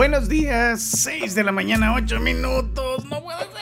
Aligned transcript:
Buenos 0.00 0.30
días, 0.30 0.80
6 0.80 1.34
de 1.34 1.44
la 1.44 1.52
mañana, 1.52 1.92
8 1.92 2.20
minutos. 2.20 3.04
No 3.04 3.22
puede 3.22 3.40
ser. 3.40 3.59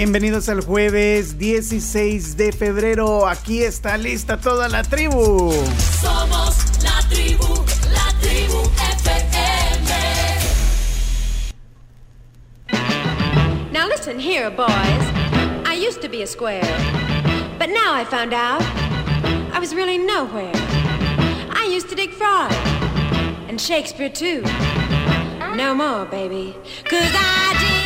Bienvenidos 0.00 0.48
al 0.48 0.62
jueves 0.62 1.36
16 1.36 2.38
de 2.38 2.52
febrero. 2.52 3.28
Aquí 3.28 3.62
está 3.62 3.98
lista 3.98 4.38
toda 4.40 4.66
la 4.66 4.82
tribu. 4.82 5.52
Somos 6.00 6.56
la 6.82 7.06
tribu, 7.10 7.46
la 7.92 8.10
tribu 8.18 8.62
FM. 8.96 9.92
Now 13.70 13.88
listen 13.88 14.18
here, 14.18 14.48
boys. 14.48 15.04
I 15.66 15.74
used 15.74 16.00
to 16.00 16.08
be 16.08 16.22
a 16.22 16.26
square, 16.26 16.64
but 17.58 17.68
now 17.68 17.92
I 17.92 18.06
found 18.06 18.32
out 18.32 18.62
I 19.52 19.58
was 19.60 19.74
really 19.74 19.98
nowhere. 19.98 20.50
I 21.50 21.68
used 21.70 21.90
to 21.90 21.94
dig 21.94 22.12
Freud 22.14 22.54
and 23.50 23.60
Shakespeare 23.60 24.08
too. 24.08 24.40
No 25.54 25.74
more, 25.74 26.06
baby, 26.06 26.56
cause 26.86 27.12
I 27.14 27.54
dig 27.60 27.79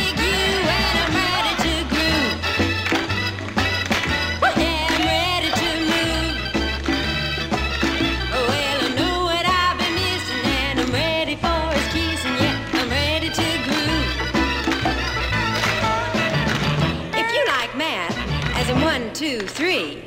two, 19.15 19.39
three, 19.39 20.03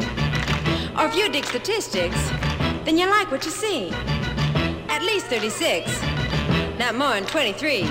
or 0.98 1.06
if 1.06 1.16
you 1.16 1.30
dig 1.30 1.46
statistics, 1.46 2.30
then 2.84 2.98
you 2.98 3.08
like 3.08 3.30
what 3.30 3.42
you 3.42 3.50
see. 3.50 3.88
At 4.90 5.02
least 5.02 5.26
36, 5.28 5.90
not 6.78 6.94
more 6.94 7.14
than 7.14 7.24
23. 7.24 7.84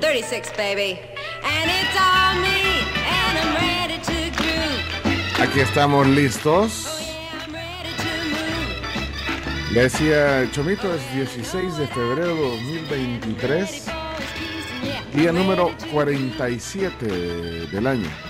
36, 0.00 0.52
baby. 0.56 1.00
And 1.42 1.68
it's 1.68 1.96
all 1.98 2.34
me, 2.38 2.62
and 2.94 3.38
I'm 3.40 3.54
ready 3.56 3.98
to 3.98 4.30
groove. 4.36 5.40
Aquí 5.40 5.60
estamos 5.60 6.06
listos. 6.06 6.86
Oh, 6.86 7.00
decía 9.74 10.48
Chomito, 10.52 10.94
es 10.94 11.12
16 11.12 11.76
de 11.76 11.88
febrero 11.88 12.36
de 12.36 12.42
2023, 12.88 13.84
For 13.84 14.22
his 14.22 14.32
kissing, 14.34 14.84
yeah, 14.84 15.02
día 15.12 15.32
número 15.32 15.74
ready 15.92 16.30
to 16.30 16.36
47 16.36 17.66
del 17.72 17.86
año. 17.88 18.29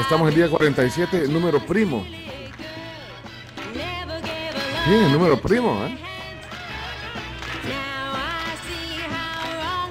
Estamos 0.00 0.22
en 0.22 0.28
el 0.28 0.34
día 0.34 0.48
47, 0.48 1.24
el 1.24 1.32
número 1.32 1.60
primo. 1.64 2.04
Sí, 4.84 4.94
el 4.94 5.12
número 5.12 5.40
primo, 5.40 5.84
¿eh? 5.86 5.98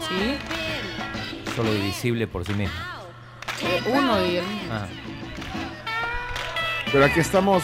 Sí. 0.08 1.52
Solo 1.56 1.74
divisible 1.74 2.28
por 2.28 2.46
sí 2.46 2.54
mismo. 2.54 2.76
Uno 3.88 4.26
y 4.26 4.38
el 4.38 4.46
Ah, 4.72 4.88
Pero 6.92 7.06
aquí 7.06 7.20
estamos 7.20 7.64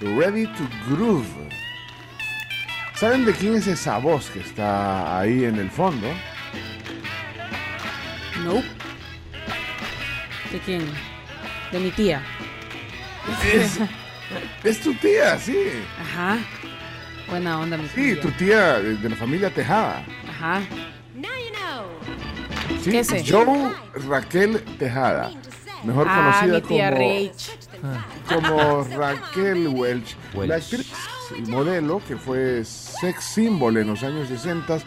ready 0.00 0.46
to 0.46 0.68
groove. 0.88 1.26
¿Saben 2.94 3.24
de 3.24 3.32
quién 3.32 3.54
es 3.56 3.66
esa 3.66 3.98
voz 3.98 4.28
que 4.30 4.40
está 4.40 5.18
ahí 5.18 5.44
en 5.44 5.58
el 5.58 5.70
fondo? 5.70 6.06
Nope. 8.44 8.66
¿De 10.52 10.58
quién? 10.58 11.09
De 11.72 11.78
mi 11.78 11.90
tía. 11.90 12.22
Es, 13.52 13.78
es 14.64 14.80
tu 14.80 14.94
tía, 14.94 15.38
sí. 15.38 15.56
Ajá. 16.00 16.38
Buena 17.28 17.60
onda, 17.60 17.76
mi 17.76 17.86
Sí, 17.88 18.14
tía. 18.14 18.20
tu 18.20 18.30
tía 18.32 18.78
de, 18.80 18.96
de 18.96 19.08
la 19.08 19.16
familia 19.16 19.50
Tejada. 19.50 20.02
Ajá. 20.28 20.60
Now 21.14 21.30
you 21.30 21.54
know. 21.60 22.80
Sí, 22.82 22.90
¿Qué 22.90 23.04
sé? 23.04 23.24
Joe 23.28 23.72
Raquel 24.08 24.60
Tejada. 24.78 25.30
Mejor 25.84 26.06
Ah, 26.10 26.40
conocida 26.42 26.56
mi 26.56 26.62
tía 26.62 26.90
como, 26.90 27.00
Rach. 27.00 28.84
como 28.88 28.96
Raquel 28.98 29.68
Welch, 29.68 30.16
Welch. 30.34 30.48
la 30.48 30.56
actriz 30.56 30.92
y 31.38 31.42
modelo 31.50 32.02
que 32.06 32.16
fue 32.16 32.64
sex 32.64 33.24
symbol 33.24 33.76
en 33.78 33.86
los 33.86 34.02
años 34.02 34.28
60, 34.28 34.78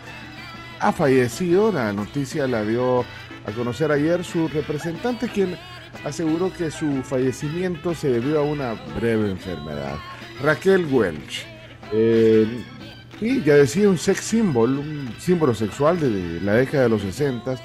ha 0.80 0.92
fallecido. 0.92 1.72
La 1.72 1.94
noticia 1.94 2.46
la 2.48 2.64
dio 2.64 3.02
a 3.46 3.52
conocer 3.56 3.92
ayer 3.92 4.24
su 4.24 4.48
representante, 4.50 5.30
quien 5.30 5.58
aseguró 6.04 6.52
que 6.52 6.72
su 6.72 7.04
fallecimiento 7.04 7.94
se 7.94 8.10
debió 8.10 8.40
a 8.40 8.44
una 8.44 8.74
breve 8.96 9.32
enfermedad. 9.32 9.96
Raquel 10.42 10.86
Welch. 10.92 11.46
Eh, 11.92 12.48
y 13.22 13.42
ya 13.42 13.56
decía 13.56 13.88
un 13.88 13.98
sex 13.98 14.20
symbol, 14.20 14.80
un 14.80 15.14
símbolo 15.20 15.54
sexual 15.54 16.00
de 16.00 16.42
la 16.42 16.54
década 16.54 16.84
de 16.84 16.90
los 16.90 17.02
60. 17.04 17.56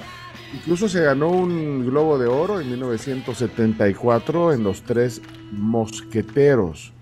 Incluso 0.53 0.87
se 0.87 1.01
ganó 1.01 1.29
un 1.29 1.85
Globo 1.85 2.17
de 2.17 2.27
Oro 2.27 2.59
en 2.59 2.69
1974 2.69 4.53
en 4.53 4.63
Los 4.63 4.81
Tres 4.83 5.21
Mosqueteros. 5.51 6.93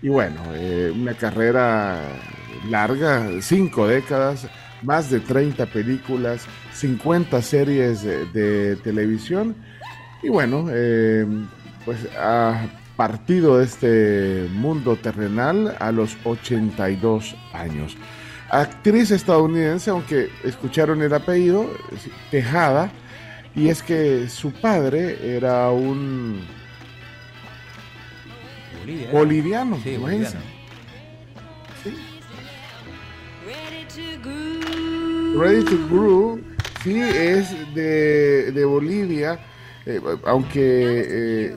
Y 0.00 0.08
bueno, 0.08 0.40
eh, 0.54 0.92
una 0.94 1.14
carrera 1.14 2.00
larga, 2.68 3.28
cinco 3.40 3.86
décadas, 3.86 4.48
más 4.82 5.10
de 5.10 5.20
30 5.20 5.66
películas, 5.66 6.46
50 6.72 7.42
series 7.42 8.02
de, 8.02 8.26
de 8.26 8.76
televisión. 8.76 9.56
Y 10.22 10.28
bueno, 10.28 10.66
eh, 10.70 11.26
pues 11.84 12.08
ha 12.18 12.66
partido 12.96 13.58
de 13.58 13.64
este 13.64 14.48
mundo 14.52 14.96
terrenal 14.96 15.76
a 15.78 15.92
los 15.92 16.16
82 16.24 17.36
años. 17.52 17.96
Actriz 18.50 19.10
estadounidense, 19.10 19.90
aunque 19.90 20.30
escucharon 20.42 21.02
el 21.02 21.12
apellido, 21.14 21.70
Tejada, 22.30 22.90
y 23.54 23.68
es 23.68 23.82
que 23.82 24.28
su 24.28 24.52
padre 24.52 25.36
era 25.36 25.70
un 25.70 26.40
Bolivia. 28.80 29.10
boliviano. 29.12 29.78
Sí, 29.82 29.96
boliviano. 29.96 30.40
Groove. 34.22 35.38
Ready 35.38 35.64
to 35.64 35.88
Groove, 35.88 36.40
sí, 36.82 37.00
es 37.00 37.74
de, 37.74 38.50
de 38.50 38.64
Bolivia, 38.64 39.38
eh, 39.88 40.00
aunque 40.26 40.60
eh, 41.50 41.56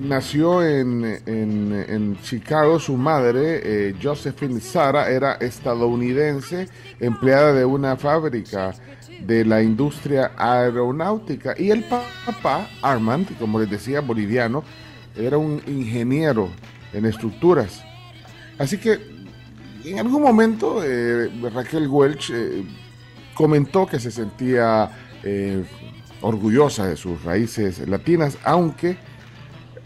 nació 0.00 0.66
en, 0.66 2.16
Chicago, 2.22 2.78
su 2.80 2.96
madre, 2.96 3.60
eh, 3.62 3.94
Josephine 4.02 4.60
Sara, 4.60 5.10
era 5.10 5.34
estadounidense, 5.34 6.68
empleada 6.98 7.52
de 7.52 7.64
una 7.64 7.96
fábrica 7.96 8.72
de 9.20 9.44
la 9.44 9.62
industria 9.62 10.32
aeronáutica, 10.36 11.54
y 11.58 11.70
el 11.70 11.84
pa- 11.84 12.04
papá, 12.24 12.68
Armand, 12.82 13.36
como 13.38 13.58
les 13.60 13.68
decía, 13.68 14.00
boliviano, 14.00 14.64
era 15.16 15.36
un 15.36 15.60
ingeniero 15.66 16.48
en 16.92 17.04
estructuras. 17.04 17.82
Así 18.58 18.78
que 18.78 18.98
en 19.84 19.98
algún 19.98 20.22
momento 20.22 20.80
Raquel 21.52 21.88
Welch 21.88 22.32
comentó 23.34 23.86
que 23.86 23.98
se 23.98 24.10
sentía 24.10 24.90
orgullosa 26.20 26.86
de 26.86 26.96
sus 26.96 27.22
raíces 27.24 27.86
latinas, 27.88 28.38
aunque 28.44 28.96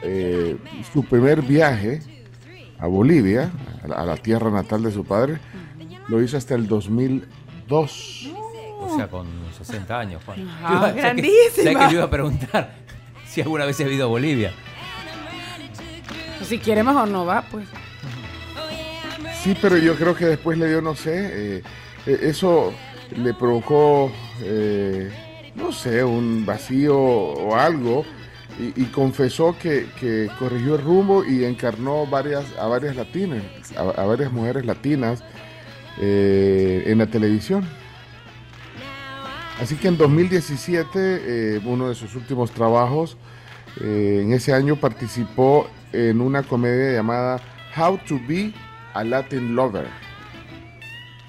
eh, 0.02 0.56
su 0.93 1.05
primer 1.05 1.43
viaje 1.43 2.00
a 2.79 2.87
Bolivia, 2.87 3.50
a 3.84 3.88
la, 3.88 3.94
a 3.96 4.05
la 4.06 4.17
tierra 4.17 4.50
natal 4.50 4.82
de 4.82 4.90
su 4.93 5.05
padre, 5.05 5.38
lo 6.08 6.23
hizo 6.23 6.37
hasta 6.37 6.55
el 6.55 6.67
2002. 6.67 8.31
O 8.81 8.96
sea, 8.96 9.08
con 9.08 9.26
60 9.56 9.99
años, 9.99 10.23
Juan. 10.26 10.49
Ajá, 10.49 10.69
Yo 10.69 10.75
iba- 10.75 11.02
¿sabes 11.02 11.23
que-. 11.23 11.62
¿Sabes 11.62 11.76
que 11.79 11.84
yo 11.84 11.90
iba 11.93 12.05
a 12.05 12.11
preguntar 12.11 12.75
si 13.26 13.40
alguna 13.40 13.64
vez 13.64 13.78
he 13.81 13.93
ido 13.93 14.05
a 14.06 14.08
Bolivia? 14.08 14.52
Si 16.44 16.58
quiere 16.58 16.82
mejor 16.82 17.08
no 17.08 17.25
va, 17.25 17.43
pues. 17.50 17.67
Sí, 19.43 19.56
pero 19.61 19.76
yo 19.76 19.94
creo 19.96 20.14
que 20.14 20.26
después 20.26 20.58
le 20.58 20.69
dio, 20.69 20.82
no 20.82 20.94
sé, 20.94 21.12
eh, 21.58 21.62
eh, 22.06 22.19
eso 22.23 22.73
le 23.17 23.32
provocó, 23.35 24.11
eh, 24.43 25.11
no 25.54 25.72
sé, 25.72 26.04
un 26.04 26.44
vacío 26.46 26.99
o 26.99 27.56
algo, 27.56 28.04
y, 28.58 28.84
confesó 28.87 29.56
que, 29.58 29.87
que 29.99 30.28
corrigió 30.38 30.75
el 30.75 30.82
rumbo 30.82 31.25
y 31.25 31.44
encarnó 31.44 32.06
varias, 32.06 32.44
a 32.58 32.66
varias 32.66 32.96
latinas, 32.96 33.43
a, 33.76 33.81
a 33.81 34.04
varias 34.04 34.31
mujeres 34.31 34.66
latinas 34.66 35.25
eh, 35.99 36.84
en 36.87 36.99
la 36.99 37.06
televisión. 37.06 37.66
Así 39.58 39.76
que 39.76 39.88
en 39.88 39.96
2017, 39.96 40.90
eh, 40.96 41.60
uno 41.64 41.88
de 41.88 41.94
sus 41.94 42.14
últimos 42.14 42.50
trabajos 42.50 43.16
Eh, 43.81 44.20
en 44.22 44.32
ese 44.32 44.52
año 44.52 44.76
participó 44.76 45.66
en 45.93 46.20
una 46.20 46.43
comedia 46.43 46.93
llamada 46.93 47.40
How 47.76 47.99
to 48.06 48.20
Be 48.28 48.52
a 48.94 49.02
Latin 49.02 49.54
Lover 49.54 49.87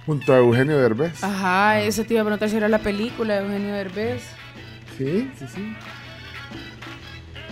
junto 0.05 0.33
a 0.33 0.37
Eugenio 0.37 0.77
Derbez. 0.77 1.23
Ajá, 1.23 1.81
ese 1.81 2.03
te 2.03 2.13
iba 2.13 2.21
a 2.21 2.25
preguntar 2.25 2.49
si 2.49 2.57
era 2.57 2.67
la 2.69 2.79
película 2.79 3.35
de 3.35 3.45
Eugenio 3.45 3.73
Derbez. 3.73 4.23
Sí, 4.97 5.29
sí, 5.37 5.45
sí. 5.53 5.75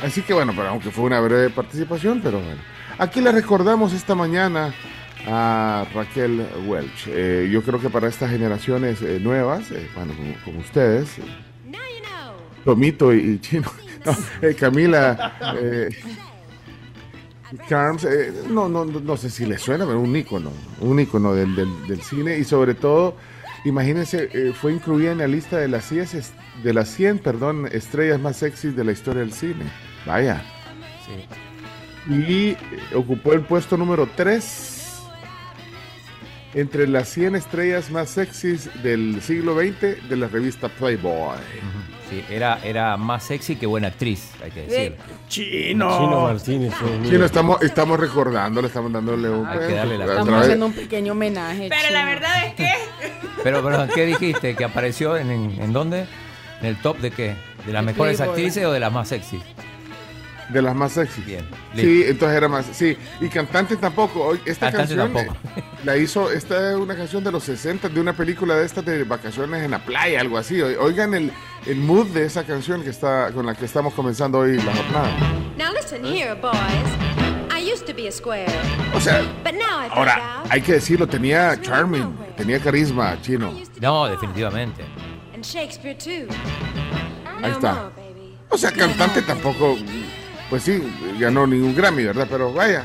Así 0.04 0.22
que 0.22 0.34
bueno, 0.34 0.54
pero 0.56 0.70
aunque 0.70 0.92
fue 0.92 1.06
una 1.06 1.20
breve 1.20 1.50
participación, 1.50 2.22
pero 2.22 2.40
bueno. 2.40 2.62
Aquí 2.98 3.22
le 3.22 3.32
recordamos 3.32 3.94
esta 3.94 4.16
mañana 4.16 4.74
a 5.28 5.86
Raquel 5.94 6.46
Welch. 6.68 7.08
Eh, 7.08 7.50
yo 7.52 7.62
creo 7.62 7.80
que 7.80 7.90
para 7.90 8.08
estas 8.08 8.32
generaciones 8.32 9.02
eh, 9.02 9.20
nuevas, 9.20 9.72
eh, 9.72 9.88
bueno, 9.96 10.14
como, 10.16 10.34
como 10.44 10.60
ustedes, 10.60 11.20
eh, 11.20 11.22
Now 11.66 11.74
you 11.74 12.04
know. 12.04 12.36
Tomito 12.66 13.14
y, 13.14 13.20
y 13.20 13.40
Chino, 13.40 13.72
no, 14.06 14.16
eh, 14.42 14.56
Camila, 14.56 15.34
eh, 15.62 15.90
Carms, 17.68 18.06
eh, 18.06 18.34
no, 18.50 18.70
no, 18.70 18.86
no 18.86 19.00
no 19.00 19.18
sé 19.18 19.30
si 19.30 19.46
les 19.46 19.62
suena, 19.62 19.86
pero 19.86 20.00
un 20.00 20.16
ícono, 20.16 20.52
un 20.80 21.00
ícono 21.00 21.34
del, 21.34 21.56
del- 21.56 21.88
del 21.88 22.02
cine 22.02 22.38
y 22.38 22.44
sobre 22.44 22.74
todo, 22.76 23.16
imagínense, 23.66 24.30
eh, 24.32 24.54
fue 24.54 24.74
incluida 24.74 25.12
en 25.12 25.18
la 25.18 25.28
lista 25.28 25.58
de 25.58 25.68
las 25.68 25.86
100, 25.86 26.02
es- 26.18 26.34
de 26.64 26.74
las 26.74 26.90
100 26.90 27.20
perdón, 27.20 27.68
estrellas 27.72 28.20
más 28.20 28.38
sexys 28.38 28.76
de 28.76 28.84
la 28.84 28.92
historia 28.94 29.22
del 29.22 29.34
cine. 29.34 29.66
Vaya. 30.06 30.42
Sí. 31.06 32.14
Y 32.14 32.58
ocupó 32.96 33.34
el 33.34 33.42
puesto 33.42 33.78
número 33.78 34.08
3 34.16 34.71
entre 36.54 36.88
las 36.88 37.08
100 37.10 37.36
estrellas 37.36 37.90
más 37.92 38.10
sexys 38.10 38.70
del 38.84 39.22
siglo 39.22 39.56
XX 39.60 40.08
de 40.10 40.16
la 40.18 40.28
revista 40.28 40.68
Playboy. 40.70 41.38
Sí, 42.10 42.22
era, 42.30 42.60
era 42.64 42.98
más 42.98 43.24
sexy 43.24 43.56
que 43.56 43.66
buena 43.66 43.88
actriz, 43.88 44.32
hay 44.44 44.52
que 44.52 44.62
decir. 44.64 44.98
Chino. 45.30 45.98
Chino 45.98 46.22
Martínez. 46.24 46.74
eh, 46.74 47.00
Sí, 47.10 47.18
no 47.18 47.26
estamos, 47.26 47.62
estamos 47.62 47.98
recordando, 48.00 48.62
le 48.62 48.68
estamos 48.68 48.92
dándole 48.92 49.30
un 49.30 49.48
Hay 49.48 49.60
que 49.68 49.74
darle 49.76 49.98
la- 49.98 50.06
Estamos 50.06 50.42
haciendo 50.42 50.66
un 50.66 50.74
pequeño 50.74 51.14
homenaje. 51.14 51.70
Pero 51.70 51.82
la 51.94 52.00
chino. 52.00 52.06
verdad 52.12 52.46
es 52.48 52.54
que 52.56 52.70
Pero, 53.44 53.64
pero, 53.64 53.88
¿qué 53.96 54.06
dijiste? 54.06 54.56
¿Que 54.56 54.66
apareció 54.66 55.16
en, 55.18 55.32
en, 55.32 55.62
en 55.62 55.72
dónde? 55.74 56.06
¿En 56.60 56.68
el 56.68 56.76
top 56.82 56.98
de 57.00 57.12
qué? 57.12 57.36
¿De 57.66 57.72
las 57.72 57.82
De 57.86 57.92
mejores 57.94 58.18
Playboy. 58.18 58.36
actrices 58.36 58.66
o 58.66 58.72
de 58.74 58.80
las 58.82 58.92
más 58.92 59.08
sexy? 59.08 59.40
De 60.52 60.62
las 60.62 60.76
más 60.76 60.92
sexy. 60.94 61.22
Bien, 61.22 61.46
Sí, 61.76 62.04
entonces 62.06 62.38
era 62.38 62.48
más. 62.48 62.66
Sí, 62.72 62.98
y 63.20 63.28
cantante 63.30 63.76
tampoco. 63.78 64.34
Esta 64.46 64.72
Cantante 64.72 64.96
canción 64.96 65.14
tampoco. 65.14 65.38
la 65.84 65.98
hizo, 65.98 66.32
esta 66.32 66.72
es 66.72 66.78
una 66.78 66.96
canción 66.96 67.24
de 67.24 67.32
los 67.32 67.44
60 67.44 67.90
de 67.90 68.00
una 68.00 68.14
película 68.14 68.56
de 68.56 68.66
estas 68.66 68.86
de 68.86 69.04
vacaciones 69.04 69.64
en 69.64 69.72
la 69.72 69.80
playa, 69.80 70.22
algo 70.22 70.38
así. 70.38 70.62
Oigan 70.62 71.14
el, 71.14 71.32
el 71.66 71.78
mood 71.78 72.08
de 72.08 72.26
esa 72.26 72.44
canción 72.44 72.84
que 72.84 72.90
está 72.90 73.32
con 73.32 73.46
la 73.46 73.56
que 73.56 73.66
estamos 73.66 73.94
comenzando 73.94 74.40
hoy 74.40 74.58
la 74.58 74.74
jornada. 74.76 75.10
Now 75.58 75.72
listen 75.74 76.04
here, 76.04 76.34
boys. 76.36 76.54
I 77.54 77.64
used 77.72 77.86
to 77.86 77.94
be 77.94 78.08
a 78.08 78.12
square, 78.12 78.48
O 78.96 79.00
sea, 79.00 79.22
but 79.44 79.54
now 79.54 79.80
I 79.86 79.90
ahora 79.92 80.42
hay 80.50 80.62
que 80.62 80.74
decirlo, 80.74 81.06
tenía 81.08 81.60
charming, 81.62 82.16
tenía 82.36 82.60
carisma, 82.60 83.22
chino. 83.22 83.54
No, 83.80 84.08
definitivamente. 84.08 84.84
And 85.34 85.44
Shakespeare 85.46 85.96
too. 85.96 86.28
No 87.40 87.46
Ahí 87.46 87.52
está. 87.52 87.74
more, 87.74 87.90
baby. 87.96 88.38
O 88.50 88.58
sea, 88.58 88.72
cantante 88.72 89.22
tampoco, 89.22 89.78
pues 90.52 90.64
sí, 90.64 90.84
ganó 91.18 91.48
ningún 91.48 91.74
Grammy, 91.74 92.04
¿verdad? 92.04 92.28
Pero 92.30 92.52
vaya. 92.54 92.84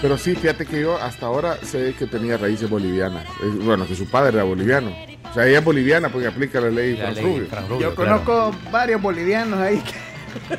Pero 0.00 0.16
sí, 0.16 0.34
fíjate 0.36 0.64
que 0.64 0.80
yo 0.80 0.96
hasta 0.96 1.26
ahora 1.26 1.56
sé 1.62 1.94
que 1.98 2.06
tenía 2.06 2.36
raíces 2.38 2.70
bolivianas. 2.70 3.26
Bueno, 3.60 3.86
que 3.86 3.94
su 3.96 4.08
padre 4.08 4.34
era 4.36 4.44
boliviano. 4.44 4.94
O 5.30 5.34
sea, 5.34 5.46
ella 5.46 5.58
es 5.58 5.64
boliviana 5.64 6.08
porque 6.10 6.28
aplica 6.28 6.60
la 6.60 6.70
ley 6.70 6.96
La 6.96 7.10
ley 7.10 7.24
Rubio. 7.24 7.48
Yo 7.80 7.94
claro. 7.94 8.22
conozco 8.24 8.56
varios 8.70 9.02
bolivianos 9.02 9.58
ahí. 9.60 9.78
que- 9.80 10.56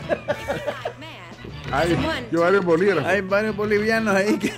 Ay, 1.71 1.97
yo 2.31 2.41
varios 2.41 2.63
bolígrafos. 2.63 3.05
Hay 3.09 3.21
varios 3.21 3.55
bolivianos 3.55 4.13
ahí 4.15 4.37
que. 4.37 4.53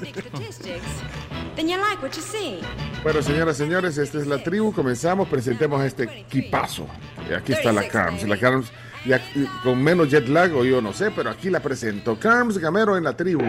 Bueno, 3.04 3.22
señoras 3.22 3.56
y 3.56 3.60
señores, 3.64 3.98
esta 3.98 4.18
es 4.18 4.28
la 4.28 4.44
tribu. 4.44 4.74
Comenzamos, 4.74 5.28
presentemos 5.30 5.80
a 5.82 5.86
este 5.86 6.04
equipazo. 6.04 6.88
Y 7.30 7.34
aquí 7.34 7.54
está 7.54 7.72
la 7.72 7.88
Carms. 7.88 8.28
La 8.28 8.38
Carms, 8.38 8.68
eh, 9.08 9.48
con 9.64 9.84
menos 9.84 10.10
jet 10.10 10.28
lag, 10.28 10.54
o 10.56 10.64
yo 10.64 10.82
no 10.82 10.94
sé, 10.94 11.12
pero 11.12 11.30
aquí 11.30 11.50
la 11.50 11.60
presento. 11.60 12.20
Carms 12.20 12.58
Gamero 12.58 12.98
en 12.98 13.04
la 13.04 13.16
tribu. 13.16 13.44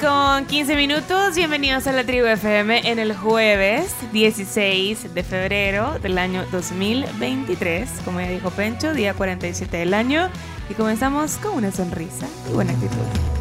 Con 0.00 0.44
15 0.44 0.76
minutos, 0.76 1.34
bienvenidos 1.36 1.86
a 1.86 1.92
la 1.92 2.04
tribu 2.04 2.26
FM 2.26 2.90
en 2.90 2.98
el 2.98 3.16
jueves 3.16 3.94
16 4.12 5.14
de 5.14 5.22
febrero 5.22 5.98
del 6.00 6.18
año 6.18 6.44
2023, 6.52 7.88
como 8.04 8.20
ya 8.20 8.28
dijo 8.28 8.50
Pencho, 8.50 8.92
día 8.92 9.14
47 9.14 9.76
del 9.76 9.94
año, 9.94 10.28
y 10.68 10.74
comenzamos 10.74 11.38
con 11.38 11.54
una 11.54 11.72
sonrisa 11.72 12.26
y 12.50 12.52
buena 12.52 12.72
actitud. 12.72 13.35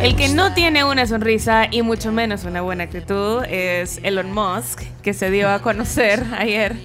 El 0.00 0.16
que 0.16 0.28
no 0.28 0.54
tiene 0.54 0.84
una 0.84 1.06
sonrisa 1.06 1.66
y 1.70 1.82
mucho 1.82 2.12
menos 2.12 2.44
una 2.44 2.60
buena 2.60 2.84
actitud 2.84 3.42
es 3.44 3.98
Elon 4.02 4.32
Musk, 4.32 4.82
que 5.02 5.12
se 5.12 5.30
dio 5.30 5.50
a 5.50 5.60
conocer 5.60 6.24
ayer, 6.38 6.76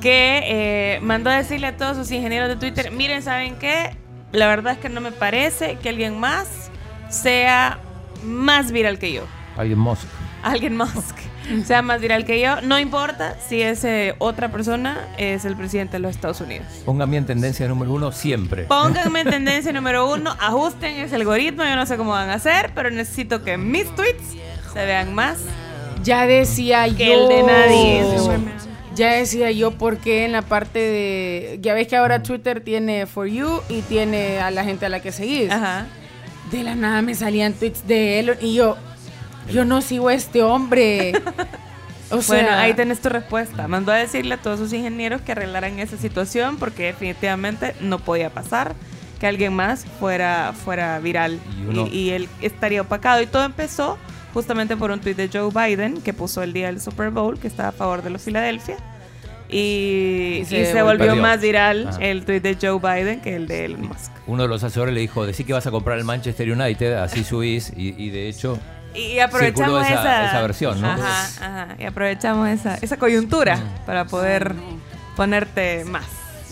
que 0.00 0.40
eh, 0.44 1.00
mandó 1.02 1.30
a 1.30 1.36
decirle 1.36 1.66
a 1.66 1.76
todos 1.76 1.96
sus 1.96 2.10
ingenieros 2.10 2.48
de 2.48 2.56
Twitter, 2.56 2.90
miren, 2.92 3.22
¿saben 3.22 3.56
qué? 3.56 3.96
La 4.32 4.46
verdad 4.48 4.74
es 4.74 4.78
que 4.78 4.88
no 4.88 5.00
me 5.00 5.12
parece 5.12 5.76
que 5.76 5.90
alguien 5.90 6.18
más 6.18 6.70
sea 7.10 7.78
más 8.22 8.72
viral 8.72 8.98
que 8.98 9.12
yo. 9.12 9.22
Alguien 9.56 9.78
Musk. 9.78 10.06
Alguien 10.42 10.76
Musk 10.76 11.16
sea 11.66 11.82
más 11.82 12.00
viral 12.00 12.24
que 12.24 12.40
yo. 12.40 12.60
No 12.62 12.78
importa 12.78 13.36
si 13.48 13.60
ese 13.62 14.14
otra 14.18 14.50
persona 14.50 15.08
es 15.18 15.44
el 15.44 15.56
presidente 15.56 15.92
de 15.94 15.98
los 16.00 16.10
Estados 16.12 16.40
Unidos. 16.40 16.66
Póngame 16.84 17.16
en 17.18 17.26
tendencia 17.26 17.68
número 17.68 17.92
uno 17.92 18.12
siempre. 18.12 18.64
Pónganme 18.64 19.20
en 19.20 19.30
tendencia 19.30 19.72
número 19.72 20.10
uno, 20.12 20.34
ajusten 20.40 20.94
ese 20.96 21.16
algoritmo, 21.16 21.64
yo 21.64 21.76
no 21.76 21.86
sé 21.86 21.96
cómo 21.96 22.10
van 22.12 22.30
a 22.30 22.34
hacer, 22.34 22.70
pero 22.74 22.90
necesito 22.90 23.42
que 23.42 23.56
mis 23.58 23.86
tweets 23.94 24.24
se 24.72 24.84
vean 24.86 25.14
más 25.14 25.38
Ya 26.02 26.26
decía 26.26 26.86
yo. 26.88 27.04
el 27.24 27.28
de 27.28 27.42
nadie. 27.42 28.04
Ya 28.94 29.10
decía 29.12 29.50
yo 29.50 29.72
porque 29.72 30.24
en 30.24 30.30
la 30.32 30.42
parte 30.42 30.78
de. 30.78 31.58
Ya 31.60 31.74
ves 31.74 31.88
que 31.88 31.96
ahora 31.96 32.22
Twitter 32.22 32.60
tiene 32.60 33.06
For 33.06 33.26
You 33.26 33.60
y 33.68 33.80
tiene 33.82 34.38
a 34.38 34.52
la 34.52 34.62
gente 34.64 34.86
a 34.86 34.88
la 34.88 35.00
que 35.00 35.10
seguís. 35.10 35.50
Ajá. 35.50 35.86
De 36.52 36.62
la 36.62 36.76
nada 36.76 37.02
me 37.02 37.14
salían 37.16 37.54
tweets 37.54 37.86
de 37.88 38.20
él 38.20 38.36
y 38.40 38.54
yo. 38.54 38.76
Yo 39.52 39.64
no 39.64 39.80
sigo 39.82 40.08
a 40.08 40.14
este 40.14 40.42
hombre. 40.42 41.12
O 42.10 42.20
sea, 42.22 42.42
Bueno, 42.42 42.56
ahí 42.56 42.74
tenés 42.74 43.00
tu 43.00 43.08
respuesta. 43.08 43.66
Mandó 43.66 43.90
a 43.92 43.96
decirle 43.96 44.34
a 44.34 44.36
todos 44.38 44.58
sus 44.58 44.72
ingenieros 44.72 45.20
que 45.22 45.32
arreglaran 45.32 45.78
esa 45.78 45.96
situación 45.96 46.56
porque 46.58 46.84
definitivamente 46.84 47.74
no 47.80 47.98
podía 47.98 48.30
pasar 48.30 48.74
que 49.18 49.26
alguien 49.26 49.54
más 49.54 49.84
fuera, 49.98 50.52
fuera 50.64 50.98
viral 51.00 51.38
Y 51.62 51.66
uno- 51.68 51.86
y, 51.86 51.96
y 51.96 52.10
él 52.10 52.28
estaría 52.42 52.82
opacado. 52.82 53.22
Y 53.22 53.26
todo 53.26 53.44
empezó 53.44 53.98
justamente 54.34 54.76
por 54.76 54.90
un 54.90 55.00
tweet 55.00 55.14
de 55.14 55.30
Joe 55.32 55.50
Biden 55.50 56.00
que 56.02 56.12
puso 56.12 56.42
el 56.42 56.52
día 56.52 56.66
del 56.66 56.80
Super 56.80 57.10
Bowl, 57.10 57.38
que 57.38 57.48
estaba 57.48 57.70
a 57.70 57.72
favor 57.72 58.02
de 58.02 58.10
los 58.10 58.22
Philadelphia. 58.22 58.76
Y, 59.48 60.38
Y 60.38 60.40
y 60.40 60.44
se 60.46 60.72
se, 60.72 60.82
volvió 60.82 61.06
perdió. 61.06 61.22
más 61.22 61.40
viral 61.40 61.88
Ajá. 61.88 61.98
el 62.00 62.24
tweet 62.24 62.40
de 62.40 62.56
Joe 62.60 62.78
Biden 62.80 63.20
que 63.20 63.36
el 63.36 63.46
de 63.46 63.66
Elon 63.66 63.88
Musk. 63.88 64.10
Uno 64.26 64.42
de 64.42 64.48
los 64.48 64.64
asesores 64.64 64.94
le 64.94 65.00
dijo, 65.00 65.26
decí 65.26 65.44
que 65.44 65.52
vas 65.52 65.66
a 65.66 65.70
comprar 65.70 65.98
el 65.98 66.04
Manchester 66.04 66.50
United, 66.50 66.94
así 66.94 67.24
subís, 67.24 67.72
y, 67.76 67.94
y 68.02 68.10
de 68.10 68.28
hecho, 68.28 68.58
Y 68.94 69.18
aprovechamos 69.18 69.82
esa- 69.86 70.00
esa, 70.00 70.26
esa 70.28 70.40
versión, 70.42 70.80
¿no? 70.80 70.88
Ajá, 70.88 71.24
ajá. 71.40 71.68
Y 71.78 71.84
aprovechamos 71.84 72.48
esa, 72.48 72.76
esa 72.76 72.96
coyuntura 72.96 73.58
para 73.86 74.04
poder 74.04 74.54
ponerte 75.16 75.84
más. 75.84 76.04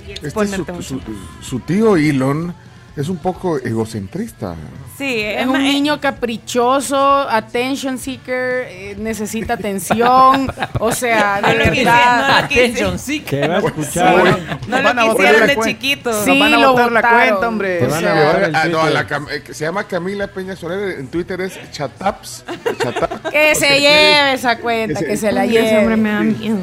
y 0.07 0.13
Este 0.13 0.31
su, 0.31 0.83
su- 0.83 1.01
su 1.41 1.61
tío 1.61 1.97
Elon 1.97 2.55
es 2.97 3.09
un 3.09 3.17
poco 3.17 3.59
egocentrista. 3.59 4.55
Sí, 4.99 5.21
Es 5.23 5.47
un 5.47 5.57
eh, 5.57 5.73
niño 5.73 6.01
caprichoso, 6.01 6.97
attention 7.29 7.99
seeker, 7.99 8.67
eh, 8.69 8.95
necesita 8.99 9.55
atención. 9.55 10.53
o 10.79 10.93
sea, 10.93 11.41
No 11.41 11.49
de 11.49 11.55
lo 11.55 11.65
quise- 11.65 11.85
verdad. 11.85 12.29
no 12.37 12.43
lo 12.43 12.49
quise. 12.49 12.61
Attention, 12.65 12.99
sí. 12.99 13.21
Te 13.21 13.49
va 13.49 13.57
a 13.57 13.59
escuchar. 13.59 14.21
Bueno, 14.21 14.37
No 14.69 14.77
a 14.77 14.95
lo 14.95 15.15
quisieron 15.17 15.47
de 15.49 15.57
chiquito. 15.57 16.11
Nos 16.13 16.25
Sí, 16.25 16.39
van 16.39 16.55
a 16.55 16.59
lo 16.59 16.73
botar 16.73 16.93
la 16.93 17.03
cuenta, 17.03 17.49
hombre. 17.49 17.79
Te 17.79 17.87
O 17.87 17.89
van 17.91 17.97
a 17.97 18.01
sea, 18.01 18.15
llevar 18.15 18.43
el 18.45 18.55
Ah, 18.57 18.65
no, 18.67 18.91
la 18.91 19.01
eh, 19.31 19.43
se 19.51 19.65
llama 19.65 19.85
Camila 19.85 20.27
Peña 20.29 20.55
Soler, 20.55 20.99
en 21.01 21.09
Twitter 21.09 21.41
es 21.41 21.59
Chataps. 21.73 22.45
Chataps. 22.79 23.31
Que 23.31 23.55
se 23.55 23.81
lleve 23.81 24.35
esa 24.35 24.59
cuenta, 24.59 25.01
que 25.01 25.17
se 25.17 25.33
la 25.33 25.43
Ay, 25.43 25.57
ese 25.57 25.79
hombre 25.79 25.97
me 25.97 26.11
lleve. 26.11 26.33
da 26.33 26.39
miedo. 26.39 26.59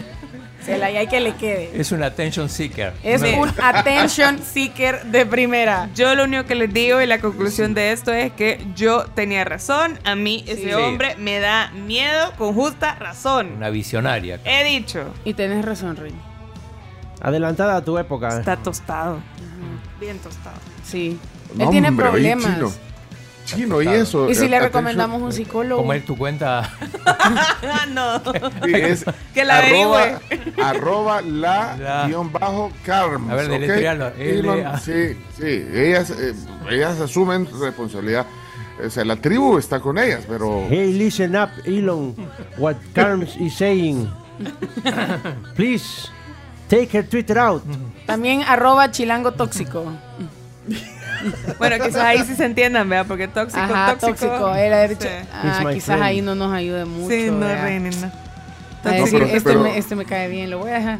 Se 0.66 0.78
la 0.78 0.92
lleve 0.92 1.04
y 1.04 1.08
que 1.08 1.20
le 1.22 1.36
quede. 1.36 1.72
Es 1.74 1.92
un 1.92 2.04
attention 2.04 2.50
seeker. 2.50 2.94
Es 3.02 3.22
un 3.22 3.50
attention 3.64 4.40
seeker 4.44 5.04
de 5.06 5.26
primera. 5.26 5.90
Yo 5.96 6.14
lo 6.16 6.26
único 6.26 6.46
que 6.46 6.56
les 6.56 6.72
digo 6.74 7.02
y 7.02 7.06
la 7.08 7.20
conclusión 7.20 7.74
de 7.74 7.92
esto 7.92 8.12
es 8.14 8.32
que 8.34 8.60
yo 8.76 9.06
tenía 9.16 9.44
razón. 9.46 9.98
A 10.04 10.16
mí 10.16 10.44
ese 10.48 10.64
Sí. 10.66 10.74
hombre 10.74 11.16
me 11.18 11.40
da 11.40 11.72
miedo 11.72 12.34
con 12.38 12.54
justa 12.54 12.96
razón. 12.96 13.54
Una 13.58 13.70
visionaria. 13.70 14.40
He 14.44 14.64
dicho. 14.66 15.14
Y 15.26 15.34
tenés 15.34 15.64
razón, 15.66 15.96
Rey. 15.96 16.14
Adelantada 17.22 17.78
a 17.78 17.84
tu 17.84 17.98
época. 17.98 18.38
Está 18.40 18.58
tostado. 18.58 19.20
Bien 20.00 20.18
tostado. 20.20 20.56
Sí. 20.84 21.18
Él 21.58 21.70
tiene 21.70 21.90
hombre, 21.90 22.06
problemas. 22.10 22.76
Chino, 23.56 23.82
y 23.82 23.88
eso. 23.88 24.30
Y 24.30 24.36
si 24.36 24.42
le 24.42 24.58
atención, 24.58 24.64
recomendamos 24.64 25.22
un 25.22 25.32
psicólogo. 25.34 25.82
¿Cómo 25.82 25.94
es 25.94 26.06
tu 26.06 26.18
cuenta? 26.18 26.70
No. 27.94 28.22
es 28.68 29.06
Que 29.34 29.44
la 29.46 29.58
arroba, 29.60 30.20
arroba 30.64 31.22
la, 31.22 31.76
La. 31.78 32.08
guion 32.08 32.32
bajo 32.32 32.72
Carms. 32.86 33.30
A 33.30 33.36
ver, 33.36 33.46
¿ok? 33.46 33.52
deletréalo, 33.52 34.08
Elon, 34.18 34.60
L-A. 34.60 34.78
sí, 34.80 35.18
sí, 35.38 35.66
ellas, 35.74 36.10
eh, 36.12 36.34
ellas 36.70 37.00
asumen 37.00 37.48
responsabilidad. 37.60 38.26
O 38.86 38.90
sea, 38.90 39.04
la 39.04 39.16
tribu 39.18 39.58
está 39.58 39.80
con 39.80 39.98
ellas, 39.98 40.24
pero 40.28 40.66
Hey, 40.70 40.94
listen 40.94 41.36
up, 41.36 41.50
Elon. 41.66 42.16
What 42.58 42.76
Carms 42.94 43.36
is 43.38 43.54
saying. 43.56 44.10
Please, 45.56 46.08
take 46.70 46.98
her 46.98 47.06
Twitter 47.06 47.38
out. 47.38 47.62
También 48.06 48.42
arroba 48.44 48.90
chilango 48.92 49.34
tóxico. 49.34 49.86
Bueno, 51.58 51.76
quizás 51.84 51.96
ahí 52.04 52.20
sí 52.26 52.36
se 52.36 52.46
entiendan, 52.46 52.88
¿verdad? 52.90 53.06
Porque 53.08 53.28
tóxico, 53.28 53.62
Ajá, 53.62 53.96
tóxico. 54.00 54.28
tóxico. 54.28 54.56
Él 54.56 54.74
ha 54.74 54.88
dicho, 54.88 55.02
Sí. 55.02 55.28
ah, 55.34 55.62
quizás 55.74 55.86
friend. 55.86 56.04
ahí 56.04 56.22
no 56.22 56.36
nos 56.36 56.54
ayude 56.54 56.86
mucho. 56.86 57.10
Sí, 57.14 57.30
no. 57.32 57.48
Reini, 57.48 57.90
no. 57.96 58.12
A 58.84 58.92
decir, 58.92 59.20
pero- 59.20 59.26
este, 59.26 59.42
pero- 59.42 59.64
me, 59.64 59.78
este 59.78 59.96
me 59.96 60.06
cae 60.06 60.30
bien, 60.30 60.50
lo 60.50 60.60
voy 60.60 60.72
a 60.72 60.76
dejar. 60.76 61.00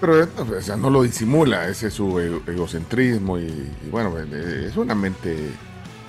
Pero 0.00 0.22
eh, 0.22 0.28
o 0.58 0.62
sea, 0.62 0.76
no 0.76 0.88
lo 0.90 1.02
disimula, 1.02 1.68
ese 1.68 1.88
es 1.88 1.94
su 1.94 2.18
ego- 2.20 2.42
egocentrismo 2.46 3.38
y, 3.38 3.42
y 3.44 3.88
bueno, 3.90 4.14
eh, 4.18 4.66
es 4.68 4.76
una 4.76 4.94
mente 4.94 5.36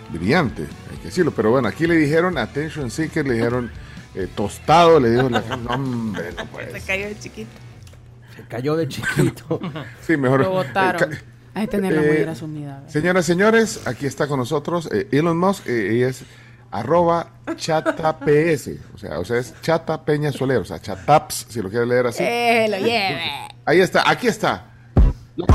brillante, 0.09 0.63
hay 0.89 0.97
que 0.97 1.05
decirlo. 1.05 1.31
Pero 1.31 1.51
bueno, 1.51 1.67
aquí 1.67 1.88
le 1.88 1.95
dijeron 1.95 2.38
attention 2.38 2.89
seeker, 2.89 3.27
le 3.27 3.33
dijeron 3.35 3.69
eh, 4.15 4.27
tostado, 4.33 5.00
le 5.00 5.11
dijo 5.11 5.29
la 5.29 5.41
no, 5.57 5.69
hombre, 5.71 6.31
no 6.38 6.45
puede 6.45 6.71
Se 6.79 6.85
cayó 6.85 7.07
de 7.07 7.19
chiquito. 7.19 7.50
Se 8.35 8.43
cayó 8.43 8.75
de 8.77 8.88
chiquito. 8.88 9.59
Sí, 10.05 10.15
mejor. 10.15 10.41
Lo 10.41 10.51
votaron. 10.51 11.11
eh, 11.13 11.17
Hay 11.53 11.67
que 11.67 11.72
tenerla 11.72 12.01
muy 12.01 12.10
eh, 12.10 12.15
bien 12.17 12.29
asumida. 12.29 12.74
¿verdad? 12.75 12.89
Señoras 12.89 13.25
y 13.25 13.27
señores, 13.31 13.81
aquí 13.88 14.05
está 14.05 14.27
con 14.27 14.39
nosotros 14.39 14.89
eh, 14.91 15.08
Elon 15.12 15.38
Musk, 15.38 15.67
eh, 15.67 15.96
ella 15.96 16.08
es 16.10 16.24
arroba 16.72 17.31
chataps, 17.58 18.70
o 18.93 18.98
sea, 18.98 19.20
o 19.20 19.25
sea, 19.25 19.38
es 19.39 19.53
chata 19.62 20.05
peña 20.05 20.31
soler, 20.31 20.58
o 20.60 20.65
sea, 20.65 20.79
chataps, 20.79 21.48
si 21.50 21.62
lo 21.62 21.70
quiere 21.70 21.86
leer 21.86 22.08
así. 22.08 22.24
Eh, 22.25 22.67
lo 22.70 22.77
lleve. 22.77 23.20
Ahí 23.65 23.81
está, 23.81 24.10
aquí 24.10 24.27
está. 24.27 24.67
Muy 25.36 25.46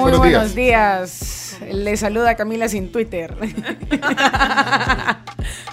Buenos 0.00 0.18
buenos 0.18 0.54
días. 0.54 1.58
Le 1.70 1.96
saluda 1.96 2.34
Camila 2.36 2.68
sin 2.68 2.90
Twitter. 2.90 3.36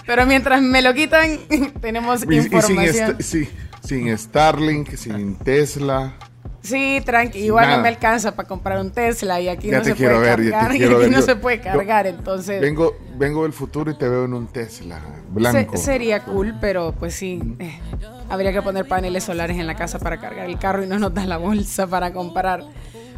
Pero 0.06 0.26
mientras 0.26 0.60
me 0.62 0.82
lo 0.82 0.92
quitan, 0.94 1.38
tenemos 1.80 2.22
Y- 2.22 2.26
y 2.36 2.42
sin, 2.42 2.52
información. 2.52 3.16
est- 3.18 3.22
sí, 3.22 3.48
sin 3.86 4.16
Starlink, 4.16 4.94
sin 4.96 5.36
Tesla. 5.36 6.14
Sí, 6.64 7.00
tranqui, 7.04 7.38
igual 7.40 7.66
Nada. 7.66 7.76
no 7.76 7.82
me 7.82 7.88
alcanza 7.90 8.34
para 8.34 8.48
comprar 8.48 8.80
un 8.80 8.90
Tesla 8.90 9.38
y 9.40 9.48
aquí 9.48 9.68
Ya 9.68 9.78
no 9.78 9.84
se 9.84 9.94
puede 9.94 10.18
ver, 10.18 10.42
ya 10.42 10.50
cargar. 10.50 10.74
Y 10.74 10.78
quiero 10.78 10.96
aquí 10.96 11.04
ver. 11.04 11.12
no 11.12 11.22
se 11.22 11.36
puede 11.36 11.58
yo 11.58 11.62
cargar, 11.64 12.06
entonces 12.06 12.60
Vengo, 12.60 12.96
vengo 13.18 13.42
del 13.42 13.52
futuro 13.52 13.90
y 13.90 13.98
te 13.98 14.08
veo 14.08 14.24
en 14.24 14.32
un 14.32 14.46
Tesla 14.46 14.98
se- 14.98 15.30
blanco. 15.30 15.76
sería 15.76 16.24
cool, 16.24 16.54
pero 16.60 16.92
pues 16.98 17.14
sí, 17.14 17.38
eh, 17.58 17.78
habría 18.30 18.50
que 18.52 18.62
poner 18.62 18.88
paneles 18.88 19.24
solares 19.24 19.58
en 19.58 19.66
la 19.66 19.76
casa 19.76 19.98
para 19.98 20.18
cargar 20.18 20.46
el 20.48 20.58
carro 20.58 20.82
y 20.82 20.86
no 20.86 20.98
nos 20.98 21.12
da 21.12 21.26
la 21.26 21.36
bolsa 21.36 21.86
para 21.86 22.12
comprar. 22.14 22.64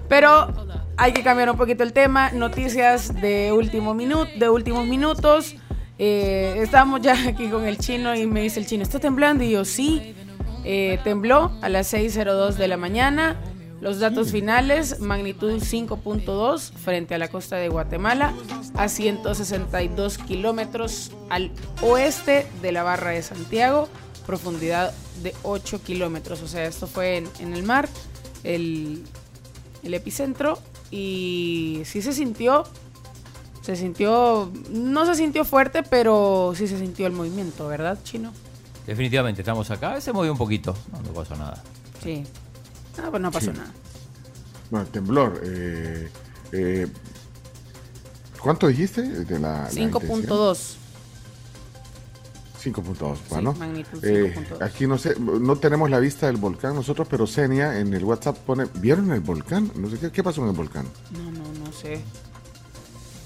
Pero 0.08 0.48
hay 0.96 1.12
que 1.12 1.22
cambiar 1.22 1.48
un 1.50 1.56
poquito 1.56 1.82
el 1.84 1.92
tema. 1.92 2.30
Noticias 2.32 3.14
de 3.20 3.52
último 3.52 3.94
minuto, 3.94 4.30
de 4.38 4.48
últimos 4.48 4.86
minutos. 4.86 5.54
Eh, 5.98 6.58
estábamos 6.62 7.00
ya 7.00 7.14
aquí 7.28 7.48
con 7.48 7.64
el 7.64 7.78
chino 7.78 8.14
y 8.14 8.26
me 8.26 8.42
dice 8.42 8.58
el 8.60 8.66
chino, 8.66 8.82
¿está 8.82 8.98
temblando? 8.98 9.44
Y 9.44 9.50
yo, 9.52 9.64
sí. 9.64 10.14
Eh, 10.68 10.98
tembló 11.04 11.52
a 11.62 11.68
las 11.68 11.94
6.02 11.94 12.54
de 12.54 12.66
la 12.66 12.76
mañana. 12.76 13.36
Los 13.80 14.00
datos 14.00 14.32
finales, 14.32 14.98
magnitud 14.98 15.52
5.2 15.52 16.72
frente 16.72 17.14
a 17.14 17.18
la 17.18 17.28
costa 17.28 17.54
de 17.54 17.68
Guatemala, 17.68 18.34
a 18.74 18.88
162 18.88 20.18
kilómetros 20.18 21.12
al 21.28 21.52
oeste 21.82 22.48
de 22.62 22.72
la 22.72 22.82
barra 22.82 23.10
de 23.10 23.22
Santiago, 23.22 23.88
profundidad 24.26 24.92
de 25.22 25.34
8 25.44 25.82
kilómetros. 25.84 26.42
O 26.42 26.48
sea, 26.48 26.64
esto 26.64 26.88
fue 26.88 27.18
en, 27.18 27.28
en 27.38 27.54
el 27.54 27.62
mar, 27.62 27.88
el, 28.42 29.04
el 29.84 29.94
epicentro, 29.94 30.58
y 30.90 31.82
sí 31.84 32.02
se 32.02 32.12
sintió, 32.12 32.64
se 33.60 33.76
sintió, 33.76 34.50
no 34.70 35.06
se 35.06 35.14
sintió 35.14 35.44
fuerte, 35.44 35.84
pero 35.84 36.54
sí 36.56 36.66
se 36.66 36.78
sintió 36.78 37.06
el 37.06 37.12
movimiento, 37.12 37.68
¿verdad, 37.68 37.98
Chino? 38.02 38.32
Definitivamente, 38.86 39.42
estamos 39.42 39.70
acá. 39.70 40.00
Se 40.00 40.12
movió 40.12 40.30
un 40.32 40.38
poquito. 40.38 40.74
No, 40.92 41.00
no 41.02 41.12
pasó 41.12 41.36
nada. 41.36 41.62
Sí. 42.02 42.24
Ah, 43.02 43.08
pues 43.10 43.20
no 43.22 43.30
pasó 43.30 43.50
Sí. 43.52 43.58
nada. 43.58 43.72
Bueno, 44.70 44.86
temblor. 44.86 45.40
eh, 45.44 46.08
eh, 46.52 46.86
¿Cuánto 48.40 48.68
dijiste? 48.68 49.02
De 49.02 49.38
la, 49.40 49.68
la 49.72 49.80
intensidad? 49.80 49.90
5.2. 50.00 50.76
5.2, 52.62 53.16
Sí, 53.16 53.22
bueno. 53.30 53.52
magnitud 53.54 54.04
Eh, 54.04 54.34
5.2. 54.34 54.62
aquí 54.62 54.86
no 54.88 54.98
sé, 54.98 55.14
no 55.20 55.56
tenemos 55.56 55.88
la 55.88 56.00
vista 56.00 56.26
del 56.26 56.36
volcán 56.36 56.74
nosotros, 56.74 57.06
pero 57.08 57.26
Senia 57.26 57.78
en 57.78 57.94
el 57.94 58.02
WhatsApp 58.04 58.36
pone, 58.38 58.66
¿vieron 58.74 59.12
el 59.12 59.20
volcán? 59.20 59.70
No 59.76 59.88
sé 59.88 59.98
qué, 59.98 60.10
¿qué 60.10 60.22
pasó 60.24 60.42
en 60.42 60.48
el 60.48 60.56
volcán. 60.56 60.84
No, 61.12 61.30
no, 61.30 61.64
no 61.64 61.72
sé. 61.72 62.00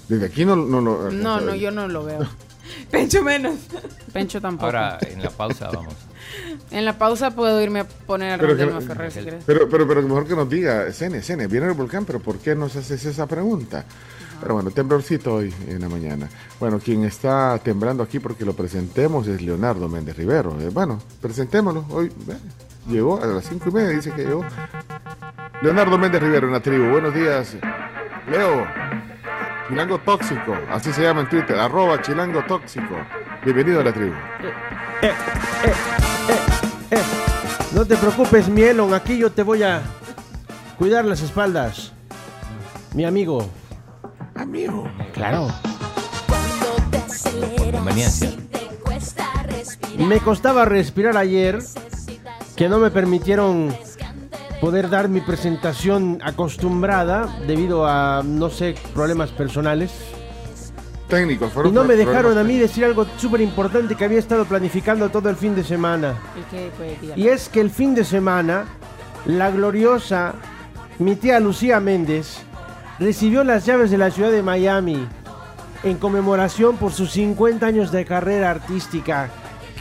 Desde 0.09 0.25
aquí 0.27 0.45
no, 0.45 0.55
no 0.55 0.79
lo... 0.81 1.11
No, 1.11 1.39
no, 1.41 1.55
yo 1.55 1.71
no 1.71 1.87
lo 1.87 2.03
veo. 2.03 2.19
Pencho 2.91 3.23
menos. 3.23 3.55
Pencho 4.13 4.41
tampoco. 4.41 4.65
Ahora, 4.67 4.97
en 5.01 5.21
la 5.23 5.29
pausa, 5.29 5.69
vamos. 5.71 5.93
En 6.71 6.85
la 6.85 6.97
pausa 6.97 7.31
puedo 7.31 7.61
irme 7.61 7.81
a 7.81 7.83
poner 7.85 8.33
a 8.33 8.37
Pero 8.37 8.55
que- 8.55 8.85
Ferrer 8.85 9.11
si 9.11 9.19
quieres. 9.21 9.43
Pero, 9.45 9.67
pero, 9.67 9.85
pero 9.87 10.01
mejor 10.03 10.25
que 10.25 10.35
nos 10.35 10.49
diga, 10.49 10.89
Senia, 10.93 11.21
Senia, 11.21 11.47
¿vieron 11.47 11.67
el 11.69 11.75
volcán? 11.75 12.05
Pero 12.05 12.19
¿por 12.21 12.37
qué 12.37 12.55
nos 12.55 12.75
haces 12.77 13.03
esa 13.05 13.25
pregunta? 13.27 13.83
Pero 14.39 14.53
bueno, 14.53 14.71
temblorcito 14.71 15.33
hoy 15.35 15.53
en 15.67 15.81
la 15.81 15.89
mañana. 15.89 16.29
Bueno, 16.59 16.79
quien 16.79 17.03
está 17.03 17.59
temblando 17.63 18.01
aquí 18.03 18.19
porque 18.19 18.45
lo 18.45 18.53
presentemos 18.53 19.27
es 19.27 19.41
Leonardo 19.41 19.89
Méndez 19.89 20.15
Rivero. 20.15 20.57
Eh, 20.61 20.69
bueno, 20.71 21.01
presentémoslo. 21.21 21.85
Hoy 21.89 22.07
eh, 22.07 22.37
llegó 22.89 23.21
a 23.21 23.25
las 23.27 23.45
cinco 23.45 23.69
y 23.69 23.73
media, 23.73 23.89
dice 23.89 24.11
que 24.11 24.23
llegó. 24.23 24.45
Leonardo 25.61 25.97
Méndez 25.97 26.21
Rivero 26.21 26.47
en 26.47 26.53
la 26.53 26.61
tribu. 26.61 26.89
Buenos 26.89 27.13
días. 27.13 27.55
Leo, 28.29 28.65
Chilango 29.71 29.99
Tóxico, 29.99 30.53
así 30.69 30.91
se 30.91 31.01
llama 31.01 31.21
en 31.21 31.29
Twitter, 31.29 31.57
arroba 31.57 32.01
Chilango 32.01 32.43
Tóxico. 32.43 32.93
Bienvenido 33.45 33.79
a 33.79 33.85
la 33.85 33.93
tribu. 33.93 34.13
No 37.73 37.85
te 37.85 37.95
preocupes, 37.95 38.49
mi 38.49 38.63
Elon. 38.63 38.93
Aquí 38.93 39.17
yo 39.17 39.31
te 39.31 39.43
voy 39.43 39.63
a 39.63 39.81
cuidar 40.77 41.05
las 41.05 41.21
espaldas. 41.21 41.93
Mi 42.93 43.05
amigo. 43.05 43.49
Amigo. 44.35 44.91
Claro. 45.13 45.47
Conveniencia. 47.71 48.29
Me 49.99 50.19
costaba 50.19 50.65
respirar 50.65 51.15
ayer 51.15 51.59
que 52.57 52.67
no 52.67 52.77
me 52.79 52.91
permitieron 52.91 53.73
poder 54.61 54.89
dar 54.89 55.09
mi 55.09 55.21
presentación 55.21 56.19
acostumbrada 56.23 57.27
debido 57.47 57.87
a, 57.87 58.21
no 58.23 58.49
sé, 58.49 58.75
problemas 58.93 59.31
personales. 59.31 59.91
Técnicos, 61.09 61.49
Y 61.49 61.51
fueron 61.51 61.73
no 61.73 61.83
me 61.83 61.95
dejaron 61.95 62.37
a 62.37 62.43
mí 62.43 62.57
decir 62.57 62.85
algo 62.85 63.05
súper 63.17 63.41
importante 63.41 63.95
que 63.95 64.05
había 64.05 64.19
estado 64.19 64.45
planificando 64.45 65.09
todo 65.09 65.29
el 65.29 65.35
fin 65.35 65.55
de 65.55 65.63
semana. 65.63 66.13
¿Y 66.39 66.55
qué 66.55 66.71
fue? 66.77 66.95
Dígalo. 67.01 67.21
Y 67.21 67.27
es 67.27 67.49
que 67.49 67.59
el 67.59 67.71
fin 67.71 67.95
de 67.95 68.05
semana, 68.05 68.65
la 69.25 69.49
gloriosa, 69.49 70.35
mi 70.99 71.15
tía 71.15 71.39
Lucía 71.39 71.79
Méndez, 71.79 72.37
recibió 72.99 73.43
las 73.43 73.65
llaves 73.65 73.89
de 73.89 73.97
la 73.97 74.11
ciudad 74.11 74.31
de 74.31 74.43
Miami 74.43 75.05
en 75.83 75.97
conmemoración 75.97 76.77
por 76.77 76.93
sus 76.93 77.11
50 77.11 77.65
años 77.65 77.91
de 77.91 78.05
carrera 78.05 78.51
artística. 78.51 79.29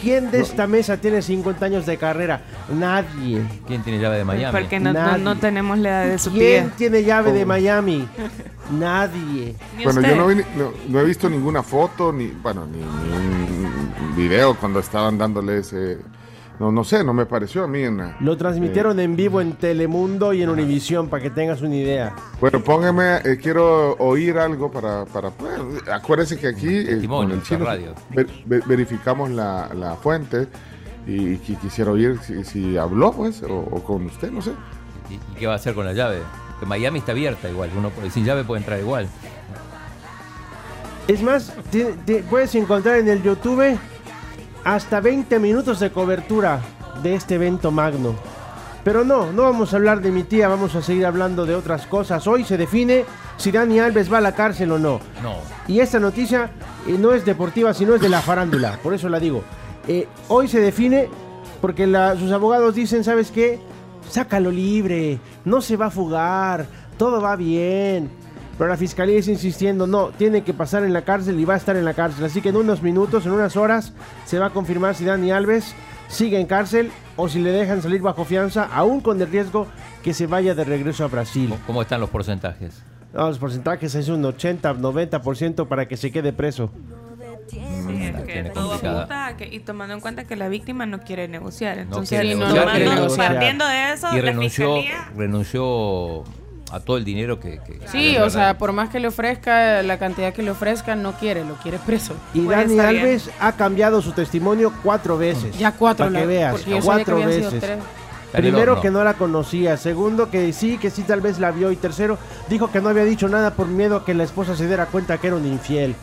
¿Quién 0.02 0.30
de 0.30 0.40
esta 0.40 0.66
mesa 0.66 0.97
tiene 0.97 1.21
50 1.23 1.66
años 1.66 1.87
de 1.87 1.97
carrera? 1.99 2.42
Nadie. 2.73 3.42
¿Quién 3.66 3.83
tiene 3.83 3.99
llave 4.00 4.19
de 4.19 4.25
Miami? 4.25 4.59
Porque 4.59 4.80
no, 4.80 4.92
no, 4.92 4.99
Nadie. 5.00 5.23
no 5.25 5.37
tenemos 5.38 5.78
la 5.78 5.88
edad 6.04 6.12
de 6.12 6.19
su 6.19 6.33
¿Quién 6.33 6.71
tiene 6.71 7.02
llave 7.04 7.33
de 7.33 7.42
Oh. 7.42 7.47
Miami? 7.47 8.09
Nadie. 8.78 9.57
Bueno, 9.83 10.00
yo 10.00 10.16
no, 10.16 10.26
vi 10.28 10.37
ni- 10.37 10.42
no, 10.57 10.73
no 10.88 11.00
he 11.00 11.04
visto 11.04 11.28
ninguna 11.28 11.62
foto, 11.62 12.12
ni 12.12 12.28
bueno, 12.28 12.66
ni, 12.66 12.78
ni 12.78 13.64
un 14.07 14.16
video 14.16 14.54
cuando 14.54 14.80
estaban 14.80 15.19
dándole 15.19 15.59
ese... 15.59 15.99
No, 16.61 16.71
no 16.71 16.85
sé, 16.85 17.02
no 17.02 17.14
me 17.14 17.25
pareció 17.25 17.64
a 17.64 17.67
mí 17.67 17.83
en 17.83 17.97
la... 17.97 18.17
Lo 18.21 18.37
transmitieron 18.37 19.00
en 19.00 19.17
vivo 19.17 19.40
en 19.40 19.55
Telemundo 19.55 20.35
y 20.35 20.43
en 20.43 20.50
Univisión 20.50 21.09
para 21.09 21.23
que 21.23 21.31
tengas 21.31 21.62
una 21.62 21.75
idea. 21.75 22.14
Bueno, 22.38 22.61
póngame, 22.62 23.17
eh, 23.25 23.38
quiero 23.43 23.95
oír 23.95 24.37
algo 24.37 24.71
para... 24.71 25.07
para 25.07 25.31
bueno, 25.31 25.71
acuérdense 25.90 26.38
que 26.38 26.49
aquí 26.49 26.69
eh, 26.69 27.02
con 27.09 27.31
el 27.31 27.43
chino 27.43 27.64
radio. 27.64 27.95
ver- 28.11 28.29
ver- 28.45 28.62
verificamos 28.67 29.31
la, 29.31 29.71
la 29.75 29.97
fuente 29.97 30.49
y, 31.07 31.37
qui- 31.38 31.59
quisiera 31.59 31.93
oír 31.93 32.19
si, 32.23 32.45
si 32.45 32.76
habló, 32.76 33.11
pues, 33.12 33.43
o, 33.43 33.57
o 33.57 33.83
con 33.83 34.05
usted, 34.05 34.31
no 34.31 34.43
sé. 34.43 34.52
¿Y, 35.09 35.14
y 35.14 35.21
qué 35.38 35.47
va 35.47 35.55
a 35.55 35.57
hacer 35.57 35.73
con 35.75 35.87
la 35.87 35.95
llave? 35.95 36.19
Que 36.61 36.67
Miami 36.67 36.99
está 36.99 37.12
abierta 37.12 37.49
igual. 37.49 37.71
Uno 37.75 37.88
puede- 37.88 38.11
sin 38.11 38.26
llave 38.26 38.45
puede 38.45 38.61
entrar 38.61 38.79
igual. 38.79 39.09
Es 41.09 41.23
más, 41.23 41.55
te- 41.71 41.95
te 42.05 42.23
puedes 42.23 42.55
encontrar 42.55 42.99
en 42.99 43.09
el 43.09 43.23
YouTube 43.23 43.79
hasta 44.64 45.00
20 45.00 45.38
minutos 45.38 45.81
de 45.81 45.90
cobertura 45.90 46.61
de 47.02 47.14
este 47.14 47.37
evento 47.37 47.71
magno. 47.71 48.14
Pero 48.85 49.05
no, 49.05 49.31
no 49.33 49.43
vamos 49.43 49.73
a 49.73 49.76
hablar 49.76 50.00
de 50.00 50.11
mi 50.11 50.23
tía, 50.23 50.49
vamos 50.49 50.75
a 50.75 50.81
seguir 50.83 51.05
hablando 51.05 51.45
de 51.45 51.55
otras 51.55 51.87
cosas. 51.87 52.26
Hoy 52.26 52.45
se 52.45 52.57
define 52.57 53.05
si 53.37 53.50
Dani 53.52 53.79
Alves 53.79 54.11
va 54.12 54.19
a 54.19 54.23
la 54.23 54.35
cárcel 54.35 54.73
o 54.73 54.79
no. 54.79 55.00
No. 55.23 55.35
Y 55.69 55.81
esta 55.81 56.00
noticia 56.00 56.50
eh, 56.87 56.97
no 56.99 57.12
es 57.12 57.25
deportiva, 57.26 57.75
sino 57.75 57.95
es 57.95 58.00
de 58.00 58.09
la 58.09 58.23
farándula, 58.23 58.79
por 58.83 58.95
eso 58.95 59.09
la 59.11 59.21
digo. 59.21 59.43
Eh, 59.87 60.09
hoy 60.29 60.49
se 60.49 60.61
define 60.61 61.09
porque 61.61 61.87
la- 61.87 62.17
sus 62.17 62.33
abogados 62.33 62.75
dicen, 62.75 63.05
¿sabes 63.05 63.31
qué? 63.31 63.61
Sácalo 64.09 64.50
libre, 64.50 65.19
no 65.45 65.61
se 65.61 65.76
va 65.76 65.87
a 65.87 65.90
fugar, 65.90 66.64
todo 66.97 67.21
va 67.21 67.37
bien. 67.37 68.11
Pero 68.61 68.69
la 68.69 68.76
fiscalía 68.76 69.19
está 69.19 69.31
insistiendo, 69.31 69.87
no, 69.87 70.09
tiene 70.11 70.43
que 70.45 70.52
pasar 70.52 70.85
en 70.85 70.93
la 70.93 71.00
cárcel 71.00 71.40
y 71.40 71.47
va 71.47 71.55
a 71.55 71.57
estar 71.57 71.76
en 71.76 71.85
la 71.87 71.95
cárcel. 71.95 72.26
Así 72.26 72.43
que 72.43 72.50
en 72.50 72.57
unos 72.57 72.83
minutos, 72.83 73.25
en 73.25 73.33
unas 73.33 73.57
horas, 73.57 73.95
se 74.26 74.38
va 74.38 74.49
a 74.49 74.50
confirmar 74.50 74.95
si 74.95 75.07
Dani 75.07 75.31
Alves 75.31 75.75
sigue 76.09 76.38
en 76.38 76.47
cárcel 76.47 76.93
o 77.17 77.26
si 77.31 77.40
le 77.40 77.52
dejan 77.52 77.81
salir 77.81 78.02
bajo 78.02 78.26
fianza, 78.26 78.69
aún 78.71 79.00
con 79.00 79.19
el 79.19 79.31
riesgo 79.31 79.67
que 80.02 80.12
se 80.12 80.26
vaya 80.26 80.55
de 80.55 80.64
regreso 80.64 81.05
a 81.05 81.07
Brasil. 81.07 81.55
¿Cómo 81.67 81.81
están 81.81 82.02
los 82.02 82.11
porcentajes? 82.11 82.83
No, 83.14 83.29
los 83.29 83.38
porcentajes 83.38 83.95
es 83.95 84.11
un 84.11 84.23
80, 84.26 84.75
90% 84.75 85.67
para 85.67 85.88
que 85.88 85.97
se 85.97 86.12
quede 86.12 86.35
preso. 86.35 86.71
Sí, 87.49 87.59
es 87.59 88.14
que 88.26 88.33
tiene 88.33 88.50
todo 88.50 88.69
complicada. 88.69 88.99
apunta 89.05 89.26
a 89.29 89.37
que- 89.38 89.47
y 89.47 89.61
tomando 89.61 89.95
en 89.95 90.00
cuenta 90.00 90.25
que 90.25 90.37
la 90.37 90.49
víctima 90.49 90.85
no 90.85 91.00
quiere 91.00 91.29
negociar. 91.29 91.79
Entonces, 91.79 92.21
quiere 92.21 92.37
quiere 92.37 92.90
negociar. 92.90 93.33
partiendo 93.33 93.67
de 93.67 93.93
eso, 93.95 94.09
Y 94.12 94.17
la 94.17 94.23
renunció, 94.23 94.75
fiscalía 94.76 95.11
renunció 95.17 96.25
a 96.70 96.80
todo 96.80 96.96
el 96.96 97.04
dinero 97.04 97.40
que... 97.40 97.58
que- 97.66 97.80
Sí, 97.88 98.16
o 98.18 98.30
sea, 98.30 98.56
por 98.58 98.72
más 98.72 98.88
que 98.90 99.00
le 99.00 99.08
ofrezca 99.08 99.82
la 99.82 99.98
cantidad 99.98 100.32
que 100.32 100.42
le 100.42 100.50
ofrezca, 100.50 100.94
no 100.94 101.12
quiere, 101.12 101.44
lo 101.44 101.54
quiere 101.54 101.78
preso. 101.78 102.14
Y 102.34 102.40
Pues 102.40 102.56
Dani 102.58 102.74
bien. 102.74 102.86
Alves 102.86 103.30
ha 103.40 103.52
cambiado 103.52 104.00
su 104.02 104.12
testimonio 104.12 104.72
cuatro 104.82 105.18
veces. 105.18 105.58
Ya 105.58 105.72
cuatro, 105.72 106.06
Para 106.06 106.18
que 106.20 106.24
la- 106.26 106.30
veas, 106.32 106.52
porque 106.52 106.70
yo 106.70 106.76
sabía 106.76 106.80
que 106.80 106.86
cuatro 106.86 107.14
habían 107.16 107.32
sido 107.32 107.50
veces. 107.50 107.78
Primero 108.32 108.80
que 108.80 108.90
no 108.92 109.02
la 109.02 109.14
conocía, 109.14 109.76
segundo 109.76 110.30
que 110.30 110.52
sí, 110.52 110.78
que 110.78 110.90
sí 110.90 111.02
tal 111.02 111.20
vez 111.20 111.40
la 111.40 111.50
vio 111.50 111.72
y 111.72 111.76
tercero 111.76 112.16
dijo 112.48 112.70
que 112.70 112.80
no 112.80 112.88
había 112.88 113.04
dicho 113.04 113.28
nada 113.28 113.54
por 113.54 113.66
miedo 113.66 113.96
a 113.96 114.04
que 114.04 114.14
la 114.14 114.22
esposa 114.22 114.54
se 114.54 114.68
diera 114.68 114.86
cuenta 114.86 115.18
que 115.18 115.26
era 115.26 115.36
un 115.36 115.46
infiel. 115.46 115.96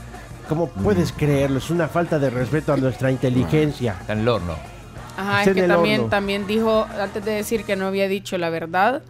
¿Cómo 0.50 0.68
puedes 0.70 1.14
creerlo? 1.14 1.60
Es 1.60 1.70
una 1.70 1.88
falta 1.88 2.20
de 2.20 2.30
respeto 2.30 2.74
a 2.74 2.78
nuestra 2.78 3.12
inteligencia. 3.12 3.96
Está 4.02 4.12
en 4.14 4.20
el 4.20 4.28
horno. 4.28 4.56
Ajá, 5.18 5.40
Está 5.40 5.52
es 5.52 5.56
que 5.56 5.68
también, 5.68 6.00
horno. 6.02 6.10
también 6.10 6.48
dijo, 6.48 6.86
antes 7.02 7.24
de 7.24 7.32
decir 7.32 7.64
que 7.64 7.76
no 7.78 7.88
había 7.88 8.08
dicho 8.10 8.38
la 8.38 8.50
verdad, 8.50 9.02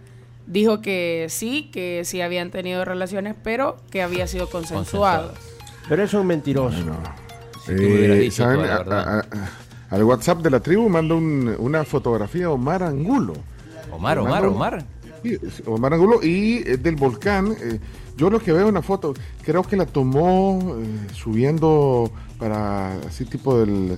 dijo 0.48 0.82
que 0.82 1.27
sí, 1.30 1.70
que 1.72 2.01
sí 2.06 2.22
habían 2.22 2.50
tenido 2.51 2.84
relaciones, 2.86 3.36
pero 3.44 3.77
que 3.92 4.01
había 4.01 4.27
sido 4.27 4.50
consensuado. 4.50 5.34
Pero 5.88 6.04
es 6.04 6.13
un 6.13 6.25
mentiroso. 6.27 6.77
Si 7.66 7.72
me 7.74 7.86
hubieras 7.86 8.18
Eh, 8.18 8.22
dicho 8.22 8.44
¿saben? 8.44 8.62
A- 8.62 8.75
a- 8.75 9.20
a- 9.20 9.25
al 9.96 10.04
WhatsApp 10.04 10.39
de 10.42 10.50
la 10.50 10.60
tribu 10.60 10.89
manda 10.89 11.16
un- 11.16 11.56
una 11.60 11.84
fotografía 11.86 12.42
de 12.42 12.48
Omar 12.48 12.84
Angulo. 12.84 13.34
Omar, 13.92 14.20
Omar, 14.20 14.46
Omar. 14.46 14.86
Es 15.24 15.63
Omar 15.66 15.94
Angulo 15.94 16.24
y 16.24 16.58
es 16.66 16.82
del 16.84 16.96
volcán. 16.96 17.56
eh, 17.62 17.80
yo 18.18 18.30
lo 18.30 18.39
que 18.39 18.51
veo 18.51 18.68
en 18.70 18.74
la 18.74 18.82
foto, 18.82 19.13
creo 19.44 19.63
que 19.63 19.75
la 19.77 19.86
tomó 19.86 20.60
eh, 20.82 21.13
subiendo 21.13 22.12
para 22.39 22.94
así 23.00 23.25
tipo 23.25 23.58
del... 23.60 23.98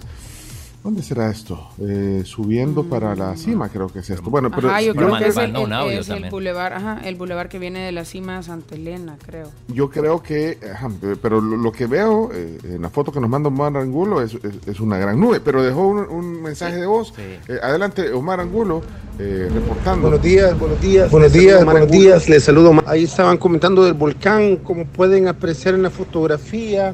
¿Dónde 0.81 1.03
será 1.03 1.29
esto? 1.29 1.67
Eh, 1.81 2.21
subiendo 2.25 2.85
para 2.85 3.13
la 3.13 3.35
cima, 3.35 3.67
creo 3.67 3.89
que 3.89 3.99
es 3.99 4.09
esto. 4.09 4.29
Bueno, 4.29 4.49
pero 4.49 4.69
Ajá, 4.69 4.81
yo 4.81 4.95
creo 4.95 5.17
que 5.17 5.27
es 5.27 5.35
el, 5.35 5.55
un 5.57 5.73
el- 5.73 5.99
es 5.99 6.07
el 6.07 6.29
bulevar, 6.29 6.71
ajá, 6.71 7.01
el 7.03 7.15
bulevar 7.15 7.49
que 7.49 7.59
viene 7.59 7.79
de 7.81 7.91
la 7.91 8.05
cima 8.05 8.37
de 8.37 8.43
Santa 8.43 8.75
Elena, 8.75 9.17
creo. 9.25 9.51
yo 9.67 9.89
creo 9.89 10.23
que, 10.23 10.57
ajá, 10.73 10.89
pero 11.21 11.41
lo, 11.41 11.57
lo 11.57 11.71
que 11.73 11.85
veo 11.85 12.29
eh, 12.33 12.57
en 12.63 12.81
la 12.81 12.89
foto 12.89 13.11
que 13.11 13.19
nos 13.19 13.29
manda 13.29 13.49
Omar 13.49 13.75
Angulo 13.75 14.21
es, 14.21 14.35
es- 14.35 14.67
es 14.67 14.79
una 14.79 14.97
gran 14.97 15.19
nube, 15.19 15.41
pero 15.41 15.61
dejó 15.61 15.85
un, 15.85 15.99
un 15.99 16.41
mensaje 16.41 16.77
de 16.77 16.85
voz. 16.85 17.11
Sí. 17.13 17.23
Eh, 17.53 17.59
adelante, 17.61 18.13
Omar 18.13 18.39
Angulo, 18.39 18.81
eh, 19.19 19.49
reportando. 19.53 20.03
Buenos 20.07 20.23
días, 20.23 20.57
buenos 20.57 20.79
días. 20.79 21.11
Buenos 21.11 21.33
Les 21.33 21.41
días, 21.41 21.65
buenos 21.65 21.91
días, 21.91 22.29
les 22.29 22.41
saludo. 22.45 22.71
Ahí 22.85 23.03
estaban 23.03 23.37
comentando 23.37 23.83
del 23.83 23.95
volcán, 23.95 24.55
como 24.55 24.85
pueden 24.85 25.27
apreciar 25.27 25.75
en 25.75 25.83
la 25.83 25.89
fotografía, 25.89 26.93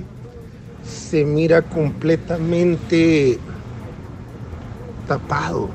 se 0.84 1.24
mira 1.24 1.62
completamente 1.62 3.38
tapado, 5.06 5.70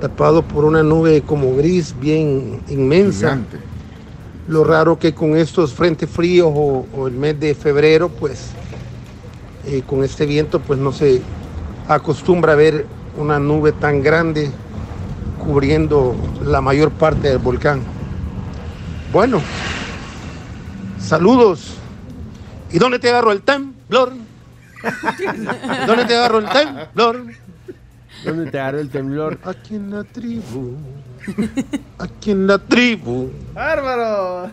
tapado 0.00 0.42
por 0.42 0.64
una 0.64 0.82
nube 0.82 1.22
como 1.22 1.54
gris 1.56 1.94
bien 1.98 2.60
inmensa. 2.68 3.30
Gigante. 3.30 3.58
Lo 4.48 4.64
raro 4.64 4.98
que 4.98 5.12
con 5.12 5.36
estos 5.36 5.74
frentes 5.74 6.08
fríos 6.08 6.50
o, 6.54 6.86
o 6.96 7.06
el 7.06 7.14
mes 7.14 7.38
de 7.38 7.54
febrero, 7.54 8.08
pues 8.08 8.50
eh, 9.66 9.82
con 9.86 10.02
este 10.02 10.24
viento, 10.24 10.60
pues 10.60 10.78
no 10.78 10.92
se 10.92 11.20
acostumbra 11.88 12.54
a 12.54 12.56
ver 12.56 12.86
una 13.18 13.38
nube 13.38 13.72
tan 13.72 14.02
grande 14.02 14.50
cubriendo 15.44 16.16
la 16.42 16.60
mayor 16.60 16.90
parte 16.90 17.28
del 17.28 17.38
volcán. 17.38 17.80
Bueno, 19.12 19.42
saludos. 20.98 21.74
¿Y 22.70 22.78
dónde 22.78 22.98
te 22.98 23.08
agarro 23.08 23.32
el 23.32 23.42
temblor? 23.42 24.12
¿Dónde 25.86 26.04
te 26.04 26.16
agarro 26.16 26.38
el 26.38 26.48
temblor? 26.48 27.24
¿Dónde 28.24 28.50
te 28.50 28.58
agarró 28.58 28.80
el 28.80 28.90
temblor? 28.90 29.38
Aquí 29.44 29.76
en 29.76 29.90
la 29.90 30.04
tribu. 30.04 30.76
Aquí 31.98 32.30
en 32.30 32.46
la 32.46 32.58
tribu. 32.58 33.30
¡Bárbaro! 33.54 34.50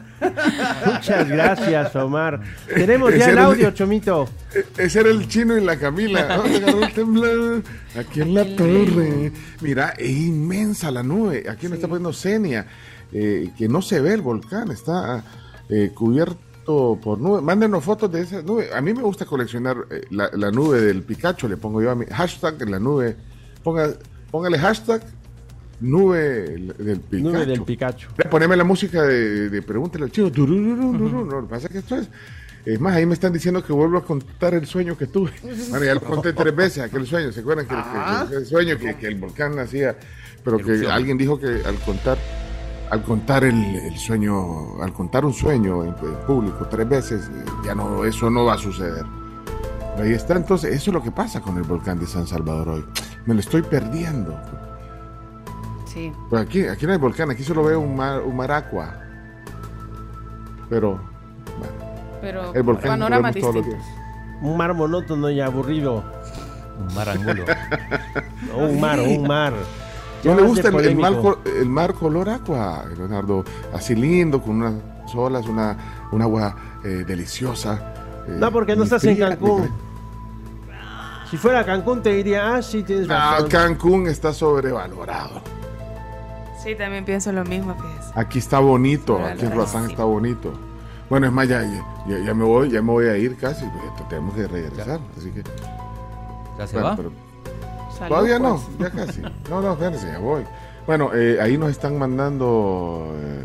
Muchas 0.85 1.27
gracias, 1.29 1.95
Omar. 1.95 2.41
Tenemos 2.73 3.15
ya 3.15 3.29
el 3.29 3.37
audio, 3.37 3.71
Chomito. 3.71 4.27
Ese 4.77 4.99
era 4.99 5.09
el 5.09 5.27
chino 5.27 5.57
y 5.57 5.63
la 5.63 5.77
Camila. 5.77 6.37
¿Dónde 6.37 6.57
agarró 6.57 6.83
el 6.83 6.93
temblor? 6.93 7.63
Aquí 7.97 8.21
en 8.21 8.33
la 8.33 8.43
torre. 8.55 9.31
Mira, 9.61 9.89
es 9.97 10.09
inmensa 10.09 10.91
la 10.91 11.01
nube. 11.03 11.45
Aquí 11.49 11.65
nos 11.67 11.75
está 11.75 11.87
poniendo 11.87 12.13
Senia. 12.13 12.65
eh, 13.13 13.51
que 13.57 13.67
no 13.67 13.81
se 13.81 14.01
ve 14.01 14.13
el 14.13 14.21
volcán. 14.21 14.71
Está 14.71 15.23
eh, 15.69 15.91
cubierto 15.93 16.99
por 17.01 17.19
nube. 17.19 17.41
Mándenos 17.41 17.83
fotos 17.83 18.11
de 18.11 18.21
esa 18.21 18.41
nube. 18.41 18.69
A 18.75 18.81
mí 18.81 18.93
me 18.93 19.01
gusta 19.01 19.25
coleccionar 19.25 19.77
eh, 19.89 20.01
la, 20.11 20.29
la 20.33 20.51
nube 20.51 20.81
del 20.81 21.03
Pikachu. 21.03 21.47
Le 21.47 21.57
pongo 21.57 21.81
yo 21.81 21.91
a 21.91 21.95
mi 21.95 22.05
hashtag 22.05 22.61
en 22.61 22.71
la 22.71 22.79
nube. 22.79 23.15
Ponga, 23.65 23.89
póngale 24.31 24.57
hashtag 24.59 25.01
nube 25.81 26.21
del 26.77 26.99
Pikachu. 27.01 27.29
Nube 27.31 27.45
del 27.45 27.61
Pikachu. 27.63 28.07
Poneme 28.29 28.55
la 28.55 28.63
música 28.63 29.01
de, 29.03 29.49
de 29.49 29.61
Pregúntale 29.61 30.05
al. 30.05 30.11
No, 30.15 31.23
lo 31.23 31.41
que 31.41 31.47
pasa 31.49 31.65
es 31.67 31.71
que 31.73 31.79
esto 31.79 31.97
es. 31.97 32.09
Es 32.65 32.79
más, 32.79 32.95
ahí 32.95 33.05
me 33.05 33.13
están 33.13 33.31
diciendo 33.33 33.63
que 33.63 33.71
vuelvo 33.73 33.97
a 33.97 34.03
contar 34.03 34.53
el 34.55 34.65
sueño 34.65 34.97
que 34.97 35.07
tuve. 35.07 35.31
Bueno, 35.69 35.85
ya 35.85 35.93
lo 35.95 36.01
conté 36.01 36.33
tres 36.33 36.55
veces, 36.55 36.83
aquel 36.83 37.05
sueño. 37.05 37.31
¿Se 37.31 37.41
acuerdan 37.41 37.67
que, 37.67 37.75
que- 37.75 38.29
que- 38.29 38.35
el 38.37 38.45
sueño 38.45 38.77
que, 38.77 38.95
que 38.95 39.07
el 39.07 39.15
volcán 39.15 39.59
hacía? 39.59 39.95
Pero 40.43 40.57
que 40.57 40.63
Erupción. 40.71 40.91
alguien 40.91 41.17
dijo 41.17 41.39
que 41.39 41.47
al 41.65 41.75
contar 41.85 42.17
al 42.91 43.01
contar 43.01 43.43
el, 43.43 43.55
el 43.75 43.97
sueño, 43.97 44.79
al 44.81 44.93
contar 44.93 45.25
un 45.25 45.33
sueño 45.33 45.83
en, 45.83 45.89
en 45.89 46.15
público 46.27 46.67
tres 46.69 46.87
veces, 46.87 47.29
ya 47.65 47.73
no, 47.73 48.05
eso 48.05 48.29
no 48.29 48.45
va 48.45 48.53
a 48.53 48.57
suceder. 48.59 49.03
Ahí 49.97 50.13
está, 50.13 50.35
entonces, 50.35 50.71
eso 50.71 50.91
es 50.91 50.93
lo 50.93 51.01
que 51.01 51.09
pasa 51.11 51.41
con 51.41 51.57
el 51.57 51.63
volcán 51.63 51.99
de 51.99 52.05
San 52.05 52.27
Salvador 52.27 52.69
hoy. 52.69 52.85
Me 53.25 53.33
lo 53.33 53.39
estoy 53.39 53.61
perdiendo. 53.61 54.37
Sí. 55.85 56.11
Pues 56.29 56.41
aquí, 56.41 56.65
aquí 56.67 56.85
no 56.85 56.91
hay 56.91 56.97
volcán, 56.97 57.29
aquí 57.31 57.43
solo 57.43 57.63
veo 57.63 57.79
un 57.79 57.95
mar, 57.95 58.21
un 58.21 58.35
mar 58.35 58.51
agua. 58.51 58.93
Pero, 60.69 60.99
bueno, 61.59 61.73
Pero 62.21 62.53
el 62.53 62.63
volcán 62.63 62.99
lo 62.99 63.05
panoramas 63.05 63.33
vemos 63.33 63.41
todos 63.51 63.55
los 63.55 63.65
distintos. 63.65 63.95
días. 63.95 64.41
Un 64.41 64.57
mar 64.57 64.73
monótono 64.73 65.29
y 65.29 65.41
aburrido. 65.41 66.03
Un 66.87 66.93
mar 66.93 67.09
angulo. 67.09 67.45
No, 68.51 68.57
un 68.65 68.81
mar, 68.81 68.99
un 68.99 69.27
mar. 69.27 69.53
¿No 70.23 70.35
le 70.35 70.41
gusta 70.41 70.69
el, 70.69 70.75
el 70.85 70.95
mar, 71.69 71.89
el 71.89 71.95
color 71.95 72.29
agua, 72.29 72.83
Leonardo? 72.97 73.45
Así 73.73 73.95
lindo, 73.95 74.41
con 74.41 74.57
unas 74.61 74.73
olas, 75.15 75.45
una, 75.47 75.77
un 76.11 76.21
agua 76.21 76.55
eh, 76.83 77.05
deliciosa. 77.07 77.93
eh, 78.27 78.35
No, 78.39 78.51
porque 78.51 78.75
no 78.75 78.81
y 78.81 78.85
estás 78.85 79.03
en 79.05 79.17
Cancún. 79.17 79.69
Si 81.29 81.37
fuera 81.37 81.65
Cancún 81.65 82.01
te 82.03 82.09
diría, 82.11 82.55
ah, 82.55 82.61
sí, 82.61 82.83
tienes 82.83 83.09
Ah, 83.09 83.33
razón. 83.35 83.49
Cancún 83.49 84.07
está 84.07 84.33
sobrevalorado. 84.33 85.41
Sí, 86.63 86.75
también 86.75 87.05
pienso 87.05 87.31
lo 87.31 87.43
mismo, 87.43 87.75
fíjese. 87.75 88.11
Aquí 88.15 88.39
está 88.39 88.59
bonito, 88.59 89.19
aquí 89.23 89.45
en. 89.45 89.51
Roatán 89.51 89.89
está 89.89 90.03
bonito. 90.03 90.51
Bueno, 91.09 91.27
es 91.27 91.31
más, 91.33 91.47
ya, 91.47 91.61
ya, 92.07 92.17
ya 92.19 92.33
me 92.33 92.43
voy, 92.43 92.71
ya 92.71 92.81
me 92.81 92.91
voy 92.91 93.05
a 93.07 93.17
ir 93.17 93.37
casi, 93.37 93.65
porque 93.65 94.03
tenemos 94.09 94.33
que 94.33 94.47
regresar, 94.47 94.99
así 95.17 95.29
que... 95.31 95.43
¿Ya 96.57 96.65
se 96.67 96.73
bueno, 96.73 96.89
va? 96.89 96.95
pero 96.95 97.11
Salud, 97.95 98.09
todavía 98.09 98.39
no, 98.39 98.59
pues. 98.77 98.91
ya 98.93 99.05
casi. 99.05 99.21
No, 99.49 99.61
no, 99.61 99.73
espérense, 99.73 100.07
ya 100.07 100.17
voy. 100.19 100.43
Bueno, 100.87 101.11
eh, 101.13 101.37
ahí 101.41 101.57
nos 101.57 101.69
están 101.71 101.97
mandando 101.99 103.13
eh, 103.17 103.43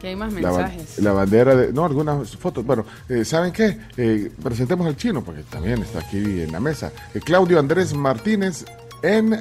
Que 0.00 0.08
hay 0.08 0.16
más 0.16 0.32
la, 0.34 0.50
ba- 0.50 0.58
mensajes. 0.58 0.98
la 0.98 1.12
bandera 1.12 1.54
de... 1.56 1.72
No, 1.72 1.84
algunas 1.84 2.36
fotos. 2.36 2.64
Bueno, 2.66 2.84
eh, 3.08 3.24
¿saben 3.24 3.52
qué? 3.52 3.78
Eh, 3.96 4.30
presentemos 4.42 4.86
al 4.86 4.96
chino, 4.96 5.22
porque 5.24 5.42
también 5.44 5.80
está 5.82 6.00
aquí 6.00 6.18
en 6.18 6.52
la 6.52 6.60
mesa. 6.60 6.92
Eh, 7.14 7.20
Claudio 7.20 7.58
Andrés 7.58 7.94
Martínez 7.94 8.64
en... 9.02 9.40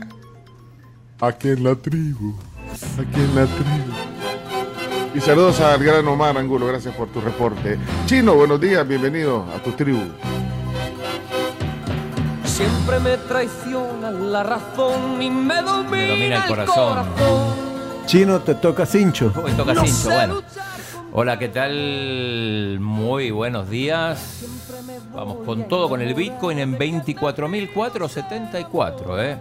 Aquí 1.22 1.50
en 1.50 1.64
la 1.64 1.76
tribu. 1.76 2.36
Aquí 3.00 3.22
en 3.22 3.36
la 3.36 3.46
tribu. 3.46 3.94
Y 5.14 5.22
saludos 5.22 5.62
al 5.62 5.82
gran 5.82 6.06
Omar 6.08 6.38
Angulo, 6.38 6.68
gracias 6.68 6.94
por 6.96 7.08
tu 7.08 7.22
reporte. 7.22 7.78
Chino, 8.06 8.36
buenos 8.36 8.60
días, 8.60 8.86
bienvenido 8.86 9.46
a 9.56 9.64
tu 9.64 9.72
tribu. 9.72 10.02
Siempre 12.44 13.00
me 13.00 13.18
traiciona 13.18 14.12
la 14.12 14.44
razón 14.44 15.22
y 15.22 15.30
me 15.30 15.62
domina, 15.62 15.90
Me 15.90 16.08
domina 16.10 16.36
el 16.44 16.48
corazón. 16.48 17.65
Chino, 18.06 18.40
te 18.42 18.56
toca 18.56 18.86
cincho. 18.86 19.32
Hoy 19.44 19.52
toca 19.54 19.74
No 19.74 19.82
cincho, 19.86 20.10
sé 20.10 20.14
bueno. 20.14 20.42
Hola, 21.12 21.40
¿qué 21.40 21.48
tal? 21.50 22.78
Muy 22.80 23.32
buenos 23.32 23.70
días. 23.70 24.44
Vamos 25.14 25.38
con 25.46 25.68
todo 25.68 25.90
con 25.90 26.02
el 26.02 26.14
Bitcoin 26.14 26.60
en 26.60 26.78
24.474, 26.78 29.24
¿eh? 29.24 29.38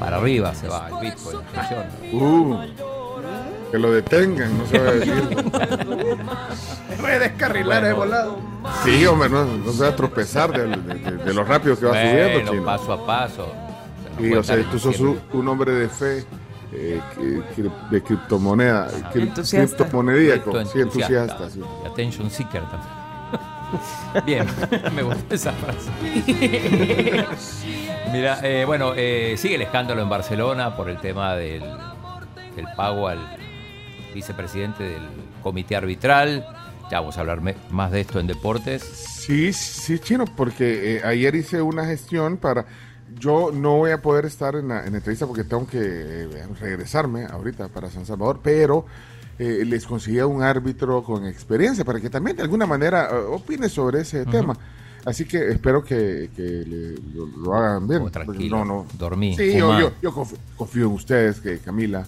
Para 0.00 0.16
arriba 0.16 0.54
se 0.54 0.68
va 0.68 0.88
el 0.88 0.94
Bitcoin, 1.10 1.38
atención. 1.54 1.84
Uh, 2.12 2.56
que 3.70 3.78
lo 3.78 3.92
detengan, 3.92 4.58
no 4.58 4.66
se 4.66 4.78
va 4.78 4.88
a 4.88 4.92
decir. 4.92 5.22
Voy 7.00 7.10
a 7.10 7.18
descarrilar 7.18 7.84
de 7.84 7.92
volado. 7.92 8.38
Sí, 8.84 9.04
hombre, 9.06 9.28
no, 9.28 9.44
no 9.44 9.72
se 9.72 9.82
va 9.82 9.88
a 9.90 9.96
tropezar 9.96 10.50
de, 10.52 10.66
de- 10.68 10.76
de- 11.10 11.16
de 11.24 11.34
lo 11.34 11.44
rápido 11.44 11.78
que 11.78 11.86
va 11.86 11.92
subiendo, 11.92 12.32
Bueno, 12.32 12.50
chino. 12.50 12.64
paso 12.64 12.92
a 12.92 13.06
paso. 13.06 13.52
Y, 14.18 14.32
o 14.32 14.42
sea, 14.42 14.56
tú 14.70 14.78
sos 14.78 14.98
un 15.00 15.48
hombre 15.48 15.72
de 15.72 15.88
fe, 15.88 16.24
eh, 16.72 17.00
de 17.90 18.02
criptomoneda, 18.02 18.88
cri- 19.12 19.22
Entusiasta. 19.28 19.88
sí, 20.66 20.80
entusiasta. 20.80 21.50
sí. 21.50 21.60
Y 21.84 21.86
attention 21.86 22.30
seeker 22.30 22.62
también. 22.62 22.96
Bien, 24.26 24.46
me 24.94 25.02
gusta 25.02 25.34
esa 25.34 25.52
frase. 25.52 25.90
Mira, 28.12 28.38
eh, 28.42 28.64
bueno, 28.64 28.92
eh, 28.96 29.34
sigue 29.36 29.56
el 29.56 29.62
escándalo 29.62 30.00
en 30.02 30.08
Barcelona 30.08 30.76
por 30.76 30.88
el 30.88 30.98
tema 30.98 31.34
del, 31.34 31.62
del 32.54 32.66
pago 32.76 33.08
al 33.08 33.18
vicepresidente 34.14 34.84
del 34.84 35.02
comité 35.42 35.76
arbitral. 35.76 36.46
Ya 36.90 37.00
vamos 37.00 37.16
a 37.18 37.20
hablar 37.20 37.40
más 37.70 37.90
de 37.90 38.00
esto 38.00 38.20
en 38.20 38.28
deportes. 38.28 38.82
Sí, 38.84 39.52
sí, 39.52 39.98
chino, 39.98 40.24
porque 40.36 40.98
eh, 40.98 41.02
ayer 41.04 41.34
hice 41.34 41.60
una 41.60 41.84
gestión 41.84 42.36
para. 42.36 42.64
Yo 43.18 43.50
no 43.52 43.76
voy 43.76 43.92
a 43.92 44.02
poder 44.02 44.24
estar 44.26 44.56
en 44.56 44.68
la, 44.68 44.84
en 44.84 44.92
la 44.92 44.98
entrevista 44.98 45.26
porque 45.26 45.44
tengo 45.44 45.66
que 45.66 45.78
eh, 45.80 46.28
regresarme 46.60 47.24
ahorita 47.24 47.68
para 47.68 47.90
San 47.90 48.04
Salvador, 48.04 48.40
pero 48.42 48.84
eh, 49.38 49.62
les 49.64 49.86
conseguí 49.86 50.18
a 50.18 50.26
un 50.26 50.42
árbitro 50.42 51.02
con 51.04 51.24
experiencia 51.26 51.84
para 51.84 52.00
que 52.00 52.10
también 52.10 52.36
de 52.36 52.42
alguna 52.42 52.66
manera 52.66 53.08
eh, 53.12 53.14
opine 53.16 53.68
sobre 53.68 54.00
ese 54.00 54.24
tema. 54.26 54.56
Así 55.04 55.24
que 55.24 55.48
espero 55.50 55.84
que, 55.84 56.30
que 56.34 56.42
le- 56.42 56.96
lo, 57.14 57.26
lo 57.26 57.54
hagan 57.54 57.86
bien. 57.86 58.02
Oh, 58.02 58.10
tranquilo, 58.10 58.58
No, 58.58 58.64
no. 58.64 58.86
dormí, 58.98 59.36
Sí, 59.36 59.56
yo, 59.56 59.78
yo, 59.78 59.92
yo 60.02 60.12
confío, 60.12 60.38
confío 60.56 60.86
en 60.86 60.92
ustedes, 60.92 61.40
que 61.40 61.58
Camila, 61.58 62.04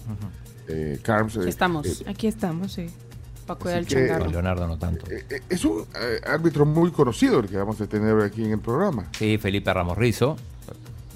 eh, 0.67 0.99
Carms. 1.01 1.37
eh, 1.37 1.39
Aquí 1.39 1.47
estamos. 1.49 1.85
eh, 2.01 2.05
Aquí 2.09 2.27
estamos, 2.27 2.73
sí. 2.73 2.87
Para 3.47 3.57
cuidar 3.59 3.79
el 3.79 3.85
Así 3.85 3.95
que- 3.95 4.07
changarro. 4.07 4.29
Leonardo 4.29 4.67
no 4.67 4.77
tanto. 4.77 5.09
eh, 5.09 5.23
eh, 5.29 5.41
es 5.47 5.63
un 5.63 5.85
eh, 5.95 6.19
árbitro 6.27 6.65
muy 6.65 6.91
conocido 6.91 7.39
el 7.39 7.47
que 7.47 7.55
vamos 7.55 7.79
a 7.79 7.87
tener 7.87 8.19
aquí 8.21 8.43
en 8.43 8.51
el 8.51 8.59
programa. 8.59 9.07
Sí, 9.17 9.37
Felipe 9.37 9.73
Ramos 9.73 9.97
Rizo. 9.97 10.35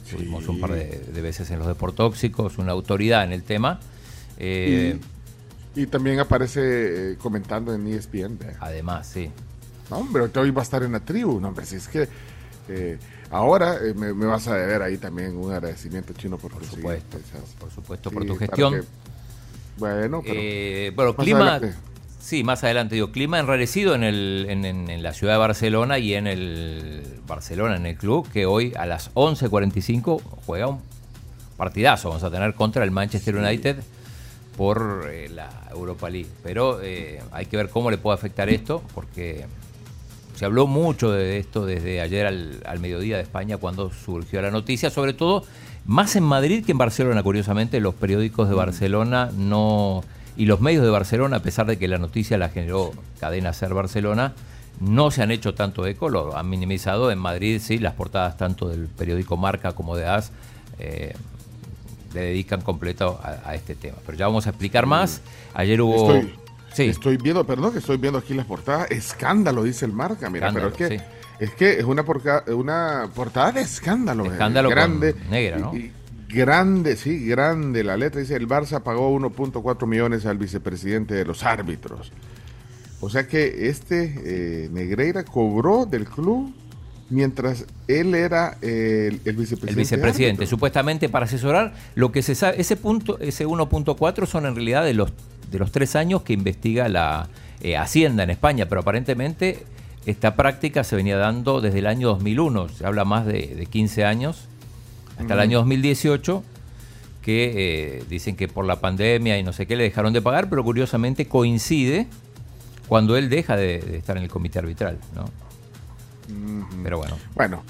Tuvimos 0.09 0.47
un 0.47 0.59
par 0.59 0.71
de, 0.71 0.85
de 1.13 1.21
veces 1.21 1.49
en 1.51 1.59
los 1.59 1.67
deportóxicos, 1.67 2.57
una 2.57 2.71
autoridad 2.73 3.23
en 3.23 3.31
el 3.33 3.43
tema. 3.43 3.79
Eh, 4.37 4.99
Y 5.75 5.87
también 5.87 6.19
aparece 6.19 7.13
eh, 7.13 7.17
comentando 7.17 7.73
en 7.73 7.87
ESPN. 7.87 8.37
Además, 8.59 9.07
sí. 9.07 9.31
No, 9.89 9.97
hombre, 9.97 10.23
hoy 10.35 10.51
va 10.51 10.61
a 10.61 10.63
estar 10.63 10.83
en 10.83 10.91
la 10.91 10.99
tribu. 10.99 11.39
No, 11.39 11.47
hombre, 11.49 11.65
si 11.65 11.75
es 11.77 11.87
que 11.87 12.07
eh, 12.69 12.97
ahora 13.31 13.77
eh, 13.83 13.93
me, 13.95 14.13
me 14.13 14.25
vas 14.27 14.47
a 14.47 14.55
deber 14.55 14.81
ahí 14.83 14.97
también 14.97 15.35
un 15.35 15.51
agradecimiento 15.51 16.13
chino 16.13 16.37
por, 16.37 16.51
Por 16.51 16.63
supuesto, 16.63 17.17
por 17.59 17.71
supuesto, 17.71 18.09
sí, 18.09 18.15
por 18.15 18.25
tu 18.25 18.35
gestión. 18.35 18.73
que- 18.81 18.83
bueno, 19.77 20.21
pero 20.21 20.35
Eh, 20.39 20.91
bueno, 20.95 21.13
más 21.17 21.23
clima. 21.25 21.39
adelante. 21.55 21.75
Sí, 22.23 22.41
más 22.45 22.63
adelante 22.63 22.95
digo, 22.95 23.11
clima 23.11 23.37
enrarecido 23.37 23.95
en, 23.95 24.03
el, 24.03 24.45
en, 24.47 24.63
en- 24.63 24.89
en 24.89 25.03
la 25.03 25.11
ciudad 25.13 25.33
de 25.33 25.39
Barcelona 25.39 25.99
y 25.99 26.13
en 26.13 26.25
el 26.25 27.03
Barcelona, 27.27 27.75
en 27.75 27.85
el 27.85 27.97
club, 27.97 28.29
que 28.31 28.45
hoy 28.45 28.71
a 28.77 28.85
las 28.85 29.13
11.45 29.13 30.21
juega 30.45 30.67
un 30.67 30.79
partidazo. 31.57 32.07
Vamos 32.07 32.23
a 32.23 32.31
tener 32.31 32.53
contra 32.53 32.85
el 32.85 32.91
Manchester 32.91 33.35
United 33.35 33.75
por 34.55 35.09
eh, 35.11 35.27
la 35.27 35.49
Europa 35.71 36.09
League. 36.09 36.29
Pero 36.43 36.79
eh, 36.81 37.21
hay 37.33 37.45
que 37.47 37.57
ver 37.57 37.67
cómo 37.69 37.91
le 37.91 37.97
puede 37.97 38.15
afectar 38.15 38.47
esto, 38.47 38.81
porque 38.95 39.45
se 40.35 40.45
habló 40.45 40.65
mucho 40.65 41.11
de 41.11 41.39
esto 41.39 41.65
desde 41.65 41.99
ayer 41.99 42.25
al, 42.25 42.61
al 42.65 42.79
mediodía 42.79 43.17
de 43.17 43.23
España 43.23 43.57
cuando 43.57 43.91
surgió 43.91 44.41
la 44.41 44.49
noticia, 44.49 44.89
sobre 44.89 45.11
todo 45.11 45.43
más 45.85 46.15
en 46.15 46.23
Madrid 46.23 46.63
que 46.65 46.71
en 46.71 46.77
Barcelona, 46.77 47.21
curiosamente, 47.21 47.81
los 47.81 47.93
periódicos 47.95 48.47
de 48.47 48.55
Barcelona 48.55 49.29
no 49.35 50.05
y 50.37 50.45
los 50.45 50.59
medios 50.61 50.83
de 50.83 50.89
Barcelona, 50.89 51.37
a 51.37 51.41
pesar 51.41 51.65
de 51.65 51.77
que 51.77 51.87
la 51.87 51.97
noticia 51.97 52.37
la 52.37 52.49
generó 52.49 52.91
Cadena 53.19 53.53
Ser 53.53 53.73
Barcelona, 53.73 54.33
no 54.79 55.11
se 55.11 55.21
han 55.21 55.31
hecho 55.31 55.53
tanto 55.53 55.85
eco, 55.85 56.09
lo 56.09 56.35
han 56.37 56.49
minimizado. 56.49 57.11
En 57.11 57.19
Madrid 57.19 57.61
sí, 57.63 57.77
las 57.77 57.93
portadas 57.93 58.37
tanto 58.37 58.67
del 58.69 58.87
periódico 58.87 59.37
Marca 59.37 59.73
como 59.73 59.95
de 59.95 60.05
AS 60.07 60.31
eh, 60.79 61.13
le 62.13 62.21
dedican 62.21 62.61
completo 62.61 63.19
a, 63.23 63.49
a 63.49 63.55
este 63.55 63.75
tema. 63.75 63.97
Pero 64.05 64.17
ya 64.17 64.25
vamos 64.27 64.45
a 64.47 64.49
explicar 64.49 64.85
más. 64.85 65.21
Ayer 65.53 65.79
hubo... 65.81 66.11
Estoy, 66.13 66.33
sí. 66.73 66.83
estoy 66.85 67.17
viendo, 67.17 67.45
perdón, 67.45 67.71
que 67.73 67.79
estoy 67.79 67.97
viendo 67.97 68.19
aquí 68.19 68.33
las 68.33 68.45
portadas. 68.45 68.89
Escándalo, 68.91 69.63
dice 69.63 69.85
el 69.85 69.93
marca. 69.93 70.29
Mira, 70.29 70.47
Escándalo, 70.47 70.73
pero 70.75 70.85
es 70.93 70.99
que, 70.99 70.99
sí. 70.99 71.03
es 71.39 71.51
que 71.55 71.79
es 71.79 71.83
una, 71.85 72.03
porca- 72.03 72.43
una 72.53 73.09
portada 73.15 73.51
de 73.53 73.61
escándalo. 73.61 74.25
eh, 74.25 74.29
Escándalo 74.29 74.69
con 74.69 74.75
grande. 74.75 75.15
negra, 75.29 75.57
¿no? 75.59 75.73
y- 75.75 75.77
y 75.77 75.91
grande, 76.33 76.95
sí, 76.95 77.25
grande. 77.25 77.83
La 77.83 77.97
letra 77.97 78.21
dice: 78.21 78.35
el 78.35 78.47
Barça 78.47 78.81
pagó 78.81 79.15
1.4 79.17 79.87
millones 79.87 80.25
al 80.25 80.37
vicepresidente 80.37 81.13
de 81.13 81.25
los 81.25 81.43
árbitros. 81.43 82.11
O 82.99 83.09
sea 83.09 83.27
que 83.27 83.67
este 83.67 84.13
eh, 84.23 84.69
Negreira 84.71 85.23
cobró 85.23 85.85
del 85.85 86.05
club 86.05 86.53
mientras 87.09 87.65
él 87.87 88.15
era 88.15 88.57
eh, 88.61 89.07
el, 89.09 89.21
el 89.25 89.35
vicepresidente. 89.35 89.69
El 89.69 89.75
vicepresidente, 89.75 90.45
supuestamente 90.47 91.09
para 91.09 91.25
asesorar 91.25 91.73
lo 91.95 92.11
que 92.11 92.21
se 92.21 92.33
sabe, 92.33 92.59
ese 92.61 92.77
punto, 92.77 93.19
ese 93.19 93.45
1.4 93.45 94.25
son 94.25 94.45
en 94.45 94.55
realidad 94.55 94.85
de 94.85 94.93
los 94.93 95.11
de 95.53 95.59
los 95.59 95.71
tres 95.71 95.95
años 95.95 96.23
que 96.23 96.33
investiga 96.33 96.89
la 96.89 97.29
eh, 97.61 97.77
Hacienda 97.77 98.23
en 98.23 98.31
España, 98.31 98.67
pero 98.67 98.81
aparentemente 98.81 99.59
esta 100.05 100.35
práctica 100.35 100.83
se 100.83 100.95
venía 100.95 101.15
dando 101.15 101.61
desde 101.61 101.79
el 101.79 101.87
año 101.87 102.09
2001, 102.09 102.69
se 102.69 102.85
habla 102.85 103.05
más 103.05 103.25
de, 103.25 103.47
de 103.55 103.65
15 103.67 104.03
años, 104.03 104.49
hasta 105.17 105.33
el 105.33 105.39
año 105.39 105.57
2018, 105.59 106.43
que 107.21 107.53
eh, 107.99 108.03
dicen 108.09 108.35
que 108.35 108.47
por 108.47 108.65
la 108.65 108.79
pandemia 108.81 109.37
y 109.37 109.43
no 109.43 109.53
sé 109.53 109.65
qué 109.65 109.75
le 109.75 109.83
dejaron 109.83 110.11
de 110.13 110.21
pagar, 110.21 110.49
pero 110.49 110.63
curiosamente 110.63 111.27
coincide 111.27 112.07
cuando 112.87 113.15
él 113.15 113.29
deja 113.29 113.55
de, 113.55 113.79
de 113.79 113.97
estar 113.97 114.17
en 114.17 114.23
el 114.23 114.29
comité 114.29 114.59
arbitral, 114.59 114.97
¿no? 115.15 115.25
Pero 116.83 116.97
bueno, 116.97 117.17
Bueno, 117.35 117.63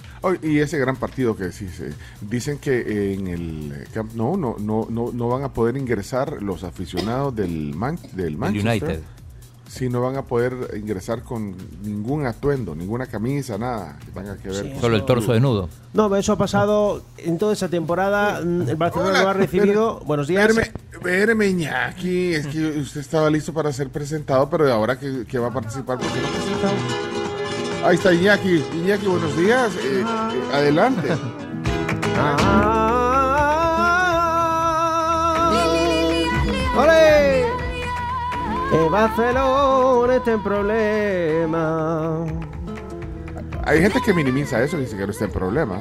y 0.43 0.59
ese 0.59 0.77
gran 0.77 0.95
partido 0.95 1.35
que 1.35 1.51
sí, 1.51 1.67
se- 1.69 1.93
dicen 2.21 2.59
que 2.59 3.13
en 3.13 3.27
el 3.27 3.73
Camp 3.93 4.13
no, 4.13 4.37
no, 4.37 4.55
no, 4.59 4.87
no 4.89 5.27
van 5.27 5.43
a 5.43 5.49
poder 5.53 5.75
ingresar 5.75 6.41
los 6.41 6.63
aficionados 6.63 7.35
del, 7.35 7.73
Man- 7.75 7.97
del 8.13 8.37
Manchester. 8.37 8.71
United. 8.83 8.99
Sí, 9.73 9.89
no 9.89 10.01
van 10.01 10.15
a 10.17 10.21
poder 10.21 10.53
ingresar 10.77 11.23
con 11.23 11.55
ningún 11.81 12.27
atuendo, 12.27 12.75
ninguna 12.75 13.07
camisa, 13.07 13.57
nada 13.57 13.97
que 14.05 14.11
tenga 14.11 14.37
que 14.37 14.49
ver 14.49 14.71
con 14.73 14.81
solo 14.81 14.95
el 14.97 15.03
torso 15.03 15.33
desnudo. 15.33 15.67
No, 15.93 16.15
eso 16.15 16.33
ha 16.33 16.37
pasado 16.37 17.01
en 17.17 17.39
toda 17.39 17.53
esa 17.53 17.69
temporada. 17.69 18.39
mm, 18.43 18.69
El 18.69 18.75
Barcelona 18.75 19.09
Hola, 19.09 19.23
lo 19.23 19.29
ha 19.29 19.33
recibido. 19.33 19.99
Buenos 20.05 20.27
días. 20.27 20.47
Espéreme, 20.91 21.47
Iñaki, 21.47 22.35
es 22.35 22.45
que 22.45 22.67
usted 22.81 23.01
estaba 23.01 23.31
listo 23.31 23.51
para 23.51 23.73
ser 23.73 23.89
presentado, 23.89 24.47
pero 24.47 24.71
ahora 24.71 24.99
que, 24.99 25.25
que 25.25 25.39
va 25.39 25.47
a 25.47 25.51
participar, 25.51 25.97
¿por 25.97 26.07
qué 26.07 26.19
no 26.21 26.27
presentado? 26.27 27.87
Ahí 27.87 27.95
está 27.95 28.13
Iñaki. 28.13 28.63
Iñaki, 28.75 29.07
buenos 29.07 29.35
días. 29.35 29.71
eh, 29.83 30.01
eh, 30.03 30.55
adelante. 30.55 31.09
¡Ole! 36.75 37.42
El 38.73 38.89
Barcelona 38.89 40.15
está 40.15 40.31
en 40.33 40.43
problema. 40.43 42.25
Hay 43.65 43.81
gente 43.81 43.99
que 44.03 44.13
minimiza 44.13 44.61
eso 44.63 44.77
y 44.77 44.81
dice 44.81 44.97
que 44.97 45.05
no 45.05 45.11
está 45.11 45.25
en 45.25 45.31
problema. 45.31 45.79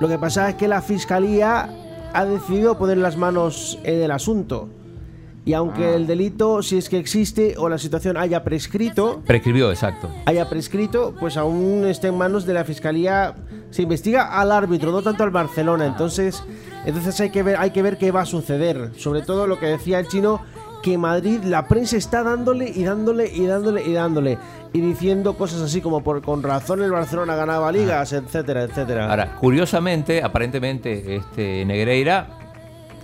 Lo 0.00 0.08
que 0.08 0.18
pasa 0.18 0.48
es 0.50 0.54
que 0.56 0.68
la 0.68 0.82
fiscalía 0.82 1.68
ha 2.12 2.24
decidido 2.24 2.76
poner 2.78 2.98
las 2.98 3.16
manos 3.16 3.78
en 3.84 4.02
el 4.02 4.10
asunto. 4.10 4.68
Y 5.44 5.52
aunque 5.52 5.84
Ah. 5.84 5.94
el 5.94 6.08
delito, 6.08 6.60
si 6.62 6.76
es 6.76 6.88
que 6.88 6.98
existe 6.98 7.54
o 7.56 7.68
la 7.68 7.78
situación 7.78 8.16
haya 8.16 8.42
prescrito, 8.42 9.22
Prescribió, 9.24 9.70
exacto. 9.70 10.08
haya 10.24 10.48
prescrito, 10.48 11.14
pues 11.20 11.36
aún 11.36 11.84
está 11.86 12.08
en 12.08 12.18
manos 12.18 12.46
de 12.46 12.54
la 12.54 12.64
fiscalía. 12.64 13.36
Se 13.70 13.82
investiga 13.82 14.40
al 14.40 14.50
árbitro, 14.50 14.90
no 14.90 15.02
tanto 15.02 15.22
al 15.22 15.30
Barcelona. 15.30 15.86
Entonces, 15.86 16.42
entonces 16.84 17.20
hay 17.20 17.30
que 17.30 17.44
ver, 17.44 17.56
hay 17.58 17.70
que 17.70 17.82
ver 17.82 17.96
qué 17.96 18.10
va 18.10 18.22
a 18.22 18.26
suceder. 18.26 18.90
Sobre 18.96 19.22
todo 19.22 19.46
lo 19.46 19.60
que 19.60 19.66
decía 19.66 20.00
el 20.00 20.08
chino, 20.08 20.40
que 20.86 20.96
Madrid, 20.96 21.42
la 21.42 21.66
prensa 21.66 21.96
está 21.96 22.22
dándole 22.22 22.68
y 22.72 22.84
dándole 22.84 23.28
y 23.28 23.44
dándole 23.44 23.82
y 23.84 23.92
dándole. 23.92 24.38
Y 24.72 24.80
diciendo 24.80 25.36
cosas 25.36 25.60
así 25.60 25.80
como 25.80 26.04
por 26.04 26.22
con 26.22 26.44
razón 26.44 26.80
el 26.80 26.92
Barcelona 26.92 27.34
ganaba 27.34 27.72
ligas, 27.72 28.12
etcétera, 28.12 28.62
etcétera. 28.62 29.10
Ahora, 29.10 29.34
curiosamente, 29.34 30.22
aparentemente, 30.22 31.16
este 31.16 31.64
Negreira, 31.64 32.28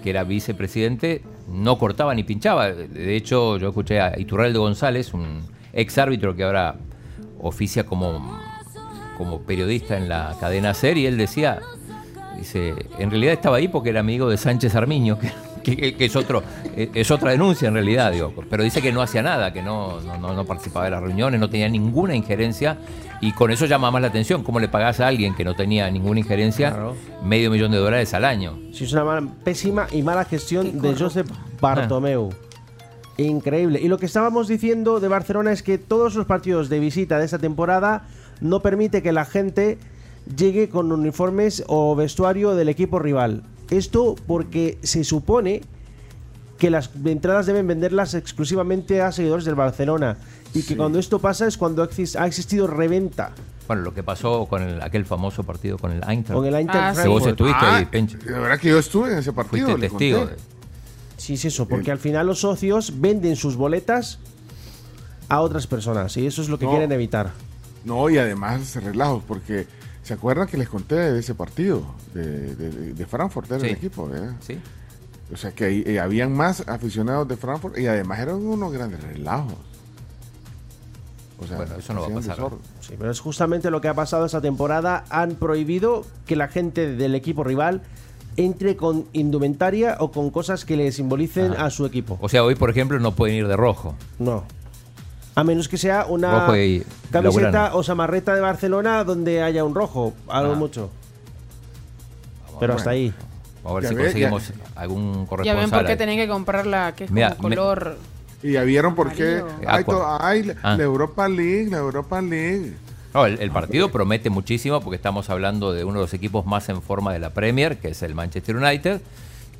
que 0.00 0.10
era 0.10 0.22
vicepresidente, 0.22 1.22
no 1.48 1.76
cortaba 1.76 2.14
ni 2.14 2.22
pinchaba. 2.22 2.70
De 2.70 3.16
hecho, 3.16 3.56
yo 3.56 3.70
escuché 3.70 4.00
a 4.00 4.16
Iturralde 4.16 4.60
González, 4.60 5.12
un 5.12 5.40
ex 5.72 5.98
árbitro 5.98 6.36
que 6.36 6.44
ahora 6.44 6.76
oficia 7.40 7.84
como, 7.84 8.38
como 9.18 9.40
periodista 9.40 9.96
en 9.96 10.08
la 10.08 10.36
cadena 10.38 10.72
SER 10.72 10.98
y 10.98 11.06
él 11.06 11.18
decía, 11.18 11.58
dice, 12.38 12.76
en 13.00 13.10
realidad 13.10 13.32
estaba 13.32 13.56
ahí 13.56 13.66
porque 13.66 13.90
era 13.90 13.98
amigo 13.98 14.30
de 14.30 14.36
Sánchez 14.36 14.72
Armiño, 14.76 15.18
que, 15.18 15.32
que- 15.62 15.94
que 15.96 16.05
es 16.05 16.16
otro, 16.16 16.42
eh, 16.77 16.90
es 16.94 17.11
otra 17.11 17.31
denuncia 17.31 17.68
en 17.68 17.75
realidad, 17.75 18.11
digo, 18.12 18.33
pero 18.51 18.62
dice 18.62 18.83
que 18.83 18.92
no 18.92 19.03
hacía 19.03 19.22
nada, 19.22 19.53
que 19.53 19.62
no, 19.62 20.01
no, 20.01 20.33
no- 20.35 20.44
participaba 20.44 20.85
de 20.87 20.90
las 20.92 21.03
reuniones, 21.03 21.38
no 21.40 21.48
tenía 21.48 21.68
ninguna 21.68 22.14
injerencia 22.16 22.79
y 23.20 23.33
con 23.33 23.51
eso 23.51 23.66
llama 23.66 23.90
más 23.90 24.03
la 24.03 24.09
atención, 24.09 24.42
cómo 24.42 24.59
le 24.61 24.68
pagás 24.68 25.01
a 25.01 25.07
alguien 25.07 25.35
que 25.35 25.44
no 25.44 25.55
tenía 25.55 25.90
ninguna 25.90 26.20
injerencia 26.20 26.70
Claro. 26.70 26.96
medio 27.25 27.51
millón 27.51 27.70
de 27.70 27.79
dólares 27.79 28.12
al 28.14 28.25
año. 28.25 28.59
Sí, 28.72 28.85
es 28.85 28.92
una 28.92 29.05
mala- 29.05 29.29
pésima 29.44 29.87
y 29.92 30.03
mala 30.03 30.25
gestión 30.25 30.81
de 30.81 30.94
Josep 30.96 31.29
Bartomeu. 31.61 32.31
Increíble. 33.18 33.79
Y 33.81 33.88
lo 33.88 33.98
que 33.98 34.07
estábamos 34.07 34.48
diciendo 34.48 34.98
de 34.98 35.07
Barcelona 35.09 35.53
es 35.53 35.62
que 35.62 35.79
todos 35.79 36.14
los 36.14 36.27
partidos 36.27 36.68
de 36.68 36.81
visita 36.81 37.18
de 37.18 37.27
esta 37.27 37.38
temporada 37.38 38.09
no 38.40 38.61
permite 38.61 39.03
que 39.03 39.12
la 39.12 39.25
gente 39.27 39.79
llegue 40.37 40.68
con 40.68 40.90
uniformes 40.90 41.62
o 41.68 41.94
vestuario 41.94 42.55
del 42.55 42.68
equipo 42.70 42.98
rival. 42.98 43.42
Esto 43.72 44.14
porque 44.26 44.78
se 44.82 45.02
supone 45.04 45.62
que 46.58 46.70
las 46.70 46.90
entradas 47.04 47.46
deben 47.46 47.66
venderlas 47.66 48.14
exclusivamente 48.14 49.02
a 49.02 49.11
seguidores 49.12 49.44
del 49.44 49.54
Barcelona 49.56 50.16
y 50.54 50.62
que 50.62 50.76
cuando 50.76 50.98
esto 50.98 51.18
pasa 51.18 51.46
es 51.46 51.56
cuando 51.56 51.82
ha 51.82 51.88
exis- 51.90 52.14
ha 52.20 52.26
existido 52.26 52.66
reventa 52.66 53.32
Bueno, 53.66 53.82
lo 53.82 53.94
que 53.94 54.02
pasó 54.02 54.46
con 54.46 54.62
el- 54.62 54.80
aquel 54.82 55.04
famoso 55.04 55.42
partido 55.42 55.78
con 55.78 55.90
el 55.92 56.02
Eintracht. 56.06 56.35
con 56.37 56.46
el 56.46 56.54
Eintracht 56.54 57.00
Que 57.02 57.08
vos 57.08 57.26
estuviste 57.26 57.58
Ah, 57.64 57.76
ahí, 57.76 57.87
Pencho. 57.87 58.18
De 58.18 58.32
verdad 58.32 58.58
que 58.61 58.68
yo 58.68 58.78
estuve 58.78 59.11
en 59.12 59.18
ese 59.18 59.32
partido. 59.32 59.68
Fuiste 59.70 59.88
testigo. 59.88 60.18
conté. 60.20 60.37
Sí, 61.16 61.35
es 61.35 61.44
eso, 61.46 61.66
porque 61.66 61.90
al 61.90 61.98
final 61.98 62.26
los 62.26 62.40
socios 62.40 63.00
venden 63.00 63.37
sus 63.37 63.56
boletas 63.56 64.18
a 65.28 65.40
otras 65.40 65.66
personas 65.66 66.16
y 66.16 66.26
eso 66.26 66.42
es 66.42 66.48
lo 66.48 66.58
que 66.58 66.66
No. 66.66 66.72
quieren 66.72 66.92
evitar. 66.92 67.30
No, 67.85 68.08
y 68.11 68.18
además 68.18 68.74
relajos, 68.76 69.22
porque 69.26 69.66
¿se 70.02 70.14
acuerdan 70.14 70.46
que 70.48 70.56
les 70.56 70.68
conté 70.68 70.94
de 70.96 71.20
ese 71.20 71.34
partido 71.34 71.82
de, 72.14 72.54
de, 72.54 72.94
de 72.94 73.06
Frankfurt, 73.06 73.50
era 73.50 73.60
Sí. 73.60 73.66
el 73.66 73.72
equipo? 73.72 74.10
¿eh? 74.14 74.30
Sí. 74.40 74.58
O 75.32 75.36
sea 75.36 75.52
que 75.52 75.64
ahí, 75.64 75.82
eh, 75.86 75.98
habían 76.00 76.32
más 76.32 76.66
aficionados 76.68 77.26
de 77.28 77.36
Frankfurt 77.36 77.78
y 77.78 77.86
además 77.86 78.18
eran 78.20 78.36
unos 78.36 78.72
grandes 78.72 79.02
relajos. 79.02 79.54
O 81.38 81.46
sea, 81.46 81.56
Bueno, 81.56 81.74
eso 81.76 81.92
no 81.94 82.02
va 82.02 82.06
a 82.06 82.10
pasar. 82.14 82.36
desorden. 82.36 82.58
Sí, 82.80 82.94
pero 82.98 83.10
es 83.10 83.20
justamente 83.20 83.70
lo 83.70 83.80
que 83.80 83.88
ha 83.88 83.94
pasado 83.94 84.26
esta 84.26 84.40
temporada. 84.40 85.04
Han 85.10 85.34
prohibido 85.36 86.04
que 86.26 86.36
la 86.36 86.48
gente 86.48 86.94
del 86.94 87.14
equipo 87.14 87.42
rival 87.44 87.82
entre 88.36 88.76
con 88.76 89.06
indumentaria 89.12 89.96
o 90.00 90.10
con 90.12 90.30
cosas 90.30 90.64
que 90.64 90.76
le 90.76 90.90
simbolicen 90.92 91.52
Ajá. 91.54 91.66
a 91.66 91.70
su 91.70 91.84
equipo. 91.84 92.18
O 92.20 92.28
sea, 92.28 92.44
hoy, 92.44 92.54
por 92.54 92.70
ejemplo, 92.70 92.98
no 93.00 93.14
pueden 93.14 93.36
ir 93.36 93.48
de 93.48 93.56
rojo. 93.56 93.94
No. 94.18 94.44
A 95.34 95.44
menos 95.44 95.68
que 95.68 95.78
sea 95.78 96.04
una 96.06 96.46
camiseta 96.46 97.20
blaugrana. 97.20 97.74
o 97.74 97.82
samarreta 97.82 98.34
de 98.34 98.40
Barcelona 98.42 99.02
donde 99.04 99.42
haya 99.42 99.64
un 99.64 99.74
rojo, 99.74 100.12
algo 100.28 100.52
Ah. 100.52 100.56
mucho. 100.56 100.90
Pero 102.60 102.74
hasta 102.74 102.90
ahí. 102.90 103.12
Vamos 103.64 103.70
a 103.70 103.74
ver 103.74 103.82
Ya 103.84 103.88
si 103.88 103.94
ve, 103.94 104.02
conseguimos 104.04 104.52
algún 104.76 105.20
Ya 105.22 105.26
corresponsal. 105.28 105.56
ven 105.60 105.70
por 105.70 105.86
qué 105.86 105.96
tenían 105.96 106.18
que 106.18 106.28
comprarla, 106.28 106.94
que 106.94 107.04
es 107.04 107.10
Mira, 107.10 107.34
como 107.36 107.48
me- 107.48 107.56
color. 107.56 107.96
Y 108.42 108.52
ya 108.52 108.62
vieron 108.64 108.94
por 108.94 109.12
qué. 109.12 109.38
Amarillo. 109.66 110.04
Ay, 110.20 110.40
ay, 110.40 110.42
la, 110.42 110.54
Ah. 110.62 110.76
la 110.76 110.82
Europa 110.82 111.28
League, 111.28 111.68
la 111.70 111.78
Europa 111.78 112.20
League. 112.20 112.74
No, 113.14 113.26
el, 113.26 113.38
el 113.40 113.50
partido 113.50 113.90
promete 113.90 114.30
muchísimo 114.30 114.80
porque 114.80 114.96
estamos 114.96 115.30
hablando 115.30 115.72
de 115.72 115.84
uno 115.84 115.94
de 115.94 116.00
los 116.06 116.14
equipos 116.14 116.44
más 116.46 116.68
en 116.68 116.82
forma 116.82 117.12
de 117.12 117.18
la 117.20 117.30
Premier, 117.30 117.78
que 117.78 117.88
es 117.88 118.02
el 118.02 118.14
Manchester 118.14 118.56
United, 118.56 119.00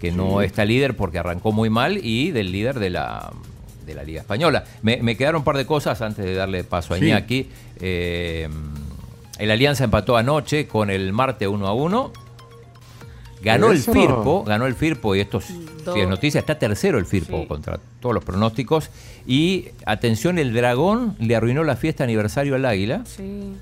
que 0.01 0.11
no 0.11 0.43
está 0.43 0.65
líder 0.65 0.97
porque 0.97 1.19
arrancó 1.19 1.53
muy 1.53 1.71
mal, 1.71 1.99
y 2.03 2.31
del 2.33 2.51
líder 2.51 2.79
de 2.81 2.91
la, 2.91 3.31
de 3.85 3.95
la 3.95 4.03
Liga 4.05 4.21
Española. 4.21 4.65
Me, 4.83 4.99
me 5.03 5.17
quedaron 5.17 5.41
un 5.41 5.45
par 5.45 5.57
de 5.57 5.67
cosas 5.67 6.01
antes 6.03 6.25
de 6.25 6.35
darle 6.35 6.65
paso 6.65 6.95
a 6.95 6.99
Sí. 6.99 7.05
Iñaki. 7.07 7.49
Eh, 7.81 8.49
el 9.39 9.51
Alianza 9.51 9.85
empató 9.85 10.17
anoche 10.17 10.67
con 10.69 10.91
el 10.91 11.13
Marte 11.13 11.49
1 11.49 11.67
a 11.67 11.73
1. 11.75 12.13
Ganó 13.43 13.73
el 13.73 13.79
Firpo, 13.79 14.45
ganó 14.45 14.67
el 14.67 14.75
Firpo 14.77 15.17
y 15.17 15.21
esto 15.21 15.41
sí, 15.41 15.67
es 15.97 16.07
noticia, 16.09 16.39
está 16.39 16.61
tercero 16.61 16.97
el 16.99 17.07
Firpo 17.07 17.41
Sí. 17.41 17.47
contra 17.49 17.81
todos 17.99 18.15
los 18.15 18.25
pronósticos. 18.25 18.89
Y 19.27 19.67
atención, 19.85 20.39
el 20.39 20.53
Dragón 20.55 21.17
le 21.19 21.35
arruinó 21.35 21.65
la 21.65 21.75
fiesta 21.75 22.05
aniversario 22.05 22.55
al 22.55 22.65
Águila, 22.65 23.03
Sí. 23.05 23.55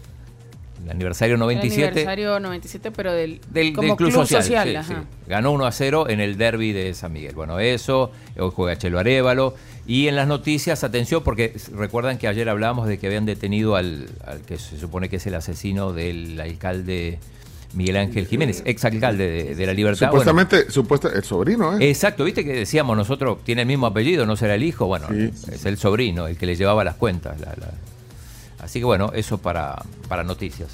El 0.85 0.91
aniversario 0.91 1.35
El 1.35 1.41
97 1.41 1.85
aniversario 1.89 2.41
97, 2.41 2.91
pero 2.91 3.13
del, 3.13 3.41
del, 3.51 3.73
como 3.73 3.89
del 3.89 3.97
Club, 3.97 4.13
Social. 4.13 4.43
sí, 4.43 4.55
ajá. 4.55 4.83
sí. 4.83 4.95
Ganó 5.29 5.53
1 5.53 5.67
a 5.67 5.73
0 5.73 6.09
en 6.09 6.21
el 6.21 6.37
derby 6.37 6.73
de 6.73 6.93
San 6.95 7.13
Miguel. 7.13 7.35
Bueno, 7.35 7.59
eso, 7.61 8.11
hoy 8.39 8.51
juega 8.55 8.77
Chelo 8.79 8.99
Arevalo. 8.99 9.55
Y 9.87 10.09
en 10.09 10.17
las 10.17 10.29
noticias, 10.29 10.85
atención, 10.85 11.23
porque 11.25 11.55
recuerdan 11.75 12.19
que 12.19 12.29
ayer 12.29 12.49
hablábamos 12.49 12.87
de 12.87 12.99
que 12.99 13.07
habían 13.09 13.27
detenido 13.27 13.77
al, 13.77 14.09
al 14.27 14.41
que 14.43 14.59
se 14.59 14.79
supone 14.79 15.09
que 15.09 15.17
es 15.17 15.27
el 15.27 15.35
asesino 15.35 15.93
del 15.93 16.41
alcalde 16.41 17.19
Miguel 17.73 17.97
Ángel 17.97 18.27
Jiménez, 18.27 18.63
exalcalde 18.67 19.29
de, 19.31 19.55
de 19.55 19.67
la 19.67 19.73
Libertad. 19.73 20.11
Bueno, 20.11 20.23
Supuestamente, 20.25 20.71
supuesta, 20.73 21.09
el 21.15 21.23
sobrino, 21.25 21.79
¿eh? 21.79 21.89
Exacto, 21.89 22.25
viste 22.25 22.45
que 22.45 22.53
decíamos 22.53 22.97
nosotros, 22.97 23.39
tiene 23.45 23.63
el 23.63 23.69
mismo 23.69 23.87
apellido, 23.87 24.27
no 24.27 24.35
será 24.37 24.55
el 24.57 24.63
hijo, 24.65 24.87
bueno, 24.87 25.07
Sí. 25.09 25.31
es 25.53 25.65
el 25.67 25.77
sobrino, 25.79 26.27
el 26.27 26.37
que 26.37 26.47
le 26.47 26.57
llevaba 26.57 26.83
las 26.85 26.97
cuentas. 26.97 27.39
la- 27.41 27.55
la- 27.57 27.71
Así 28.63 28.79
que 28.79 28.85
bueno, 28.85 29.11
eso 29.15 29.39
para, 29.39 29.83
para 30.09 30.23
noticias. 30.25 30.69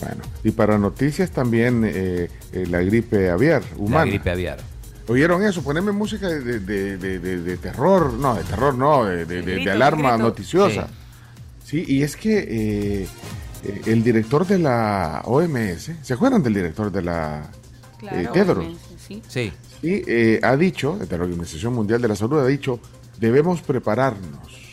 Bueno, 0.00 0.22
y 0.44 0.50
para 0.50 0.76
noticias 0.78 1.30
también 1.30 1.82
eh, 1.84 2.28
eh, 2.52 2.66
la 2.68 2.80
gripe 2.80 3.30
aviar 3.30 3.62
humana. 3.78 4.04
La 4.04 4.10
gripe 4.10 4.30
aviar. 4.30 4.58
¿Oyeron 5.08 5.42
eso? 5.44 5.62
Poneme 5.62 5.92
música 5.92 6.28
de, 6.28 6.60
de- 6.60 6.98
de- 6.98 7.18
de- 7.18 7.38
de 7.42 7.56
terror, 7.56 8.12
no, 8.12 8.34
de 8.34 8.42
terror 8.44 8.74
no, 8.74 9.04
de, 9.04 9.24
de- 9.24 9.36
de- 9.36 9.42
de 9.42 9.54
grito, 9.54 9.70
alarma 9.72 10.16
noticiosa. 10.18 10.88
Sí. 11.64 11.84
y 11.88 12.02
es 12.02 12.16
que 12.16 12.38
eh, 12.38 13.08
eh, 13.64 13.80
el 13.86 14.02
director 14.04 14.46
de 14.46 14.58
la 14.58 15.22
OMS, 15.24 15.90
¿se 16.02 16.12
acuerdan 16.14 16.42
del 16.42 16.54
director 16.54 16.92
de 16.92 17.02
la 17.02 17.42
Claro, 17.98 18.18
eh, 18.20 18.28
Tedros? 18.32 18.58
obviamente, 18.58 18.84
sí. 18.98 19.22
Sí, 19.28 19.52
Sí, 19.80 20.02
eh, 20.06 20.40
ha 20.42 20.56
dicho, 20.56 20.96
de 20.98 21.18
la 21.18 21.24
Organización 21.24 21.72
Mundial 21.74 22.00
de 22.02 22.08
la 22.08 22.16
Salud, 22.16 22.40
ha 22.40 22.46
dicho, 22.46 22.80
debemos 23.18 23.60
prepararnos 23.62 24.65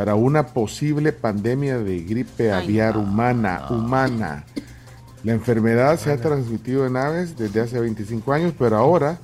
para 0.00 0.14
una 0.14 0.46
posible 0.46 1.12
pandemia 1.12 1.76
de 1.78 2.00
gripe 2.00 2.50
Ay, 2.50 2.64
aviar 2.64 2.96
humana, 2.96 3.66
humana. 3.68 4.46
La 5.24 5.32
enfermedad 5.34 6.00
se 6.00 6.10
ha 6.10 6.16
transmitido 6.18 6.86
en 6.86 6.96
aves 6.96 7.36
desde 7.36 7.60
hace 7.60 7.78
25 7.78 8.32
años, 8.32 8.54
pero 8.58 8.78
ahora 8.78 9.18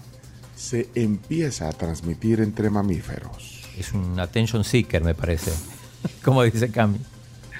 se 0.55 0.91
empieza 0.95 1.71
a 1.71 1.73
transmitir 1.73 2.41
entre 2.41 2.69
mamíferos. 2.69 3.65
es 3.79 3.91
un 3.95 4.21
attention 4.21 4.65
seeker, 4.65 5.03
me 5.03 5.15
parece. 5.15 5.51
Como 6.23 6.43
dice 6.43 6.69
Cami. 6.71 6.99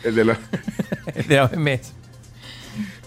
El 0.05 0.15
de 0.15 0.25
la- 0.27 0.39
El 1.15 1.27
de 1.27 1.37
la 1.37 1.45
OMS. 1.47 1.93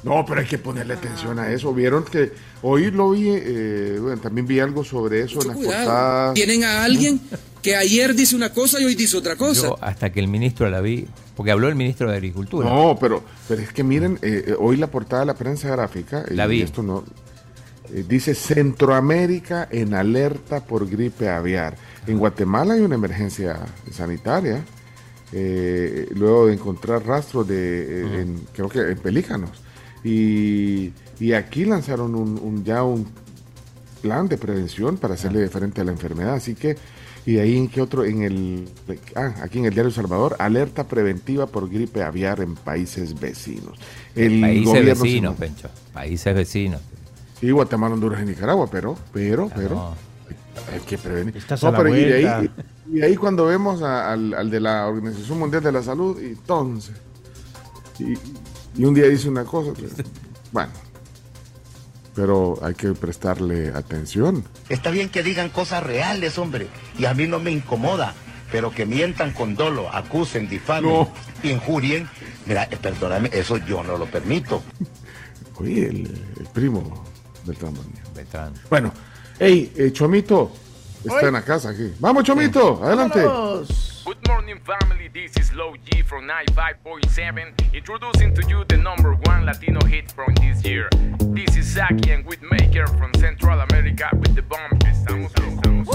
No, 0.02 0.26
pero 0.26 0.42
hay 0.42 0.48
que 0.48 0.58
ponerle 0.58 0.96
atención 0.96 1.38
a 1.38 1.52
eso. 1.52 1.72
Vieron 1.72 2.04
que 2.04 2.32
hoy 2.64 2.90
lo 2.90 3.12
vi, 3.12 3.28
eh, 3.30 4.00
bueno, 4.02 4.20
también 4.20 4.48
vi 4.48 4.60
algo 4.60 4.84
sobre 4.84 5.22
eso 5.22 5.40
en 5.44 5.50
las 5.50 5.58
Cuidado. 5.58 5.86
portadas. 5.86 6.34
Tienen 6.34 6.64
a 6.64 6.84
alguien 6.84 7.22
que 7.62 7.76
ayer 7.76 8.16
dice 8.16 8.36
una 8.36 8.52
cosa 8.54 8.80
y 8.80 8.86
hoy 8.86 8.96
dice 8.96 9.18
otra 9.18 9.36
cosa. 9.36 9.68
Yo 9.68 9.78
hasta 9.82 10.12
que 10.12 10.20
el 10.20 10.28
ministro 10.28 10.70
la 10.70 10.82
vi, 10.82 11.06
porque 11.36 11.52
habló 11.52 11.68
el 11.68 11.76
ministro 11.76 12.10
de 12.10 12.16
Agricultura. 12.18 12.70
No, 12.70 12.98
pero, 13.00 13.24
pero 13.48 13.62
es 13.62 13.72
que 13.74 13.84
miren, 13.84 14.18
eh, 14.22 14.46
eh, 14.48 14.56
hoy 14.58 14.78
la 14.78 14.88
portada 14.88 15.22
de 15.22 15.26
la 15.28 15.34
prensa 15.36 15.70
gráfica, 15.70 16.24
La 16.30 16.46
y 16.46 16.50
vi. 16.50 16.62
esto 16.62 16.82
no, 16.84 17.04
eh, 17.94 18.06
dice 18.08 18.34
Centroamérica 18.36 19.68
en 19.72 19.94
alerta 19.94 20.64
por 20.66 20.90
gripe 20.90 21.28
aviar. 21.30 21.76
En 22.08 22.18
Guatemala 22.18 22.76
hay 22.76 22.82
una 22.82 22.96
emergencia 22.96 23.60
sanitaria, 23.92 24.64
eh, 25.32 26.08
luego 26.16 26.48
de 26.48 26.54
encontrar 26.54 27.06
rastros 27.06 27.48
de, 27.48 27.58
eh, 27.58 28.22
en- 28.22 28.48
creo 28.54 28.70
que 28.70 28.80
en 28.80 28.98
pelícanos. 28.98 29.52
Y, 30.04 30.92
y 31.20 31.34
aquí 31.34 31.66
lanzaron 31.66 32.16
un, 32.16 32.40
un- 32.42 32.64
ya 32.64 32.84
un 32.84 33.06
plan 34.02 34.28
de 34.30 34.38
prevención 34.38 34.98
para 34.98 35.16
hacerle 35.16 35.48
frente 35.50 35.82
a 35.82 35.84
la 35.84 35.92
enfermedad. 35.92 36.36
Así 36.36 36.56
que, 36.56 36.78
y 37.32 37.38
ahí 37.38 37.58
en 37.58 37.68
qué 37.68 37.82
otro, 37.82 38.06
en 38.06 38.24
el, 38.24 38.70
ah, 39.16 39.36
aquí 39.44 39.60
en 39.60 39.66
el 39.66 39.74
diario 39.74 39.92
Salvador, 39.92 40.36
alerta 40.40 40.86
preventiva 40.88 41.46
por 41.46 41.70
gripe 41.70 42.02
aviar 42.04 42.40
en 42.42 42.56
países 42.56 43.20
vecinos. 43.20 43.78
El 44.16 44.42
Países 44.42 44.66
gobierno 44.66 44.96
se- 44.96 45.02
vecinos, 45.04 45.36
Pencho. 45.36 45.70
Países 45.94 46.34
vecinos. 46.36 46.82
Sí, 47.40 47.52
Guatemala, 47.52 47.94
Honduras 47.94 48.22
y 48.24 48.26
Nicaragua, 48.26 48.68
pero, 48.72 48.98
pero, 49.14 49.48
Ah, 49.52 49.54
pero, 49.56 49.76
no. 49.76 49.96
hay 50.74 50.80
que 50.82 50.98
prevenir. 50.98 51.38
Estás 51.38 51.62
No, 51.62 51.70
a 51.70 51.72
la 51.74 51.78
pero 51.78 51.96
y 51.96 52.04
de 52.06 52.28
ahí, 52.28 52.50
y 52.92 53.02
ahí 53.02 53.16
cuando 53.16 53.46
vemos 53.46 53.82
a- 53.84 54.12
al, 54.12 54.34
al 54.34 54.50
de 54.50 54.60
la 54.60 54.88
Organización 54.88 55.38
Mundial 55.40 55.62
de 55.64 55.72
la 55.72 55.84
Salud, 55.84 56.20
y 56.22 56.26
entonces, 56.32 56.96
y, 58.00 58.14
y 58.82 58.86
un 58.86 58.94
día 58.94 59.08
dice 59.08 59.30
una 59.30 59.44
cosa, 59.46 59.72
pero, 59.76 59.90
bueno, 60.52 60.72
pero 62.20 62.60
hay 62.62 62.74
que 62.74 62.92
prestarle 62.94 63.70
atención. 63.70 64.44
Está 64.68 64.92
bien 64.92 65.08
que 65.08 65.24
digan 65.24 65.48
cosas 65.48 65.82
reales, 65.82 66.38
hombre, 66.38 66.68
y 66.98 67.06
a 67.06 67.14
mí 67.14 67.28
no 67.28 67.40
me 67.40 67.50
incomoda, 67.50 68.14
pero 68.52 68.72
que 68.72 68.86
mientan 68.86 69.32
con 69.32 69.56
dolo, 69.56 69.88
acusen, 69.90 70.50
difamen, 70.50 70.92
No. 70.92 71.10
injurien, 71.44 72.10
mira, 72.46 72.66
eh, 72.66 72.76
perdóname, 72.82 73.30
eso 73.32 73.56
yo 73.56 73.84
no 73.84 73.98
lo 73.98 74.06
permito. 74.06 74.62
Oye, 75.62 75.88
el, 75.88 76.08
el 76.42 76.46
primo 76.54 77.06
Trambonía. 77.58 78.04
Beltrán. 78.14 78.54
Bueno, 78.70 78.92
hey, 79.40 79.72
eh, 79.78 79.92
Chomito, 79.94 80.52
está 81.06 81.28
en 81.28 81.34
la 81.34 81.42
casa 81.42 81.70
aquí. 81.70 81.94
Vamos, 82.00 82.26
Chomito, 82.26 82.84
adelante. 82.84 83.24
Vámonos. 83.24 83.89
Good 84.10 84.28
morning. 84.28 84.60
family. 84.66 85.08
This 85.14 85.38
is 85.38 85.54
Low 85.54 85.76
G 85.86 86.02
from 86.04 86.28
95.7, 86.28 87.74
introducing 87.74 88.34
to 88.36 88.48
you 88.48 88.64
the 88.68 88.78
number 88.78 89.14
one 89.26 89.46
Latino 89.46 89.84
hit 89.86 90.12
from 90.12 90.34
this 90.36 90.64
year. 90.64 90.90
This 91.38 91.56
is 91.58 91.74
Saki 91.74 92.12
and 92.12 92.26
Whitmaker 92.26 92.88
from 92.98 93.12
Central 93.20 93.60
America 93.62 94.10
with 94.14 94.36
the 94.36 94.42
bomb. 94.42 94.72
Estamos, 94.86 95.32
estamos. 95.34 95.88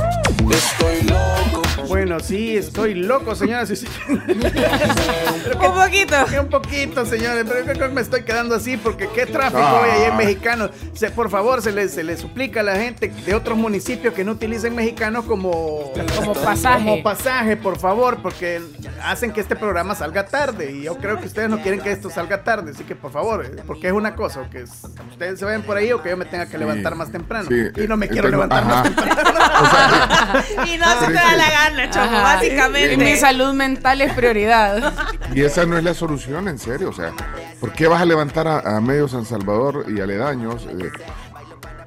Estoy 0.51 1.03
loco. 1.09 1.63
Bueno, 1.89 2.19
sí, 2.21 2.57
estoy 2.57 2.95
loco, 2.95 3.35
señoras 3.35 3.71
y 3.71 3.77
señores. 3.77 4.37
un 5.55 5.75
poquito. 5.75 6.17
Un 6.41 6.49
poquito, 6.49 7.07
señores. 7.07 7.45
Pero 7.49 7.65
creo 7.65 7.89
que 7.89 7.95
me 7.95 8.01
estoy 8.01 8.23
quedando 8.25 8.55
así 8.55 8.77
porque 8.77 9.09
qué 9.15 9.27
tráfico 9.27 9.63
Ah. 9.63 9.81
hoy 9.83 9.91
ahí 9.91 10.11
en 10.11 10.17
mexicano. 10.17 10.71
Se, 10.95 11.11
por 11.11 11.31
favor, 11.31 11.63
se 11.63 11.73
les, 11.73 11.93
se 11.93 12.03
les 12.03 12.21
suplica 12.21 12.61
a 12.61 12.63
la 12.63 12.77
gente 12.77 13.09
de 13.09 13.35
otros 13.35 13.57
municipios 13.57 14.15
que 14.15 14.25
no 14.25 14.33
utilicen 14.33 14.75
mexicanos 14.75 15.25
como, 15.25 15.93
Como 16.17 16.35
pasaje. 16.35 16.79
Como 16.85 17.03
pasaje, 17.03 17.57
por 17.57 17.79
favor, 17.79 18.04
porque 18.23 18.61
hacen 19.03 19.33
que 19.33 19.41
este 19.41 19.57
programa 19.57 19.95
salga 19.95 20.27
tarde. 20.27 20.71
Y 20.73 20.83
yo 20.83 20.97
creo 20.99 21.19
que 21.19 21.27
ustedes 21.27 21.49
no 21.49 21.61
quieren 21.63 21.81
que 21.81 21.91
esto 21.93 22.11
salga 22.11 22.45
tarde. 22.45 22.73
Así 22.73 22.85
que, 22.85 22.95
por 22.95 23.11
favor, 23.13 23.45
eh, 23.45 23.63
porque 23.67 23.87
es 23.89 23.93
una 23.93 24.15
cosa, 24.15 24.41
o 24.43 24.51
que 24.51 24.63
es- 24.63 24.83
ustedes 25.11 25.39
se 25.39 25.45
vayan 25.45 25.63
por 25.63 25.77
ahí 25.77 25.91
o 25.93 26.03
que 26.03 26.11
yo 26.11 26.17
me 26.17 26.25
tenga 26.27 26.47
que 26.47 26.59
levantar 26.59 26.95
más 26.95 27.11
temprano. 27.11 27.49
sí, 27.49 27.83
y 27.83 27.87
no 27.89 27.97
me 27.97 28.07
eh, 28.07 28.09
quiero 28.11 28.29
tengo- 28.31 28.43
levantar 28.45 28.65
más 28.67 28.83
temprano. 28.85 29.15
Y 30.67 30.79
no 30.79 30.87
se 31.01 31.07
te 31.07 31.13
da 31.13 31.37
la 31.37 31.51
gana, 31.51 31.91
Choco, 31.91 32.05
Ajá. 32.07 32.23
básicamente. 32.35 32.93
Y 32.95 32.97
mi 32.97 33.17
salud 33.17 33.53
mental 33.55 34.01
es 34.01 34.13
prioridad. 34.15 34.93
Y 35.33 35.43
esa 35.43 35.65
no 35.65 35.77
es 35.79 35.85
la 35.85 35.95
solución, 35.95 36.49
en 36.49 36.59
serio. 36.59 36.91
O 36.91 36.93
sea, 36.93 37.13
¿por 37.61 37.73
qué 37.73 37.87
vas 37.87 38.01
a 38.03 38.05
levantar 38.05 38.47
a, 38.49 38.77
a 38.77 38.81
medio 38.81 39.09
San 39.09 39.25
Salvador 39.25 39.87
y 39.89 40.01
aledaños 40.01 40.67
eh, 40.67 40.91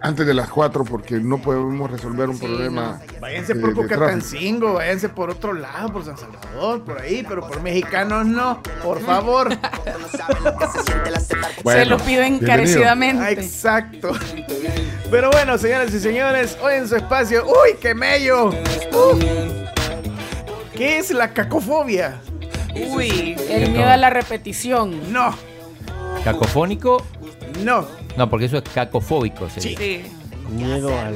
antes 0.02 0.26
de 0.28 0.34
las 0.34 0.50
4? 0.50 0.84
Porque 0.86 1.16
no 1.16 1.38
podemos 1.42 1.90
resolver 1.92 2.30
un 2.30 2.38
problema. 2.40 3.02
Váyanse 3.20 3.54
de- 3.54 3.60
por 3.60 3.70
de 3.70 3.76
tráfico. 3.76 3.96
Pucatancingo, 4.00 4.74
váyanse 4.74 5.10
por 5.10 5.30
otro 5.30 5.54
lado, 5.54 5.92
por 5.94 6.06
San 6.06 6.18
Salvador, 6.18 6.84
por 6.84 7.02
ahí, 7.02 7.26
pero 7.28 7.48
por 7.48 7.62
mexicanos 7.62 8.26
no, 8.26 8.62
por 8.84 9.00
favor. 9.02 9.50
Se 11.66 11.86
lo 11.86 11.98
pido 12.00 12.24
encarecidamente. 12.24 13.24
Ah, 13.24 13.32
Exacto. 13.32 14.12
Pero 15.10 15.30
bueno, 15.32 15.58
señoras 15.58 15.94
y 15.94 16.00
señores, 16.00 16.58
hoy 16.62 16.76
en 16.76 16.88
su 16.88 16.96
espacio, 16.96 17.46
¡uy, 17.46 17.78
qué 17.80 17.94
mello! 17.96 18.50
Uh. 18.50 19.20
¿Qué 20.76 21.00
es 21.00 21.12
la 21.12 21.34
cacofobia? 21.34 22.20
Uy, 22.92 23.36
el 23.50 23.72
miedo 23.72 23.90
a 23.90 23.98
la 23.98 24.10
repetición. 24.12 25.12
No, 25.12 25.34
¿Cacofónico? 26.24 27.04
no. 27.64 27.88
No, 28.18 28.30
porque 28.30 28.46
eso 28.46 28.58
es 28.58 28.64
cacofóbico. 28.64 29.50
sería. 29.50 29.78
Sí. 29.78 30.04
Miedo 30.50 30.98
al. 31.00 31.16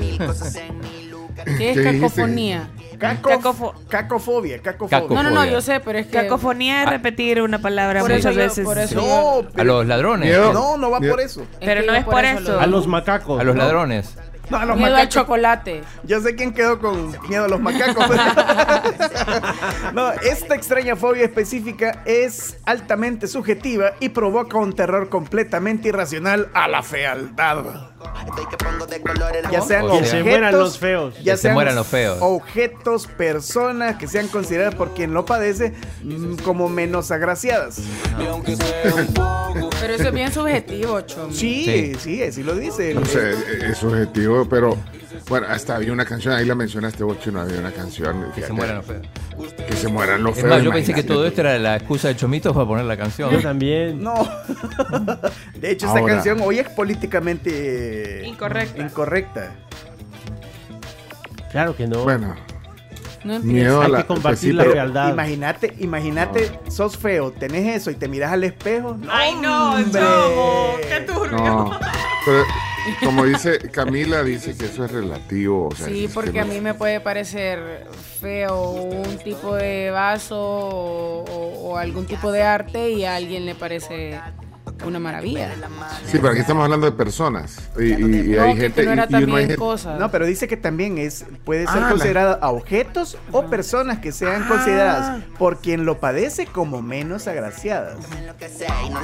¿Qué 1.58 1.72
es 1.72 1.82
cacofonía? 1.82 2.70
Caco- 3.00 3.74
cacofobia, 3.88 4.62
cacofobia. 4.62 5.08
No, 5.10 5.24
no, 5.24 5.32
no, 5.32 5.46
yo 5.46 5.60
sé, 5.62 5.80
pero 5.80 5.98
es 5.98 6.06
que. 6.06 6.12
Cacofonía 6.14 6.84
es 6.84 6.90
repetir 6.90 7.42
una 7.42 7.60
palabra 7.60 8.02
Por 8.02 8.12
muchas 8.12 8.36
yo- 8.36 8.42
veces. 8.42 8.64
por 8.64 8.78
eso 8.78 8.96
No, 8.96 9.48
A 9.60 9.64
los 9.64 9.88
ladrones. 9.88 10.30
Miedo. 10.30 10.54
No, 10.54 10.78
no 10.78 10.92
va 10.92 11.00
Miedo. 11.00 11.14
por 11.14 11.22
eso. 11.24 11.44
Pero 11.60 11.82
que 11.82 11.88
no 11.88 11.96
es 11.96 12.06
por 12.06 12.24
eso 12.24 12.40
eso. 12.40 12.60
A 12.60 12.68
los 12.68 12.86
macacos. 12.88 13.40
A 13.42 13.44
los 13.44 13.56
¿no? 13.56 13.64
ladrones. 13.64 14.16
No, 14.52 14.58
a 14.58 14.66
los 14.66 14.78
Miedo 14.78 14.96
al 14.96 15.08
chocolate. 15.08 15.82
Yo 16.04 16.20
sé 16.20 16.36
quién 16.36 16.54
quedó 16.54 16.78
con 16.80 17.16
miedo 17.30 17.46
a 17.46 17.48
los 17.48 17.62
macacos. 17.62 18.06
no, 19.94 20.12
esta 20.12 20.56
extraña 20.56 20.98
fobia 20.98 21.24
específica 21.24 22.04
es 22.06 22.58
altamente 22.66 23.28
subjetiva 23.28 23.94
y 24.02 24.10
provoca 24.10 24.58
un 24.58 24.74
terror 24.74 25.08
completamente 25.10 25.88
irracional 25.88 26.50
a 26.54 26.68
la 26.68 26.84
fealdad. 26.84 27.91
Ya 29.52 29.62
sean 29.62 29.86
O 29.86 29.90
sea, 29.90 30.00
Que 30.00 30.06
se 30.06 30.18
objetos, 30.18 30.26
mueran 30.26 30.58
los 30.58 30.78
feos. 30.78 31.16
ya 31.18 31.24
Que 31.34 31.38
se 31.38 31.42
sean 31.44 31.54
mueran 31.54 31.76
los 31.76 31.88
feos. 31.88 32.18
Objetos, 32.22 33.08
personas 33.08 33.98
que 33.98 34.08
sean 34.08 34.28
consideradas 34.28 34.76
por 34.76 34.94
quien 34.94 35.14
lo 35.14 35.26
padece 35.26 35.74
mm, 36.04 36.36
como 36.44 36.70
menos 36.70 37.12
agraciadas. 37.12 37.82
Pero 39.80 39.94
eso 39.94 40.04
es 40.08 40.14
bien 40.14 40.32
subjetivo, 40.32 41.02
Chomi. 41.02 41.34
Sí, 41.34 41.64
Sí. 41.66 41.96
sí, 42.00 42.24
así 42.24 42.44
lo 42.44 42.56
dice. 42.56 42.94
No 42.94 43.06
sé, 43.06 43.32
es 43.70 43.78
subjetivo, 43.78 44.48
pero 44.50 44.78
bueno, 45.30 45.48
hasta 45.50 45.76
había 45.76 45.94
una 45.94 46.06
canción, 46.06 46.34
ahí 46.34 46.46
la 46.46 46.56
mencionaste 46.56 47.04
vos, 47.04 47.20
Chino, 47.20 47.40
había 47.42 47.60
una 47.60 47.72
canción. 47.72 48.32
Que 48.36 48.42
se 48.42 48.52
mueran 48.54 48.78
los 48.78 48.86
feos. 48.86 49.08
Que 49.68 49.74
se 49.76 49.88
mueran 49.88 50.24
los 50.24 50.36
Es 50.36 50.42
feos. 50.44 50.56
más, 50.56 50.64
yo 50.64 50.72
pensé 50.72 50.94
que 50.94 51.04
todo 51.04 51.26
esto 51.26 51.42
era 51.42 51.58
la 51.60 51.76
excusa 51.78 52.10
de 52.10 52.16
Chomitos 52.16 52.54
para 52.54 52.68
poner 52.68 52.86
la 52.86 52.98
canción. 52.98 53.32
Yo 53.32 53.42
también. 53.42 54.02
No. 54.04 54.14
De 55.56 55.72
hecho, 55.72 55.88
esta 55.88 56.00
Ahora. 56.00 56.16
canción 56.16 56.40
hoy 56.42 56.60
es 56.60 56.70
políticamente 56.70 58.24
Incorrecta. 58.26 58.82
incorrecta. 58.82 59.52
Claro 61.52 61.76
que 61.76 61.88
no. 61.88 62.04
Bueno, 62.04 62.36
No 63.24 63.40
miedo 63.40 63.82
a 63.82 63.86
Hay 63.86 63.92
la. 63.92 63.98
que 64.00 64.08
combatir 64.08 64.30
pues 64.32 64.40
sí, 64.40 64.52
la 64.54 64.64
pero- 64.64 64.74
fealdad. 64.74 65.14
Imagínate, 65.14 65.74
imagínate, 65.80 66.60
sos 66.70 66.98
feo, 66.98 67.32
tenés 67.32 67.76
eso 67.76 67.92
y 67.92 67.96
te 67.96 68.08
miras 68.08 68.32
al 68.32 68.44
espejo. 68.44 68.98
No, 69.00 69.12
Ay, 69.12 69.36
no, 69.36 69.74
hombre. 69.76 70.02
Chomo, 70.02 70.74
qué 70.90 71.00
turbio. 71.02 71.38
No, 71.38 71.80
pero 72.26 72.44
como 73.06 73.26
dice 73.26 73.60
Camila, 73.70 74.24
dice 74.24 74.58
que 74.58 74.66
eso 74.66 74.86
es 74.86 74.92
relativo. 74.92 75.68
O 75.72 75.76
sea, 75.76 75.88
Sí, 75.88 76.10
porque 76.12 76.40
no- 76.40 76.42
a 76.42 76.46
mí 76.46 76.60
me 76.62 76.74
puede 76.74 77.00
parecer 77.00 77.88
feo 78.20 78.72
un 78.72 79.18
tipo 79.20 79.54
de 79.56 79.92
vaso 79.92 80.40
o 80.40 81.78
algún 81.78 82.06
tipo 82.08 82.32
de 82.32 82.42
arte 82.44 82.90
y 82.92 83.06
a 83.06 83.16
alguien 83.16 83.46
le 83.46 83.54
parece 83.56 84.20
una 84.86 85.00
maravilla. 85.00 85.50
Sí, 86.06 86.18
pero 86.20 86.30
aquí 86.30 86.40
estamos 86.42 86.64
hablando 86.64 86.86
de 86.86 86.92
personas. 86.92 87.58
Y, 87.80 87.84
y- 87.84 87.94
y 87.94 88.36
No, 88.36 88.44
hay 88.44 88.58
gente. 88.58 88.82
que 88.82 88.86
no 88.86 88.92
era 88.94 89.08
y- 89.10 89.14
y 89.14 89.16
uno 89.16 89.18
hay 89.18 89.26
también 89.26 89.38
gente- 89.40 89.56
cosas. 89.58 90.00
No, 90.00 90.10
pero 90.12 90.26
dice 90.26 90.48
que 90.48 90.58
también 90.58 90.98
es 90.98 91.26
puede 91.46 91.66
ser 91.68 91.78
Ah, 91.78 91.82
la- 91.82 91.90
considerada 91.90 92.40
a 92.42 92.50
objetos 92.50 93.18
o 93.32 93.46
personas 93.48 94.00
que 94.00 94.12
sean 94.12 94.44
Ah. 94.44 94.48
consideradas 94.48 95.24
por 95.38 95.60
quien 95.62 95.86
lo 95.86 96.00
padece 96.00 96.46
como 96.48 96.82
menos 96.82 97.28
agraciadas. 97.28 97.98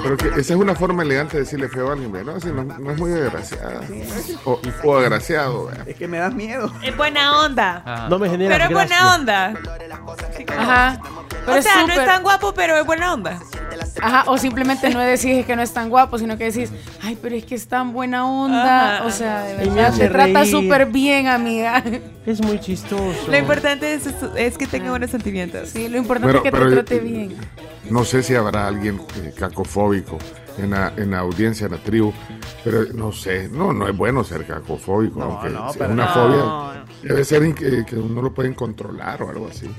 Pero 0.04 0.18
que 0.18 0.28
esa 0.30 0.40
es 0.40 0.52
una 0.60 0.76
forma 0.76 1.04
elegante 1.04 1.38
de 1.38 1.44
decirle 1.44 1.70
feo 1.70 1.90
a 1.90 1.94
alguien. 1.94 2.12
¿no? 2.26 2.32
Así 2.36 2.48
no, 2.48 2.64
no 2.64 2.92
es 2.92 2.98
muy 2.98 3.12
agraciada. 3.14 3.82
O, 4.46 4.60
o 4.84 4.98
agraciado, 4.98 5.68
¿ve? 5.68 5.92
Es 5.92 5.96
que 5.98 6.08
me 6.08 6.18
das 6.18 6.34
miedo. 6.34 6.72
Es 6.84 6.96
buena 6.98 7.42
onda. 7.42 7.84
Ah. 7.86 8.08
No 8.10 8.18
me 8.20 8.30
genera 8.30 8.56
Pero 8.56 8.66
es 8.66 8.74
buena 8.74 9.16
onda. 9.16 9.54
Ajá. 10.58 11.00
Pero 11.46 11.60
o 11.60 11.62
sea, 11.62 11.86
no 11.86 11.94
es 11.94 12.06
tan 12.06 12.24
guapo, 12.24 12.54
pero 12.54 12.76
es 12.78 12.86
buena 12.86 13.14
onda. 13.14 13.40
Ajá, 14.02 14.24
o 14.28 14.38
simplemente 14.38 14.90
no 14.90 15.00
decís 15.00 15.46
que 15.46 15.56
no 15.58 15.62
es 15.62 15.74
tan 15.74 15.90
guapo, 15.90 16.18
sino 16.18 16.38
que 16.38 16.46
decís, 16.46 16.72
ay, 17.02 17.18
pero 17.22 17.36
es 17.36 17.44
que 17.44 17.56
es 17.56 17.68
tan 17.68 17.92
buena 17.92 18.26
onda. 18.26 18.98
Ajá. 19.00 19.06
O 19.06 19.12
sea, 19.12 19.42
de 19.44 19.56
verdad, 19.58 19.94
te 19.98 20.08
trata 20.08 20.40
reír. 20.42 20.52
súper 20.52 20.86
bien, 20.86 21.28
amiga. 21.28 21.84
Es 22.26 22.42
muy 22.42 22.60
chistoso. 22.60 23.30
Lo 23.30 23.38
importante 23.38 23.94
es, 23.94 24.04
es 24.38 24.58
que 24.58 24.68
tenga 24.68 24.90
buenos 24.92 25.10
sentimientos. 25.12 25.70
Sí, 25.70 25.88
lo 25.90 25.98
importante 25.98 26.28
Pero- 26.28 26.38
es 26.38 26.44
que 26.44 26.52
te 26.52 26.64
yo- 26.64 26.72
trate 26.86 27.00
bien. 27.00 27.36
No 27.90 28.04
sé 28.06 28.22
si 28.24 28.36
habrá 28.36 28.68
alguien 28.68 29.02
eh, 29.24 29.34
cacofóbico 29.38 30.18
en 30.58 30.72
la, 30.72 30.94
en 30.98 31.12
la 31.12 31.20
audiencia, 31.20 31.66
en 31.66 31.74
la 31.74 31.78
tribu, 31.80 32.12
pero 32.64 32.84
no 32.94 33.12
sé, 33.12 33.48
no, 33.50 33.74
no 33.74 33.88
es 33.88 33.96
bueno 33.96 34.24
ser 34.24 34.46
cacofóbico, 34.46 35.22
aunque 35.22 35.50
no, 35.50 35.72
sea 35.72 35.80
pero 35.80 35.94
una 35.94 36.06
no. 36.06 36.14
fobia 36.14 36.84
debe 37.04 37.24
ser 37.24 37.54
que, 37.54 37.86
que 37.86 37.96
uno 37.96 38.22
lo 38.24 38.34
pueden 38.34 38.54
controlar 38.56 39.22
o 39.22 39.30
algo 39.30 39.48
así. 39.50 39.70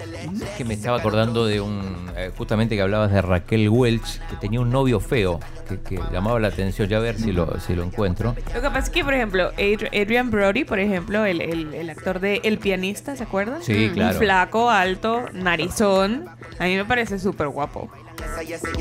Es 0.43 0.51
que 0.57 0.65
me 0.65 0.75
estaba 0.75 0.99
acordando 0.99 1.45
de 1.47 1.61
un. 1.61 2.11
eh, 2.17 2.31
justamente 2.39 2.77
que 2.77 2.83
hablabas 2.83 3.11
de 3.13 3.21
Raquel 3.21 3.69
Welch, 3.69 4.21
que 4.31 4.37
tenía 4.37 4.61
un 4.61 4.71
novio 4.71 5.01
feo, 5.01 5.41
que, 5.69 5.81
que 5.81 6.01
llamaba 6.13 6.39
la 6.39 6.49
atención. 6.49 6.89
Ya 6.89 6.99
a 6.99 7.01
ver 7.01 7.19
si 7.19 7.33
lo, 7.33 7.59
si 7.61 7.75
lo 7.75 7.83
encuentro. 7.83 8.35
Lo 8.55 8.61
que 8.63 8.69
pasa 8.69 8.79
es 8.79 8.91
que, 8.91 9.05
por 9.05 9.15
ejemplo, 9.15 9.51
Adri- 9.57 9.89
Adrian 10.01 10.31
Brody, 10.31 10.65
por 10.65 10.79
ejemplo, 10.79 11.25
el, 11.25 11.41
el- 11.41 11.75
el 11.75 11.91
actor 11.91 12.21
de 12.21 12.41
El 12.45 12.59
pianista, 12.59 13.17
¿se 13.17 13.25
acuerdan? 13.25 13.63
Sí, 13.63 13.91
claro. 13.93 14.19
Flaco, 14.19 14.71
alto, 14.71 15.25
narizón. 15.33 16.25
A 16.59 16.65
mí 16.65 16.77
me 16.77 16.85
parece 16.85 17.19
súper 17.19 17.49
guapo. 17.49 17.91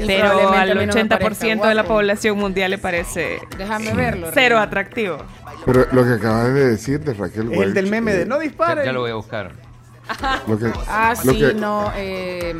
Pero 0.05 0.49
al 0.53 0.71
a 0.71 0.75
mí 0.75 0.85
no 0.85 0.93
me 0.93 1.03
80% 1.03 1.07
parezca 1.19 1.67
de 1.69 1.75
la 1.75 1.83
población 1.83 2.37
mundial 2.37 2.71
le 2.71 2.77
parece 2.77 3.39
Déjame 3.57 3.93
verlo. 3.93 4.29
cero 4.33 4.59
atractivo. 4.59 5.17
Pero 5.65 5.85
lo 5.91 6.03
que 6.05 6.13
acabas 6.13 6.53
de 6.53 6.67
decir 6.69 6.99
de 7.01 7.13
Raquel 7.13 7.51
El 7.53 7.73
del 7.73 7.89
meme 7.89 8.11
eh, 8.11 8.17
de 8.19 8.25
no 8.25 8.37
Ya, 8.37 8.43
disparen. 8.43 8.85
ya 8.85 8.91
lo 8.93 9.01
voy 9.01 9.11
a 9.11 9.15
buscar. 9.15 9.51
lo 10.47 10.57
que- 10.57 10.71
Ah, 10.87 11.13
lo 11.23 11.33
sí, 11.33 11.39
que- 11.39 11.53
no. 11.53 11.91
Eh, 11.95 12.55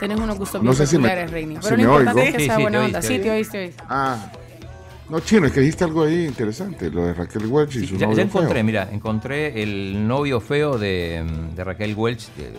tenés 0.00 0.18
unos 0.18 0.38
gustos 0.38 0.62
No 0.62 0.70
bien 0.70 0.76
sé 0.76 0.86
si 0.86 0.98
me- 0.98 1.08
Pero 1.08 1.76
me 1.76 1.82
lo 1.82 2.00
importante 2.00 2.20
oigo. 2.20 2.20
es 2.28 2.32
que 2.34 2.38
Sí, 2.40 2.46
sea 2.46 2.56
sí, 2.56 2.62
buena 2.62 2.78
te 2.78 2.84
onda. 2.86 3.02
Sí, 3.02 3.18
te 3.18 3.30
oíste, 3.30 3.58
oíste. 3.64 3.82
Ah, 3.88 4.16
no, 5.10 5.20
chino, 5.20 5.46
es 5.46 5.52
que 5.52 5.60
dijiste 5.60 5.84
algo 5.84 6.02
ahí 6.04 6.26
interesante, 6.26 6.90
lo 6.90 7.04
de 7.06 7.14
Raquel 7.14 7.46
Welch 7.46 7.76
y 7.76 7.80
Sí, 7.80 7.86
su 7.86 7.96
ya, 7.96 8.06
novio 8.06 8.16
ya 8.18 8.22
encontré, 8.24 8.54
feo. 8.54 8.64
mira, 8.64 8.88
encontré 8.92 9.62
el 9.62 10.06
novio 10.08 10.40
feo 10.40 10.78
de, 10.78 11.24
de 11.54 11.64
Raquel 11.64 11.94
Welch 11.94 12.32
de, 12.34 12.44
de- 12.44 12.50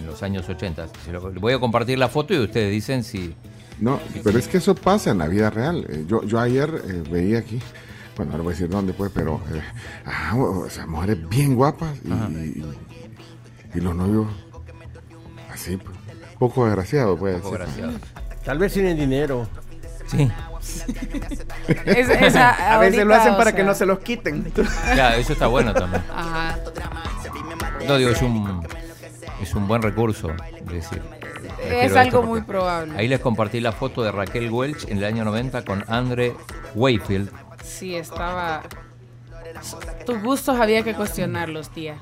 en 0.00 0.06
los 0.06 0.22
años 0.22 0.48
80. 0.48 0.88
Se 1.04 1.12
lo- 1.12 1.32
voy 1.32 1.52
a 1.52 1.58
compartir 1.60 1.98
la 1.98 2.08
foto 2.08 2.34
y 2.34 2.38
ustedes 2.38 2.70
dicen 2.72 3.04
si. 3.04 3.34
No, 3.80 4.00
pero 4.22 4.38
es 4.38 4.46
que 4.48 4.58
eso 4.58 4.74
pasa 4.74 5.10
en 5.10 5.18
la 5.18 5.28
vida 5.28 5.50
real. 5.50 5.86
Eh, 5.88 6.04
Yo, 6.08 6.22
yo 6.24 6.38
ayer 6.40 6.70
eh, 6.86 7.02
veía 7.10 7.38
aquí, 7.38 7.58
bueno, 8.16 8.32
no 8.36 8.44
voy 8.44 8.52
a 8.52 8.54
decir 8.54 8.68
dónde 8.68 8.92
pues, 8.92 9.10
pero 9.14 9.40
eh, 9.52 9.60
ah, 10.06 10.34
o 10.36 10.68
sea, 10.70 10.86
mujeres 10.86 11.28
bien 11.28 11.54
guapas 11.54 11.96
y, 12.04 12.10
y- 12.12 12.64
y 13.74 13.80
los 13.80 13.94
novios 13.96 14.26
así, 15.52 15.76
pues, 15.76 15.96
poco 16.38 16.66
desgraciados, 16.66 17.18
puede 17.18 17.38
Poco. 17.38 17.58
Tal 18.44 18.58
vez 18.58 18.72
tienen 18.72 18.96
dinero. 18.96 19.48
Sí, 20.06 20.28
Es- 21.84 22.08
esa 22.08 22.50
A 22.74 22.78
veces 22.78 23.04
lo 23.04 23.14
hacen 23.14 23.32
para 23.36 23.50
sea, 23.50 23.56
que 23.56 23.62
no 23.62 23.74
se 23.74 23.86
los 23.86 23.98
quiten. 24.00 24.42
claro, 24.94 25.16
eso 25.16 25.32
está 25.32 25.46
bueno 25.46 25.72
también. 25.74 26.02
Ajá. 26.14 26.58
No 27.86 27.96
digo, 27.96 28.10
es 28.10 28.22
un, 28.22 28.66
es 29.42 29.54
un 29.54 29.68
buen 29.68 29.82
recurso. 29.82 30.30
es 30.30 30.66
decir, 30.66 31.02
Es 31.70 31.94
algo 31.96 32.22
muy 32.22 32.40
probable. 32.42 32.96
Ahí 32.96 33.08
les 33.08 33.20
compartí 33.20 33.60
la 33.60 33.72
foto 33.72 34.02
de 34.02 34.10
Raquel 34.10 34.50
Welch 34.50 34.88
en 34.88 34.98
el 34.98 35.04
año 35.04 35.24
90 35.24 35.64
con 35.64 35.84
Andre 35.88 36.34
Wayfield. 36.74 37.30
Sí, 37.62 37.94
estaba. 37.94 38.62
Tus 40.06 40.22
gustos 40.22 40.58
había 40.58 40.82
que 40.82 40.94
cuestionarlos, 40.94 41.70
tía. 41.70 41.96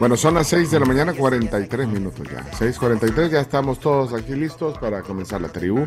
Bueno, 0.00 0.16
son 0.16 0.34
las 0.34 0.48
6 0.48 0.70
de 0.70 0.80
la 0.80 0.86
mañana, 0.86 1.12
43 1.12 1.86
minutos 1.86 2.26
ya. 2.28 2.44
6:43, 2.58 3.28
ya 3.30 3.40
estamos 3.40 3.78
todos 3.78 4.12
aquí 4.12 4.32
listos 4.34 4.78
para 4.78 5.02
comenzar 5.02 5.40
la 5.40 5.48
tribu. 5.48 5.84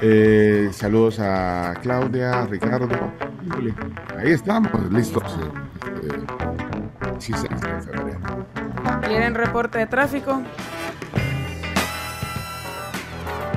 Eh, 0.00 0.70
saludos 0.72 1.18
a 1.18 1.74
Claudia, 1.82 2.42
a 2.42 2.46
Ricardo. 2.46 2.88
Ahí 4.16 4.32
estamos, 4.32 4.92
listos. 4.92 5.24
eh, 5.24 6.08
eh, 6.08 7.14
sí, 7.18 7.32
6 7.32 7.42
de 7.42 7.80
febrero. 7.82 8.18
¿Quieren 9.06 9.34
reporte 9.34 9.78
de 9.78 9.86
tráfico? 9.86 10.40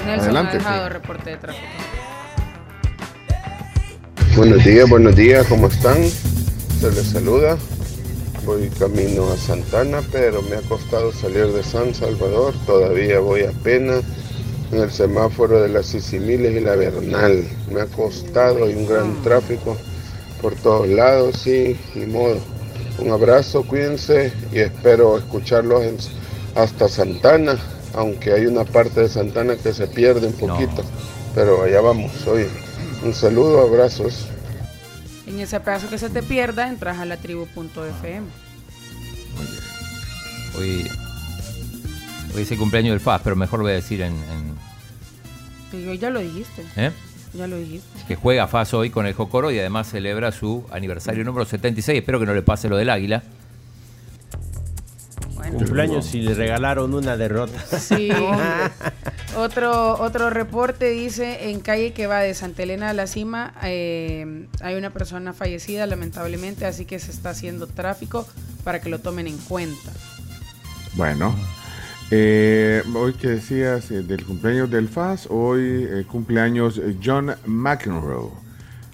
Nelson 0.06 0.26
Adelante, 0.30 0.52
ha 0.52 0.60
dejado 0.60 0.88
sí. 0.88 0.94
reporte 0.94 1.30
de 1.30 1.38
tráfico. 1.38 1.68
Buenos 4.36 4.64
días, 4.64 4.89
buenos 4.89 5.16
días, 5.16 5.46
¿cómo 5.48 5.68
están? 5.68 6.04
Se 6.04 6.89
les 6.92 7.06
saluda. 7.12 7.58
Voy 8.46 8.70
camino 8.80 9.32
a 9.32 9.38
Santana, 9.38 10.00
pero 10.12 10.42
me 10.42 10.56
ha 10.56 10.62
costado 10.62 11.12
salir 11.12 11.46
de 11.48 11.62
San 11.62 11.94
Salvador. 11.94 12.56
Todavía 12.66 13.20
voy 13.20 13.44
apenas 13.44 14.04
en 14.72 14.80
el 14.80 14.91
semáforo 14.91 15.61
de 15.61 15.69
las 15.69 15.88
Sisimiles 15.88 16.55
y 16.55 16.59
la 16.61 16.76
Bernal. 16.76 17.43
Me 17.72 17.82
ha 17.82 17.86
costado, 17.86 18.65
hay 18.65 18.74
un 18.76 18.88
gran 18.88 19.22
tráfico 19.22 19.78
por 20.41 20.55
todos 20.55 20.88
lados, 20.88 21.36
sí, 21.43 21.78
ni 21.95 22.05
modo. 22.05 22.38
Un 22.99 23.11
abrazo, 23.11 23.63
cuídense 23.63 24.32
y 24.51 24.59
espero 24.59 25.17
escucharlos 25.17 25.84
en- 25.84 25.97
hasta 26.55 26.88
Santana, 26.89 27.57
aunque 27.93 28.34
hay 28.34 28.45
una 28.45 28.63
parte 28.65 29.01
de 29.01 29.09
Santana 29.09 29.55
que 29.55 29.74
se 29.74 29.88
pierde 29.88 30.28
un 30.28 30.34
poquito. 30.34 30.84
Pero 31.36 31.63
allá 31.63 31.82
vamos, 31.82 32.11
hoy. 32.28 32.45
Un 33.03 33.13
saludo, 33.13 33.61
abrazos. 33.61 34.28
En 35.26 35.39
ese 35.39 35.59
pedazo 35.59 35.89
que 35.89 35.97
se 35.97 36.09
te 36.09 36.22
pierda, 36.22 36.67
entras 36.67 36.99
a 36.99 37.05
la 37.05 37.17
tribu.fm. 37.17 38.28
Hoy, 40.57 40.88
hoy 42.36 42.41
es 42.43 42.51
el 42.51 42.57
cumpleaños 42.57 42.91
del 42.91 42.99
FAS, 42.99 43.21
pero 43.23 43.36
mejor 43.36 43.59
lo 43.59 43.63
voy 43.63 43.73
a 43.73 43.75
decir 43.75 44.01
en, 44.01 44.13
en- 44.13 45.99
ya 45.99 46.09
lo 46.09 46.19
dijiste. 46.19 46.65
¿eh? 46.75 46.91
Ya 47.34 47.47
lo 47.47 47.57
dijiste. 47.57 47.88
que 48.07 48.15
juega 48.17 48.45
FAS 48.47 48.73
hoy 48.73 48.89
con 48.89 49.05
el 49.05 49.13
Jocoro 49.13 49.51
y 49.51 49.59
además 49.59 49.89
celebra 49.89 50.32
su 50.34 50.65
aniversario 50.71 51.23
número 51.23 51.45
76. 51.45 51.97
Espero 51.99 52.19
que 52.19 52.25
no 52.25 52.34
le 52.34 52.41
pase 52.41 52.67
lo 52.67 52.75
del 52.77 52.89
águila. 52.89 53.23
Cumpleaños 55.53 56.13
y 56.13 56.21
le 56.21 56.34
regalaron 56.34 56.93
una 56.93 57.17
derrota. 57.17 57.59
Sí. 57.79 58.09
otro, 59.38 59.99
otro 59.99 60.29
reporte 60.29 60.89
dice, 60.91 61.49
en 61.49 61.59
calle 61.61 61.93
que 61.93 62.05
va 62.07 62.19
de 62.19 62.34
Santa 62.34 62.63
Elena 62.63 62.89
a 62.89 62.93
la 62.93 63.07
cima, 63.07 63.53
eh, 63.63 64.47
hay 64.61 64.75
una 64.75 64.91
persona 64.91 65.34
fallecida 65.34 65.88
lamentablemente, 65.88 66.65
así 66.65 66.86
que 66.86 66.99
se 66.99 67.11
está 67.11 67.32
haciendo 67.32 67.67
tráfico 67.67 68.27
para 68.63 68.82
que 68.82 68.89
lo 68.89 68.99
tomen 68.99 69.27
en 69.27 69.38
cuenta. 69.39 69.91
Bueno, 70.93 71.36
eh, 72.12 72.84
hoy 72.93 73.14
que 73.14 73.30
decías 73.30 73.89
eh, 73.91 74.03
del 74.03 74.26
cumpleaños 74.26 74.70
del 74.70 74.88
FAS, 74.89 75.28
hoy 75.30 75.62
eh, 75.89 76.05
cumpleaños 76.07 76.78
eh, 76.78 76.97
John 77.03 77.32
McEnroe. 77.45 78.30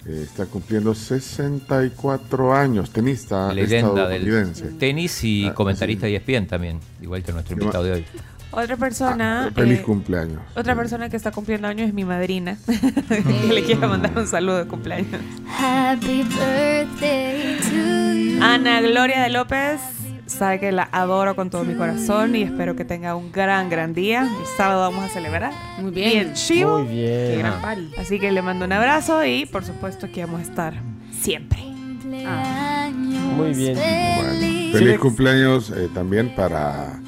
Eh, 0.06 0.22
está 0.24 0.46
cumpliendo 0.46 0.94
64 0.94 2.54
años, 2.54 2.90
tenista 2.90 3.52
Leyenda 3.52 3.88
estadounidense. 4.04 4.64
del 4.64 4.78
tenis 4.78 5.22
y 5.24 5.46
Ah, 5.46 5.54
comentarista 5.54 6.06
de 6.06 6.16
ESPN 6.16 6.46
también, 6.46 6.80
igual 7.02 7.22
que 7.22 7.32
nuestro 7.32 7.54
invitado 7.60 7.84
de 7.84 7.92
hoy. 7.92 8.04
Otra 8.50 8.76
persona. 8.78 9.50
Feliz 9.54 9.80
eh, 9.80 9.82
cumpleaños. 9.82 10.40
Otra 10.56 10.74
persona 10.74 11.10
que 11.10 11.16
está 11.18 11.30
cumpliendo 11.32 11.68
años 11.68 11.88
es 11.88 11.92
mi 11.94 12.04
madrina. 12.06 12.56
que 12.66 13.52
le 13.52 13.62
quiero 13.64 13.88
mandar 13.88 14.16
un 14.16 14.26
saludo 14.26 14.56
de 14.58 14.64
cumpleaños. 14.66 15.20
Happy 15.58 16.22
birthday 16.22 17.58
to 17.58 18.14
you. 18.14 18.42
Ana 18.42 18.80
Gloria 18.80 19.22
de 19.24 19.28
López. 19.28 19.80
Sabe 20.28 20.60
que 20.60 20.72
la 20.72 20.88
adoro 20.92 21.34
con 21.34 21.48
todo 21.50 21.64
mi 21.64 21.74
corazón 21.74 22.36
y 22.36 22.42
espero 22.42 22.76
que 22.76 22.84
tenga 22.84 23.16
un 23.16 23.32
gran, 23.32 23.70
gran 23.70 23.94
día. 23.94 24.22
El 24.22 24.46
sábado 24.56 24.80
vamos 24.82 25.04
a 25.04 25.08
celebrar. 25.08 25.52
Muy 25.78 25.90
bien. 25.90 26.34
chivo. 26.34 26.80
Muy 26.80 26.94
bien. 26.94 27.30
Qué 27.30 27.36
gran 27.38 27.60
party. 27.62 27.90
Así 27.98 28.20
que 28.20 28.30
le 28.30 28.42
mando 28.42 28.66
un 28.66 28.72
abrazo 28.72 29.24
y 29.24 29.46
por 29.46 29.64
supuesto 29.64 30.06
aquí 30.06 30.20
vamos 30.20 30.40
a 30.40 30.42
estar 30.42 30.74
siempre. 31.18 31.58
Muy 31.62 33.52
bien. 33.54 33.74
Bueno, 33.76 34.78
feliz 34.78 34.98
cumpleaños 34.98 35.70
eh, 35.70 35.88
también 35.94 36.34
para 36.34 37.00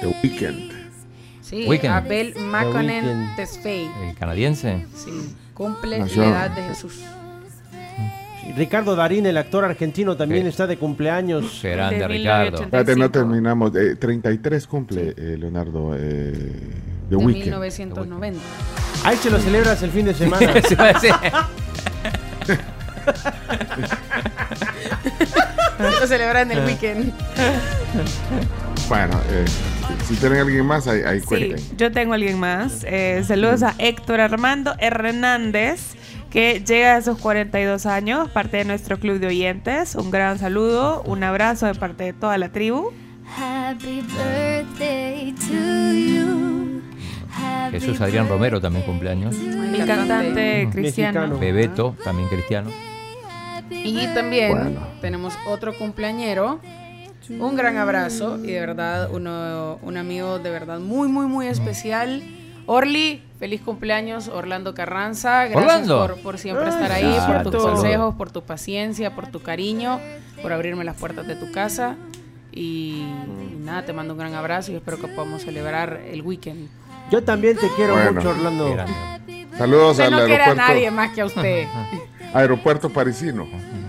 The 0.00 0.06
Weeknd. 0.22 0.72
Sí, 1.40 1.66
Weekend. 1.68 1.92
Abel 1.94 2.34
Weekend. 2.36 3.36
Tesfaye. 3.36 3.90
El 4.08 4.14
canadiense. 4.16 4.86
Sí, 4.94 5.34
cumple 5.54 5.98
Nació- 5.98 6.22
la 6.22 6.28
edad 6.46 6.50
de 6.50 6.62
Jesús. 6.62 7.00
Ricardo 8.56 8.96
Darín, 8.96 9.24
el 9.26 9.36
actor 9.36 9.64
argentino, 9.64 10.16
también 10.16 10.46
está 10.46 10.66
de 10.66 10.76
cumpleaños. 10.76 11.60
Grande, 11.62 11.98
De 12.00 12.08
Ricardo. 12.08 12.58
1985. 12.58 12.64
Espérate, 12.64 12.96
no 12.96 13.10
terminamos. 13.10 13.74
Eh, 13.76 13.96
33 13.96 14.66
cumple 14.66 15.14
eh, 15.16 15.36
Leonardo 15.38 15.94
eh, 15.96 16.32
The 17.08 17.10
De 17.10 17.16
Weeknd. 17.16 17.44
1990. 17.44 18.40
Ahí 19.04 19.16
se 19.16 19.30
lo 19.30 19.38
celebras 19.38 19.82
el 19.82 19.90
fin 19.90 20.06
de 20.06 20.14
semana. 20.14 20.52
Lo 25.78 26.06
celebran 26.06 26.50
el 26.50 26.64
weekend. 26.64 27.12
Bueno, 28.88 29.20
eh, 29.30 29.44
si 30.06 30.14
tienen 30.16 30.40
alguien 30.40 30.64
más, 30.66 30.86
ahí, 30.86 31.00
ahí 31.04 31.20
Sí, 31.20 31.26
cuenten. 31.26 31.58
yo 31.76 31.90
tengo 31.92 32.14
alguien 32.14 32.38
más. 32.38 32.84
Eh, 32.84 33.22
saludos 33.26 33.62
a 33.62 33.74
Héctor 33.78 34.20
Armando 34.20 34.74
Hernández, 34.78 35.94
que 36.32 36.62
llega 36.66 36.96
a 36.96 37.02
sus 37.02 37.18
42 37.18 37.84
años, 37.84 38.30
parte 38.30 38.56
de 38.56 38.64
nuestro 38.64 38.98
club 38.98 39.18
de 39.18 39.26
oyentes. 39.26 39.94
Un 39.94 40.10
gran 40.10 40.38
saludo, 40.38 41.02
un 41.04 41.22
abrazo 41.22 41.66
de 41.66 41.74
parte 41.74 42.04
de 42.04 42.12
toda 42.14 42.38
la 42.38 42.48
tribu. 42.48 42.90
Happy 43.38 44.00
birthday 44.02 45.32
to 45.32 45.92
you. 45.92 46.80
Happy 47.34 47.80
Jesús 47.80 48.00
Adrián 48.00 48.28
Romero 48.28 48.60
también 48.60 48.84
cumpleaños. 48.86 49.36
El 49.36 49.86
cantante 49.86 50.68
cristiano. 50.72 51.20
Mexicano. 51.20 51.38
Bebeto, 51.38 51.96
también 52.02 52.28
cristiano. 52.28 52.70
Y 53.70 54.06
también 54.14 54.50
Bueno. 54.52 54.86
tenemos 55.00 55.34
otro 55.46 55.76
cumpleañero. 55.76 56.60
Un 57.28 57.56
gran 57.56 57.76
abrazo 57.76 58.38
y 58.42 58.48
de 58.48 58.60
verdad 58.60 59.08
uno, 59.12 59.78
un 59.82 59.96
amigo 59.96 60.38
de 60.38 60.50
verdad 60.50 60.80
muy, 60.80 61.08
muy, 61.08 61.26
muy 61.26 61.46
especial. 61.46 62.22
Orly, 62.66 63.22
feliz 63.38 63.60
cumpleaños, 63.60 64.28
Orlando 64.28 64.74
Carranza. 64.74 65.46
Gracias 65.46 65.62
Orlando. 65.88 65.98
por, 66.06 66.16
por 66.22 66.38
siempre 66.38 66.64
Ay, 66.66 66.70
estar 66.70 66.92
ahí, 66.92 67.18
por 67.42 67.50
tus 67.52 67.62
consejos, 67.62 68.14
por 68.14 68.30
tu 68.30 68.42
paciencia, 68.42 69.14
por 69.14 69.26
tu 69.28 69.40
cariño, 69.42 69.98
por 70.42 70.52
abrirme 70.52 70.84
las 70.84 70.96
puertas 70.96 71.26
de 71.26 71.36
tu 71.36 71.50
casa. 71.52 71.96
Y 72.52 73.04
nada, 73.60 73.84
te 73.84 73.92
mando 73.92 74.14
un 74.14 74.18
gran 74.20 74.34
abrazo 74.34 74.72
y 74.72 74.76
espero 74.76 74.98
que 75.00 75.08
podamos 75.08 75.42
celebrar 75.42 76.00
el 76.10 76.22
weekend. 76.22 76.68
Yo 77.10 77.22
también 77.24 77.56
te 77.56 77.68
quiero 77.76 77.94
Bueno. 77.94 78.12
mucho, 78.12 78.30
Orlando. 78.30 78.76
Saludos 79.58 79.90
Usted 79.92 80.04
al 80.04 80.10
no 80.12 80.18
quiere 80.18 80.34
a 80.34 80.46
aeropuerto, 80.46 80.72
nadie 80.72 80.90
más 80.90 81.10
que 81.12 81.20
a 81.20 81.24
usted. 81.26 81.66
aeropuerto 82.34 82.88
parisino. 82.90 83.46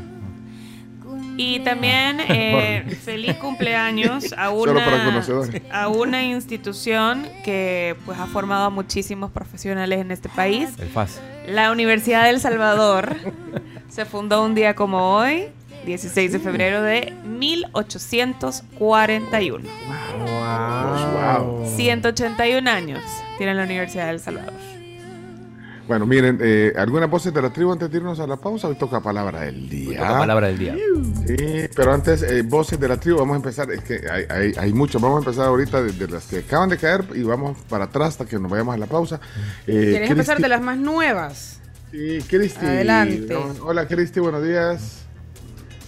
Y 1.38 1.59
también 1.61 2.19
eh, 2.29 2.97
feliz 3.03 3.36
cumpleaños 3.36 4.34
a 4.38 4.49
una, 4.49 5.23
a 5.71 5.88
una 5.88 6.23
institución 6.23 7.27
que 7.43 7.95
pues 8.05 8.19
ha 8.19 8.27
formado 8.27 8.65
a 8.65 8.69
muchísimos 8.69 9.31
profesionales 9.31 9.99
en 9.99 10.11
este 10.11 10.29
país. 10.29 10.69
El 10.79 10.89
FAS. 10.89 11.19
La 11.47 11.71
Universidad 11.71 12.25
del 12.25 12.39
Salvador 12.39 13.15
se 13.89 14.05
fundó 14.05 14.43
un 14.43 14.53
día 14.55 14.75
como 14.75 15.15
hoy, 15.15 15.47
16 15.86 16.31
de 16.31 16.39
febrero 16.39 16.81
de 16.81 17.13
1841. 17.25 19.69
Wow. 20.17 21.65
181 21.75 22.69
años 22.69 23.01
tiene 23.38 23.53
la 23.53 23.63
Universidad 23.63 24.07
del 24.07 24.19
Salvador. 24.19 24.72
Bueno, 25.88 26.05
miren, 26.05 26.39
eh, 26.41 26.73
algunas 26.77 27.09
voces 27.09 27.34
de 27.34 27.41
la 27.41 27.51
tribu 27.51 27.73
antes 27.73 27.91
de 27.91 27.97
irnos 27.97 28.19
a 28.19 28.25
la 28.25 28.38
pausa. 28.38 28.69
Hoy 28.69 28.75
toca 28.75 29.01
palabra 29.01 29.41
del 29.41 29.69
día. 29.69 29.99
Toca 29.99 30.19
palabra 30.19 30.47
del 30.47 30.57
día. 30.57 30.75
Sí, 31.27 31.36
pero 31.75 31.93
antes, 31.93 32.23
eh, 32.23 32.41
voces 32.41 32.79
de 32.79 32.88
la 32.88 32.97
tribu, 32.97 33.19
vamos 33.19 33.34
a 33.34 33.38
empezar. 33.38 33.69
Es 33.69 33.84
que 33.84 34.01
hay, 34.09 34.23
hay, 34.29 34.53
hay 34.57 34.73
muchas. 34.73 35.01
Vamos 35.01 35.17
a 35.17 35.29
empezar 35.29 35.47
ahorita 35.47 35.84
desde 35.84 36.07
las 36.07 36.25
que 36.25 36.38
acaban 36.39 36.69
de 36.69 36.77
caer 36.77 37.03
y 37.13 37.23
vamos 37.23 37.57
para 37.67 37.86
atrás 37.86 38.09
hasta 38.09 38.25
que 38.25 38.39
nos 38.39 38.49
vayamos 38.49 38.75
a 38.75 38.77
la 38.77 38.86
pausa. 38.86 39.19
Eh, 39.67 39.89
¿Quieres 39.91 40.09
empezar 40.09 40.39
de 40.39 40.47
las 40.47 40.61
más 40.61 40.77
nuevas? 40.77 41.59
Sí, 41.91 42.19
Cristi. 42.29 42.65
Adelante. 42.65 43.36
Hola, 43.61 43.86
Cristi, 43.86 44.21
buenos 44.21 44.43
días. 44.43 45.05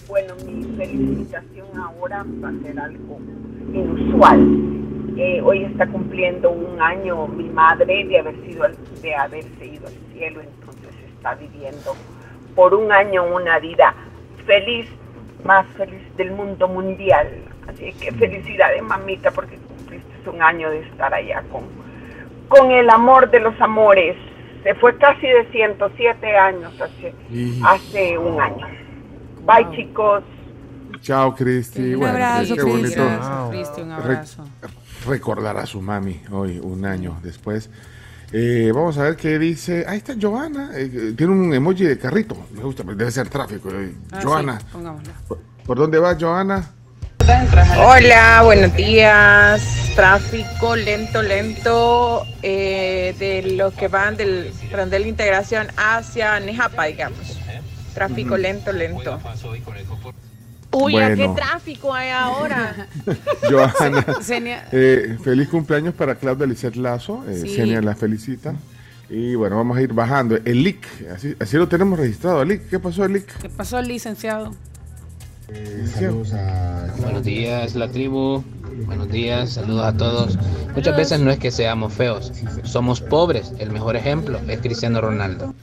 Bueno, 0.08 0.34
mi 0.46 0.62
felicitación 0.76 1.66
ahora 1.76 2.24
va 2.44 2.50
a 2.50 2.62
ser 2.62 2.78
algo 2.78 3.18
inusual. 3.72 4.85
Eh, 5.16 5.40
hoy 5.42 5.64
está 5.64 5.86
cumpliendo 5.86 6.50
un 6.50 6.80
año 6.80 7.26
mi 7.26 7.44
madre 7.48 8.04
de 8.04 8.18
haber 8.18 8.34
sido 8.44 8.64
al- 8.64 8.76
de 9.00 9.14
haberse 9.14 9.66
ido 9.66 9.86
al 9.86 9.94
cielo, 10.12 10.42
entonces 10.42 10.94
está 11.14 11.34
viviendo 11.34 11.94
por 12.54 12.74
un 12.74 12.92
año 12.92 13.24
una 13.24 13.58
vida 13.58 13.94
feliz, 14.44 14.86
más 15.44 15.66
feliz 15.76 16.02
del 16.16 16.32
mundo 16.32 16.68
mundial. 16.68 17.28
Así 17.66 17.92
que 17.94 18.12
felicidades, 18.12 18.82
mamita, 18.82 19.30
porque 19.30 19.56
cumpliste 19.56 20.28
un 20.30 20.42
año 20.42 20.70
de 20.70 20.80
estar 20.80 21.12
allá 21.14 21.42
con, 21.50 21.62
con 22.48 22.70
el 22.70 22.88
amor 22.90 23.30
de 23.30 23.40
los 23.40 23.58
amores. 23.60 24.16
Se 24.62 24.74
fue 24.74 24.96
casi 24.98 25.26
de 25.26 25.46
107 25.50 26.36
años 26.36 26.78
hace, 26.80 27.14
Y- 27.30 27.60
hace 27.64 28.18
un 28.18 28.40
año. 28.40 28.66
Bye, 29.46 29.70
chicos. 29.76 30.22
Chao, 31.00 31.34
Cristi. 31.34 31.94
Un 31.94 32.00
Bueno, 32.00 32.14
abrazo, 32.14 32.54
qué 32.54 32.62
bonito. 32.62 33.02
Cristi, 33.50 33.80
un 33.82 33.88
Re- 33.90 33.94
abrazo. 33.94 34.44
Recordar 35.06 35.56
a 35.56 35.66
su 35.66 35.80
mami 35.80 36.20
hoy, 36.30 36.58
un 36.58 36.84
año 36.84 37.18
después. 37.22 37.70
Eh, 38.32 38.72
vamos 38.74 38.98
a 38.98 39.04
ver 39.04 39.16
qué 39.16 39.38
dice. 39.38 39.84
Ahí 39.88 39.98
está 39.98 40.14
Joana. 40.20 40.70
eh, 40.74 41.14
tiene 41.16 41.32
un 41.32 41.54
emoji 41.54 41.84
de 41.84 41.98
carrito. 41.98 42.36
Me 42.52 42.62
gusta, 42.62 42.82
pero 42.82 42.96
debe 42.96 43.10
ser 43.10 43.28
tráfico. 43.28 43.70
eh. 43.70 43.92
Ah, 44.12 44.20
Joana. 44.22 44.58
sí. 44.60 44.66
¿por, 45.28 45.38
por 45.64 45.78
dónde 45.78 45.98
vas, 45.98 46.16
Joana? 46.20 46.70
Hola, 47.78 48.42
buenos 48.44 48.74
días. 48.76 49.62
Tráfico 49.96 50.76
lento, 50.76 51.22
lento 51.22 52.22
eh, 52.42 53.14
de 53.18 53.52
los 53.56 53.74
que 53.74 53.88
van 53.88 54.16
del 54.16 54.52
tren 54.70 54.90
de 54.90 54.98
la 55.00 55.08
integración 55.08 55.66
hacia 55.76 56.38
Nejapa, 56.40 56.84
digamos. 56.84 57.38
Tráfico 57.94 58.34
Ujú. 58.34 58.42
lento, 58.42 58.72
lento. 58.72 59.18
Uy, 60.78 60.96
¿a 60.96 61.08
Bueno. 61.08 61.34
qué 61.34 61.40
tráfico 61.40 61.92
hay 61.94 62.10
ahora? 62.10 62.86
Joana. 63.50 64.04
Senia- 64.22 64.64
eh, 64.72 65.16
feliz 65.22 65.48
cumpleaños 65.48 65.94
para 65.94 66.14
Claudia 66.16 66.46
Lisset 66.46 66.76
Lazo. 66.76 67.24
Eh, 67.28 67.38
Sí. 67.42 67.54
Senia 67.56 67.80
la 67.80 67.94
felicita. 67.94 68.54
Y 69.08 69.34
bueno, 69.36 69.56
vamos 69.56 69.76
a 69.78 69.82
ir 69.82 69.92
bajando. 69.92 70.36
El 70.44 70.62
LIC, 70.64 70.84
así, 71.14 71.36
así 71.38 71.56
lo 71.56 71.68
tenemos 71.68 71.98
registrado. 71.98 72.42
El 72.42 72.48
LIC, 72.48 72.68
¿qué 72.68 72.78
pasó, 72.80 73.04
el 73.04 73.12
LIC? 73.12 73.38
¿Qué 73.38 73.48
pasó, 73.48 73.80
licenciado? 73.80 74.50
Buenos 77.00 77.22
días, 77.22 77.74
la 77.76 77.88
tribu. 77.88 78.42
Buenos 78.86 79.08
días, 79.08 79.50
saludos 79.54 79.84
a 79.86 79.96
todos. 79.96 80.38
Muchas 80.74 80.96
veces 80.96 81.20
no 81.20 81.30
es 81.30 81.38
que 81.38 81.50
seamos 81.50 81.92
feos, 81.94 82.32
somos 82.64 83.00
pobres. 83.00 83.52
El 83.58 83.70
mejor 83.70 83.96
ejemplo 83.96 84.40
es 84.48 84.58
Cristiano 84.60 85.00
Ronaldo. 85.00 85.54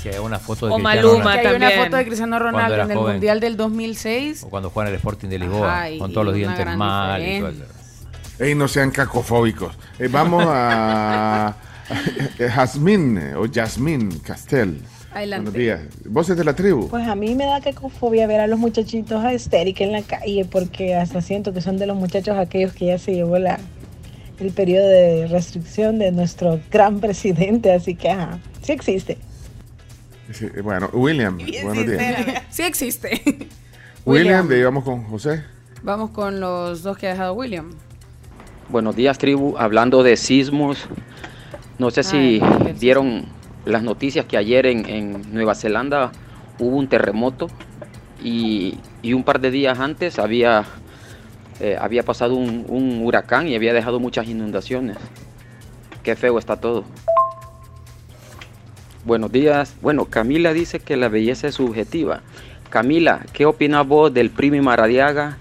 Hacía 0.00 0.22
una 0.22 0.38
foto 0.38 0.66
de 0.66 0.72
O 0.72 0.76
Cristiano 0.76 1.08
Maluma 1.08 1.24
Ronaldo. 1.36 1.42
Que 1.42 1.48
hay 1.48 1.54
una 1.56 1.66
también. 1.68 1.84
foto 1.84 1.96
de 1.96 2.04
Cristiano 2.06 2.30
Cuando 2.38 2.50
Ronaldo 2.50 2.74
era 2.74 2.84
en 2.84 2.90
el 2.90 2.96
joven. 2.96 3.12
Mundial 3.12 3.40
del 3.40 3.56
2006. 3.56 4.44
O 4.44 4.48
cuando 4.48 4.70
juega 4.70 4.88
en 4.88 4.94
el 4.94 4.96
Sporting 4.98 5.28
de 5.28 5.38
Lisboa, 5.38 5.82
Ajá, 5.84 5.98
con 5.98 6.12
todos 6.12 6.24
los 6.26 6.34
dientes 6.34 6.66
mal 6.76 7.20
y 7.22 7.38
todo 7.38 7.48
eso. 7.48 7.58
diferencia. 7.58 8.46
Ey, 8.46 8.54
no 8.54 8.68
sean 8.68 8.90
cacofóbicos. 8.90 9.76
Eh, 9.98 10.08
vamos 10.10 10.44
a 10.46 11.54
Jazmín 12.38 13.18
eh, 13.18 13.34
o 13.34 13.44
Yasmín 13.46 14.18
Castel. 14.20 14.80
Adelante. 15.12 15.50
Buenos 15.50 15.54
días. 15.60 15.80
Voces 16.06 16.36
de 16.36 16.44
la 16.44 16.54
tribu. 16.54 16.88
Pues 16.88 17.06
a 17.06 17.14
mí 17.14 17.34
me 17.34 17.44
da 17.44 17.60
cacofobia 17.60 18.26
ver 18.26 18.40
a 18.40 18.46
los 18.46 18.58
muchachitos 18.58 19.22
a 19.22 19.32
Estérica 19.34 19.84
en 19.84 19.92
la 19.92 20.02
calle 20.02 20.46
porque 20.50 20.94
hasta 20.94 21.20
siento 21.20 21.52
que 21.52 21.60
son 21.60 21.76
de 21.78 21.86
los 21.86 21.96
muchachos 21.96 22.38
aquellos 22.38 22.72
que 22.72 22.86
ya 22.86 22.98
se 22.98 23.12
llevó 23.12 23.38
la, 23.38 23.58
el 24.38 24.52
periodo 24.52 24.88
de 24.88 25.26
restricción 25.26 25.98
de 25.98 26.12
nuestro 26.12 26.60
gran 26.70 27.00
presidente, 27.00 27.72
así 27.72 27.94
que 27.96 28.08
ajá, 28.08 28.38
sí 28.62 28.72
existe. 28.72 29.18
Sí, 30.32 30.48
bueno, 30.62 30.88
William, 30.92 31.38
buenos 31.62 31.86
días. 31.86 32.42
Sí 32.50 32.62
existe. 32.62 33.20
William, 34.04 34.46
de 34.48 34.56
ahí 34.56 34.62
vamos 34.62 34.84
con 34.84 35.04
José. 35.04 35.44
Vamos 35.82 36.10
con 36.10 36.40
los 36.40 36.82
dos 36.82 36.96
que 36.96 37.08
ha 37.08 37.10
dejado 37.10 37.32
William. 37.34 37.72
Buenos 38.68 38.94
días, 38.94 39.18
tribu. 39.18 39.56
Hablando 39.58 40.02
de 40.02 40.16
sismos, 40.16 40.86
no 41.78 41.90
sé 41.90 42.02
si 42.02 42.40
Ay, 42.42 42.74
vieron 42.78 43.26
las 43.64 43.82
noticias 43.82 44.24
que 44.26 44.36
ayer 44.36 44.66
en, 44.66 44.88
en 44.88 45.34
Nueva 45.34 45.54
Zelanda 45.54 46.12
hubo 46.58 46.76
un 46.76 46.88
terremoto 46.88 47.48
y, 48.22 48.78
y 49.02 49.12
un 49.14 49.24
par 49.24 49.40
de 49.40 49.50
días 49.50 49.78
antes 49.80 50.18
había, 50.18 50.64
eh, 51.60 51.76
había 51.80 52.04
pasado 52.04 52.36
un, 52.36 52.64
un 52.68 53.04
huracán 53.04 53.48
y 53.48 53.54
había 53.56 53.72
dejado 53.72 53.98
muchas 53.98 54.28
inundaciones. 54.28 54.96
Qué 56.02 56.14
feo 56.14 56.38
está 56.38 56.56
todo. 56.56 56.84
Buenos 59.04 59.32
días. 59.32 59.74
Bueno, 59.80 60.04
Camila 60.04 60.52
dice 60.52 60.80
que 60.80 60.96
la 60.96 61.08
belleza 61.08 61.48
es 61.48 61.54
subjetiva. 61.54 62.20
Camila, 62.68 63.24
¿qué 63.32 63.46
opinas 63.46 63.86
vos 63.86 64.12
del 64.12 64.30
Primi 64.30 64.60
Maradiaga 64.60 65.38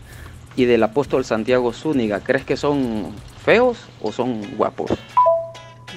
y 0.55 0.65
del 0.65 0.81
apóstol 0.83 1.25
Santiago 1.25 1.73
Zúñiga? 1.73 2.21
¿Crees 2.21 2.45
que 2.45 2.55
son 2.55 3.13
feos 3.43 3.77
o 4.01 4.11
son 4.11 4.55
guapos? 4.55 4.91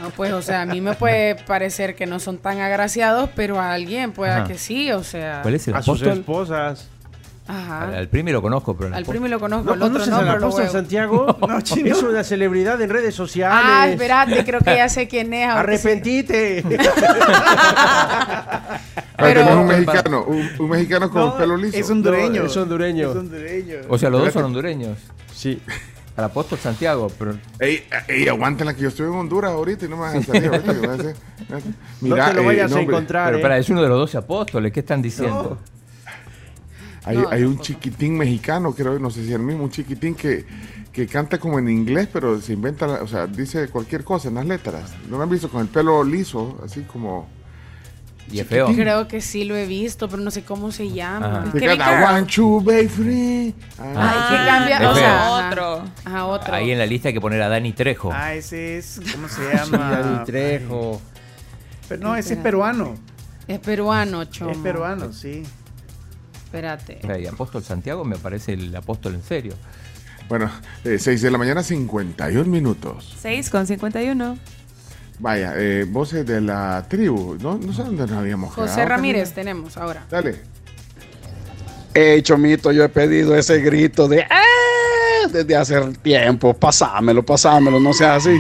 No, 0.01 0.11
pues, 0.11 0.33
o 0.33 0.43
sea, 0.43 0.63
a 0.63 0.67
mí 0.67 0.81
me 0.81 0.95
puede 0.95 1.37
parecer 1.37 1.95
que 1.95 2.07
no 2.07 2.19
son 2.19 2.39
tan 2.39 2.61
agraciados, 2.61 3.31
pero 3.37 3.61
a 3.61 3.73
alguien 3.73 4.13
pueda 4.13 4.39
Ajá. 4.39 4.49
que 4.49 4.59
sí, 4.59 4.91
o 4.91 5.05
sea. 5.05 5.41
¿Cuál 5.43 5.55
es 5.55 5.69
el 5.69 5.77
A 5.77 5.83
sus 5.83 6.03
esposas. 6.03 6.89
Ajá. 7.55 7.89
Al, 7.89 7.95
al 7.97 8.09
primi 8.09 8.33
lo 8.33 8.41
conozco, 8.41 8.75
pero 8.75 8.89
el 8.89 8.95
Al 8.95 9.05
primo 9.05 9.29
lo 9.29 9.39
conozco, 9.39 9.65
¿No 9.65 9.73
al 9.73 9.83
otro 9.83 9.93
conoces 10.05 10.11
no, 10.13 10.19
pero 10.21 10.39
lo. 10.39 10.53
Santiago? 10.71 11.37
No, 11.49 11.61
chino. 11.61 11.93
Es 11.95 12.03
una 12.03 12.25
celebridad 12.25 12.81
en 12.81 12.89
redes 12.91 13.15
sociales. 13.15 13.59
Ah, 13.63 13.89
espérate, 13.89 14.45
creo 14.45 14.61
que 14.61 14.75
ya 14.77 14.89
sé 14.89 15.07
quién 15.09 15.33
es. 15.35 15.49
Arrepentite. 15.49 16.65
Ah, 19.15 19.25
Pero- 19.27 19.41
tenemos 19.45 19.61
un 19.61 19.67
mexicano, 19.69 20.25
un, 20.25 20.49
un 20.59 20.71
mexicano 20.71 21.11
con 21.11 21.23
No, 21.23 21.37
pelo 21.37 21.57
liso. 21.57 21.77
es 21.77 21.89
hondureño. 21.91 22.41
No, 22.43 22.47
es 22.49 22.57
hondureño. 22.57 23.11
Es 23.11 23.17
hondureño. 23.17 23.75
O 23.89 23.99
sea, 23.99 24.11
los 24.11 24.25
dos 24.25 24.33
son 24.33 24.45
hondureños. 24.45 24.99
Sí. 25.33 25.61
Al 26.17 26.25
apóstol 26.25 26.59
Santiago, 26.59 27.11
pero 27.19 27.35
Ey, 27.59 27.85
ey, 28.09 28.29
aguántenla 28.29 28.75
que 28.75 28.83
yo 28.83 28.89
estoy 28.89 29.07
en 29.07 29.13
Honduras 29.13 29.53
ahorita 29.53 29.87
y 29.87 29.89
no 29.89 29.97
me 29.97 30.03
vas 30.03 30.15
a 30.17 30.23
salir 30.23 30.47
ahorita. 30.49 30.75
que 30.75 30.81
me 30.81 30.87
vas 30.89 30.99
a 30.99 31.03
hacer- 31.03 31.17
Mira, 32.01 32.17
no 32.27 32.31
te 32.31 32.37
lo 32.37 32.43
eh, 32.43 32.47
vayas 32.47 32.71
no, 32.71 32.77
a 32.79 32.81
encontrar. 32.81 33.25
pero 33.27 33.37
eh. 33.37 33.41
espera, 33.41 33.59
es 33.59 33.71
uno 33.71 33.83
de 33.83 33.89
los 33.89 33.99
doce 33.99 34.19
apóstoles. 34.19 34.73
¿Qué 34.73 34.81
están 34.81 35.01
diciendo? 35.03 35.59
Hay, 37.05 37.17
No, 37.19 37.29
hay 37.31 37.43
un 37.45 37.59
chiquitín 37.59 38.17
mexicano, 38.17 38.73
creo, 38.75 38.99
no 38.99 39.11
sé 39.11 39.23
si 39.23 39.29
es 39.31 39.35
el 39.35 39.43
mismo, 39.43 39.65
un 39.65 39.71
chiquitín 39.71 40.15
que, 40.15 40.45
que 40.93 41.07
canta 41.07 41.39
como 41.39 41.59
en 41.59 41.69
inglés, 41.69 42.09
pero 42.13 42.41
se 42.41 42.53
inventa, 42.53 42.87
la- 42.87 43.03
o 43.03 43.09
sea, 43.09 43.27
dice 43.27 43.69
cualquier 43.69 44.05
cosa 44.05 44.29
en 44.29 44.35
las 44.35 44.47
letras. 44.47 44.93
¿No 45.09 45.17
lo 45.17 45.25
han 45.25 45.31
visto 45.31 45.49
con 45.49 45.63
el 45.63 45.69
pelo 45.69 46.05
liso, 46.05 46.61
así 46.65 46.83
como... 46.83 47.29
Y 48.31 48.39
es 48.39 48.47
feo. 48.47 48.69
Creo 48.75 49.09
que 49.09 49.21
sí 49.21 49.45
lo 49.45 49.57
he 49.57 49.67
visto, 49.67 50.09
pero 50.09 50.23
no 50.23 50.31
sé 50.31 50.43
cómo 50.43 50.71
se 50.73 50.91
llama. 50.91 51.43
Ajá. 51.43 51.53
Que 51.53 51.67
canta. 51.67 52.15
One, 52.15 52.23
two, 52.23 52.63
free. 52.89 53.53
Ay, 53.79 53.95
Ah, 53.95 54.29
que 54.31 54.47
cambia, 54.49 54.91
o 54.91 54.95
sea. 54.95 55.49
Otro. 55.51 55.85
Ajá, 56.05 56.25
otro. 56.27 56.55
Ahí 56.55 56.71
en 56.71 56.79
la 56.79 56.87
lista 56.87 57.09
hay 57.09 57.15
que 57.15 57.21
poner 57.21 57.43
a 57.43 57.49
Dani 57.49 57.73
Trejo. 57.73 58.11
Ah, 58.11 58.33
ese 58.33 58.79
es. 58.79 59.03
¿Cómo 59.13 59.29
se 59.29 59.43
llama? 59.55 59.91
Dani 60.01 60.25
Trejo. 60.25 61.03
Pero 61.89 62.01
no, 62.03 62.17
ese 62.17 62.35
es 62.35 62.41
peruano. 62.41 62.95
Es 63.49 63.59
peruano, 63.59 64.25
choma. 64.27 64.53
Es 64.53 64.59
peruano, 64.59 65.13
sí. 65.13 65.43
Espérate. 66.53 67.01
Sea, 67.01 67.31
apóstol 67.31 67.63
Santiago 67.63 68.05
me 68.05 68.17
parece 68.17 68.53
el 68.53 68.77
apóstol 68.77 69.15
en 69.15 69.23
serio. 69.23 69.55
Bueno, 70.29 70.51
6 70.85 71.23
de 71.23 71.31
la 71.31 71.39
mañana, 71.39 71.63
51 71.63 72.45
minutos. 72.45 73.17
6 73.21 73.49
con 73.49 73.67
51. 73.67 74.37
Vaya, 75.19 75.55
eh, 75.57 75.87
voces 75.89 76.27
de 76.27 76.43
la 76.43 76.85
tribu. 76.89 77.39
No, 77.41 77.57
no 77.57 77.73
sé 77.73 77.85
dónde 77.85 78.07
nos 78.07 78.13
habíamos 78.13 78.53
José 78.53 78.75
quedado, 78.75 78.89
Ramírez 78.91 79.33
tenemos 79.33 79.79
ahora. 79.79 80.05
Dale. 80.11 80.41
Hey, 81.95 82.21
Chomito, 82.21 82.71
yo 82.71 82.85
he 82.85 82.89
pedido 82.91 83.35
ese 83.35 83.61
grito 83.61 84.07
de 84.07 84.27
¡Ah! 84.29 85.29
desde 85.31 85.57
hace 85.57 85.81
tiempo. 86.03 86.53
Pasámelo, 86.53 87.25
pasámelo, 87.25 87.81
no 87.81 87.95
seas 87.95 88.27
así. 88.27 88.39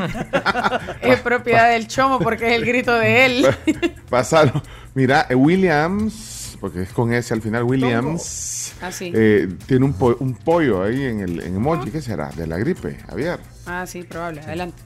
Es 1.02 1.20
propiedad 1.20 1.70
del 1.70 1.86
chomo 1.86 2.18
porque 2.18 2.46
es 2.46 2.52
el 2.54 2.64
grito 2.64 2.94
de 2.94 3.26
él. 3.26 3.46
Pasalo. 4.08 4.62
Mira, 4.94 5.26
eh, 5.30 5.34
Williams, 5.34 6.56
porque 6.60 6.82
es 6.82 6.90
con 6.90 7.12
S 7.12 7.32
al 7.32 7.40
final, 7.42 7.62
Williams. 7.64 8.72
Ah, 8.82 8.90
sí. 8.90 9.12
eh, 9.14 9.48
tiene 9.66 9.84
un, 9.84 9.92
po- 9.92 10.16
un 10.20 10.34
pollo 10.34 10.82
ahí 10.82 11.04
en 11.04 11.20
el 11.20 11.40
en 11.40 11.56
emoji. 11.56 11.90
¿Qué 11.90 12.02
será? 12.02 12.30
De 12.30 12.46
la 12.46 12.58
gripe, 12.58 12.96
Javier. 13.08 13.38
Ah, 13.66 13.86
sí, 13.86 14.02
probable. 14.02 14.40
Adelante. 14.40 14.82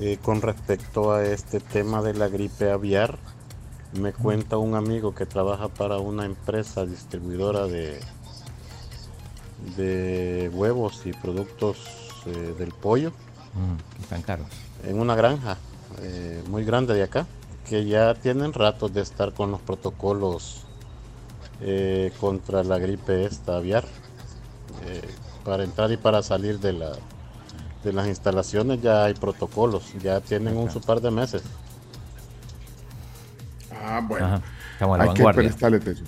Eh, 0.00 0.18
con 0.22 0.40
respecto 0.42 1.12
a 1.12 1.24
este 1.24 1.60
tema 1.60 2.02
de 2.02 2.14
la 2.14 2.28
gripe 2.28 2.70
aviar, 2.70 3.18
me 4.00 4.12
cuenta 4.12 4.56
un 4.56 4.74
amigo 4.74 5.14
que 5.14 5.26
trabaja 5.26 5.68
para 5.68 5.98
una 5.98 6.24
empresa 6.24 6.86
distribuidora 6.86 7.66
de, 7.66 8.00
de 9.76 10.50
huevos 10.52 11.02
y 11.04 11.12
productos 11.12 11.78
eh, 12.26 12.54
del 12.58 12.70
pollo 12.72 13.12
Mm, 13.54 14.00
están 14.02 14.22
caros. 14.22 14.46
en 14.82 14.98
una 14.98 15.14
granja 15.14 15.58
eh, 16.02 16.42
muy 16.48 16.64
grande 16.64 16.94
de 16.94 17.04
acá, 17.04 17.26
que 17.68 17.84
ya 17.84 18.14
tienen 18.14 18.52
ratos 18.52 18.92
de 18.92 19.00
estar 19.00 19.32
con 19.32 19.50
los 19.50 19.60
protocolos 19.60 20.64
eh, 21.60 22.12
contra 22.20 22.64
la 22.64 22.78
gripe 22.78 23.24
esta 23.24 23.56
aviar. 23.56 23.84
Eh, 24.86 25.00
para 25.44 25.64
entrar 25.64 25.90
y 25.90 25.96
para 25.96 26.22
salir 26.22 26.58
de, 26.60 26.72
la, 26.72 26.92
de 27.82 27.92
las 27.92 28.06
instalaciones 28.06 28.80
ya 28.80 29.04
hay 29.04 29.14
protocolos, 29.14 29.92
ya 30.02 30.20
tienen 30.20 30.56
un 30.56 30.70
su 30.70 30.80
par 30.80 31.00
de 31.00 31.10
meses. 31.10 31.42
Ah, 33.84 34.00
bueno. 34.06 34.42
Hay 34.98 35.14
que 35.14 35.24
prestarle 35.24 35.78
atención. 35.78 36.06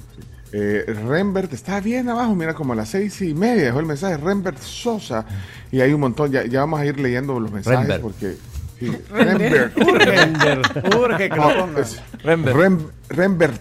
Eh, 0.53 0.85
Rembert 1.09 1.53
está 1.53 1.81
bien 1.81 2.09
abajo, 2.09 2.35
mira, 2.37 2.55
como 2.55 2.75
a 2.75 2.77
las 2.77 2.89
seis 2.89 3.21
y 3.23 3.35
media 3.35 3.65
dejó 3.65 3.81
el 3.81 3.87
mensaje. 3.87 4.17
Rembert 4.17 4.59
Sosa. 4.59 5.25
Y 5.73 5.81
hay 5.81 5.93
un 5.93 6.01
montón, 6.01 6.31
ya, 6.31 6.47
ya 6.47 6.61
vamos 6.61 6.79
a 6.79 6.87
ir 6.87 7.01
leyendo 7.01 7.39
los 7.41 7.51
mensajes 7.51 7.81
Rembert. 7.81 8.03
porque. 8.03 8.37
Sí, 8.79 8.91
Rembert. 9.11 9.77
Urge. 9.79 10.97
Urge 10.99 11.29
que 11.31 11.37
lo 11.37 11.49
No, 11.55 11.61
pongan. 11.67 11.83
es 11.83 12.01
Rem- 12.25 12.45
Rembert. 13.09 13.61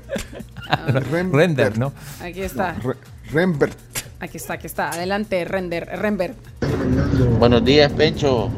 Rembert. 0.87 1.33
Render, 1.33 1.77
¿no? 1.77 1.93
Aquí 2.21 2.41
está. 2.41 2.73
Re- 2.83 2.95
Rembert. 3.31 3.77
Aquí 4.19 4.37
está, 4.37 4.53
aquí 4.53 4.67
está. 4.67 4.89
Adelante, 4.89 5.43
Render, 5.45 5.85
Rembert. 5.99 6.37
Buenos 7.39 7.63
días, 7.65 7.91
Pencho. 7.91 8.49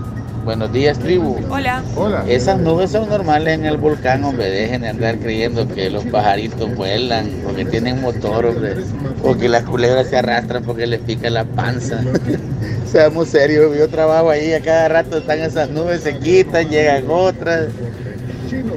Buenos 0.45 0.71
días, 0.71 0.99
tribu. 0.99 1.37
Hola. 1.49 1.83
Hola. 1.95 2.23
Esas 2.27 2.59
nubes 2.59 2.91
son 2.91 3.09
normales 3.09 3.55
en 3.55 3.65
el 3.65 3.77
volcán, 3.77 4.23
hombre. 4.23 4.47
Dejen 4.51 4.81
de 4.81 4.89
andar 4.89 5.17
creyendo 5.17 5.67
que 5.67 5.89
los 5.89 6.05
pajaritos 6.05 6.75
vuelan 6.75 7.31
porque 7.43 7.65
tienen 7.65 7.99
motor, 7.99 8.45
hombre. 8.45 8.75
O 9.23 9.35
que 9.35 9.49
las 9.49 9.63
culebras 9.63 10.07
se 10.07 10.17
arrastran 10.17 10.63
porque 10.63 10.85
les 10.85 10.99
pica 10.99 11.31
la 11.31 11.45
panza. 11.45 11.99
Seamos 12.85 13.29
serios, 13.29 13.75
yo 13.75 13.89
trabajo 13.89 14.29
ahí, 14.29 14.53
a 14.53 14.61
cada 14.61 14.87
rato 14.87 15.17
están 15.17 15.39
esas 15.39 15.71
nubes, 15.71 16.01
se 16.01 16.19
quitan, 16.19 16.69
llegan 16.69 17.05
otras. 17.09 17.69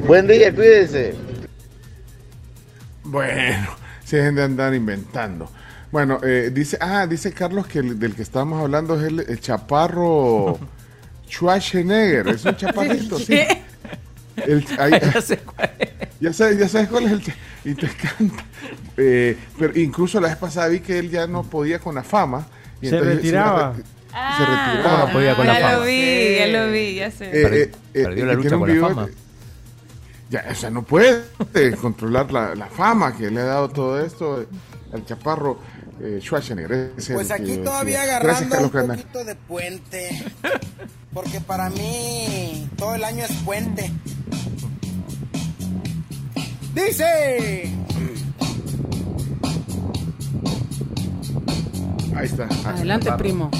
Buen 0.07 0.27
día, 0.27 0.55
cuídense. 0.55 1.17
Bueno, 3.05 3.69
se 4.05 4.17
dejen 4.17 4.37
de 4.37 4.43
andar 4.43 4.73
inventando. 4.75 5.51
Bueno, 5.93 6.19
eh, 6.23 6.51
dice, 6.51 6.79
ah, 6.81 7.07
dice 7.07 7.31
Carlos 7.33 7.67
que 7.67 7.81
el, 7.81 7.99
del 7.99 8.15
que 8.15 8.23
estábamos 8.23 8.63
hablando 8.63 8.99
es 8.99 9.07
el, 9.07 9.21
el 9.21 9.39
chaparro 9.39 10.59
Schwarzenegger. 11.29 12.29
Es 12.29 12.45
un 12.45 12.57
chaparrito, 12.57 13.19
sí. 13.19 13.39
El- 14.37 14.65
ahí- 14.79 14.93
Ya 15.15 15.21
sé 15.23 15.39
cuál 15.39 15.71
ya 16.21 16.33
sabes, 16.33 16.59
ya 16.59 16.69
sabes 16.69 16.89
cuál 16.89 17.05
es 17.07 17.13
el 17.13 17.23
y 17.65 17.75
te 17.75 17.87
canta. 17.89 18.45
Eh, 18.97 19.37
pero 19.59 19.79
incluso 19.79 20.21
la 20.21 20.29
vez 20.29 20.37
pasada 20.37 20.67
vi 20.69 20.81
que 20.81 20.99
él 20.99 21.11
ya 21.11 21.27
no 21.29 21.45
podía 21.45 21.79
con 21.79 21.95
la 21.95 22.03
fama. 22.03 22.47
y 22.81 22.89
Se 22.89 22.97
entonces 22.97 23.17
retiraba. 23.17 23.75
Se, 23.77 24.45
retiraba. 24.45 24.83
¿Cómo 24.83 25.07
no 25.07 25.13
podía 25.13 25.37
con 25.37 25.47
la 25.47 25.53
Ah, 25.55 25.61
ya 25.61 25.67
fama? 25.69 25.79
lo 25.79 25.85
vi, 25.87 26.37
ya 26.39 26.47
lo 26.49 26.73
vi, 26.73 26.95
ya 26.97 27.11
sé. 27.11 27.25
Eh, 27.27 27.47
eh, 27.63 27.73
eh, 27.95 28.03
Perdió 28.05 28.27
la 28.27 28.33
lucha 28.35 28.57
con 28.59 28.81
la 28.81 28.89
fama. 28.89 29.09
Ya, 30.31 30.45
o 30.51 30.55
sea, 30.55 30.71
no 30.71 30.83
puede 30.83 31.23
controlar 31.81 32.31
la, 32.33 32.55
la 32.55 32.67
fama 32.67 33.17
que 33.17 33.31
le 33.31 33.41
ha 33.41 33.45
dado 33.45 33.69
todo 33.71 34.01
esto 34.05 34.43
eh, 34.43 34.47
al 34.93 35.05
chaparro 35.07 35.59
eh, 36.01 36.19
Schwarzenegger. 36.21 36.93
Pues 36.95 37.11
el 37.11 37.27
que 37.27 37.33
aquí 37.33 37.57
todavía 37.59 38.03
agarrando 38.03 38.61
un 38.61 38.71
poquito 38.71 39.25
de 39.25 39.35
puente. 39.35 40.25
Porque 41.13 41.41
para 41.41 41.71
mí 41.71 42.69
todo 42.77 42.95
el 42.95 43.03
año 43.05 43.25
es 43.25 43.33
puente. 43.45 43.91
Dice. 46.75 47.73
Ahí 52.15 52.27
está. 52.27 52.49
Adelante, 52.65 53.11
primo. 53.13 53.51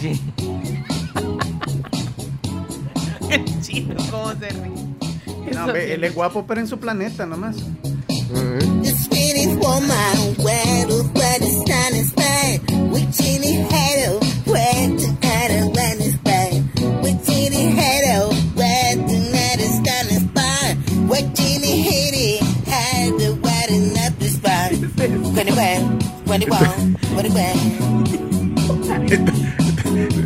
Chino, 3.60 3.94
¿cómo 4.10 4.32
se 4.32 4.48
ríe? 4.48 5.54
No, 5.54 5.66
ve, 5.66 5.94
él 5.94 6.02
es 6.04 6.14
guapo, 6.14 6.46
pero 6.46 6.60
en 6.60 6.66
su 6.66 6.78
planeta 6.78 7.26
nomás. 7.26 7.56
It's 8.82 9.08
waiting 9.08 9.09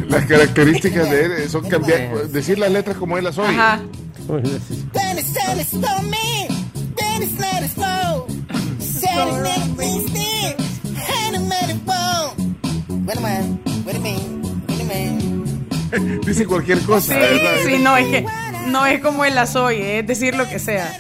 Las 0.08 0.26
características 0.26 1.10
de 1.10 1.24
él 1.24 1.50
son 1.50 1.68
cambiar, 1.68 2.28
decir 2.28 2.58
las 2.58 2.70
letras 2.70 2.96
como 2.96 3.18
él 3.18 3.24
las 3.24 3.38
oye. 3.38 3.48
Ajá. 3.48 3.80
Dice 16.26 16.46
cualquier 16.46 16.80
cosa. 16.80 17.14
Sí, 17.14 17.20
¿verdad? 17.20 17.52
sí, 17.66 17.78
no 17.78 17.96
es 17.96 18.06
que 18.08 18.26
no 18.68 18.86
es 18.86 19.00
como 19.00 19.24
él 19.24 19.34
las 19.34 19.54
oye, 19.56 20.00
es 20.00 20.06
decir 20.06 20.34
lo 20.34 20.48
que 20.48 20.58
sea. 20.58 20.92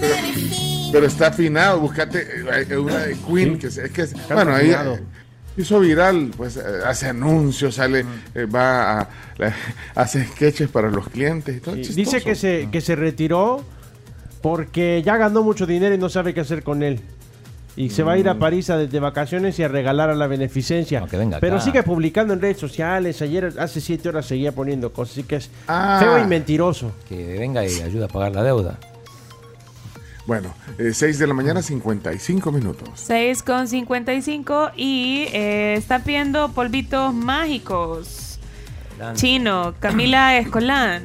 Pero, 0.00 0.14
pero 0.92 1.06
está 1.06 1.28
afinado. 1.28 1.80
Búscate 1.80 2.26
eh, 2.70 2.76
una 2.78 2.98
de 2.98 3.16
Queen. 3.16 3.58
Que 3.58 3.66
es, 3.68 3.76
es 3.78 3.90
que 3.90 4.02
es- 4.02 4.14
bueno, 4.28 4.54
ahí 4.54 4.70
afinado. 4.72 4.94
eh, 4.96 5.02
hizo 5.58 5.80
viral. 5.80 6.30
Pues 6.36 6.56
eh, 6.56 6.60
hace 6.86 7.08
anuncios, 7.08 7.74
sale, 7.74 8.04
eh, 8.34 8.46
va 8.46 9.00
a, 9.00 9.08
la- 9.38 9.54
hace 9.94 10.24
sketches 10.26 10.68
para 10.70 10.90
los 10.90 11.08
clientes 11.08 11.56
y 11.56 11.60
todo. 11.60 11.74
Sí. 11.76 11.94
Dice 11.94 12.22
que 12.22 12.34
se, 12.34 12.68
que 12.72 12.80
se 12.80 12.96
retiró 12.96 13.64
porque 14.42 15.02
ya 15.04 15.16
ganó 15.16 15.42
mucho 15.42 15.66
dinero 15.66 15.94
y 15.94 15.98
no 15.98 16.08
sabe 16.08 16.34
qué 16.34 16.40
hacer 16.40 16.62
con 16.62 16.82
él. 16.82 17.00
Y 17.74 17.88
se 17.88 18.02
va 18.02 18.12
a 18.12 18.18
ir 18.18 18.28
a 18.28 18.38
París 18.38 18.68
a, 18.68 18.76
de 18.76 19.00
vacaciones 19.00 19.58
y 19.58 19.62
a 19.62 19.68
regalar 19.68 20.10
a 20.10 20.14
la 20.14 20.26
beneficencia. 20.26 21.06
venga 21.10 21.40
Pero 21.40 21.56
acá. 21.56 21.64
sigue 21.64 21.82
publicando 21.82 22.34
en 22.34 22.42
redes 22.42 22.58
sociales. 22.58 23.22
Ayer, 23.22 23.54
hace 23.58 23.80
siete 23.80 24.10
horas, 24.10 24.26
seguía 24.26 24.52
poniendo 24.52 24.92
cosas. 24.92 25.12
Así 25.14 25.22
que 25.22 25.36
es 25.36 25.50
Ah. 25.68 25.96
feo 25.98 26.18
y 26.22 26.26
mentiroso. 26.26 26.92
Que 27.08 27.38
venga 27.38 27.64
y 27.64 27.80
ayuda 27.80 28.04
a 28.04 28.08
pagar 28.08 28.32
la 28.32 28.42
deuda. 28.42 28.78
Bueno, 30.26 30.54
6 30.92 31.18
de 31.18 31.26
la 31.26 31.34
mañana, 31.34 31.62
55 31.62 32.52
minutos. 32.52 32.88
6 32.94 33.42
con 33.42 33.66
55 33.66 34.70
y 34.76 35.26
eh, 35.32 35.74
está 35.76 36.00
pidiendo 36.00 36.50
polvitos 36.52 37.12
mágicos. 37.14 38.38
Chino, 39.14 39.74
Camila 39.80 40.36
Escolán. 40.38 41.02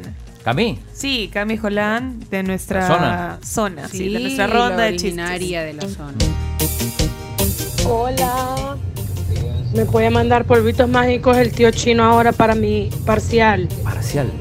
Camí. 0.47 0.79
Sí, 0.93 1.29
Cami 1.33 1.55
Escolán 1.55 2.21
de 2.31 2.41
nuestra 2.41 2.79
La 2.79 2.87
zona. 2.87 3.39
zona, 3.43 3.87
sí, 3.89 3.97
Sí, 3.97 4.13
de 4.13 4.19
nuestra 4.21 4.47
ronda 4.47 4.77
de 4.83 4.87
originaria 4.95 5.61
de 5.63 5.73
la 5.73 5.81
zona. 5.89 6.13
Hola. 7.85 8.77
¿Me 9.75 9.83
puede 9.83 10.09
mandar 10.09 10.45
polvitos 10.45 10.87
mágicos 10.87 11.35
el 11.35 11.51
tío 11.51 11.69
chino 11.71 12.05
ahora 12.05 12.31
para 12.31 12.55
mi 12.55 12.89
parcial? 13.05 13.67
Parcial. 13.83 14.31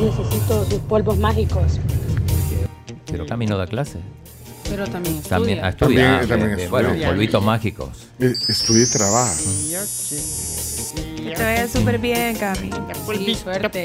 Necesito 0.00 0.66
sus 0.70 0.78
polvos 0.82 1.18
mágicos. 1.18 1.80
Pero 3.10 3.26
Cami 3.26 3.46
no 3.46 3.58
da 3.58 3.66
clase. 3.66 3.98
Pero 4.68 4.86
también 4.86 5.16
estudia. 5.16 5.30
También 5.30 5.64
estudia. 5.64 5.74
También- 5.88 6.06
Ah, 6.14 6.26
también 6.28 6.50
estudia. 6.50 6.70
Bueno, 6.70 6.90
polvitos 7.10 7.42
mágicos. 7.44 7.88
Eh, 8.20 8.32
Estudia 8.48 8.84
y 8.84 8.86
trabaja. 8.86 9.32
Que 11.22 11.34
te 11.36 11.42
vaya 11.42 11.68
súper 11.68 11.98
bien, 11.98 12.36
Cami. 12.36 12.70
Sí, 13.16 13.34
suerte. 13.34 13.84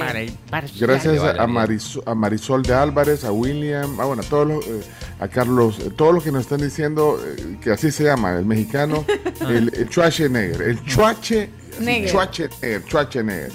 Gracias 0.80 1.14
a. 1.40 1.48
Marisol, 1.48 2.04
a 2.06 2.16
Marisol 2.16 2.64
de 2.64 2.74
Álvarez, 2.74 3.24
a 3.24 3.32
William, 3.32 4.00
a, 4.00 4.06
bueno, 4.06 4.22
a 4.22 4.26
todos 4.26 4.48
los, 4.48 4.66
eh, 4.68 4.82
a 5.20 5.28
Carlos, 5.28 5.78
eh, 5.80 5.90
todos 5.96 6.14
los 6.14 6.24
que 6.24 6.32
nos 6.32 6.42
están 6.42 6.62
diciendo 6.62 7.20
eh, 7.26 7.58
que 7.62 7.72
así 7.72 7.92
se 7.92 8.04
llama, 8.04 8.38
el 8.38 8.46
mexicano, 8.46 9.06
el, 9.42 9.72
el 9.76 9.88
Schwarzenegger, 9.90 10.62
el 10.62 10.80
Schwarze- 10.86 11.50
Neger. 11.80 12.10
Schwarzenegger, 12.10 12.82
Schwarzenegger. 12.88 13.52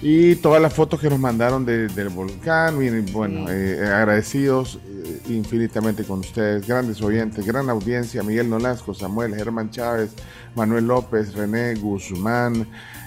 Y 0.00 0.36
todas 0.36 0.62
las 0.62 0.72
fotos 0.72 1.00
que 1.00 1.10
nos 1.10 1.18
mandaron 1.18 1.66
de- 1.66 1.88
del 1.88 2.08
volcán, 2.08 2.80
y, 2.82 3.10
bueno, 3.10 3.46
eh, 3.50 3.80
agradecidos 3.84 4.78
eh, 4.86 5.20
infinitamente 5.28 6.04
con 6.04 6.20
ustedes, 6.20 6.66
grandes 6.68 7.02
oyentes, 7.02 7.44
gran 7.44 7.68
audiencia, 7.68 8.22
Miguel 8.22 8.48
Nolasco, 8.48 8.94
Samuel, 8.94 9.34
Germán 9.34 9.70
Chávez, 9.72 10.10
Manuel 10.58 10.88
López, 10.88 11.34
René 11.34 11.76
Guzmán, 11.76 12.66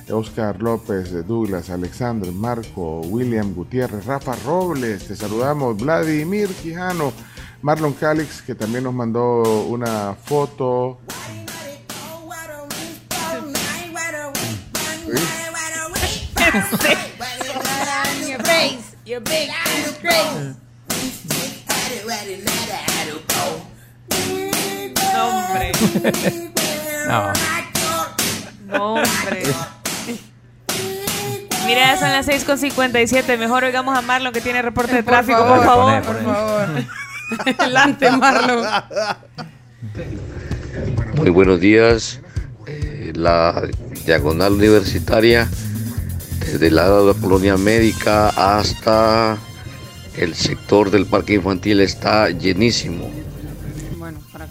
Oscar 0.10 0.62
López, 0.62 1.12
Douglas, 1.28 1.70
Alexander, 1.70 2.32
Marco, 2.32 3.02
William 3.02 3.54
Gutiérrez, 3.54 4.06
Rafa 4.06 4.38
Robles, 4.46 5.06
te 5.06 5.18
saludamos, 5.18 5.76
Vladimir 5.76 6.48
Quijano, 6.48 7.12
Marlon 7.62 7.92
Calix, 7.92 8.42
que 8.42 8.56
también 8.56 8.86
nos 8.86 8.94
mandó 8.94 9.66
una 9.66 10.16
foto. 10.16 11.00
Hombre. 25.14 25.72
No. 27.12 27.34
No, 28.68 28.94
hombre. 28.94 29.44
Mira, 31.66 31.94
ya 31.94 32.00
son 32.00 32.10
las 32.10 32.26
6 32.26 32.46
con 32.46 32.58
57. 32.58 33.38
Mejor 33.38 33.66
oigamos 33.66 33.98
a 33.98 34.02
Marlon 34.02 34.32
que 34.32 34.40
tiene 34.40 34.62
reporte 34.62 34.96
de 34.96 35.04
tráfico, 35.04 35.46
por 35.46 35.64
favor. 35.64 36.02
Poné, 36.02 36.02
poné. 36.02 36.20
Por 36.22 36.34
favor. 36.34 36.68
Adelante, 37.58 38.12
Marlon. 38.12 38.66
Muy 41.18 41.30
buenos 41.32 41.60
días. 41.60 42.22
Eh, 42.66 43.12
la 43.14 43.62
diagonal 44.06 44.54
universitaria, 44.54 45.50
desde 46.40 46.68
el 46.68 46.76
lado 46.76 47.08
de 47.08 47.14
la 47.14 47.20
colonia 47.20 47.58
médica 47.58 48.30
hasta 48.30 49.38
el 50.16 50.34
sector 50.34 50.92
del 50.92 51.06
parque 51.06 51.34
infantil 51.34 51.82
está 51.82 52.30
llenísimo. 52.30 53.12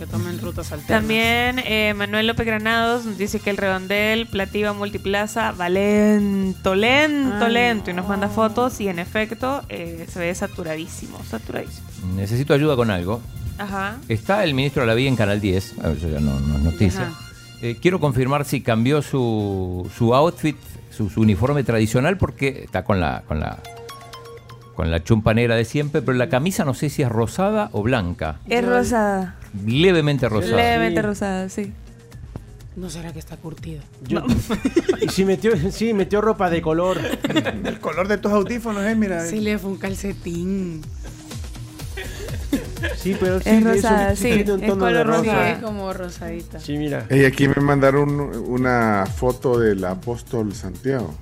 Que 0.00 0.06
tomen 0.06 0.32
ruta 0.36 0.46
rutas 0.46 0.72
alternas. 0.72 1.02
También 1.02 1.58
eh, 1.58 1.92
Manuel 1.94 2.26
López 2.26 2.46
Granados 2.46 3.04
nos 3.04 3.18
dice 3.18 3.38
que 3.38 3.50
el 3.50 3.58
redondel 3.58 4.26
Plativa 4.26 4.72
Multiplaza 4.72 5.52
va 5.52 5.68
lento, 5.68 6.74
lento, 6.74 7.44
Ay, 7.44 7.52
lento. 7.52 7.90
Y 7.90 7.92
nos 7.92 8.08
manda 8.08 8.30
fotos 8.30 8.80
y 8.80 8.88
en 8.88 8.98
efecto 8.98 9.60
eh, 9.68 10.06
se 10.10 10.18
ve 10.18 10.34
saturadísimo, 10.34 11.22
saturadísimo. 11.28 11.86
Necesito 12.16 12.54
ayuda 12.54 12.76
con 12.76 12.90
algo. 12.90 13.20
Ajá. 13.58 13.98
Está 14.08 14.42
el 14.42 14.54
ministro 14.54 14.84
Alaví 14.84 15.06
en 15.06 15.16
Canal 15.16 15.38
10. 15.38 15.80
A 15.80 15.88
ver, 15.88 15.98
eso 15.98 16.08
ya 16.08 16.20
no, 16.20 16.40
no 16.40 16.56
es 16.56 16.62
noticia. 16.62 17.12
Eh, 17.60 17.76
quiero 17.78 18.00
confirmar 18.00 18.46
si 18.46 18.62
cambió 18.62 19.02
su, 19.02 19.86
su 19.94 20.14
outfit, 20.14 20.56
su, 20.88 21.10
su 21.10 21.20
uniforme 21.20 21.62
tradicional, 21.62 22.16
porque 22.16 22.62
está 22.64 22.84
con 22.84 23.00
la, 23.00 23.22
con 23.28 23.38
la 23.38 23.58
con 24.74 24.90
la 24.90 25.04
chumpa 25.04 25.34
negra 25.34 25.56
de 25.56 25.66
siempre, 25.66 26.00
pero 26.00 26.16
la 26.16 26.30
camisa 26.30 26.64
no 26.64 26.72
sé 26.72 26.88
si 26.88 27.02
es 27.02 27.08
rosada 27.10 27.68
o 27.72 27.82
blanca. 27.82 28.38
Es 28.48 28.64
rosada. 28.64 29.36
Levemente 29.66 30.28
rosada. 30.28 30.56
Levemente 30.56 31.02
rosada, 31.02 31.48
sí. 31.48 31.72
¿No 32.76 32.88
será 32.88 33.12
que 33.12 33.18
está 33.18 33.36
curtido? 33.36 33.82
Yo- 34.06 34.22
y 35.02 35.08
si 35.08 35.24
metió, 35.24 35.52
sí, 35.72 35.92
metió 35.92 36.20
ropa 36.20 36.48
de 36.50 36.62
color. 36.62 36.98
El 37.64 37.80
color 37.80 38.06
de 38.08 38.16
tus 38.18 38.32
audífonos, 38.32 38.84
eh, 38.84 38.94
mira. 38.94 39.24
Sí, 39.26 39.40
le 39.40 39.58
fue 39.58 39.70
un 39.70 39.76
calcetín. 39.78 40.82
Sí, 42.96 43.16
pero 43.18 43.40
sí, 43.40 43.48
Es 43.50 43.58
eso 43.60 43.68
rosada, 43.74 44.16
sí, 44.16 44.22
tiene 44.22 44.52
un 44.52 44.62
es 44.62 44.68
tono 44.68 44.86
de 44.86 44.92
color 44.92 45.06
rosa. 45.06 45.22
rosa. 45.22 45.50
Es 45.50 45.58
como 45.62 45.92
rosadita. 45.92 46.60
Sí, 46.60 46.76
mira. 46.78 47.06
Y 47.10 47.24
aquí 47.24 47.48
me 47.48 47.56
mandaron 47.56 48.10
una 48.20 49.04
foto 49.06 49.58
del 49.58 49.84
apóstol 49.84 50.54
Santiago. 50.54 51.14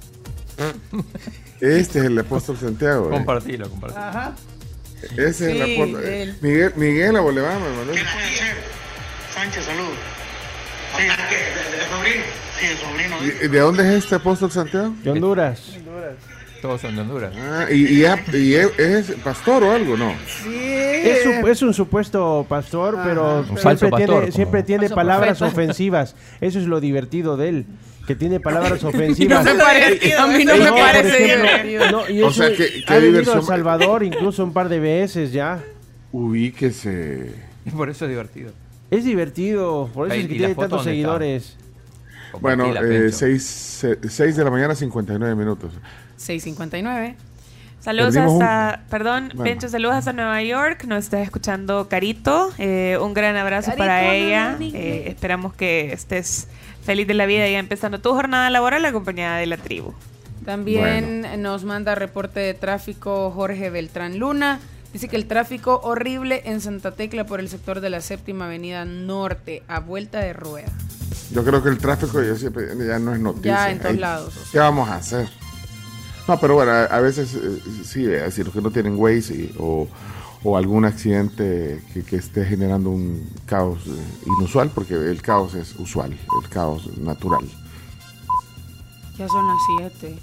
Este 1.60 1.98
es 1.98 2.04
el 2.04 2.16
apóstol 2.18 2.56
Santiago. 2.56 3.08
eh. 3.08 3.10
Compartilo, 3.10 3.68
compartilo. 3.68 4.00
Ajá. 4.00 4.32
Ese 5.02 5.28
es 5.28 5.36
Sí, 5.36 5.44
el 5.44 5.62
apóstol. 5.80 6.04
él. 6.04 6.36
Miguel, 6.40 6.72
Miguel 6.76 7.16
Aboleván 7.16 7.62
me 7.62 7.68
mandó. 7.76 7.92
Sánchez, 9.34 9.64
saludos. 9.64 9.92
Sí, 10.96 11.02
de, 11.04 11.10
sobrino. 11.88 12.24
Sí, 12.58 12.66
de 12.66 12.76
sobrino. 12.76 13.16
¿Y- 13.44 13.48
¿De 13.48 13.58
dónde 13.58 13.82
es 13.96 14.02
este 14.04 14.14
apóstol 14.16 14.50
Santiago? 14.50 14.94
De 15.04 15.10
Honduras. 15.10 15.60
Todos 16.60 16.80
son 16.80 16.96
de 16.96 17.02
Honduras. 17.02 17.32
Ah, 17.36 17.66
y, 17.70 17.98
y 18.00 18.04
es, 18.04 18.34
y 18.34 18.54
es- 18.56 18.78
es 18.78 19.10
pastor 19.22 19.62
o 19.62 19.72
algo, 19.72 19.96
¿no? 19.96 20.12
Es, 21.04 21.22
su- 21.22 21.46
es 21.48 21.62
un 21.62 21.74
supuesto 21.74 22.46
pastor, 22.48 22.98
pero 23.04 23.40
Un 23.40 23.56
falso 23.58 23.86
siempre 23.86 23.90
pastor, 23.90 24.18
tiene, 24.20 24.32
siempre 24.32 24.62
tiene 24.62 24.90
palabras 24.90 25.38
profeta. 25.38 25.60
ofensivas. 25.62 26.16
Eso 26.40 26.58
es 26.58 26.66
lo 26.66 26.80
divertido 26.80 27.36
de 27.36 27.48
él, 27.48 27.66
que 28.06 28.14
tiene 28.14 28.40
palabras 28.40 28.82
ofensivas. 28.84 29.44
No 29.44 29.54
me 29.54 29.60
parece- 29.62 30.14
a 30.14 30.26
mí 30.26 30.44
no 30.44 30.56
me 30.56 30.68
por 30.70 30.78
parece 30.78 31.24
ejemplo, 31.24 31.48
divertido. 31.48 31.90
no, 31.90 32.08
y 32.10 32.22
O 32.22 32.28
es 32.28 32.34
sea, 32.36 32.48
que- 32.50 32.84
que 32.84 32.92
ha 32.94 32.98
venido 32.98 33.34
a 33.34 33.42
Salvador 33.42 34.02
incluso 34.04 34.42
un 34.44 34.52
par 34.52 34.68
de 34.68 34.80
veces 34.80 35.32
ya. 35.32 35.62
Ubíquese. 36.12 37.32
Y 37.66 37.70
por 37.70 37.88
eso 37.90 38.04
es 38.04 38.10
divertido. 38.10 38.52
Es 38.90 39.04
divertido, 39.04 39.90
por 39.92 40.06
eso 40.06 40.14
Ahí, 40.14 40.22
es 40.22 40.26
que 40.28 40.34
¿y 40.34 40.38
la 40.38 40.46
tiene 40.48 40.60
tantos 40.60 40.84
seguidores. 40.84 41.56
Bueno, 42.40 42.64
Compartila, 42.64 42.94
eh, 42.96 43.10
Pencho. 43.10 44.08
6 44.08 44.36
de 44.36 44.44
la 44.44 44.50
mañana, 44.50 44.74
59 44.74 45.34
minutos. 45.34 45.72
6.59. 46.18 47.14
Saludos 47.88 48.12
Perdimos 48.12 48.34
un- 48.34 48.42
hasta, 48.42 48.82
perdón, 48.90 49.28
Bueno. 49.34 49.44
Pencho, 49.44 49.68
saludos 49.70 49.94
hasta 49.96 50.12
Nueva 50.12 50.42
York. 50.42 50.84
Nos 50.84 51.04
está 51.04 51.22
escuchando 51.22 51.88
Carito. 51.88 52.50
Eh, 52.58 52.98
un 53.00 53.14
gran 53.14 53.34
abrazo 53.36 53.68
Carito, 53.68 53.78
para 53.82 54.04
ella. 54.04 54.58
Eh, 54.60 55.04
esperamos 55.06 55.54
que 55.54 55.90
estés 55.94 56.48
feliz 56.84 57.06
de 57.06 57.14
la 57.14 57.24
vida 57.24 57.48
ya 57.48 57.58
empezando 57.58 57.98
tu 57.98 58.10
jornada 58.12 58.50
laboral 58.50 58.84
acompañada 58.84 59.38
de 59.38 59.46
la 59.46 59.56
tribu. 59.56 59.94
También 60.44 61.26
nos 61.40 61.64
manda 61.64 61.94
reporte 61.94 62.40
de 62.40 62.52
tráfico 62.52 63.30
Jorge 63.30 63.70
Beltrán 63.70 64.18
Luna. 64.18 64.60
Dice 64.92 65.08
que 65.08 65.16
el 65.16 65.24
tráfico 65.26 65.80
horrible 65.82 66.42
en 66.44 66.60
Santa 66.60 66.90
Tecla 66.92 67.24
por 67.24 67.40
el 67.40 67.48
sector 67.48 67.80
de 67.80 67.88
la 67.88 68.02
séptima 68.02 68.44
avenida 68.46 68.84
norte, 68.84 69.62
a 69.66 69.80
vuelta 69.80 70.18
de 70.20 70.34
rueda. 70.34 70.68
Yo 71.32 71.42
creo 71.42 71.62
que 71.62 71.70
el 71.70 71.78
tráfico 71.78 72.22
ya, 72.22 72.34
siempre, 72.36 72.66
ya 72.86 72.98
no 72.98 73.14
es 73.14 73.20
noticia. 73.20 73.52
Ya 73.52 73.70
en 73.70 73.78
todos 73.78 73.92
Ahí- 73.92 73.98
lados. 73.98 74.34
¿Qué 74.52 74.58
vamos 74.58 74.88
a 74.90 74.96
hacer? 74.96 75.28
No, 76.28 76.38
pero 76.38 76.54
bueno, 76.54 76.72
a, 76.72 76.84
a 76.84 77.00
veces 77.00 77.34
eh, 77.34 77.60
sí, 77.84 78.04
es 78.04 78.22
decir, 78.22 78.44
los 78.44 78.54
que 78.54 78.60
no 78.60 78.70
tienen 78.70 78.96
Waze 78.96 79.34
y- 79.34 79.54
o, 79.58 79.88
o 80.44 80.56
algún 80.58 80.84
accidente 80.84 81.82
que, 81.92 82.02
que 82.04 82.16
esté 82.16 82.44
generando 82.44 82.90
un 82.90 83.28
caos 83.46 83.78
eh, 83.86 83.90
inusual, 84.38 84.70
porque 84.74 84.94
el 84.94 85.22
caos 85.22 85.54
es 85.54 85.74
usual, 85.78 86.12
el 86.12 86.48
caos 86.50 86.96
natural. 86.98 87.44
Ya 89.16 89.26
son 89.26 89.48
las 89.48 89.56
7. 89.98 90.18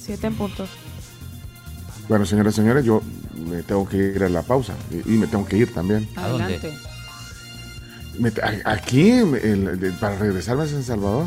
7 0.00 0.26
en 0.26 0.34
punto. 0.34 0.66
Bueno, 2.08 2.24
señoras 2.24 2.54
y 2.54 2.56
señores, 2.56 2.84
yo 2.84 3.02
me 3.50 3.62
tengo 3.62 3.86
que 3.86 3.98
ir 3.98 4.24
a 4.24 4.28
la 4.30 4.42
pausa 4.42 4.72
y, 4.90 5.14
y 5.14 5.18
me 5.18 5.26
tengo 5.26 5.44
que 5.44 5.58
ir 5.58 5.72
también. 5.74 6.08
Adelante. 6.16 6.72
Me 8.18 8.32
aquí, 8.64 9.12
para 10.00 10.16
regresarme 10.18 10.64
a 10.64 10.66
San 10.66 10.82
Salvador. 10.82 11.26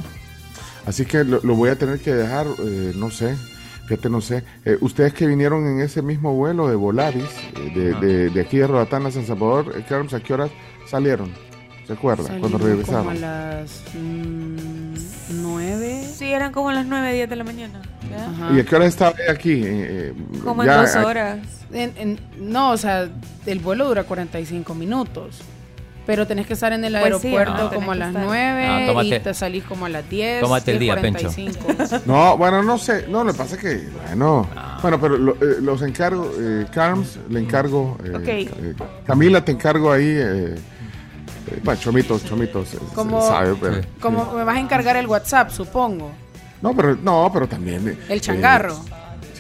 Así 0.88 1.06
que 1.06 1.24
lo, 1.24 1.40
lo 1.44 1.56
voy 1.56 1.70
a 1.70 1.78
tener 1.78 2.00
que 2.00 2.14
dejar, 2.14 2.48
eh, 2.60 2.94
no 2.96 3.12
sé, 3.12 3.38
fíjate, 3.92 4.10
no 4.10 4.22
sé. 4.22 4.44
Eh, 4.64 4.78
ustedes 4.80 5.14
que 5.14 5.28
vinieron 5.28 5.66
en 5.68 5.82
ese 5.82 6.02
mismo 6.02 6.34
vuelo 6.34 6.70
de 6.70 6.76
Volaris, 6.76 7.26
eh, 7.58 7.72
de, 7.76 7.94
de- 7.96 8.30
de 8.30 8.42
aquí 8.42 8.58
de 8.58 8.68
Roatán 8.68 9.06
a 9.06 9.12
San 9.12 9.26
Salvador, 9.26 9.74
eh, 9.78 9.84
Carlos, 9.88 10.14
¿a 10.14 10.22
qué 10.22 10.34
horas 10.34 10.50
salieron? 10.88 11.30
¿Se 11.86 11.94
acuerda? 11.94 12.38
Cuando 12.40 12.58
regresaron. 12.58 13.04
Como 13.04 13.10
a 13.12 13.14
las 13.16 13.84
9. 15.34 16.04
Sí, 16.16 16.26
eran 16.32 16.52
como 16.54 16.72
las 16.72 16.86
9, 16.86 17.14
10 17.14 17.30
de 17.30 17.36
la 17.36 17.44
mañana. 17.44 17.82
¿Y 18.56 18.60
a 18.60 18.66
qué 18.66 18.76
hora 18.76 18.86
estaba 18.86 19.14
aquí? 19.30 19.52
Eh, 19.64 19.64
eh, 19.66 20.14
Como 20.44 20.64
en 20.64 20.70
ya 20.70 20.78
dos 20.82 20.96
a- 20.96 21.06
horas. 21.06 21.40
En- 21.74 21.94
en- 21.98 22.20
no, 22.40 22.72
o 22.72 22.78
sea, 22.78 23.10
el 23.46 23.60
vuelo 23.60 23.88
dura 23.88 24.04
45 24.06 24.74
minutos. 24.74 25.42
Pero 26.06 26.26
tenés 26.26 26.48
que 26.48 26.54
estar 26.54 26.74
en 26.74 26.84
el 26.84 26.94
Pues 26.94 27.04
aeropuerto 27.04 27.70
como 27.76 27.92
a 27.92 27.96
las 27.96 28.08
estar. 28.10 28.26
9 28.26 28.66
Ah, 28.68 28.80
tómate- 28.88 29.18
y 29.18 29.20
te 29.20 29.34
salís 29.36 29.64
como 29.64 29.86
a 29.86 29.90
las 29.90 30.10
10. 30.10 30.42
Tómate 30.42 30.72
el 30.74 30.80
día, 30.80 30.96
Pencho. 31.00 31.30
10:45. 31.30 32.02
No, 32.08 32.38
bueno, 32.38 32.64
no 32.64 32.78
sé. 32.80 33.06
No, 33.08 33.24
lo 33.24 33.32
que 33.32 33.38
pasa 33.38 33.56
es 33.56 33.62
que, 33.62 33.88
bueno. 34.08 34.50
Ah. 34.56 34.80
Bueno, 34.82 35.00
pero 35.00 35.18
lo- 35.18 35.34
eh, 35.36 35.58
los 35.62 35.82
encargo, 35.84 36.32
eh, 36.40 36.66
Carms, 36.74 37.20
le 37.30 37.40
encargo. 37.40 37.98
eh, 38.04 38.50
eh, 38.60 38.74
Camila, 39.06 39.46
te 39.46 39.52
encargo 39.52 39.92
ahí. 39.92 40.08
eh, 40.08 40.56
bueno, 41.64 41.80
Chomitos, 41.80 42.26
Chomitos. 42.26 42.70
Como- 42.96 43.28
sabe, 43.28 43.56
pero- 43.62 43.82
Como 44.00 44.34
me 44.34 44.44
vas 44.44 44.56
a 44.56 44.60
encargar 44.60 44.96
el 44.98 45.06
WhatsApp, 45.08 45.52
supongo. 45.52 46.12
No, 46.64 46.76
pero, 46.76 46.96
no, 46.96 47.30
pero 47.32 47.48
también. 47.48 47.88
eh, 47.90 47.98
El 48.10 48.22
changarro. 48.22 48.76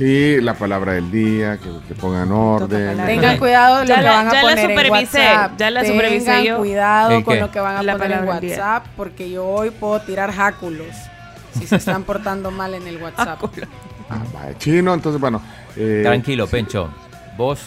Sí, 0.01 0.41
la 0.41 0.53
palabra 0.55 0.93
del 0.93 1.11
día, 1.11 1.57
que, 1.57 1.69
que 1.87 1.93
pongan 1.95 2.31
orden. 2.31 2.97
Tengan 3.05 3.37
cuidado 3.37 3.81
lo 3.81 3.85
Ya 3.87 3.95
que 3.97 4.01
la- 4.01 4.11
van 4.11 4.27
a 4.27 4.31
ya 4.31 4.35
la 4.35 4.41
poner 4.41 4.59
en 4.59 4.69
supervisé, 4.69 5.17
WhatsApp. 5.19 5.51
ya 5.57 5.69
la 5.71 5.81
Tengan 5.81 5.95
supervisé 5.95 6.43
yo. 6.45 6.57
cuidado 6.57 7.11
¿El 7.11 7.23
con 7.23 7.33
qué? 7.35 7.39
lo 7.39 7.51
que 7.51 7.59
van 7.59 7.77
a 7.77 7.83
La 7.83 7.97
poner 7.97 8.11
en. 8.19 8.23
WhatsApp 8.27 8.85
porque 8.97 9.29
yo 9.29 9.45
hoy 9.45 9.69
puedo 9.69 9.99
tirar 10.01 10.31
jáculos 10.33 10.87
si 11.57 11.67
se 11.67 11.75
están 11.75 12.03
portando 12.03 12.49
mal 12.51 12.73
en 12.73 12.87
el 12.87 12.97
WhatsApp. 13.03 13.39
Ah, 14.09 14.23
vaya, 14.33 14.57
chino, 14.57 14.93
entonces, 14.93 15.21
bueno. 15.21 15.41
eh, 15.77 16.01
Tranquilo, 16.03 16.47
Pencho. 16.47 16.89
Vos, 17.37 17.61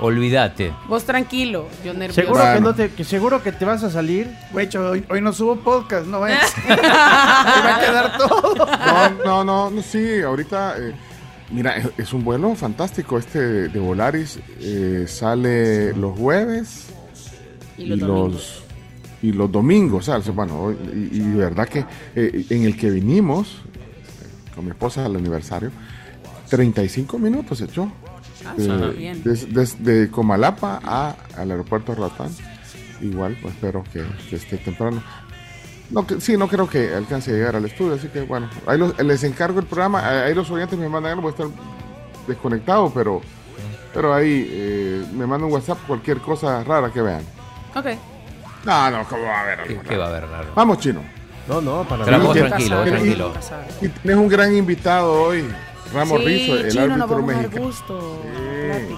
olvídate. 0.00 0.72
Vos 0.88 1.04
tranquilo, 1.04 1.66
yo 1.84 1.92
nervioso. 1.94 2.20
Seguro 2.20 2.40
que, 2.42 2.48
Bueno. 2.50 2.60
no 2.68 2.74
te, 2.74 2.90
que 2.92 3.04
seguro 3.04 3.42
que 3.42 3.52
te 3.52 3.64
vas 3.64 3.82
a 3.82 3.90
salir. 3.90 4.30
Güey, 4.52 4.68
hoy, 4.76 5.04
hoy 5.08 5.20
no 5.20 5.32
subo 5.32 5.56
podcast, 5.56 6.06
no 6.06 6.20
vayas. 6.20 6.54
Ahí 6.68 6.76
va 7.64 7.76
a 7.76 7.80
quedar 7.80 8.18
todo. 8.18 8.54
No, 8.66 9.10
no, 9.24 9.44
no, 9.44 9.70
no, 9.70 9.82
sí, 9.82 10.20
ahorita, 10.22 10.74
eh, 10.78 10.94
mira, 11.50 11.76
es, 11.76 11.88
es 11.98 12.12
un 12.12 12.24
vuelo 12.24 12.54
fantástico 12.54 13.18
este 13.18 13.38
de, 13.40 13.68
de 13.68 13.78
Volaris. 13.78 14.38
eh, 14.60 15.04
sale 15.08 15.92
los 15.94 16.18
jueves 16.18 16.86
Y 17.78 17.86
los 17.86 18.00
domingos. 18.00 18.62
y 19.22 19.32
los 19.32 19.50
domingos, 19.52 20.04
¿sabes? 20.06 20.34
Bueno, 20.34 20.72
y, 20.94 21.16
y 21.16 21.20
de 21.20 21.36
verdad 21.36 21.68
que 21.68 21.84
eh, 22.14 22.46
en 22.50 22.64
el 22.64 22.76
que 22.76 22.90
vinimos, 22.90 23.48
eh, 23.74 24.52
con 24.54 24.64
mi 24.64 24.70
esposa 24.70 25.04
al 25.06 25.16
aniversario, 25.16 25.70
35 26.48 27.18
minutos 27.18 27.58
se 27.58 27.64
echó. 27.64 27.90
Ah, 28.46 28.54
des- 29.22 29.52
desde 29.52 30.10
Comalapa 30.10 30.80
a, 30.82 31.14
al 31.36 31.50
aeropuerto 31.50 31.92
de 31.92 31.98
Roatán. 31.98 32.30
Igual, 33.02 33.36
pues 33.40 33.54
espero 33.54 33.84
que, 33.92 34.02
que 34.28 34.36
esté 34.36 34.56
temprano. 34.58 35.02
No, 35.90 36.06
que, 36.06 36.20
sí, 36.20 36.36
no 36.36 36.46
creo 36.48 36.68
que 36.68 36.94
alcance 36.94 37.30
a 37.32 37.34
llegar 37.34 37.56
al 37.56 37.64
estudio, 37.64 37.94
así 37.94 38.08
que 38.08 38.20
bueno, 38.22 38.48
ahí 38.66 38.78
los- 38.78 38.96
les 38.98 39.24
encargo 39.24 39.58
el 39.58 39.66
programa, 39.66 40.06
ahí 40.24 40.34
los 40.34 40.48
oyentes 40.50 40.78
me 40.78 40.88
mandan, 40.88 41.16
no 41.16 41.22
voy 41.22 41.30
a 41.30 41.32
estar 41.32 41.46
desconectado, 42.28 42.92
pero, 42.94 43.20
pero 43.92 44.14
ahí 44.14 44.46
eh, 44.50 45.04
me 45.12 45.26
mandan 45.26 45.48
un 45.48 45.52
WhatsApp 45.54 45.78
cualquier 45.86 46.18
cosa 46.18 46.62
rara 46.62 46.90
que 46.92 47.02
vean. 47.02 47.22
Ok. 47.74 47.86
No, 48.64 48.90
no, 48.90 49.04
¿cómo 49.08 49.22
va 49.24 49.38
a 49.38 49.42
haber 49.42 49.62
¿Qué, 49.64 49.72
algo 49.72 49.82
qué 49.88 49.96
va 49.96 50.04
a 50.04 50.08
haber 50.08 50.28
raro? 50.28 50.48
Vamos, 50.54 50.78
chino. 50.78 51.00
No, 51.48 51.60
no, 51.60 51.82
para 51.88 52.04
Pero 52.04 52.20
vos 52.20 52.36
Y- 52.36 52.40
tranquilo, 52.40 52.76
vos 52.78 52.86
y- 52.86 52.90
tranquilo. 52.90 53.32
Y 53.80 53.88
tienes 53.88 54.16
un 54.16 54.28
gran 54.28 54.54
invitado 54.54 55.12
hoy, 55.22 55.44
Ramos 55.92 56.20
sí, 56.20 56.24
Rizo, 56.26 56.56
el 56.56 56.70
chino, 56.70 56.84
árbitro 56.84 57.08
dar 57.08 57.22
mexicano. 57.22 57.66
gusto. 57.66 58.22
Sí. 58.22 58.96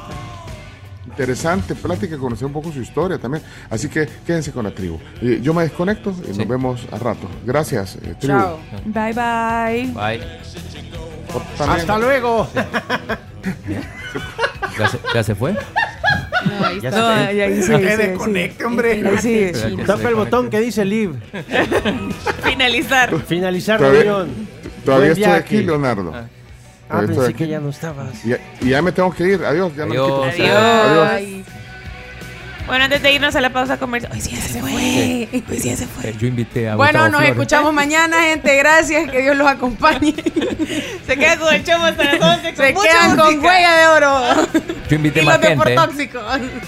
Interesante 1.13 1.75
plática, 1.75 2.17
conocer 2.17 2.47
un 2.47 2.53
poco 2.53 2.73
su 2.73 2.81
historia 2.81 3.19
también. 3.19 3.43
Así 3.71 3.89
que 3.89 4.09
quédense 4.27 4.51
con 4.51 4.65
la 4.65 4.71
tribu. 4.75 4.99
Eh, 5.21 5.41
yo 5.43 5.53
me 5.55 5.63
desconecto 5.63 6.11
y 6.29 6.33
Sí. 6.33 6.39
nos 6.39 6.49
vemos 6.49 6.81
a 6.91 6.99
rato. 6.99 7.29
Gracias, 7.45 7.97
eh, 7.97 8.15
tribu. 8.19 8.39
Chao. 8.39 8.59
Bye 8.87 9.13
bye. 9.13 9.93
Bye. 9.93 10.21
Hasta 11.59 11.99
luego. 11.99 12.49
¿Ya 14.79 14.89
se, 14.89 14.99
ya 15.15 15.23
se 15.23 15.35
fue? 15.35 15.51
ahí 16.65 16.81
Ya 16.81 16.89
está. 16.89 17.01
No, 17.01 17.07
ahí- 17.09 17.41
ahí 17.41 17.57
sí, 17.57 17.63
sí, 17.63 17.73
sí. 17.75 17.83
desconecte, 17.97 18.65
hombre. 18.65 18.93
Ahí. 19.23 19.77
Toca 19.87 20.09
el 20.09 20.15
botón 20.15 20.49
que 20.51 20.61
dice 20.61 20.85
Live. 20.85 21.15
Finalizar. 22.43 23.15
Finalizar 23.27 23.79
Todavía- 23.79 24.03
reunión. 24.03 24.49
Todavía 24.85 25.13
estoy 25.13 25.25
aquí, 25.25 25.63
Leonardo. 25.63 26.13
Ah, 26.15 26.25
Pensé 27.01 27.35
que 27.35 27.45
aquí. 27.45 27.47
ya 27.49 27.61
no 27.61 27.71
estabas. 27.71 28.25
Y 28.25 28.29
ya, 28.31 28.39
y 28.61 28.69
ya 28.71 28.83
me 28.83 28.93
tengo 28.93 29.13
que 29.13 29.25
ir. 29.25 29.45
Adiós. 29.45 29.73
Ya 29.77 29.87
no 29.87 29.93
Adiós. 29.93 30.27
me 30.27 30.33
quito. 30.33 30.45
Adiós. 30.59 31.09
Ay. 31.11 31.45
Bueno, 32.65 32.85
antes 32.85 33.03
de 33.03 33.13
irnos 33.13 33.35
a 33.35 33.41
la 33.41 33.51
pausa 33.53 33.77
comercial. 33.77 34.13
Hoy 34.13 34.21
sí 34.21 34.31
ya 34.31 34.41
se 34.41 34.61
fue. 34.61 34.71
Hoy 34.73 35.59
sí 35.59 35.69
ya 35.69 35.77
se 35.77 35.87
fue. 35.87 36.11
Eh, 36.11 36.15
Yo 36.19 36.29
invité 36.29 36.69
a 36.69 36.77
Bueno, 36.77 36.93
Gustavo 37.01 37.09
nos 37.11 37.21
Flores. 37.21 37.31
escuchamos 37.31 37.75
mañana, 37.75 38.21
gente. 38.23 38.57
Gracias. 38.57 39.11
Que 39.11 39.21
Dios 39.23 39.37
los 39.37 39.49
acompañe. 39.49 40.15
Se 41.07 41.17
quedan 41.17 41.39
con 41.41 41.53
el 41.53 41.65
chomo 41.65 41.85
hasta 41.87 42.05
las 42.05 42.21
11. 42.23 42.55
Se 42.57 42.75
quedan 42.75 43.17
con 43.17 43.45
huella 43.45 43.77
de 43.77 43.87
oro. 43.89 44.49
Yo 44.89 44.97
invité 44.97 45.23
y 45.23 45.27
más 45.27 45.41
los 45.41 45.49
de 45.51 45.57
por 45.57 45.67
gente. 45.67 45.83
tóxico. 45.87 46.21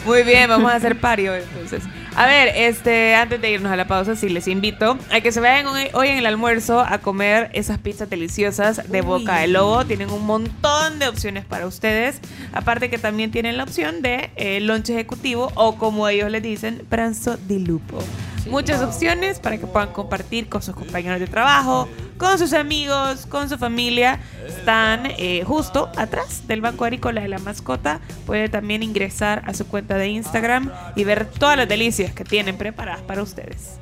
Muy 0.04 0.22
bien, 0.24 0.48
vamos 0.48 0.72
a 0.72 0.74
hacer 0.76 0.98
pario 0.98 1.32
entonces. 1.36 1.84
A 2.16 2.26
ver, 2.26 2.52
este, 2.54 3.16
antes 3.16 3.40
de 3.40 3.50
irnos 3.50 3.72
a 3.72 3.76
la 3.76 3.88
pausa, 3.88 4.14
sí 4.14 4.28
les 4.28 4.46
invito 4.46 4.96
a 5.10 5.20
que 5.20 5.32
se 5.32 5.40
vayan 5.40 5.66
hoy, 5.66 5.88
hoy 5.94 6.08
en 6.08 6.18
el 6.18 6.26
almuerzo 6.26 6.78
a 6.78 6.98
comer 6.98 7.50
esas 7.54 7.78
pizzas 7.78 8.08
deliciosas 8.08 8.88
de 8.88 9.00
Boca 9.00 9.38
de 9.38 9.48
Lobo. 9.48 9.84
Tienen 9.84 10.10
un 10.10 10.24
montón 10.24 11.00
de 11.00 11.08
opciones 11.08 11.44
para 11.44 11.66
ustedes. 11.66 12.20
Aparte 12.52 12.88
que 12.88 12.98
también 12.98 13.32
tienen 13.32 13.56
la 13.56 13.64
opción 13.64 14.00
de 14.00 14.30
eh, 14.36 14.60
lunch 14.60 14.90
ejecutivo 14.90 15.50
o 15.56 15.76
como 15.76 16.06
ellos 16.06 16.30
les 16.30 16.42
dicen, 16.42 16.86
pranzo 16.88 17.36
di 17.36 17.58
lupo. 17.58 17.98
Muchas 18.46 18.82
opciones 18.82 19.38
para 19.38 19.58
que 19.58 19.66
puedan 19.66 19.92
compartir 19.92 20.48
con 20.48 20.62
sus 20.62 20.74
compañeros 20.74 21.18
de 21.18 21.26
trabajo, 21.26 21.88
con 22.18 22.38
sus 22.38 22.52
amigos, 22.52 23.26
con 23.26 23.48
su 23.48 23.56
familia. 23.56 24.20
Están 24.46 25.06
eh, 25.18 25.42
justo 25.46 25.90
atrás 25.96 26.46
del 26.46 26.60
Banco 26.60 26.84
Agrícola 26.84 27.22
de 27.22 27.28
la 27.28 27.38
Mascota. 27.38 28.00
Puede 28.26 28.48
también 28.48 28.82
ingresar 28.82 29.42
a 29.46 29.54
su 29.54 29.66
cuenta 29.66 29.96
de 29.96 30.08
Instagram 30.08 30.70
y 30.94 31.04
ver 31.04 31.26
todas 31.26 31.56
las 31.56 31.68
delicias 31.68 32.12
que 32.12 32.24
tienen 32.24 32.58
preparadas 32.58 33.02
para 33.02 33.22
ustedes. 33.22 33.78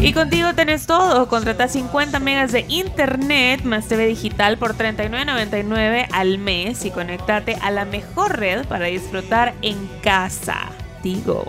Y 0.00 0.12
contigo 0.12 0.54
tenés 0.54 0.86
todo. 0.86 1.28
Contrata 1.28 1.66
50 1.66 2.20
megas 2.20 2.52
de 2.52 2.64
internet 2.68 3.62
más 3.64 3.88
TV 3.88 4.06
digital 4.06 4.56
por 4.56 4.76
$39.99 4.76 6.06
al 6.12 6.38
mes 6.38 6.84
y 6.84 6.90
conéctate 6.90 7.56
a 7.56 7.70
la 7.70 7.84
mejor 7.84 8.38
red 8.38 8.64
para 8.66 8.86
disfrutar 8.86 9.54
en 9.60 9.76
casa. 10.02 10.70
Digo. 11.02 11.44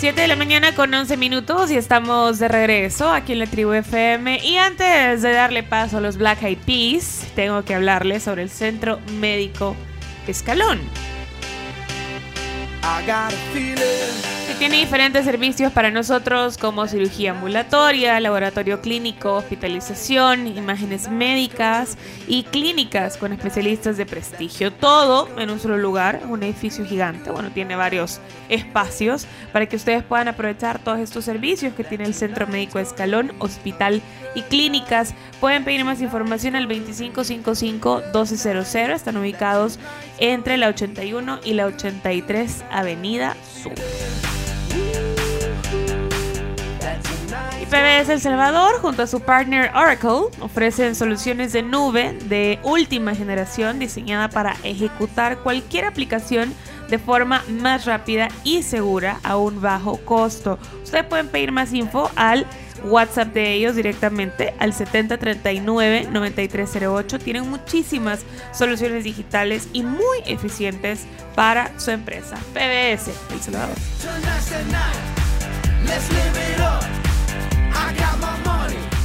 7 0.00 0.18
de 0.18 0.28
la 0.28 0.36
mañana 0.36 0.74
con 0.74 0.94
11 0.94 1.18
minutos 1.18 1.70
y 1.70 1.76
estamos 1.76 2.38
de 2.38 2.48
regreso 2.48 3.12
aquí 3.12 3.32
en 3.32 3.40
la 3.40 3.46
tribu 3.46 3.72
FM. 3.72 4.40
Y 4.42 4.56
antes 4.56 5.20
de 5.20 5.30
darle 5.30 5.62
paso 5.62 5.98
a 5.98 6.00
los 6.00 6.16
Black 6.16 6.42
Eyed 6.42 6.56
Peas, 6.64 7.26
tengo 7.34 7.62
que 7.66 7.74
hablarles 7.74 8.22
sobre 8.22 8.42
el 8.42 8.48
Centro 8.48 8.98
Médico 9.18 9.76
Escalón. 10.26 10.80
I 12.82 13.04
got 13.06 13.34
que 14.50 14.56
tiene 14.56 14.78
diferentes 14.78 15.24
servicios 15.24 15.72
para 15.72 15.92
nosotros 15.92 16.58
como 16.58 16.88
cirugía 16.88 17.30
ambulatoria, 17.30 18.18
laboratorio 18.18 18.80
clínico, 18.80 19.34
hospitalización, 19.34 20.48
imágenes 20.48 21.08
médicas 21.08 21.96
y 22.26 22.42
clínicas 22.42 23.16
con 23.16 23.32
especialistas 23.32 23.96
de 23.96 24.06
prestigio. 24.06 24.72
Todo 24.72 25.28
en 25.38 25.50
un 25.50 25.60
solo 25.60 25.78
lugar, 25.78 26.22
un 26.28 26.42
edificio 26.42 26.84
gigante. 26.84 27.30
Bueno, 27.30 27.52
tiene 27.52 27.76
varios 27.76 28.18
espacios 28.48 29.28
para 29.52 29.66
que 29.66 29.76
ustedes 29.76 30.02
puedan 30.02 30.26
aprovechar 30.26 30.80
todos 30.80 30.98
estos 30.98 31.24
servicios 31.24 31.72
que 31.74 31.84
tiene 31.84 32.02
el 32.04 32.14
Centro 32.14 32.48
Médico 32.48 32.80
Escalón, 32.80 33.32
Hospital 33.38 34.02
y 34.34 34.42
Clínicas. 34.42 35.14
Pueden 35.38 35.62
pedir 35.62 35.84
más 35.84 36.00
información 36.00 36.56
al 36.56 36.68
2555-1200. 36.68 38.94
Están 38.94 39.16
ubicados 39.16 39.78
entre 40.18 40.56
la 40.56 40.66
81 40.68 41.38
y 41.44 41.54
la 41.54 41.66
83 41.66 42.64
Avenida 42.72 43.36
Sur. 43.62 43.74
PBS 47.70 48.08
El 48.08 48.20
Salvador, 48.20 48.80
junto 48.80 49.04
a 49.04 49.06
su 49.06 49.20
partner 49.20 49.70
Oracle, 49.76 50.22
ofrecen 50.40 50.96
soluciones 50.96 51.52
de 51.52 51.62
nube 51.62 52.18
de 52.24 52.58
última 52.64 53.14
generación 53.14 53.78
diseñada 53.78 54.28
para 54.28 54.56
ejecutar 54.64 55.38
cualquier 55.38 55.84
aplicación 55.84 56.52
de 56.88 56.98
forma 56.98 57.44
más 57.48 57.84
rápida 57.84 58.26
y 58.42 58.64
segura 58.64 59.20
a 59.22 59.36
un 59.36 59.60
bajo 59.60 59.98
costo. 59.98 60.58
Ustedes 60.82 61.04
pueden 61.04 61.28
pedir 61.28 61.52
más 61.52 61.72
info 61.72 62.10
al 62.16 62.44
WhatsApp 62.82 63.32
de 63.32 63.52
ellos 63.52 63.76
directamente 63.76 64.52
al 64.58 64.72
7039-9308. 64.72 67.22
Tienen 67.22 67.48
muchísimas 67.48 68.24
soluciones 68.52 69.04
digitales 69.04 69.68
y 69.72 69.84
muy 69.84 70.18
eficientes 70.26 71.06
para 71.36 71.78
su 71.78 71.92
empresa. 71.92 72.36
PBS 72.52 73.12
El 73.32 73.40
Salvador. 73.40 73.76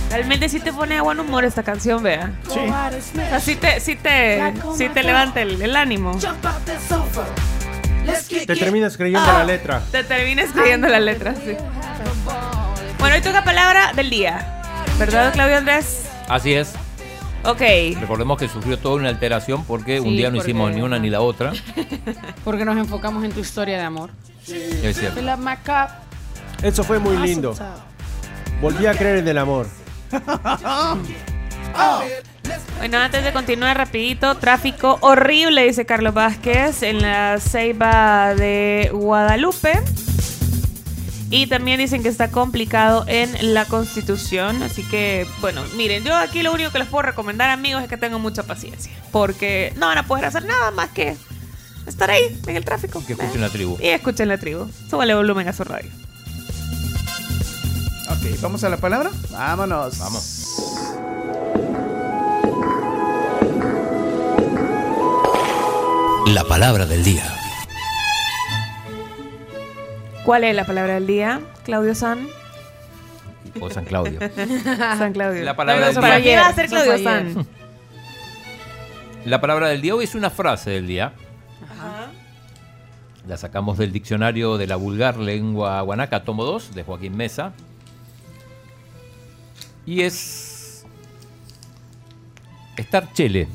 Realmente 0.10 0.48
sí 0.48 0.60
te 0.60 0.72
pone 0.72 0.96
de 0.96 1.02
buen 1.02 1.20
humor 1.20 1.44
esta 1.44 1.64
canción, 1.64 2.02
vea. 2.02 2.32
Sí. 2.48 2.60
O 2.60 3.12
sea, 3.14 3.40
sí 3.42 3.56
te, 3.56 3.80
sí 3.82 3.96
te, 3.96 4.54
sí 4.78 4.88
te 4.90 5.04
levanta 5.04 5.42
el, 5.42 5.62
el 5.62 5.76
ánimo. 5.76 6.18
Te 8.46 8.56
terminas 8.56 8.96
creyendo 8.98 9.26
la 9.34 9.44
letra. 9.44 9.82
Te 9.92 10.04
terminas 10.04 10.52
creyendo 10.54 10.88
la 10.88 11.00
letra, 11.00 11.34
sí. 11.36 11.56
Bueno, 13.00 13.16
hoy 13.16 13.22
toca 13.22 13.44
palabra 13.44 13.92
del 13.94 14.10
día. 14.10 14.62
¿Verdad, 14.98 15.34
Claudio 15.34 15.58
Andrés? 15.58 16.06
Así 16.30 16.54
es. 16.54 16.74
Ok. 17.44 17.62
Recordemos 18.00 18.38
que 18.40 18.48
sufrió 18.48 18.80
toda 18.80 18.96
una 18.96 19.10
alteración 19.10 19.66
porque 19.66 20.00
un 20.00 20.10
Sí, 20.10 20.18
día 20.18 20.30
no 20.30 20.38
porque- 20.38 20.52
hicimos 20.52 20.72
ni 20.72 20.82
una 20.82 20.98
ni 20.98 21.10
la 21.10 21.22
otra. 21.22 21.52
Porque 22.46 22.64
nos 22.64 22.78
enfocamos 22.78 23.24
en 23.26 23.32
tu 23.32 23.40
historia 23.42 23.78
de 23.78 23.84
amor. 23.84 24.12
Es 24.48 24.98
cierto. 24.98 25.16
De 25.16 25.22
la 25.24 25.36
maca. 25.36 26.00
Eso 26.64 26.84
fue 26.84 27.00
muy 27.00 27.18
lindo. 27.18 27.54
Volví 28.62 28.86
a 28.86 28.94
creer 28.94 29.18
en 29.18 29.28
el 29.28 29.38
amor. 29.38 29.68
Bueno, 32.78 33.00
antes 33.00 33.24
de 33.24 33.34
continuar 33.34 33.76
rapidito, 33.78 34.36
tráfico 34.36 34.98
horrible, 35.02 35.66
dice 35.66 35.86
Carlos 35.86 36.14
Vázquez, 36.14 36.84
en 36.84 37.02
la 37.02 37.40
ceiba 37.40 38.36
de 38.36 38.92
Guadalupe. 38.94 39.82
Y 41.32 41.48
también 41.48 41.80
dicen 41.80 42.04
que 42.04 42.10
está 42.10 42.30
complicado 42.30 43.04
en 43.08 43.54
la 43.54 43.66
Constitución. 43.66 44.62
Así 44.62 44.84
que, 44.84 45.26
bueno, 45.42 45.64
miren, 45.76 46.04
yo 46.04 46.16
aquí 46.16 46.44
lo 46.44 46.54
único 46.54 46.72
que 46.72 46.80
les 46.80 46.88
puedo 46.88 47.02
recomendar, 47.02 47.50
amigos, 47.50 47.82
es 47.82 47.90
que 47.90 47.98
tengan 47.98 48.22
mucha 48.22 48.44
paciencia. 48.44 48.92
Porque 49.12 49.74
no 49.78 49.88
van 49.88 49.98
a 49.98 50.04
poder 50.06 50.26
hacer 50.26 50.46
nada 50.46 50.70
más 50.72 50.90
que 50.92 51.18
estar 51.88 52.12
ahí 52.12 52.40
en 52.46 52.56
el 52.56 52.64
tráfico. 52.64 53.04
Que 53.06 53.14
escuchen 53.14 53.42
la 53.42 53.50
tribu. 53.50 53.78
Y 53.82 53.88
escuchen 53.88 54.28
la 54.28 54.38
tribu. 54.38 54.70
Súbale 54.90 55.16
volumen 55.16 55.48
a 55.48 55.54
su 55.54 55.64
radio. 55.64 55.90
Ok, 58.18 58.42
¿vamos 58.42 58.64
a 58.64 58.70
la 58.70 58.78
palabra? 58.78 59.12
Vámonos. 59.32 59.98
Vamos. 60.00 60.42
La 66.28 66.44
palabra 66.44 66.86
del 66.86 67.04
día. 67.04 67.24
¿Cuál 70.26 70.44
es 70.44 70.56
la 70.56 70.66
palabra 70.66 70.96
del 70.96 71.06
día, 71.08 71.40
Claudio 71.64 71.94
San? 71.94 72.28
O 73.60 73.70
San 73.70 73.86
Claudio. 73.86 74.20
San 74.98 75.14
Claudio. 75.14 75.44
La 75.44 75.56
palabra 75.56 75.88
del 75.88 75.96
¿Para 75.96 76.16
día. 76.18 76.24
qué 76.24 76.36
va 76.38 76.48
a 76.48 76.54
ser 76.54 76.68
Claudio 76.68 76.94
ayer. 76.94 77.06
San? 77.34 77.48
La 79.26 79.40
palabra 79.40 79.70
del 79.70 79.82
día 79.82 79.96
hoy 79.96 80.04
es 80.04 80.16
una 80.16 80.30
frase 80.30 80.72
del 80.72 80.88
día. 80.88 81.14
La 83.28 83.38
sacamos 83.38 83.78
del 83.78 83.92
diccionario 83.92 84.58
de 84.58 84.68
la 84.68 84.76
vulgar 84.76 85.18
lengua 85.18 85.82
guanaca, 85.82 86.24
tomo 86.24 86.44
2, 86.44 86.76
de 86.76 86.84
Joaquín 86.84 87.16
Mesa. 87.18 87.54
Y 89.86 90.02
es. 90.02 90.86
Estar 92.78 93.12
chele. 93.14 93.48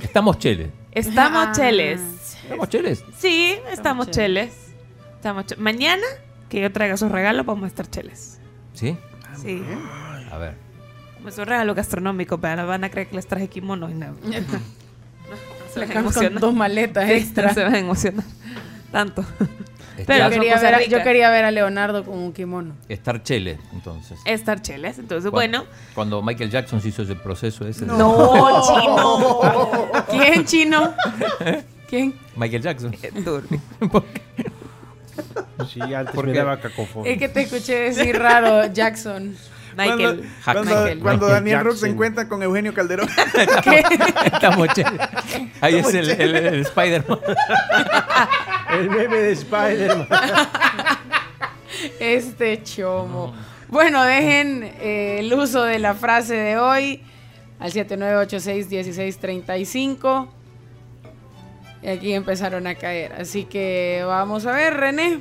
Estamos 0.00 0.38
chele. 0.38 0.70
Estamos 0.92 1.48
Ah. 1.48 1.52
cheles. 1.54 2.00
¿Estamos 2.42 2.68
cheles? 2.68 3.04
Sí, 3.18 3.56
estamos 3.70 4.10
cheles. 4.10 4.52
Estamos 5.16 5.46
che- 5.46 5.56
Mañana, 5.56 6.04
que 6.48 6.60
yo 6.60 6.70
traiga 6.72 6.96
sus 6.96 7.10
regalos, 7.10 7.46
vamos 7.46 7.64
a 7.64 7.66
estar 7.68 7.88
cheles. 7.88 8.38
¿Sí? 8.74 8.96
Sí. 9.40 9.62
A 10.30 10.38
ver. 10.38 10.54
Es 11.26 11.38
un 11.38 11.46
regalo 11.46 11.74
gastronómico, 11.74 12.38
pero 12.38 12.66
van 12.66 12.84
a 12.84 12.90
creer 12.90 13.08
que 13.08 13.16
les 13.16 13.26
traje 13.26 13.48
kimono 13.48 13.88
y 13.90 13.94
no. 13.94 14.14
Se 15.72 15.80
van 15.80 15.90
a 15.90 15.92
Con 15.94 16.02
emocionar. 16.02 16.40
dos 16.40 16.54
maletas 16.54 17.06
Sí, 17.06 17.12
extra. 17.14 17.54
Se 17.54 17.62
van 17.64 17.74
a 17.74 17.78
emocionar. 17.78 18.24
Tanto. 18.92 19.24
Pero 20.06 20.24
yo 20.24 20.30
quería, 20.30 20.58
ver 20.60 20.74
a, 20.74 20.82
yo 20.84 21.02
quería 21.02 21.30
ver 21.30 21.44
a 21.44 21.50
Leonardo 21.50 22.04
con 22.04 22.18
un 22.18 22.32
kimono. 22.32 22.74
Estar 22.88 23.22
chele, 23.22 23.58
entonces. 23.72 24.18
Estar 24.24 24.60
cheles. 24.60 24.98
Entonces, 24.98 25.30
Cuando- 25.30 25.58
bueno. 25.60 25.70
Cuando 25.94 26.22
Michael 26.22 26.50
Jackson 26.50 26.80
se 26.80 26.88
hizo 26.88 27.02
ese 27.02 27.14
proceso 27.14 27.66
ese. 27.66 27.84
de- 27.84 27.92
No, 27.92 28.62
chino. 28.66 29.40
¿Quién, 30.10 30.44
chino? 30.44 30.94
¿Quién? 31.88 32.14
Michael 32.36 32.62
Jackson. 32.62 32.94
Sí, 35.72 35.80
antes 35.80 36.14
¿Por 36.14 36.26
me 36.26 36.32
qué? 36.32 36.38
daba 36.38 36.58
cacofonía. 36.60 37.12
Es 37.12 37.18
que 37.18 37.28
te 37.28 37.42
escuché 37.42 37.74
decir 37.82 38.18
raro, 38.18 38.66
Jackson. 38.72 39.36
Cuando, 39.74 40.16
cuando, 40.44 40.64
Michael. 40.64 40.98
cuando 41.00 41.26
Michael 41.26 41.44
Daniel 41.44 41.64
Rook 41.64 41.76
se 41.76 41.88
encuentra 41.88 42.28
con 42.28 42.42
Eugenio 42.42 42.74
Calderón. 42.74 43.08
Estamos. 44.24 44.68
Ahí 45.60 45.76
es 45.76 45.94
el, 45.94 46.10
el- 46.10 46.36
el 46.36 46.60
Spider-Man. 46.60 47.18
El 48.72 48.90
meme 48.90 49.16
de 49.18 49.32
Spider-Man. 49.32 50.08
Este 52.00 52.62
chomo. 52.62 53.34
Bueno, 53.68 54.02
dejen 54.04 54.62
eh, 54.80 55.18
el 55.20 55.32
uso 55.32 55.62
de 55.64 55.78
la 55.78 55.94
frase 55.94 56.34
de 56.34 56.58
hoy 56.58 57.02
al 57.60 57.72
7986-1635. 57.72 60.28
Y 61.82 61.88
aquí 61.88 62.12
empezaron 62.14 62.66
a 62.66 62.74
caer. 62.74 63.12
Así 63.12 63.44
que 63.44 64.02
vamos 64.06 64.46
a 64.46 64.52
ver, 64.52 64.74
René. 64.74 65.20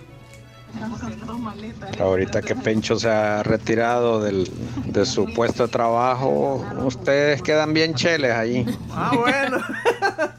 Ahorita 2.00 2.42
que 2.42 2.56
Pencho 2.56 2.98
se 2.98 3.10
ha 3.10 3.44
retirado 3.44 4.22
del, 4.22 4.50
de 4.86 5.06
su 5.06 5.26
puesto 5.34 5.64
de 5.68 5.72
trabajo, 5.72 6.66
ustedes 6.84 7.42
quedan 7.42 7.74
bien 7.74 7.94
cheles 7.94 8.32
allí. 8.34 8.66
Ah, 8.92 9.12
bueno. 9.16 9.58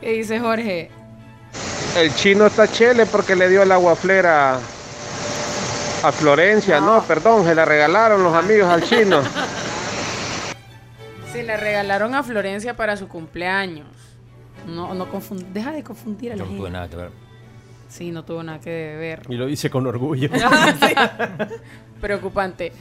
¿Qué 0.00 0.12
dice 0.12 0.38
Jorge? 0.40 0.90
El 1.96 2.14
chino 2.14 2.46
está 2.46 2.66
chele 2.68 3.06
porque 3.06 3.36
le 3.36 3.48
dio 3.48 3.62
el 3.62 3.72
aguaflera 3.72 4.56
a 4.56 6.12
Florencia. 6.12 6.80
No, 6.80 7.02
perdón, 7.02 7.44
se 7.44 7.54
la 7.54 7.64
regalaron 7.64 8.22
los 8.22 8.34
amigos 8.34 8.68
al 8.68 8.82
chino. 8.82 9.22
Se 11.32 11.42
la 11.42 11.56
regalaron 11.56 12.14
a 12.14 12.22
Florencia 12.22 12.76
para 12.76 12.94
su 12.98 13.08
cumpleaños. 13.08 13.86
No, 14.66 14.92
no 14.92 15.10
confund- 15.10 15.46
Deja 15.54 15.72
de 15.72 15.82
confundir 15.82 16.32
a 16.32 16.36
la 16.36 16.40
no 16.42 16.44
gente. 16.44 16.60
tuve 16.60 16.70
nada 16.70 16.88
que 16.90 16.96
ver. 16.96 17.10
Sí, 17.92 18.10
no 18.10 18.24
tuvo 18.24 18.42
nada 18.42 18.58
que 18.58 18.70
ver. 18.70 19.22
Y 19.28 19.34
lo 19.34 19.44
dice 19.44 19.68
con 19.68 19.86
orgullo. 19.86 20.30
Ah. 20.42 21.46
Preocupante. 22.00 22.72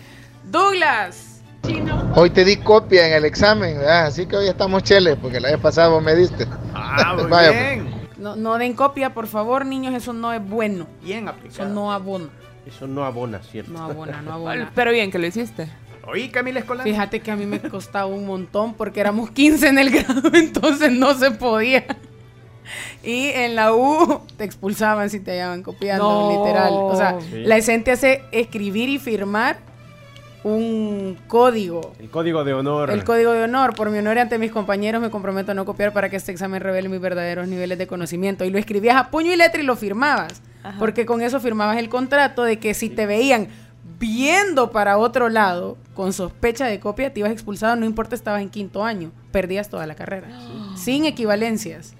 Douglas. 0.50 1.42
Hoy 2.16 2.30
te 2.30 2.46
di 2.46 2.58
copia 2.58 3.08
en 3.08 3.14
el 3.14 3.26
examen, 3.26 3.78
¿verdad? 3.78 4.06
así 4.08 4.26
que 4.26 4.36
hoy 4.38 4.48
estamos 4.48 4.84
cheles, 4.84 5.18
porque 5.22 5.40
la 5.40 5.52
vez 5.52 5.60
pasada 5.60 5.90
vos 5.90 6.02
me 6.02 6.16
diste. 6.16 6.48
Ah, 6.74 7.14
muy 7.16 7.26
Vaya, 7.30 7.52
bien. 7.52 7.88
No, 8.18 8.36
no 8.38 8.58
den 8.58 8.74
copia, 8.74 9.14
por 9.14 9.28
favor, 9.28 9.66
niños. 9.66 9.94
Eso 9.94 10.14
no 10.14 10.32
es 10.34 10.44
bueno. 10.48 10.88
Bien 11.04 11.26
Eso 11.26 11.30
aplicado. 11.30 11.70
no 11.70 11.92
abona. 11.92 12.30
Eso 12.66 12.88
no 12.88 13.04
abona, 13.04 13.44
¿cierto? 13.44 13.72
No 13.72 13.84
abona, 13.84 14.22
no 14.22 14.32
abona. 14.34 14.72
Pero 14.74 14.92
bien 14.92 15.12
que 15.12 15.20
lo 15.20 15.28
hiciste. 15.28 15.68
Oí, 16.08 16.30
Camila 16.30 16.62
Escolar. 16.62 16.86
Fíjate 16.86 17.20
que 17.20 17.32
a 17.32 17.36
mí 17.36 17.46
me 17.46 17.60
costaba 17.60 18.06
un 18.08 18.26
montón 18.26 18.74
porque 18.76 19.02
éramos 19.02 19.30
15 19.32 19.68
en 19.68 19.78
el 19.78 19.92
grado, 19.92 20.32
entonces 20.34 20.92
no 20.92 21.14
se 21.16 21.32
podía. 21.32 21.86
Y 23.04 23.28
en 23.30 23.56
la 23.56 23.74
U 23.74 24.22
te 24.38 24.44
expulsaban 24.44 25.10
si 25.10 25.20
te 25.20 25.32
hallaban 25.32 25.64
copiando, 25.64 26.04
No. 26.32 26.44
literal. 26.44 26.70
O 26.74 26.96
sea, 26.96 27.20
Sí. 27.20 27.44
la 27.44 27.58
ESEN 27.58 27.84
te 27.84 27.92
hace 27.92 28.24
escribir 28.32 28.90
y 28.90 29.00
firmar 29.00 29.58
un 30.44 31.18
código. 31.28 31.94
El 32.00 32.10
código 32.10 32.44
de 32.44 32.54
honor. 32.54 32.90
El 32.90 33.04
código 33.04 33.32
de 33.32 33.44
honor. 33.44 33.76
Por 33.76 33.90
mi 33.92 34.00
honor 34.00 34.18
y 34.18 34.22
ante 34.22 34.38
mis 34.40 34.52
compañeros 34.52 35.02
me 35.02 35.10
comprometo 35.12 35.52
a 35.52 35.56
no 35.56 35.66
copiar 35.66 35.94
para 35.94 36.10
que 36.10 36.16
este 36.16 36.32
examen 36.32 36.62
revele 36.62 36.90
mis 36.90 37.00
verdaderos 37.00 37.48
niveles 37.48 37.78
de 37.78 37.86
conocimiento. 37.88 38.44
Y 38.44 38.50
lo 38.50 38.58
escribías 38.58 38.96
a 38.96 39.10
puño 39.12 39.32
y 39.32 39.36
letra 39.36 39.62
y 39.62 39.66
lo 39.66 39.76
firmabas. 39.76 40.42
Ajá. 40.64 40.78
Porque 40.80 41.06
con 41.06 41.22
eso 41.22 41.40
firmabas 41.40 41.78
el 41.78 41.90
contrato 41.90 42.44
de 42.44 42.58
que 42.60 42.74
si 42.74 42.90
te 42.90 43.06
veían 43.06 43.50
viendo 44.00 44.72
para 44.72 44.98
otro 44.98 45.30
lado 45.30 45.78
con 45.94 46.12
sospecha 46.12 46.66
de 46.66 46.80
copia, 46.80 47.14
te 47.14 47.20
ibas 47.20 47.32
expulsado, 47.32 47.76
no 47.76 47.86
importa, 47.86 48.16
estabas 48.16 48.42
en 48.42 48.50
quinto 48.50 48.84
año. 48.84 49.12
Perdías 49.32 49.70
toda 49.70 49.86
la 49.86 49.94
carrera. 49.94 50.28
Sin 50.76 51.06
equivalencias. 51.06 51.94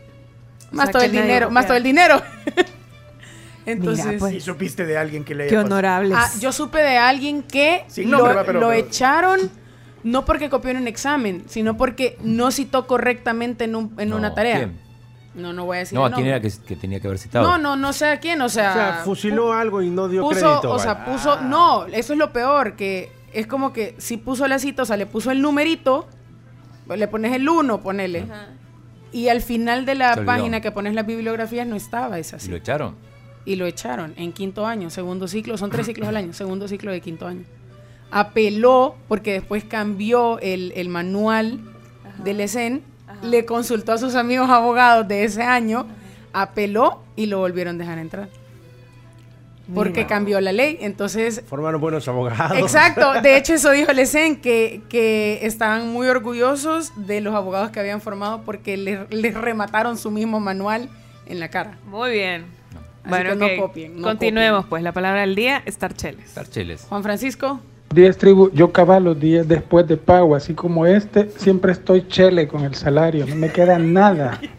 Más 0.72 0.86
sea, 0.86 0.92
todo 0.94 1.04
el 1.04 1.12
dinero, 1.12 1.52
más 1.52 1.68
todo 1.68 1.78
el 1.78 1.84
dinero. 1.84 2.22
Entonces, 3.66 4.06
Mira, 4.06 4.18
pues. 4.20 4.34
Y 4.36 4.40
supiste 4.42 4.86
de 4.86 4.98
alguien 4.98 5.24
que 5.24 5.36
le 5.36 5.48
Qué 5.48 5.56
haya 5.58 5.66
honorables. 5.66 6.18
Ah, 6.20 6.30
yo 6.40 6.52
supe 6.52 6.80
de 6.80 6.98
alguien 6.98 7.44
que 7.44 7.84
Sin 7.88 8.10
lo, 8.10 8.18
pero- 8.24 8.34
lo 8.34 8.44
pero- 8.46 8.72
echaron 8.74 9.52
no 10.04 10.26
porque 10.26 10.50
copió 10.50 10.72
en 10.72 10.78
un 10.78 10.88
examen, 10.88 11.44
sino 11.48 11.78
porque 11.78 12.18
no 12.24 12.50
citó 12.52 12.88
correctamente 12.88 13.66
en, 13.66 13.76
un- 13.76 13.94
en 14.00 14.10
No, 14.10 14.16
una 14.18 14.34
tarea. 14.34 14.58
¿quién? 14.58 14.80
No, 15.36 15.54
no 15.54 15.66
voy 15.66 15.78
a 15.78 15.80
decir. 15.82 15.98
No, 15.98 16.04
¿a 16.06 16.12
quién 16.12 16.26
era 16.28 16.42
que, 16.42 16.52
que 16.68 16.76
tenía 16.76 17.00
que 17.00 17.08
haber 17.08 17.20
citado? 17.20 17.48
No, 17.48 17.58
no, 17.60 17.76
no 17.76 17.94
sé 17.94 18.08
a 18.08 18.20
quién, 18.20 18.42
o 18.42 18.50
sea. 18.50 18.72
O 18.72 18.74
sea, 18.74 19.02
fusiló 19.06 19.54
algo 19.54 19.82
y 19.84 19.90
no 19.92 20.08
dio 20.10 20.24
puso, 20.24 20.34
crédito. 20.40 20.70
o 20.70 20.72
vale. 20.72 20.84
sea, 20.84 21.06
puso, 21.06 21.42
no, 21.42 21.86
eso 21.86 22.14
es 22.14 22.20
lo 22.20 22.34
peor, 22.34 22.76
que 22.76 23.12
es 23.32 23.46
como 23.48 23.72
que 23.72 23.96
si 24.00 24.18
puso 24.18 24.48
la 24.48 24.58
cita, 24.60 24.82
o 24.82 24.86
sea, 24.86 24.98
le 24.98 25.06
puso 25.06 25.30
el 25.32 25.42
numerito, 25.42 26.08
le 26.94 27.08
pones 27.08 27.32
el 27.34 27.48
1, 27.48 27.80
ponele. 27.82 28.26
Y 29.12 29.28
al 29.28 29.42
final 29.42 29.86
de 29.86 29.96
la 29.96 30.24
página 30.26 30.62
que 30.62 30.72
pones 30.72 30.94
las 30.94 31.06
bibliografías 31.06 31.68
no 31.68 31.76
estaba 31.76 32.18
esa 32.20 32.38
¿Y 32.38 32.40
cita. 32.40 32.52
lo 32.52 32.58
echaron? 32.58 32.96
Y 33.44 33.56
lo 33.56 33.66
echaron 33.66 34.14
en 34.18 34.32
quinto 34.34 34.66
año, 34.66 34.90
segundo 34.90 35.28
ciclo, 35.28 35.58
son 35.58 35.70
tres 35.70 35.88
ciclos 35.88 36.08
al 36.08 36.16
año, 36.18 36.34
segundo 36.34 36.68
ciclo 36.68 36.92
de 36.92 37.02
quinto 37.02 37.28
año. 37.28 37.44
Apeló, 38.12 38.96
porque 39.08 39.34
después 39.34 39.64
cambió 39.64 40.40
el, 40.40 40.74
el 40.76 40.90
manual 40.90 41.60
del 42.24 42.40
ESEN, 42.42 42.84
le 43.24 43.46
consultó 43.46 43.94
a 43.94 43.98
sus 43.98 44.16
amigos 44.16 44.50
abogados 44.50 45.08
de 45.08 45.24
ese 45.24 45.44
año, 45.44 45.86
apeló 46.34 47.02
y 47.16 47.26
lo 47.26 47.40
volvieron 47.40 47.76
a 47.76 47.80
dejar 47.80 47.98
entrar. 47.98 48.30
Porque 49.74 50.06
cambió 50.06 50.42
la 50.42 50.52
ley, 50.52 50.78
entonces... 50.82 51.44
Formaron 51.48 51.80
buenos 51.80 52.08
abogados. 52.08 52.58
Exacto, 52.58 53.14
de 53.22 53.38
hecho 53.38 53.54
eso 53.54 53.72
dijo 53.72 53.92
el 53.92 54.00
ESEN, 54.00 54.42
que, 54.42 54.82
que 54.90 55.40
estaban 55.46 55.88
muy 55.90 56.08
orgullosos 56.08 56.92
de 56.96 57.22
los 57.22 57.34
abogados 57.34 57.72
que 57.72 57.80
habían 57.80 58.02
formado 58.02 58.42
porque 58.42 58.76
les, 58.76 59.00
les 59.14 59.34
remataron 59.34 59.98
su 59.98 60.12
mismo 60.12 60.40
manual 60.40 60.90
en 61.26 61.40
la 61.40 61.50
cara. 61.50 61.78
Muy 61.86 62.12
bien. 62.12 62.46
Así 63.04 63.10
bueno, 63.10 63.30
que 63.32 63.56
no 63.58 63.62
copien, 63.68 63.96
no 63.96 64.08
Continuemos, 64.08 64.60
copien. 64.60 64.70
pues. 64.70 64.84
La 64.84 64.92
palabra 64.92 65.22
del 65.22 65.36
día, 65.36 65.64
estar 65.66 65.94
cheles. 65.94 66.26
Estar 66.26 66.48
cheles. 66.48 66.86
Juan 66.88 67.02
Francisco. 67.02 67.60
Días 67.94 68.18
tribu, 68.18 68.50
yo 68.54 68.72
cabalo 68.72 69.16
días 69.16 69.48
después 69.48 69.86
de 69.88 69.98
pago, 69.98 70.36
así 70.36 70.54
como 70.54 70.86
este, 70.86 71.30
siempre 71.38 71.74
estoy 71.74 72.08
chele 72.08 72.48
con 72.48 72.64
el 72.64 72.74
salario, 72.74 73.26
no 73.26 73.36
me 73.36 73.52
queda 73.52 73.78
nada. 73.80 74.40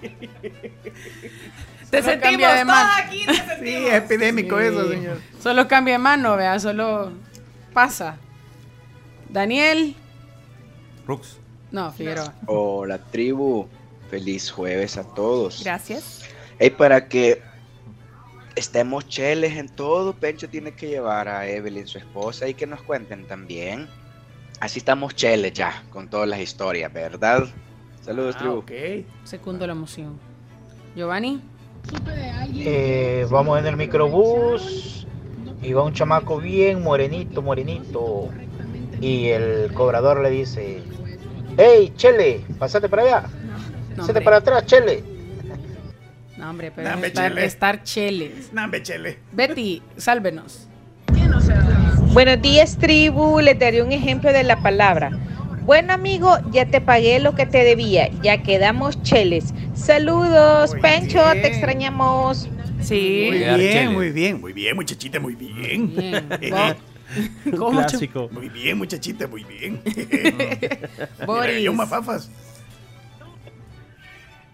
Te 1.93 1.99
Solo 2.01 2.11
sentimos 2.12 2.30
cambia 2.30 2.49
de 2.55 2.64
todos 2.64 2.66
mano. 2.74 2.90
aquí. 3.05 3.26
te 3.26 3.32
Sí, 3.34 3.40
sentimos. 3.47 3.88
es 3.90 3.95
epidémico 3.95 4.59
Sí. 4.59 4.64
eso, 4.66 4.88
señor. 4.88 5.18
Solo 5.43 5.68
cambia 5.68 5.93
de 5.93 5.99
mano, 5.99 6.36
vea, 6.38 6.59
solo 6.59 7.12
pasa. 7.74 8.16
Daniel. 9.28 9.95
Rux. 11.07 11.36
No, 11.70 11.93
Figueroa. 11.93 12.32
Hola 12.47 12.97
tribu, 12.99 13.68
feliz 14.11 14.51
jueves 14.51 14.97
a 14.97 15.05
todos. 15.05 15.62
Gracias. 15.62 16.22
Hey, 16.59 16.70
para 16.70 17.09
que 17.09 17.43
estemos 18.55 19.07
cheles 19.07 19.57
en 19.59 19.68
todo, 19.68 20.14
Pencho 20.14 20.49
tiene 20.49 20.72
que 20.72 20.88
llevar 20.88 21.28
a 21.28 21.47
Evelyn, 21.47 21.86
su 21.86 21.99
esposa, 21.99 22.49
y 22.49 22.55
que 22.55 22.66
nos 22.66 22.80
cuenten 22.82 23.26
también. 23.26 23.86
Así 24.61 24.78
estamos 24.78 25.14
cheles 25.14 25.53
ya, 25.53 25.82
con 25.90 26.09
todas 26.09 26.26
las 26.28 26.40
historias, 26.40 26.90
¿verdad? 26.90 27.45
Saludos, 28.03 28.34
Ah, 28.36 28.38
tribu. 28.38 28.55
ok. 28.61 28.72
Segundo 29.24 29.66
la 29.66 29.72
emoción. 29.74 30.18
Giovanni. 30.97 31.40
Eh, 32.55 33.26
vamos 33.30 33.59
en 33.59 33.66
el 33.66 33.76
microbús 33.76 35.07
y 35.62 35.72
va 35.72 35.83
un 35.83 35.93
chamaco 35.93 36.39
bien 36.39 36.83
morenito, 36.83 37.43
morenito. 37.43 38.28
Y 39.01 39.28
el 39.28 39.72
cobrador 39.74 40.20
le 40.20 40.30
dice, 40.30 40.83
hey, 41.57 41.93
Chele, 41.97 42.45
pasate 42.59 42.89
para 42.89 43.03
allá. 43.03 43.24
No, 43.97 44.05
hombre. 44.05 44.20
para 44.22 44.37
atrás, 44.39 44.64
Chele. 44.66 45.03
No, 46.37 46.51
hombre, 46.51 46.72
pero 46.74 46.89
Dame, 46.89 47.07
es 47.07 47.12
estar, 47.12 47.30
chele. 47.30 47.45
estar 47.47 47.83
cheles. 47.83 48.53
Nambe, 48.53 48.83
chele. 48.83 49.18
Betty, 49.33 49.83
sálvenos. 49.97 50.68
Buenos 52.12 52.43
días, 52.43 52.76
tribu. 52.78 53.41
Les 53.41 53.59
daré 53.59 53.83
un 53.83 53.93
ejemplo 53.93 54.33
de 54.33 54.43
la 54.43 54.61
palabra. 54.61 55.11
Bueno, 55.64 55.92
amigo, 55.92 56.38
ya 56.50 56.66
te 56.66 56.80
pagué 56.80 57.20
lo 57.20 57.34
que 57.34 57.46
te 57.46 57.64
debía. 57.64 58.10
Ya 58.22 58.42
quedamos 58.42 59.00
cheles. 59.02 59.54
Saludos, 59.74 60.72
Muy 60.72 60.80
Pencho, 60.80 61.22
bien. 61.24 61.42
te 61.42 61.48
extrañamos. 61.48 62.48
Sí. 62.80 63.28
Muy 63.30 63.38
bien, 63.38 63.92
muy 63.92 64.10
bien, 64.10 64.40
muy 64.40 64.52
bien, 64.52 64.74
muchachita, 64.74 65.20
muy 65.20 65.36
bien. 65.36 65.94
Bien. 65.94 66.76
¿Cómo, 67.56 67.78
clásico. 67.78 68.28
Muy 68.32 68.48
bien, 68.48 68.78
muchachita, 68.78 69.28
muy 69.28 69.44
bien. 69.44 69.80
Boris. 71.26 71.46
Mira, 71.56 71.60
yo 71.60 71.72
mafafas. 71.72 72.30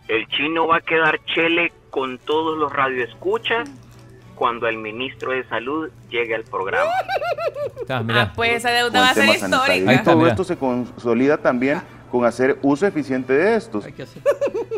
El 0.08 0.26
chino 0.28 0.66
va 0.66 0.78
a 0.78 0.80
quedar 0.80 1.18
chele 1.34 1.72
con 1.90 2.18
todos 2.18 2.58
los 2.58 2.72
radioescuchas 2.72 3.70
cuando 4.38 4.68
el 4.68 4.78
ministro 4.78 5.32
de 5.32 5.46
salud 5.48 5.90
llegue 6.10 6.34
al 6.34 6.44
programa. 6.44 6.90
Ah, 7.88 8.02
mira. 8.02 8.22
Ah, 8.22 8.32
pues 8.34 8.52
esa 8.56 8.70
deuda 8.70 9.00
va 9.00 9.10
a 9.10 9.14
ser 9.14 9.28
histórica. 9.28 9.90
Ahí 9.90 10.02
Todo 10.04 10.16
mira. 10.18 10.30
esto 10.30 10.44
se 10.44 10.56
consolida 10.56 11.36
también 11.38 11.80
con 12.10 12.24
hacer 12.24 12.58
uso 12.62 12.86
eficiente 12.86 13.32
de 13.32 13.56
estos. 13.56 13.84
Hay 13.84 13.92
que 13.92 14.04
hacer. 14.04 14.22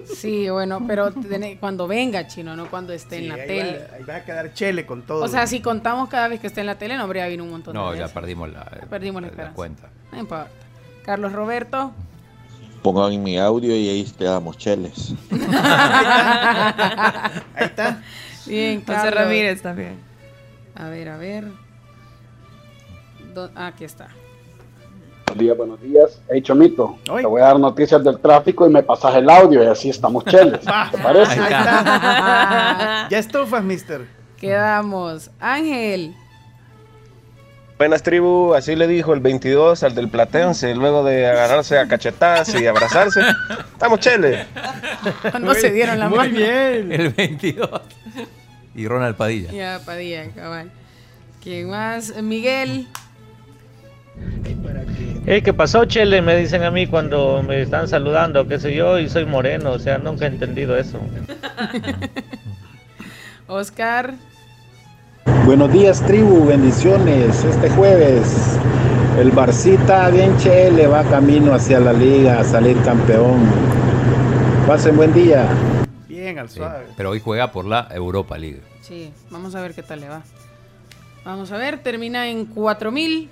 Sí, 0.04 0.48
bueno, 0.50 0.80
pero 0.86 1.12
tiene- 1.12 1.58
cuando 1.58 1.86
venga, 1.86 2.26
chino, 2.26 2.56
no 2.56 2.66
cuando 2.66 2.92
esté 2.92 3.18
en 3.18 3.28
la 3.28 3.34
ahí 3.34 3.46
tele. 3.46 3.78
Va, 3.90 3.96
ahí 3.96 4.02
va 4.04 4.16
a 4.16 4.24
quedar 4.24 4.52
chele 4.54 4.84
con 4.86 5.02
todo. 5.02 5.22
O 5.24 5.28
sea, 5.28 5.46
si 5.46 5.60
contamos 5.60 6.08
cada 6.08 6.26
vez 6.28 6.40
que 6.40 6.46
esté 6.48 6.60
en 6.62 6.66
la 6.66 6.76
tele, 6.78 6.96
no 6.96 7.04
habría 7.04 7.24
habido 7.24 7.44
un 7.44 7.50
montón 7.50 7.74
No, 7.74 7.90
de 7.92 7.98
ya 7.98 8.04
veces. 8.04 8.14
perdimos 8.14 8.50
la, 8.50 8.64
Perdimos 8.88 9.20
la 9.22 9.26
la 9.28 9.30
esperanza. 9.32 9.54
cuenta. 9.54 9.88
No 10.12 10.18
importa. 10.18 10.48
Carlos 11.04 11.32
Roberto. 11.32 11.92
Pongan 12.82 13.22
mi 13.22 13.38
audio 13.38 13.76
y 13.76 13.88
ahí 13.90 14.04
quedamos 14.18 14.56
cheles. 14.56 15.12
Ahí 17.54 17.66
está. 17.66 18.02
Bien, 18.46 18.84
José. 18.84 19.10
Ramírez 19.10 19.62
también. 19.62 19.98
A 20.74 20.88
ver, 20.88 21.08
a 21.08 21.16
ver. 21.16 21.44
Do- 23.34 23.50
ah, 23.54 23.68
aquí 23.68 23.84
está. 23.84 24.08
Buenos 25.26 25.38
días, 25.44 25.56
buenos 25.56 25.80
días. 25.80 26.20
Hey, 26.28 26.42
Chomito, 26.42 26.98
te 27.04 27.26
voy 27.26 27.40
a 27.40 27.44
dar 27.46 27.60
noticias 27.60 28.02
del 28.02 28.18
tráfico 28.18 28.66
y 28.66 28.70
me 28.70 28.82
pasas 28.82 29.14
el 29.14 29.30
audio 29.30 29.62
y 29.62 29.66
así 29.66 29.88
estamos 29.90 30.24
cheles. 30.26 30.60
¿Te 30.60 30.98
parece? 30.98 31.32
Ahí 31.32 31.52
está. 31.52 33.06
ya 33.10 33.18
estufas, 33.18 33.62
mister. 33.62 34.06
Quedamos. 34.38 35.30
Ángel. 35.38 36.16
Buenas 37.80 38.02
tribu, 38.02 38.52
así 38.52 38.76
le 38.76 38.86
dijo 38.86 39.14
el 39.14 39.20
22 39.20 39.84
al 39.84 39.94
del 39.94 40.10
Platense, 40.10 40.74
luego 40.74 41.02
de 41.02 41.26
agarrarse 41.26 41.78
a 41.78 41.88
cachetadas 41.88 42.54
y 42.54 42.66
abrazarse. 42.66 43.22
Estamos 43.72 44.00
chele. 44.00 44.44
Cuando 45.30 45.54
se 45.54 45.70
dieron 45.70 45.98
la 45.98 46.10
muy 46.10 46.18
mano. 46.18 46.30
bien. 46.30 46.92
El 46.92 47.08
22. 47.08 47.80
Y 48.74 48.86
Ronald 48.86 49.16
Padilla. 49.16 49.50
Ya, 49.50 49.80
Padilla, 49.82 50.28
cabal. 50.28 50.70
¿Quién 51.42 51.70
más? 51.70 52.14
Miguel. 52.22 52.86
Hey, 55.24 55.40
¿qué 55.40 55.54
pasó, 55.54 55.86
Chele? 55.86 56.20
Me 56.20 56.36
dicen 56.36 56.62
a 56.64 56.70
mí 56.70 56.86
cuando 56.86 57.42
me 57.42 57.62
están 57.62 57.88
saludando, 57.88 58.46
qué 58.46 58.60
sé 58.60 58.74
yo, 58.74 58.98
y 58.98 59.08
soy 59.08 59.24
moreno, 59.24 59.72
o 59.72 59.78
sea, 59.78 59.96
nunca 59.96 60.26
he 60.26 60.28
entendido 60.28 60.76
eso. 60.76 61.00
Oscar. 63.46 64.16
Buenos 65.44 65.72
días, 65.72 66.00
tribu. 66.06 66.44
Bendiciones. 66.46 67.44
Este 67.44 67.70
jueves, 67.70 68.56
el 69.18 69.30
Barcita 69.30 70.08
bien 70.10 70.36
chele 70.38 70.86
va 70.86 71.02
camino 71.04 71.54
hacia 71.54 71.80
la 71.80 71.92
liga 71.92 72.40
a 72.40 72.44
salir 72.44 72.80
campeón. 72.82 73.40
Pasen 74.66 74.96
buen 74.96 75.12
día. 75.12 75.48
Bien, 76.08 76.38
al 76.38 76.48
Sí, 76.48 76.56
suave. 76.58 76.86
Pero 76.96 77.10
hoy 77.10 77.20
juega 77.20 77.50
por 77.52 77.64
la 77.64 77.88
Europa 77.90 78.38
League. 78.38 78.60
Sí, 78.82 79.12
vamos 79.30 79.54
a 79.54 79.60
ver 79.62 79.74
qué 79.74 79.82
tal 79.82 80.00
le 80.00 80.08
va. 80.08 80.22
Vamos 81.24 81.50
a 81.52 81.56
ver, 81.58 81.78
termina 81.82 82.28
en 82.28 82.46
4000. 82.46 83.28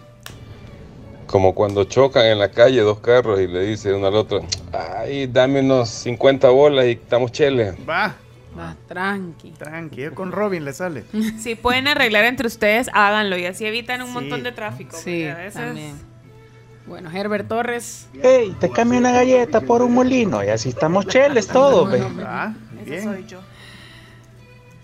Como 1.27 1.55
cuando 1.55 1.85
chocan 1.85 2.25
en 2.27 2.39
la 2.39 2.51
calle 2.51 2.81
dos 2.81 3.01
carros 3.01 3.39
y 3.39 3.47
le 3.47 3.61
dice 3.61 3.93
uno 3.93 4.07
al 4.07 4.15
otro, 4.15 4.41
ay, 4.73 5.27
dame 5.27 5.61
unos 5.61 5.91
50 5.91 6.49
bolas 6.49 6.87
y 6.87 6.93
estamos 6.93 7.33
chele. 7.33 7.75
Va. 7.89 8.15
Va, 8.59 8.75
tranqui. 8.89 9.53
Tranqui, 9.53 9.97
yo 10.03 10.15
con 10.15 10.33
Robin 10.33 10.65
le 10.65 10.73
sale. 10.73 11.05
Si 11.39 11.55
pueden 11.55 11.87
arreglar 11.89 12.25
entre 12.25 12.47
ustedes, 12.49 12.89
háganlo 12.93 13.39
y 13.39 13.45
así 13.47 13.65
evitan 13.67 14.01
un 14.03 14.09
Sí. 14.09 14.15
montón 14.15 14.43
de 14.43 14.53
tráfico. 14.53 14.97
Sí, 14.97 15.25
a 15.27 15.35
veces- 15.37 15.55
también. 15.55 15.95
Bueno, 16.87 17.11
Herbert 17.11 17.47
Torres. 17.47 18.09
Hey, 18.23 18.57
te 18.59 18.71
cambio 18.71 18.99
una 18.99 19.13
galleta 19.13 19.61
por 19.61 19.83
un 19.83 19.93
molino 19.93 20.43
y 20.43 20.49
así 20.49 20.71
estamos 20.71 21.07
cheles 21.07 21.47
todos, 21.47 21.91
ve. 21.93 22.03
Ah, 22.25 22.55
Ese 22.81 22.91
bien. 22.91 23.05
soy 23.05 23.27
yo. 23.27 23.41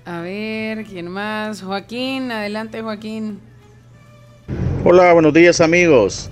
A 0.05 0.21
ver, 0.21 0.85
¿quién 0.85 1.09
más? 1.09 1.63
Joaquín, 1.63 2.31
adelante, 2.31 2.83
Joaquín. 2.83 3.41
Hola, 4.85 5.15
buenos 5.15 5.33
días 5.33 5.63
amigos. 5.63 6.29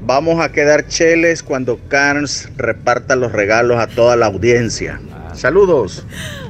Vamos 0.00 0.40
a 0.44 0.50
quedar 0.50 0.88
cheles 0.88 1.44
cuando 1.44 1.78
Carnes 1.88 2.48
reparta 2.56 3.14
los 3.14 3.30
regalos 3.30 3.78
a 3.78 3.86
toda 3.86 4.16
la 4.16 4.26
audiencia. 4.26 5.00
Saludos. 5.32 6.04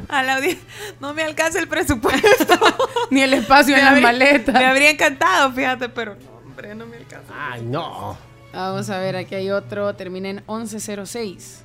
A 0.08 0.22
la 0.22 0.38
audi- 0.38 0.58
no 1.00 1.14
me 1.14 1.22
alcanza 1.22 1.58
el 1.58 1.68
presupuesto. 1.68 2.54
Ni 3.10 3.22
el 3.22 3.34
espacio 3.34 3.74
Me 3.74 3.80
en 3.80 3.84
la 3.84 3.90
habría- 3.92 4.06
maleta. 4.06 4.52
Me 4.52 4.64
habría 4.66 4.90
encantado, 4.90 5.52
fíjate, 5.52 5.88
pero 5.88 6.14
no, 6.16 6.30
hombre, 6.44 6.74
no 6.74 6.86
me 6.86 6.96
alcanza. 6.96 7.32
Ay, 7.52 7.62
no. 7.62 8.16
Vamos 8.52 8.88
a 8.88 8.98
ver, 8.98 9.16
aquí 9.16 9.34
hay 9.34 9.50
otro, 9.50 9.94
termina 9.96 10.28
en 10.28 10.36
1106. 10.48 11.64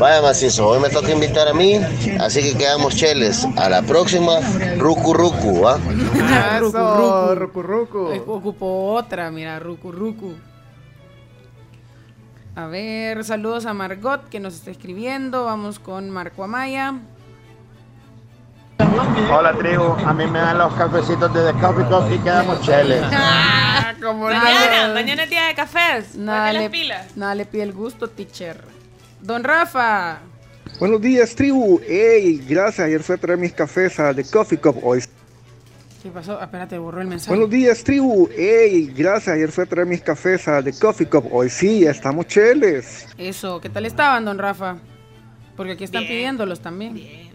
Vaya 0.00 0.20
macizo, 0.20 0.66
hoy 0.66 0.80
me 0.80 0.88
toca 0.88 1.12
invitar 1.12 1.46
a 1.46 1.54
mí, 1.54 1.76
así 2.18 2.42
que 2.42 2.58
quedamos 2.58 2.96
cheles. 2.96 3.46
A 3.56 3.68
la 3.68 3.82
próxima, 3.82 4.40
rucu 4.76 5.14
rucu, 5.14 5.60
¿va? 5.62 5.78
Ah, 6.24 6.58
rucu. 6.58 8.12
Eh, 8.12 8.22
Ocupo 8.26 8.92
otra, 8.94 9.30
mira, 9.30 9.60
Ruku 9.60 9.92
Ruku. 9.92 10.34
A 12.56 12.66
ver, 12.66 13.24
saludos 13.24 13.66
a 13.66 13.74
Margot 13.74 14.28
que 14.28 14.40
nos 14.40 14.54
está 14.54 14.70
escribiendo. 14.70 15.44
Vamos 15.44 15.78
con 15.78 16.10
Marco 16.10 16.44
Amaya. 16.44 16.94
Hola 18.96 19.52
tribu, 19.58 19.96
a 20.06 20.12
mí 20.14 20.26
me 20.26 20.38
dan 20.38 20.58
los 20.58 20.72
cafecitos 20.74 21.32
de 21.34 21.52
The 21.52 21.58
Coffee 21.58 21.84
Coffee 21.86 22.14
y 22.16 22.18
quedamos 22.18 22.60
cheles. 22.62 23.02
Ah, 23.76 23.92
como 24.00 24.28
Mañana, 24.28 24.94
mañana 24.94 25.24
es 25.24 25.30
día 25.30 25.46
de 25.46 25.54
cafés. 25.54 26.14
Nada 26.14 26.52
le, 26.52 26.60
las 26.60 26.70
pilas. 26.70 27.16
nada 27.16 27.34
le 27.34 27.44
pide 27.44 27.64
el 27.64 27.72
gusto, 27.72 28.08
teacher. 28.08 28.60
Don 29.20 29.42
Rafa. 29.42 30.20
Buenos 30.78 31.00
días, 31.00 31.34
tribu. 31.34 31.80
Ey, 31.86 32.38
gracias. 32.48 32.86
Ayer 32.86 33.02
fui 33.02 33.16
a 33.16 33.18
traer 33.18 33.38
mis 33.38 33.52
cafés 33.52 33.98
a 33.98 34.14
The 34.14 34.24
Coffee 34.24 34.58
Cup. 34.58 34.78
Hoy. 34.82 35.02
¿Qué 36.02 36.08
pasó? 36.10 36.40
Espérate, 36.40 36.78
borró 36.78 37.00
el 37.00 37.08
mensaje. 37.08 37.30
Buenos 37.30 37.50
días, 37.50 37.82
tribu. 37.82 38.28
Ey, 38.36 38.86
gracias. 38.96 39.34
Ayer 39.34 39.50
fui 39.50 39.64
a 39.64 39.66
traer 39.66 39.88
mis 39.88 40.00
cafés 40.02 40.46
a 40.46 40.62
The 40.62 40.72
Coffee 40.78 41.06
Cup. 41.08 41.26
Hoy 41.32 41.50
sí, 41.50 41.84
estamos 41.84 42.28
cheles. 42.28 43.08
Eso, 43.18 43.60
¿qué 43.60 43.70
tal 43.70 43.86
estaban, 43.86 44.24
don 44.24 44.38
Rafa? 44.38 44.76
Porque 45.56 45.72
aquí 45.72 45.82
están 45.84 46.02
Bien. 46.02 46.12
pidiéndolos 46.12 46.60
también. 46.60 46.94
Bien. 46.94 47.33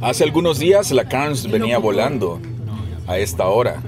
Hace 0.00 0.24
algunos 0.24 0.58
días 0.58 0.90
la 0.90 1.04
Carnes 1.08 1.50
venía 1.50 1.78
volando 1.78 2.40
a 3.06 3.18
esta 3.18 3.46
hora. 3.46 3.82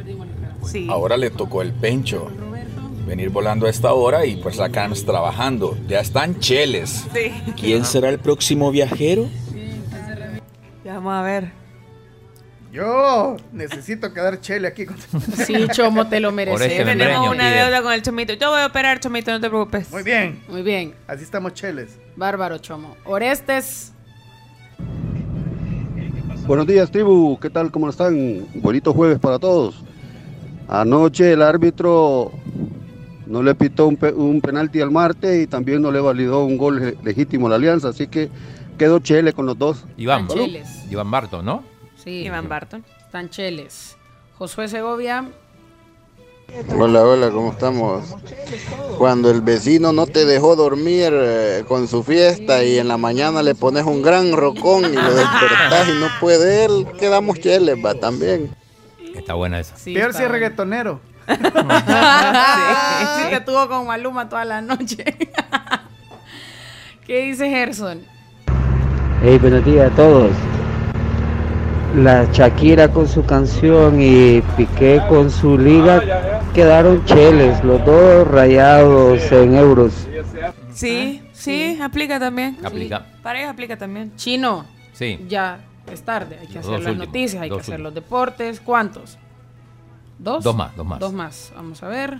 Ahora 0.89 1.17
le 1.17 1.31
tocó 1.31 1.63
el 1.63 1.73
pencho. 1.73 2.31
Venir 3.07 3.29
volando 3.31 3.67
a 3.67 3.71
esta 3.71 3.93
hora 3.93 4.25
y 4.25 4.37
pues 4.37 4.57
la 4.57 4.71
Carnes 4.71 5.05
trabajando. 5.05 5.77
Ya 5.89 6.01
están 6.01 6.39
cheles. 6.41 7.05
¿Quién 7.59 7.85
será 7.85 8.09
el 8.09 8.19
próximo 8.19 8.71
viajero? 8.71 9.29
Ya 10.85 10.95
vamos 10.95 11.15
a 11.15 11.23
ver. 11.23 11.51
Yo 12.73 13.37
necesito 13.53 14.13
quedar 14.13 14.41
chele 14.41 14.67
aquí. 14.69 14.85
Con... 14.87 14.97
Sí, 15.47 15.55
Chomo, 15.73 16.09
te 16.09 16.19
lo 16.19 16.33
mereces. 16.33 16.61
este 16.63 16.77
Tenemos 16.85 16.99
membreño 16.99 17.31
una 17.31 17.45
pide. 17.51 17.63
deuda 17.63 17.83
con 17.83 17.93
el 17.93 18.03
chomito. 18.03 18.33
Yo 18.33 18.51
voy 18.51 18.61
a 18.61 18.67
operar, 18.67 18.99
chomito, 18.99 19.31
no 19.31 19.41
te 19.41 19.49
preocupes. 19.49 19.91
Muy 19.93 20.03
bien, 20.03 20.43
Muy 20.49 20.63
bien. 20.63 20.95
así 21.07 21.23
estamos 21.23 21.55
cheles. 21.55 21.99
Bárbaro, 22.17 22.59
Chomo. 22.59 22.97
Orestes. 23.05 23.93
Buenos 26.47 26.67
días, 26.67 26.91
tribu. 26.91 27.39
¿Qué 27.41 27.49
tal? 27.51 27.71
¿Cómo 27.71 27.89
están? 27.89 28.47
Bonito 28.57 28.93
jueves 28.93 29.19
para 29.19 29.39
todos. 29.39 29.77
Anoche 30.69 31.33
el 31.33 31.43
árbitro 31.43 32.33
no 33.27 33.43
le 33.43 33.55
pitó 33.55 33.87
un, 33.87 33.97
pe- 33.97 34.13
un 34.13 34.41
penalti 34.41 34.81
al 34.81 34.91
Marte 34.91 35.43
y 35.43 35.47
también 35.47 35.81
no 35.81 35.91
le 35.91 36.01
validó 36.01 36.45
un 36.45 36.57
gol 36.59 36.81
le- 36.81 36.97
legítimo 37.03 37.47
a 37.47 37.51
la 37.51 37.57
Alianza, 37.57 37.89
así 37.89 38.07
que 38.09 38.29
quedó 38.79 38.99
chele 38.99 39.33
con 39.33 39.47
los 39.47 39.59
dos. 39.59 39.85
Iván. 39.97 40.27
Iván 40.91 41.11
Barton, 41.11 41.45
¿no? 41.45 41.65
Sí. 41.97 42.25
Iván 42.25 42.49
Barton. 42.49 42.85
Están 43.05 43.31
cheles. 43.31 43.97
Josué 44.39 44.69
Segovia. 44.69 45.27
Hola, 46.77 47.03
hola, 47.03 47.31
¿cómo 47.31 47.53
estamos? 47.53 48.15
Cuando 48.99 49.31
el 49.31 49.41
vecino 49.41 49.93
no 49.93 50.07
te 50.07 50.25
dejó 50.25 50.57
dormir 50.57 51.11
eh, 51.13 51.65
con 51.67 51.89
su 51.89 52.03
fiesta 52.03 52.65
y 52.65 52.79
en 52.79 52.89
la 52.89 52.97
mañana 52.97 53.43
le 53.43 53.55
pones 53.55 53.85
un 53.85 54.03
gran 54.03 54.33
rocón 54.33 54.85
y 54.85 54.97
lo 54.97 55.15
despertás 55.15 55.89
y 55.89 55.99
no 55.99 56.07
puede 56.21 56.65
él, 56.65 56.87
quedamos 56.99 57.41
cheles, 57.41 57.77
va 57.85 57.95
también. 57.95 58.55
Está 59.15 59.35
buena 59.35 59.61
esa. 59.61 59.77
Sí, 59.77 59.95
Peor 59.95 60.15
si 60.15 60.23
es 60.23 60.31
reggaetonero. 60.31 61.01
sí, 61.29 61.35
sí, 61.37 63.31
te 63.31 63.41
tuvo 63.41 63.69
con 63.69 63.87
Maluma 63.87 64.29
toda 64.29 64.45
la 64.45 64.61
noche. 64.61 65.05
¿Qué 67.07 67.23
dice 67.23 67.49
Gerson? 67.49 68.03
Hey, 69.23 69.39
buenos 69.39 69.65
días 69.65 69.91
a 69.91 69.95
todos. 69.95 70.31
La 71.95 72.25
Shakira 72.33 72.89
con 72.91 73.07
su 73.07 73.25
canción 73.25 74.01
y 74.03 74.41
Piqué 74.57 75.01
con 75.09 75.31
su 75.31 75.57
liga 75.57 76.03
quedaron 76.53 77.05
cheles, 77.05 77.63
los 77.63 77.85
dos 77.85 78.27
rayados 78.27 79.31
en 79.31 79.55
euros. 79.55 80.09
Sí, 80.73 81.23
sí, 81.33 81.79
aplica 81.81 82.19
también. 82.19 82.59
Aplica. 82.65 83.07
Para 83.23 83.39
ellos 83.39 83.51
aplica 83.53 83.77
también. 83.77 84.13
Chino, 84.17 84.65
Sí. 84.93 85.21
ya 85.29 85.61
es 85.93 86.03
tarde. 86.03 86.39
Hay 86.41 86.49
que 86.49 86.55
Los 86.55 86.65
hacer 86.67 86.79
las 86.81 86.89
últimos, 86.89 87.07
noticias, 87.07 87.43
hay 87.43 87.49
que 87.51 87.55
hacer 87.61 87.75
últimos. 87.75 87.81
los 87.83 87.95
deportes. 87.95 88.61
¿Cuántos? 88.61 89.19
¿Dos? 90.19 90.43
Dos 90.43 90.57
más, 90.57 90.75
dos 90.77 90.87
más. 90.87 90.99
Dos 90.99 91.13
más. 91.13 91.53
Vamos 91.55 91.81
a 91.85 91.89
ver. 91.89 92.19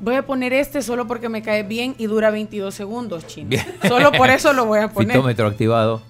Voy 0.00 0.16
a 0.16 0.26
poner 0.26 0.52
este 0.52 0.82
solo 0.82 1.06
porque 1.06 1.28
me 1.28 1.42
cae 1.42 1.62
bien 1.62 1.94
y 1.96 2.06
dura 2.06 2.30
22 2.30 2.74
segundos, 2.74 3.24
chino. 3.28 3.50
Bien. 3.50 3.64
Solo 3.86 4.10
por 4.12 4.30
eso 4.30 4.52
lo 4.52 4.66
voy 4.66 4.80
a 4.80 4.88
poner. 4.92 5.12
Fitómetro 5.12 5.46
activado. 5.46 6.02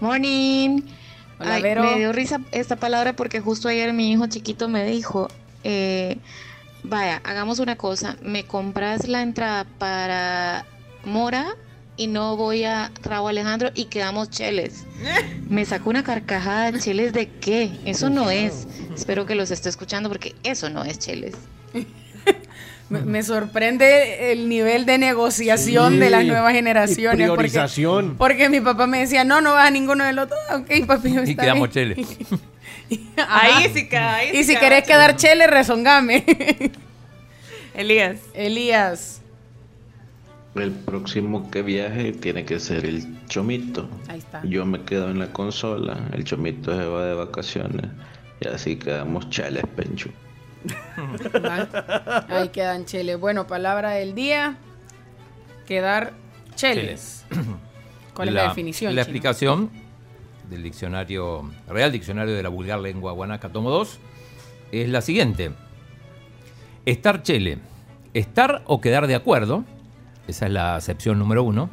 Morning. 0.00 0.80
Hola, 1.38 1.54
Ay, 1.54 1.62
Vero. 1.62 1.82
Me 1.82 1.98
dio 1.98 2.12
risa 2.12 2.40
esta 2.52 2.76
palabra 2.76 3.14
porque 3.14 3.40
justo 3.40 3.68
ayer 3.68 3.92
mi 3.92 4.10
hijo 4.10 4.26
chiquito 4.26 4.68
me 4.68 4.84
dijo, 4.84 5.28
eh, 5.64 6.18
vaya, 6.82 7.20
hagamos 7.24 7.58
una 7.58 7.76
cosa, 7.76 8.16
me 8.22 8.44
compras 8.44 9.08
la 9.08 9.22
entrada 9.22 9.64
para 9.78 10.64
Mora 11.04 11.54
y 11.96 12.06
no 12.06 12.36
voy 12.36 12.64
a 12.64 12.90
Raúl 13.02 13.30
Alejandro 13.30 13.70
y 13.74 13.86
quedamos 13.86 14.30
cheles. 14.30 14.86
Me 15.48 15.64
sacó 15.64 15.90
una 15.90 16.04
carcajada, 16.04 16.78
cheles 16.78 17.12
de 17.12 17.28
qué? 17.28 17.72
Eso 17.84 18.08
no 18.08 18.30
es. 18.30 18.68
Espero 18.94 19.26
que 19.26 19.34
los 19.34 19.50
esté 19.50 19.68
escuchando 19.68 20.08
porque 20.08 20.34
eso 20.44 20.70
no 20.70 20.84
es 20.84 20.98
cheles. 20.98 21.34
Me, 22.90 23.00
me 23.02 23.22
sorprende 23.22 24.32
el 24.32 24.48
nivel 24.48 24.86
de 24.86 24.96
negociación 24.98 25.94
Sí. 25.94 25.98
de 25.98 26.10
las 26.10 26.24
nuevas 26.24 26.52
generaciones. 26.54 27.26
Y 27.26 27.28
porque- 27.28 27.42
priorización. 27.48 28.16
Porque, 28.16 28.48
mi 28.48 28.60
papá 28.60 28.86
me 28.86 29.00
decía, 29.00 29.24
no, 29.24 29.40
no 29.42 29.52
vas 29.54 29.66
a 29.66 29.70
ninguno 29.70 30.04
de 30.04 30.12
los 30.14 30.28
dos. 30.28 30.38
Ok, 30.54 30.86
papi, 30.86 31.08
Y 31.08 31.30
está 31.30 31.42
quedamos 31.42 31.72
bien. 31.74 31.94
chele. 31.94 32.06
Ahí 33.28 33.68
sí 33.74 33.86
queda, 33.86 34.14
ahí 34.14 34.30
Y 34.32 34.44
sí 34.44 34.54
si 34.54 34.56
querés 34.56 34.84
quedar 34.84 35.14
chele, 35.16 35.46
rezongame. 35.46 36.24
Elías. 37.74 38.16
Elías. 38.34 39.20
El 40.54 40.72
próximo 40.72 41.50
que 41.50 41.60
viaje 41.62 42.12
tiene 42.12 42.44
que 42.46 42.58
ser 42.58 42.86
el 42.86 43.26
Chomito. 43.26 43.88
Ahí 44.08 44.18
está. 44.20 44.40
Yo 44.44 44.64
me 44.64 44.82
quedo 44.82 45.10
en 45.10 45.18
la 45.18 45.30
consola, 45.32 46.08
el 46.12 46.24
Chomito 46.24 46.74
se 46.76 46.84
va 46.86 47.04
de 47.04 47.14
vacaciones 47.14 47.86
y 48.40 48.48
así 48.48 48.76
quedamos 48.76 49.28
chales, 49.30 49.64
Pencho. 49.76 50.08
Ahí 52.28 52.48
quedan 52.48 52.84
chele. 52.84 53.16
Bueno, 53.16 53.46
palabra 53.46 53.90
del 53.90 54.14
día. 54.14 54.56
Quedar 55.66 56.12
cheles. 56.54 57.24
¿Cuál 58.14 58.28
es 58.28 58.34
la, 58.34 58.48
definición? 58.48 58.94
La 58.94 59.02
chino? 59.02 59.02
explicación 59.02 59.70
del 60.50 60.62
diccionario, 60.62 61.50
Real 61.68 61.92
Diccionario 61.92 62.34
de 62.34 62.42
la 62.42 62.48
Vulgar 62.48 62.80
Lengua 62.80 63.12
Guanaca, 63.12 63.50
tomo 63.50 63.70
2, 63.70 63.98
es 64.72 64.88
la 64.88 65.00
siguiente. 65.00 65.52
Estar 66.84 67.22
chele. 67.22 67.58
Estar 68.14 68.62
o 68.66 68.80
quedar 68.80 69.06
de 69.06 69.14
acuerdo. 69.14 69.64
Esa 70.26 70.46
es 70.46 70.52
la 70.52 70.76
acepción 70.76 71.18
número 71.18 71.42
uno. 71.42 71.70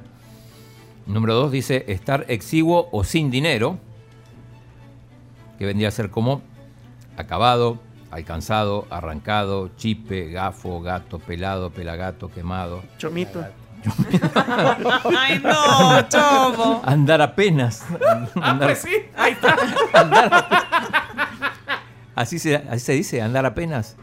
Número 1.07 1.35
dos 1.35 1.51
dice 1.51 1.85
estar 1.87 2.25
exiguo 2.27 2.89
o 2.91 3.03
sin 3.03 3.31
dinero. 3.31 3.79
Que 5.57 5.65
vendría 5.65 5.87
a 5.87 5.91
ser 5.91 6.09
como 6.09 6.41
acabado, 7.15 7.79
alcanzado, 8.11 8.87
arrancado, 8.89 9.69
chipe, 9.77 10.29
gafo, 10.31 10.81
gato, 10.81 11.19
pelado, 11.19 11.69
pelagato, 11.71 12.29
quemado. 12.31 12.83
Chomito. 12.97 13.43
Ay, 15.17 15.39
no, 15.43 16.01
chomo. 16.09 16.81
Andar 16.85 17.21
apenas. 17.21 17.83
Ah, 18.35 18.51
Andar- 18.51 18.67
pues 18.69 18.79
sí, 18.79 18.95
ahí 19.15 19.33
está. 19.33 19.55
Así 22.15 22.39
se, 22.39 22.55
así 22.55 22.79
se 22.79 22.93
dice, 22.93 23.21
andar 23.21 23.45
apenas. 23.45 23.97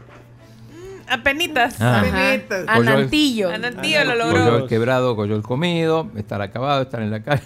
Apenitas. 1.09 1.77
Ah. 1.81 2.03
Coyol. 2.75 2.87
Anantillo. 2.87 3.49
Anantillo 3.49 4.03
lo 4.03 4.11
Coyol 4.25 4.45
logró. 4.45 4.67
quebrado, 4.67 5.15
coyol 5.15 5.41
comido, 5.41 6.09
estar 6.15 6.41
acabado, 6.41 6.83
estar 6.83 7.01
en 7.01 7.09
la 7.11 7.23
calle. 7.23 7.43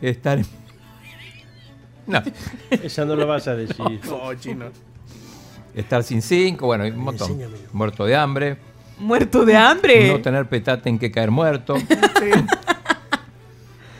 Estar. 0.00 0.38
en- 0.38 0.46
No. 2.08 2.22
Esa 2.70 3.04
no 3.04 3.14
lo 3.14 3.26
vas 3.26 3.46
a 3.46 3.54
decir. 3.54 4.00
No, 4.04 4.34
chino. 4.34 4.66
Estar 5.74 6.02
sin 6.02 6.20
cinco, 6.22 6.66
bueno, 6.66 6.84
un 6.84 6.96
montón. 6.98 7.38
Muerto 7.72 8.04
de 8.04 8.14
hambre. 8.16 8.56
Muerto 8.98 9.44
de 9.44 9.56
hambre. 9.56 10.08
No 10.12 10.20
tener 10.20 10.46
petate 10.48 10.88
en 10.88 10.98
que 10.98 11.10
caer 11.10 11.30
muerto. 11.30 11.74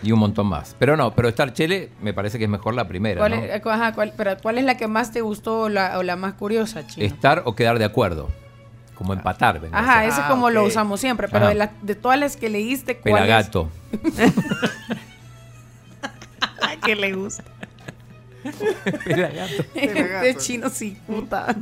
Y 0.05 0.11
un 0.11 0.19
montón 0.19 0.49
más. 0.49 0.74
Pero 0.81 0.97
no, 0.97 1.15
pero 1.15 1.28
estar 1.28 1.53
chele 1.53 1.90
me 2.03 2.12
parece 2.12 2.36
que 2.36 2.43
es 2.44 2.51
mejor 2.51 2.74
la 2.74 2.89
primera. 2.89 3.20
¿Cuál, 3.20 3.36
¿no? 3.36 3.43
es, 3.44 3.65
ajá, 3.65 3.93
cuál- 3.94 4.12
pero 4.16 4.36
¿cuál 4.43 4.59
es 4.59 4.65
la 4.65 4.77
que 4.77 4.89
más 4.89 5.12
te 5.12 5.20
gustó 5.20 5.61
o 5.61 5.69
la, 5.69 5.97
o 5.97 6.03
la 6.03 6.16
más 6.16 6.35
curiosa, 6.35 6.85
chino? 6.89 7.07
Estar 7.07 7.43
o 7.44 7.55
quedar 7.55 7.78
de 7.78 7.85
acuerdo. 7.85 8.28
Como 8.97 9.12
empatar. 9.12 9.61
vendría 9.61 9.78
a 9.81 9.85
Ajá, 9.85 10.05
ese 10.05 10.20
Ah, 10.23 10.28
como 10.28 10.51
lo 10.51 10.65
usamos 10.65 10.99
siempre, 11.01 11.28
pero 11.28 11.47
de, 11.47 11.55
la- 11.55 11.70
de 11.82 11.94
todas 11.94 12.19
las 12.19 12.36
que 12.36 12.49
leíste, 12.49 12.97
¿cuál 12.97 13.15
es? 13.15 13.20
Pelagato. 13.23 13.69
Que 16.85 16.97
le 16.97 17.12
gusta. 17.12 17.44
Pelagato. 19.05 19.64
Este 19.74 20.36
chino 20.36 20.69
sí, 20.70 20.97
puta. 21.06 21.55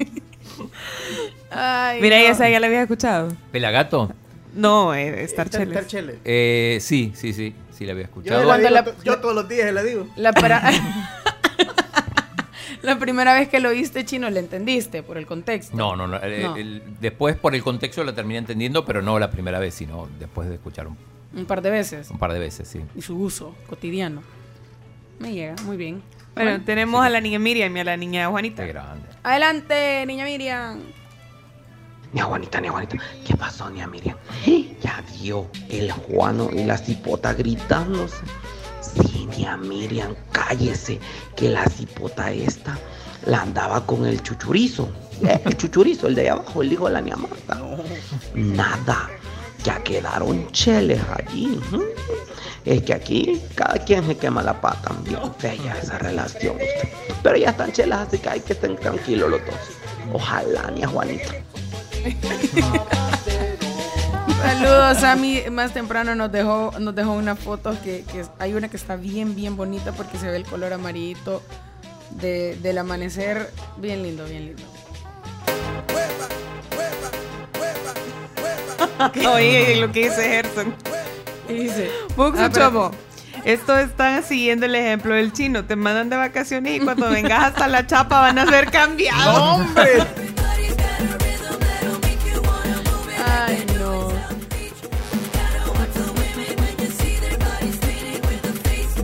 Ay, 1.51 2.01
Mira, 2.01 2.19
no. 2.19 2.23
¿y 2.25 2.27
esa 2.27 2.49
ya 2.49 2.61
la 2.61 2.67
había 2.67 2.83
escuchado? 2.83 3.29
¿Pelagato? 3.53 4.13
No, 4.55 4.95
eh, 4.95 5.23
estar 5.23 5.47
Estar- 5.47 5.61
cheles. 5.61 5.69
estar 5.77 5.87
chele. 5.87 6.19
Eh, 6.25 6.79
sí, 6.81 7.13
sí, 7.15 7.33
sí. 7.33 7.55
Sí, 7.73 7.87
la 7.87 7.93
había 7.93 8.05
Yo, 8.05 8.09
escuchado. 8.09 8.45
la 8.45 8.59
digo 8.59 8.71
la- 8.71 8.95
yo 9.05 9.19
todos 9.21 9.35
los 9.35 9.49
días 9.49 9.73
le 9.73 9.83
digo. 9.85 10.07
La, 10.17 10.33
la 12.83 12.99
primera 12.99 13.35
vez 13.35 13.49
que 13.49 13.61
lo 13.61 13.69
oíste 13.71 14.05
chino, 14.05 14.29
¿le 14.31 14.41
entendiste 14.41 15.03
por 15.03 15.19
el 15.19 15.27
contexto? 15.27 15.77
No, 15.77 15.97
no, 15.97 16.07
no. 16.07 16.19
el- 16.19 16.43
No. 16.43 16.57
el- 16.57 16.83
después, 17.01 17.37
por 17.37 17.55
el 17.55 17.63
contexto, 17.63 18.05
la 18.05 18.15
terminé 18.15 18.39
entendiendo, 18.39 18.85
pero 18.85 19.03
no 19.03 19.19
la 19.19 19.31
primera 19.31 19.59
vez, 19.59 19.75
sino 19.75 20.09
después 20.19 20.49
de 20.49 20.55
escuchar 20.57 20.87
un, 20.89 20.97
Un 21.35 21.47
par 21.47 21.63
de 21.63 21.71
veces. 21.71 22.11
un 22.11 22.19
par 22.19 22.33
de 22.33 22.39
veces, 22.39 22.69
sí. 22.69 22.81
Y 22.95 23.03
su 23.03 23.17
uso 23.17 23.55
cotidiano. 23.69 24.23
Me 25.19 25.33
llega, 25.33 25.55
muy 25.65 25.77
bien. 25.77 26.03
Bueno, 26.35 26.63
tenemos 26.65 27.05
a 27.05 27.11
la 27.11 27.21
niña 27.21 27.39
Miriam 27.39 27.77
y 27.77 27.81
a 27.81 27.85
la 27.85 27.97
niña 27.97 28.29
Juanita. 28.29 28.65
Qué 28.65 28.73
grande. 28.73 29.09
Adelante, 29.23 30.05
niña 30.07 30.25
Miriam. 30.25 30.81
Ni 32.13 32.21
Juanita, 32.21 32.61
ni 32.61 32.69
Juanita. 32.69 32.97
¿Qué 33.27 33.37
pasó, 33.37 33.71
ni 33.71 33.85
Miriam? 33.87 34.17
Ya 34.83 35.03
vio 35.21 35.49
el 35.69 35.93
Juano 35.93 36.51
y 36.53 36.65
la 36.65 36.79
cipota 36.79 37.35
gritándose. 37.35 38.25
Sí, 38.81 39.29
ni 39.37 39.47
Miriam, 39.69 40.15
cállese, 40.33 40.99
que 41.37 41.51
la 41.51 41.65
cipota 41.67 42.33
esta 42.33 42.77
la 43.27 43.43
andaba 43.43 43.87
con 43.87 44.07
el 44.07 44.23
chuchurizo. 44.23 44.91
Eh, 45.23 45.41
El 45.45 45.57
chuchurizo, 45.57 46.07
el 46.07 46.15
de 46.15 46.23
ahí 46.23 46.29
abajo, 46.29 46.63
el 46.63 46.73
hijo 46.73 46.87
de 46.87 46.95
la 46.95 47.01
niña 47.03 47.17
Marta. 47.17 47.61
Nada, 48.35 49.11
ya 49.65 49.83
quedaron 49.83 50.51
cheles 50.53 51.01
allí. 51.17 51.61
Es 52.65 52.83
que 52.83 52.93
aquí 52.95 53.41
cada 53.55 53.75
quien 53.85 54.07
se 54.07 54.17
quema 54.17 54.43
la 54.43 54.61
pata. 54.61 54.93
Bien 55.05 55.33
fea 55.39 55.77
esa 55.83 55.99
relación. 55.99 56.57
Pero 57.23 57.37
ya 57.37 57.51
están 57.51 57.73
chelas, 57.73 58.09
así 58.09 58.19
que 58.19 58.29
hay 58.29 58.41
que 58.41 58.53
estén 58.55 58.77
tranquilos 58.77 59.31
los 59.31 59.41
dos. 59.45 59.55
Ojalá, 60.13 60.71
ni 60.71 60.83
a 60.83 60.89
Juanita. 60.89 61.35
Saludos, 64.43 65.03
a 65.05 65.17
mí 65.17 65.43
más 65.51 65.73
temprano 65.75 66.15
nos 66.15 66.33
dejó, 66.33 66.73
nos 66.79 66.95
dejó 66.95 67.13
una 67.13 67.37
foto 67.37 67.77
que, 67.85 68.05
que 68.11 68.25
hay 68.39 68.55
una 68.55 68.69
que 68.69 68.77
está 68.79 68.97
bien, 68.97 69.35
bien 69.35 69.57
bonita 69.57 69.93
porque 69.93 70.17
se 70.19 70.27
ve 70.31 70.37
el 70.37 70.45
color 70.45 70.73
amarillito 70.73 71.43
de- 72.13 72.57
del 72.63 72.79
amanecer. 72.79 73.51
Bien 73.77 74.03
lindo, 74.03 74.25
bien 74.25 74.47
lindo. 74.47 74.63
Oye, 79.35 79.77
lo 79.77 79.91
que 79.93 80.09
dice 80.09 80.23
Gerson. 80.23 80.75
Dice. 81.49 81.91
Ah, 82.19 82.51
Chomo. 82.53 82.91
Esto 83.45 83.79
están 83.79 84.23
siguiendo 84.23 84.67
el 84.67 84.75
ejemplo 84.75 85.15
del 85.15 85.33
chino. 85.33 85.65
Te 85.65 85.75
mandan 85.75 86.11
de 86.11 86.17
vacaciones 86.17 86.77
y 86.77 86.81
cuando 86.85 87.09
vengas 87.09 87.45
hasta 87.45 87.69
la 87.69 87.87
chapa 87.87 88.21
van 88.21 88.39
a 88.39 88.47
ser 88.47 88.71
cambiados. 88.71 89.25
¡No, 89.25 89.55
hombre! 89.55 90.05
Ay, 93.27 93.67
no. 93.79 94.09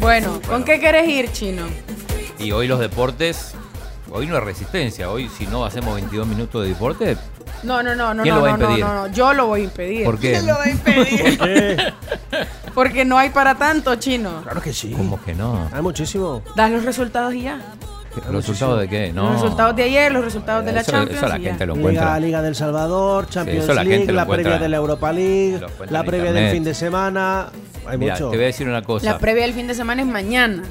Bueno, 0.01 0.41
¿con 0.47 0.65
qué 0.65 0.79
quieres 0.79 1.09
ir, 1.09 1.33
chino? 1.33 1.67
Y 2.39 2.53
hoy 2.53 2.69
los 2.69 2.79
deportes, 2.79 3.55
hoy 4.11 4.27
no 4.27 4.37
es 4.37 4.45
resistencia, 4.45 5.11
hoy 5.11 5.29
si 5.29 5.47
no 5.47 5.65
hacemos 5.65 5.95
22 5.95 6.27
minutos 6.27 6.63
de 6.63 6.69
deporte, 6.71 7.17
No, 7.63 7.83
no, 7.83 7.95
no, 7.95 8.15
no, 8.15 8.23
¿Quién 8.23 8.35
no, 8.35 8.41
lo 8.41 8.47
va 8.47 8.55
a 8.55 8.57
no, 8.57 8.59
no, 8.59 8.65
impedir? 8.71 8.85
no, 8.85 8.95
no, 8.95 9.07
yo 9.13 9.33
lo 9.35 9.47
voy 9.47 9.61
a 9.61 9.65
impedir. 9.65 10.05
¿por 10.05 10.19
qué? 10.19 10.41
Lo 10.43 10.55
va 10.55 10.63
a 10.65 10.71
impedir. 10.71 11.95
Porque 12.75 13.05
no 13.05 13.17
hay 13.19 13.31
para 13.31 13.55
tanto, 13.55 13.95
chino. 13.97 14.43
Claro 14.43 14.61
que 14.61 14.73
sí. 14.73 14.91
¿Cómo 14.93 15.23
que 15.23 15.35
no? 15.35 15.69
Hay 15.73 15.81
muchísimo. 15.83 16.43
Das 16.55 16.71
los 16.71 16.85
resultados 16.85 17.33
y 17.35 17.43
ya. 17.43 17.59
¿Los 18.31 18.47
resultados 18.47 18.81
de 18.81 18.89
qué? 18.89 19.13
No. 19.13 19.25
Los 19.33 19.43
resultados 19.43 19.77
de 19.77 19.83
ayer, 19.83 20.11
los 20.13 20.25
resultados 20.25 20.65
de 20.65 20.73
la 20.73 20.81
Eso- 20.81 20.91
Champions. 20.93 21.19
eso 21.23 21.29
la 21.29 21.39
gente 21.39 21.67
lo 21.67 21.75
encuentra. 21.77 22.19
Liga 22.19 22.41
del 22.43 22.55
Salvador, 22.55 23.29
Champions 23.29 23.67
la 23.69 23.85
League, 23.85 24.11
la 24.13 24.27
previa 24.27 24.59
de 24.59 24.69
la 24.71 24.77
Europa 24.79 25.13
League, 25.13 25.61
la 25.91 26.03
previa 26.03 26.33
del 26.33 26.51
fin 26.51 26.65
de 26.65 26.75
semana. 26.75 27.49
Hay 27.87 27.99
Mira, 27.99 28.15
mucho. 28.15 28.31
te 28.31 28.37
voy 28.37 28.45
a 28.45 28.47
decir 28.49 28.67
una 28.69 28.83
cosa. 28.83 29.05
La 29.13 29.19
previa 29.19 29.43
del 29.45 29.53
fin 29.55 29.67
de 29.67 29.75
semana 29.75 30.03
es 30.03 30.09
mañana. 30.09 30.63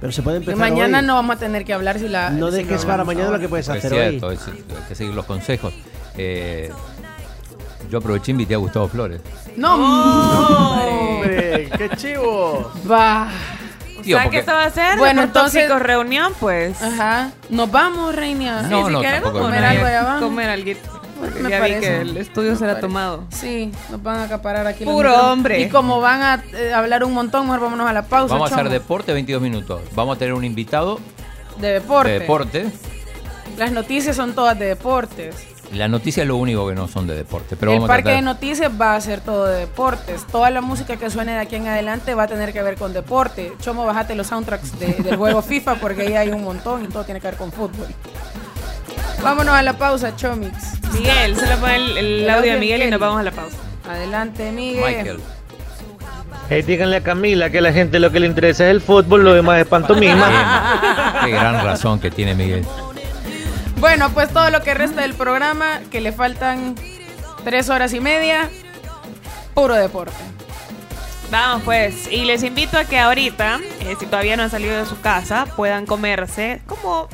Pero 0.00 0.12
se 0.12 0.22
puede 0.22 0.36
empezar 0.38 0.58
mañana 0.58 0.98
hoy. 1.00 1.06
no 1.06 1.14
vamos 1.14 1.36
a 1.36 1.38
tener 1.38 1.64
que 1.64 1.72
hablar 1.72 1.98
si 1.98 2.08
la. 2.08 2.30
No 2.30 2.50
si 2.50 2.56
dejes 2.58 2.84
para 2.84 3.04
mañana 3.04 3.30
lo 3.30 3.38
que 3.38 3.48
puedes 3.48 3.68
Es 3.68 3.76
hacer 3.76 3.90
cierto, 3.92 4.26
hoy. 4.28 4.34
es- 4.34 4.46
hay 4.48 4.62
que 4.88 4.94
seguir 4.94 5.14
los 5.14 5.24
consejos. 5.24 5.72
Eh, 6.16 6.70
yo 7.90 7.98
aproveché 7.98 8.30
y 8.30 8.32
invité 8.32 8.54
a 8.54 8.58
Gustavo 8.58 8.88
Flores. 8.88 9.20
No, 9.56 9.74
¡Hombre! 11.16 11.70
¡Qué 11.78 11.90
chivo! 11.96 12.70
Va. 12.90 13.28
Tío, 14.02 14.16
¿Sabes 14.18 14.26
porque- 14.26 14.38
qué 14.40 14.44
se 14.44 14.52
va 14.52 14.62
a 14.62 14.66
hacer? 14.66 14.98
Bueno, 14.98 15.22
entonces- 15.22 15.70
reunión, 15.80 16.32
pues. 16.38 16.82
Ajá. 16.82 17.30
Nos 17.48 17.70
vamos, 17.70 18.14
Reina. 18.14 18.62
No, 18.62 18.80
sí, 18.80 18.86
si 18.88 18.92
no, 18.92 19.00
queremos 19.00 19.30
comer 19.30 19.64
algo 19.64 19.86
allá 19.86 20.00
abajo. 20.00 20.20
Comer 20.26 20.50
algo. 20.50 20.70
Ya 21.48 21.58
parece. 21.60 21.74
vi 21.80 21.86
que 21.86 22.00
el 22.00 22.16
estudio 22.16 22.50
Me 22.52 22.56
será 22.56 22.72
parece. 22.72 22.86
tomado. 22.88 23.24
Sí, 23.30 23.72
nos 23.90 24.02
van 24.02 24.18
a 24.18 24.22
acaparar 24.24 24.66
aquí. 24.66 24.84
los 24.84 24.94
Puro 24.94 25.14
hombre. 25.32 25.60
Y 25.60 25.68
como 25.68 26.00
van 26.00 26.22
a 26.22 26.44
eh, 26.54 26.72
hablar 26.72 27.04
un 27.04 27.12
montón, 27.14 27.46
mejor 27.46 27.60
vámonos 27.60 27.88
a 27.88 27.92
la 27.92 28.02
pausa. 28.06 28.34
Vamos 28.34 28.50
a 28.50 28.54
hacer 28.54 28.68
deporte 28.68 29.12
22 29.12 29.42
minutos. 29.42 29.80
Vamos 29.94 30.16
a 30.16 30.18
tener 30.18 30.34
un 30.34 30.44
invitado 30.44 30.98
de 31.58 31.72
deporte. 31.72 32.10
de 32.12 32.18
deporte. 32.20 32.66
Las 33.56 33.72
noticias 33.72 34.16
son 34.16 34.34
todas 34.34 34.58
de 34.58 34.66
deportes. 34.66 35.34
La 35.72 35.88
noticia 35.88 36.22
es 36.22 36.28
lo 36.28 36.36
único 36.36 36.68
que 36.68 36.74
no 36.74 36.86
son 36.88 37.06
de 37.06 37.14
deporte. 37.16 37.56
Pero 37.56 37.72
el 37.72 37.78
vamos 37.78 37.90
a 37.90 37.94
parque 37.94 38.10
de 38.10 38.22
noticias 38.22 38.70
va 38.80 38.94
a 38.94 39.00
ser 39.00 39.20
todo 39.20 39.46
de 39.46 39.60
deportes. 39.60 40.24
Toda 40.26 40.50
la 40.50 40.60
música 40.60 40.96
que 40.96 41.10
suene 41.10 41.32
de 41.32 41.38
aquí 41.38 41.56
en 41.56 41.66
adelante 41.66 42.14
va 42.14 42.24
a 42.24 42.26
tener 42.28 42.52
que 42.52 42.62
ver 42.62 42.76
con 42.76 42.92
deporte. 42.92 43.52
Chomo, 43.60 43.84
bájate 43.84 44.14
los 44.14 44.26
soundtracks 44.28 44.78
de- 44.78 44.94
del 45.02 45.16
juego 45.16 45.42
FIFA 45.42 45.76
porque 45.76 46.02
ahí 46.02 46.14
hay 46.14 46.28
un 46.30 46.44
montón 46.44 46.84
y 46.84 46.88
todo 46.88 47.04
tiene 47.04 47.20
que 47.20 47.26
ver 47.28 47.36
con 47.36 47.50
fútbol. 47.50 47.86
Vámonos 49.24 49.54
a 49.54 49.62
la 49.62 49.72
pausa, 49.72 50.14
Chomix. 50.14 50.52
Miguel, 50.92 51.34
se 51.36 51.46
le 51.46 51.56
pone 51.56 51.76
el, 51.76 51.98
el 51.98 52.30
audio 52.30 52.52
de 52.52 52.58
Miguel 52.60 52.82
y 52.82 52.90
nos 52.90 53.00
vamos 53.00 53.18
a 53.18 53.22
la 53.22 53.30
pausa. 53.30 53.56
Adelante, 53.88 54.52
Miguel. 54.52 55.18
Hey, 56.50 56.60
díganle 56.60 56.96
a 56.96 57.02
Camila 57.02 57.48
que 57.48 57.58
a 57.58 57.60
la 57.62 57.72
gente 57.72 57.98
lo 57.98 58.12
que 58.12 58.20
le 58.20 58.26
interesa 58.26 58.64
es 58.64 58.70
el 58.70 58.82
fútbol, 58.82 59.24
lo 59.24 59.32
demás 59.32 59.60
es 59.60 59.66
pantomima. 59.66 61.20
Qué 61.24 61.30
gran 61.30 61.64
razón 61.64 61.98
que 62.00 62.10
tiene 62.10 62.34
Miguel. 62.34 62.66
Bueno, 63.78 64.10
pues 64.10 64.28
todo 64.28 64.50
lo 64.50 64.62
que 64.62 64.74
resta 64.74 65.00
del 65.00 65.14
programa, 65.14 65.80
que 65.90 66.02
le 66.02 66.12
faltan 66.12 66.74
tres 67.44 67.70
horas 67.70 67.94
y 67.94 68.00
media, 68.00 68.50
puro 69.54 69.74
deporte. 69.74 70.12
Vamos 71.30 71.62
pues, 71.64 72.06
y 72.12 72.26
les 72.26 72.42
invito 72.42 72.76
a 72.76 72.84
que 72.84 72.98
ahorita, 72.98 73.58
eh, 73.80 73.96
si 73.98 74.04
todavía 74.04 74.36
no 74.36 74.42
han 74.42 74.50
salido 74.50 74.76
de 74.76 74.84
su 74.84 75.00
casa, 75.00 75.46
puedan 75.56 75.86
comerse 75.86 76.60
como, 76.66 77.08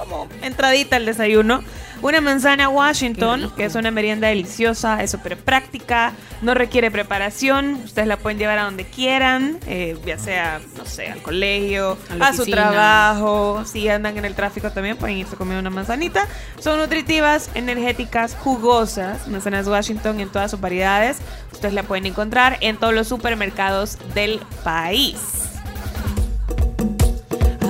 como 0.00 0.28
entradita 0.42 0.96
al 0.96 1.04
desayuno, 1.04 1.62
una 2.02 2.22
manzana 2.22 2.70
Washington, 2.70 3.52
que 3.54 3.66
es 3.66 3.74
una 3.74 3.90
merienda 3.90 4.28
deliciosa, 4.28 5.02
es 5.02 5.10
súper 5.10 5.36
práctica, 5.36 6.14
no 6.40 6.54
requiere 6.54 6.90
preparación, 6.90 7.74
ustedes 7.84 8.08
la 8.08 8.16
pueden 8.16 8.38
llevar 8.38 8.58
a 8.58 8.64
donde 8.64 8.86
quieran, 8.86 9.58
eh, 9.66 9.98
ya 10.06 10.18
sea, 10.18 10.60
no 10.78 10.86
sé, 10.86 11.08
al 11.08 11.20
colegio, 11.20 11.98
A 12.18 12.32
su 12.32 12.46
trabajo, 12.46 13.62
si 13.66 13.86
andan 13.90 14.16
en 14.16 14.24
el 14.24 14.34
tráfico 14.34 14.70
también 14.70 14.96
pueden 14.96 15.18
irse 15.18 15.34
a 15.34 15.38
comer 15.38 15.58
una 15.58 15.68
manzanita. 15.70 16.26
Son 16.58 16.78
nutritivas, 16.78 17.50
energéticas, 17.54 18.34
jugosas, 18.34 19.28
manzanas 19.28 19.68
Washington 19.68 20.20
en 20.20 20.30
todas 20.30 20.50
sus 20.50 20.60
variedades. 20.60 21.18
Ustedes 21.52 21.74
la 21.74 21.82
pueden 21.82 22.06
encontrar 22.06 22.56
en 22.62 22.78
todos 22.78 22.94
los 22.94 23.08
supermercados 23.08 23.98
del 24.14 24.40
país. 24.64 25.49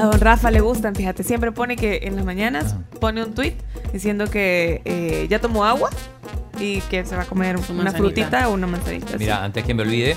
A 0.00 0.06
don 0.06 0.20
Rafa 0.20 0.50
le 0.50 0.60
gustan, 0.60 0.94
fíjate, 0.94 1.22
siempre 1.22 1.52
pone 1.52 1.76
que 1.76 2.00
en 2.04 2.16
las 2.16 2.24
mañanas 2.24 2.74
pone 3.00 3.22
un 3.22 3.34
tweet 3.34 3.54
diciendo 3.92 4.28
que 4.30 4.80
eh, 4.84 5.26
ya 5.28 5.40
tomó 5.40 5.64
agua 5.64 5.90
y 6.58 6.80
que 6.82 7.04
se 7.04 7.16
va 7.16 7.22
a 7.22 7.26
comer 7.26 7.56
una 7.68 7.92
frutita 7.92 8.48
o 8.48 8.54
una 8.54 8.66
manzanita. 8.66 9.16
Mira, 9.18 9.44
antes 9.44 9.64
que 9.64 9.74
me 9.74 9.82
olvide, 9.82 10.16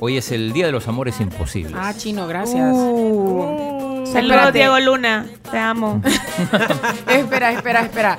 hoy 0.00 0.16
es 0.16 0.32
el 0.32 0.52
Día 0.52 0.66
de 0.66 0.72
los 0.72 0.88
Amores 0.88 1.20
Imposibles. 1.20 1.74
Ah, 1.76 1.94
chino, 1.96 2.26
gracias. 2.26 2.72
Uh, 2.72 4.04
Saludos, 4.06 4.36
Espérate. 4.36 4.58
Diego 4.58 4.80
Luna. 4.80 5.26
Te 5.50 5.58
amo. 5.58 6.00
espera, 7.08 7.52
espera, 7.52 7.82
espera. 7.82 8.18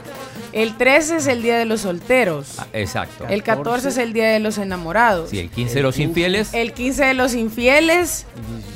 El 0.56 0.78
13 0.78 1.18
es 1.18 1.28
el 1.28 1.44
día 1.44 1.58
de 1.58 1.66
los 1.66 1.82
solteros. 1.82 2.60
Ah, 2.60 2.68
Exacto. 2.72 3.26
El 3.28 3.44
14 3.44 3.90
es 3.90 3.98
el 3.98 4.14
día 4.14 4.30
de 4.30 4.40
los 4.40 4.58
enamorados. 4.58 5.30
Sí, 5.30 5.38
el 5.40 5.50
15 5.50 5.76
de 5.76 5.82
los 5.82 6.00
infieles. 6.00 6.54
El 6.54 6.72
15 6.72 7.04
de 7.08 7.14
los 7.14 7.34
infieles. 7.34 8.26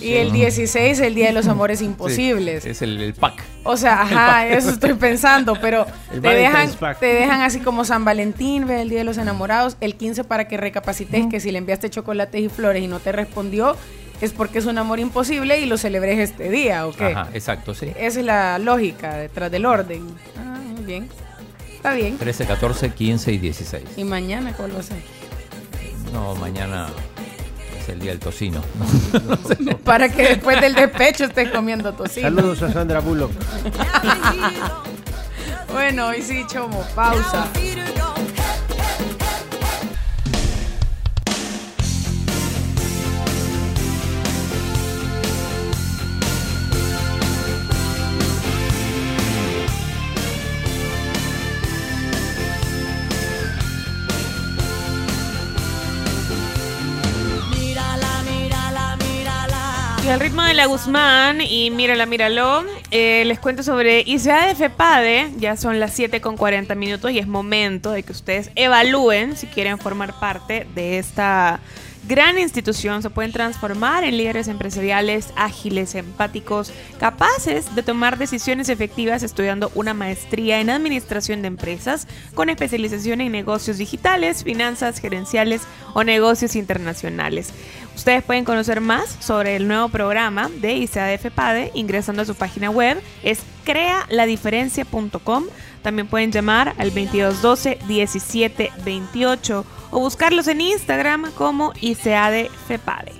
Y 0.02 0.16
el 0.16 0.34
16 0.34 1.00
el 1.00 1.16
día 1.16 1.28
de 1.28 1.32
los 1.32 1.48
amores 1.48 1.82
imposibles. 1.82 2.64
Sí, 2.64 2.72
es 2.72 2.82
el, 2.82 3.02
el 3.02 3.14
pack. 3.14 3.42
O 3.64 3.78
sea, 3.78 4.02
ajá, 4.02 4.46
eso 4.48 4.72
estoy 4.72 4.94
pensando, 4.96 5.54
pero 5.62 5.86
te 6.12 6.20
dejan, 6.20 6.70
te 7.00 7.06
dejan 7.06 7.42
así 7.42 7.62
como 7.62 7.86
San 7.86 8.04
Valentín, 8.04 8.68
ve 8.68 8.82
el 8.82 8.90
Día 8.90 9.00
de 9.00 9.06
los 9.06 9.18
Enamorados, 9.18 9.78
el 9.80 9.96
15 9.96 10.26
para 10.26 10.50
que 10.50 10.58
recapacites 10.58 11.28
que 11.28 11.40
si 11.40 11.50
le 11.52 11.60
enviaste 11.60 11.90
chocolates 11.90 12.42
y 12.42 12.50
flores 12.50 12.84
y 12.84 12.88
no 12.88 13.00
te 13.00 13.14
respondió, 13.14 13.78
es 14.20 14.34
porque 14.34 14.60
es 14.60 14.66
un 14.66 14.78
amor 14.80 15.00
imposible 15.00 15.62
y 15.62 15.66
lo 15.66 15.78
celebres 15.78 16.20
este 16.20 16.50
día, 16.50 16.86
¿ok? 16.86 17.02
Ajá, 17.02 17.28
exacto, 17.34 17.74
sí. 17.74 17.88
Esa 17.98 18.20
es 18.20 18.26
la 18.26 18.60
lógica 18.60 19.16
detrás 19.16 19.50
del 19.50 19.66
orden. 19.66 20.06
Ah, 20.38 20.60
muy 20.76 20.84
bien. 20.84 21.08
Está 21.80 21.94
bien. 21.94 22.18
13, 22.18 22.46
14, 22.46 22.92
15 22.92 23.32
y 23.32 23.38
16. 23.38 23.84
¿Y 23.96 24.04
mañana 24.04 24.52
cuál 24.52 24.76
va 24.76 24.82
a 24.82 24.84
ser? 24.84 24.98
No, 26.12 26.36
mañana 26.36 26.88
es 27.80 27.88
el 27.88 28.02
día 28.02 28.12
del 28.12 28.20
tocino. 28.20 28.62
Para 29.86 30.10
que 30.10 30.24
después 30.24 30.60
del 30.60 30.76
despecho 30.76 31.24
estés 31.24 31.50
comiendo 31.52 31.94
tocino. 31.94 32.28
Saludos 32.28 32.62
a 32.64 32.74
Sandra 32.74 33.00
Bullock. 33.00 33.32
bueno, 35.72 36.08
hoy 36.08 36.22
sí, 36.22 36.44
chomo, 36.52 36.86
pausa. 36.94 37.48
Al 60.11 60.19
ritmo 60.19 60.41
de 60.41 60.56
la 60.56 60.65
Guzmán 60.65 61.40
y 61.40 61.69
mírala, 61.69 62.07
míralo, 62.07 62.64
eh, 62.90 63.23
les 63.26 63.38
cuento 63.38 63.61
sobre 63.61 63.99
ICA 63.99 64.48
de 64.48 64.56
FEPADE. 64.56 65.31
Ya 65.38 65.56
son 65.56 65.80
las 65.80 65.94
7 65.94 66.19
con 66.19 66.36
40 66.36 66.73
minutos 66.73 67.11
y 67.11 67.19
es 67.19 67.27
momento 67.27 67.91
de 67.91 68.02
que 68.02 68.11
ustedes 68.11 68.49
evalúen 68.56 69.38
si 69.38 69.45
quieren 69.45 69.77
formar 69.77 70.19
parte 70.19 70.65
de 70.73 70.98
esta 70.98 71.60
gran 72.08 72.38
institución. 72.40 73.02
Se 73.02 73.10
pueden 73.10 73.32
transformar 73.32 74.04
en 74.04 74.18
líderes 74.18 74.48
empresariales 74.48 75.34
ágiles, 75.36 75.96
empáticos, 75.96 76.72
capaces 77.00 77.76
de 77.76 77.84
tomar 77.84 78.18
decisiones 78.18 78.70
efectivas 78.70 79.24
estudiando 79.24 79.72
una 79.76 79.94
maestría 79.94 80.60
en 80.62 80.70
administración 80.70 81.42
de 81.42 81.48
empresas 81.48 82.08
con 82.36 82.50
especialización 82.50 83.22
en 83.22 83.32
negocios 83.32 83.78
digitales, 83.78 84.44
finanzas 84.44 85.00
gerenciales 85.00 85.62
o 85.94 86.04
negocios 86.04 86.56
internacionales. 86.56 87.52
Ustedes 87.96 88.24
pueden 88.24 88.46
conocer 88.46 88.80
más 88.80 89.18
sobre 89.20 89.56
el 89.58 89.68
nuevo 89.68 89.90
programa 89.90 90.50
de 90.62 90.74
ICADF 90.76 91.32
PADE 91.36 91.72
ingresando 91.74 92.22
a 92.22 92.26
su 92.26 92.34
página 92.36 92.70
web, 92.70 93.02
es 93.24 93.40
crealadiferencia.com. 93.66 95.46
También 95.82 96.08
pueden 96.08 96.32
llamar 96.32 96.76
al 96.78 96.90
2212 96.90 97.80
1728 97.88 99.66
o 99.92 100.00
buscarlos 100.00 100.48
en 100.48 100.62
Instagram 100.62 101.32
como 101.34 101.74
ICADF 101.82 102.80
PADE. 102.84 103.14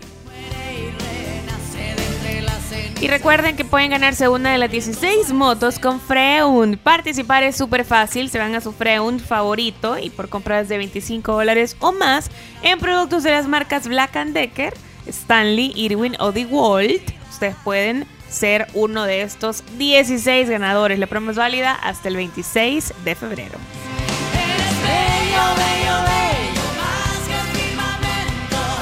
Y 3.02 3.08
recuerden 3.08 3.56
que 3.56 3.64
pueden 3.64 3.92
ganarse 3.92 4.28
una 4.28 4.52
de 4.52 4.58
las 4.58 4.70
16 4.70 5.32
motos 5.32 5.80
con 5.80 6.02
Freund. 6.02 6.78
Participar 6.78 7.44
es 7.44 7.56
súper 7.56 7.86
fácil. 7.86 8.30
Se 8.30 8.40
van 8.40 8.54
a 8.56 8.62
su 8.62 8.74
Freund 8.74 9.22
favorito 9.22 9.98
y 9.98 10.10
por 10.10 10.28
compras 10.28 10.68
de 10.68 10.78
25 10.78 11.32
dólares 11.32 11.78
o 11.80 11.94
más 11.94 12.30
en 12.62 12.78
productos 12.78 13.24
de 13.24 13.32
las 13.32 13.48
marcas 13.48 13.88
Black 13.88 14.14
Decker, 14.26 14.74
Stanley, 15.08 15.72
Irwin 15.78 16.18
o 16.20 16.34
DeWalt, 16.34 17.14
ustedes 17.30 17.56
pueden 17.64 18.06
ser 18.30 18.68
uno 18.74 19.06
de 19.06 19.22
estos 19.22 19.64
16 19.78 20.50
ganadores. 20.50 21.00
La 21.00 21.08
promo 21.08 21.32
es 21.32 21.38
válida 21.38 21.74
hasta 21.74 22.08
el 22.10 22.16
26 22.16 22.94
de 23.04 23.16
febrero. 23.16 23.58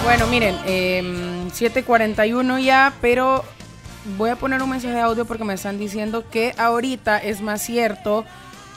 Bueno, 0.03 0.27
miren, 0.27 0.55
eh, 0.65 1.47
7:41 1.53 2.59
ya, 2.59 2.93
pero 3.01 3.43
voy 4.17 4.29
a 4.29 4.37
poner 4.37 4.61
un 4.63 4.69
mensaje 4.69 4.93
de 4.93 5.01
audio 5.01 5.25
porque 5.25 5.43
me 5.43 5.53
están 5.53 5.77
diciendo 5.77 6.23
que 6.29 6.53
ahorita 6.57 7.17
es 7.17 7.41
más 7.41 7.61
cierto 7.61 8.23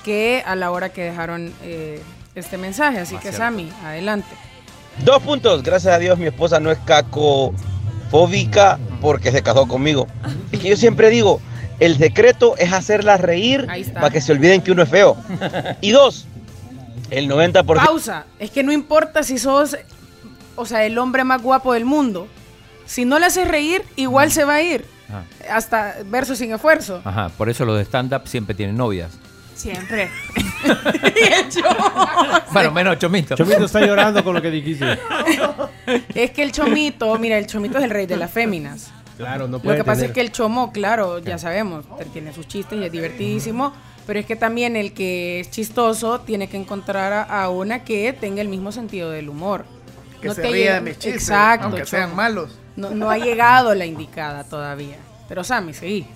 que 0.04 0.42
a 0.44 0.56
la 0.56 0.72
hora 0.72 0.88
que 0.88 1.02
dejaron 1.04 1.52
eh, 1.62 2.02
este 2.34 2.58
mensaje. 2.58 2.98
Así 2.98 3.14
Más 3.14 3.22
que, 3.22 3.28
cierto. 3.28 3.46
Sammy, 3.46 3.72
adelante. 3.84 4.34
Dos 5.04 5.22
puntos. 5.22 5.62
Gracias 5.62 5.94
a 5.94 5.98
Dios 5.98 6.18
mi 6.18 6.26
esposa 6.26 6.58
no 6.58 6.70
es 6.70 6.78
cacofóbica 8.10 8.78
porque 9.00 9.30
se 9.30 9.42
casó 9.42 9.66
conmigo. 9.66 10.06
Es 10.52 10.60
que 10.60 10.68
yo 10.68 10.76
siempre 10.76 11.10
digo, 11.10 11.40
el 11.78 11.96
secreto 11.96 12.56
es 12.58 12.72
hacerla 12.72 13.16
reír 13.16 13.66
para 13.94 14.10
que 14.10 14.20
se 14.20 14.32
olviden 14.32 14.60
que 14.62 14.72
uno 14.72 14.82
es 14.82 14.88
feo. 14.88 15.16
Y 15.80 15.90
dos, 15.92 16.26
el 17.10 17.28
90%... 17.28 17.64
Pausa. 17.84 18.26
Es 18.38 18.50
que 18.50 18.62
no 18.62 18.72
importa 18.72 19.22
si 19.22 19.38
sos, 19.38 19.76
o 20.56 20.66
sea, 20.66 20.84
el 20.84 20.98
hombre 20.98 21.24
más 21.24 21.42
guapo 21.42 21.72
del 21.72 21.84
mundo. 21.84 22.26
Si 22.86 23.04
no 23.04 23.18
le 23.18 23.26
haces 23.26 23.46
reír, 23.46 23.82
igual 23.96 24.32
se 24.32 24.44
va 24.44 24.54
a 24.54 24.62
ir. 24.62 24.84
Ajá. 25.08 25.24
Hasta 25.56 25.96
verso 26.06 26.34
sin 26.34 26.52
esfuerzo. 26.52 27.00
Ajá, 27.04 27.30
por 27.30 27.48
eso 27.48 27.64
los 27.64 27.76
de 27.76 27.84
stand-up 27.84 28.22
siempre 28.26 28.54
tienen 28.54 28.76
novias. 28.76 29.12
Siempre. 29.60 30.10
Bueno, 32.52 32.70
menos 32.72 32.98
Chomito. 32.98 33.34
Chomito 33.36 33.64
está 33.64 33.80
llorando 33.80 34.22
con 34.24 34.34
lo 34.34 34.42
que 34.42 34.50
dijiste. 34.50 34.98
Es 36.14 36.30
que 36.32 36.42
el 36.42 36.52
chomito, 36.52 37.16
mira, 37.18 37.38
el 37.38 37.46
chomito 37.46 37.78
es 37.78 37.84
el 37.84 37.90
rey 37.90 38.06
de 38.06 38.16
las 38.16 38.30
féminas. 38.30 38.90
Claro, 39.16 39.46
no 39.48 39.58
Lo 39.58 39.62
puede 39.62 39.78
que 39.78 39.84
pasa 39.84 40.00
tener. 40.00 40.10
es 40.10 40.14
que 40.14 40.20
el 40.22 40.32
chomo, 40.32 40.72
claro, 40.72 41.18
ya 41.18 41.38
sabemos, 41.38 41.84
tiene 42.12 42.32
sus 42.32 42.48
chistes 42.48 42.78
y 42.80 42.84
es 42.84 42.90
divertidísimo, 42.92 43.72
pero 44.06 44.18
es 44.18 44.26
que 44.26 44.34
también 44.36 44.76
el 44.76 44.92
que 44.94 45.40
es 45.40 45.50
chistoso 45.50 46.20
tiene 46.20 46.48
que 46.48 46.56
encontrar 46.56 47.12
a, 47.12 47.22
a 47.42 47.50
una 47.50 47.84
que 47.84 48.12
tenga 48.12 48.40
el 48.40 48.48
mismo 48.48 48.72
sentido 48.72 49.10
del 49.10 49.28
humor. 49.28 49.64
Que 50.22 50.34
se 50.34 50.42
te 50.42 50.50
ría 50.50 50.74
de 50.74 50.80
mis 50.80 50.98
chistes, 50.98 51.22
Exacto, 51.22 51.66
aunque 51.66 51.82
Chomo. 51.82 51.90
sean 51.90 52.16
malos. 52.16 52.58
No, 52.76 52.90
no 52.90 53.10
ha 53.10 53.18
llegado 53.18 53.74
la 53.74 53.84
indicada 53.86 54.44
todavía. 54.44 54.96
Pero 55.28 55.44
Sammy, 55.44 55.74
seguí. 55.74 56.06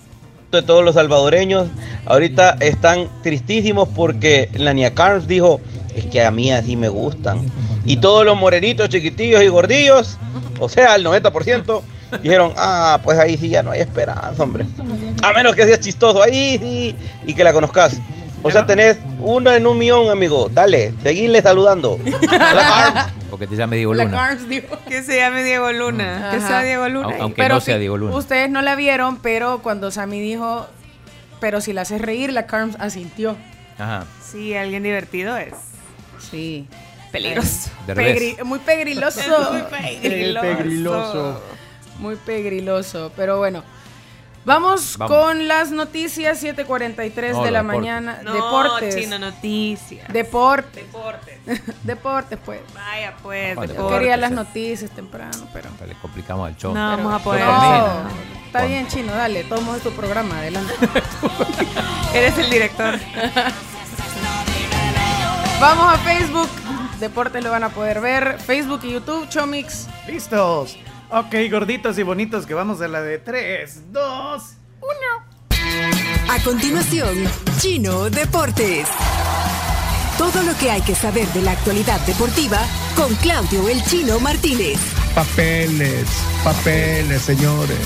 De 0.51 0.61
todos 0.61 0.83
los 0.83 0.95
salvadoreños 0.95 1.67
ahorita 2.05 2.57
están 2.61 3.09
tristísimos 3.23 3.89
porque 3.89 4.49
la 4.53 4.73
Nia 4.73 4.93
Carms 4.93 5.27
dijo, 5.27 5.59
es 5.95 6.05
que 6.05 6.23
a 6.23 6.31
mí 6.31 6.51
así 6.51 6.75
me 6.75 6.89
gustan. 6.89 7.41
Y 7.85 7.97
todos 7.97 8.25
los 8.25 8.37
morenitos, 8.37 8.89
chiquitillos 8.89 9.43
y 9.43 9.47
gordillos, 9.47 10.17
o 10.59 10.69
sea, 10.69 10.95
el 10.95 11.05
90%, 11.05 11.81
dijeron, 12.21 12.53
ah, 12.57 12.99
pues 13.03 13.19
ahí 13.19 13.37
sí 13.37 13.49
ya 13.49 13.63
no 13.63 13.71
hay 13.71 13.81
esperanza, 13.81 14.43
hombre. 14.43 14.65
A 15.21 15.33
menos 15.33 15.55
que 15.55 15.65
seas 15.65 15.79
chistoso, 15.79 16.21
ahí 16.21 16.95
y 17.25 17.33
que 17.33 17.43
la 17.43 17.53
conozcas. 17.53 17.99
O 18.47 18.51
sea, 18.51 18.65
tenés 18.65 18.97
una 19.19 19.55
en 19.55 19.65
un 19.65 19.77
millón, 19.77 20.09
amigo. 20.09 20.49
Dale, 20.51 20.93
seguirle 21.01 21.41
saludando. 21.41 21.97
Porque 23.29 23.47
te 23.47 23.55
llame 23.55 23.75
Diego 23.77 23.93
La 23.93 24.03
Luna. 24.05 24.17
Carms 24.17 24.47
dijo. 24.47 24.77
Que 24.87 25.01
se 25.03 25.17
llame 25.17 25.43
Diego 25.43 25.71
Luna. 25.71 26.29
Que 26.31 26.39
sea 26.39 26.61
Diego 26.61 26.87
Luna. 26.87 27.07
Au- 27.09 27.21
aunque 27.21 27.41
Pero 27.41 27.55
no 27.55 27.61
sea 27.61 27.77
Diego 27.77 27.97
Luna. 27.97 28.15
Ustedes 28.15 28.49
no 28.49 28.61
la 28.61 28.75
vieron, 28.75 29.17
pero 29.17 29.59
cuando 29.63 29.89
Sammy 29.91 30.19
dijo, 30.21 30.67
pero 31.39 31.59
si 31.59 31.73
la 31.73 31.81
haces 31.81 32.01
reír, 32.01 32.31
la 32.33 32.45
Carms 32.45 32.75
asintió. 32.79 33.35
Ajá. 33.77 34.05
Sí, 34.23 34.53
alguien 34.55 34.83
divertido 34.83 35.35
es. 35.37 35.53
Sí. 36.31 36.67
Peligroso. 37.11 37.69
Pegri- 37.87 38.43
muy 38.43 38.59
pegriloso. 38.59 39.19
Muy 39.51 39.61
pegriloso. 39.63 40.41
Pegriloso. 40.47 41.41
Muy 41.99 42.15
pegriloso. 42.17 43.11
Pero 43.15 43.37
bueno. 43.37 43.63
Vamos, 44.45 44.97
Vamos. 44.97 45.17
con 45.17 45.47
las 45.47 45.71
noticias 45.71 46.39
7:43 46.43 47.33
No, 47.33 47.43
de 47.43 47.51
la 47.51 47.59
deporte. 47.59 47.77
mañana. 47.79 48.19
No, 48.23 48.33
Deportes. 48.33 48.95
chino, 48.95 49.17
noticias. 49.17 50.07
Deporte. 50.13 50.81
Deportes. 50.81 51.39
Deportes, 51.83 52.39
pues. 52.45 52.61
Vaya, 52.75 53.15
pues, 53.23 53.55
Vale. 53.55 53.67
Yo 53.69 53.73
deportes. 53.73 53.99
quería 53.99 54.17
las 54.17 54.31
noticias 54.31 54.91
temprano, 54.91 55.47
pero. 55.51 55.69
Le 55.87 55.95
complicamos 55.95 56.47
el 56.49 56.57
show. 56.57 56.73
No, 56.73 56.79
vamos 56.91 57.13
a 57.13 57.19
poder. 57.23 57.43
No, 57.43 58.03
está 58.45 58.65
bien, 58.65 58.87
chino, 58.87 59.13
dale. 59.13 59.43
Tomamos 59.45 59.81
tu 59.81 59.89
programa, 59.91 60.37
adelante. 60.37 60.73
Eres 62.13 62.37
el 62.37 62.49
director. 62.49 62.99
Vamos 65.59 65.93
a 65.93 65.97
Facebook. 65.99 66.49
Deportes 66.99 67.43
lo 67.43 67.49
van 67.49 67.63
a 67.63 67.69
poder 67.69 68.01
ver. 68.01 68.39
Facebook 68.39 68.81
y 68.83 68.91
YouTube, 68.93 69.27
Chomix. 69.29 69.87
Listos. 70.07 70.77
Ok, 71.11 71.35
gorditos 71.51 71.99
y 71.99 72.03
bonitos, 72.03 72.47
que 72.47 72.55
vamos 72.55 72.81
a 72.81 72.87
la 72.87 73.01
de 73.01 73.19
3, 73.19 73.91
2, 73.91 74.43
1. 74.81 74.91
A 76.29 76.43
continuación, 76.43 77.15
Chino 77.59 78.09
Deportes. 78.09 78.87
Todo 80.17 80.41
lo 80.41 80.57
que 80.57 80.71
hay 80.71 80.81
que 80.81 80.95
saber 80.95 81.27
de 81.27 81.43
la 81.43 81.51
actualidad 81.51 81.99
deportiva 82.07 82.59
con 82.95 83.13
Claudio 83.15 83.69
El 83.69 83.83
Chino 83.83 84.19
Martínez. 84.19 84.79
Papeles, 85.13 86.07
papeles, 86.43 87.21
señores, 87.21 87.77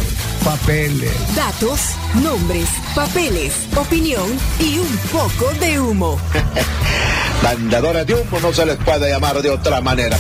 papeles. 0.44 1.36
Datos, 1.36 1.96
nombres, 2.24 2.70
papeles, 2.96 3.68
opinión 3.76 4.28
y 4.60 4.78
un 4.78 4.98
poco 5.12 5.52
de 5.60 5.80
humo. 5.80 6.18
Vendedores 7.44 8.08
de 8.08 8.14
humo 8.14 8.40
no 8.40 8.54
se 8.54 8.66
les 8.66 8.78
puede 8.78 9.10
llamar 9.10 9.42
de 9.42 9.50
otra 9.50 9.82
manera. 9.82 10.18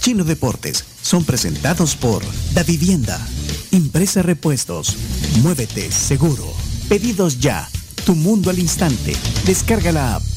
Chino 0.00 0.22
Deportes 0.22 0.93
son 1.04 1.22
presentados 1.24 1.94
por 1.96 2.22
Da 2.54 2.62
Vivienda, 2.62 3.20
Impresa 3.70 4.22
Repuestos, 4.22 4.96
Muévete 5.42 5.92
Seguro, 5.92 6.50
Pedidos 6.88 7.38
Ya, 7.38 7.68
Tu 8.06 8.14
Mundo 8.14 8.48
al 8.48 8.58
Instante, 8.58 9.14
descarga 9.44 9.92
la 9.92 10.16
app. 10.16 10.33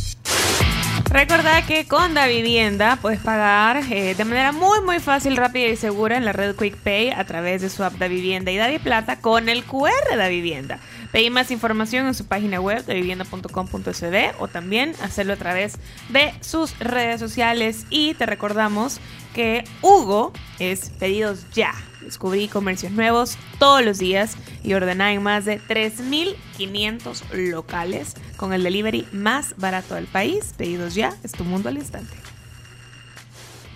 Recordad 1.09 1.65
que 1.65 1.87
con 1.87 2.13
Da 2.13 2.27
Vivienda 2.27 2.97
puedes 3.01 3.19
pagar 3.21 3.77
eh, 3.91 4.13
de 4.13 4.25
manera 4.25 4.51
muy 4.51 4.81
muy 4.81 4.99
fácil, 4.99 5.37
rápida 5.37 5.67
y 5.67 5.77
segura 5.77 6.17
en 6.17 6.25
la 6.25 6.33
red 6.33 6.55
Quick 6.55 6.75
Pay 6.75 7.11
a 7.11 7.23
través 7.25 7.61
de 7.61 7.69
su 7.69 7.83
app 7.83 7.93
Da 7.93 8.07
Vivienda 8.07 8.51
y 8.51 8.57
Da 8.57 8.67
Plata 8.79 9.19
con 9.21 9.47
el 9.47 9.63
QR 9.63 10.17
Da 10.17 10.27
Vivienda. 10.27 10.79
Pedí 11.11 11.29
más 11.29 11.49
información 11.49 12.07
en 12.07 12.13
su 12.13 12.25
página 12.25 12.59
web 12.59 12.85
davivienda.com.sd 12.85 14.35
o 14.39 14.47
también 14.49 14.93
hacerlo 15.01 15.33
a 15.33 15.37
través 15.37 15.77
de 16.09 16.33
sus 16.41 16.77
redes 16.79 17.19
sociales 17.21 17.85
y 17.89 18.13
te 18.15 18.25
recordamos 18.25 18.99
que 19.33 19.63
Hugo 19.81 20.33
es 20.59 20.89
pedidos 20.99 21.49
ya. 21.51 21.73
Descubrí 22.07 22.47
comercios 22.47 22.93
nuevos 22.93 23.37
todos 23.59 23.83
los 23.83 23.97
días 23.97 24.37
y 24.63 24.73
ordená 24.73 25.11
en 25.11 25.21
más 25.21 25.43
de 25.43 25.59
3.500 25.59 27.23
locales 27.33 28.13
con 28.37 28.53
el 28.53 28.63
delivery 28.63 29.05
más 29.11 29.55
barato 29.57 29.95
del 29.95 30.05
país. 30.05 30.53
Pedidos 30.55 30.95
ya, 30.95 31.13
es 31.25 31.33
tu 31.33 31.43
mundo 31.43 31.67
al 31.67 31.75
instante. 31.75 32.15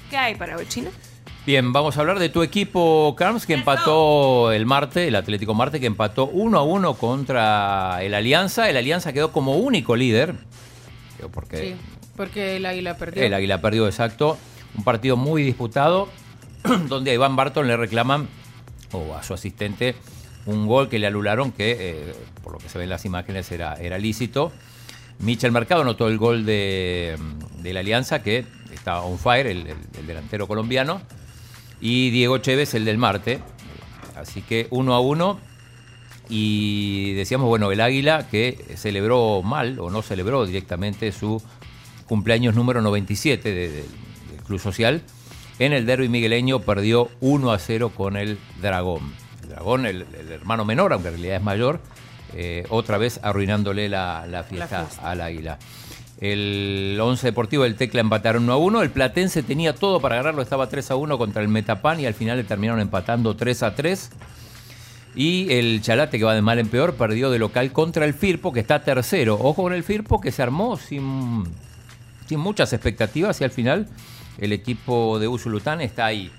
¿Qué 0.10 0.16
hay 0.16 0.36
para 0.36 0.56
hoy, 0.56 0.66
China? 0.66 0.92
Bien, 1.46 1.74
vamos 1.74 1.98
a 1.98 2.00
hablar 2.00 2.20
de 2.20 2.30
tu 2.30 2.42
equipo, 2.42 3.14
Carms, 3.18 3.46
que 3.46 3.54
empató 3.54 4.54
el 4.54 4.66
Marte, 4.66 5.10
el 5.10 5.16
Atlético 5.18 5.54
Marte, 5.54 5.82
que 5.82 5.88
empató 5.88 6.28
1 6.28 6.58
a 6.58 6.64
1 6.64 6.94
contra 6.94 8.02
el 8.02 8.14
Alianza. 8.14 8.70
El 8.70 8.78
Alianza 8.78 9.12
quedó 9.12 9.34
como 9.34 9.58
único 9.58 9.98
líder. 9.98 10.36
Porque 11.34 11.58
Sí, 11.58 11.76
porque 12.16 12.56
el 12.56 12.66
águila 12.66 12.96
perdió. 12.96 13.24
el 13.24 13.34
Águila 13.34 13.60
perdió, 13.60 13.88
exacto. 13.88 14.38
Un 14.78 14.86
partido 14.86 15.18
muy 15.18 15.44
disputado, 15.44 16.08
donde 16.88 17.12
a 17.12 17.14
Iván 17.14 17.36
Barton 17.36 17.68
le 17.68 17.78
reclaman, 17.78 18.28
o 18.92 19.16
a 19.16 19.24
su 19.24 19.34
asistente, 19.34 19.96
un 20.46 20.68
gol 20.68 20.90
que 20.90 21.00
le 21.00 21.08
anularon, 21.08 21.52
que 21.52 21.78
eh, 21.80 22.14
por 22.44 22.54
lo 22.54 22.60
que 22.60 22.68
se 22.70 22.78
ven 22.78 22.86
en 22.86 22.90
las 22.90 23.06
imágenes 23.06 23.52
era, 23.52 23.76
era 23.76 23.98
lícito. 23.98 24.52
Michel 25.20 25.52
Mercado 25.52 25.82
anotó 25.84 26.08
el 26.08 26.18
gol 26.18 26.46
de, 26.46 27.16
de 27.60 27.74
la 27.74 27.80
Alianza, 27.82 28.24
que 28.24 28.44
está 28.74 29.02
on 29.02 29.20
fire, 29.20 29.48
el, 29.48 29.68
el- 29.68 29.78
el 30.00 30.08
delantero 30.08 30.48
colombiano. 30.48 31.02
Y 31.80 32.10
Diego 32.10 32.38
Chévez, 32.40 32.74
el 32.74 32.86
del 32.86 32.98
Marte. 32.98 33.40
Así 34.16 34.42
que 34.42 34.68
uno 34.72 34.94
a 34.96 35.00
uno. 35.00 35.40
Y 36.30 37.14
decíamos, 37.14 37.48
bueno, 37.48 37.72
el 37.72 37.82
Águila 37.82 38.28
que 38.30 38.58
celebró 38.78 39.42
mal 39.44 39.80
o 39.80 39.90
no 39.90 40.02
celebró 40.02 40.46
directamente 40.46 41.12
su 41.12 41.42
cumpleaños 42.08 42.56
número 42.56 42.82
97 42.82 43.50
de- 43.54 43.70
de- 43.70 43.70
del 43.76 44.42
Club 44.48 44.60
Social. 44.60 45.02
En 45.62 45.74
el 45.74 45.86
derby 45.86 46.10
migueleño 46.10 46.62
perdió 46.62 47.12
1 47.20 47.52
a 47.52 47.60
0 47.60 47.92
con 47.96 48.18
el 48.18 48.40
Dragón. 48.64 49.14
El 49.44 49.50
Dragón, 49.50 49.86
el, 49.86 50.08
el 50.20 50.32
hermano 50.32 50.66
menor, 50.66 50.92
aunque 50.92 51.10
en 51.10 51.14
realidad 51.14 51.36
es 51.36 51.44
mayor, 51.44 51.80
eh, 52.34 52.66
otra 52.70 52.98
vez 52.98 53.20
arruinándole 53.22 53.88
la, 53.88 54.26
la 54.26 54.42
fiesta 54.42 54.88
al 55.04 55.22
Águila. 55.22 55.60
El 56.20 56.98
11 57.00 57.28
Deportivo 57.28 57.62
del 57.62 57.76
Tecla 57.76 58.02
empataron 58.02 58.46
1 58.46 58.54
a 58.54 58.58
1. 58.58 58.82
El 58.82 58.90
Platense 58.90 59.44
tenía 59.44 59.76
todo 59.76 60.02
para 60.02 60.16
ganarlo, 60.16 60.42
estaba 60.42 60.68
3 60.68 60.90
a 60.90 60.96
1 60.96 61.20
contra 61.20 61.44
el 61.44 61.48
Metapan 61.48 62.00
y 62.00 62.08
al 62.08 62.16
final 62.16 62.38
le 62.38 62.44
terminaron 62.44 62.80
empatando 62.80 63.36
3 63.36 63.62
a 63.62 63.76
3. 63.76 64.10
Y 65.14 65.54
el 65.54 65.84
Chalate, 65.84 66.18
que 66.18 66.26
va 66.26 66.34
de 66.34 66.42
mal 66.42 66.58
en 66.58 66.70
peor, 66.70 66.96
perdió 66.96 67.30
de 67.30 67.38
local 67.38 67.72
contra 67.72 68.06
el 68.06 68.16
Firpo, 68.16 68.52
que 68.52 68.62
está 68.62 68.82
tercero. 68.82 69.36
Ojo 69.36 69.62
con 69.62 69.74
el 69.74 69.84
Firpo, 69.84 70.22
que 70.22 70.32
se 70.32 70.42
armó 70.42 70.76
sin, 70.78 71.44
sin 72.26 72.40
muchas 72.40 72.74
expectativas 72.74 73.40
y 73.42 73.44
al 73.44 73.52
final 73.52 73.88
el 74.38 74.54
equipo 74.54 75.20
de 75.20 75.28
Usulután 75.28 75.82
está 75.82 76.06
ahí. 76.06 76.32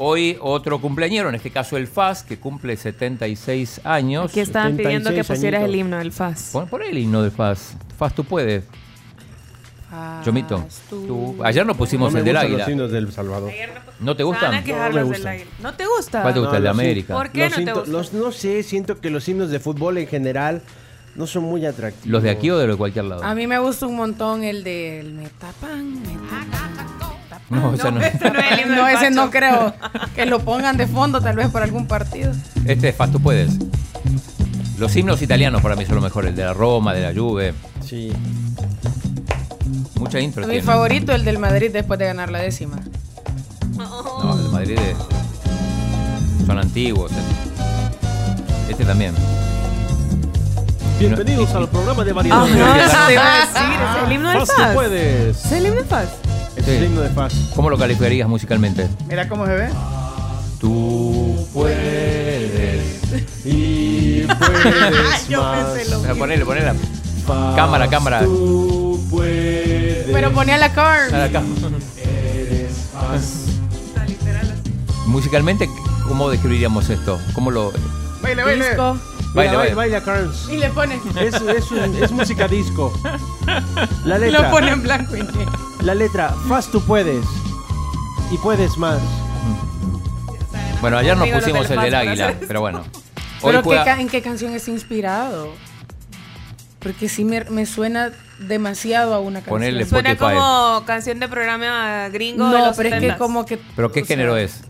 Hoy 0.00 0.38
otro 0.40 0.80
cumpleañero, 0.80 1.28
en 1.28 1.34
este 1.34 1.50
caso 1.50 1.76
el 1.76 1.88
FAS, 1.88 2.22
que 2.22 2.38
cumple 2.38 2.76
76 2.76 3.80
años. 3.84 4.30
Aquí 4.30 4.40
estaban 4.40 4.76
pidiendo 4.76 5.10
que 5.10 5.24
pusieras 5.24 5.64
el 5.64 5.74
himno 5.74 5.98
del 5.98 6.12
FAS. 6.12 6.50
Pon, 6.52 6.68
pon 6.68 6.82
el 6.82 6.96
himno 6.96 7.22
del 7.22 7.32
FAS. 7.32 7.76
FAS, 7.98 8.14
tú 8.14 8.22
puedes. 8.24 8.64
Chomito. 10.22 10.66
tú- 10.90 11.36
Ayer 11.42 11.64
no 11.64 11.74
pusimos 11.74 12.10
No 12.10 12.14
me 12.14 12.18
el 12.20 12.24
del 12.26 12.36
Águila. 12.36 12.58
los 12.58 12.68
himnos 12.68 12.92
del 12.92 13.10
Salvador. 13.10 13.50
¿No 14.00 14.14
te 14.14 14.22
gustan? 14.22 14.54
No 14.54 14.60
me 14.90 14.92
del 14.92 15.04
gustan. 15.04 15.38
¿No 15.62 15.74
te 15.74 15.86
gusta? 15.86 16.22
¿Cuál 16.22 16.34
te 16.34 16.40
gusta? 16.40 16.56
el 16.58 16.62
de 16.62 16.68
América. 16.68 17.14
¿Por 17.14 17.30
qué 17.30 17.48
los 17.48 17.58
no 17.58 17.64
te 17.64 17.72
gusta? 17.72 17.90
los- 17.90 18.12
no 18.12 18.30
sé, 18.32 18.62
siento 18.62 19.00
que 19.00 19.08
los 19.10 19.26
himnos 19.28 19.50
de 19.50 19.58
fútbol 19.60 19.96
en 19.98 20.06
general 20.06 20.62
no 21.16 21.26
son 21.26 21.44
muy 21.44 21.64
atractivos. 21.64 22.06
¿Los 22.06 22.22
de 22.22 22.30
aquí 22.30 22.50
o 22.50 22.58
de 22.58 22.66
de 22.66 22.76
cualquier 22.76 23.06
lado? 23.06 23.24
A 23.24 23.34
mí 23.34 23.46
me 23.46 23.58
gusta 23.58 23.86
un 23.86 23.96
montón 23.96 24.44
el 24.44 24.62
del 24.62 25.14
Metapan. 25.14 26.02
Metapan. 26.02 27.17
No, 27.50 27.72
ese 27.74 27.90
no. 27.90 27.98
No 28.00 28.04
es 28.04 28.66
No, 28.66 28.88
ese 28.88 29.10
no 29.10 29.30
creo 29.30 29.72
que 30.14 30.26
lo 30.26 30.40
pongan 30.40 30.76
de 30.76 30.86
fondo, 30.86 31.20
tal 31.20 31.36
vez 31.36 31.48
por 31.48 31.62
algún 31.62 31.86
partido. 31.86 32.32
Este 32.66 32.90
es 32.90 32.96
FAS, 32.96 33.10
tú 33.12 33.20
puedes. 33.20 33.52
Los 34.78 34.94
himnos 34.94 35.22
italianos 35.22 35.60
para 35.62 35.74
mí 35.74 35.84
son 35.86 35.96
lo 35.96 36.00
mejor. 36.02 36.26
El 36.26 36.36
de 36.36 36.44
la 36.44 36.52
Roma, 36.52 36.92
de 36.94 37.00
la 37.12 37.18
Juve. 37.18 37.54
Sí. 37.84 38.12
Mucha 39.98 40.20
intro 40.20 40.42
Mi 40.42 40.50
tiene. 40.52 40.62
favorito, 40.64 41.12
el 41.12 41.24
del 41.24 41.38
Madrid 41.38 41.70
después 41.72 41.98
de 41.98 42.04
ganar 42.06 42.30
la 42.30 42.38
décima. 42.38 42.76
No, 43.76 44.34
el 44.36 44.44
de 44.44 44.48
Madrid 44.50 44.78
es- 44.78 46.46
son 46.46 46.58
antiguos. 46.58 47.10
Este 48.68 48.84
también. 48.84 49.14
Bienvenidos 51.00 51.52
al 51.54 51.68
programa 51.68 52.04
de 52.04 52.10
Ajá, 52.10 52.20
variedades. 52.20 52.86
eso 52.92 52.98
te 53.06 53.12
iba 53.12 53.22
a 53.34 53.36
decir, 53.40 53.80
es 53.98 54.04
el 54.06 54.12
himno 54.12 54.28
del 54.30 54.38
Faz, 54.46 54.56
tú 54.68 54.74
puedes. 54.74 55.44
¿Es 55.44 55.52
el 55.52 55.66
himno 55.66 55.82
del? 55.82 56.08
El 56.76 56.84
himno 56.84 57.00
de. 57.02 57.10
¿Cómo 57.54 57.70
lo 57.70 57.78
calificarías 57.78 58.28
musicalmente? 58.28 58.88
Mira 59.08 59.28
cómo 59.28 59.46
se 59.46 59.54
ve. 59.54 59.68
Tú 60.60 61.46
puedes. 61.52 62.98
Y 63.44 64.22
puedes 64.22 65.28
Yo 65.28 65.42
más. 65.42 65.66
pensé 65.70 65.90
lo 65.90 65.98
O 65.98 66.00
sea, 66.00 66.08
mismo. 66.10 66.18
ponele, 66.24 66.44
ponele. 66.44 66.72
Faz, 67.26 67.56
Cámara, 67.56 67.88
cámara. 67.88 68.24
Tú 68.24 69.00
puedes. 69.10 70.06
Pero 70.12 70.32
ponía 70.32 70.58
la 70.58 70.72
car. 70.72 71.14
A 71.14 71.18
la 71.18 71.30
cámara. 71.30 71.68
Eres 72.02 72.88
Faz. 72.92 73.44
Musicalmente, 75.06 75.68
¿cómo 76.06 76.28
describiríamos 76.30 76.90
esto? 76.90 77.18
¿Cómo 77.34 77.50
lo.? 77.50 77.72
Baile, 78.22 78.42
baile. 78.44 78.68
Disco. 78.68 78.98
Baila, 79.34 79.56
baila, 79.58 79.74
baila. 79.74 80.02
Carnes. 80.02 80.48
Y 80.50 80.56
le 80.56 80.70
pone. 80.70 81.00
Es, 81.20 81.34
es, 81.34 81.70
un- 81.70 82.02
es 82.02 82.10
música 82.10 82.48
disco. 82.48 82.92
La 84.04 84.18
letra. 84.18 84.42
Lo 84.42 84.50
pone 84.50 84.70
en 84.70 84.82
blanco 84.82 85.16
y 85.16 85.22
negro. 85.22 85.52
La 85.82 85.94
letra, 85.94 86.34
Fast 86.48 86.72
tú 86.72 86.80
puedes. 86.82 87.24
Y 88.32 88.38
puedes 88.38 88.76
más. 88.78 88.98
Bueno, 90.80 90.96
ayer 90.98 91.16
nos 91.16 91.24
Digo, 91.26 91.36
no 91.36 91.42
te 91.42 91.46
pusimos 91.50 91.62
el 91.64 91.68
del 91.68 91.76
paso 91.78 91.90
para 91.90 92.10
águila, 92.10 92.26
hacer 92.28 92.44
pero 92.46 92.60
bueno. 92.60 92.78
Hoy 93.40 93.50
¿Pero 93.52 93.58
qué 93.62 93.64
juega- 93.64 93.84
ca- 93.84 94.00
en 94.00 94.08
qué 94.08 94.22
canción 94.22 94.52
está 94.54 94.70
inspirado? 94.70 95.52
Porque 96.80 97.08
sí 97.08 97.24
me, 97.24 97.44
me 97.44 97.66
suena 97.66 98.12
demasiado 98.38 99.12
a 99.14 99.18
una 99.20 99.40
canción. 99.40 99.54
Ponele 99.56 99.84
Suena 99.84 100.10
Spotify. 100.12 100.36
como 100.36 100.84
canción 100.86 101.18
de 101.18 101.28
programa 101.28 102.08
gringo 102.10 102.48
de 102.50 102.58
No, 102.58 102.66
los 102.66 102.76
pero 102.76 102.88
es 102.94 103.00
que 103.00 103.08
70s. 103.10 103.18
como 103.18 103.44
que... 103.44 103.58
¿Pero 103.76 103.90
qué 103.90 104.02
o 104.02 104.04
sea, 104.06 104.16
género 104.16 104.36
es? 104.36 104.60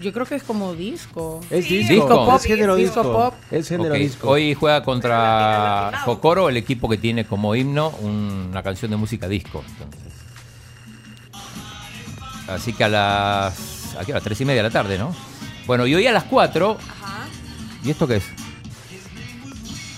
Yo 0.00 0.12
creo 0.12 0.26
que 0.26 0.34
es 0.34 0.42
como 0.42 0.74
disco. 0.74 1.40
Es 1.50 1.68
disco. 1.68 1.92
Disco. 1.94 2.36
Es 2.36 2.44
género 2.44 2.74
Disco 2.76 3.00
disco. 3.02 3.12
pop. 3.12 3.34
Es 3.50 3.68
género 3.68 3.94
Ok, 3.94 3.98
disco. 4.00 4.28
Hoy 4.28 4.54
juega 4.54 4.82
contra 4.82 5.92
Jocoro, 6.04 6.48
el 6.48 6.56
equipo 6.56 6.88
que 6.88 6.96
tiene 6.96 7.24
como 7.26 7.54
himno 7.54 7.90
una 8.02 8.62
canción 8.62 8.90
de 8.90 8.96
música 8.96 9.28
disco. 9.28 9.62
entonces. 9.66 10.12
Así 12.48 12.72
que 12.72 12.84
a 12.84 12.88
las, 12.88 13.96
aquí 13.98 14.10
a 14.10 14.14
las 14.16 14.24
3 14.24 14.40
y 14.40 14.44
media 14.44 14.62
de 14.62 14.68
la 14.68 14.72
tarde, 14.72 14.98
¿no? 14.98 15.14
Bueno, 15.66 15.86
y 15.86 15.94
hoy 15.94 16.06
a 16.06 16.12
las 16.12 16.24
4. 16.24 16.76
¿Y 17.84 17.90
esto 17.90 18.06
qué 18.06 18.16
es? 18.16 18.24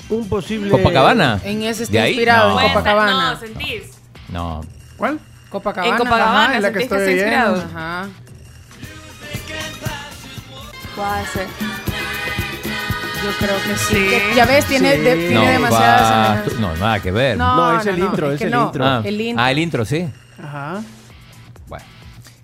Un 0.09 0.29
posible. 0.29 0.71
¿Copacabana? 0.71 1.41
En 1.43 1.63
ese 1.63 1.79
¿De 1.81 1.85
está 1.85 2.03
ahí? 2.03 2.13
inspirado, 2.13 2.51
No. 2.55 2.61
en 2.61 2.69
Copacabana. 2.69 3.33
No, 3.35 3.41
sentís. 3.41 3.83
No. 4.29 4.61
¿Cuál? 4.97 5.19
Copacabana. 5.49 5.93
En 5.93 5.99
Copacabana, 5.99 6.45
Ajá, 6.45 6.57
es 6.57 6.63
la 6.63 6.73
que 6.73 6.79
¿sentís 6.81 6.97
que 6.99 7.05
estoy 7.15 7.15
viendo. 7.31 7.63
Ajá. 7.63 8.09
Puede 10.97 11.27
ser. 11.27 11.47
Yo 13.25 13.31
creo 13.39 13.57
que 13.57 13.77
sí. 13.79 13.95
Sí. 13.95 13.95
Que- 14.09 14.35
ya 14.37 14.47
ves, 14.47 14.65
tiene, 14.67 14.93
Sí. 14.97 15.01
de- 15.03 15.17
tiene 15.17 15.35
no, 15.35 15.47
demasiadas 15.47 16.03
va- 16.03 16.27
semejanzas. 16.45 16.61
no, 16.61 16.77
nada 16.77 17.01
que 17.01 17.11
ver. 17.11 17.37
No, 17.37 17.57
No, 17.57 17.81
es 17.81 17.87
el 17.87 17.99
no, 17.99 18.07
intro, 18.07 18.27
es 18.29 18.35
es 18.35 18.39
que 18.39 18.45
el 18.45 18.51
no. 18.51 18.67
intro. 18.67 18.85
Ah, 18.85 19.03
el 19.05 19.21
intro. 19.21 19.45
ah, 19.45 19.51
el 19.51 19.59
intro, 19.59 19.85
sí. 19.85 20.09
Ajá. 20.43 20.83
Bueno. 21.69 21.85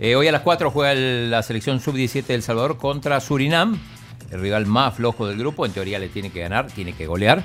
Eh, 0.01 0.17
hoy 0.17 0.27
a 0.29 0.33
las 0.33 0.41
4 0.43 0.71
juega 0.71 0.93
el- 0.93 1.31
la 1.31 1.43
selección 1.43 1.81
sub-17 1.81 2.33
de 2.33 2.35
El 2.35 2.43
Salvador 2.43 2.79
contra 2.79 3.21
Surinam, 3.21 3.79
el 4.31 4.41
rival 4.41 4.67
más 4.67 4.95
flojo 4.95 5.27
del 5.29 5.39
grupo. 5.39 5.65
En 5.67 5.73
teoría 5.73 5.99
le 5.99 6.09
tiene 6.09 6.31
que 6.31 6.41
ganar, 6.41 6.67
tiene 6.67 6.93
que 6.95 7.07
golear. 7.07 7.43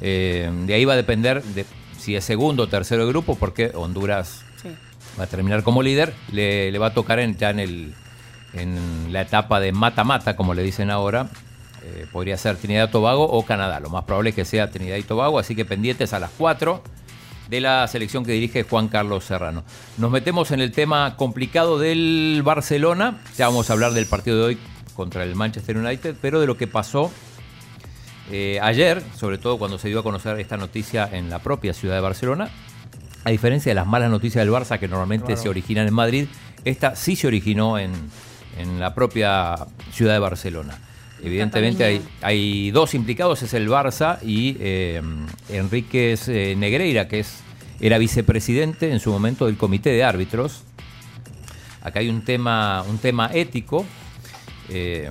Eh, 0.00 0.50
de 0.66 0.74
ahí 0.74 0.84
va 0.84 0.92
a 0.92 0.96
depender 0.96 1.42
de 1.42 1.64
si 1.98 2.16
es 2.16 2.24
segundo 2.24 2.64
o 2.64 2.66
tercero 2.68 3.04
del 3.04 3.12
grupo, 3.12 3.36
porque 3.36 3.70
Honduras 3.74 4.42
Sí. 4.60 4.68
va 5.18 5.24
a 5.24 5.26
terminar 5.26 5.62
como 5.62 5.82
líder. 5.82 6.12
Le, 6.32 6.70
le 6.70 6.78
va 6.78 6.88
a 6.88 6.94
tocar 6.94 7.18
en, 7.20 7.36
ya 7.38 7.50
en, 7.50 7.60
el, 7.60 7.94
en 8.56 9.12
la 9.12 9.22
etapa 9.22 9.60
de 9.60 9.72
mata-mata, 9.72 10.36
como 10.36 10.54
le 10.54 10.62
dicen 10.62 10.90
ahora. 10.90 11.28
Eh, 11.82 12.06
podría 12.10 12.36
ser 12.38 12.56
Trinidad 12.56 12.88
y 12.88 12.92
Tobago 12.92 13.24
o 13.24 13.44
Canadá. 13.44 13.78
Lo 13.80 13.90
más 13.90 14.04
probable 14.04 14.30
es 14.30 14.36
que 14.36 14.44
sea 14.46 14.70
Trinidad 14.70 14.96
y 14.96 15.02
Tobago, 15.02 15.38
así 15.38 15.54
que 15.54 15.64
pendientes 15.66 16.14
a 16.14 16.18
las 16.18 16.30
4 16.38 16.82
de 17.50 17.60
la 17.60 17.86
selección 17.88 18.24
que 18.24 18.32
dirige 18.32 18.62
Juan 18.62 18.88
Carlos 18.88 19.24
Serrano. 19.24 19.64
Nos 19.98 20.10
metemos 20.10 20.50
en 20.50 20.60
el 20.60 20.72
tema 20.72 21.14
complicado 21.16 21.78
del 21.78 22.40
Barcelona. 22.42 23.18
Ya 23.36 23.48
vamos 23.48 23.68
a 23.68 23.74
hablar 23.74 23.92
del 23.92 24.06
partido 24.06 24.38
de 24.38 24.44
hoy 24.44 24.58
contra 24.96 25.24
el 25.24 25.34
Manchester 25.34 25.76
United, 25.76 26.16
pero 26.22 26.40
de 26.40 26.46
lo 26.46 26.56
que 26.56 26.66
pasó 26.66 27.10
eh, 28.30 28.58
ayer, 28.62 29.02
sobre 29.16 29.36
todo 29.36 29.58
cuando 29.58 29.78
se 29.78 29.88
dio 29.88 30.00
a 30.00 30.02
conocer 30.02 30.40
esta 30.40 30.56
noticia 30.56 31.08
en 31.12 31.28
la 31.28 31.40
propia 31.40 31.74
ciudad 31.74 31.96
de 31.96 32.00
Barcelona. 32.00 32.48
A 33.24 33.30
diferencia 33.30 33.70
de 33.70 33.74
las 33.74 33.86
malas 33.86 34.10
noticias 34.10 34.42
del 34.44 34.52
Barça 34.54 34.78
que 34.78 34.88
normalmente 34.88 35.26
Claro. 35.26 35.42
se 35.42 35.48
originan 35.48 35.86
en 35.86 35.94
Madrid, 35.94 36.26
esta 36.64 36.96
sí 36.96 37.16
se 37.16 37.26
originó 37.26 37.78
en, 37.78 37.92
en 38.58 38.80
la 38.80 38.94
propia 38.94 39.56
ciudad 39.92 40.12
de 40.12 40.18
Barcelona. 40.18 40.78
Evidentemente 41.22 41.84
hay, 41.84 42.02
hay 42.20 42.70
dos 42.70 42.94
implicados, 42.94 43.42
es 43.42 43.54
el 43.54 43.68
Barça 43.68 44.18
y 44.22 44.56
eh, 44.60 45.00
Enríquez 45.48 46.28
eh, 46.28 46.54
Negreira, 46.56 47.08
que 47.08 47.20
es, 47.20 47.42
era 47.80 47.96
vicepresidente 47.98 48.90
en 48.90 49.00
su 49.00 49.10
momento 49.10 49.46
del 49.46 49.56
comité 49.56 49.90
de 49.90 50.04
árbitros. 50.04 50.64
Acá 51.82 52.00
hay 52.00 52.08
un 52.08 52.22
tema, 52.24 52.82
un 52.88 52.98
tema 52.98 53.30
ético. 53.32 53.86
Eh, 54.68 55.10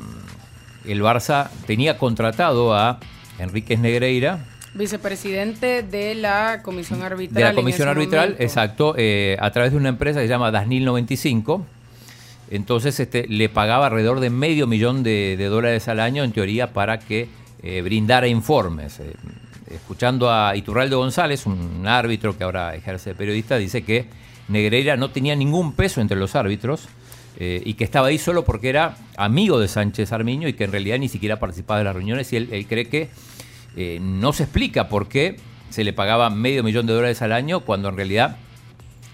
el 0.85 1.01
Barça 1.01 1.49
tenía 1.65 1.97
contratado 1.97 2.75
a 2.75 2.99
Enríquez 3.39 3.79
Negreira 3.79 4.45
Vicepresidente 4.73 5.83
de 5.83 6.15
la 6.15 6.61
Comisión 6.63 7.03
Arbitral. 7.03 7.35
de 7.35 7.49
la 7.49 7.53
comisión 7.53 7.87
arbitral, 7.87 8.29
momento. 8.29 8.43
exacto, 8.43 8.95
eh, 8.97 9.37
a 9.39 9.51
través 9.51 9.71
de 9.71 9.77
una 9.77 9.89
empresa 9.89 10.19
que 10.19 10.25
se 10.25 10.29
llama 10.29 10.49
Dasnil 10.49 10.83
95. 10.83 11.63
Entonces 12.49 12.99
este, 12.99 13.27
le 13.27 13.49
pagaba 13.49 13.87
alrededor 13.87 14.19
de 14.19 14.29
medio 14.29 14.67
millón 14.67 15.03
de, 15.03 15.37
dólares 15.49 15.87
al 15.87 15.99
año, 15.99 16.23
en 16.23 16.31
teoría, 16.31 16.73
para 16.73 16.99
que 16.99 17.27
eh, 17.61 17.81
brindara 17.81 18.27
informes. 18.27 18.99
Eh, 18.99 19.13
escuchando 19.71 20.31
a 20.31 20.55
Iturralde 20.55 20.95
González, 20.95 21.45
un 21.45 21.87
árbitro 21.87 22.37
que 22.37 22.43
ahora 22.43 22.75
ejerce 22.75 23.11
de 23.11 23.15
periodista, 23.15 23.57
dice 23.57 23.83
que 23.83 24.05
Negreira 24.47 24.97
no 24.97 25.09
tenía 25.09 25.35
ningún 25.35 25.73
peso 25.73 25.99
entre 26.01 26.17
los 26.17 26.35
árbitros 26.35 26.87
eh, 27.39 27.61
y 27.65 27.73
que 27.73 27.83
estaba 27.83 28.07
ahí 28.07 28.19
solo 28.19 28.43
porque 28.43 28.69
era 28.69 28.97
amigo 29.17 29.59
de 29.59 29.67
Sánchez 29.67 30.11
Armiño 30.11 30.47
y 30.47 30.53
que 30.53 30.65
en 30.65 30.71
realidad 30.71 30.99
ni 30.99 31.09
siquiera 31.09 31.39
participaba 31.39 31.79
de 31.79 31.85
las 31.85 31.95
reuniones 31.95 32.31
y 32.33 32.35
él, 32.35 32.65
cree 32.69 32.85
que 32.85 33.09
no 33.99 34.33
se 34.33 34.43
explica 34.43 34.89
por 34.89 35.07
qué 35.07 35.37
se 35.71 35.83
le 35.83 35.93
pagaba 35.93 36.29
medio 36.29 36.61
millón 36.61 36.85
de 36.85 36.93
dólares 36.93 37.23
al 37.23 37.31
año 37.31 37.61
cuando 37.61 37.89
en 37.89 37.95
realidad 37.95 38.37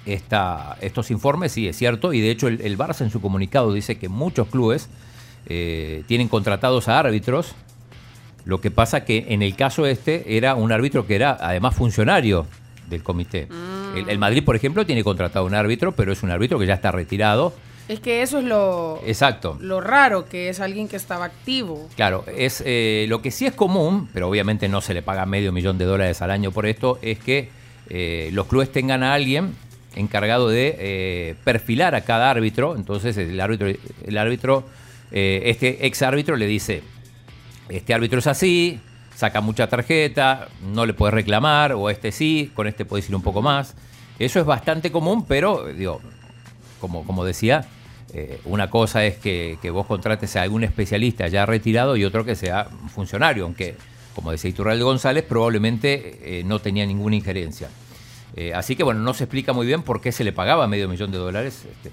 esta, 0.09 0.77
estos 0.81 1.11
informes, 1.11 1.51
sí, 1.51 1.67
es 1.67 1.77
cierto, 1.77 2.13
y 2.13 2.21
de 2.21 2.31
hecho 2.31 2.47
el, 2.47 2.61
el 2.61 2.77
Barça 2.77 3.01
en 3.01 3.11
su 3.11 3.21
comunicado 3.21 3.73
dice 3.73 3.97
que 3.97 4.09
muchos 4.09 4.47
clubes 4.47 4.89
eh, 5.47 6.03
tienen 6.07 6.27
contratados 6.27 6.87
a 6.87 6.99
árbitros, 6.99 7.55
lo 8.45 8.61
que 8.61 8.71
pasa 8.71 9.05
que 9.05 9.27
en 9.29 9.41
el 9.41 9.55
caso 9.55 9.85
este 9.85 10.37
era 10.37 10.55
un 10.55 10.71
árbitro 10.71 11.05
que 11.05 11.15
era 11.15 11.37
además 11.39 11.75
funcionario 11.75 12.45
del 12.89 13.03
comité. 13.03 13.47
El, 13.95 14.09
el 14.09 14.17
Madrid, 14.17 14.43
por 14.43 14.55
ejemplo, 14.55 14.85
tiene 14.85 15.03
contratado 15.03 15.45
un 15.45 15.53
árbitro, 15.53 15.91
pero 15.91 16.11
es 16.11 16.23
un 16.23 16.31
árbitro 16.31 16.57
que 16.57 16.65
ya 16.65 16.73
está 16.73 16.91
retirado. 16.91 17.53
Es 17.87 17.99
que 17.99 18.21
eso 18.21 18.37
es 18.37 18.45
lo, 18.45 19.01
Exacto. 19.05 19.57
lo 19.59 19.81
raro, 19.81 20.29
que 20.29 20.49
es 20.49 20.59
alguien 20.59 20.87
que 20.87 20.95
estaba 20.95 21.25
activo. 21.25 21.89
Claro, 21.95 22.23
es 22.27 22.61
eh, 22.65 23.07
lo 23.09 23.21
que 23.21 23.31
sí 23.31 23.47
es 23.47 23.53
común, 23.53 24.07
pero 24.13 24.29
obviamente 24.29 24.69
no 24.69 24.81
se 24.81 24.93
le 24.93 25.01
paga 25.01 25.25
medio 25.25 25.51
millón 25.51 25.79
de 25.79 25.85
dólares 25.85 26.21
al 26.21 26.29
año 26.29 26.51
por 26.51 26.67
esto, 26.67 26.99
es 27.01 27.17
que 27.17 27.49
eh, 27.89 28.29
los 28.31 28.45
clubes 28.45 28.71
tengan 28.71 29.01
a 29.01 29.15
alguien 29.15 29.55
encargado 29.95 30.49
de 30.49 30.75
eh, 30.77 31.35
perfilar 31.43 31.95
a 31.95 32.01
cada 32.01 32.29
árbitro. 32.29 32.75
Entonces 32.75 33.17
el 33.17 33.39
árbitro, 33.39 33.67
el 33.67 34.17
árbitro, 34.17 34.65
eh, 35.11 35.43
este 35.45 35.85
ex 35.85 36.01
árbitro 36.01 36.35
le 36.35 36.47
dice, 36.47 36.83
este 37.69 37.93
árbitro 37.93 38.19
es 38.19 38.27
así, 38.27 38.79
saca 39.15 39.41
mucha 39.41 39.67
tarjeta, 39.67 40.47
no 40.73 40.85
le 40.85 40.93
puedes 40.93 41.13
reclamar, 41.13 41.73
o 41.73 41.89
este 41.89 42.11
sí, 42.11 42.51
con 42.55 42.67
este 42.67 42.85
puedes 42.85 43.09
ir 43.09 43.15
un 43.15 43.21
poco 43.21 43.41
más. 43.41 43.75
Eso 44.17 44.39
es 44.39 44.45
bastante 44.45 44.91
común, 44.91 45.25
pero 45.25 45.67
digo, 45.67 46.01
como, 46.79 47.05
como 47.05 47.23
decía, 47.25 47.67
eh, 48.13 48.41
una 48.45 48.69
cosa 48.69 49.05
es 49.05 49.17
que, 49.17 49.57
vos 49.71 49.85
contrates 49.85 50.35
a 50.35 50.41
algún 50.41 50.63
especialista 50.63 51.27
ya 51.27 51.45
retirado 51.45 51.95
y 51.95 52.05
otro 52.05 52.25
que 52.25 52.35
sea 52.35 52.67
un 52.81 52.89
funcionario, 52.89 53.43
aunque, 53.43 53.75
como 54.15 54.31
decía 54.31 54.49
Iturralde 54.49 54.83
González, 54.83 55.23
probablemente 55.23 56.39
eh, 56.39 56.43
no 56.43 56.59
tenía 56.59 56.85
ninguna 56.85 57.15
injerencia. 57.15 57.69
Eh, 58.35 58.53
así 58.53 58.75
que 58.75 58.83
bueno, 58.83 59.01
no 59.01 59.13
se 59.13 59.23
explica 59.25 59.53
muy 59.53 59.65
bien 59.65 59.81
por 59.83 60.01
qué 60.01 60.11
se 60.11 60.23
le 60.23 60.31
pagaba 60.31 60.67
medio 60.67 60.87
millón 60.87 61.11
de 61.11 61.17
dólares. 61.17 61.65
este, 61.69 61.91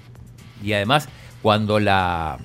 y 0.63 0.73
además, 0.73 1.07
cuando 1.41 1.79
la 1.79 2.37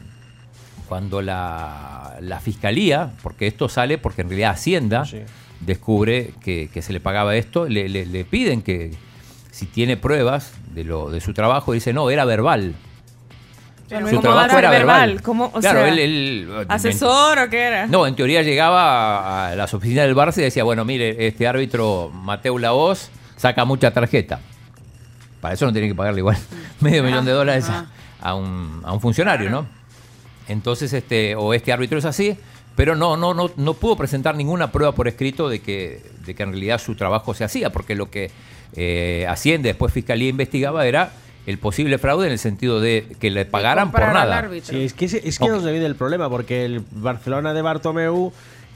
cuando 0.89 1.23
la, 1.23 2.17
la 2.21 2.39
fiscalía, 2.41 3.13
porque 3.23 3.47
esto 3.47 3.69
sale 3.69 3.97
porque 3.97 4.21
en 4.23 4.29
realidad 4.29 4.51
Hacienda 4.53 5.05
descubre 5.61 6.35
que, 6.43 6.69
que 6.73 6.83
se 6.83 6.93
le 6.93 7.01
pagaba 7.01 7.35
esto, 7.37 7.67
le, 7.67 7.89
le- 7.89 8.05
le 8.05 8.25
piden 8.27 8.61
que 8.63 8.91
si 9.51 9.65
tiene 9.67 9.97
pruebas 9.97 10.53
de 10.75 10.85
lo 10.85 11.09
de 11.11 11.21
su 11.23 11.33
trabajo, 11.33 11.73
dice 11.73 11.93
no, 11.95 12.11
era 12.11 12.25
verbal. 12.27 12.75
Pero 13.89 14.07
Su 14.07 14.17
¿cómo 14.17 14.23
trabajo 14.23 14.59
era 14.59 14.71
verbal? 14.71 15.01
verbal. 15.11 15.23
¿Cómo? 15.23 15.45
O 15.47 15.61
claro, 15.61 15.81
sea, 15.81 15.89
él, 15.89 15.99
él- 15.99 16.67
¿Asesor 16.69 17.39
o 17.39 17.49
qué 17.51 17.59
era? 17.61 17.87
no, 17.87 18.07
en 18.07 18.15
teoría 18.15 18.43
llegaba 18.43 19.21
a, 19.47 19.49
a 19.53 19.57
las 19.57 19.73
oficinas 19.75 20.05
del 20.07 20.15
Barça 20.17 20.39
y 20.39 20.43
decía, 20.43 20.65
bueno, 20.65 20.85
mire, 20.85 21.27
este 21.27 21.47
árbitro 21.47 22.11
Mateo 22.13 22.59
Laoz 22.59 23.11
saca 23.43 23.65
mucha 23.65 23.91
tarjeta. 23.91 24.39
Para 25.41 25.55
eso 25.55 25.67
no 25.67 25.73
tiene 25.73 25.89
que 25.89 25.95
pagarle 25.97 26.21
igual 26.21 26.39
medio 26.81 27.03
millón 27.03 27.25
de 27.25 27.33
dólares 27.33 27.69
a, 27.69 27.87
a 28.21 28.35
un, 28.37 28.81
a 28.85 28.93
un 28.93 29.01
funcionario, 29.01 29.51
¿no? 29.51 29.67
Entonces, 30.47 30.93
este, 30.93 31.35
o 31.35 31.53
este 31.53 31.73
árbitro 31.73 31.99
es 31.99 32.05
así, 32.05 32.37
pero 32.77 32.95
no, 32.95 33.17
no, 33.17 33.35
no, 33.35 33.51
no 33.57 33.75
pudo 33.75 33.97
presentar 33.97 34.37
ninguna 34.37 34.71
prueba 34.71 34.93
por 34.93 35.09
escrito 35.09 35.49
de 35.49 35.59
que, 35.61 36.03
de 36.25 36.35
que 36.37 36.43
en 36.45 36.51
realidad 36.51 36.79
su 36.81 36.95
trabajo 36.95 37.35
se 37.35 37.43
hacía, 37.43 37.71
porque 37.71 37.97
lo 37.97 38.11
que 38.11 38.31
eh, 38.77 39.27
Hacienda, 39.29 39.67
después 39.67 39.93
Fiscalía 39.93 40.29
investigaba 40.29 40.87
era 40.87 41.11
el 41.45 41.59
posible 41.59 41.99
fraude 41.99 42.27
en 42.27 42.33
el 42.33 42.39
sentido 42.39 42.81
de 42.81 43.09
que 43.19 43.31
le 43.33 43.45
pagaran 43.45 43.91
por 43.91 44.01
nada. 44.01 44.49
Sí, 44.63 44.85
es 44.85 44.95
que, 44.95 45.07
es 45.07 45.39
que 45.41 45.45
Ok. 45.45 45.51
nos 45.51 45.65
viene 45.65 45.85
el 45.85 45.97
problema, 45.97 46.31
porque 46.31 46.65
el 46.65 46.85
Barcelona 46.93 47.53
de 47.53 47.63
Bartomeu 47.63 48.33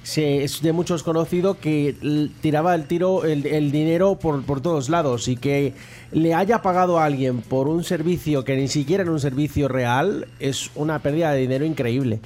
se- 0.07 0.45
es 0.45 0.63
de 0.63 0.73
muchos 0.73 1.03
conocido 1.03 1.59
que 1.59 2.31
tiraba 2.41 2.75
el 2.77 2.85
tiro, 2.87 3.25
el, 3.25 3.45
el 3.45 3.73
dinero 3.73 4.19
por, 4.21 4.43
por 4.45 4.61
todos 4.61 4.89
lados 4.89 5.27
y 5.27 5.37
que 5.37 5.75
le 6.13 6.33
haya 6.33 6.63
pagado 6.63 6.99
a 7.01 7.05
alguien 7.05 7.43
por 7.43 7.67
un 7.67 7.83
servicio 7.83 8.45
que 8.45 8.55
ni 8.57 8.69
siquiera 8.69 9.03
era 9.03 9.11
un 9.11 9.19
servicio 9.21 9.67
real 9.67 10.29
es 10.39 10.71
una 10.77 11.01
pérdida 11.01 11.33
de 11.33 11.41
dinero 11.41 11.65
increíble. 11.65 12.21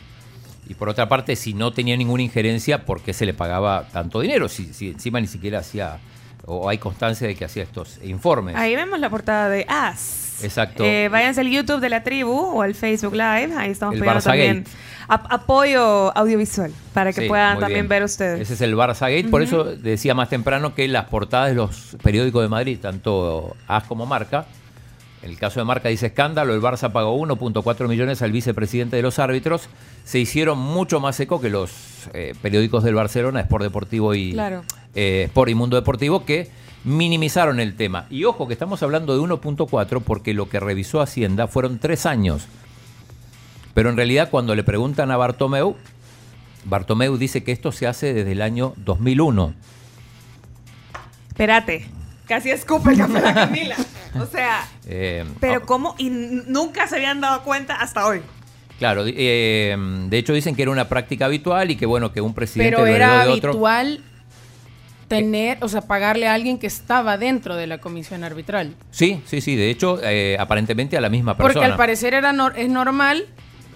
Y 0.68 0.74
por 0.74 0.88
otra 0.90 1.08
parte, 1.08 1.34
si 1.36 1.54
no 1.54 1.72
tenía 1.72 1.96
ninguna 1.96 2.22
injerencia, 2.22 2.84
¿por 2.84 3.00
qué 3.00 3.12
se 3.14 3.24
le 3.26 3.34
pagaba 3.34 3.88
tanto 3.92 4.20
dinero? 4.20 4.48
Si, 4.48 4.72
si 4.74 4.90
encima 4.90 5.20
ni 5.20 5.26
siquiera 5.26 5.60
hacía, 5.60 5.98
o 6.46 6.68
hay 6.68 6.78
constancia 6.78 7.26
de 7.26 7.34
que 7.34 7.44
hacía 7.44 7.62
estos 7.64 7.98
informes. 8.04 8.54
Ahí 8.56 8.76
vemos 8.76 9.00
la 9.00 9.10
portada 9.10 9.48
de 9.48 9.64
As. 9.68 10.29
Exacto. 10.44 10.84
Eh, 10.84 11.08
váyanse 11.10 11.40
al 11.40 11.48
YouTube 11.48 11.80
de 11.80 11.88
la 11.88 12.02
tribu 12.02 12.32
o 12.32 12.62
al 12.62 12.74
Facebook 12.74 13.12
Live. 13.12 13.52
Ahí 13.56 13.70
estamos 13.70 13.94
El 13.94 14.00
poniendo 14.00 14.20
Barça 14.20 14.24
también 14.24 14.64
ap- 15.08 15.26
apoyo 15.30 16.16
audiovisual 16.16 16.72
para 16.94 17.12
que 17.12 17.22
Sí, 17.22 17.28
puedan 17.28 17.58
también 17.58 17.80
bien. 17.80 17.88
ver 17.88 18.02
ustedes. 18.04 18.40
Ese 18.40 18.54
es 18.54 18.60
el 18.60 18.74
Barça 18.76 19.02
Gate. 19.14 19.28
Por 19.28 19.42
eso 19.42 19.64
decía 19.64 20.14
más 20.14 20.28
temprano 20.28 20.74
que 20.74 20.86
las 20.88 21.06
portadas 21.06 21.48
de 21.50 21.54
los 21.54 21.96
periódicos 22.02 22.42
de 22.42 22.48
Madrid, 22.48 22.78
tanto 22.80 23.56
AS 23.68 23.84
como 23.84 24.06
Marca, 24.06 24.46
en 25.22 25.28
el 25.30 25.38
caso 25.38 25.60
de 25.60 25.64
Marca 25.66 25.90
dice 25.90 26.06
escándalo, 26.06 26.54
el 26.54 26.62
Barça 26.62 26.90
pagó 26.92 27.14
1.4 27.18 27.88
millones 27.88 28.22
al 28.22 28.32
vicepresidente 28.32 28.96
de 28.96 29.02
los 29.02 29.18
árbitros. 29.18 29.68
Se 30.02 30.18
hicieron 30.18 30.58
mucho 30.58 30.98
más 30.98 31.20
eco 31.20 31.42
que 31.42 31.50
los 31.50 31.70
eh, 32.14 32.32
periódicos 32.40 32.84
del 32.84 32.94
Barcelona, 32.94 33.40
Sport 33.40 33.64
Deportivo 33.64 34.14
y 34.14 34.32
Claro. 34.32 34.62
eh, 34.94 35.24
Sport 35.26 35.50
y 35.50 35.54
Mundo 35.54 35.76
Deportivo, 35.76 36.24
que 36.24 36.48
minimizaron 36.84 37.60
el 37.60 37.76
tema. 37.76 38.06
Y 38.10 38.24
ojo 38.24 38.46
que 38.46 38.52
estamos 38.54 38.82
hablando 38.82 39.14
de 39.14 39.20
1.4 39.20 40.02
porque 40.02 40.34
lo 40.34 40.48
que 40.48 40.60
revisó 40.60 41.00
Hacienda 41.00 41.46
fueron 41.46 41.78
tres 41.78 42.06
años. 42.06 42.46
Pero 43.74 43.90
en 43.90 43.96
realidad 43.96 44.30
cuando 44.30 44.54
le 44.54 44.64
preguntan 44.64 45.10
a 45.10 45.16
Bartomeu, 45.16 45.76
Bartomeu 46.64 47.16
dice 47.16 47.42
que 47.44 47.52
esto 47.52 47.72
se 47.72 47.86
hace 47.86 48.12
desde 48.12 48.32
el 48.32 48.42
año 48.42 48.74
2001. 48.78 49.54
Espérate. 51.28 51.86
Casi 52.26 52.50
escupe 52.50 52.90
el 52.90 52.98
café 52.98 53.20
la 53.20 53.34
Camila. 53.34 53.76
O 54.20 54.26
sea, 54.26 54.68
Eh, 54.92 55.24
pero 55.38 55.64
¿cómo? 55.66 55.94
Y 55.98 56.10
nunca 56.10 56.88
se 56.88 56.96
habían 56.96 57.20
dado 57.20 57.42
cuenta 57.42 57.76
hasta 57.76 58.06
hoy. 58.06 58.22
Claro, 58.80 59.04
eh, 59.06 59.76
de 60.08 60.18
hecho 60.18 60.32
dicen 60.32 60.56
que 60.56 60.62
era 60.62 60.70
una 60.72 60.88
práctica 60.88 61.26
habitual 61.26 61.70
y 61.70 61.76
que 61.76 61.86
bueno, 61.86 62.12
que 62.12 62.20
un 62.20 62.34
presidente 62.34 62.74
Pero 62.74 62.86
lo 62.86 62.92
era 62.92 63.24
de 63.24 63.30
otro. 63.30 63.50
habitual 63.50 64.02
tener, 65.10 65.58
o 65.60 65.68
sea, 65.68 65.80
pagarle 65.80 66.28
a 66.28 66.34
alguien 66.34 66.56
que 66.56 66.68
estaba 66.68 67.18
dentro 67.18 67.56
de 67.56 67.66
la 67.66 67.78
comisión 67.78 68.22
arbitral. 68.22 68.74
Sí, 68.92 69.20
sí, 69.26 69.40
sí, 69.40 69.56
de 69.56 69.68
hecho, 69.68 69.98
eh, 70.04 70.36
aparentemente 70.38 70.96
a 70.96 71.00
la 71.00 71.08
misma 71.08 71.36
persona. 71.36 71.52
Porque 71.52 71.66
al 71.72 71.76
parecer 71.76 72.14
era 72.14 72.32
nor- 72.32 72.52
es 72.56 72.68
normal 72.70 73.24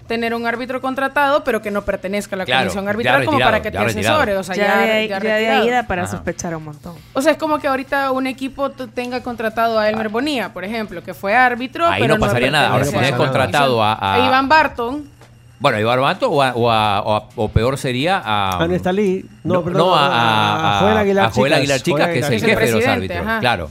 tener 0.06 0.32
un 0.34 0.46
árbitro 0.46 0.80
contratado, 0.80 1.42
pero 1.42 1.60
que 1.60 1.72
no 1.72 1.82
pertenezca 1.82 2.36
a 2.36 2.38
la 2.38 2.44
Claro, 2.44 2.60
comisión 2.68 2.86
arbitral 2.88 3.24
como 3.24 3.40
para 3.40 3.60
que 3.62 3.72
te 3.72 3.78
asesore. 3.78 4.36
O 4.36 4.44
sea, 4.44 4.54
Ya 4.54 4.62
ya, 4.66 4.78
de 4.94 5.08
ya 5.08 5.18
ya 5.18 5.34
de 5.36 5.48
ahí 5.50 5.70
da 5.70 5.86
para 5.88 6.02
Ajá. 6.02 6.12
sospechar 6.12 6.54
un 6.54 6.66
montón. 6.66 6.94
O 7.14 7.20
sea, 7.22 7.32
es 7.32 7.38
como 7.38 7.58
que 7.58 7.66
ahorita 7.66 8.12
un 8.12 8.26
equipo 8.28 8.70
tenga 8.70 9.20
contratado 9.22 9.76
a 9.78 9.88
Elmer 9.88 10.10
Bonilla, 10.10 10.52
por 10.52 10.62
ejemplo, 10.62 11.02
que 11.02 11.14
fue 11.14 11.34
árbitro, 11.34 11.86
Ahí 11.88 12.02
pero 12.02 12.14
no 12.14 12.20
pasaría 12.20 12.50
nada. 12.52 12.68
Ahora, 12.68 12.84
si 12.84 12.94
a 12.94 13.16
contratado 13.16 13.78
comisión. 13.78 13.98
a- 14.00 14.14
a- 14.24 14.26
Iván 14.28 14.48
Barton, 14.48 15.10
Bueno, 15.60 15.78
a 15.78 15.80
Ibar 15.80 16.00
Mato 16.00 16.28
o, 16.30 16.42
a- 16.42 16.52
o, 16.54 16.70
a- 16.70 17.00
o 17.02 17.16
a- 17.16 17.28
o 17.36 17.48
peor 17.48 17.78
sería 17.78 18.18
a. 18.24 18.62
A 18.62 18.66
Nestalí. 18.68 19.24
No, 19.44 19.54
No, 19.54 19.64
perdón, 19.64 19.78
no, 19.88 19.94
a, 19.94 20.06
a- 20.06 20.76
a 20.78 20.80
Joel 20.80 20.96
Aguilar 20.98 21.24
a 21.26 21.30
Joel 21.30 21.52
Chicas. 21.52 21.58
Aguilar 21.60 21.80
Chicas, 21.82 22.08
que 22.08 22.18
es 22.18 22.30
el 22.30 22.40
jefe 22.50 22.66
de 22.66 22.72
los 22.72 22.86
árbitros. 22.86 23.20
ajá. 23.26 23.40
Claro. 23.40 23.70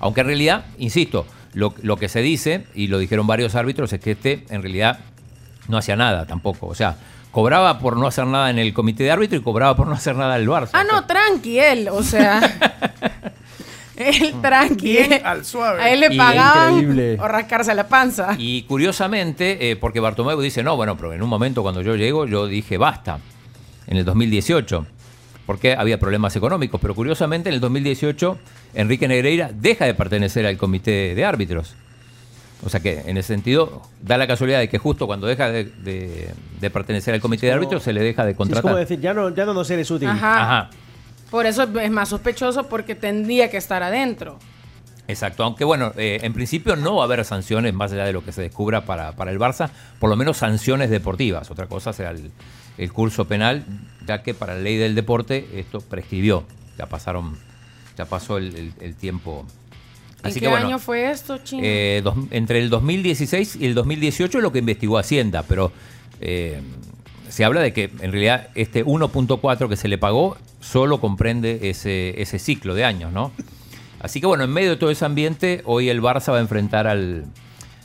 Aunque 0.00 0.20
en 0.20 0.26
realidad, 0.28 0.64
insisto, 0.78 1.26
lo, 1.54 1.74
lo 1.82 1.96
que 1.96 2.08
se 2.08 2.20
dice, 2.22 2.66
y 2.74 2.86
lo 2.88 2.98
dijeron 2.98 3.26
varios 3.26 3.54
árbitros, 3.54 3.92
es 3.92 4.00
que 4.00 4.12
este 4.12 4.44
en 4.50 4.62
realidad 4.62 4.98
no 5.68 5.76
hacía 5.78 5.96
nada 5.96 6.26
tampoco. 6.26 6.66
O 6.68 6.74
sea, 6.74 6.96
cobraba 7.32 7.78
por 7.80 7.96
no 7.96 8.06
hacer 8.06 8.26
nada 8.26 8.48
en 8.50 8.58
el 8.58 8.72
comité 8.72 9.04
de 9.04 9.10
árbitro 9.10 9.36
y 9.38 9.42
cobraba 9.42 9.74
por 9.76 9.86
no 9.88 9.94
hacer 9.94 10.14
nada 10.16 10.36
en 10.36 10.42
el 10.42 10.48
Barça. 10.48 10.70
Ah, 10.74 10.84
no, 10.84 11.04
tranqui, 11.06 11.58
él, 11.58 11.88
o 11.90 12.02
sea. 12.02 12.40
él 13.96 14.34
tranqui. 14.42 14.92
Bien 14.92 15.12
él- 15.14 15.22
al 15.24 15.44
suave. 15.44 15.82
A 15.82 15.90
él 15.92 16.00
le 16.00 16.14
Y- 16.14 16.16
pagaban 16.18 16.74
Increíble. 16.74 17.18
o 17.20 17.28
rascarse 17.28 17.74
la 17.74 17.88
panza. 17.88 18.34
Y 18.38 18.62
curiosamente, 18.62 19.70
eh, 19.70 19.76
porque 19.76 20.00
Bartomeu 20.00 20.40
dice, 20.40 20.62
no, 20.62 20.76
bueno, 20.76 20.96
pero 20.96 21.12
en 21.12 21.22
un 21.22 21.28
momento 21.28 21.62
cuando 21.62 21.82
yo 21.82 21.96
llego, 21.96 22.26
yo 22.26 22.46
dije 22.46 22.78
basta, 22.78 23.18
en 23.86 23.96
el 23.96 24.04
2018, 24.04 24.86
porque 25.46 25.74
había 25.74 25.98
problemas 26.00 26.34
económicos, 26.36 26.80
pero 26.80 26.94
curiosamente 26.94 27.48
en 27.48 27.54
el 27.54 27.60
2018 27.60 28.38
Enrique 28.74 29.06
Negreira 29.08 29.50
deja 29.54 29.84
de 29.84 29.94
pertenecer 29.94 30.44
al 30.46 30.56
comité 30.56 31.14
de 31.14 31.24
árbitros. 31.24 31.74
O 32.64 32.68
sea 32.70 32.80
que 32.80 33.02
en 33.06 33.16
ese 33.18 33.28
sentido 33.34 33.82
da 34.02 34.16
la 34.16 34.26
casualidad 34.26 34.58
de 34.60 34.68
que 34.68 34.78
justo 34.78 35.06
cuando 35.06 35.26
deja 35.26 35.50
de, 35.50 35.64
de- 35.64 36.30
de 36.58 36.70
pertenecer 36.70 37.12
al 37.14 37.20
comité 37.20 37.46
de 37.46 37.52
árbitros 37.52 37.82
se 37.82 37.92
le 37.92 38.02
deja 38.02 38.24
de 38.24 38.30
Sí, 38.30 38.32
es 38.32 38.36
como 38.38 38.50
contratar. 38.54 38.76
decir, 38.76 38.98
ya 39.00 39.12
no, 39.14 39.28
ya 39.34 39.44
no 39.44 39.52
nos 39.54 39.70
eres 39.70 39.90
útil. 39.90 40.08
Ajá. 40.08 40.42
Ajá. 40.42 40.70
Por 41.30 41.46
eso 41.46 41.64
es 41.80 41.90
más 41.90 42.08
sospechoso 42.10 42.68
porque 42.68 42.94
tendría 42.94 43.50
que 43.50 43.56
estar 43.56 43.82
adentro. 43.82 44.38
Exacto, 45.08 45.44
aunque 45.44 45.64
bueno, 45.64 45.92
eh, 45.96 46.18
en 46.22 46.32
principio 46.32 46.74
no 46.74 46.96
va 46.96 47.02
a 47.02 47.04
haber 47.04 47.24
sanciones 47.24 47.72
más 47.74 47.92
allá 47.92 48.04
de 48.04 48.12
lo 48.12 48.24
que 48.24 48.32
se 48.32 48.42
descubra 48.42 48.84
para, 48.84 49.12
para 49.12 49.30
el 49.30 49.38
Barça, 49.38 49.70
por 50.00 50.10
lo 50.10 50.16
menos 50.16 50.36
sanciones 50.38 50.90
deportivas. 50.90 51.48
Otra 51.50 51.66
cosa 51.66 51.92
será 51.92 52.10
el, 52.10 52.32
el 52.76 52.92
curso 52.92 53.24
penal, 53.26 53.64
ya 54.06 54.22
que 54.24 54.34
para 54.34 54.54
la 54.54 54.60
ley 54.60 54.76
del 54.76 54.94
deporte 54.96 55.46
esto 55.54 55.80
prescribió. 55.80 56.44
Ya 56.76 56.86
pasaron, 56.86 57.36
ya 57.96 58.04
pasó 58.06 58.36
el, 58.38 58.54
el- 58.56 58.72
el 58.80 58.94
tiempo. 58.96 59.46
¿En 60.22 60.26
Así 60.30 60.40
qué 60.40 60.46
que 60.46 60.50
bueno, 60.50 60.66
año 60.66 60.78
fue 60.80 61.08
esto, 61.10 61.38
Chino? 61.38 61.62
eh, 61.64 62.00
dos- 62.02 62.16
entre 62.32 62.58
el 62.58 62.68
2016 62.68 63.56
y 63.60 63.66
el 63.66 63.74
2018 63.74 64.38
es 64.38 64.42
lo 64.42 64.50
que 64.50 64.58
investigó 64.58 64.98
Hacienda, 64.98 65.44
pero 65.44 65.70
eh, 66.20 66.60
se 67.36 67.44
habla 67.44 67.60
de 67.60 67.74
que 67.74 67.90
en 68.00 68.12
realidad 68.12 68.48
este 68.54 68.82
1.4 68.82 69.68
que 69.68 69.76
se 69.76 69.88
le 69.88 69.98
pagó 69.98 70.38
solo 70.60 71.02
comprende 71.02 71.68
ese, 71.68 72.22
ese 72.22 72.38
ciclo 72.38 72.74
de 72.74 72.86
años, 72.86 73.12
¿no? 73.12 73.30
Así 74.00 74.22
que 74.22 74.26
bueno, 74.26 74.44
en 74.44 74.50
medio 74.50 74.70
de 74.70 74.76
todo 74.76 74.90
ese 74.90 75.04
ambiente, 75.04 75.60
hoy 75.66 75.90
el 75.90 76.00
Barça 76.00 76.32
va 76.32 76.38
a 76.38 76.40
enfrentar 76.40 76.86
al, 76.86 77.26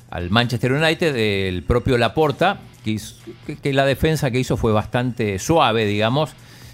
al 0.10 0.30
Manchester 0.30 0.72
United, 0.72 1.18
el 1.18 1.64
propio 1.64 1.98
Laporta, 1.98 2.62
que, 2.86 3.74
la 3.74 3.86
defensa 3.86 4.32
que 4.32 4.40
hizo 4.40 4.56
fue 4.56 4.72
bastante 4.72 5.38
suave, 5.38 5.86
digamos. 5.86 6.32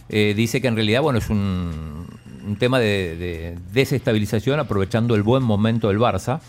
Eh, 0.09 0.35
dice 0.37 0.61
que 0.61 0.67
en 0.67 0.75
realidad, 0.75 1.01
bueno, 1.01 1.17
es 1.17 1.31
un, 1.31 2.05
un 2.45 2.55
tema 2.57 2.77
de, 2.77 3.15
de 3.17 3.57
desestabilización 3.73 4.59
aprovechando 4.59 5.15
el 5.15 5.23
buen 5.23 5.41
momento 5.41 5.87
del 5.87 5.97
Barça. 5.97 6.41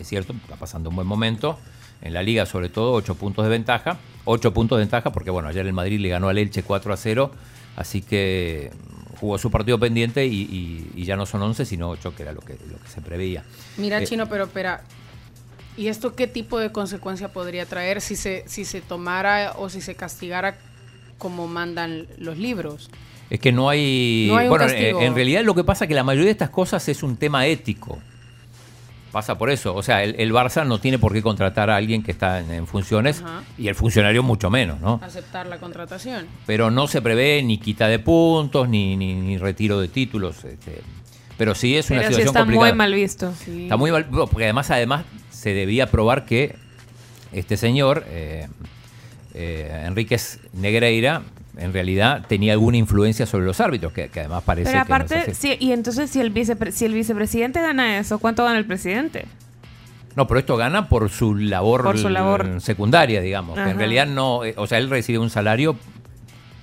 Es 0.00 0.08
cierto, 0.08 0.32
está 0.32 0.56
pasando 0.56 0.90
un 0.90 0.96
buen 0.96 1.06
momento. 1.06 1.60
En 2.02 2.12
la 2.14 2.22
liga, 2.22 2.44
sobre 2.46 2.68
todo, 2.68 2.92
8 2.92 3.14
puntos 3.14 3.44
de 3.44 3.50
ventaja. 3.50 3.98
8 4.26 4.52
puntos 4.54 4.78
de 4.78 4.82
ventaja 4.84 5.12
porque, 5.12 5.30
bueno, 5.30 5.48
ayer 5.48 5.66
el 5.66 5.72
Madrid 5.72 5.98
le 6.00 6.08
ganó 6.08 6.28
al 6.28 6.38
Elche 6.38 6.62
4 6.62 6.92
a 6.92 6.96
0. 6.96 7.30
Así 7.76 8.02
que 8.02 8.70
jugó 9.20 9.38
su 9.38 9.50
partido 9.50 9.78
pendiente 9.78 10.26
y, 10.26 10.42
y- 10.42 10.90
y 10.94 11.04
ya 11.04 11.16
no 11.16 11.24
son 11.26 11.42
11, 11.42 11.64
sino 11.64 11.88
8, 11.90 12.14
que 12.16 12.22
era 12.22 12.32
lo 12.32 12.40
que, 12.40 12.54
lo 12.54 12.78
que 12.78 12.88
se 12.88 13.00
preveía. 13.00 13.42
Mira, 13.78 14.00
Eh, 14.02 14.06
Chino, 14.06 14.28
pero 14.28 14.44
espera. 14.44 14.82
¿Y 15.76 15.88
esto 15.88 16.14
qué 16.14 16.26
tipo 16.28 16.58
de 16.60 16.70
consecuencia 16.70 17.32
podría 17.32 17.66
traer 17.66 18.00
si 18.00 18.14
se, 18.16 18.44
si 18.46 18.64
se 18.64 18.80
tomara 18.80 19.54
o 19.58 19.68
si 19.68 19.80
se 19.80 19.94
castigara 19.96 20.56
como 21.18 21.48
mandan 21.48 22.06
los 22.18 22.38
libros? 22.38 22.90
Es 23.30 23.40
que 23.40 23.50
no 23.50 23.68
hay. 23.70 24.26
No 24.28 24.36
hay 24.36 24.44
un 24.46 24.50
bueno, 24.50 24.66
en 24.68 25.14
realidad 25.14 25.42
lo 25.42 25.54
que 25.54 25.64
pasa 25.64 25.84
es 25.84 25.88
que 25.88 25.94
la 25.94 26.04
mayoría 26.04 26.26
de 26.26 26.32
estas 26.32 26.50
cosas 26.50 26.86
es 26.88 27.02
un 27.02 27.16
tema 27.16 27.46
ético. 27.46 27.98
Pasa 29.14 29.38
por 29.38 29.48
eso. 29.48 29.76
O 29.76 29.82
sea, 29.84 30.02
el, 30.02 30.16
el 30.18 30.32
Barça 30.32 30.66
no 30.66 30.80
tiene 30.80 30.98
por 30.98 31.12
qué 31.12 31.22
contratar 31.22 31.70
a 31.70 31.76
alguien 31.76 32.02
que 32.02 32.10
está 32.10 32.40
en, 32.40 32.50
en 32.50 32.66
funciones 32.66 33.22
Ajá. 33.22 33.44
y 33.56 33.68
el 33.68 33.76
funcionario 33.76 34.24
mucho 34.24 34.50
menos, 34.50 34.80
¿no? 34.80 34.98
Aceptar 35.04 35.46
la 35.46 35.58
contratación. 35.58 36.26
Pero 36.46 36.72
no 36.72 36.88
se 36.88 37.00
prevé 37.00 37.40
ni 37.44 37.58
quita 37.58 37.86
de 37.86 38.00
puntos 38.00 38.68
ni, 38.68 38.96
ni, 38.96 39.14
ni 39.14 39.38
retiro 39.38 39.78
de 39.80 39.86
títulos. 39.86 40.44
este, 40.44 40.82
pero 41.38 41.54
sí 41.54 41.76
es 41.76 41.90
una 41.90 42.00
Pero 42.00 42.08
sí 42.10 42.14
situación 42.22 42.28
está 42.28 42.40
complicada. 42.40 42.70
muy 42.72 42.76
mal 42.78 42.92
visto. 42.94 43.32
Está 43.46 43.76
muy 43.76 43.92
mal, 43.92 44.04
porque 44.06 44.44
además, 44.44 44.70
además 44.72 45.04
se 45.30 45.54
debía 45.54 45.86
probar 45.86 46.24
que 46.26 46.56
este 47.32 47.56
señor, 47.56 48.04
eh, 48.08 48.48
eh, 49.34 49.84
Enríquez 49.86 50.40
Negreira, 50.54 51.22
en 51.56 51.72
realidad 51.72 52.24
tenía 52.28 52.52
alguna 52.52 52.76
influencia 52.76 53.26
sobre 53.26 53.44
los 53.46 53.60
árbitros, 53.60 53.92
que, 53.92 54.08
que 54.08 54.20
además 54.20 54.42
parece 54.44 54.70
Pero 54.72 54.84
que 54.84 54.88
no 54.88 54.94
aparte, 54.94 55.34
sí, 55.34 55.56
y 55.60 55.72
entonces 55.72 56.10
si 56.10 56.20
el, 56.20 56.32
vicepre- 56.34 56.70
si 56.72 56.84
el 56.84 56.94
vicepresidente 56.94 57.60
gana 57.60 57.98
eso, 57.98 58.18
¿cuánto 58.18 58.44
gana 58.44 58.58
el 58.58 58.64
presidente? 58.66 59.26
No, 60.16 60.26
pero 60.28 60.38
esto 60.40 60.56
gana 60.56 60.88
por 60.88 61.10
su 61.10 61.34
labor, 61.34 61.82
Por 61.82 61.98
su 61.98 62.08
labor. 62.08 62.46
l- 62.46 62.60
secundaria, 62.60 63.20
digamos. 63.20 63.56
que 63.56 63.68
en 63.70 63.78
realidad 63.78 64.06
no, 64.06 64.44
eh, 64.44 64.54
o 64.56 64.66
sea, 64.66 64.78
él 64.78 64.88
recibe 64.90 65.18
un 65.18 65.30
salario 65.30 65.76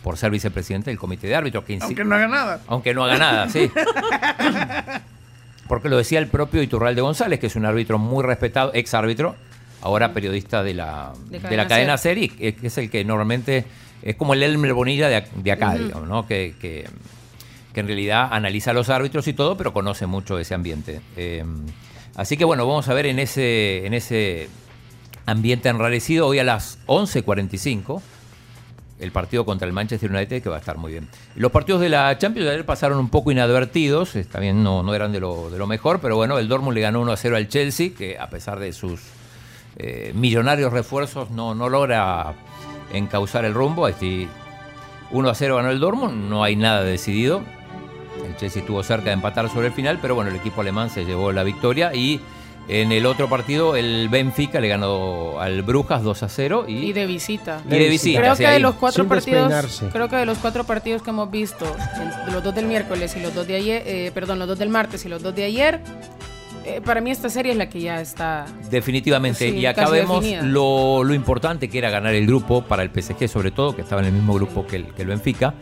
por 0.04 0.18
ser 0.18 0.32
vicepresidente 0.32 0.90
del 0.90 0.98
comité 0.98 1.28
de 1.28 1.36
árbitros. 1.36 1.64
Que 1.66 1.78
Aunque 1.82 2.04
no 2.04 2.16
haga 2.16 2.28
nada. 2.28 2.62
Aunque 2.68 2.94
no 2.94 3.04
haga 3.04 3.18
nada, 3.18 3.50
sí. 3.50 3.70
Porque 5.68 5.90
lo 5.90 5.98
decía 5.98 6.20
el 6.20 6.28
propio 6.28 6.62
Iturralde 6.62 7.02
González, 7.02 7.40
que 7.40 7.48
es 7.48 7.56
un 7.56 7.66
árbitro 7.66 7.98
muy 7.98 8.24
respetado, 8.24 8.72
ex 8.74 8.94
árbitro, 8.94 9.36
ahora 9.82 10.14
periodista 10.14 10.64
de 10.64 10.74
la, 10.74 11.14
De 11.30 11.38
de 11.38 11.42
Cadena 11.42 11.64
la 11.64 11.68
cadena 11.70 11.98
Ser. 11.98 12.16
Ser, 12.18 12.24
y 12.24 12.30
que 12.30 12.56
que 12.56 12.68
es 12.68 12.78
el 12.78 12.90
que 12.90 13.06
normalmente 13.06 13.66
es 14.02 14.16
como 14.16 14.34
el 14.34 14.44
Elmer 14.44 14.74
Bonilla 14.74 15.10
de, 15.10 15.24
de 15.36 15.52
acá, 15.52 15.76
digamos, 15.76 16.08
¿no? 16.08 16.28
Que, 16.28 16.56
que- 16.60 16.88
que 17.74 17.80
en 17.80 17.88
realidad 17.88 18.28
analiza 18.32 18.72
a 18.72 18.74
los 18.74 18.90
árbitros 18.90 19.28
y 19.30 19.34
todo, 19.34 19.56
pero 19.56 19.72
conoce 19.72 20.06
mucho 20.06 20.38
ese 20.38 20.54
ambiente. 20.54 21.00
Eh, 21.16 21.46
así 22.18 22.36
que 22.36 22.44
bueno, 22.44 22.68
vamos 22.68 22.90
a 22.90 22.94
ver 22.94 23.06
en 23.06 23.18
ese, 23.18 23.86
en 23.86 23.94
ese 23.94 24.50
ambiente 25.26 25.70
enrarecido 25.70 26.28
hoy 26.28 26.40
a 26.40 26.44
las 26.44 26.80
11.45 26.88 28.02
el 29.00 29.12
partido 29.12 29.46
contra 29.46 29.66
el 29.68 29.74
Manchester 29.74 30.12
United 30.12 30.44
que 30.44 30.50
va 30.50 30.58
a 30.58 30.60
estar 30.60 30.78
muy 30.78 30.92
bien. 30.92 31.08
Los 31.36 31.52
partidos 31.52 31.80
de 31.82 31.88
la 31.90 32.16
Champions 32.18 32.50
ayer 32.50 32.66
pasaron 32.66 33.00
un 33.00 33.10
poco 33.10 33.32
inadvertidos, 33.32 34.12
también 34.30 34.62
no, 34.64 34.84
no 34.84 34.94
eran 34.94 35.12
de 35.14 35.20
lo, 35.22 35.50
de 35.50 35.58
lo 35.58 35.66
mejor, 35.66 36.00
pero 36.02 36.18
bueno, 36.18 36.38
el 36.40 36.48
Dortmund 36.48 36.76
le 36.76 36.82
ganó 36.82 37.02
1 37.02 37.12
a 37.14 37.18
0 37.18 37.38
al 37.38 37.48
Chelsea, 37.48 37.92
que 37.98 38.20
a 38.20 38.30
pesar 38.30 38.60
de 38.60 38.74
sus 38.74 39.00
eh, 39.78 40.12
millonarios 40.14 40.72
refuerzos 40.74 41.32
no, 41.32 41.56
no 41.56 41.68
logra 41.70 42.34
encauzar 42.94 43.46
el 43.46 43.54
rumbo. 43.54 43.88
Este, 43.88 44.28
1 45.12 45.30
a 45.30 45.36
0 45.36 45.56
ganó 45.58 45.70
el 45.72 45.80
Dortmund, 45.80 46.30
no 46.30 46.44
hay 46.44 46.56
nada 46.56 46.84
decidido. 46.84 47.42
El 48.26 48.36
Chelsea 48.38 48.62
estuvo 48.62 48.82
cerca 48.84 49.06
de 49.06 49.12
empatar 49.14 49.50
sobre 49.50 49.68
el 49.68 49.74
final, 49.74 50.00
pero 50.02 50.16
bueno, 50.16 50.30
el 50.30 50.36
equipo 50.38 50.62
alemán 50.62 50.90
se 50.90 51.06
llevó 51.06 51.32
la 51.32 51.44
victoria 51.44 51.94
y 51.94 52.20
en 52.68 52.92
el 52.92 53.06
otro 53.08 53.28
partido 53.28 53.76
el 53.76 54.08
Benfica 54.10 54.60
le 54.62 54.68
ganó 54.68 55.40
al 55.40 55.64
Brujas 55.64 56.04
2 56.04 56.24
a 56.24 56.30
0 56.30 56.66
y, 56.68 56.74
Y 56.90 56.94
de 56.94 57.06
visita. 57.08 57.60
Y 57.66 57.70
de 57.70 57.90
visita, 57.90 58.20
Creo 58.22 58.36
sí, 58.36 58.44
que 58.44 58.50
de 58.52 58.60
los 58.60 58.76
cuatro 58.76 59.08
partidos, 59.08 59.82
creo 59.92 60.08
que 60.08 60.16
de 60.18 60.26
los 60.26 60.38
cuatro 60.38 60.64
partidos 60.64 61.02
que 61.02 61.10
hemos 61.10 61.30
visto, 61.32 61.66
el- 62.28 62.34
los 62.34 62.44
dos 62.44 62.54
del 62.54 62.68
miércoles 62.68 63.16
y 63.18 63.22
los 63.22 63.34
dos 63.34 63.48
de 63.48 63.56
ayer, 63.56 63.84
eh, 63.86 64.12
perdón, 64.14 64.40
los 64.40 64.48
dos 64.48 64.60
del 64.60 64.70
martes 64.70 65.04
y 65.06 65.10
los 65.10 65.24
dos 65.24 65.34
de 65.36 65.44
ayer, 65.46 65.82
eh, 66.66 66.82
para 66.84 67.02
mí 67.02 67.12
esta 67.12 67.30
serie 67.30 67.52
es 67.52 67.58
la 67.58 67.70
que 67.70 67.82
ya 67.82 68.02
está. 68.02 68.46
Definitivamente. 68.70 69.50
Sí, 69.50 69.58
y 69.58 69.66
acá 69.66 69.90
vemos 69.90 70.26
lo, 70.44 71.04
lo 71.04 71.14
importante 71.14 71.70
que 71.70 71.78
era 71.78 71.90
ganar 71.90 72.14
el 72.14 72.28
grupo 72.28 72.62
para 72.64 72.84
el 72.84 72.90
PSG, 72.90 73.28
sobre 73.28 73.52
todo, 73.52 73.76
que 73.76 73.82
estaba 73.82 74.02
en 74.02 74.08
el 74.08 74.14
mismo 74.14 74.34
grupo 74.34 74.66
que 74.68 74.78
el, 74.78 74.86
que 74.94 75.02
el 75.02 75.08
Benfica. 75.08 75.54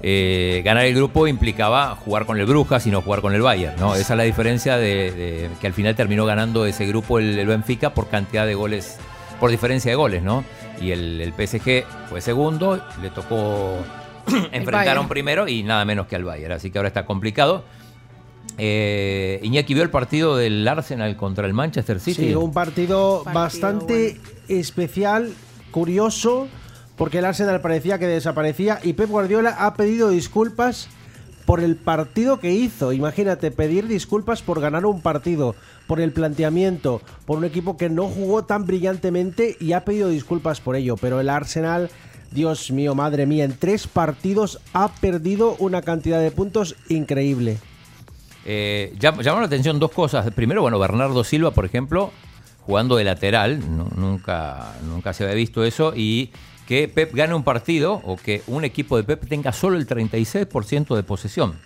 Eh, 0.00 0.62
ganar 0.64 0.84
el 0.84 0.94
grupo 0.94 1.26
implicaba 1.26 1.96
jugar 1.96 2.24
con 2.24 2.38
el 2.38 2.46
Brujas 2.46 2.86
y 2.86 2.90
no 2.90 3.02
jugar 3.02 3.20
con 3.20 3.34
el 3.34 3.42
Bayern. 3.42 3.78
¿no? 3.80 3.94
Esa 3.94 4.14
es 4.14 4.16
la 4.16 4.22
diferencia 4.22 4.76
de, 4.76 5.10
de 5.10 5.50
que 5.60 5.66
al 5.66 5.72
final 5.72 5.96
terminó 5.96 6.24
ganando 6.24 6.66
ese 6.66 6.86
grupo 6.86 7.18
el, 7.18 7.38
el 7.38 7.46
Benfica 7.46 7.94
por 7.94 8.08
cantidad 8.08 8.46
de 8.46 8.54
goles, 8.54 8.96
por 9.40 9.50
diferencia 9.50 9.90
de 9.90 9.96
goles. 9.96 10.22
¿no? 10.22 10.44
Y 10.80 10.92
el, 10.92 11.20
el 11.20 11.32
PSG 11.32 11.84
fue 12.08 12.20
segundo, 12.20 12.80
le 13.02 13.10
tocó 13.10 13.76
enfrentaron 14.52 14.72
Bayern. 14.72 15.08
primero 15.08 15.48
y 15.48 15.62
nada 15.64 15.84
menos 15.84 16.06
que 16.06 16.16
al 16.16 16.24
Bayern. 16.24 16.52
Así 16.52 16.70
que 16.70 16.78
ahora 16.78 16.88
está 16.88 17.04
complicado. 17.04 17.64
Eh, 18.58 19.38
Iñaki 19.42 19.72
vio 19.72 19.84
el 19.84 19.90
partido 19.90 20.36
del 20.36 20.66
Arsenal 20.66 21.16
contra 21.16 21.46
el 21.46 21.54
Manchester 21.54 22.00
City. 22.00 22.28
Sí, 22.28 22.34
un 22.34 22.52
partido, 22.52 23.22
bastante 23.32 24.20
especial, 24.48 25.32
curioso, 25.70 26.48
porque 26.96 27.18
el 27.18 27.24
Arsenal 27.24 27.60
parecía 27.60 27.98
que 27.98 28.08
desaparecía 28.08 28.80
y 28.82 28.94
Pep 28.94 29.08
Guardiola 29.08 29.56
ha 29.58 29.74
pedido 29.74 30.10
disculpas 30.10 30.88
por 31.46 31.60
el 31.60 31.76
partido 31.76 32.40
que 32.40 32.52
hizo. 32.52 32.92
Imagínate, 32.92 33.50
pedir 33.50 33.86
disculpas 33.86 34.42
por 34.42 34.60
ganar 34.60 34.84
un 34.84 35.00
partido, 35.00 35.54
por 35.86 36.00
el 36.00 36.12
planteamiento, 36.12 37.00
por 37.24 37.38
un 37.38 37.44
equipo 37.44 37.76
que 37.76 37.88
no 37.88 38.08
jugó 38.08 38.44
tan 38.44 38.66
brillantemente 38.66 39.56
y 39.60 39.72
ha 39.72 39.84
pedido 39.84 40.08
disculpas 40.08 40.60
por 40.60 40.76
ello. 40.76 40.96
Pero 40.96 41.20
el 41.20 41.30
Arsenal, 41.30 41.88
Dios 42.32 42.70
mío, 42.72 42.94
madre 42.94 43.24
mía, 43.24 43.44
en 43.44 43.56
tres 43.56 43.86
partidos 43.86 44.60
ha 44.74 44.88
perdido 44.88 45.54
una 45.58 45.80
cantidad 45.80 46.20
de 46.20 46.32
puntos 46.32 46.74
increíble. 46.88 47.56
Eh, 48.50 48.94
llam- 48.98 49.18
llamaron 49.20 49.40
la 49.42 49.46
atención 49.46 49.78
dos 49.78 49.90
cosas. 49.90 50.30
Primero, 50.32 50.62
bueno, 50.62 50.78
Bernardo 50.78 51.22
Silva, 51.22 51.50
por 51.50 51.66
ejemplo, 51.66 52.10
jugando 52.62 52.96
de 52.96 53.04
lateral, 53.04 53.60
nu- 53.60 53.90
nunca, 53.94 54.72
nunca 54.84 55.12
se 55.12 55.24
había 55.24 55.34
visto 55.34 55.64
eso, 55.64 55.92
y 55.94 56.30
que 56.66 56.88
Pep 56.88 57.14
gane 57.14 57.34
un 57.34 57.44
partido 57.44 58.00
o 58.04 58.16
que 58.16 58.42
un 58.46 58.64
equipo 58.64 58.96
de 58.96 59.02
Pep 59.04 59.28
tenga 59.28 59.52
solo 59.52 59.76
el 59.76 59.86
36% 59.86 60.96
de 60.96 61.02
posesión. 61.02 61.58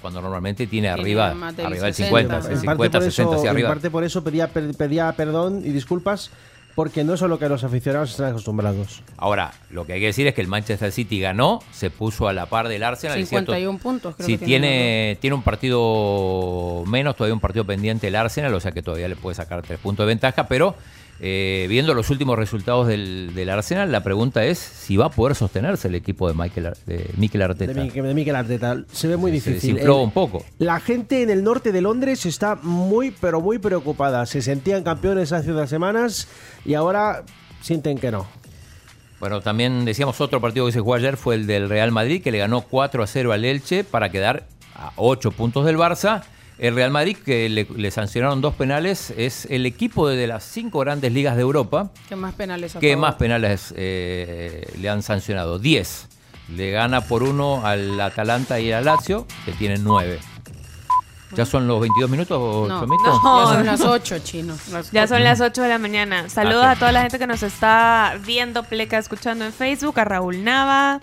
Cuando 0.00 0.20
normalmente 0.20 0.66
tiene 0.68 0.88
arriba, 0.88 1.30
arriba 1.30 1.92
60. 1.92 1.92
50, 1.92 2.34
En 2.36 2.38
el 2.38 2.42
parte 2.42 2.60
50, 2.60 2.98
por 2.98 3.02
60 3.04 3.10
eso- 3.30 3.32
hacia 3.38 3.50
En 3.50 3.56
arriba. 3.56 3.68
parte 3.68 3.90
por 3.90 4.04
eso 4.04 4.22
pedía, 4.22 4.48
pedía 4.48 5.12
perdón 5.12 5.62
y 5.64 5.70
disculpas, 5.70 6.30
porque 6.76 7.04
no 7.04 7.14
es 7.14 7.22
lo 7.22 7.38
que 7.38 7.48
los 7.48 7.64
aficionados 7.64 8.10
están 8.10 8.26
acostumbrados. 8.26 9.02
Ahora, 9.16 9.50
lo 9.70 9.86
que 9.86 9.94
hay 9.94 10.00
que 10.00 10.06
decir 10.06 10.26
es 10.26 10.34
que 10.34 10.42
el 10.42 10.46
Manchester 10.46 10.92
City 10.92 11.18
ganó, 11.18 11.60
se 11.72 11.88
puso 11.88 12.28
a 12.28 12.34
la 12.34 12.46
par 12.46 12.68
del 12.68 12.82
Arsenal. 12.82 13.18
es 13.18 13.30
cierto, 13.30 13.52
51 13.52 13.78
puntos, 13.78 14.14
creo 14.14 14.26
si 14.26 14.36
que 14.36 14.44
tiene, 14.44 15.16
tiene 15.22 15.34
un 15.34 15.42
partido 15.42 16.84
menos, 16.86 17.16
todavía 17.16 17.32
un 17.32 17.40
partido 17.40 17.64
pendiente 17.64 18.08
el 18.08 18.14
Arsenal, 18.14 18.52
o 18.52 18.60
sea 18.60 18.72
que 18.72 18.82
todavía 18.82 19.08
le 19.08 19.16
puede 19.16 19.34
sacar 19.34 19.62
tres 19.62 19.78
puntos 19.78 20.04
de 20.04 20.08
ventaja, 20.08 20.48
pero 20.48 20.76
eh, 21.20 21.66
viendo 21.68 21.94
los 21.94 22.10
últimos 22.10 22.38
resultados 22.38 22.86
del, 22.86 23.32
del 23.34 23.48
Arsenal, 23.50 23.90
la 23.90 24.02
pregunta 24.02 24.44
es 24.44 24.58
si 24.58 24.96
va 24.96 25.06
a 25.06 25.10
poder 25.10 25.34
sostenerse 25.34 25.88
el 25.88 25.94
equipo 25.94 26.28
de 26.28 26.34
Michael, 26.34 26.74
de 26.86 27.10
Mikel 27.16 27.42
Arteta. 27.42 27.72
De, 27.72 27.80
Mikel- 27.82 28.02
de 28.06 28.14
Mikel 28.14 28.36
Arteta. 28.36 28.76
Se 28.92 29.08
ve 29.08 29.16
muy 29.16 29.30
Se 29.40 29.50
difícil. 29.50 29.78
El- 29.78 29.88
un 29.90 30.10
poco. 30.10 30.44
La 30.58 30.78
gente 30.80 31.22
en 31.22 31.30
el 31.30 31.42
norte 31.44 31.72
de 31.72 31.80
Londres 31.80 32.26
está 32.26 32.56
muy, 32.56 33.12
pero 33.20 33.40
muy 33.40 33.58
preocupada. 33.58 34.26
Se 34.26 34.42
sentían 34.42 34.82
campeones 34.82 35.32
hace 35.32 35.50
unas 35.52 35.70
semanas 35.70 36.28
y 36.64 36.74
ahora 36.74 37.22
sienten 37.62 37.98
que 37.98 38.10
no. 38.10 38.26
Bueno, 39.18 39.40
también 39.40 39.86
decíamos 39.86 40.20
otro 40.20 40.42
partido 40.42 40.66
que 40.66 40.72
se 40.72 40.80
jugó 40.80 40.94
ayer 40.94 41.16
fue 41.16 41.36
el 41.36 41.46
del 41.46 41.70
Real 41.70 41.90
Madrid, 41.90 42.22
que 42.22 42.30
le 42.30 42.38
ganó 42.38 42.60
4 42.60 43.02
a 43.02 43.06
0 43.06 43.32
al 43.32 43.44
Elche 43.46 43.82
para 43.82 44.10
quedar 44.10 44.46
a 44.74 44.92
8 44.96 45.30
puntos 45.30 45.64
del 45.64 45.78
Barça. 45.78 46.22
El 46.58 46.74
Real 46.74 46.90
Madrid, 46.90 47.16
que 47.22 47.48
le, 47.50 47.66
le 47.76 47.90
sancionaron 47.90 48.40
dos 48.40 48.54
penales, 48.54 49.12
es 49.16 49.46
el 49.50 49.66
equipo 49.66 50.08
de, 50.08 50.26
las 50.26 50.42
cinco 50.44 50.78
grandes 50.78 51.12
ligas 51.12 51.36
de 51.36 51.42
Europa 51.42 51.90
¿Qué 52.08 52.16
más 52.16 52.34
penales 52.34 52.74
a 52.74 52.80
que 52.80 52.92
favor? 52.92 53.02
más 53.08 53.14
penales 53.16 53.74
eh, 53.76 54.66
le 54.80 54.88
han 54.88 55.02
sancionado. 55.02 55.58
10. 55.58 56.08
Le 56.56 56.70
gana 56.70 57.00
por 57.02 57.22
uno 57.24 57.66
al 57.66 58.00
Atalanta 58.00 58.58
y 58.60 58.72
al 58.72 58.84
Lazio, 58.86 59.26
que 59.44 59.52
tienen 59.52 59.84
9. 59.84 60.18
¿Ya 61.34 61.44
son 61.44 61.66
los 61.66 61.80
22 61.80 62.08
minutos, 62.08 62.38
No, 62.68 62.80
Chomito? 62.80 63.02
no, 63.22 63.44
ya 63.50 63.54
son 63.56 63.66
las 63.66 63.80
8, 63.80 64.18
chino. 64.20 64.56
Las 64.70 64.90
Ya 64.92 65.06
son 65.08 65.24
las 65.24 65.40
8 65.40 65.60
de 65.60 65.68
la 65.68 65.78
mañana. 65.78 66.28
Saludos 66.30 66.64
Ah, 66.64 66.70
a 66.70 66.76
toda 66.76 66.92
la 66.92 67.02
gente 67.02 67.18
que 67.18 67.26
nos 67.26 67.42
está 67.42 68.16
viendo, 68.24 68.62
pleca, 68.62 68.96
escuchando 68.96 69.44
en 69.44 69.52
Facebook, 69.52 69.98
a 69.98 70.04
Raúl 70.04 70.44
Nava, 70.44 71.00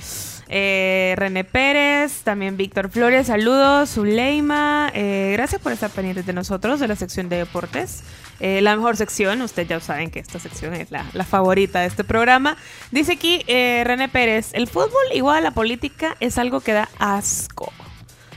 eh, 0.55 1.15
René 1.17 1.43
Pérez, 1.43 2.21
también 2.21 2.57
Víctor 2.57 2.91
Flores, 2.91 3.25
saludos, 3.25 3.89
Zuleima, 3.89 4.91
eh, 4.93 5.31
gracias 5.34 5.59
por 5.59 5.71
estar 5.71 5.89
pendientes 5.89 6.27
de 6.27 6.34
nosotros, 6.34 6.80
de 6.80 6.88
la 6.88 6.95
sección 6.95 7.27
de 7.27 7.38
deportes. 7.38 8.03
Eh, 8.39 8.61
la 8.61 8.75
mejor 8.75 8.95
sección, 8.95 9.41
ustedes 9.41 9.67
ya 9.67 9.80
saben 9.80 10.11
que 10.11 10.19
esta 10.19 10.38
sección 10.38 10.75
es 10.75 10.91
la, 10.91 11.05
favorita 11.23 11.80
de 11.80 11.88
este 11.88 12.03
programa. 12.03 12.55
Dice 12.91 13.13
aquí 13.13 13.43
René 13.47 14.09
Pérez, 14.09 14.51
el 14.53 14.67
fútbol 14.67 14.91
igual 15.15 15.38
a 15.38 15.41
la 15.41 15.51
política 15.51 16.15
es 16.19 16.38
algo 16.38 16.59
que 16.59 16.73
da 16.73 16.88
asco. 16.99 17.73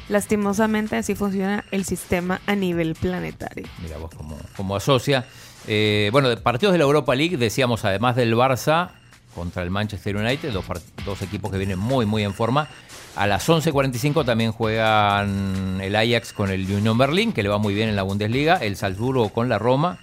Lastimosamente 0.09 0.97
así 0.97 1.15
funciona 1.15 1.67
el 1.71 1.85
sistema 1.85 2.41
a 2.47 2.55
nivel 2.55 2.95
planetario. 2.95 3.67
Mira 3.83 3.99
vos 3.99 4.11
cómo, 4.17 4.39
cómo 4.57 4.75
asocia. 4.75 5.27
Bueno, 5.67 6.31
de 6.31 6.39
partidos 6.39 6.73
de 6.73 6.79
la 6.79 6.85
Europa 6.85 7.15
League, 7.15 7.37
decíamos 7.37 7.85
además 7.85 8.17
del 8.17 8.35
Barça 8.35 8.93
contra 9.37 9.63
el 9.63 9.71
Manchester 9.71 10.17
United, 10.17 10.53
dos, 10.53 10.65
dos 11.05 11.23
equipos 11.23 11.53
que 11.53 11.59
vienen 11.59 11.79
muy, 11.79 12.07
muy 12.07 12.25
en 12.25 12.35
forma. 12.35 12.67
A 13.15 13.27
las 13.29 13.49
11.45 13.49 14.25
también 14.25 14.51
juegan 14.53 15.79
el 15.81 15.95
Ajax 15.95 16.33
con 16.33 16.51
el 16.51 16.63
Union 16.71 16.99
Berlin, 16.99 17.33
que 17.33 17.43
le 17.43 17.49
va 17.49 17.59
muy 17.59 17.75
bien 17.75 17.89
en 17.89 17.97
la 17.97 18.03
Bundesliga, 18.03 18.57
el 18.57 18.77
Salzburgo 18.77 19.29
con 19.29 19.49
la 19.49 19.59
Roma 19.59 19.99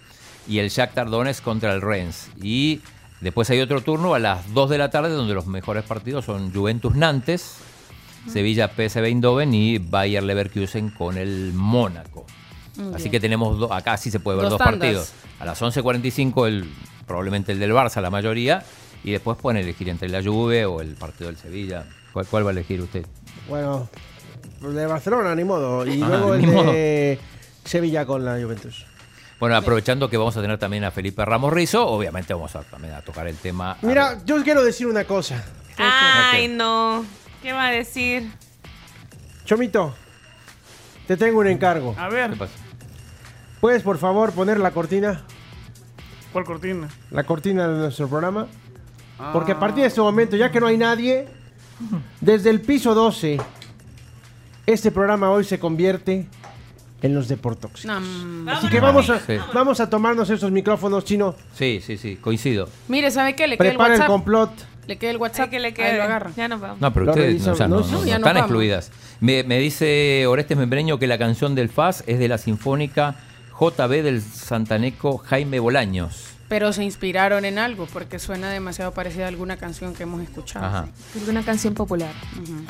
y 0.47 0.59
el 0.59 0.69
Shakhtar 0.69 1.09
Donetsk 1.09 1.43
contra 1.43 1.73
el 1.73 1.81
Rennes. 1.81 2.29
Y 2.41 2.81
después 3.21 3.49
hay 3.49 3.59
otro 3.59 3.81
turno 3.81 4.13
a 4.13 4.19
las 4.19 4.53
2 4.53 4.69
de 4.69 4.77
la 4.77 4.89
tarde 4.89 5.09
donde 5.09 5.33
los 5.33 5.47
mejores 5.47 5.83
partidos 5.83 6.25
son 6.25 6.53
Juventus 6.53 6.95
Nantes, 6.95 7.55
Sevilla 8.31 8.67
PSV 8.69 9.03
Eindhoven 9.05 9.53
y 9.53 9.79
Bayer 9.79 10.23
Leverkusen 10.23 10.89
con 10.91 11.17
el 11.17 11.51
Mónaco. 11.53 12.25
Muy 12.77 12.93
Así 12.95 13.03
bien. 13.03 13.11
que 13.11 13.19
tenemos 13.19 13.59
do- 13.59 13.71
acá 13.73 13.97
sí 13.97 14.09
se 14.09 14.19
puede 14.19 14.37
ver 14.37 14.43
Dos 14.49 14.57
dos, 14.57 14.61
partidos. 14.65 15.11
A 15.39 15.45
las 15.45 15.61
11.45 15.61 16.47
el 16.47 16.69
probablemente 17.05 17.51
el 17.51 17.59
del 17.59 17.73
Barça, 17.73 18.01
la 18.01 18.09
mayoría, 18.09 18.63
y 19.03 19.11
después 19.11 19.37
pueden 19.37 19.61
elegir 19.61 19.89
entre 19.89 20.09
la 20.09 20.21
Juve 20.23 20.65
o 20.65 20.81
el 20.81 20.95
partido 20.95 21.27
del 21.29 21.37
Sevilla. 21.37 21.85
¿Cuál, 22.13 22.25
cuál 22.27 22.45
va 22.45 22.49
a 22.49 22.53
elegir 22.53 22.81
usted? 22.81 23.05
Bueno, 23.49 23.89
el 24.61 24.73
de 24.75 24.85
Barcelona, 24.85 25.35
ni 25.35 25.43
modo. 25.43 25.85
Y 25.85 26.01
Ah, 26.01 26.07
luego 26.07 26.33
el 26.35 26.41
de 26.45 27.19
Sevilla 27.65 28.05
con 28.05 28.23
la 28.23 28.39
Juventus. 28.41 28.85
Bueno, 29.39 29.57
aprovechando 29.57 30.09
que 30.09 30.15
vamos 30.17 30.37
a 30.37 30.41
tener 30.41 30.57
también 30.57 30.83
a 30.85 30.91
Felipe 30.91 31.25
Ramos 31.25 31.51
Rizo, 31.51 31.85
obviamente 31.85 32.33
vamos 32.33 32.55
a, 32.55 32.61
también 32.61 32.93
a 32.93 33.01
tocar 33.01 33.27
el 33.27 33.35
tema. 33.35 33.77
Mira, 33.81 34.19
yo 34.25 34.41
quiero 34.43 34.63
decir 34.63 34.87
una 34.87 35.03
cosa. 35.03 35.43
Ay, 35.77 36.47
no. 36.47 37.03
¿Qué 37.41 37.51
va 37.51 37.67
a 37.67 37.71
decir? 37.71 38.31
Chomito, 39.43 39.93
te 41.07 41.17
tengo 41.17 41.39
un 41.39 41.47
encargo. 41.47 41.93
A 41.97 42.07
ver, 42.07 42.31
¿Puedes, 43.59 43.81
por 43.81 43.97
favor, 43.97 44.31
poner 44.31 44.59
la 44.59 44.71
cortina? 44.71 45.23
¿cuál 46.31 46.45
cortina? 46.45 46.87
La 47.11 47.23
cortina 47.25 47.67
de 47.67 47.77
nuestro 47.77 48.07
programa. 48.07 48.47
Porque 49.31 49.51
a 49.53 49.59
partir 49.59 49.81
de 49.81 49.87
este 49.87 50.01
momento, 50.01 50.35
ya 50.35 50.51
que 50.51 50.59
no 50.59 50.67
hay 50.67 50.77
nadie, 50.77 51.27
desde 52.21 52.49
el 52.49 52.61
piso 52.61 52.93
12, 52.93 53.39
este 54.65 54.91
programa 54.91 55.29
hoy 55.31 55.43
se 55.43 55.59
convierte 55.59 56.27
en 57.01 57.13
los 57.13 57.27
deportox. 57.27 57.85
No, 57.85 57.99
Así 58.51 58.67
que 58.69 58.79
vamos 58.79 59.09
a, 59.09 59.19
Sí. 59.19 59.33
vamos 59.53 59.79
a 59.79 59.89
tomarnos 59.89 60.29
esos 60.29 60.51
micrófonos, 60.51 61.03
chino. 61.03 61.35
Sí, 61.53 61.81
sí, 61.85 61.97
sí, 61.97 62.15
coincido. 62.15 62.69
Mire, 62.87 63.11
¿sabe 63.11 63.35
qué? 63.35 63.47
Le 63.47 63.57
queda 63.57 63.67
el 63.69 63.73
Prepara 63.75 63.93
el 63.95 63.99
WhatsApp. 63.99 64.07
complot. 64.13 64.51
Le 64.87 64.97
queda 64.97 65.11
el 65.11 65.17
WhatsApp. 65.17 65.49
que 65.49 65.59
le 65.59 65.67
Ahí 65.67 65.73
quede. 65.73 65.97
lo 65.97 66.03
agarra. 66.03 66.31
Ya 66.35 66.47
nos 66.47 66.59
vamos. 66.61 66.81
No, 66.81 66.93
pero 66.93 67.07
ustedes 67.07 67.27
revisan, 67.27 67.53
o 67.53 67.55
sea, 67.55 67.67
no, 67.67 67.77
¿no? 67.79 67.81
no- 67.81 67.87
No, 67.91 67.91
no 67.99 68.05
ya 68.05 68.11
nos 68.13 68.17
están 68.19 68.33
vamos. 68.33 68.41
excluidas. 68.41 68.91
Me, 69.21 69.43
me 69.43 69.59
dice 69.59 70.25
Orestes 70.27 70.57
Membreño 70.57 70.97
que 70.99 71.07
la 71.07 71.17
canción 71.17 71.55
del 71.55 71.69
FAS 71.69 72.03
es 72.07 72.19
de 72.19 72.27
la 72.27 72.37
Sinfónica 72.37 73.15
JB 73.59 74.01
del 74.01 74.21
Santaneco 74.21 75.17
Jaime 75.19 75.59
Bolaños. 75.59 76.32
Pero 76.53 76.71
se 76.71 76.83
inspiraron 76.83 77.45
en 77.45 77.57
algo 77.57 77.87
porque 77.91 78.19
suena 78.19 78.51
demasiado 78.51 78.91
parecida 78.91 79.25
a 79.25 79.27
alguna 79.29 79.57
canción 79.57 79.95
que 79.95 80.03
hemos 80.03 80.21
escuchado. 80.21 80.63
Ajá. 80.67 80.87
Es 81.19 81.27
una 81.27 81.41
canción 81.41 81.73
popular. 81.73 82.11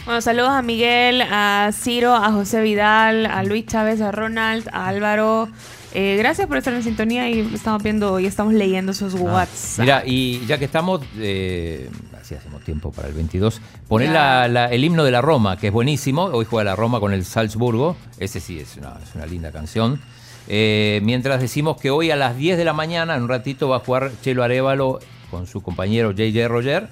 Bueno, 0.06 0.22
saludos 0.22 0.52
a 0.52 0.62
Miguel, 0.62 1.22
a 1.22 1.70
Ciro, 1.74 2.16
a 2.16 2.32
José 2.32 2.62
Vidal, 2.62 3.26
a 3.26 3.44
Luis 3.44 3.66
Chávez, 3.66 4.00
a 4.00 4.14
Ronald, 4.14 4.70
a 4.72 4.88
Álvaro, 4.88 5.50
Eh, 5.96 6.16
gracias 6.18 6.48
por 6.48 6.58
estar 6.58 6.74
en 6.74 6.82
sintonía 6.82 7.30
y 7.30 7.42
estamos 7.54 7.84
viendo 7.84 8.20
y 8.22 8.26
estamos 8.26 8.54
leyendo 8.54 8.94
sus 8.94 9.14
Ah, 9.16 9.20
WhatsApp. 9.22 9.80
Mira, 9.82 10.04
y 10.06 10.44
ya 10.48 10.58
que 10.58 10.66
estamos, 10.66 11.02
eh, 11.20 11.88
así 12.20 12.34
hacemos 12.36 12.64
tiempo 12.64 12.92
para 12.94 13.10
el 13.10 13.14
22, 13.14 13.60
poner 13.90 14.10
la- 14.12 14.72
el 14.72 14.84
himno 14.84 15.04
de 15.04 15.12
la 15.12 15.22
Roma, 15.22 15.58
que 15.58 15.68
es 15.68 15.74
buenísimo. 15.74 16.24
Hoy 16.24 16.46
juega 16.50 16.64
la 16.72 16.76
Roma 16.78 17.00
con 17.02 17.14
el 17.14 17.26
Salzburgo. 17.26 17.96
Ese 18.18 18.40
sí 18.40 18.60
es 18.60 18.78
una, 18.78 18.94
es 19.04 19.14
una 19.14 19.26
linda 19.28 19.52
canción. 19.52 20.00
Eh, 20.48 21.00
mientras 21.04 21.40
decimos 21.40 21.78
que 21.80 21.90
hoy 21.90 22.12
a 22.12 22.16
las 22.16 22.38
10 22.38 22.58
de 22.58 22.66
la 22.66 22.74
mañana, 22.74 23.16
en 23.16 23.24
un 23.24 23.30
ratito, 23.30 23.70
va 23.70 23.78
a 23.78 23.80
jugar 23.80 24.12
Chelo 24.22 24.44
Arevalo 24.44 25.00
con 25.32 25.48
su 25.48 25.62
compañero 25.62 26.12
JJ 26.12 26.48
Roger. 26.48 26.90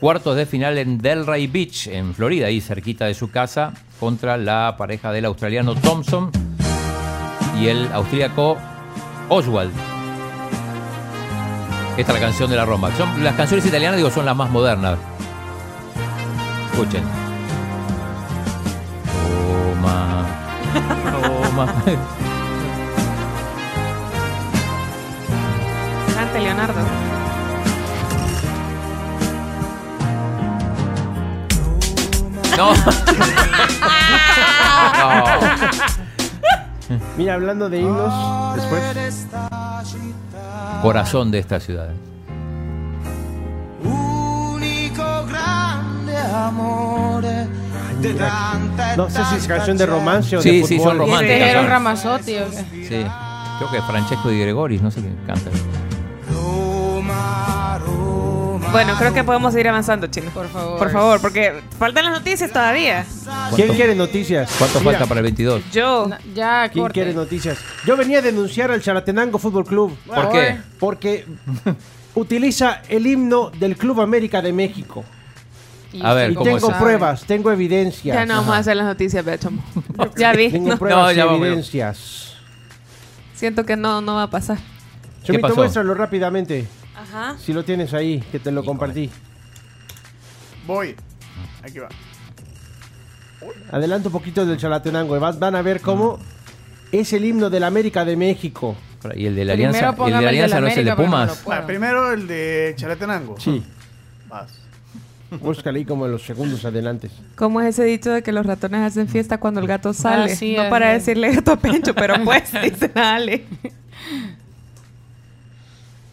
Cuartos 0.00 0.36
de 0.36 0.46
final 0.46 0.78
en 0.78 0.98
Delray 0.98 1.46
Beach, 1.46 1.88
en 1.88 2.14
Florida, 2.14 2.46
ahí 2.46 2.60
cerquita 2.60 3.04
de 3.04 3.14
su 3.14 3.30
casa, 3.30 3.74
contra 3.98 4.38
la 4.38 4.74
pareja 4.78 5.12
del 5.12 5.26
australiano 5.26 5.74
Thompson 5.74 6.30
y 7.60 7.68
el 7.68 7.86
austríaco 7.92 8.56
Oswald. 9.28 9.72
Esta 11.98 12.12
es 12.12 12.18
la 12.18 12.26
canción 12.26 12.48
de 12.50 12.56
la 12.56 12.64
Roma. 12.64 12.90
Son, 12.96 13.22
las 13.22 13.34
canciones 13.34 13.66
italianas, 13.66 13.98
digo, 13.98 14.10
son 14.10 14.24
las 14.24 14.34
más 14.34 14.50
modernas. 14.50 14.98
Escuchen. 16.72 17.02
Roma. 19.84 20.26
Roma. 21.44 22.29
Leonardo. 26.38 26.80
No. 32.56 32.72
Mira, 37.16 37.34
hablando 37.34 37.68
de 37.68 37.80
himnos, 37.80 38.56
después. 38.56 39.26
Corazón 40.82 41.30
de 41.30 41.38
esta 41.38 41.60
ciudad. 41.60 41.90
Único 43.82 45.02
grande 45.26 46.14
de 48.00 48.14
tanta 48.14 48.96
No 48.96 49.10
sé 49.10 49.24
si 49.26 49.36
es 49.36 49.46
canción 49.46 49.76
de 49.76 49.86
romance 49.86 50.36
o 50.36 50.42
Sí, 50.42 50.60
de 50.60 50.66
sí, 50.66 50.78
fútbol. 50.78 50.90
son 50.90 50.98
románticas. 50.98 51.36
Este 51.36 51.50
era 51.50 51.60
un 51.60 51.66
son. 51.66 51.72
Ramazotti. 51.72 52.34
Sí. 52.88 53.04
Creo 53.58 53.70
que 53.70 53.82
Francesco 53.82 54.28
Di 54.30 54.40
Gregoris, 54.40 54.80
no 54.80 54.90
sé 54.90 55.02
qué 55.02 55.10
canta. 55.26 55.50
Bueno, 58.72 58.94
creo 58.96 59.12
que 59.12 59.24
podemos 59.24 59.52
seguir 59.52 59.68
avanzando, 59.68 60.06
chino. 60.06 60.30
Por 60.30 60.48
favor. 60.48 60.78
Por 60.78 60.90
favor, 60.92 61.20
porque 61.20 61.60
faltan 61.78 62.04
las 62.04 62.14
noticias 62.14 62.52
todavía. 62.52 63.04
¿Quién 63.56 63.74
quiere 63.74 63.96
noticias? 63.96 64.48
¿Cuánto 64.58 64.78
Mira, 64.80 64.92
falta 64.92 65.06
para 65.06 65.20
el 65.20 65.24
22? 65.24 65.62
Yo. 65.72 66.08
Ya, 66.34 66.68
¿Quién 66.68 66.84
corte. 66.84 66.94
quiere 66.94 67.12
noticias? 67.12 67.58
Yo 67.84 67.96
venía 67.96 68.18
a 68.18 68.22
denunciar 68.22 68.70
al 68.70 68.80
Chalatenango 68.80 69.38
Fútbol 69.38 69.64
Club. 69.64 69.96
¿Por 70.06 70.30
qué? 70.30 70.56
Porque 70.78 71.26
utiliza 72.14 72.82
el 72.88 73.06
himno 73.08 73.50
del 73.50 73.76
Club 73.76 74.00
América 74.00 74.40
de 74.40 74.52
México. 74.52 75.04
A 76.02 76.14
ver, 76.14 76.30
Y 76.30 76.34
¿cómo 76.34 76.44
tengo 76.44 76.70
es? 76.70 76.76
pruebas, 76.76 77.24
tengo 77.24 77.50
evidencias. 77.50 78.14
Ya 78.14 78.24
no 78.24 78.34
vamos 78.36 78.54
a 78.54 78.58
hacer 78.58 78.76
las 78.76 78.86
noticias, 78.86 79.24
Beto. 79.24 79.50
Ya 80.16 80.32
vi. 80.32 80.48
Tengo 80.48 80.68
No. 80.70 80.78
pruebas 80.78 81.16
No, 81.16 81.22
y 81.34 81.36
evidencias. 81.36 82.34
Siento 83.34 83.64
que 83.66 83.74
no, 83.76 84.00
no 84.00 84.14
va 84.14 84.24
a 84.24 84.30
pasar. 84.30 84.58
Chomito, 85.24 85.54
muéstralo 85.56 85.92
rápidamente. 85.94 86.68
Ajá. 87.12 87.36
Si 87.38 87.52
lo 87.52 87.64
tienes 87.64 87.92
ahí, 87.94 88.20
que 88.32 88.38
te 88.38 88.52
lo 88.52 88.64
compartí. 88.64 89.10
Voy. 90.66 90.94
Aquí 91.62 91.78
va. 91.78 91.88
Adelanta 93.72 94.08
un 94.08 94.12
poquito 94.12 94.44
del 94.46 94.58
Chalatenango. 94.58 95.16
y 95.16 95.20
Van 95.20 95.54
a 95.56 95.62
ver 95.62 95.80
cómo 95.80 96.18
es 96.92 97.12
el 97.12 97.24
himno 97.24 97.50
del 97.50 97.64
América 97.64 98.04
de 98.04 98.16
México. 98.16 98.76
Y 99.16 99.26
el 99.26 99.34
de 99.34 99.44
la 99.44 99.54
Primero 99.54 99.70
Alianza, 99.70 99.86
el 99.86 99.90
de 99.92 99.96
póngame 99.96 100.10
la 100.10 100.18
el 100.18 100.22
de 100.22 100.28
Alianza 100.28 100.54
la 100.56 100.60
no 100.60 100.66
es 100.66 100.76
el 100.76 100.84
de 100.84 100.90
América, 100.90 101.10
no 101.10 101.16
Pumas. 101.22 101.38
puedo. 101.38 101.66
Primero 101.66 102.12
el 102.12 102.26
de 102.26 102.74
Chalatenango. 102.76 103.40
Sí. 103.40 103.62
Vas. 104.28 104.60
Búscale 105.40 105.78
ahí 105.78 105.84
como 105.84 106.06
en 106.06 106.12
los 106.12 106.22
segundos 106.24 106.64
adelante. 106.64 107.08
¿Cómo 107.36 107.60
es 107.60 107.68
ese 107.68 107.84
dicho 107.84 108.10
de 108.10 108.22
que 108.22 108.32
los 108.32 108.44
ratones 108.44 108.80
hacen 108.80 109.08
fiesta 109.08 109.38
cuando 109.38 109.60
el 109.60 109.66
gato 109.66 109.92
sale? 109.92 110.32
Así 110.32 110.56
no 110.56 110.64
es, 110.64 110.70
para 110.70 110.90
eh. 110.90 110.94
decirle 110.94 111.32
gato 111.34 111.52
a 111.52 111.56
Pencho, 111.56 111.94
pero 111.94 112.14
pues, 112.24 112.52
dice 112.62 112.88
dale. 112.88 113.44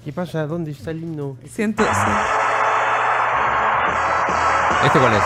¿Qué 0.08 0.14
pasa? 0.14 0.48
¿Dónde 0.48 0.72
está 0.72 0.92
el 0.92 1.04
himno? 1.04 1.36
Siento. 1.50 1.84
¿Este 1.84 2.00
cuál 5.00 5.14
es? 5.14 5.24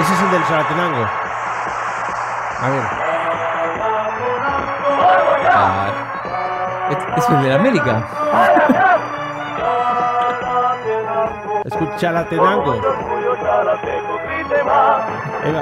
Ese 0.00 0.12
es 0.12 0.20
el 0.20 0.30
del 0.32 0.46
Chalatenango. 0.46 1.06
A 2.60 2.68
ver. 2.68 2.82
Ah, 5.50 6.88
¿es- 6.90 6.98
¿Es 7.24 7.30
el 7.30 7.42
de 7.42 7.48
la 7.48 7.54
América? 7.54 8.04
Escucha 11.64 11.96
Chalatenango. 11.96 12.72
Ahí 15.42 15.52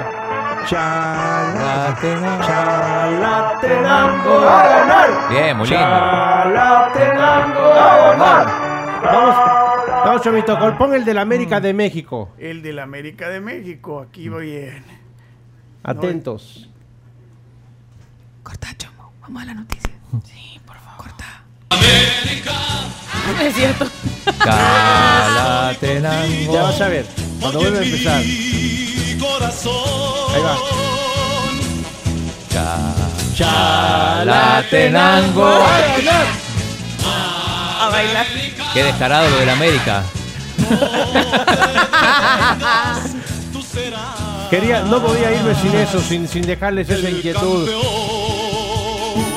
va. 0.61 0.67
Chala- 0.67 1.97
Chalatenango 3.11 4.39
a 4.47 4.63
ganar. 4.67 5.09
Bien, 5.29 5.57
muy 5.57 5.67
lindo. 5.67 5.83
Chalatenango 5.85 7.73
a 7.73 7.97
ganar. 8.11 8.47
Vamos, 9.03 9.35
vamos, 10.05 10.21
Chomito, 10.21 10.77
pon 10.77 10.93
el 10.93 11.03
del 11.05 11.17
América 11.17 11.59
de 11.59 11.73
México. 11.73 12.29
El 12.37 12.61
de 12.61 12.71
la 12.73 12.83
América 12.83 13.29
de 13.29 13.41
México. 13.41 14.05
Aquí 14.07 14.29
voy 14.29 14.55
en. 14.55 14.83
Atentos. 15.83 16.69
Corta, 18.43 18.67
Chomo. 18.77 19.11
Vamos 19.21 19.41
a 19.41 19.45
la 19.45 19.53
noticia. 19.55 19.91
Sí, 20.25 20.59
por 20.65 20.75
favor. 20.77 20.97
Corta. 20.97 21.25
Es 23.41 23.55
cierto. 23.55 23.85
Chalatenango. 24.43 26.53
Ya 26.53 26.61
vas 26.63 26.81
a 26.81 26.87
ver. 26.89 27.05
Cuando 27.39 27.59
vuelva 27.59 27.79
a 27.79 27.83
empezar. 27.83 28.21
Ahí 30.33 30.41
va. 30.41 30.55
Chalatenango. 33.35 35.47
A 37.79 37.89
bailar. 37.91 38.25
Qué 38.73 38.83
descarado 38.83 39.29
lo 39.29 39.37
de 39.37 39.45
la 39.45 39.53
América. 39.53 40.03
Quería, 44.49 44.81
no 44.83 45.01
podía 45.01 45.31
irme 45.33 45.55
sin 45.55 45.73
eso, 45.75 46.01
sin, 46.01 46.27
sin 46.27 46.41
dejarles 46.45 46.89
esa 46.89 47.09
inquietud. 47.09 47.69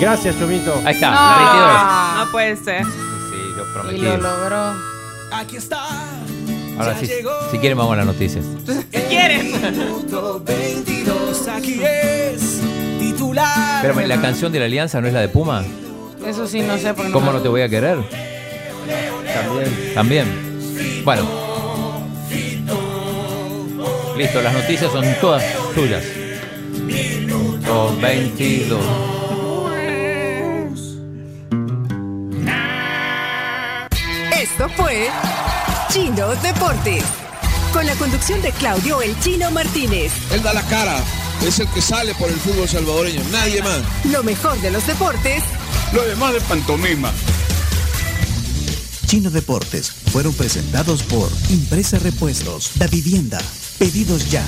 Gracias, 0.01 0.37
Chomito. 0.39 0.75
Ahí 0.85 0.95
está, 0.95 1.11
No, 1.11 1.37
22. 1.39 2.27
no 2.27 2.31
puede 2.33 2.57
ser. 2.57 2.85
Sí, 2.85 2.91
yo 3.57 3.63
Y 3.63 3.73
prometí. 3.73 4.01
lo 4.03 4.17
logró. 4.17 4.75
Aquí 5.33 5.57
está. 5.57 5.87
Ahora 6.79 6.99
sí, 6.99 7.07
si 7.51 7.59
quieren 7.59 7.79
vamos 7.79 7.93
a 7.93 7.97
las 7.97 8.07
noticias. 8.07 8.45
Si 8.93 8.99
quieren. 9.01 9.53
Minuto 9.53 10.43
22. 10.45 11.49
Aquí 11.49 11.81
es 11.83 12.61
titular. 12.99 13.83
Pero 13.83 14.07
la 14.07 14.21
canción 14.21 14.51
de 14.53 14.59
la 14.59 14.65
Alianza 14.65 15.01
no 15.01 15.07
es 15.07 15.13
la 15.13 15.21
de 15.21 15.29
Puma. 15.29 15.65
Eso 16.27 16.47
sí, 16.47 16.61
no 16.61 16.77
sé. 16.79 16.95
Porque 16.95 17.13
¿Cómo 17.13 17.33
no 17.33 17.41
te 17.41 17.49
voy 17.49 17.63
a 17.63 17.69
querer? 17.69 17.99
También. 19.35 19.95
También. 19.95 21.03
Bueno. 21.05 21.45
Listo, 24.17 24.41
las 24.43 24.53
noticias 24.53 24.93
son 24.93 25.05
todas 25.21 25.45
tuyas. 25.75 26.05
Minuto 26.87 27.97
22. 28.01 28.81
Esto 34.41 34.69
fue 34.77 35.09
Chino 35.91 36.29
Deportes. 36.37 37.05
Con 37.73 37.87
la 37.87 37.95
conducción 37.97 38.41
de 38.43 38.53
Claudio 38.53 39.03
El 39.03 39.19
Chino 39.21 39.51
Martínez. 39.51 40.13
Él 40.33 40.43
da 40.43 40.53
la 40.53 40.63
cara, 40.63 40.97
es 41.47 41.59
el 41.61 41.69
que 41.69 41.81
sale 41.81 42.15
por 42.15 42.29
el 42.29 42.37
fútbol 42.37 42.69
salvadoreño, 42.69 43.21
nadie 43.33 43.63
más. 43.63 43.81
Lo 44.05 44.23
mejor 44.23 44.61
de 44.61 44.71
los 44.71 44.87
deportes 44.87 45.43
Lo 45.93 46.05
demás 46.05 46.35
de 46.35 46.41
pantomima. 46.43 47.13
Chino 49.07 49.31
Deportes 49.31 49.93
fueron 50.13 50.33
presentados 50.35 51.03
por 51.03 51.31
Impresa 51.51 51.99
Repuestos, 51.99 52.73
Da 52.77 52.87
Vivienda, 52.87 53.39
Pedidos 53.79 54.31
Ya. 54.31 54.45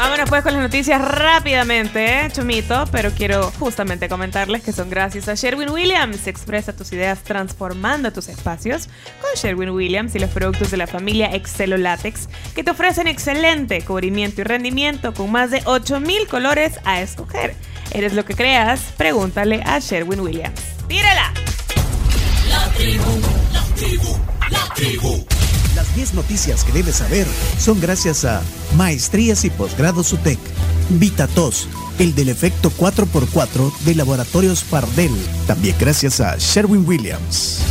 Vámonos 0.00 0.30
pues 0.30 0.42
con 0.42 0.54
las 0.54 0.62
noticias 0.62 0.98
rápidamente, 0.98 2.24
¿eh, 2.24 2.30
Chumito, 2.32 2.86
pero 2.90 3.10
quiero 3.10 3.52
justamente 3.58 4.08
comentarles 4.08 4.62
que 4.62 4.72
son 4.72 4.88
gracias 4.88 5.28
a 5.28 5.34
Sherwin 5.34 5.68
Williams. 5.68 6.26
Expresa 6.26 6.74
tus 6.74 6.90
ideas 6.94 7.22
transformando 7.22 8.10
tus 8.10 8.28
espacios 8.28 8.88
con 9.20 9.28
Sherwin 9.36 9.68
Williams 9.68 10.14
y 10.14 10.18
los 10.18 10.30
productos 10.30 10.70
de 10.70 10.78
la 10.78 10.86
familia 10.86 11.26
Excelo 11.34 11.76
Latex 11.76 12.30
que 12.54 12.64
te 12.64 12.70
ofrecen 12.70 13.08
excelente 13.08 13.82
cubrimiento 13.82 14.40
y 14.40 14.44
rendimiento 14.44 15.12
con 15.12 15.30
más 15.30 15.50
de 15.50 15.60
8000 15.66 16.28
colores 16.28 16.80
a 16.84 17.02
escoger. 17.02 17.54
¿Eres 17.90 18.14
lo 18.14 18.24
que 18.24 18.34
creas? 18.34 18.80
Pregúntale 18.96 19.62
a 19.66 19.80
Sherwin 19.80 20.20
Williams. 20.20 20.62
¡Tírala! 20.88 21.30
La 22.48 22.64
tribu, 22.70 23.20
la 23.52 23.62
tribu, 23.74 24.18
la 24.48 24.74
tribu. 24.74 25.26
Las 25.74 25.94
10 25.94 26.14
noticias 26.14 26.64
que 26.64 26.72
debes 26.72 26.96
saber 26.96 27.26
son 27.58 27.80
gracias 27.80 28.24
a 28.24 28.42
Maestrías 28.76 29.44
y 29.44 29.50
Posgrados 29.50 30.12
UTEC, 30.12 30.38
VitaTos, 30.90 31.68
el 31.98 32.14
del 32.14 32.28
efecto 32.28 32.70
4x4 32.70 33.78
de 33.84 33.94
Laboratorios 33.94 34.64
Pardel. 34.64 35.12
También 35.46 35.76
gracias 35.78 36.20
a 36.20 36.36
Sherwin 36.38 36.86
Williams. 36.86 37.64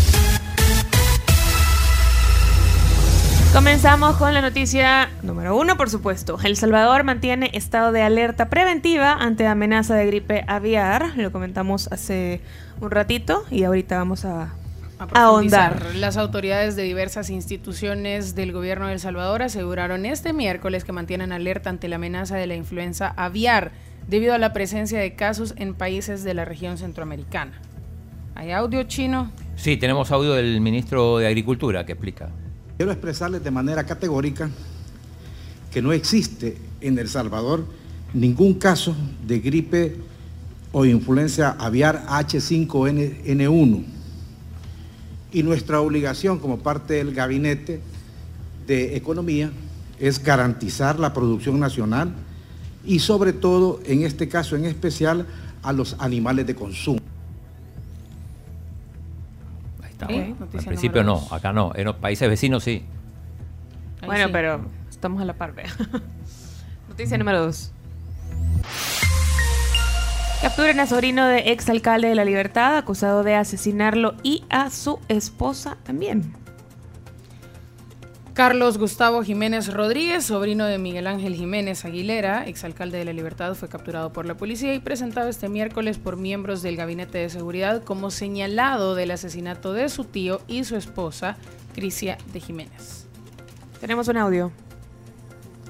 Comenzamos 3.52 4.16
con 4.18 4.34
la 4.34 4.42
noticia 4.42 5.10
número 5.24 5.58
uno, 5.58 5.76
por 5.76 5.90
supuesto. 5.90 6.38
El 6.44 6.56
Salvador 6.56 7.04
mantiene 7.04 7.50
estado 7.54 7.92
de 7.92 8.04
alerta 8.04 8.48
preventiva 8.48 9.14
ante 9.14 9.48
amenaza 9.48 9.96
de 9.96 10.06
gripe 10.06 10.46
aviar. 10.48 11.18
Lo 11.18 11.32
comentamos 11.32 11.90
hace 11.92 12.42
un 12.80 12.92
ratito 12.92 13.44
y 13.50 13.64
ahorita 13.64 13.98
vamos 13.98 14.24
a, 14.24 14.54
ahondar. 15.00 15.72
profundizar. 15.72 15.96
Las 15.96 16.18
autoridades 16.18 16.76
de 16.76 16.84
diversas 16.84 17.30
instituciones 17.30 18.36
del 18.36 18.52
gobierno 18.52 18.88
de 18.88 18.94
El 18.94 19.00
Salvador 19.00 19.42
aseguraron 19.42 20.06
este 20.06 20.34
miércoles 20.34 20.84
que 20.84 20.92
mantienen 20.92 21.32
alerta 21.32 21.70
ante 21.70 21.88
la 21.88 21.96
amenaza 21.96 22.36
de 22.36 22.48
la 22.48 22.56
influenza 22.56 23.14
aviar 23.16 23.72
debido 24.08 24.34
a 24.34 24.38
la 24.38 24.54
presencia 24.54 25.00
de 25.00 25.16
casos 25.16 25.54
en 25.58 25.74
países 25.74 26.24
de 26.24 26.34
la 26.34 26.46
región 26.46 26.78
centroamericana. 26.78 27.54
¿Hay 28.36 28.52
audio 28.52 28.84
chino? 28.84 29.32
Sí, 29.56 29.78
tenemos 29.78 30.12
audio 30.12 30.34
del 30.34 30.62
ministro 30.62 31.18
de 31.18 31.28
Agricultura 31.28 31.86
que 31.86 31.94
explica. 31.94 32.30
Quiero 32.78 32.92
expresarles 32.92 33.44
de 33.44 33.52
manera 33.52 33.84
categórica 33.84 34.50
que 35.72 35.82
no 35.82 35.92
existe 35.92 36.58
en 36.82 36.98
El 36.98 37.10
Salvador 37.10 37.66
ningún 38.14 38.56
caso 38.56 38.96
de 39.28 39.40
gripe 39.40 39.96
o 40.72 40.86
influencia 40.86 41.52
aviar 41.60 42.06
H5N1. 42.08 43.99
Y 45.32 45.44
nuestra 45.44 45.80
obligación 45.82 46.40
como 46.40 46.60
parte 46.60 46.96
del 46.96 47.14
Gabinete 47.14 47.82
de 48.66 48.96
Economía 48.96 49.52
es 50.00 50.24
garantizar 50.24 51.00
la 51.00 51.14
producción 51.14 51.60
nacional 51.60 52.14
y 52.86 53.00
sobre 53.00 53.34
todo, 53.34 53.80
en 53.86 54.04
este 54.04 54.30
caso 54.30 54.56
en 54.56 54.66
especial, 54.66 55.28
a 55.62 55.74
los 55.74 55.96
animales 56.00 56.48
de 56.48 56.56
consumo. 56.56 57.00
Está 59.90 60.08
Sí, 60.08 60.14
bueno. 60.14 60.36
En 60.54 60.66
principio 60.66 61.04
no, 61.04 61.28
acá 61.32 61.52
no. 61.52 61.74
En 61.76 61.86
los 61.86 61.98
países 61.98 62.30
vecinos 62.30 62.64
sí. 62.64 62.84
Bueno, 64.06 64.28
sí. 64.28 64.32
pero 64.32 64.62
estamos 64.90 65.22
a 65.22 65.26
la 65.26 65.34
par, 65.34 65.54
vea. 65.54 65.70
Noticia 66.90 67.18
número 67.18 67.42
dos. 67.46 67.72
Capturan 70.42 70.80
a 70.80 70.88
sobrino 70.88 71.28
de 71.28 71.52
exalcalde 71.52 72.08
de 72.08 72.16
La 72.16 72.24
Libertad 72.24 72.78
acusado 72.78 73.24
de 73.24 73.36
asesinarlo 73.36 74.16
y 74.24 74.46
a 74.50 74.70
su 74.70 75.00
esposa 75.10 75.78
también. 75.84 76.34
Carlos 78.34 78.78
Gustavo 78.78 79.22
Jiménez 79.22 79.68
Rodríguez, 79.74 80.24
sobrino 80.24 80.64
de 80.64 80.78
Miguel 80.78 81.08
Ángel 81.08 81.36
Jiménez 81.36 81.84
Aguilera, 81.84 82.46
exalcalde 82.46 82.98
de 82.98 83.04
La 83.04 83.12
Libertad, 83.12 83.54
fue 83.54 83.68
capturado 83.68 84.14
por 84.14 84.26
la 84.26 84.38
policía 84.38 84.74
y 84.74 84.80
presentado 84.80 85.28
este 85.28 85.50
miércoles 85.50 85.98
por 85.98 86.16
miembros 86.16 86.62
del 86.62 86.78
Gabinete 86.78 87.18
de 87.18 87.30
Seguridad 87.30 87.84
como 87.84 88.10
señalado 88.10 88.96
del 88.96 89.12
asesinato 89.12 89.74
de 89.74 89.90
su 89.90 90.06
tío 90.06 90.40
y 90.48 90.64
su 90.64 90.78
esposa, 90.78 91.36
Crisia 91.76 92.18
de 92.32 92.40
Jiménez. 92.40 93.08
Tenemos 93.82 94.08
un 94.08 94.16
audio. 94.16 94.54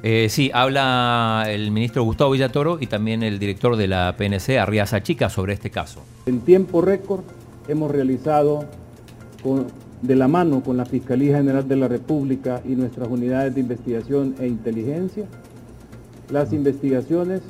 Eh, 0.02 0.28
sí, 0.30 0.50
habla 0.54 1.46
el 1.50 1.72
ministro 1.72 2.04
Gustavo 2.04 2.32
Villatoro 2.32 2.78
y 2.80 2.88
también 2.88 3.22
el 3.22 3.38
director 3.38 3.76
de 3.76 3.88
la 3.88 4.16
PNC, 4.18 4.58
Arriaza 4.58 5.04
Chica, 5.04 5.30
sobre 5.30 5.54
este 5.54 5.70
caso. 5.70 6.02
En 6.26 6.40
tiempo 6.42 6.82
récord 6.82 7.22
hemos 7.68 7.92
realizado 7.92 8.64
con- 9.44 9.68
de 10.02 10.16
la 10.16 10.30
mano 10.30 10.62
con 10.64 10.78
la 10.78 10.86
Fiscalía 10.86 11.36
General 11.38 11.68
de 11.68 11.76
la 11.76 11.90
República 11.90 12.62
y 12.66 12.70
nuestras 12.70 13.10
unidades 13.10 13.54
de 13.56 13.62
investigación 13.62 14.36
e 14.40 14.48
inteligencia 14.48 15.26
las 16.32 16.54
investigaciones 16.54 17.42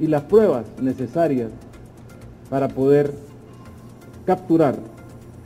y 0.00 0.08
las 0.08 0.22
pruebas 0.24 0.66
necesarias 0.82 1.50
para 2.50 2.66
poder 2.68 3.14
capturar 4.26 4.76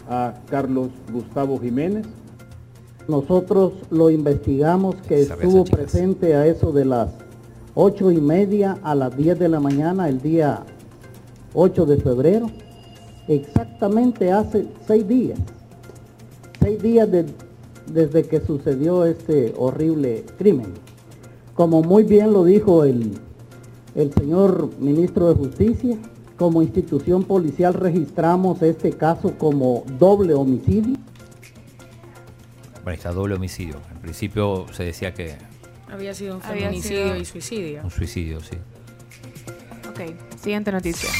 a 0.09 0.35
Carlos 0.49 0.89
Gustavo 1.13 1.61
Jiménez. 1.61 2.07
Nosotros 3.09 3.73
lo 3.91 4.11
investigamos 4.11 4.95
que 5.09 5.21
estuvo 5.23 5.65
presente 5.65 6.35
a 6.35 6.47
eso 6.47 6.71
de 6.73 6.85
las 6.85 7.09
ocho 7.75 8.11
y 8.11 8.21
media 8.21 8.79
a 8.83 8.95
las 8.95 9.17
10 9.17 9.39
de 9.39 9.49
la 9.49 9.61
mañana 9.61 10.09
el 10.09 10.21
día 10.21 10.65
8 11.55 11.87
de 11.87 11.97
febrero, 11.99 12.47
exactamente 13.29 14.31
hace 14.33 14.69
seis 14.87 15.07
días, 15.07 15.39
seis 16.63 16.81
días 16.83 17.11
de- 17.11 17.27
desde 17.93 18.25
que 18.25 18.41
sucedió 18.41 19.05
este 19.05 19.55
horrible 19.59 20.25
crimen. 20.39 20.73
Como 21.55 21.83
muy 21.83 22.05
bien 22.05 22.33
lo 22.33 22.45
dijo 22.45 22.85
el, 22.85 23.19
el 23.97 24.13
señor 24.15 24.71
ministro 24.79 25.29
de 25.29 25.35
Justicia, 25.35 25.99
como 26.37 26.63
institución 26.63 27.25
policial 27.25 27.75
registramos 27.75 28.63
este 28.63 28.93
caso 28.93 29.33
como 29.39 29.83
doble 29.99 30.35
homicidio. 30.35 30.97
Bueno, 32.83 32.97
está 32.97 33.13
doble 33.13 33.35
homicidio. 33.35 33.81
En 33.93 33.99
principio 33.99 34.67
se 34.73 34.85
decía 34.85 35.13
que 35.15 35.37
Había 35.91 36.15
sido 36.15 36.37
un 36.37 36.43
Había 36.45 36.67
feminicidio 36.67 37.05
sido- 37.05 37.17
y 37.17 37.25
suicidio. 37.25 37.81
un 37.83 37.91
suicidio, 37.91 38.41
sí. 38.41 38.57
Ok, 39.89 40.01
siguiente 40.41 40.71
noticia. 40.71 41.11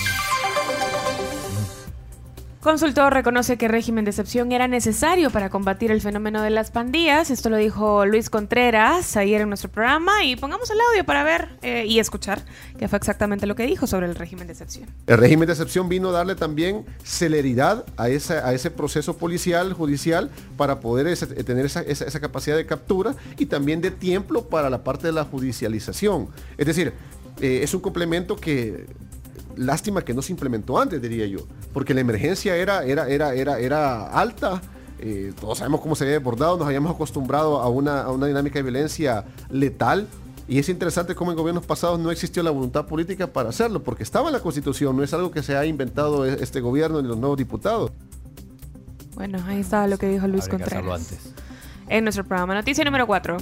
Consultor 2.61 3.15
reconoce 3.15 3.57
que 3.57 3.69
régimen 3.69 4.05
de 4.05 4.11
excepción 4.11 4.53
era 4.53 4.69
necesario 4.69 5.31
para 5.31 5.49
combatir 5.49 5.91
el 5.91 6.03
fenómeno 6.03 6.43
de 6.43 6.51
las 6.51 6.71
pandillas. 6.71 7.31
Esto 7.31 7.49
lo 7.49 7.57
dijo 7.57 8.05
Luis 8.05 8.29
Contreras 8.29 9.17
ayer 9.17 9.41
en 9.41 9.49
nuestro 9.49 9.71
programa. 9.71 10.25
Y 10.25 10.37
pongamos 10.37 10.69
el 10.69 10.77
audio 10.91 11.07
para 11.07 11.25
ver 11.25 11.49
eh, 11.63 11.87
y 11.89 12.01
escuchar 12.01 12.45
qué 12.79 12.87
fue 12.87 12.99
exactamente 12.99 13.47
lo 13.47 13.57
que 13.57 13.65
dijo 13.65 13.87
sobre 13.87 14.09
el 14.09 14.15
régimen 14.15 14.47
de 14.47 14.53
excepción. 14.53 14.91
El 15.07 15.17
régimen 15.17 15.47
de 15.47 15.55
excepción 15.55 15.89
vino 15.89 16.11
a 16.11 16.13
darle 16.13 16.35
también 16.35 16.85
celeridad 17.03 17.87
a, 17.97 18.11
ese 18.11 18.71
proceso 18.71 19.17
policial, 19.17 19.73
judicial, 19.73 20.31
para 20.59 20.81
poder 20.81 21.17
tener 21.47 21.65
esa 21.65 22.21
capacidad 22.21 22.57
de 22.57 22.67
captura 22.67 23.15
y 23.39 23.47
también 23.47 23.81
de 23.81 23.91
tiempo 23.91 24.51
para 24.51 24.69
la 24.69 24.85
parte 24.85 25.07
de 25.07 25.15
la 25.15 25.25
judicialización. 25.25 26.29
Es 26.59 26.67
decir, 26.67 26.93
eh, 27.41 27.61
es 27.63 27.73
un 27.73 27.81
complemento 27.81 28.37
que 28.37 28.87
lástima 29.57 30.03
que 30.03 30.15
no 30.15 30.23
se 30.23 30.33
implementó 30.33 30.79
antes, 30.79 31.01
diría 31.03 31.27
yo, 31.27 31.41
porque 31.73 31.95
la 31.95 32.01
emergencia 32.01 32.57
era, 32.57 32.85
era, 32.85 33.09
era, 33.09 33.35
era, 33.35 33.59
era 33.59 34.07
alta. 34.09 34.61
eh, 34.99 35.33
todos 35.41 35.59
sabemos 35.59 35.81
cómo 35.81 35.95
se 35.95 36.05
había 36.05 36.17
desbordado, 36.19 36.57
nos 36.59 36.67
habíamos 36.67 36.95
acostumbrado 36.95 37.61
a 37.61 37.69
una, 37.69 38.03
a 38.03 38.11
una 38.13 38.27
dinámica 38.27 38.59
de 38.59 38.63
violencia 38.63 39.25
letal. 39.51 40.07
Y 40.49 40.59
es 40.59 40.69
interesante 40.69 41.15
cómo 41.15 41.31
en 41.31 41.37
gobiernos 41.37 41.65
pasados 41.65 42.01
no 42.01 42.11
existió 42.11 42.43
la 42.43 42.51
voluntad 42.51 42.87
política 42.87 43.29
para 43.29 43.51
hacerlo, 43.51 43.83
porque 43.85 44.03
estaba 44.03 44.27
en 44.29 44.33
la 44.33 44.41
constitución, 44.41 44.97
no 44.97 45.03
es 45.05 45.15
algo 45.15 45.31
que 45.31 45.43
se 45.45 45.57
ha 45.57 45.65
inventado 45.65 46.27
e- 46.27 46.43
este 46.43 46.61
gobierno 46.61 47.01
ni 47.01 47.07
los 47.07 47.17
nuevos 47.19 47.39
diputados. 47.39 47.93
Bueno, 49.15 49.39
ahí 49.47 49.61
estaba 49.61 49.87
lo 49.87 49.97
que 49.97 50.09
dijo 50.09 50.27
Luis 50.27 50.45
Habría 50.45 50.59
que 50.59 50.65
hacerlo 50.65 50.91
Contreras. 50.91 51.25
antes. 51.25 51.35
En 51.89 52.05
nuestro 52.05 52.25
programa. 52.25 52.55
Noticia 52.55 52.85
número 52.85 53.07
4. 53.07 53.37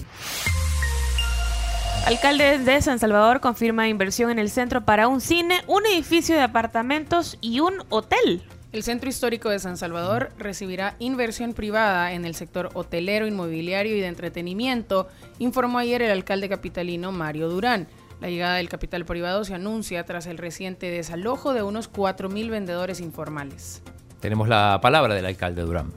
Alcalde 2.06 2.58
de 2.58 2.80
San 2.80 2.98
Salvador 2.98 3.40
confirma 3.40 3.88
inversión 3.88 4.30
en 4.30 4.38
el 4.38 4.50
centro 4.50 4.84
para 4.84 5.08
un 5.08 5.20
cine, 5.20 5.62
un 5.66 5.84
edificio 5.86 6.34
de 6.34 6.42
apartamentos 6.42 7.36
y 7.40 7.60
un 7.60 7.82
hotel. 7.90 8.42
El 8.72 8.82
Centro 8.82 9.08
Histórico 9.08 9.50
de 9.50 9.58
San 9.58 9.76
Salvador 9.76 10.30
recibirá 10.38 10.94
inversión 10.98 11.54
privada 11.54 12.12
en 12.12 12.24
el 12.24 12.34
sector 12.34 12.70
hotelero, 12.74 13.26
inmobiliario 13.26 13.96
y 13.96 14.00
de 14.00 14.06
entretenimiento, 14.06 15.08
informó 15.38 15.78
ayer 15.78 16.02
el 16.02 16.10
alcalde 16.10 16.48
capitalino 16.48 17.12
Mario 17.12 17.48
Durán. 17.48 17.88
La 18.20 18.28
llegada 18.28 18.56
del 18.56 18.68
capital 18.68 19.04
privado 19.04 19.44
se 19.44 19.54
anuncia 19.54 20.04
tras 20.04 20.26
el 20.26 20.38
reciente 20.38 20.90
desalojo 20.90 21.54
de 21.54 21.62
unos 21.62 21.92
4.000 21.92 22.50
vendedores 22.50 23.00
informales. 23.00 23.82
Tenemos 24.20 24.48
la 24.48 24.80
palabra 24.82 25.14
del 25.14 25.26
alcalde 25.26 25.62
Durán. 25.62 25.92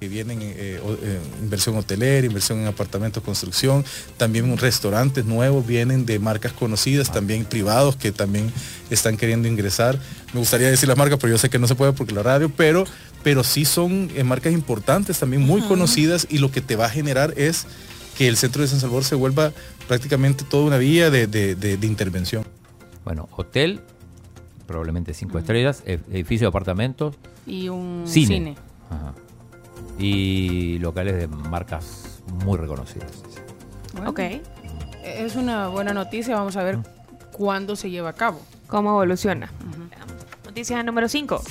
Que 0.00 0.08
vienen 0.08 0.38
eh, 0.42 0.80
o- 0.84 0.92
eh, 0.94 1.18
inversión 1.42 1.76
hotelera, 1.76 2.26
inversión 2.26 2.60
en 2.60 2.66
apartamentos, 2.66 3.22
construcción, 3.22 3.84
también 4.16 4.56
restaurantes 4.56 5.24
nuevos 5.24 5.66
vienen 5.66 6.06
de 6.06 6.18
marcas 6.18 6.52
conocidas, 6.52 7.10
también 7.12 7.44
privados 7.44 7.96
que 7.96 8.12
también 8.12 8.52
están 8.90 9.16
queriendo 9.16 9.48
ingresar. 9.48 9.98
Me 10.32 10.38
gustaría 10.40 10.70
decir 10.70 10.88
las 10.88 10.96
marcas, 10.98 11.18
pero 11.20 11.32
yo 11.32 11.38
sé 11.38 11.50
que 11.50 11.58
no 11.58 11.66
se 11.66 11.74
puede 11.74 11.92
porque 11.92 12.14
la 12.14 12.22
radio, 12.22 12.48
pero, 12.48 12.84
pero 13.24 13.42
sí 13.42 13.64
son 13.64 14.08
eh, 14.14 14.22
marcas 14.22 14.52
importantes, 14.52 15.18
también 15.18 15.42
muy 15.42 15.62
conocidas 15.62 16.26
y 16.30 16.38
lo 16.38 16.50
que 16.52 16.60
te 16.60 16.76
va 16.76 16.86
a 16.86 16.90
generar 16.90 17.34
es 17.36 17.66
que 18.16 18.28
el 18.28 18.36
centro 18.36 18.62
de 18.62 18.68
San 18.68 18.78
Salvador 18.80 19.04
se 19.04 19.14
vuelva 19.16 19.52
prácticamente 19.88 20.44
toda 20.44 20.64
una 20.66 20.76
vía 20.78 21.10
de, 21.10 21.26
de- 21.26 21.54
de- 21.56 21.76
de 21.76 21.86
intervención. 21.86 22.44
Bueno, 23.04 23.28
hotel, 23.36 23.80
probablemente 24.66 25.14
cinco 25.14 25.38
estrellas, 25.38 25.82
e- 25.86 25.98
edificio 26.12 26.44
de 26.46 26.48
apartamentos, 26.50 27.16
Y 27.46 27.68
un 27.68 28.04
cine. 28.06 28.26
cine. 28.26 28.56
Ajá. 28.90 29.14
Y 29.98 30.78
locales 30.78 31.16
de 31.16 31.26
marcas 31.26 32.22
muy 32.44 32.56
reconocidas. 32.56 33.22
Bueno, 33.92 34.10
Ok. 34.10 34.20
Es 35.02 35.36
una 35.36 35.68
buena 35.68 35.94
noticia, 35.94 36.36
vamos 36.36 36.56
a 36.56 36.62
ver 36.62 36.78
cuándo 37.32 37.76
se 37.76 37.90
lleva 37.90 38.10
a 38.10 38.12
cabo. 38.12 38.40
¿Cómo 38.66 38.90
evoluciona? 38.90 39.50
Noticia 40.44 40.82
número 40.82 41.08
5. 41.08 41.42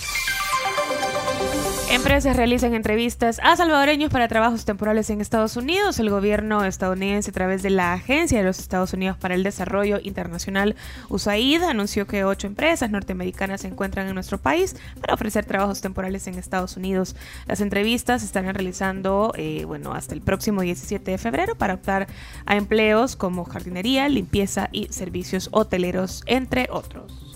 Empresas 1.90 2.36
realizan 2.36 2.74
entrevistas 2.74 3.40
a 3.42 3.56
salvadoreños 3.56 4.12
para 4.12 4.28
trabajos 4.28 4.66
temporales 4.66 5.10
en 5.10 5.22
Estados 5.22 5.56
Unidos. 5.56 5.98
El 6.00 6.10
gobierno 6.10 6.66
estadounidense, 6.66 7.30
a 7.30 7.34
través 7.34 7.64
de 7.64 7.70
la 7.70 7.94
Agencia 7.94 8.38
de 8.38 8.44
los 8.44 8.60
Estados 8.60 8.92
Unidos 8.92 9.16
para 9.18 9.36
el 9.36 9.44
Desarrollo 9.44 9.98
Internacional, 10.04 10.76
USAID, 11.08 11.64
anunció 11.64 12.06
que 12.06 12.26
ocho 12.26 12.46
empresas 12.46 12.92
norteamericanas 12.92 13.62
se 13.62 13.70
encuentran 13.70 14.06
en 14.10 14.16
nuestro 14.16 14.38
país 14.38 14.76
para 15.00 15.14
ofrecer 15.14 15.46
trabajos 15.46 15.80
temporales 15.80 16.28
en 16.28 16.36
Estados 16.36 16.76
Unidos. 16.76 17.16
Las 17.48 17.62
entrevistas 17.62 18.22
se 18.22 18.28
estarán 18.28 18.54
realizando 18.54 19.32
eh, 19.38 19.64
bueno, 19.66 19.94
hasta 19.94 20.14
el 20.14 20.20
próximo 20.20 20.64
17 20.64 21.12
de 21.12 21.18
febrero 21.18 21.56
para 21.56 21.76
optar 21.76 22.08
a 22.46 22.58
empleos 22.58 23.16
como 23.16 23.46
jardinería, 23.46 24.10
limpieza 24.10 24.68
y 24.74 24.88
servicios 24.90 25.48
hoteleros, 25.54 26.22
entre 26.26 26.68
otros. 26.70 27.27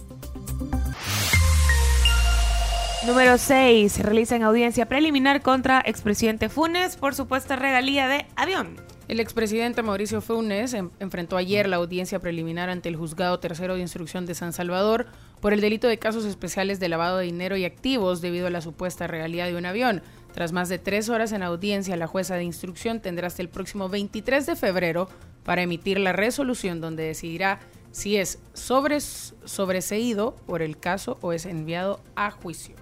Número 3.05 3.37
6. 3.37 3.99
Realizan 3.99 4.43
audiencia 4.43 4.85
preliminar 4.87 5.41
contra 5.41 5.81
expresidente 5.85 6.49
Funes 6.49 6.95
por 6.97 7.15
supuesta 7.15 7.55
regalía 7.55 8.07
de 8.07 8.25
avión. 8.35 8.75
El 9.07 9.19
expresidente 9.19 9.81
Mauricio 9.81 10.21
Funes 10.21 10.73
en- 10.73 10.91
enfrentó 10.99 11.35
ayer 11.35 11.67
la 11.67 11.77
audiencia 11.77 12.19
preliminar 12.19 12.69
ante 12.69 12.89
el 12.89 12.95
Juzgado 12.95 13.39
Tercero 13.39 13.73
de 13.75 13.81
Instrucción 13.81 14.25
de 14.27 14.35
San 14.35 14.53
Salvador 14.53 15.07
por 15.41 15.51
el 15.51 15.61
delito 15.61 15.87
de 15.87 15.97
casos 15.97 16.25
especiales 16.25 16.79
de 16.79 16.89
lavado 16.89 17.17
de 17.17 17.25
dinero 17.25 17.57
y 17.57 17.65
activos 17.65 18.21
debido 18.21 18.47
a 18.47 18.51
la 18.51 18.61
supuesta 18.61 19.07
regalía 19.07 19.47
de 19.47 19.55
un 19.55 19.65
avión. 19.65 20.03
Tras 20.33 20.51
más 20.53 20.69
de 20.69 20.77
tres 20.77 21.09
horas 21.09 21.31
en 21.31 21.41
audiencia, 21.43 21.97
la 21.97 22.07
jueza 22.07 22.35
de 22.35 22.43
instrucción 22.43 23.01
tendrá 23.01 23.27
hasta 23.27 23.41
el 23.41 23.49
próximo 23.49 23.89
23 23.89 24.45
de 24.45 24.55
febrero 24.55 25.09
para 25.43 25.63
emitir 25.63 25.99
la 25.99 26.13
resolución 26.13 26.79
donde 26.79 27.03
decidirá 27.03 27.59
si 27.91 28.15
es 28.17 28.39
sobres, 28.53 29.33
sobreseído 29.43 30.35
por 30.45 30.61
el 30.61 30.77
caso 30.77 31.17
o 31.21 31.33
es 31.33 31.45
enviado 31.47 31.99
a 32.15 32.29
juicio. 32.31 32.75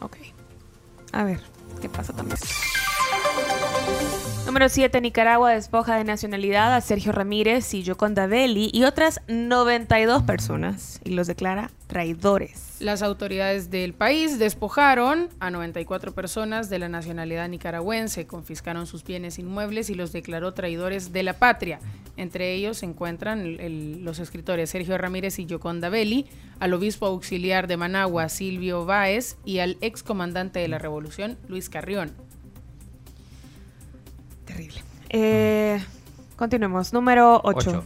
Ok. 0.00 0.16
A 1.12 1.24
ver, 1.24 1.40
¿qué 1.80 1.88
pasa 1.88 2.12
también? 2.12 2.38
Número 4.50 4.68
7. 4.68 5.00
Nicaragua 5.00 5.52
despoja 5.52 5.96
de 5.96 6.02
nacionalidad 6.02 6.74
a 6.74 6.80
Sergio 6.80 7.12
Ramírez 7.12 7.72
y 7.72 7.84
Yoconda 7.84 8.26
Belli 8.26 8.68
y 8.72 8.82
otras 8.82 9.20
92 9.28 10.24
personas 10.24 11.00
y 11.04 11.10
los 11.10 11.28
declara 11.28 11.70
traidores. 11.86 12.76
Las 12.80 13.02
autoridades 13.02 13.70
del 13.70 13.94
país 13.94 14.40
despojaron 14.40 15.28
a 15.38 15.50
94 15.50 16.12
personas 16.14 16.68
de 16.68 16.80
la 16.80 16.88
nacionalidad 16.88 17.48
nicaragüense, 17.48 18.26
confiscaron 18.26 18.88
sus 18.88 19.04
bienes 19.04 19.38
inmuebles 19.38 19.88
y 19.88 19.94
los 19.94 20.10
declaró 20.10 20.52
traidores 20.52 21.12
de 21.12 21.22
la 21.22 21.34
patria. 21.34 21.78
Entre 22.16 22.52
ellos 22.52 22.78
se 22.78 22.86
encuentran 22.86 24.04
los 24.04 24.18
escritores 24.18 24.70
Sergio 24.70 24.98
Ramírez 24.98 25.38
y 25.38 25.46
Yoconda 25.46 25.90
Belli, 25.90 26.26
al 26.58 26.74
obispo 26.74 27.06
auxiliar 27.06 27.68
de 27.68 27.76
Managua 27.76 28.28
Silvio 28.28 28.84
Báez 28.84 29.36
y 29.44 29.60
al 29.60 29.78
excomandante 29.80 30.58
de 30.58 30.66
la 30.66 30.78
Revolución 30.78 31.38
Luis 31.46 31.70
Carrión. 31.70 32.12
Eh, 35.08 35.82
continuemos. 36.36 36.92
Número 36.92 37.40
8. 37.42 37.58
Ocho. 37.58 37.84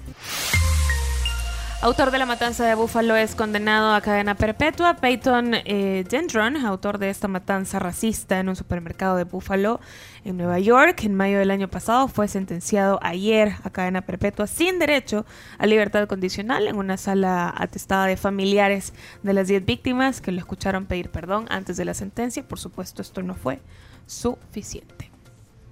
Autor 1.85 2.11
de 2.11 2.17
la 2.17 2.25
matanza 2.25 2.67
de 2.67 2.75
Búfalo 2.75 3.15
es 3.15 3.35
condenado 3.35 3.93
a 3.93 4.01
cadena 4.01 4.35
perpetua. 4.37 4.95
Peyton 4.95 5.53
eh, 5.53 6.07
Dendron, 6.09 6.57
autor 6.57 6.97
de 6.97 7.11
esta 7.11 7.29
matanza 7.29 7.79
racista 7.79 8.41
en 8.41 8.49
un 8.49 8.57
supermercado 8.57 9.19
de 9.19 9.25
Búfalo 9.25 9.83
en 10.25 10.39
Nueva 10.39 10.59
York, 10.59 11.05
en 11.05 11.15
mayo 11.15 11.39
del 11.39 11.51
año 11.51 11.69
pasado, 11.69 12.09
fue 12.09 12.27
sentenciado 12.27 12.99
ayer 13.03 13.57
a 13.65 13.69
cadena 13.69 14.01
perpetua 14.01 14.47
sin 14.47 14.79
derecho 14.79 15.27
a 15.59 15.67
libertad 15.67 16.09
condicional 16.09 16.69
en 16.69 16.77
una 16.77 16.97
sala 16.97 17.53
atestada 17.55 18.07
de 18.07 18.17
familiares 18.17 18.95
de 19.23 19.35
las 19.35 19.49
10 19.49 19.67
víctimas 19.67 20.23
que 20.23 20.33
lo 20.33 20.39
escucharon 20.39 20.87
pedir 20.87 21.11
perdón 21.11 21.45
antes 21.51 21.77
de 21.77 21.85
la 21.85 21.93
sentencia. 21.93 22.49
Por 22.49 22.59
supuesto, 22.59 23.03
esto 23.03 23.23
no 23.23 23.35
fue 23.35 23.61
suficiente. 24.07 25.11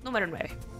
Número 0.05 0.27
9. 0.27 0.72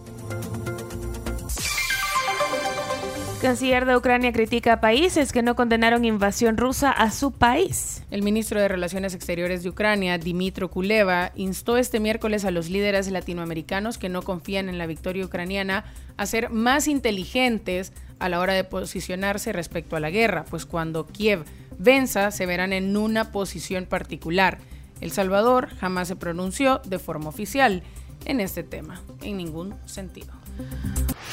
Canciller 3.43 3.85
de 3.85 3.97
Ucrania 3.97 4.31
critica 4.31 4.71
a 4.71 4.79
países 4.79 5.33
que 5.33 5.41
no 5.41 5.57
condenaron 5.57 6.05
invasión 6.05 6.55
rusa 6.55 6.91
a 6.91 7.11
su 7.11 7.33
país. 7.33 8.01
El 8.09 8.21
ministro 8.21 8.61
de 8.61 8.69
Relaciones 8.69 9.13
Exteriores 9.13 9.63
de 9.63 9.69
Ucrania, 9.69 10.17
Dimitro 10.17 10.71
Kuleva, 10.71 11.33
instó 11.35 11.75
este 11.75 11.99
miércoles 11.99 12.45
a 12.45 12.51
los 12.51 12.69
líderes 12.69 13.11
latinoamericanos 13.11 13.97
que 13.97 14.07
no 14.07 14.21
confían 14.21 14.69
en 14.69 14.77
la 14.77 14.85
victoria 14.85 15.25
ucraniana 15.25 15.83
a 16.15 16.25
ser 16.25 16.51
más 16.51 16.87
inteligentes 16.87 17.91
a 18.17 18.29
la 18.29 18.39
hora 18.39 18.53
de 18.53 18.63
posicionarse 18.63 19.51
respecto 19.51 19.97
a 19.97 19.99
la 19.99 20.09
guerra, 20.09 20.45
pues 20.49 20.65
cuando 20.65 21.05
Kiev 21.05 21.43
venza 21.77 22.31
se 22.31 22.45
verán 22.45 22.71
en 22.71 22.95
una 22.95 23.33
posición 23.33 23.87
particular. 23.87 24.59
El 25.01 25.11
Salvador 25.11 25.67
jamás 25.81 26.07
se 26.07 26.15
pronunció 26.15 26.79
de 26.85 26.97
forma 26.97 27.27
oficial 27.27 27.83
en 28.25 28.39
este 28.39 28.63
tema, 28.63 29.01
en 29.21 29.37
ningún 29.37 29.75
sentido. 29.85 30.33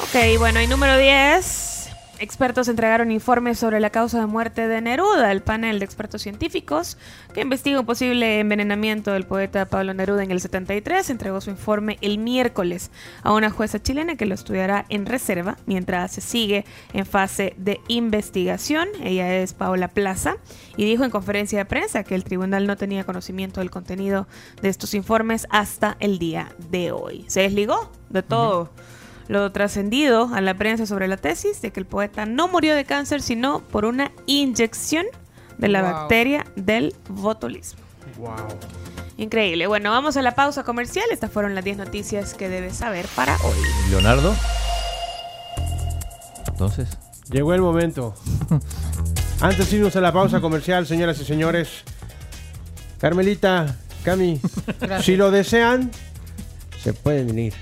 Ok, 0.02 0.38
bueno, 0.38 0.60
y 0.60 0.66
número 0.66 0.96
10. 0.96 1.59
Expertos 2.20 2.68
entregaron 2.68 3.10
informes 3.12 3.58
sobre 3.58 3.80
la 3.80 3.88
causa 3.88 4.20
de 4.20 4.26
muerte 4.26 4.68
de 4.68 4.82
Neruda. 4.82 5.32
El 5.32 5.40
panel 5.40 5.78
de 5.78 5.86
expertos 5.86 6.20
científicos 6.20 6.98
que 7.32 7.40
investiga 7.40 7.80
un 7.80 7.86
posible 7.86 8.40
envenenamiento 8.40 9.12
del 9.12 9.24
poeta 9.24 9.64
Pablo 9.64 9.94
Neruda 9.94 10.22
en 10.22 10.30
el 10.30 10.38
73 10.38 11.08
entregó 11.08 11.40
su 11.40 11.48
informe 11.48 11.96
el 12.02 12.18
miércoles 12.18 12.90
a 13.22 13.32
una 13.32 13.48
jueza 13.48 13.80
chilena 13.82 14.16
que 14.16 14.26
lo 14.26 14.34
estudiará 14.34 14.84
en 14.90 15.06
reserva 15.06 15.56
mientras 15.64 16.12
se 16.12 16.20
sigue 16.20 16.66
en 16.92 17.06
fase 17.06 17.54
de 17.56 17.80
investigación. 17.88 18.88
Ella 19.02 19.36
es 19.36 19.54
Paola 19.54 19.88
Plaza 19.88 20.36
y 20.76 20.84
dijo 20.84 21.04
en 21.04 21.10
conferencia 21.10 21.60
de 21.60 21.64
prensa 21.64 22.04
que 22.04 22.16
el 22.16 22.24
tribunal 22.24 22.66
no 22.66 22.76
tenía 22.76 23.04
conocimiento 23.04 23.60
del 23.60 23.70
contenido 23.70 24.28
de 24.60 24.68
estos 24.68 24.92
informes 24.92 25.46
hasta 25.48 25.96
el 26.00 26.18
día 26.18 26.54
de 26.70 26.92
hoy. 26.92 27.24
Se 27.28 27.40
desligó 27.40 27.90
de 28.10 28.22
todo 28.22 28.68
lo 29.30 29.52
trascendido 29.52 30.28
a 30.34 30.40
la 30.40 30.54
prensa 30.54 30.86
sobre 30.86 31.06
la 31.06 31.16
tesis 31.16 31.62
de 31.62 31.70
que 31.70 31.78
el 31.78 31.86
poeta 31.86 32.26
no 32.26 32.48
murió 32.48 32.74
de 32.74 32.84
cáncer, 32.84 33.22
sino 33.22 33.60
por 33.60 33.84
una 33.84 34.10
inyección 34.26 35.06
de 35.56 35.68
la 35.68 35.82
Wow. 35.82 35.92
bacteria 35.92 36.46
del 36.56 36.94
botulismo. 37.08 37.80
Increíble. 39.16 39.66
Bueno, 39.68 39.90
vamos 39.90 40.16
a 40.16 40.22
la 40.22 40.34
pausa 40.34 40.64
comercial. 40.64 41.04
Estas 41.12 41.30
fueron 41.30 41.54
las 41.54 41.62
10 41.62 41.76
noticias 41.76 42.34
que 42.34 42.48
debes 42.48 42.74
saber 42.76 43.06
para 43.14 43.36
hoy. 43.36 43.56
Leonardo. 43.90 44.34
Entonces. 46.46 46.88
Llegó 47.30 47.54
el 47.54 47.60
momento. 47.60 48.14
Antes 49.40 49.70
de 49.70 49.76
irnos 49.76 49.94
a 49.94 50.00
la 50.00 50.12
pausa 50.12 50.40
comercial, 50.40 50.84
señoras 50.88 51.20
y 51.20 51.24
señores, 51.24 51.84
Carmelita, 52.98 53.76
Cami, 54.02 54.40
Gracias. 54.80 55.04
si 55.04 55.14
lo 55.16 55.30
desean, 55.30 55.92
se 56.82 56.92
pueden 56.92 57.26
venir. 57.28 57.52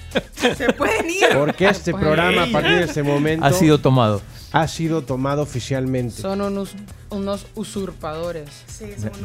Se 0.57 0.73
pueden 0.73 1.11
ir. 1.11 1.24
Porque 1.35 1.69
este 1.69 1.93
programa 1.93 2.45
a 2.45 2.47
partir 2.53 2.77
de 2.77 2.85
este 2.85 3.03
momento 3.03 3.45
Ha 3.45 3.53
sido 3.53 3.78
tomado. 3.78 4.23
ha 4.53 4.69
sido 4.69 5.03
tomado 5.03 5.43
oficialmente. 5.43 6.23
Son 6.23 6.40
unos, 6.40 6.74
unos 7.11 7.47
usurpadores. 7.55 8.49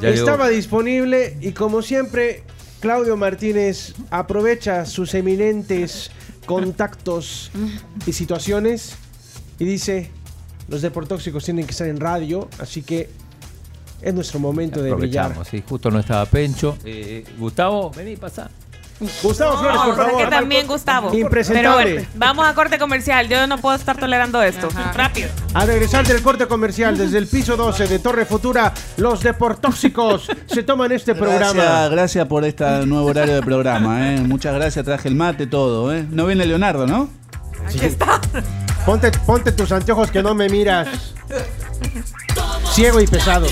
Ya 0.02 0.10
llegó. 0.10 0.14
Estaba 0.14 0.50
disponible 0.50 1.38
y 1.42 1.52
como 1.52 1.82
siempre, 1.82 2.44
Claudio 2.80 3.16
Martínez 3.18 3.94
aprovecha 4.10 4.86
sus 4.86 5.14
eminentes 5.14 6.12
contactos 6.46 7.52
y 8.06 8.14
situaciones 8.14 8.96
y 9.60 9.66
dice, 9.66 10.12
los 10.68 10.82
deportóxicos 10.82 11.46
tienen 11.46 11.66
que 11.66 11.72
estar 11.72 11.88
en 11.88 12.00
radio, 12.00 12.50
así 12.60 12.82
que 12.82 13.10
es 14.02 14.14
nuestro 14.14 14.40
momento 14.40 14.82
de 14.82 14.94
brillar. 14.94 15.34
Sí. 15.50 15.64
Justo 15.68 15.90
no 15.90 16.00
estaba 16.00 16.26
Pencho. 16.26 16.78
Eh, 16.84 17.24
Gustavo, 17.38 17.90
vení, 17.92 18.18
pasa. 18.18 18.50
Gustavo 19.22 19.58
Flores, 19.58 19.78
por 19.82 19.96
Pero 19.96 20.04
es 20.04 20.12
favor. 20.12 20.24
que 20.24 20.30
también 20.30 20.68
Gustavo. 20.68 21.14
Impresentable. 21.14 21.84
Pero 21.84 21.96
bueno, 21.96 22.08
vamos 22.16 22.48
a 22.48 22.54
corte 22.54 22.78
comercial. 22.78 23.28
Yo 23.28 23.46
no 23.48 23.58
puedo 23.58 23.76
estar 23.76 23.98
tolerando 23.98 24.42
esto. 24.42 24.70
Rápido. 24.94 25.30
A 25.54 25.66
regresar 25.66 26.06
del 26.08 26.22
corte 26.22 26.48
comercial 26.48 26.98
desde 26.98 27.18
el 27.18 27.28
piso 27.28 27.58
12 27.58 27.88
de 27.88 28.00
Torre 28.00 28.26
Futura, 28.26 28.74
los 28.98 29.22
deportóxicos 29.22 30.28
se 30.48 30.64
toman 30.64 30.92
este 30.92 31.16
programa. 31.16 31.54
Gracias, 31.54 31.92
gracias 31.92 32.28
por 32.28 32.46
este 32.46 32.86
nuevo 32.86 33.08
horario 33.08 33.36
de 33.36 33.42
programa. 33.42 34.14
¿eh? 34.14 34.22
Muchas 34.22 34.54
gracias, 34.56 34.86
traje 34.86 35.10
el 35.10 35.16
mate, 35.16 35.48
todo. 35.48 35.94
¿eh? 35.94 36.06
No 36.10 36.26
viene 36.26 36.46
Leonardo, 36.46 36.88
¿no? 36.88 37.10
Ponte, 38.86 39.12
ponte 39.26 39.52
tus 39.54 39.72
anteojos 39.72 40.12
que 40.12 40.22
no 40.22 40.34
me 40.36 40.50
miras. 40.50 40.88
Ciego 42.74 43.00
y 43.00 43.08
pesado. 43.08 43.48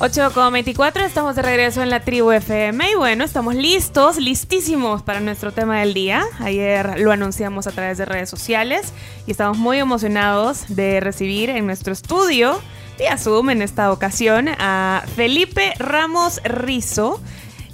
8 0.00 0.30
con 0.32 0.52
24, 0.52 1.04
estamos 1.04 1.34
de 1.34 1.42
regreso 1.42 1.82
en 1.82 1.90
la 1.90 2.04
tribu 2.04 2.30
FM 2.30 2.92
y 2.92 2.94
bueno, 2.94 3.24
estamos 3.24 3.56
listos, 3.56 4.18
listísimos 4.18 5.02
para 5.02 5.18
nuestro 5.18 5.50
tema 5.50 5.80
del 5.80 5.92
día. 5.92 6.24
Ayer 6.38 7.00
lo 7.00 7.10
anunciamos 7.10 7.66
a 7.66 7.72
través 7.72 7.98
de 7.98 8.04
redes 8.04 8.30
sociales 8.30 8.92
y 9.26 9.32
estamos 9.32 9.58
muy 9.58 9.78
emocionados 9.78 10.66
de 10.68 11.00
recibir 11.00 11.50
en 11.50 11.66
nuestro 11.66 11.92
estudio, 11.92 12.60
vía 12.96 13.18
Zoom 13.18 13.50
en 13.50 13.60
esta 13.60 13.90
ocasión, 13.90 14.48
a 14.58 15.02
Felipe 15.16 15.74
Ramos 15.80 16.40
Rizo, 16.44 17.20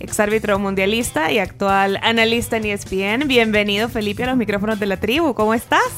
exárbitro 0.01 0.59
mundialista 0.59 1.31
y 1.31 1.39
actual 1.41 1.99
analista 2.03 2.57
en 2.57 2.65
ESPN. 2.65 3.29
Bienvenido 3.29 3.91
Felipe 3.91 4.25
a 4.25 4.29
los 4.29 4.39
micrófonos 4.39 4.81
de 4.81 4.87
la 4.87 4.97
tribu, 4.99 5.35
¿cómo 5.35 5.53
estás? 5.53 5.93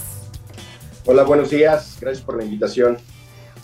Hola, 1.04 1.22
buenos 1.22 1.50
días. 1.50 1.98
Gracias 2.00 2.24
por 2.24 2.36
la 2.36 2.42
invitación. 2.42 2.98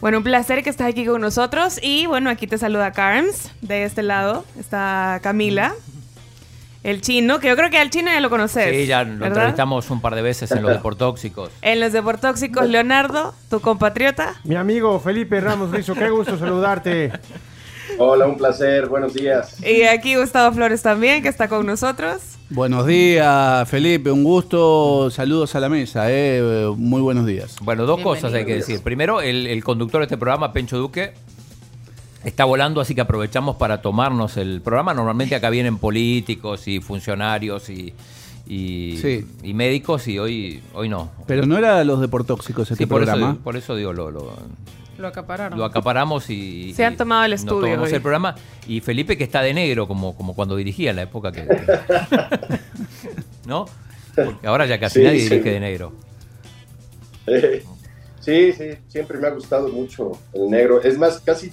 Bueno, 0.02 0.18
un 0.18 0.24
placer 0.24 0.64
que 0.64 0.70
estés 0.70 0.88
aquí 0.88 1.06
con 1.06 1.20
nosotros. 1.20 1.78
Y 1.80 2.06
bueno, 2.06 2.28
aquí 2.28 2.48
te 2.48 2.58
saluda 2.58 2.90
Carms. 2.90 3.52
De 3.60 3.84
este 3.84 4.02
lado 4.02 4.44
está 4.58 5.20
Camila. 5.22 5.74
El 6.82 7.00
chino, 7.00 7.38
que 7.38 7.46
yo 7.46 7.54
creo 7.54 7.70
que 7.70 7.78
al 7.78 7.88
chino 7.88 8.10
ya 8.10 8.18
lo 8.18 8.28
conoces. 8.28 8.68
Sí, 8.74 8.86
ya 8.86 9.04
lo 9.04 9.10
¿verdad? 9.12 9.28
entrevistamos 9.28 9.88
un 9.90 10.00
par 10.00 10.16
de 10.16 10.22
veces 10.22 10.50
en 10.50 10.64
los 10.64 10.72
deportóxicos. 10.72 11.52
En 11.62 11.78
los 11.78 11.92
deportóxicos, 11.92 12.68
Leonardo, 12.68 13.32
tu 13.48 13.60
compatriota. 13.60 14.34
Mi 14.42 14.56
amigo 14.56 14.98
Felipe 14.98 15.40
Ramos 15.40 15.70
Rizo, 15.70 15.94
qué 15.94 16.10
gusto 16.10 16.36
saludarte. 16.36 17.12
Hola, 17.96 18.26
un 18.26 18.36
placer. 18.36 18.88
Buenos 18.88 19.14
días. 19.14 19.64
Y 19.64 19.84
aquí 19.84 20.16
Gustavo 20.16 20.52
Flores 20.52 20.82
también, 20.82 21.22
que 21.22 21.28
está 21.28 21.46
con 21.46 21.64
nosotros. 21.64 22.31
Buenos 22.54 22.86
días, 22.86 23.66
Felipe. 23.68 24.10
Un 24.10 24.24
gusto. 24.24 25.10
Saludos 25.10 25.54
a 25.54 25.60
la 25.60 25.68
mesa. 25.68 26.04
eh. 26.10 26.70
Muy 26.76 27.00
buenos 27.00 27.24
días. 27.26 27.56
Bueno, 27.62 27.86
dos 27.86 28.00
cosas 28.00 28.32
hay 28.34 28.44
que 28.44 28.56
decir. 28.56 28.80
Primero, 28.82 29.22
el, 29.22 29.46
el 29.46 29.64
conductor 29.64 30.00
de 30.00 30.04
este 30.04 30.18
programa, 30.18 30.52
Pencho 30.52 30.76
Duque, 30.76 31.14
está 32.24 32.44
volando, 32.44 32.80
así 32.82 32.94
que 32.94 33.00
aprovechamos 33.00 33.56
para 33.56 33.80
tomarnos 33.80 34.36
el 34.36 34.60
programa. 34.60 34.92
Normalmente 34.92 35.34
acá 35.34 35.48
vienen 35.48 35.78
políticos 35.78 36.68
y 36.68 36.80
funcionarios 36.80 37.70
y, 37.70 37.94
y, 38.46 38.98
Sí. 38.98 39.24
y 39.42 39.54
médicos 39.54 40.06
y 40.08 40.18
hoy, 40.18 40.60
hoy 40.74 40.90
no. 40.90 41.10
Pero 41.26 41.46
no 41.46 41.56
era 41.56 41.82
los 41.84 42.00
deportóxicos 42.00 42.70
este 42.70 42.84
Sí, 42.84 42.86
por, 42.86 42.98
programa. 43.04 43.32
Eso, 43.32 43.40
por 43.40 43.56
eso 43.56 43.76
digo, 43.76 43.94
lo, 43.94 44.10
lo, 44.10 44.30
Lo 44.98 45.09
acapararon. 45.09 45.59
lo 45.59 45.64
acaparamos 45.64 46.28
y... 46.31 46.73
Se 46.74 46.85
han 46.85 46.97
tomado 46.97 47.24
el 47.24 47.32
estudio 47.32 47.81
hoy. 47.81 47.90
el 47.93 48.01
programa. 48.02 48.35
Y 48.69 48.81
Felipe 48.81 49.16
que 49.16 49.24
está 49.24 49.43
de 49.43 49.55
negro, 49.55 49.89
como, 49.89 50.14
como 50.16 50.35
cuando 50.35 50.56
dirigía 50.56 50.90
en 50.90 50.97
la 50.97 51.02
época 51.02 51.32
que... 51.32 51.47
¿No? 53.47 53.66
Porque 54.14 54.47
ahora 54.47 54.66
ya 54.66 54.78
casi 54.78 55.01
Sí, 55.01 55.05
nadie 55.05 55.20
sí. 55.20 55.28
dirige 55.31 55.51
de 55.51 55.60
negro. 55.60 55.93
Eh, 57.27 57.64
sí, 58.20 58.52
sí, 58.52 58.64
siempre 58.89 59.19
me 59.19 59.28
ha 59.28 59.31
gustado 59.31 59.69
mucho 59.69 60.12
el 60.32 60.51
negro. 60.51 60.82
Es 60.82 60.98
más, 60.98 61.20
casi 61.20 61.51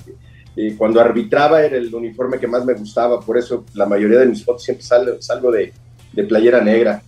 eh, 0.56 0.76
cuando 0.78 1.00
arbitraba 1.00 1.62
era 1.64 1.78
el 1.78 1.94
uniforme 1.94 2.40
que 2.40 2.48
más 2.48 2.66
me 2.66 2.74
gustaba, 2.74 3.20
por 3.22 3.38
eso 3.38 3.66
la 3.74 3.86
mayoría 3.86 4.20
de 4.20 4.26
mis 4.26 4.44
fotos 4.44 4.64
siempre 4.64 4.86
sal- 4.86 5.18
salgo 5.22 5.52
de, 5.52 5.72
de 6.12 6.24
playera 6.24 6.62
negra. 6.62 7.02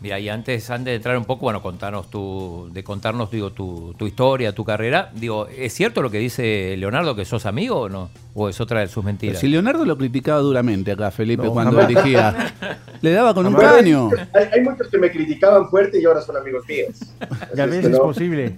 Mira, 0.00 0.20
y 0.20 0.28
antes, 0.28 0.70
antes 0.70 0.92
de 0.92 0.94
entrar 0.94 1.18
un 1.18 1.24
poco, 1.24 1.40
bueno, 1.46 1.60
contarnos 1.60 2.08
tu, 2.08 2.70
de 2.72 2.84
contarnos, 2.84 3.32
digo, 3.32 3.50
tu, 3.50 3.94
tu 3.98 4.06
historia, 4.06 4.54
tu 4.54 4.64
carrera, 4.64 5.10
digo, 5.12 5.48
¿es 5.48 5.72
cierto 5.74 6.02
lo 6.02 6.10
que 6.10 6.18
dice 6.18 6.76
Leonardo 6.78 7.16
que 7.16 7.24
sos 7.24 7.46
amigo 7.46 7.80
o 7.80 7.88
no? 7.88 8.08
¿O 8.34 8.48
es 8.48 8.60
otra 8.60 8.78
de 8.78 8.86
sus 8.86 9.04
mentiras? 9.04 9.40
Si 9.40 9.48
Leonardo 9.48 9.84
lo 9.84 9.98
criticaba 9.98 10.38
duramente 10.38 10.92
acá, 10.92 11.10
Felipe, 11.10 11.42
No, 11.46 11.52
cuando 11.52 11.72
jamás. 11.72 11.88
dirigía. 11.94 12.54
Le 13.00 13.10
daba 13.10 13.34
con 13.34 13.46
un 13.46 13.54
caño. 13.54 14.10
Hay, 14.34 14.44
hay 14.52 14.60
muchos 14.62 14.86
que 14.86 14.98
me 14.98 15.10
criticaban 15.10 15.68
fuerte 15.68 16.00
y 16.00 16.04
ahora 16.04 16.22
son 16.22 16.36
amigos 16.36 16.64
míos. 16.68 16.96
Ya 17.56 17.66
ves, 17.66 17.80
que 17.80 17.86
es 17.86 17.92
no, 17.92 17.98
posible. 17.98 18.56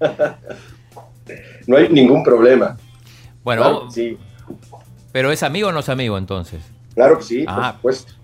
no 1.66 1.76
hay 1.78 1.88
ningún 1.88 2.22
problema. 2.22 2.76
Bueno, 3.42 3.62
Claro 3.62 3.90
sí, 3.90 4.18
pero 5.12 5.32
¿es 5.32 5.42
amigo 5.42 5.68
o 5.68 5.72
no 5.72 5.80
es 5.80 5.88
amigo 5.88 6.16
entonces? 6.18 6.60
claro 6.94 7.16
que 7.18 7.24
sí, 7.24 7.44
Ah, 7.48 7.76
por 7.80 7.94
supuesto. 7.94 8.21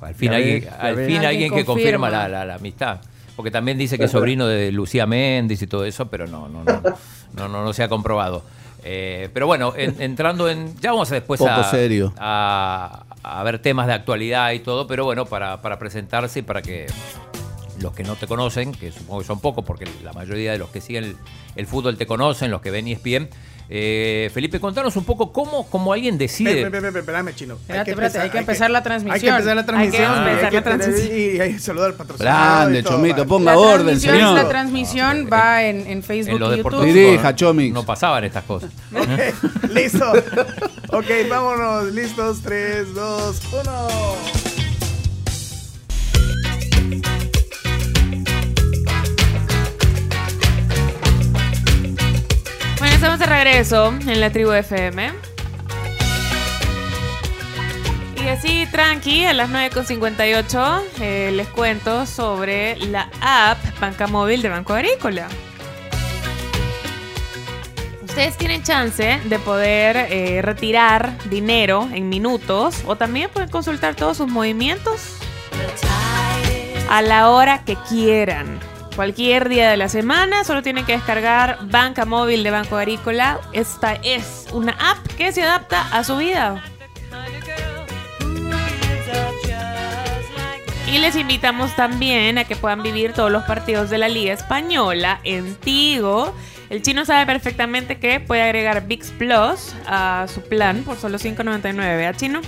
Al 0.00 0.14
fin, 0.14 0.32
alguien, 0.32 0.60
ves, 0.60 0.64
ya 0.70 0.76
al 0.76 0.94
ves. 0.96 1.06
fin 1.06 1.24
Alguien 1.24 1.52
que 1.54 1.64
confirma. 1.64 2.08
confirma 2.08 2.10
la, 2.10 2.28
la- 2.28 2.44
la 2.44 2.54
amistad. 2.56 3.00
Porque 3.36 3.50
también 3.52 3.78
dice 3.78 3.96
que 3.98 4.04
es 4.04 4.10
sobrino 4.10 4.46
de 4.48 4.72
Lucía 4.72 5.06
Méndez 5.06 5.62
y 5.62 5.66
todo 5.68 5.84
eso, 5.84 6.08
pero 6.08 6.26
no, 6.26 6.48
no, 6.48 6.64
no, 6.64 6.82
no, 7.34 7.48
no, 7.48 7.64
no 7.64 7.72
se 7.72 7.82
ha 7.84 7.88
comprobado. 7.88 8.42
Eh, 8.82 9.28
pero 9.32 9.46
bueno, 9.46 9.74
en- 9.76 10.00
entrando 10.02 10.48
en. 10.48 10.74
Ya 10.80 10.90
vamos 10.92 11.10
a 11.12 11.14
después 11.14 11.38
Poco 11.38 11.50
a, 11.50 11.64
serio. 11.70 12.12
A, 12.18 13.04
a 13.22 13.42
ver 13.44 13.60
temas 13.60 13.86
de 13.86 13.92
actualidad 13.92 14.50
y 14.52 14.60
todo, 14.60 14.86
pero 14.86 15.04
bueno, 15.04 15.26
para, 15.26 15.60
para 15.62 15.78
presentarse 15.78 16.40
y 16.40 16.42
para 16.42 16.62
que 16.62 16.86
los 17.80 17.92
que 17.92 18.02
no 18.02 18.16
te 18.16 18.26
conocen, 18.26 18.72
que 18.72 18.90
supongo 18.90 19.20
que 19.20 19.26
son 19.26 19.40
pocos, 19.40 19.64
porque 19.64 19.86
la 20.02 20.12
mayoría 20.12 20.50
de 20.52 20.58
los 20.58 20.70
que 20.70 20.80
siguen 20.80 21.04
el, 21.04 21.16
el 21.54 21.66
fútbol 21.68 21.96
te 21.96 22.06
conocen, 22.06 22.50
los 22.50 22.60
que 22.60 22.70
ven 22.72 22.88
E 22.88 22.92
ESPN. 22.92 23.28
Eh, 23.70 24.30
Felipe, 24.32 24.58
contanos 24.60 24.96
un 24.96 25.04
poco 25.04 25.30
cómo, 25.32 25.68
cómo 25.68 25.92
alguien 25.92 26.16
decide. 26.16 26.62
Espérame, 26.62 26.74
espérame, 26.76 26.96
espérame, 27.00 27.34
chino. 27.34 27.54
Espérate, 27.54 27.90
espérate, 27.90 28.18
hay 28.18 28.30
que 28.30 28.38
empezar 28.38 28.70
la 28.70 28.82
transmisión. 28.82 29.14
Hay 29.14 29.20
que 29.20 29.28
empezar 29.28 29.54
la 29.56 29.60
Hay 29.60 29.90
que 29.90 29.98
transmisión. 29.98 30.28
empezar 30.28 30.52
la 30.54 30.62
transmisión. 30.62 31.16
Y 31.18 31.40
hay 31.40 31.52
que 31.52 31.58
saludar 31.58 31.86
al 31.90 31.94
patrocinador. 31.94 32.46
Grande, 32.70 32.82
Chomito, 32.84 33.26
ponga 33.26 33.52
La 33.52 33.58
orden, 33.58 33.86
transmisión, 33.86 34.14
señor. 34.16 34.34
la 34.34 34.48
transmisión 34.48 35.28
va 35.32 35.62
en, 35.64 35.86
en 35.86 36.02
Facebook 36.02 36.40
y 36.52 36.56
YouTube. 36.56 36.84
Dirija, 36.84 37.34
Chomix. 37.34 37.74
no 37.74 37.84
pasaban 37.84 38.24
estas 38.24 38.44
cosas. 38.44 38.70
Listo. 39.70 40.12
ok, 40.92 41.06
vámonos. 41.28 41.92
Listos. 41.92 42.40
3, 42.42 42.94
2, 42.94 43.40
1. 43.52 44.47
Estamos 52.98 53.20
de 53.20 53.26
regreso 53.26 53.94
en 54.08 54.20
la 54.20 54.30
tribu 54.30 54.50
FM. 54.50 55.12
Y 58.16 58.28
así, 58.28 58.66
tranqui, 58.72 59.24
a 59.24 59.32
las 59.34 59.50
9.58 59.50 60.82
eh, 61.00 61.30
les 61.32 61.46
cuento 61.46 62.06
sobre 62.06 62.74
la 62.86 63.08
app 63.20 63.58
Banca 63.78 64.08
Móvil 64.08 64.42
de 64.42 64.48
Banco 64.48 64.72
Agrícola. 64.72 65.28
Ustedes 68.02 68.36
tienen 68.36 68.64
chance 68.64 69.20
de 69.24 69.38
poder 69.38 70.08
eh, 70.10 70.42
retirar 70.42 71.16
dinero 71.28 71.88
en 71.92 72.08
minutos 72.08 72.82
o 72.84 72.96
también 72.96 73.30
pueden 73.30 73.48
consultar 73.48 73.94
todos 73.94 74.16
sus 74.16 74.26
movimientos 74.26 75.18
a 76.90 77.00
la 77.02 77.30
hora 77.30 77.62
que 77.64 77.76
quieran. 77.88 78.58
Cualquier 78.98 79.48
día 79.48 79.70
de 79.70 79.76
la 79.76 79.88
semana, 79.88 80.42
solo 80.42 80.60
tienen 80.60 80.84
que 80.84 80.90
descargar 80.90 81.58
Banca 81.70 82.04
Móvil 82.04 82.42
de 82.42 82.50
Banco 82.50 82.76
Agrícola. 82.76 83.38
Esta 83.52 83.92
es 83.92 84.48
una 84.52 84.72
app 84.72 84.98
que 85.16 85.30
se 85.30 85.44
adapta 85.44 85.86
a 85.96 86.02
su 86.02 86.16
vida. 86.16 86.60
Y 90.92 90.98
les 90.98 91.14
invitamos 91.14 91.76
también 91.76 92.38
a 92.38 92.44
que 92.44 92.56
puedan 92.56 92.82
vivir 92.82 93.12
todos 93.12 93.30
los 93.30 93.44
partidos 93.44 93.88
de 93.88 93.98
la 93.98 94.08
Liga 94.08 94.32
Española 94.32 95.20
en 95.22 95.54
Tigo. 95.54 96.34
El 96.68 96.82
chino 96.82 97.04
sabe 97.04 97.24
perfectamente 97.24 98.00
que 98.00 98.18
puede 98.18 98.42
agregar 98.42 98.88
VIX 98.88 99.12
Plus 99.12 99.76
a 99.86 100.26
su 100.26 100.40
plan 100.40 100.82
por 100.82 100.96
solo 100.96 101.18
$5.99. 101.18 101.76
¿Verdad, 101.76 102.16
chino? 102.16 102.40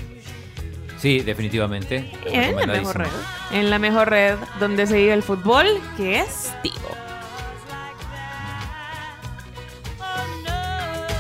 Sí, 1.01 1.21
definitivamente. 1.21 2.13
En 2.27 2.57
la 2.57 2.67
mejor 2.67 2.99
red. 2.99 3.09
En 3.53 3.71
la 3.71 3.79
mejor 3.79 4.11
red 4.11 4.37
donde 4.59 4.87
se 4.87 4.97
vive 4.97 5.15
el 5.15 5.23
fútbol, 5.23 5.67
que 5.97 6.21
es 6.21 6.53
Tigo. 6.63 6.77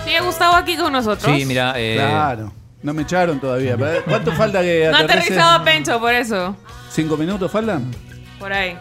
¿Sigue 0.05 0.20
Gustavo 0.20 0.57
aquí 0.57 0.77
con 0.77 0.93
nosotros? 0.93 1.35
Sí, 1.36 1.44
mira. 1.44 1.74
eh, 1.77 1.94
Claro. 1.97 2.52
No 2.82 2.94
me 2.94 3.02
echaron 3.02 3.39
todavía. 3.40 3.77
¿Cuánto 4.07 4.32
falta 4.32 4.62
que 4.62 4.89
No 4.90 4.97
ha 4.97 5.01
aterrice? 5.01 5.19
aterrizado 5.35 5.61
a 5.61 5.65
Pencho, 5.65 6.01
por 6.01 6.15
eso. 6.15 6.57
¿Cinco 6.90 7.16
minutos 7.16 7.51
faltan? 7.51 7.90
Por 8.39 8.52
ahí. 8.52 8.77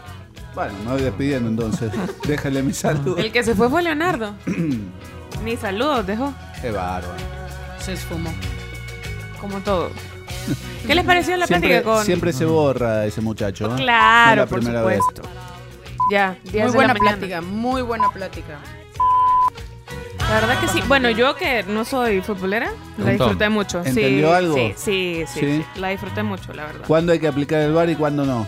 Bueno, 0.54 0.72
me 0.84 0.92
voy 0.92 1.02
despidiendo 1.02 1.48
entonces. 1.50 1.92
Déjale 2.26 2.62
mi 2.62 2.72
saludo. 2.72 3.18
El 3.18 3.30
que 3.30 3.44
se 3.44 3.54
fue 3.54 3.68
fue 3.68 3.82
Leonardo. 3.82 4.34
Ni 5.44 5.56
saludos 5.56 6.06
dejó. 6.06 6.32
Qué 6.60 6.70
bárbaro. 6.70 7.14
Se 7.78 7.92
esfumó. 7.92 8.32
Como 9.40 9.60
todo. 9.60 9.90
¿Qué 10.86 10.94
les 10.94 11.04
pareció 11.04 11.36
la 11.36 11.46
Siempre, 11.46 11.70
plática 11.70 11.90
con.? 11.96 12.04
siempre 12.04 12.32
se 12.32 12.44
borra 12.44 13.06
ese 13.06 13.20
muchacho. 13.20 13.66
¿eh? 13.66 13.74
Es 13.74 13.80
Claro, 13.80 14.42
la 14.42 14.46
por 14.46 14.58
primera 14.60 14.82
vez. 14.82 14.98
supuesto. 15.06 15.28
Ya, 16.10 16.36
10 16.44 16.52
de 16.52 16.62
Muy 16.64 16.72
buena 16.74 16.94
plática, 16.94 17.40
muy 17.40 17.82
buena 17.82 18.10
plática. 18.10 18.58
La 20.28 20.34
verdad 20.40 20.60
que 20.60 20.68
sí. 20.68 20.80
Bueno, 20.86 21.10
yo 21.10 21.34
que 21.34 21.64
no 21.64 21.84
soy 21.84 22.20
futbolera, 22.20 22.70
la 22.98 23.10
disfruté 23.10 23.48
mucho. 23.48 23.82
Sí, 23.82 23.88
¿Entendió 23.90 24.32
algo? 24.34 24.54
Sí, 24.54 24.74
sí, 24.76 25.24
sí, 25.26 25.40
Sí. 25.40 25.46
sí. 25.74 25.80
La 25.80 25.88
disfruté 25.88 26.22
mucho, 26.22 26.52
la 26.52 26.66
verdad. 26.66 26.84
¿Cuándo 26.86 27.12
hay 27.12 27.18
que 27.18 27.26
aplicar 27.28 27.60
el 27.60 27.72
bar 27.72 27.90
y 27.90 27.96
cuándo 27.96 28.24
no? 28.24 28.46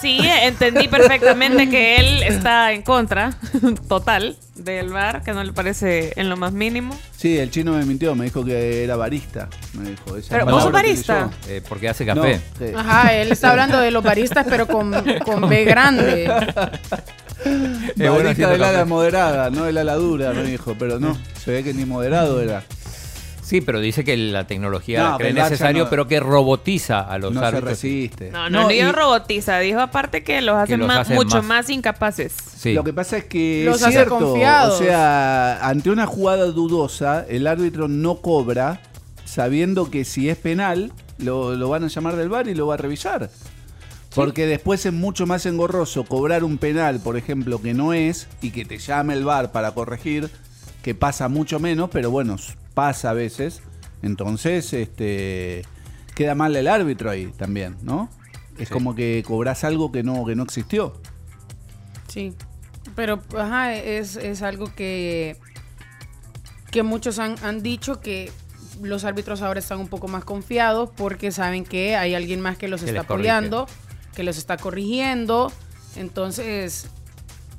Sí, 0.00 0.18
entendí 0.22 0.88
perfectamente 0.88 1.68
que 1.68 1.96
él 1.96 2.22
está 2.22 2.72
en 2.72 2.82
contra 2.82 3.34
total 3.88 4.36
del 4.54 4.90
bar, 4.90 5.22
que 5.22 5.32
no 5.32 5.42
le 5.42 5.52
parece 5.52 6.12
en 6.16 6.28
lo 6.28 6.36
más 6.36 6.52
mínimo. 6.52 6.96
Sí, 7.16 7.38
el 7.38 7.50
chino 7.50 7.72
me 7.72 7.84
mintió, 7.84 8.14
me 8.14 8.24
dijo 8.24 8.44
que 8.44 8.84
era 8.84 8.96
barista. 8.96 9.48
Me 9.74 9.90
dijo 9.90 10.16
esa 10.16 10.30
Pero, 10.30 10.46
¿vos 10.46 10.62
sos 10.62 10.72
barista? 10.72 11.30
Eh, 11.48 11.62
porque 11.68 11.88
hace 11.88 12.06
café. 12.06 12.40
No, 12.58 12.66
sí. 12.66 12.72
Ajá, 12.74 13.14
él 13.14 13.32
está 13.32 13.50
hablando 13.50 13.78
de 13.78 13.90
los 13.90 14.02
baristas, 14.02 14.46
pero 14.48 14.66
con, 14.66 14.92
con 15.24 15.48
B 15.48 15.64
grande. 15.64 16.30
Barista 17.96 18.50
del 18.50 18.62
ala 18.62 18.84
moderada, 18.84 19.48
no 19.48 19.64
del 19.64 19.78
ala 19.78 19.94
dura, 19.94 20.32
me 20.32 20.42
dijo. 20.42 20.76
Pero 20.78 21.00
no, 21.00 21.16
se 21.42 21.52
ve 21.52 21.64
que 21.64 21.72
ni 21.72 21.86
moderado 21.86 22.40
era. 22.40 22.62
Sí, 23.50 23.60
pero 23.60 23.80
dice 23.80 24.04
que 24.04 24.16
la 24.16 24.46
tecnología 24.46 25.02
No, 25.10 25.18
cree 25.18 25.32
necesario, 25.32 25.82
no- 25.84 25.90
pero 25.90 26.06
que 26.06 26.20
robotiza 26.20 27.00
a 27.00 27.18
los 27.18 27.34
No 27.34 27.40
se 27.40 27.46
árbitros. 27.46 27.70
resiste. 27.70 28.30
No, 28.30 28.48
no, 28.48 28.62
No, 28.62 28.68
dijo 28.68 28.88
y- 28.88 28.92
robotiza, 28.92 29.58
dijo 29.58 29.80
aparte 29.80 30.22
que 30.22 30.40
los 30.40 30.54
hace 30.56 30.76
los 30.76 30.86
más- 30.86 30.98
hace 31.00 31.14
mucho 31.14 31.38
más- 31.38 31.46
más, 31.46 31.70
incapaces. 31.70 32.32
Sí. 32.56 32.74
Lo 32.74 32.84
que 32.84 32.92
pasa 32.92 33.16
es 33.16 33.24
que 33.24 33.64
Los 33.66 33.78
es 33.78 33.82
hace 33.82 33.92
cierto, 33.94 34.18
confiados. 34.20 34.80
o 34.80 34.84
sea, 34.84 35.66
ante 35.68 35.90
una 35.90 36.06
jugada 36.06 36.44
dudosa, 36.46 37.26
el 37.28 37.48
árbitro 37.48 37.88
no 37.88 38.18
cobra 38.20 38.82
sabiendo 39.24 39.90
que 39.90 40.04
si 40.04 40.28
es 40.28 40.36
penal 40.38 40.92
lo, 41.18 41.56
lo 41.56 41.68
van 41.68 41.82
a 41.82 41.88
llamar 41.88 42.14
del 42.14 42.28
bar 42.28 42.46
y 42.46 42.54
lo 42.54 42.68
va 42.68 42.74
a 42.74 42.76
revisar. 42.76 43.30
Porque 44.14 44.46
después 44.46 44.86
es 44.86 44.92
mucho 44.92 45.26
más 45.26 45.44
engorroso 45.46 46.04
cobrar 46.04 46.44
un 46.44 46.56
penal, 46.58 47.00
por 47.00 47.16
ejemplo, 47.16 47.60
que 47.60 47.74
no 47.74 47.92
es, 47.92 48.28
y 48.42 48.50
que 48.52 48.64
te 48.64 48.78
llame 48.78 49.14
el 49.14 49.24
VAR 49.24 49.50
para 49.52 49.72
corregir, 49.72 50.30
que 50.82 50.94
pasa 50.94 51.28
mucho 51.28 51.60
menos, 51.60 51.90
pero 51.92 52.10
bueno, 52.10 52.36
pasa 52.80 53.10
a 53.10 53.12
veces. 53.12 53.60
Entonces, 54.00 54.72
este 54.72 55.66
queda 56.14 56.34
mal 56.34 56.56
el 56.56 56.66
árbitro 56.66 57.10
ahí 57.10 57.26
también, 57.36 57.76
¿no? 57.82 58.08
Es 58.58 58.68
Sí. 58.68 58.74
como 58.74 58.94
que 58.94 59.22
cobras 59.26 59.64
algo 59.64 59.92
que 59.92 60.02
no, 60.02 60.24
que 60.24 60.34
no 60.34 60.44
existió. 60.44 60.94
Sí, 62.08 62.34
pero 62.96 63.20
ajá, 63.38 63.74
es, 63.74 64.16
es 64.16 64.40
algo 64.40 64.74
que, 64.74 65.36
que 66.70 66.82
muchos 66.82 67.18
han, 67.18 67.36
han 67.44 67.62
dicho 67.62 68.00
que 68.00 68.32
los 68.80 69.04
árbitros 69.04 69.42
ahora 69.42 69.60
están 69.60 69.78
un 69.78 69.88
poco 69.88 70.08
más 70.08 70.24
confiados 70.24 70.88
porque 70.96 71.32
saben 71.32 71.64
que 71.64 71.96
hay 71.96 72.14
alguien 72.14 72.40
más 72.40 72.56
que 72.56 72.66
los 72.68 72.80
Que 72.82 72.88
está 72.90 73.02
apoyando, 73.02 73.66
que 74.14 74.22
los 74.22 74.38
está 74.38 74.56
corrigiendo. 74.56 75.52
Entonces, 75.96 76.86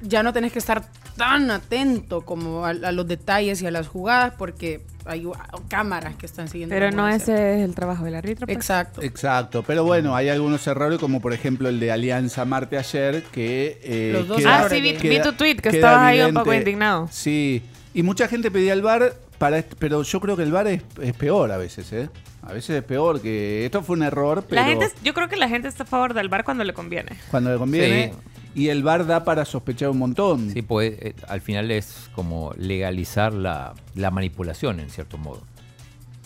ya 0.01 0.23
no 0.23 0.33
tenés 0.33 0.51
que 0.51 0.59
estar 0.59 0.83
tan 1.15 1.51
atento 1.51 2.21
como 2.21 2.65
a, 2.65 2.69
a 2.69 2.91
los 2.91 3.05
detalles 3.07 3.61
y 3.61 3.67
a 3.67 3.71
las 3.71 3.87
jugadas 3.87 4.33
porque 4.37 4.81
hay 5.05 5.25
cámaras 5.67 6.15
que 6.15 6.25
están 6.25 6.47
siguiendo. 6.47 6.73
Pero 6.75 6.91
no 6.91 7.07
ese 7.07 7.57
es 7.59 7.63
el 7.65 7.73
trabajo 7.75 8.03
del 8.05 8.15
árbitro. 8.15 8.45
pues. 8.45 8.55
Exacto. 8.55 9.01
Exacto, 9.01 9.63
pero 9.65 9.83
bueno, 9.83 10.15
hay 10.15 10.29
algunos 10.29 10.65
errores 10.67 10.99
como 10.99 11.21
por 11.21 11.33
ejemplo 11.33 11.69
el 11.69 11.79
de 11.79 11.91
Alianza 11.91 12.45
Marte 12.45 12.77
ayer 12.77 13.23
que... 13.31 13.79
eh, 13.83 14.11
Los 14.13 14.27
dos 14.27 14.37
queda- 14.37 14.65
Ah, 14.65 14.69
sí, 14.69 14.81
vi- 14.81 14.97
vi 14.97 15.21
tu 15.21 15.33
tweet, 15.33 15.55
que 15.57 15.69
estabas 15.69 15.99
ahí 16.01 16.21
un 16.21 16.33
poco 16.33 16.53
indignado. 16.53 17.07
Sí, 17.11 17.61
y 17.93 18.03
mucha 18.03 18.27
gente 18.27 18.51
pedía 18.51 18.73
el 18.73 18.81
VAR, 18.81 19.13
para, 19.41 19.57
est- 19.57 19.73
pero 19.79 20.03
yo 20.03 20.19
creo 20.21 20.37
que 20.37 20.43
el 20.43 20.51
VAR 20.51 20.67
es, 20.67 20.83
es 21.01 21.13
peor 21.15 21.51
a 21.51 21.57
veces, 21.57 21.91
¿eh? 21.91 22.09
A 22.43 22.53
veces 22.53 22.77
es 22.77 22.83
peor, 22.83 23.19
que 23.21 23.65
esto 23.65 23.81
fue 23.81 23.95
un 23.95 24.03
error, 24.03 24.45
pero 24.47 24.61
La 24.61 24.67
gente, 24.67 24.87
yo 25.03 25.13
creo 25.15 25.27
que 25.27 25.35
la 25.35 25.49
gente 25.49 25.67
está 25.67 25.83
a 25.83 25.85
favor 25.87 26.13
del 26.13 26.29
bar 26.29 26.43
cuando 26.43 26.63
le 26.63 26.73
conviene. 26.73 27.17
cuando 27.31 27.51
le 27.51 27.57
conviene... 27.57 28.13
Y 28.53 28.67
el 28.67 28.83
VAR 28.83 29.05
da 29.07 29.23
para 29.23 29.45
sospechar 29.45 29.89
un 29.89 29.97
montón. 29.97 30.51
Sí, 30.51 30.61
pues 30.61 30.93
eh, 30.99 31.15
al 31.29 31.39
final 31.41 31.71
es 31.71 32.09
como 32.13 32.53
legalizar 32.57 33.31
la, 33.33 33.73
la 33.95 34.11
manipulación 34.11 34.79
en 34.81 34.89
cierto 34.89 35.17
modo. 35.17 35.41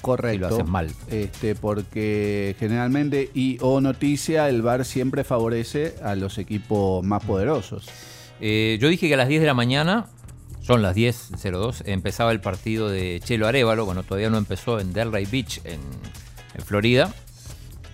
Correcto. 0.01 0.33
Si 0.33 0.39
lo 0.39 0.47
hacen 0.61 0.71
mal. 0.71 0.91
Este, 1.11 1.53
porque 1.55 2.55
generalmente 2.59 3.29
y 3.33 3.57
o 3.61 3.79
noticia, 3.79 4.49
el 4.49 4.61
VAR 4.63 4.85
siempre 4.85 5.23
favorece 5.23 5.95
a 6.03 6.15
los 6.15 6.37
equipos 6.39 7.03
más 7.05 7.23
poderosos. 7.23 7.87
Eh, 8.41 8.77
yo 8.81 8.89
dije 8.89 9.07
que 9.07 9.13
a 9.13 9.17
las 9.17 9.27
10 9.27 9.41
de 9.41 9.47
la 9.47 9.53
mañana, 9.53 10.07
son 10.65 10.81
las 10.81 10.95
10.02, 10.95 11.83
empezaba 11.85 12.31
el 12.31 12.41
partido 12.41 12.89
de 12.89 13.21
Chelo 13.23 13.47
Arevalo, 13.47 13.85
bueno, 13.85 14.03
todavía 14.03 14.29
no 14.29 14.37
empezó 14.37 14.79
en 14.79 14.93
Delray 14.93 15.25
Beach, 15.25 15.61
en, 15.63 15.79
en 16.55 16.61
Florida. 16.65 17.13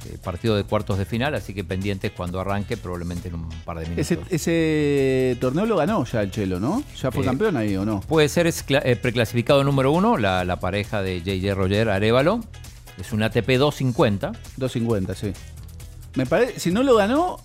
Eh, 0.10 0.18
partido 0.24 0.56
de 0.56 0.64
cuartos 0.64 0.98
de 0.98 1.06
final, 1.06 1.36
así 1.36 1.54
que 1.54 1.64
pendientes 1.64 2.12
cuando 2.12 2.40
arranque, 2.40 2.76
probablemente 2.76 3.28
en 3.28 3.36
un 3.36 3.50
par 3.64 3.78
de 3.78 3.84
minutos. 3.88 4.10
Ese, 4.12 4.20
ese 4.32 5.38
torneo 5.40 5.68
lo 5.68 5.76
ganó 5.78 6.04
ya 6.06 6.24
el 6.24 6.32
Chelo, 6.32 6.60
¿no? 6.60 6.84
¿Ya 7.00 7.12
fue 7.12 7.22
Eh, 7.22 7.26
campeón 7.26 7.56
ahí 7.56 7.76
o 7.78 7.86
no? 7.86 8.00
Puede 8.02 8.28
ser 8.28 8.48
es 8.48 8.66
eh, 8.68 8.96
preclasificado 8.96 9.64
número 9.64 9.92
uno, 9.92 10.18
la, 10.18 10.44
la 10.44 10.60
pareja 10.60 11.04
de 11.04 11.22
JJ 11.22 11.54
Roger 11.54 11.90
Arevalo. 11.90 12.40
Es 13.00 13.12
un 13.14 13.22
ATP 13.22 13.46
250. 13.60 14.32
250, 14.58 15.14
sí. 15.14 15.34
Me 16.16 16.26
parece, 16.26 16.60
si 16.60 16.72
no 16.72 16.82
lo 16.82 16.96
ganó, 16.96 17.38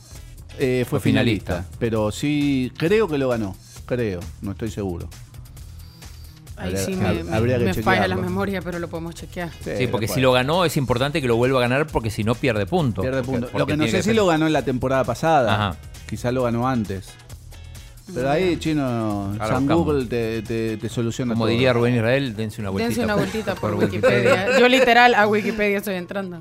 fue 0.57 0.85
Fue 0.89 1.01
finalista. 1.01 1.53
finalista. 1.57 1.77
Pero 1.79 2.11
sí, 2.11 2.73
creo 2.79 3.07
que 3.07 3.19
lo 3.19 3.29
ganó. 3.29 3.55
Creo, 3.87 4.21
no 4.43 4.53
estoy 4.53 4.71
seguro. 4.71 5.09
Ahí 6.59 6.69
Habría- 6.69 6.85
sí 6.87 6.97
me, 7.67 7.73
que 7.75 7.83
falla 7.83 8.09
la 8.09 8.17
memoria, 8.17 8.63
pero 8.63 8.79
lo 8.79 8.89
podemos 8.89 9.15
chequear. 9.15 9.51
Sí, 9.63 9.87
porque 9.89 10.09
si 10.09 10.21
lo 10.21 10.33
ganó 10.33 10.65
es 10.65 10.77
importante 10.79 11.21
que 11.21 11.29
lo 11.29 11.37
vuelva 11.37 11.59
a 11.59 11.63
ganar 11.63 11.87
porque 11.87 12.11
si 12.11 12.25
no 12.25 12.35
pierde 12.35 12.65
puntos. 12.65 13.05
Pierde 13.05 13.23
Porque- 13.23 13.41
puntos. 13.43 13.59
Lo 13.59 13.67
que 13.67 13.77
no 13.77 13.85
sé 13.85 13.99
si 13.99 14.03
ser- 14.05 14.17
lo 14.17 14.27
ganó 14.27 14.47
en 14.47 14.53
la 14.55 14.63
temporada 14.63 15.05
pasada. 15.05 15.55
Ajá. 15.55 15.77
Quizá 16.09 16.33
lo 16.33 16.45
ganó 16.45 16.67
antes. 16.67 17.09
Pero 18.15 18.31
ahí, 18.31 18.57
chino, 18.59 19.33
Ahora 19.33 19.49
San 19.49 19.65
buscamos. 19.65 19.85
Google 19.85 20.07
te, 20.07 20.41
te- 20.43 20.77
te 20.77 20.89
soluciona 20.89 21.35
Como 21.35 21.45
todo. 21.45 21.51
diría 21.53 21.73
Rubén 21.73 21.97
Israel, 21.97 22.35
dense 22.37 22.61
una 22.61 22.71
vueltita. 22.71 22.89
Dense 22.89 23.05
una 23.05 23.15
vueltita 23.17 23.55
por, 23.57 23.73
por 23.75 23.85
Wikipedia. 23.85 24.59
Yo 24.59 24.69
literal 24.69 25.15
a 25.15 25.27
Wikipedia 25.27 25.79
estoy 25.79 25.97
entrando. 25.97 26.41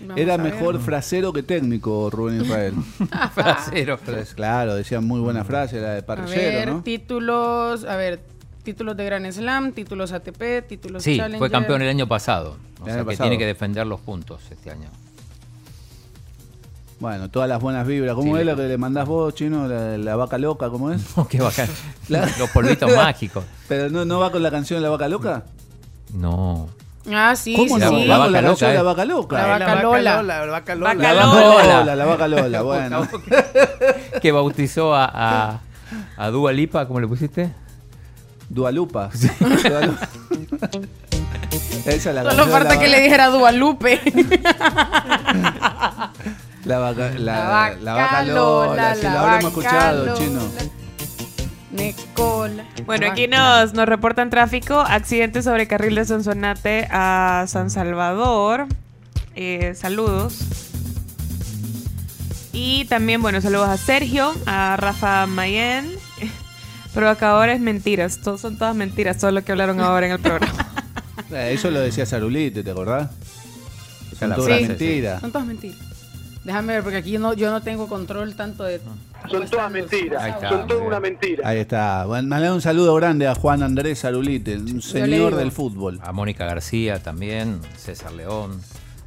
Vamos 0.00 0.16
Era 0.18 0.34
a 0.34 0.36
ver. 0.36 0.52
mejor 0.54 0.80
frasero 0.80 1.32
que 1.32 1.42
técnico, 1.42 2.10
Rubén 2.10 2.40
Israel. 2.44 2.74
frasero. 3.34 3.98
Pues, 4.04 4.34
claro, 4.34 4.74
decía 4.74 5.00
muy 5.00 5.20
buena 5.20 5.44
frase, 5.44 5.80
la 5.80 5.90
de 5.94 5.98
A 6.00 6.06
parrillero, 6.06 6.58
ver, 6.58 6.68
¿no? 6.68 6.82
títulos, 6.82 7.84
a 7.84 7.96
ver, 7.96 8.20
títulos 8.62 8.96
de 8.96 9.04
Grand 9.04 9.30
Slam, 9.32 9.72
títulos 9.72 10.12
ATP, 10.12 10.66
títulos 10.68 11.02
Sí, 11.02 11.16
Challenger. 11.16 11.38
fue 11.38 11.50
campeón 11.50 11.82
el 11.82 11.88
año 11.88 12.06
pasado. 12.06 12.56
O 12.80 12.86
El 12.86 12.92
sea 12.92 12.98
que 13.02 13.04
pasado. 13.06 13.28
tiene 13.30 13.38
que 13.38 13.46
defender 13.46 13.86
los 13.86 14.00
puntos 14.00 14.42
este 14.50 14.70
año. 14.70 14.88
Bueno, 16.98 17.28
todas 17.30 17.48
las 17.48 17.60
buenas 17.60 17.86
vibras. 17.86 18.14
¿Cómo 18.14 18.34
Sí, 18.36 18.40
es 18.40 18.46
lo 18.46 18.56
que 18.56 18.62
le 18.68 18.78
mandás 18.78 19.06
vos, 19.06 19.34
chino? 19.34 19.68
La, 19.68 19.98
la 19.98 20.16
vaca 20.16 20.38
loca, 20.38 20.70
¿cómo 20.70 20.90
es? 20.90 21.02
qué 21.28 21.40
bacán. 21.40 21.68
La- 22.08 22.26
Los 22.38 22.48
polvitos 22.50 22.94
mágicos. 22.94 23.44
¿Pero 23.68 23.90
no, 23.90 24.04
no 24.06 24.18
va 24.18 24.32
con 24.32 24.42
la 24.42 24.50
canción 24.50 24.82
La 24.82 24.88
vaca 24.88 25.06
loca? 25.08 25.44
No. 26.14 26.68
Ah, 27.12 27.36
sí, 27.36 27.54
¿Cómo 27.54 27.76
sí, 27.76 27.80
no? 27.84 27.88
sí. 27.90 28.04
La 28.04 28.18
Vaca 28.18 28.32
canción 28.42 28.70
loca, 28.70 28.72
La 28.74 28.80
eh. 28.80 28.82
vaca 28.82 29.04
loca. 29.04 29.36
La 29.38 29.46
vaca 29.46 29.82
Lola. 29.82 30.22
La 30.22 30.46
vaca 30.46 30.74
Lola. 30.74 30.94
La 30.94 31.14
vaca 31.14 31.26
Lola, 31.76 31.96
la 31.96 32.04
vaca 32.04 32.28
Lola, 32.28 32.62
bueno. 32.62 33.08
que 34.20 34.32
bautizó 34.32 34.94
a, 34.94 35.04
a, 35.12 35.60
a 36.16 36.30
Dua 36.30 36.52
Lipa, 36.52 36.86
¿cómo 36.86 37.00
le 37.00 37.06
pusiste? 37.06 37.52
Dualupa. 38.48 39.10
Dualupa. 39.68 40.08
Esa 41.86 42.10
es 42.10 42.14
la 42.16 42.30
Solo 42.30 42.46
falta 42.48 42.74
la 42.74 42.80
que 42.80 42.88
le 42.88 43.00
dijera 43.00 43.28
Dualupe. 43.28 44.00
La 46.64 46.78
vaca, 46.78 47.10
la, 47.16 47.18
La 47.18 47.48
vaca 47.48 47.76
la 47.80 47.94
vaca 47.94 48.22
Lola, 48.24 48.34
Lola, 48.66 48.94
si 48.96 49.02
la 49.02 49.20
habremos 49.20 49.54
vaca 49.54 49.68
escuchado, 49.68 50.06
Lola. 50.06 50.14
chino. 50.14 50.40
Bueno, 52.86 53.06
aquí 53.10 53.28
nos, 53.28 53.74
nos 53.74 53.86
reportan 53.86 54.30
tráfico, 54.30 54.80
accidente 54.80 55.42
sobre 55.42 55.66
carril 55.66 55.94
de 55.96 56.04
Sonsonate 56.04 56.86
a 56.90 57.44
San 57.48 57.70
Salvador. 57.70 58.66
Eh, 59.34 59.74
saludos. 59.74 60.38
Y 62.52 62.86
también, 62.86 63.20
bueno, 63.20 63.40
saludos 63.40 63.68
a 63.68 63.76
Sergio, 63.76 64.32
a 64.46 64.76
Rafa 64.78 65.26
Mayen. 65.26 65.90
Pero 66.94 67.10
acá 67.10 67.30
ahora 67.32 67.52
es 67.52 67.60
mentiras, 67.60 68.20
todos 68.22 68.40
son 68.40 68.56
todas 68.56 68.74
mentiras, 68.74 69.18
todo 69.18 69.30
lo 69.30 69.44
que 69.44 69.52
hablaron 69.52 69.80
ahora 69.80 70.06
en 70.06 70.12
el 70.12 70.18
programa. 70.18 70.52
Eh, 71.32 71.54
Eso 71.54 71.72
lo 71.72 71.80
decía 71.80 72.06
Sarulite, 72.06 72.62
¿te 72.62 72.70
acordás? 72.70 73.10
Son 74.16 74.32
todas 74.32 74.58
sí. 74.60 74.68
mentiras. 74.68 75.20
Son 75.20 75.32
todas 75.32 75.46
mentiras. 75.46 75.78
Déjame 76.44 76.74
ver, 76.74 76.84
porque 76.84 76.98
aquí 76.98 77.10
yo 77.10 77.18
no, 77.18 77.34
yo 77.34 77.50
no 77.50 77.62
tengo 77.62 77.88
control 77.88 78.36
tanto 78.36 78.62
de... 78.62 78.80
Son 79.28 79.48
todas 79.48 79.70
mentiras. 79.70 80.22
Ahí 80.22 80.30
está, 80.32 80.48
Son 80.48 80.58
muy 80.58 80.66
toda 80.68 80.80
bien. 80.80 80.88
una 80.88 81.00
mentira. 81.00 81.48
Ahí 81.48 81.58
está. 81.58 82.04
Bueno, 82.06 82.28
mandale 82.28 82.52
un 82.52 82.60
saludo 82.60 82.94
grande 82.94 83.26
a 83.26 83.34
Juan 83.34 83.62
Andrés 83.62 84.00
Sarulite, 84.00 84.56
un 84.56 84.82
señor 84.82 85.34
del 85.36 85.52
fútbol. 85.52 85.98
A 86.02 86.12
Mónica 86.12 86.44
García 86.46 87.02
también, 87.02 87.60
César 87.76 88.12
León, 88.12 88.60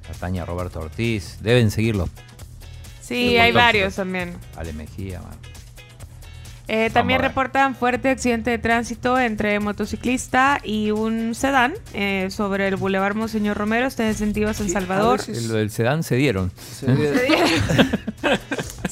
a 0.10 0.14
Tania 0.20 0.46
Roberto 0.46 0.80
Ortiz. 0.80 1.38
Deben 1.41 1.72
seguirlos. 1.72 2.10
Sí, 3.02 3.38
hay 3.38 3.52
varios 3.52 3.96
también. 3.96 4.34
Ale 4.56 4.74
Mejía. 4.74 5.20
man. 5.22 5.32
Eh, 6.72 6.91
también 6.91 7.20
a 7.20 7.24
reportan 7.28 7.74
fuerte 7.74 8.10
accidente 8.12 8.52
de 8.52 8.60
tránsito 8.60 9.18
entre 9.18 9.60
motociclista 9.60 10.60
y 10.64 10.91
un 10.91 11.34
sedán 11.34 11.74
eh, 11.96 12.28
sobre 12.30 12.68
el 12.68 12.76
Boulevard 12.76 13.16
Monseñor 13.16 13.58
Romero, 13.58 13.88
este 13.88 14.08
en 14.08 14.14
sentido 14.14 14.52
a 14.52 14.54
San 14.54 14.70
Salvador. 14.70 15.20
El- 15.28 15.48
Lo 15.48 15.56
del 15.56 15.72
sedán 15.72 16.04
se 16.04 16.16
dieron. 16.18 16.52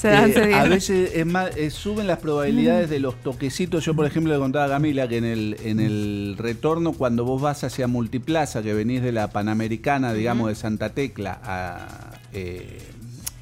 Eh, 0.03 0.31
se 0.33 0.53
a 0.53 0.63
veces 0.65 1.11
es 1.15 1.25
más, 1.25 1.55
eh, 1.57 1.69
suben 1.69 2.07
las 2.07 2.19
probabilidades 2.19 2.89
de 2.89 2.99
los 2.99 3.15
toquecitos. 3.21 3.83
Yo, 3.85 3.93
por 3.95 4.05
ejemplo, 4.05 4.33
le 4.33 4.39
contaba 4.39 4.65
a 4.65 4.69
Camila 4.69 5.07
que 5.07 5.17
en 5.17 5.25
el, 5.25 5.57
en 5.63 5.79
el 5.79 6.35
retorno, 6.37 6.93
cuando 6.93 7.25
vos 7.25 7.41
vas 7.41 7.63
hacia 7.63 7.87
Multiplaza, 7.87 8.61
que 8.61 8.73
venís 8.73 9.01
de 9.01 9.11
la 9.11 9.29
Panamericana, 9.29 10.13
digamos, 10.13 10.49
de 10.49 10.55
Santa 10.55 10.89
Tecla 10.89 11.39
a, 11.43 11.87
eh, 12.33 12.79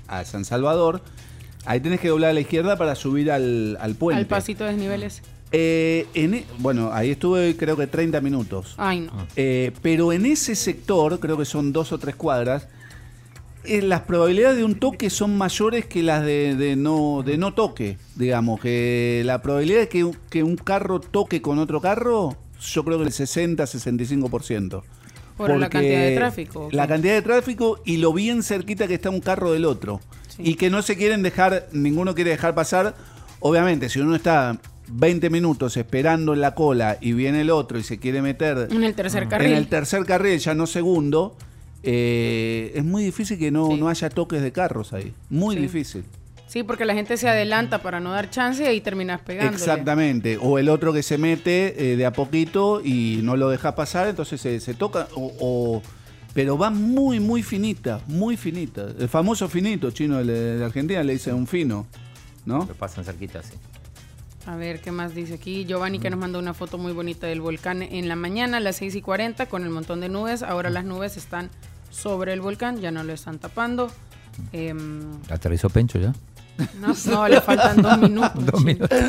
a 0.07 0.23
San 0.25 0.45
Salvador, 0.45 1.01
ahí 1.65 1.79
tenés 1.79 1.99
que 1.99 2.09
doblar 2.09 2.31
a 2.31 2.33
la 2.33 2.39
izquierda 2.41 2.77
para 2.77 2.95
subir 2.95 3.31
al, 3.31 3.77
al 3.81 3.95
puente. 3.95 4.19
Al 4.21 4.27
pasito 4.27 4.63
de 4.63 4.71
desniveles. 4.71 5.21
Eh, 5.51 6.07
en 6.15 6.33
e- 6.33 6.45
bueno, 6.57 6.91
ahí 6.91 7.11
estuve 7.11 7.55
creo 7.55 7.77
que 7.77 7.87
30 7.87 8.19
minutos. 8.21 8.73
Ay, 8.77 9.01
no. 9.01 9.11
Eh, 9.35 9.71
pero 9.81 10.11
en 10.11 10.25
ese 10.25 10.55
sector, 10.55 11.19
creo 11.19 11.37
que 11.37 11.45
son 11.45 11.71
dos 11.71 11.91
o 11.91 11.97
tres 11.97 12.15
cuadras, 12.15 12.67
eh, 13.67 13.81
las 13.81 14.01
probabilidades 14.01 14.57
de 14.57 14.63
un 14.63 14.75
toque 14.75 15.09
son 15.09 15.37
mayores 15.37 15.85
que 15.85 16.03
las 16.03 16.23
de, 16.25 16.55
de 16.55 16.75
no, 16.75 17.23
de 17.25 17.37
no 17.37 17.53
toque. 17.53 17.97
Digamos, 18.15 18.59
que 18.59 19.21
la 19.25 19.41
probabilidad 19.41 19.79
de 19.81 19.87
que, 19.89 20.03
un- 20.03 20.17
que 20.29 20.43
un 20.43 20.55
carro 20.57 20.99
toque 20.99 21.41
con 21.41 21.59
otro 21.59 21.81
carro, 21.81 22.35
yo 22.61 22.83
creo 22.83 22.97
que 22.99 23.05
el 23.05 23.11
60-65%. 23.11 24.83
Por 25.37 25.57
la 25.57 25.69
cantidad 25.69 25.99
de 25.99 26.15
tráfico. 26.15 26.69
La 26.71 26.87
cantidad 26.87 27.13
de 27.13 27.21
tráfico 27.21 27.81
y 27.83 27.97
lo 27.97 28.13
bien 28.13 28.41
cerquita 28.41 28.87
que 28.87 28.93
está 28.93 29.09
un 29.09 29.19
carro 29.19 29.51
del 29.51 29.65
otro. 29.65 29.99
Y 30.37 30.55
que 30.55 30.69
no 30.69 30.81
se 30.81 30.95
quieren 30.97 31.21
dejar, 31.23 31.67
ninguno 31.73 32.15
quiere 32.15 32.29
dejar 32.31 32.55
pasar. 32.55 32.95
Obviamente, 33.39 33.89
si 33.89 33.99
uno 33.99 34.15
está 34.15 34.57
20 34.87 35.29
minutos 35.29 35.75
esperando 35.77 36.33
en 36.33 36.41
la 36.41 36.55
cola 36.55 36.97
y 37.01 37.11
viene 37.13 37.41
el 37.41 37.49
otro 37.49 37.77
y 37.77 37.83
se 37.83 37.99
quiere 37.99 38.21
meter 38.21 38.67
En 38.71 38.83
el 38.83 38.93
tercer 38.95 39.27
carril. 39.27 39.51
en 39.51 39.57
el 39.57 39.67
tercer 39.67 40.05
carril, 40.05 40.39
ya 40.39 40.53
no 40.55 40.67
segundo, 40.67 41.35
eh, 41.85 42.71
es 42.75 42.83
muy 42.83 43.03
difícil 43.03 43.37
que 43.37 43.51
no, 43.51 43.75
no 43.77 43.87
haya 43.89 44.09
toques 44.09 44.41
de 44.41 44.51
carros 44.51 44.93
ahí. 44.93 45.13
Muy 45.29 45.55
Sí. 45.55 45.61
difícil. 45.61 46.03
Sí, 46.47 46.63
porque 46.63 46.85
la 46.85 46.93
gente 46.93 47.17
se 47.17 47.27
adelanta 47.27 47.81
para 47.81 47.99
no 47.99 48.11
dar 48.11 48.29
chance 48.29 48.63
y 48.63 48.67
ahí 48.67 48.79
terminas 48.81 49.19
pegándole. 49.21 49.57
Exactamente. 49.57 50.37
O 50.41 50.57
el 50.59 50.69
otro 50.69 50.93
que 50.93 51.01
se 51.03 51.17
mete 51.17 51.91
eh, 51.93 51.95
de 51.97 52.05
a 52.05 52.13
poquito 52.13 52.81
y 52.83 53.19
no 53.23 53.35
lo 53.35 53.49
deja 53.49 53.75
pasar, 53.75 54.07
entonces 54.07 54.39
se, 54.41 54.59
se 54.59 54.73
toca. 54.73 55.07
O, 55.15 55.31
o- 55.39 55.81
pero 56.33 56.57
va 56.57 56.69
muy, 56.69 57.19
muy 57.19 57.41
finita, 57.43 58.01
muy 58.07 58.35
finita. 58.37 58.87
El 58.99 59.07
famoso 59.09 59.47
finito 59.47 59.89
chino 59.91 60.23
de, 60.23 60.57
de 60.57 60.65
Argentina 60.65 61.01
le 61.03 61.13
dice 61.13 61.33
un 61.33 61.47
fino, 61.47 61.87
¿no? 62.45 62.67
Que 62.67 62.73
pasan 62.73 63.05
cerquita, 63.05 63.41
sí. 63.41 63.53
A 64.45 64.55
ver, 64.55 64.79
¿qué 64.81 64.91
más 64.91 65.15
dice 65.15 65.33
aquí? 65.35 65.65
Giovanni 65.65 65.97
que 65.97 66.09
nos 66.11 66.19
mandó 66.19 66.37
una 66.37 66.53
foto 66.53 66.77
muy 66.77 66.91
bonita 66.93 67.25
del 67.25 67.41
volcán 67.41 67.81
en 67.81 68.07
la 68.07 68.15
mañana, 68.15 68.57
a 68.57 68.59
las 68.59 68.75
6 68.75 68.93
y 68.95 69.01
40, 69.01 69.47
con 69.47 69.63
el 69.63 69.69
montón 69.71 70.01
de 70.01 70.09
nubes. 70.09 70.43
Ahora 70.43 70.69
las 70.69 70.85
nubes 70.85 71.17
están 71.17 71.49
sobre 71.95 72.33
el 72.33 72.41
volcán, 72.41 72.77
ya 72.79 72.91
no 72.91 73.03
lo 73.03 73.13
están 73.13 73.39
tapando. 73.39 73.89
Em, 74.51 75.01
¿Aterrizó 75.29 75.69
Pencho 75.69 75.97
ya? 75.97 76.13
no, 76.79 76.93
no, 77.05 77.27
le 77.27 77.41
faltan 77.41 77.81
dos 77.81 77.97
minutos. 78.09 78.45
Dos 78.45 78.63
minutos. 78.63 78.99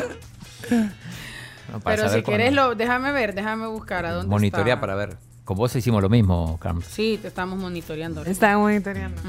No, 1.71 1.79
Pero 1.83 2.09
si 2.09 2.23
querés, 2.23 2.53
lo, 2.53 2.75
déjame 2.75 3.11
ver, 3.11 3.35
déjame 3.35 3.67
buscar 3.67 4.05
a 4.05 4.13
dónde 4.13 4.29
Monitorea 4.29 4.75
está. 4.75 4.81
para 4.81 4.95
ver. 4.95 5.17
Con 5.43 5.57
vos 5.57 5.73
hicimos 5.75 6.01
lo 6.01 6.09
mismo, 6.09 6.57
Carmen. 6.59 6.83
Sí, 6.89 7.17
te 7.21 7.29
estamos 7.29 7.57
monitoreando. 7.57 8.23
Está 8.25 8.57
monitoreando. 8.57 9.21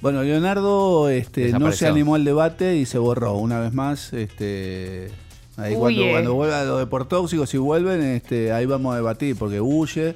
Bueno, 0.00 0.22
Leonardo 0.22 1.08
este, 1.08 1.52
no 1.52 1.72
se 1.72 1.88
animó 1.88 2.14
al 2.14 2.24
debate 2.24 2.76
y 2.76 2.86
se 2.86 2.98
borró 2.98 3.34
una 3.34 3.58
vez 3.58 3.72
más. 3.72 4.12
Este, 4.12 5.10
ahí 5.56 5.74
cuando, 5.74 5.86
Huye. 6.00 6.10
cuando 6.12 6.34
vuelva 6.34 6.62
lo 6.64 6.78
de 6.78 6.86
por 6.86 7.08
si 7.48 7.58
vuelven, 7.58 8.02
este, 8.02 8.52
ahí 8.52 8.66
vamos 8.66 8.92
a 8.92 8.96
debatir, 8.96 9.36
porque 9.36 9.60
huye. 9.60 10.14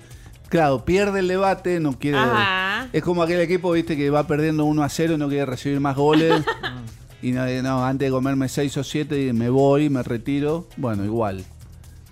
Claro, 0.48 0.84
pierde 0.84 1.20
el 1.20 1.28
debate, 1.28 1.80
no 1.80 1.98
quiere. 1.98 2.18
Ajá. 2.18 2.88
Es 2.92 3.02
como 3.02 3.22
aquel 3.22 3.40
equipo, 3.40 3.72
viste, 3.72 3.96
que 3.96 4.10
va 4.10 4.26
perdiendo 4.26 4.64
1 4.64 4.82
a 4.82 4.88
0 4.88 5.14
y 5.14 5.18
no 5.18 5.28
quiere 5.28 5.46
recibir 5.46 5.80
más 5.80 5.96
goles. 5.96 6.42
y 7.22 7.32
no, 7.32 7.46
no, 7.62 7.84
antes 7.84 8.06
de 8.06 8.10
comerme 8.10 8.48
6 8.48 8.76
o 8.78 8.84
7 8.84 9.32
me 9.32 9.50
voy, 9.50 9.90
me 9.90 10.02
retiro. 10.02 10.66
Bueno, 10.76 11.04
igual. 11.04 11.44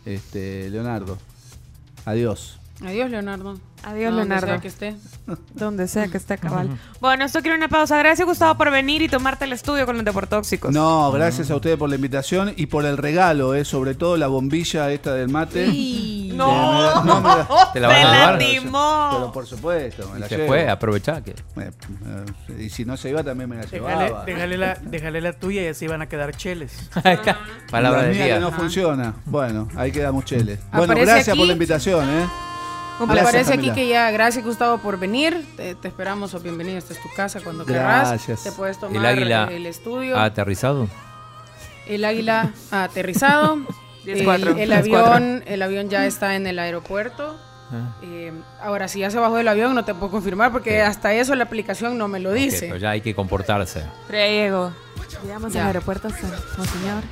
Este, 0.05 0.69
Leonardo. 0.71 1.19
Adiós. 2.05 2.59
Adiós, 2.85 3.11
Leonardo. 3.11 3.59
Adiós, 3.85 4.11
Donde 4.11 4.25
Leonardo. 4.27 4.47
sea 4.49 4.59
que 4.61 4.69
esté. 4.69 4.97
Donde 5.55 5.89
sea 5.89 6.09
que 6.09 6.17
esté 6.19 6.37
cabal. 6.39 6.79
Bueno, 7.01 7.25
esto 7.25 7.41
quiere 7.41 7.57
una 7.57 7.69
pausa. 7.69 7.97
Gracias, 7.99 8.27
Gustavo, 8.27 8.59
por 8.59 8.71
venir 8.71 9.01
y 9.01 9.09
tomarte 9.09 9.45
el 9.47 9.53
estudio 9.53 9.87
con 9.87 9.97
los 9.97 10.05
deportóxicos. 10.05 10.73
No, 10.75 11.11
gracias 11.13 11.51
a 11.51 11.57
ustedes 11.57 11.79
por 11.79 11.89
la 11.89 11.95
invitación 11.95 12.53
y 12.57 12.67
por 12.67 12.85
el 12.85 12.99
regalo, 12.99 13.55
eh, 13.55 13.65
sobre 13.65 13.95
todo 13.95 14.17
la 14.19 14.27
bombilla 14.27 14.91
esta 14.91 15.15
del 15.15 15.29
mate. 15.31 15.67
No. 16.35 17.03
no 17.05 17.21
me 17.23 17.29
la- 17.31 17.49
¿Te 17.73 17.81
la 17.81 17.89
vas 17.89 17.97
a 17.97 18.01
llevar? 18.01 18.43
lastimó. 18.43 19.09
Pero 19.13 19.33
por 19.33 19.47
supuesto, 19.47 20.11
me 20.13 20.19
la 20.21 20.29
Se 20.29 20.37
llevo. 20.37 20.49
fue, 20.49 20.69
aprovechá 20.69 21.23
que. 21.23 21.31
Eh, 21.31 21.71
eh, 22.51 22.63
y 22.65 22.69
si 22.69 22.85
no 22.85 22.97
se 22.99 23.09
iba 23.09 23.23
también 23.25 23.49
me 23.49 23.57
la 23.57 23.63
Déjale, 23.63 24.05
llevaba. 24.07 24.25
déjale 24.27 24.59
la, 24.59 24.75
déjale 24.83 25.21
la 25.23 25.33
tuya 25.33 25.63
y 25.63 25.67
así 25.69 25.87
van 25.87 26.03
a 26.03 26.09
quedar 26.09 26.37
cheles. 26.37 26.91
Palabra 27.71 28.03
la 28.03 28.07
del 28.09 28.17
mía 28.17 28.25
día. 28.27 28.35
que 28.35 28.41
no 28.41 28.53
funciona. 28.53 29.15
Bueno, 29.25 29.67
ahí 29.77 29.91
quedamos 29.93 30.27
cheles. 30.27 30.59
Bueno, 30.73 30.85
Aparece 30.93 31.07
gracias 31.07 31.29
aquí. 31.29 31.39
por 31.39 31.47
la 31.47 31.53
invitación, 31.55 32.11
¿eh? 32.11 32.27
Me 32.99 33.07
Gracias, 33.07 33.25
parece 33.33 33.53
aquí 33.55 33.71
que 33.73 33.89
ya, 33.89 34.11
gracias 34.11 34.45
Gustavo 34.45 34.79
por 34.79 34.99
venir. 34.99 35.47
Te, 35.57 35.75
te 35.75 35.89
esperamos 35.89 36.33
o 36.35 36.41
bienvenido. 36.41 36.79
Esta 36.79 36.95
es 36.95 37.03
tu 37.03 37.09
casa 37.15 37.41
cuando 37.43 37.65
Gracias. 37.67 38.23
querrás. 38.27 38.43
Te 38.45 38.53
puedes 38.53 38.81
tomar 38.81 38.97
El 38.97 39.05
águila 39.07 39.49
el 39.51 39.67
estudio. 39.67 40.17
ha 40.17 40.25
aterrizado. 40.25 40.89
El 41.87 42.05
águila 42.07 42.53
ha 42.71 42.85
aterrizado. 42.85 43.59
el, 44.07 44.25
10-4, 44.27 44.59
el 44.59 44.71
10-4. 44.73 44.77
avión, 44.79 45.45
el 45.47 45.63
avión 45.63 45.91
ya 45.91 46.07
está 46.07 46.37
en 46.37 46.47
el 46.47 46.59
aeropuerto. 46.59 47.37
Ah. 47.71 47.97
Eh, 48.03 48.33
ahora, 48.63 48.89
si 48.89 49.01
ya 49.01 49.11
se 49.11 49.19
bajó 49.19 49.37
del 49.37 49.49
avión, 49.49 49.75
no 49.75 49.85
te 49.85 49.93
puedo 49.93 50.11
confirmar 50.13 50.51
porque 50.53 50.81
hasta 50.83 51.13
eso 51.13 51.35
la 51.35 51.45
aplicación 51.45 51.99
no 51.99 52.09
me 52.09 52.19
lo 52.21 52.33
dice. 52.33 52.67
pero 52.69 52.77
ya 52.79 52.91
hay 52.91 53.03
que 53.03 53.15
comportarse. 53.15 53.85
Llegamos 55.23 55.55
al 55.57 55.67
aeropuerto, 55.67 56.09
San- 56.09 56.31
Monseñor. 56.57 57.03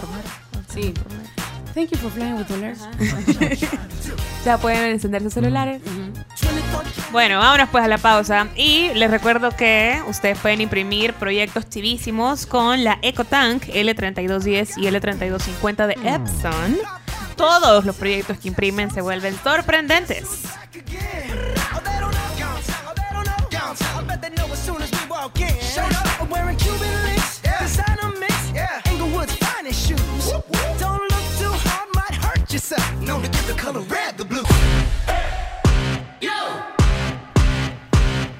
Romero. 0.00 0.28
Sí. 0.72 0.94
Thank 1.74 1.90
you 1.90 1.98
for 1.98 2.10
flying 2.10 2.36
with 2.36 2.46
Dolores. 2.48 2.78
Ya 4.44 4.58
pueden 4.58 4.90
encender 4.90 5.22
sus 5.22 5.32
celulares. 5.32 5.80
Bueno, 7.12 7.38
vámonos 7.38 7.70
pues 7.70 7.82
a 7.82 7.88
la 7.88 7.96
pausa. 7.96 8.48
Y 8.56 8.92
les 8.92 9.10
recuerdo 9.10 9.50
que 9.56 10.02
ustedes 10.06 10.38
pueden 10.38 10.60
imprimir 10.60 11.14
proyectos 11.14 11.66
chivísimos 11.70 12.44
con 12.44 12.84
la 12.84 12.98
EcoTank 13.00 13.62
L3210 13.64 14.76
y 14.76 14.82
L3250 14.82 15.86
de 15.86 15.94
Epson. 16.14 16.76
Todos 17.36 17.86
los 17.86 17.96
proyectos 17.96 18.38
que 18.38 18.48
imprimen 18.48 18.90
se 18.90 19.00
vuelven 19.00 19.34
sorprendentes. 19.42 20.42
Known 32.54 33.18
to 33.20 33.28
give 33.30 33.48
the 33.48 33.54
color 33.54 33.80
red 33.80 34.16
the 34.16 34.24
blue. 34.24 34.44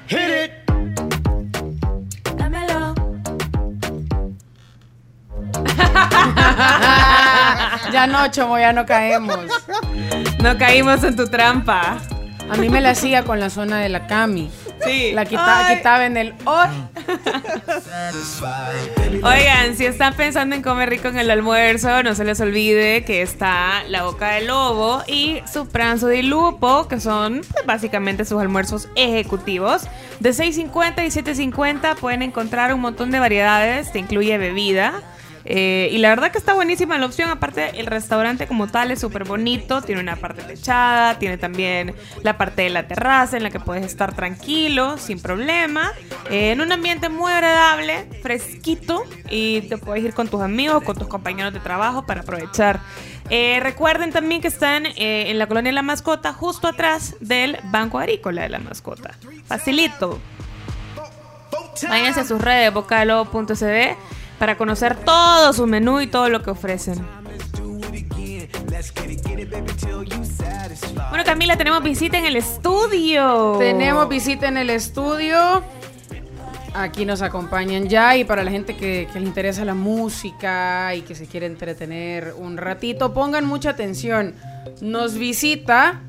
Hit 0.07 0.29
it. 0.29 0.51
Dámelo. 2.37 2.95
ya 7.91 8.07
no, 8.07 8.31
chomo, 8.31 8.57
ya 8.57 8.71
no 8.71 8.85
caemos. 8.85 9.51
No 10.41 10.57
caímos 10.57 11.03
en 11.03 11.17
tu 11.17 11.27
trampa. 11.27 11.97
A 12.49 12.55
mí 12.55 12.69
me 12.69 12.79
la 12.79 12.91
hacía 12.91 13.25
con 13.25 13.41
la 13.41 13.49
zona 13.49 13.79
de 13.79 13.89
la 13.89 14.07
cami. 14.07 14.49
Sí. 14.83 15.11
La 15.13 15.25
quita- 15.25 15.75
quitaba 15.77 16.05
en 16.05 16.17
el 16.17 16.33
or. 16.45 16.67
Oigan, 19.23 19.75
si 19.75 19.85
están 19.85 20.13
pensando 20.15 20.55
en 20.55 20.61
comer 20.61 20.89
rico 20.89 21.07
en 21.07 21.17
el 21.17 21.29
almuerzo, 21.31 22.03
no 22.03 22.15
se 22.15 22.23
les 22.23 22.39
olvide 22.41 23.03
que 23.05 23.21
está 23.21 23.83
la 23.87 24.03
boca 24.03 24.31
de 24.31 24.41
lobo 24.41 25.01
y 25.07 25.41
su 25.51 25.67
pranzo 25.67 26.07
de 26.07 26.23
lupo, 26.23 26.87
que 26.87 26.99
son 26.99 27.41
pues, 27.51 27.65
básicamente 27.65 28.25
sus 28.25 28.39
almuerzos 28.41 28.87
ejecutivos. 28.95 29.83
De 30.19 30.31
6.50 30.31 31.05
y 31.05 31.09
7.50 31.09 31.95
pueden 31.95 32.21
encontrar 32.21 32.73
un 32.73 32.81
montón 32.81 33.11
de 33.11 33.19
variedades, 33.19 33.91
te 33.91 33.99
incluye 33.99 34.37
bebida. 34.37 35.01
Eh, 35.45 35.89
y 35.91 35.99
la 35.99 36.09
verdad 36.09 36.31
que 36.31 36.39
está 36.39 36.53
buenísima 36.53 36.97
la 36.97 37.05
opción. 37.05 37.29
Aparte, 37.29 37.79
el 37.79 37.85
restaurante 37.85 38.47
como 38.47 38.67
tal 38.67 38.91
es 38.91 38.99
súper 38.99 39.23
bonito. 39.25 39.81
Tiene 39.81 40.01
una 40.01 40.15
parte 40.15 40.41
techada, 40.41 41.19
tiene 41.19 41.37
también 41.37 41.93
la 42.23 42.37
parte 42.37 42.63
de 42.63 42.71
la 42.71 42.87
terraza 42.87 43.37
en 43.37 43.43
la 43.43 43.51
que 43.51 43.59
puedes 43.59 43.85
estar 43.85 44.15
tranquilo, 44.15 44.97
sin 44.97 45.19
problema. 45.21 45.91
eh, 46.29 46.51
en 46.51 46.61
un 46.61 46.71
ambiente 46.71 47.09
muy 47.09 47.31
agradable, 47.31 48.09
fresquito. 48.23 49.03
Y 49.29 49.61
te 49.61 49.77
puedes 49.77 50.03
ir 50.03 50.13
con 50.13 50.27
tus 50.27 50.41
amigos, 50.41 50.83
con 50.83 50.97
tus 50.97 51.07
compañeros 51.07 51.53
de 51.53 51.59
trabajo 51.59 52.05
para 52.05 52.21
aprovechar. 52.21 52.79
Eh, 53.29 53.59
recuerden 53.61 54.11
también 54.11 54.41
que 54.41 54.47
están 54.47 54.85
en 54.95 55.39
la 55.39 55.47
colonia 55.47 55.71
La 55.71 55.81
Mascota, 55.81 56.33
justo 56.33 56.67
atrás 56.67 57.15
del 57.19 57.57
Banco 57.65 57.99
Agrícola 57.99 58.43
de 58.43 58.49
la 58.49 58.59
Mascota. 58.59 59.15
Facilito. 59.45 60.19
Váyanse 61.89 62.21
a 62.21 62.25
sus 62.25 62.41
redes, 62.41 62.73
bocalobo.cd, 62.73 63.97
para 64.39 64.57
conocer 64.57 64.95
todo 64.95 65.53
su 65.53 65.65
menú 65.67 66.01
y 66.01 66.07
todo 66.07 66.29
lo 66.29 66.41
que 66.41 66.51
ofrecen. 66.51 67.05
Bueno, 71.09 71.23
Camila, 71.23 71.57
tenemos 71.57 71.83
visita 71.83 72.17
en 72.17 72.25
el 72.25 72.35
estudio. 72.35 73.55
Tenemos 73.59 74.09
visita 74.09 74.47
en 74.47 74.57
el 74.57 74.69
estudio. 74.69 75.63
Aquí 76.73 77.05
nos 77.05 77.21
acompañan 77.21 77.87
ya 77.87 78.17
y 78.17 78.25
para 78.25 78.43
la 78.43 78.51
gente 78.51 78.75
que, 78.75 79.07
que 79.13 79.19
le 79.21 79.25
interesa 79.25 79.63
la 79.63 79.75
música 79.75 80.93
y 80.93 81.03
que 81.03 81.15
se 81.15 81.25
quiere 81.25 81.45
entretener 81.45 82.33
un 82.37 82.57
ratito, 82.57 83.13
pongan 83.13 83.45
mucha 83.45 83.69
atención. 83.69 84.35
Nos 84.81 85.17
visita 85.17 86.01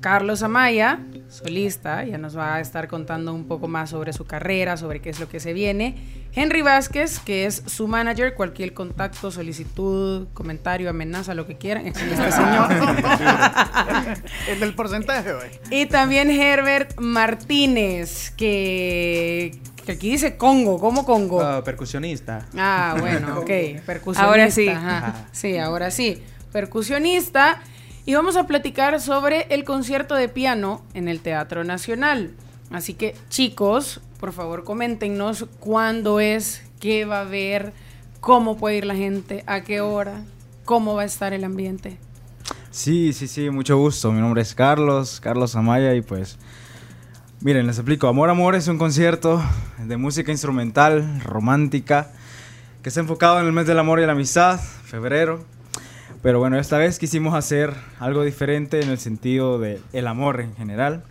Carlos 0.00 0.42
Amaya, 0.42 1.00
solista, 1.28 2.04
ya 2.04 2.18
nos 2.18 2.36
va 2.36 2.56
a 2.56 2.60
estar 2.60 2.88
contando 2.88 3.34
un 3.34 3.46
poco 3.46 3.68
más 3.68 3.90
sobre 3.90 4.12
su 4.12 4.24
carrera, 4.24 4.76
sobre 4.76 5.00
qué 5.00 5.10
es 5.10 5.20
lo 5.20 5.28
que 5.28 5.40
se 5.40 5.52
viene. 5.52 5.96
Henry 6.36 6.62
Vázquez, 6.62 7.20
que 7.20 7.46
es 7.46 7.62
su 7.66 7.86
manager, 7.86 8.34
cualquier 8.34 8.74
contacto, 8.74 9.30
solicitud, 9.30 10.26
comentario, 10.34 10.90
amenaza, 10.90 11.34
lo 11.34 11.46
que 11.46 11.56
quieran, 11.56 11.86
es 11.86 11.94
con 11.98 12.08
este 12.08 12.32
señor. 12.32 12.68
El 14.48 14.60
del 14.60 14.74
porcentaje, 14.74 15.32
güey. 15.32 15.50
Y 15.70 15.86
también 15.86 16.30
Herbert 16.30 16.98
Martínez, 16.98 18.30
que, 18.32 19.58
que 19.84 19.92
aquí 19.92 20.10
dice 20.10 20.36
Congo, 20.36 20.78
¿cómo 20.78 21.04
Congo? 21.04 21.40
Ah, 21.40 21.62
percusionista. 21.64 22.46
Ah, 22.56 22.96
bueno, 22.98 23.38
ok, 23.38 23.46
percusionista. 23.86 24.24
Ahora 24.24 24.50
sí. 24.50 24.68
ajá. 24.68 24.98
Ajá. 24.98 25.28
Sí, 25.32 25.56
ahora 25.58 25.90
sí, 25.90 26.22
percusionista. 26.52 27.62
Y 28.06 28.14
vamos 28.14 28.36
a 28.36 28.46
platicar 28.46 29.00
sobre 29.00 29.46
el 29.50 29.64
concierto 29.64 30.14
de 30.14 30.28
piano 30.28 30.82
en 30.94 31.08
el 31.08 31.20
Teatro 31.20 31.64
Nacional. 31.64 32.32
Así 32.70 32.94
que, 32.94 33.14
chicos, 33.28 34.00
por 34.20 34.32
favor, 34.32 34.64
coméntenos 34.64 35.46
cuándo 35.60 36.20
es, 36.20 36.62
qué 36.80 37.04
va 37.04 37.18
a 37.18 37.22
haber, 37.22 37.72
cómo 38.20 38.56
puede 38.56 38.76
ir 38.76 38.84
la 38.84 38.94
gente, 38.94 39.42
a 39.46 39.62
qué 39.62 39.80
hora, 39.80 40.22
cómo 40.64 40.94
va 40.94 41.02
a 41.02 41.06
estar 41.06 41.32
el 41.32 41.44
ambiente. 41.44 41.98
Sí, 42.70 43.12
sí, 43.12 43.28
sí, 43.28 43.50
mucho 43.50 43.78
gusto. 43.78 44.12
Mi 44.12 44.20
nombre 44.20 44.42
es 44.42 44.54
Carlos, 44.54 45.20
Carlos 45.20 45.56
Amaya 45.56 45.94
y 45.94 46.02
pues 46.02 46.38
Miren, 47.44 47.66
les 47.66 47.76
explico. 47.76 48.08
Amor 48.08 48.30
Amor 48.30 48.54
es 48.54 48.68
un 48.68 48.78
concierto 48.78 49.42
de 49.76 49.98
música 49.98 50.32
instrumental, 50.32 51.20
romántica, 51.22 52.10
que 52.82 52.88
está 52.88 53.00
enfocado 53.00 53.38
en 53.38 53.44
el 53.44 53.52
mes 53.52 53.66
del 53.66 53.78
amor 53.78 54.00
y 54.00 54.06
la 54.06 54.12
amistad, 54.12 54.58
febrero. 54.58 55.44
Pero 56.24 56.38
bueno, 56.40 56.58
esta 56.58 56.78
vez 56.78 56.98
quisimos 56.98 57.34
hacer 57.34 57.72
algo 58.00 58.24
diferente 58.24 58.80
en 58.80 58.88
el 58.88 58.98
sentido 58.98 59.60
de 59.60 59.80
el 59.92 60.08
amor 60.08 60.40
en 60.40 60.56
general. 60.56 61.04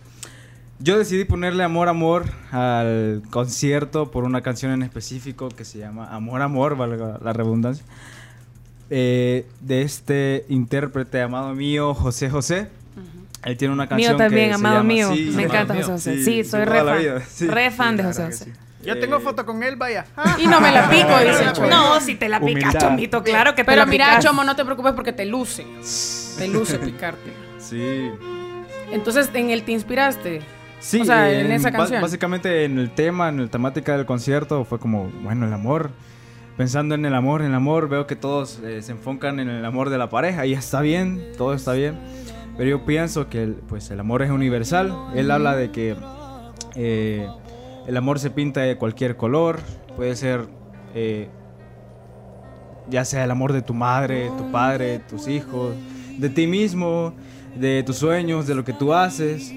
Yo 0.80 0.98
decidí 0.98 1.24
ponerle 1.24 1.62
Amor 1.64 1.88
Amor 1.88 2.24
al 2.50 3.22
concierto 3.30 4.10
por 4.10 4.24
una 4.24 4.42
canción 4.42 4.72
en 4.72 4.82
específico 4.82 5.48
que 5.48 5.64
se 5.64 5.78
llama 5.78 6.12
Amor 6.14 6.42
Amor, 6.42 6.76
valga 6.76 7.18
la 7.22 7.32
redundancia, 7.32 7.84
eh, 8.90 9.46
de 9.60 9.82
este 9.82 10.44
intérprete 10.48 11.22
amado 11.22 11.54
mío, 11.54 11.94
José 11.94 12.28
José. 12.28 12.68
Él 13.44 13.56
tiene 13.56 13.72
una 13.72 13.86
canción 13.88 14.12
Mío 14.12 14.18
también, 14.18 14.46
que 14.48 14.54
se 14.54 14.54
amado 14.56 14.76
llama- 14.78 14.88
mío. 14.88 15.10
Sí, 15.14 15.22
Me 15.26 15.28
amado 15.30 15.42
encanta 15.44 15.74
mío. 15.74 15.82
José 15.86 16.10
José. 16.16 16.24
Sí, 16.24 16.44
soy 16.44 16.60
de 16.60 16.66
re 16.66 16.72
toda 16.72 16.84
la 16.84 16.92
fan. 16.92 17.00
vida, 17.02 17.20
sí. 17.28 17.46
Re 17.46 17.70
fan 17.70 17.96
de 17.96 18.02
Sí, 18.02 18.06
José 18.08 18.24
José. 18.26 18.52
Yo 18.84 18.98
tengo 18.98 19.20
foto 19.20 19.44
con 19.46 19.62
él, 19.62 19.76
vaya. 19.76 20.04
Y 20.38 20.46
no 20.46 20.60
me 20.60 20.70
la 20.72 20.88
pico, 20.90 21.08
dice 21.18 21.52
Chomo. 21.52 21.68
No, 21.68 22.00
si 22.00 22.14
te 22.16 22.28
la 22.28 22.38
picas, 22.40 22.62
Humildad. 22.74 22.80
chomito, 22.80 23.22
claro 23.22 23.54
que 23.54 23.62
te 23.62 23.66
Pero 23.66 23.80
la 23.80 23.86
mira, 23.86 24.06
picas. 24.10 24.24
Chomo, 24.24 24.44
no 24.44 24.54
te 24.56 24.64
preocupes 24.64 24.92
porque 24.92 25.12
te 25.12 25.24
luce. 25.24 25.66
Te 26.38 26.48
luce 26.48 26.78
picarte. 26.80 27.32
Sí. 27.58 28.10
Entonces, 28.90 29.30
¿en 29.34 29.50
él 29.50 29.62
te 29.62 29.72
inspiraste? 29.72 30.42
Sí, 30.80 31.00
O 31.00 31.04
sea, 31.04 31.30
en 31.32 31.46
en- 31.46 31.52
esa 31.52 31.70
canción. 31.72 32.02
Básicamente 32.02 32.64
en 32.64 32.78
el 32.78 32.90
tema, 32.90 33.28
en 33.28 33.40
la 33.42 33.48
temática 33.48 33.96
del 33.96 34.04
concierto 34.04 34.64
fue 34.64 34.78
como, 34.78 35.10
bueno, 35.22 35.46
el 35.46 35.52
amor. 35.52 35.90
Pensando 36.56 36.94
en 36.94 37.04
el 37.04 37.14
amor, 37.14 37.40
en 37.40 37.48
el 37.48 37.54
amor, 37.54 37.88
veo 37.88 38.06
que 38.06 38.14
todos 38.16 38.60
eh, 38.62 38.82
se 38.82 38.92
enfocan 38.92 39.40
en 39.40 39.48
el 39.48 39.64
amor 39.64 39.90
de 39.90 39.98
la 39.98 40.08
pareja 40.08 40.46
y 40.46 40.52
está 40.52 40.80
bien, 40.82 41.20
todo 41.38 41.54
está 41.54 41.72
bien. 41.72 41.98
Pero 42.56 42.70
yo 42.70 42.84
pienso 42.84 43.28
que 43.28 43.42
el, 43.42 43.54
pues, 43.54 43.90
el 43.90 43.98
amor 43.98 44.22
es 44.22 44.30
universal. 44.30 44.94
Él 45.16 45.30
habla 45.32 45.56
de 45.56 45.70
que 45.72 45.96
eh, 46.76 47.26
el 47.86 47.96
amor 47.96 48.18
se 48.18 48.30
pinta 48.30 48.60
de 48.60 48.76
cualquier 48.76 49.16
color. 49.16 49.60
Puede 49.96 50.16
ser 50.16 50.46
eh, 50.94 51.28
ya 52.88 53.04
sea 53.04 53.24
el 53.24 53.30
amor 53.30 53.52
de 53.52 53.62
tu 53.62 53.74
madre, 53.74 54.30
tu 54.36 54.50
padre, 54.50 55.00
tus 55.00 55.28
hijos, 55.28 55.74
de 56.18 56.28
ti 56.28 56.46
mismo, 56.46 57.14
de 57.56 57.82
tus 57.82 57.96
sueños, 57.96 58.46
de 58.46 58.54
lo 58.54 58.64
que 58.64 58.72
tú 58.72 58.92
haces. 58.92 59.52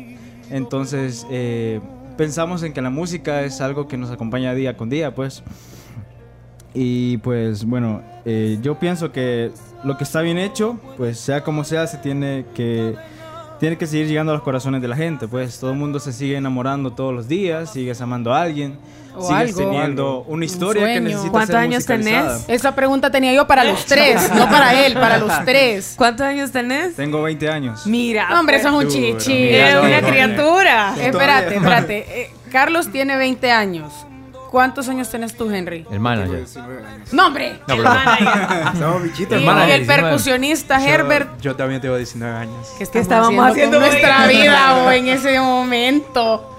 Entonces, 0.49 1.25
eh, 1.29 1.81
pensamos 2.15 2.63
en 2.63 2.73
que 2.73 2.81
la 2.81 2.89
música 2.89 3.41
es 3.41 3.59
algo 3.61 3.87
que 3.87 3.97
nos 3.97 4.11
acompaña 4.11 4.53
día 4.53 4.77
con 4.77 4.89
día, 4.89 5.13
pues. 5.13 5.43
Y 6.73 7.17
pues 7.17 7.65
bueno, 7.65 8.01
eh, 8.25 8.59
yo 8.61 8.77
pienso 8.77 9.11
que 9.11 9.51
lo 9.83 9.97
que 9.97 10.03
está 10.03 10.21
bien 10.21 10.37
hecho, 10.37 10.79
pues 10.95 11.19
sea 11.19 11.43
como 11.43 11.63
sea, 11.63 11.87
se 11.87 11.97
tiene 11.97 12.45
que 12.53 12.95
tiene 13.59 13.77
que 13.77 13.87
seguir 13.87 14.07
llegando 14.07 14.31
a 14.31 14.35
los 14.35 14.43
corazones 14.43 14.81
de 14.81 14.87
la 14.87 14.95
gente, 14.95 15.27
pues 15.27 15.59
todo 15.59 15.71
el 15.71 15.77
mundo 15.77 15.99
se 15.99 16.13
sigue 16.13 16.37
enamorando 16.37 16.91
todos 16.91 17.13
los 17.13 17.27
días, 17.27 17.71
sigues 17.73 17.99
amando 18.01 18.33
a 18.33 18.41
alguien, 18.41 18.77
O 19.15 19.21
sigues 19.27 19.57
algo. 19.57 19.57
teniendo 19.71 20.19
una 20.27 20.45
historia 20.45 20.85
que 20.85 20.91
sueño. 20.93 21.07
necesita 21.09 21.31
¿Cuántos 21.31 21.47
ser 21.53 21.63
años 21.63 21.85
tenés? 21.85 22.45
Esa 22.47 22.75
pregunta 22.75 23.09
tenía 23.09 23.33
yo 23.33 23.47
para 23.47 23.63
los 23.63 23.85
tres, 23.85 24.31
no 24.35 24.49
para 24.49 24.85
él, 24.85 24.93
para 24.93 25.17
los 25.17 25.31
tres. 25.45 25.93
¿Cuántos 25.97 26.25
años 26.27 26.51
tenés? 26.51 26.95
Tengo 26.95 27.21
20 27.23 27.49
años. 27.49 27.85
Mira. 27.87 28.29
No, 28.29 28.39
hombre, 28.39 28.57
eso 28.57 28.67
es 28.67 28.73
un 28.73 28.83
Duro, 28.89 29.17
chichi. 29.17 29.49
Es 29.49 29.75
una 29.75 30.01
criatura. 30.01 30.93
Espérate, 30.99 31.55
espérate. 31.55 32.21
Eh, 32.21 32.29
Carlos 32.51 32.91
tiene 32.91 33.17
20 33.17 33.51
años. 33.51 33.91
¿Cuántos 34.49 34.87
años 34.89 35.09
tenés 35.09 35.35
tú, 35.35 35.49
Henry? 35.51 35.85
El 35.91 35.99
manager. 35.99 36.45
¡No, 37.11 37.27
hombre! 37.27 37.59
No, 37.67 37.75
pero- 37.75 38.79
Somos 38.79 39.03
bichitos. 39.03 39.41
Y, 39.41 39.45
manager, 39.45 39.69
y 39.69 39.71
el 39.73 39.79
19. 39.81 40.01
percusionista 40.03 40.79
Yo- 40.79 40.85
Herbert. 40.87 41.41
Yo 41.41 41.55
también 41.55 41.81
tengo 41.81 41.97
19 41.97 42.35
años. 42.37 42.67
¿Qué 42.77 42.83
estábamos 42.99 43.45
haciendo 43.45 43.79
con 43.79 43.87
nuestra 43.89 44.27
vida 44.27 44.77
o 44.77 44.91
en 44.91 45.07
ese 45.09 45.39
momento? 45.39 46.56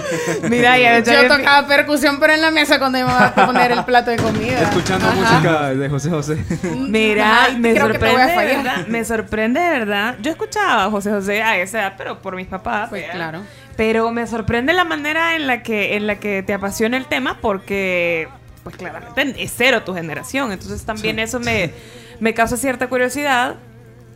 Mira, 0.48 0.78
ya 0.78 1.00
Yo 1.00 1.28
tocaba 1.28 1.66
percusión, 1.66 2.18
pero 2.20 2.32
en 2.32 2.40
la 2.40 2.50
mesa 2.50 2.78
cuando 2.78 2.98
iba 2.98 3.26
a 3.26 3.34
poner 3.34 3.72
el 3.72 3.84
plato 3.84 4.10
de 4.10 4.16
comida. 4.16 4.60
Escuchando 4.62 5.06
Ajá. 5.06 5.16
música 5.16 5.74
de 5.74 5.88
José 5.88 6.10
José. 6.10 6.44
Mira, 6.76 7.44
Ajá, 7.44 7.58
me 7.58 7.78
sorprende. 7.78 8.84
Me 8.88 9.04
sorprende, 9.04 9.60
de 9.60 9.70
¿verdad? 9.70 10.16
Yo 10.20 10.30
escuchaba 10.30 10.84
a 10.84 10.90
José 10.90 11.10
José 11.10 11.42
a 11.42 11.58
esa 11.58 11.80
edad, 11.80 11.94
pero 11.96 12.20
por 12.20 12.36
mis 12.36 12.46
papás. 12.46 12.88
Pues 12.88 13.02
¿verdad? 13.02 13.14
claro. 13.16 13.42
Pero 13.76 14.10
me 14.10 14.26
sorprende 14.26 14.72
la 14.72 14.84
manera 14.84 15.36
en 15.36 15.46
la 15.46 15.62
que 15.62 15.96
en 15.96 16.06
la 16.06 16.16
que 16.16 16.42
te 16.42 16.52
apasiona 16.52 16.96
el 16.96 17.06
tema 17.06 17.38
porque 17.40 18.28
pues 18.62 18.76
claramente 18.76 19.42
es 19.42 19.52
cero 19.56 19.82
tu 19.82 19.94
generación, 19.94 20.52
entonces 20.52 20.84
también 20.84 21.18
eso 21.18 21.40
me 21.40 21.72
me 22.20 22.34
causa 22.34 22.56
cierta 22.56 22.88
curiosidad. 22.88 23.56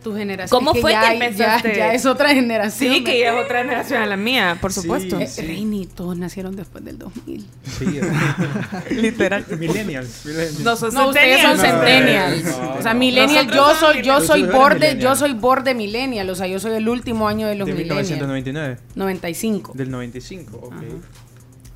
Tu 0.06 0.14
generación. 0.14 0.56
¿Cómo 0.60 0.70
Es 0.70 0.74
que 0.76 0.80
fue 0.82 0.92
ya 0.92 1.00
que 1.00 1.06
ya- 1.18 1.24
empezaste? 1.26 1.76
Ya, 1.76 1.92
es 1.92 2.06
otra 2.06 2.28
generación. 2.32 2.94
Sí, 2.94 3.02
que 3.02 3.18
ya 3.18 3.36
es 3.36 3.44
otra 3.44 3.58
generación 3.62 4.00
a 4.02 4.06
la 4.06 4.16
mía, 4.16 4.56
por 4.60 4.72
supuesto. 4.72 5.18
Eh, 5.18 5.28
Reini, 5.38 5.86
todos 5.86 6.16
nacieron 6.16 6.54
después 6.54 6.84
del 6.84 6.96
2000. 6.96 7.44
Sí, 7.76 7.86
Literal. 8.94 9.44
Millennials. 9.58 10.24
millennials. 10.24 10.60
No, 10.94 11.08
ustedes 11.08 11.42
son 11.42 11.58
centennials. 11.58 12.44
No, 12.44 12.74
o 12.78 12.82
sea, 12.82 12.94
no. 12.94 13.00
millennial, 13.00 13.50
yo 13.50 13.74
soy, 13.74 14.02
yo 14.02 14.20
soy 14.20 14.44
borde, 14.44 14.74
millennial. 14.78 14.98
yo 15.00 15.16
soy 15.16 15.32
borde 15.34 15.74
millennial, 15.74 16.30
o 16.30 16.36
sea, 16.36 16.46
yo 16.46 16.60
soy 16.60 16.74
el 16.76 16.88
último 16.88 17.26
año 17.26 17.48
de 17.48 17.56
los 17.56 17.66
De 17.66 17.72
millennials. 17.74 18.08
1999. 18.08 18.78
95. 18.94 19.72
Del 19.74 19.90
95, 19.90 20.56
ok. 20.62 20.72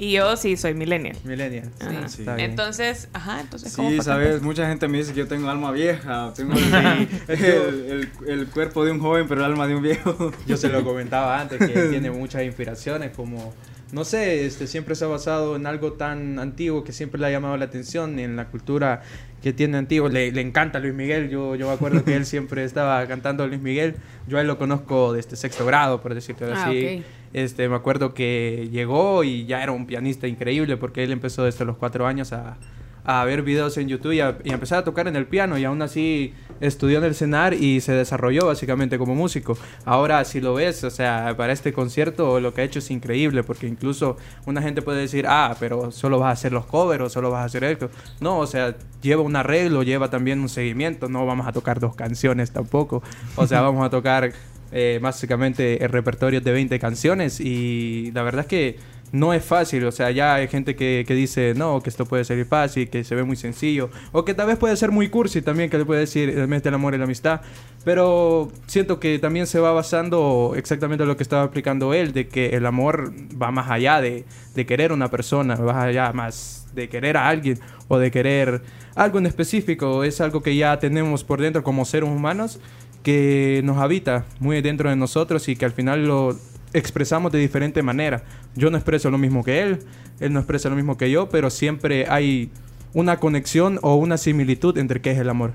Y 0.02 0.12
yo 0.12 0.35
sí 0.39 0.56
soy 0.56 0.72
millennial. 0.72 1.16
Millennial. 1.24 1.70
Ajá. 1.78 2.09
Sí, 2.09 2.22
está 2.22 2.35
bien. 2.36 2.51
Entonces, 2.51 3.09
ajá, 3.12 3.43
entonces 3.43 3.77
¿cómo 3.77 3.90
Sí, 3.90 4.01
sabes, 4.01 4.40
mucha 4.40 4.66
gente 4.66 4.89
me 4.89 4.97
dice 4.97 5.12
que 5.12 5.18
yo 5.18 5.28
tengo 5.28 5.51
alma 5.51 5.72
vieja, 5.72 6.32
tengo 6.35 6.55
el, 7.28 7.39
el- 7.39 8.09
el 8.27 8.47
cuerpo 8.47 8.85
de 8.85 8.93
un 8.93 9.01
joven, 9.01 9.27
pero 9.28 9.40
el 9.44 9.51
alma 9.52 9.66
de 9.66 9.74
un 9.77 9.82
viejo. 9.82 10.32
Yo 10.47 10.56
se 10.56 10.68
lo 10.70 10.82
comentaba 10.85 11.39
antes 11.40 11.59
que 11.59 11.66
tiene 11.90 12.10
muchas 12.10 12.43
inspiraciones 12.44 13.10
como 13.14 13.52
no 13.93 14.05
sé, 14.05 14.47
este 14.47 14.68
siempre 14.68 14.94
se 14.94 15.05
ha 15.05 15.09
basado 15.09 15.56
en 15.56 15.66
algo 15.66 15.94
tan 15.94 16.39
antiguo 16.39 16.85
que 16.85 16.93
siempre 16.93 17.20
le 17.20 17.27
ha 17.27 17.31
llamado 17.31 17.56
la 17.56 17.64
atención 17.64 18.20
en 18.20 18.36
la 18.36 18.47
cultura 18.47 19.02
que 19.43 19.52
tiene 19.52 19.78
antiguo. 19.78 20.09
Le, 20.09 20.31
le 20.31 20.40
encanta 20.43 20.78
Luis 20.78 20.94
Miguel. 20.94 21.28
Yo, 21.28 21.56
yo 21.56 21.66
me 21.66 21.72
acuerdo 21.74 22.05
que 22.05 22.14
él 22.14 22.24
siempre 22.24 22.62
estaba 22.62 23.05
cantando 23.09 23.44
Luis 23.48 23.60
Miguel. 23.60 23.97
Yo 24.28 24.39
a 24.39 24.43
él 24.43 24.47
lo 24.47 24.59
conozco 24.59 25.12
desde 25.12 25.35
sexto 25.35 25.66
grado, 25.66 26.01
por 26.01 26.14
decirlo 26.14 26.47
Ah, 26.55 26.66
así. 26.68 26.98
ok. 27.01 27.05
Este, 27.32 27.69
me 27.69 27.77
acuerdo 27.77 28.12
que 28.12 28.69
llegó 28.73 29.23
y 29.23 29.47
ya 29.47 29.62
era 29.62 29.73
un 29.73 29.86
pianista 29.86 30.27
increíble 30.27 30.77
porque 30.77 31.05
él 31.05 31.12
empezó 31.12 31.44
desde 31.44 31.65
los 31.65 31.77
cuatro 31.77 32.07
años 32.07 32.32
a, 32.32 32.57
a 33.05 33.24
ver 33.24 33.43
videos 33.43 33.77
en 33.77 33.89
YouTube 33.89 34.12
y 34.12 34.20
a, 34.20 34.39
y 34.44 34.52
empezar 34.52 34.78
a 34.78 34.85
tocar 34.85 35.09
en 35.09 35.16
el 35.16 35.27
piano 35.27 35.59
y 35.59 35.65
aún 35.65 35.82
así 35.82 36.35
estudió 36.61 36.98
en 36.98 37.05
el 37.05 37.15
CENAR 37.15 37.55
y 37.55 37.81
se 37.81 37.93
desarrolló 37.93 38.47
básicamente 38.47 38.98
como 38.98 39.15
músico. 39.15 39.57
Ahora 39.85 40.24
si 40.24 40.40
lo 40.40 40.55
ves, 40.55 40.85
o 40.85 40.90
sea, 40.90 41.35
para 41.36 41.52
este 41.52 41.73
concierto 41.73 42.40
lo 42.40 42.52
que 42.52 42.61
ha 42.61 42.65
hecho 42.65 42.81
es 42.81 42.90
increíble 42.90 43.43
porque 43.43 43.66
incluso 43.66 44.16
una 44.47 44.61
gente 44.61 44.82
puede 44.82 45.01
decir, 45.01 45.27
ah, 45.28 45.57
pero 45.59 45.90
solo 45.90 46.19
vas 46.19 46.28
a 46.28 46.32
hacer 46.32 46.52
los 46.52 46.66
covers 46.66 47.05
o 47.05 47.09
solo 47.09 47.31
vas 47.31 47.43
a 47.43 47.44
hacer 47.44 47.65
esto. 47.65 47.90
No, 48.20 48.39
o 48.39 48.47
sea, 48.47 48.77
lleva 49.02 49.23
un 49.23 49.36
arreglo, 49.36 49.82
lleva 49.82 50.11
también 50.11 50.40
un 50.40 50.48
seguimiento, 50.48 51.09
no 51.09 51.24
vamos 51.27 51.47
a 51.47 51.52
tocar 51.52 51.81
dos 51.81 51.94
canciones 51.94 52.51
tampoco. 52.51 53.02
O 53.36 53.47
sea, 53.47 53.62
vamos 53.62 53.85
a 53.85 53.90
tocar 53.90 54.32
eh, 54.72 54.98
básicamente 55.02 55.82
el 55.82 55.90
repertorio 55.90 56.40
de 56.40 56.52
20 56.52 56.78
canciones 56.78 57.40
y 57.40 58.10
la 58.12 58.22
verdad 58.22 58.42
es 58.42 58.47
que 58.47 58.76
no 59.12 59.34
es 59.34 59.44
fácil, 59.44 59.84
o 59.86 59.92
sea, 59.92 60.10
ya 60.10 60.36
hay 60.36 60.48
gente 60.48 60.76
que, 60.76 61.05
que 61.06 61.14
dice, 61.14 61.55
no, 61.56 61.80
que 61.80 61.90
esto 61.90 62.06
puede 62.06 62.24
ser 62.24 62.44
fácil, 62.47 62.88
que 62.88 63.02
se 63.02 63.14
ve 63.14 63.24
muy 63.24 63.36
sencillo, 63.36 63.90
o 64.12 64.24
que 64.24 64.34
tal 64.34 64.47
vez 64.47 64.56
puede 64.56 64.76
ser 64.76 64.92
muy 64.92 65.09
cursi 65.09 65.42
también, 65.42 65.68
que 65.68 65.78
le 65.78 65.84
puede 65.84 66.01
decir 66.01 66.30
el 66.30 66.47
mes 66.47 66.62
del 66.62 66.74
amor 66.74 66.94
y 66.94 66.98
la 66.98 67.05
amistad, 67.05 67.40
pero 67.84 68.52
siento 68.66 69.01
que 69.01 69.18
también 69.18 69.47
se 69.47 69.59
va 69.59 69.72
basando 69.72 70.52
exactamente 70.56 71.05
lo 71.06 71.16
que 71.16 71.22
estaba 71.22 71.44
explicando 71.44 71.92
él, 71.92 72.12
de 72.12 72.28
que 72.28 72.51
el 72.51 72.66
amor 72.66 73.12
va 73.40 73.51
más 73.51 73.68
allá 73.68 74.01
de, 74.01 74.24
de 74.55 74.66
querer 74.66 74.92
una 74.92 75.10
persona, 75.10 75.56
va 75.56 75.82
allá 75.82 76.12
más 76.12 76.68
de 76.74 76.88
querer 76.88 77.16
a 77.16 77.28
alguien 77.28 77.59
o 77.88 77.98
de 77.98 78.12
querer 78.12 78.62
algo 78.94 79.18
en 79.18 79.26
específico, 79.26 80.05
es 80.05 80.20
algo 80.20 80.40
que 80.42 80.55
ya 80.55 80.78
tenemos 80.78 81.24
por 81.24 81.40
dentro 81.40 81.64
como 81.64 81.84
seres 81.84 82.09
humanos 82.09 82.60
que 83.02 83.60
nos 83.64 83.78
habita 83.78 84.24
muy 84.39 84.60
dentro 84.62 84.90
de 84.90 84.97
nosotros 84.97 85.48
y 85.48 85.56
que 85.56 85.64
al 85.64 85.72
final 85.72 86.06
lo 86.06 86.36
expresamos 86.72 87.32
de 87.32 87.39
diferente 87.39 87.82
manera. 87.82 88.24
Yo 88.55 88.70
no 88.70 88.77
expreso 88.77 89.10
lo 89.10 89.18
mismo 89.18 89.44
que 89.44 89.62
él, 89.62 89.81
él 90.20 90.32
no 90.32 90.40
expresa 90.40 90.68
lo 90.68 90.77
mismo 90.77 90.97
que 90.97 91.10
yo, 91.10 91.28
pero 91.28 91.51
siempre 91.51 92.06
hay 92.09 92.51
una 92.93 93.18
conexión 93.18 93.78
o 93.82 93.97
una 93.97 94.16
similitud 94.18 94.77
entre 94.78 95.01
qué 95.01 95.12
es 95.12 95.18
el 95.18 95.28
amor. 95.28 95.52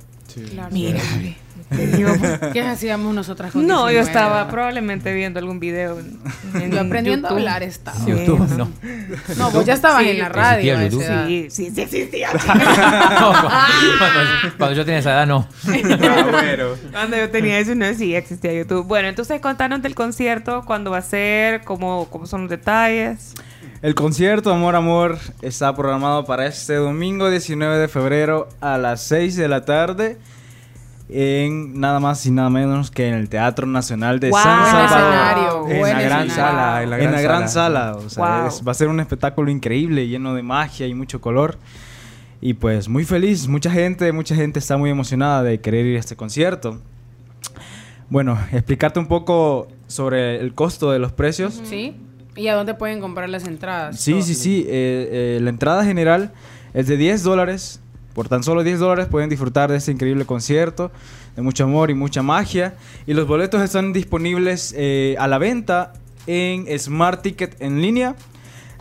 Claro. 0.52 0.70
Mira, 0.74 1.00
¿Qué 2.54 2.62
hacíamos 2.62 3.14
nosotras 3.14 3.52
con 3.52 3.66
No, 3.66 3.86
yo 3.86 4.00
19? 4.02 4.08
estaba 4.08 4.48
probablemente 4.50 5.14
viendo 5.14 5.40
algún 5.40 5.60
video. 5.60 6.00
En, 6.00 6.20
en 6.62 6.72
Yo 6.72 6.82
aprendiendo 6.82 7.28
a 7.28 7.32
hablar 7.32 7.64
estaba. 7.64 7.98
YouTube, 8.06 8.48
no. 8.58 8.70
No, 9.38 9.52
vos 9.52 9.66
ya 9.66 9.74
estabas 9.74 10.04
Sí, 10.04 10.10
en 10.10 10.20
la 10.20 10.30
radio. 10.30 10.78
Sí, 11.28 11.48
sí, 11.50 11.72
sí 11.74 11.82
existía. 11.82 12.30
No, 13.20 13.32
cuando, 13.32 14.58
cuando 14.58 14.76
yo 14.76 14.86
tenía 14.86 15.00
esa 15.00 15.12
edad, 15.12 15.28
no. 15.28 15.48
Cuando 16.92 17.18
yo 17.18 17.30
tenía 17.30 17.60
eso, 17.60 17.76
no 17.76 17.92
sí 17.94 18.16
existía 18.16 18.54
YouTube. 18.54 18.86
Bueno, 18.86 19.08
entonces 19.08 19.40
contanos 19.42 19.82
del 19.82 19.96
concierto, 19.96 20.64
cuándo 20.66 20.92
va 20.92 20.98
a 20.98 21.02
ser, 21.02 21.64
cómo, 21.64 22.08
cómo 22.10 22.26
son 22.26 22.42
los 22.42 22.50
detalles. 22.50 23.34
El 23.82 23.96
concierto 23.96 24.52
Amor 24.52 24.76
Amor 24.76 25.20
está 25.42 25.76
programado 25.76 26.26
para 26.26 26.46
este 26.48 26.76
domingo 26.76 27.30
19 27.30 27.78
de 27.78 27.88
febrero 27.88 28.50
a 28.62 28.78
las 28.78 29.04
6 29.04 29.36
de 29.36 29.48
la 29.48 29.66
tarde 29.66 30.18
en 31.08 31.80
nada 31.80 32.00
más 32.00 32.26
y 32.26 32.32
nada 32.32 32.50
menos 32.50 32.90
que 32.90 33.08
en 33.08 33.14
el 33.14 33.30
Teatro 33.30 33.68
Nacional 33.68 34.20
de 34.20 34.30
Wow. 34.32 34.40
San 34.42 34.66
Salvador. 34.90 35.72
en 35.72 35.82
la 35.82 36.02
gran 36.02 36.30
sala, 36.30 36.84
en 36.84 36.90
la 36.90 36.96
en 36.98 37.02
gran 37.04 37.12
la 37.14 37.22
gran 37.22 37.50
sala. 37.50 37.94
sala. 37.94 37.96
O 38.06 38.10
sea, 38.10 38.40
Wow. 38.40 38.48
es- 38.48 38.64
va 38.68 38.72
a 38.72 38.76
ser 38.76 38.88
un 38.88 39.00
espectáculo 39.00 39.52
increíble, 39.52 40.08
lleno 40.08 40.34
de 40.34 40.42
magia 40.44 40.88
y 40.88 40.94
mucho 40.94 41.22
color. 41.22 41.58
Y 42.42 42.54
pues 42.56 42.90
muy 42.90 43.06
feliz, 43.06 43.48
mucha 43.48 43.72
gente, 43.72 44.12
mucha 44.12 44.36
gente 44.36 44.60
está 44.60 44.78
muy 44.78 44.90
emocionada 44.90 45.42
de 45.44 45.60
querer 45.62 45.86
ir 45.86 45.98
a 45.98 46.00
este 46.00 46.16
concierto. 46.16 46.80
Bueno, 48.10 48.38
explicarte 48.52 49.00
un 49.00 49.08
poco 49.08 49.68
sobre 49.88 50.40
el 50.40 50.54
costo 50.54 50.92
de 50.92 51.00
los 51.00 51.12
precios. 51.12 51.60
¿Sí? 51.64 51.96
¿Y 52.36 52.48
a 52.50 52.56
dónde 52.56 52.74
pueden 52.74 53.00
comprar 53.00 53.30
las 53.30 53.48
entradas? 53.48 54.00
Sí, 54.00 54.22
sí, 54.22 54.36
sí. 54.36 54.66
eh, 54.68 55.38
eh, 55.38 55.40
la 55.42 55.50
entrada 55.50 55.86
general 55.86 56.34
es 56.74 56.88
de 56.88 56.98
10 56.98 57.24
dólares. 57.24 57.82
Por 58.16 58.30
tan 58.30 58.44
solo 58.44 58.64
10 58.64 58.80
dólares 58.80 59.08
pueden 59.12 59.30
disfrutar 59.30 59.70
de 59.70 59.76
este 59.78 59.92
increíble 59.92 60.24
concierto, 60.26 60.90
de 61.36 61.42
mucho 61.42 61.66
amor 61.66 61.92
y 61.92 61.96
mucha 61.96 62.24
magia. 62.24 62.76
Y 63.06 63.14
los 63.14 63.28
boletos 63.28 63.62
están 63.62 63.92
disponibles 63.92 64.74
eh, 64.78 65.18
a 65.20 65.28
la 65.28 65.38
venta 65.38 65.92
en 66.26 66.66
Smart 66.80 67.22
Ticket 67.22 67.62
en 67.62 67.82
línea. 67.82 68.16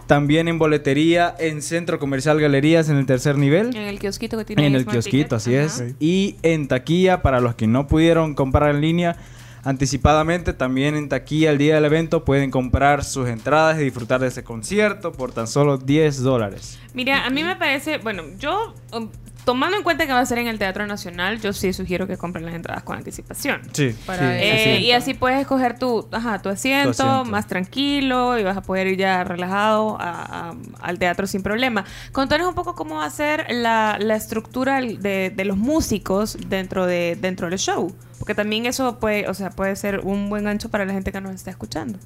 También 0.07 0.47
en 0.47 0.59
boletería 0.59 1.35
en 1.39 1.63
Centro 1.63 1.99
Comercial 1.99 2.41
Galerías 2.41 2.89
en 2.89 2.97
el 2.97 3.07
tercer 3.07 3.37
nivel. 3.37 3.75
En 3.75 3.83
el 3.83 3.99
kiosquito 3.99 4.39
que 4.39 4.45
tiene 4.45 4.69
En 4.69 4.77
el 4.77 4.83
Smart 4.83 4.95
kiosquito, 4.95 5.17
Ticket. 5.25 5.33
así 5.33 5.57
Ajá. 5.57 5.91
es. 5.91 5.95
Y 5.99 6.37
en 6.45 6.69
taquilla, 6.69 7.21
para 7.21 7.41
los 7.41 7.57
que 7.57 7.67
no 7.67 7.89
pudieron 7.89 8.35
comprar 8.35 8.73
en 8.73 8.83
línea 8.83 9.17
anticipadamente, 9.65 10.53
también 10.53 10.95
en 10.95 11.09
taquilla 11.09 11.51
el 11.51 11.59
día 11.59 11.75
del 11.75 11.87
evento 11.87 12.25
pueden 12.25 12.53
comprar 12.53 13.03
sus 13.03 13.29
entradas 13.29 13.81
y 13.81 13.85
disfrutar 13.85 14.21
de 14.21 14.29
ese 14.29 14.45
concierto 14.45 15.11
por 15.11 15.33
tan 15.33 15.49
solo 15.49 15.79
10 15.79 16.23
dólares. 16.23 16.79
Mira, 16.93 17.27
a 17.27 17.31
mí 17.31 17.43
me 17.43 17.57
parece, 17.57 17.99
bueno, 17.99 18.23
yo, 18.39 18.75
um, 18.93 19.09
tomando 19.45 19.77
en 19.77 19.83
cuenta 19.83 20.07
que 20.07 20.13
va 20.13 20.21
a 20.21 20.27
ser 20.27 20.39
en 20.39 20.47
el 20.49 20.59
Teatro 20.59 20.87
Nacional, 20.87 21.41
yo 21.41 21.53
sí 21.53 21.73
sugiero 21.73 22.07
que 22.07 22.17
compren 22.17 22.45
las 22.47 22.55
entradas 22.55 22.83
con 22.83 22.97
anticipación. 22.97 23.61
Sí. 23.73 23.95
Para 24.07 24.37
Eh, 24.43 24.53
asiento. 24.53 24.81
y 24.87 24.93
así 24.93 25.15
puedes 25.15 25.41
escoger 25.41 25.79
tu, 25.79 26.09
ajá, 26.13 26.41
tu, 26.41 26.49
asiento, 26.49 26.93
Tu 26.95 27.03
asiento. 27.03 27.25
más 27.27 27.47
tranquilo 27.47 28.39
y 28.39 28.43
vas 28.43 28.57
a 28.57 28.63
poder 28.63 28.87
ir 28.87 28.99
ya 28.99 29.23
relajado 29.25 29.97
a- 30.01 30.51
a- 30.51 30.55
al 30.81 30.99
teatro 30.99 31.27
sin 31.27 31.43
problema. 31.43 31.85
Contanos 32.13 32.49
un 32.49 32.55
poco 32.55 32.75
cómo 32.75 32.97
va 32.97 33.05
a 33.07 33.11
ser 33.11 33.47
la, 33.51 33.97
la 34.01 34.17
estructura 34.17 34.81
de, 34.81 35.33
de 35.35 35.45
los 35.45 35.57
músicos 35.57 36.37
dentro, 36.49 36.87
de, 36.87 37.17
dentro 37.21 37.49
del 37.51 37.59
show. 37.59 37.95
Porque 38.19 38.35
también 38.35 38.65
eso 38.67 38.99
puede, 39.01 39.29
o 39.29 39.35
sea, 39.35 39.51
puede 39.51 39.77
ser 39.77 40.01
un 40.01 40.31
buen 40.31 40.45
gancho 40.45 40.71
para 40.71 40.85
la 40.87 40.93
gente 40.93 41.13
que 41.13 41.21
nos 41.21 41.35
está 41.35 41.51
escuchando. 41.51 41.99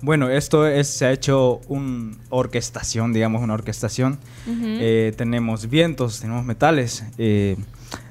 Bueno, 0.00 0.30
esto 0.30 0.66
es, 0.66 0.88
se 0.88 1.06
ha 1.06 1.12
hecho 1.12 1.60
una 1.68 2.16
orquestación, 2.28 3.12
digamos, 3.12 3.42
una 3.42 3.54
orquestación. 3.54 4.18
Ujú. 4.46 4.62
Eh, 4.64 5.12
tenemos 5.16 5.68
vientos, 5.68 6.20
tenemos 6.20 6.44
metales, 6.44 7.04
eh, 7.18 7.56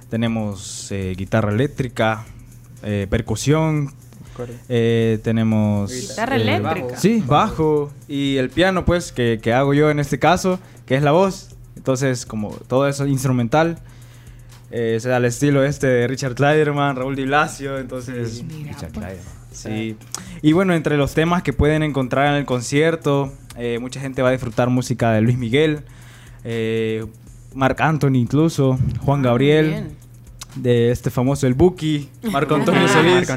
tenemos 0.10 0.92
eh, 0.92 1.14
guitarra 1.18 1.52
eléctrica, 1.52 2.26
eh, 2.84 3.08
percusión, 3.10 3.94
eh, 4.68 5.20
tenemos... 5.24 5.92
Guitarra 5.92 6.38
eh, 6.38 6.42
eléctrica. 6.42 6.98
Sí, 6.98 7.24
bajo. 7.26 7.92
Y 8.08 8.36
el 8.36 8.50
piano, 8.50 8.84
pues, 8.84 9.12
que, 9.12 9.40
que 9.42 9.54
hago 9.54 9.74
yo 9.74 9.90
en 9.90 10.00
este 10.00 10.20
caso, 10.20 10.60
que 10.86 10.96
es 10.96 11.04
la 11.04 11.12
voz. 11.12 11.56
Entonces, 11.76 12.26
como 12.26 12.50
todo 12.68 12.88
eso 12.88 13.08
instrumental. 13.08 13.80
Eh, 14.70 14.98
se 15.00 15.08
da 15.08 15.16
al 15.16 15.24
estilo 15.24 15.64
este 15.64 15.88
de 15.88 16.08
Richard 16.08 16.36
Kleiderman, 16.36 16.98
Raúl 16.98 17.16
Di 17.16 17.24
Blasio, 17.24 17.78
entonces... 17.78 18.44
Richard 18.46 18.92
Kleiderman. 18.92 19.37
Sí. 19.58 19.96
Y 20.42 20.54
bueno, 20.54 20.74
entre 20.74 20.98
los 20.98 21.14
temas 21.14 21.42
que 21.42 21.54
pueden 21.54 21.84
encontrar 21.84 22.28
en 22.28 22.36
el 22.36 22.46
concierto, 22.46 23.34
eh, 23.58 23.80
mucha 23.80 24.00
gente 24.00 24.22
va 24.22 24.30
a 24.30 24.32
disfrutar 24.32 24.70
música 24.70 25.12
de 25.12 25.22
Luis 25.22 25.38
Miguel, 25.38 25.82
eh, 26.44 27.06
Marc 27.56 27.82
Anthony 27.82 28.16
incluso, 28.16 28.78
Juan 29.04 29.24
Gabriel, 29.24 29.70
bien. 29.70 29.98
de 30.58 30.92
este 30.92 31.10
famoso 31.10 31.48
El 31.48 31.56
Buki, 31.56 32.08
Marco 32.32 32.54
Antonio 32.54 32.88
Solís, 32.88 33.28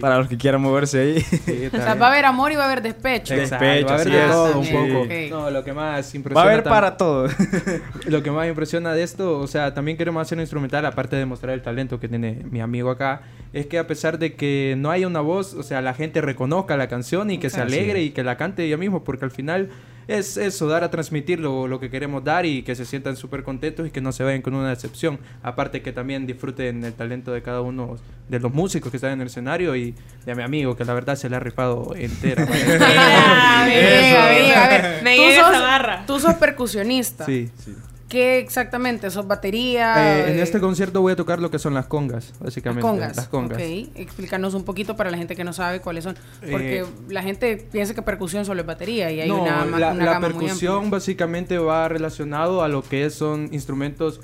para 0.00 0.18
los 0.18 0.26
que 0.26 0.36
quieran 0.36 0.60
moverse 0.60 0.98
ahí. 1.00 1.70
O 1.72 1.76
sea, 1.76 1.94
va 1.94 2.08
a 2.08 2.10
haber 2.10 2.24
amor 2.24 2.50
y 2.50 2.56
va 2.56 2.64
a 2.64 2.66
haber 2.66 2.82
despecho. 2.82 3.34
Exacto. 3.34 3.64
Exacto, 3.64 3.86
va 3.86 3.92
a 3.92 3.94
haber 3.94 4.08
así 4.08 4.10
de 4.10 4.24
es. 4.24 4.30
todo 4.32 4.58
un 4.58 5.30
poco. 5.30 5.40
No, 5.44 5.50
lo 5.52 5.62
que 5.62 5.72
más 5.72 6.14
impresiona. 6.16 6.44
Va 6.44 6.50
a 6.50 6.52
haber 6.52 6.64
para 6.64 6.96
todo. 6.96 7.28
lo 8.06 8.22
que 8.24 8.30
más 8.32 8.48
impresiona 8.48 8.92
de 8.92 9.04
esto, 9.04 9.38
o 9.38 9.46
sea, 9.46 9.72
también 9.72 9.96
queremos 9.96 10.20
hacer 10.20 10.36
un 10.36 10.42
instrumental, 10.42 10.84
aparte 10.84 11.14
de 11.14 11.26
mostrar 11.26 11.54
el 11.54 11.62
talento 11.62 12.00
que 12.00 12.08
tiene 12.08 12.42
mi 12.50 12.60
amigo 12.60 12.90
acá, 12.90 13.22
es 13.52 13.66
que 13.66 13.78
a 13.78 13.86
pesar 13.86 14.18
de 14.18 14.34
que 14.34 14.74
no 14.78 14.90
haya 14.90 15.06
una 15.06 15.20
voz, 15.20 15.54
o 15.54 15.62
sea, 15.62 15.80
la 15.80 15.94
gente 15.94 16.20
reconozca 16.20 16.76
la 16.76 16.88
canción 16.88 17.30
y 17.30 17.38
que 17.38 17.50
se 17.50 17.60
alegre 17.60 18.02
y 18.02 18.10
que 18.10 18.22
la 18.22 18.36
cante 18.36 18.64
ella 18.64 18.76
mismo, 18.76 19.02
porque 19.02 19.24
al 19.24 19.30
final 19.30 19.70
es 20.06 20.36
eso, 20.36 20.66
dar 20.66 20.82
a 20.82 20.90
transmitir 20.90 21.38
lo, 21.38 21.68
lo 21.68 21.78
que 21.78 21.90
queremos 21.90 22.24
dar 22.24 22.44
y 22.44 22.62
que 22.62 22.74
se 22.74 22.84
sientan 22.84 23.16
súper 23.16 23.42
contentos 23.44 23.86
y 23.86 23.90
que 23.90 24.00
no 24.00 24.12
se 24.12 24.24
vayan 24.24 24.42
con 24.42 24.54
una 24.54 24.68
decepción. 24.70 25.18
Aparte 25.42 25.82
que 25.82 25.92
también 25.92 26.26
disfruten 26.26 26.84
el 26.84 26.94
talento 26.94 27.32
de 27.32 27.42
cada 27.42 27.60
uno 27.60 27.96
de 28.28 28.40
los 28.40 28.52
músicos 28.52 28.90
que 28.90 28.96
están 28.96 29.12
en 29.12 29.20
el 29.20 29.28
escenario 29.28 29.76
y 29.76 29.94
de 30.26 30.34
mi 30.34 30.42
amigo, 30.42 30.76
que 30.76 30.84
la 30.84 30.94
verdad 30.94 31.16
se 31.16 31.28
le 31.28 31.36
ha 31.36 31.40
rifado 31.40 31.94
entera. 31.96 32.46
Ah, 32.82 33.64
a 33.64 34.68
ver. 34.68 35.02
Me 35.02 35.32
esa 35.32 35.50
barra. 35.50 36.04
Tú 36.06 36.18
sos 36.18 36.34
percusionista. 36.34 37.24
sí, 37.26 37.50
sí. 37.62 37.74
¿Qué 38.10 38.40
exactamente? 38.40 39.08
¿Sos 39.08 39.26
batería? 39.28 40.18
Eh, 40.26 40.32
en 40.32 40.40
este 40.40 40.58
concierto 40.58 41.00
voy 41.00 41.12
a 41.12 41.16
tocar 41.16 41.38
lo 41.38 41.48
que 41.50 41.60
son 41.60 41.74
las 41.74 41.86
congas, 41.86 42.30
Las 42.30 42.40
básicamente. 42.40 42.82
congas. 42.82 43.16
Las 43.16 43.28
congas. 43.28 43.56
Ok, 43.58 43.64
explícanos 43.94 44.54
un 44.54 44.64
poquito 44.64 44.96
para 44.96 45.12
la 45.12 45.16
gente 45.16 45.36
que 45.36 45.44
no 45.44 45.52
sabe 45.52 45.80
cuáles 45.80 46.02
son. 46.02 46.16
Porque 46.50 46.80
Eh, 46.80 46.84
la 47.08 47.22
gente 47.22 47.56
piensa 47.70 47.94
que 47.94 48.02
percusión 48.02 48.44
solo 48.44 48.62
es 48.62 48.66
batería 48.66 49.12
y 49.12 49.20
hay 49.20 49.28
no, 49.28 49.42
una, 49.42 49.64
la, 49.64 49.92
una 49.92 50.04
la 50.04 50.12
gama 50.14 50.28
muy 50.28 50.38
percusión 50.40 50.90
básicamente 50.90 51.56
va 51.58 51.88
relacionado 51.88 52.64
a 52.64 52.68
lo 52.68 52.82
que 52.82 53.08
son 53.10 53.48
instrumentos. 53.52 54.20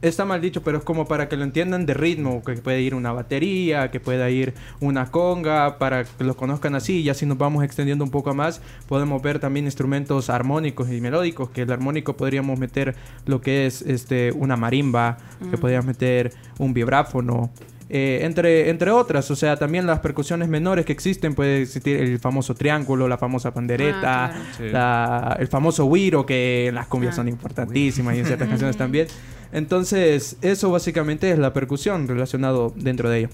Está 0.00 0.24
mal 0.24 0.40
dicho, 0.40 0.62
pero 0.62 0.78
es 0.78 0.84
como 0.84 1.06
para 1.06 1.28
que 1.28 1.36
lo 1.36 1.44
entiendan 1.44 1.86
de 1.86 1.94
ritmo, 1.94 2.42
que 2.42 2.54
puede 2.54 2.80
ir 2.80 2.94
una 2.94 3.12
batería, 3.12 3.90
que 3.90 4.00
pueda 4.00 4.28
ir 4.30 4.54
una 4.80 5.10
conga, 5.10 5.78
para 5.78 6.04
que 6.04 6.24
los 6.24 6.36
conozcan 6.36 6.74
así. 6.74 7.00
Y 7.00 7.08
así 7.08 7.26
nos 7.26 7.38
vamos 7.38 7.64
extendiendo 7.64 8.04
un 8.04 8.10
poco 8.10 8.34
más, 8.34 8.60
podemos 8.88 9.22
ver 9.22 9.38
también 9.38 9.66
instrumentos 9.66 10.30
armónicos 10.30 10.90
y 10.90 11.00
melódicos, 11.00 11.50
que 11.50 11.62
el 11.62 11.72
armónico 11.72 12.16
podríamos 12.16 12.58
meter 12.58 12.94
lo 13.26 13.40
que 13.40 13.66
es 13.66 13.82
este 13.82 14.32
una 14.32 14.56
marimba, 14.56 15.18
que 15.50 15.56
Mm. 15.56 15.60
podríamos 15.60 15.86
meter 15.86 16.32
un 16.58 16.72
vibráfono, 16.74 17.50
eh, 17.94 18.20
entre, 18.22 18.70
entre 18.70 18.90
otras, 18.90 19.30
o 19.30 19.36
sea, 19.36 19.56
también 19.56 19.86
las 19.86 20.00
percusiones 20.00 20.48
menores 20.48 20.86
que 20.86 20.92
existen, 20.92 21.34
puede 21.34 21.62
existir 21.62 21.96
el 22.00 22.18
famoso 22.18 22.54
triángulo, 22.54 23.06
la 23.06 23.18
famosa 23.18 23.52
pandereta, 23.52 24.24
Ah, 24.24 24.28
claro. 24.30 24.44
Sí. 24.56 24.64
la- 24.72 25.36
el 25.38 25.46
famoso 25.48 25.84
güiro, 25.84 26.24
que 26.24 26.68
en 26.68 26.74
las 26.74 26.86
cumbias 26.86 27.14
son 27.14 27.28
importantísimas 27.28 28.16
y 28.16 28.20
en 28.20 28.26
ciertas 28.26 28.48
canciones 28.48 28.76
también. 28.78 29.06
Entonces, 29.52 30.36
eso 30.40 30.70
básicamente 30.70 31.30
es 31.30 31.38
la 31.38 31.52
percusión 31.52 32.08
relacionado 32.08 32.72
dentro 32.74 33.10
de 33.10 33.18
ello. 33.18 33.28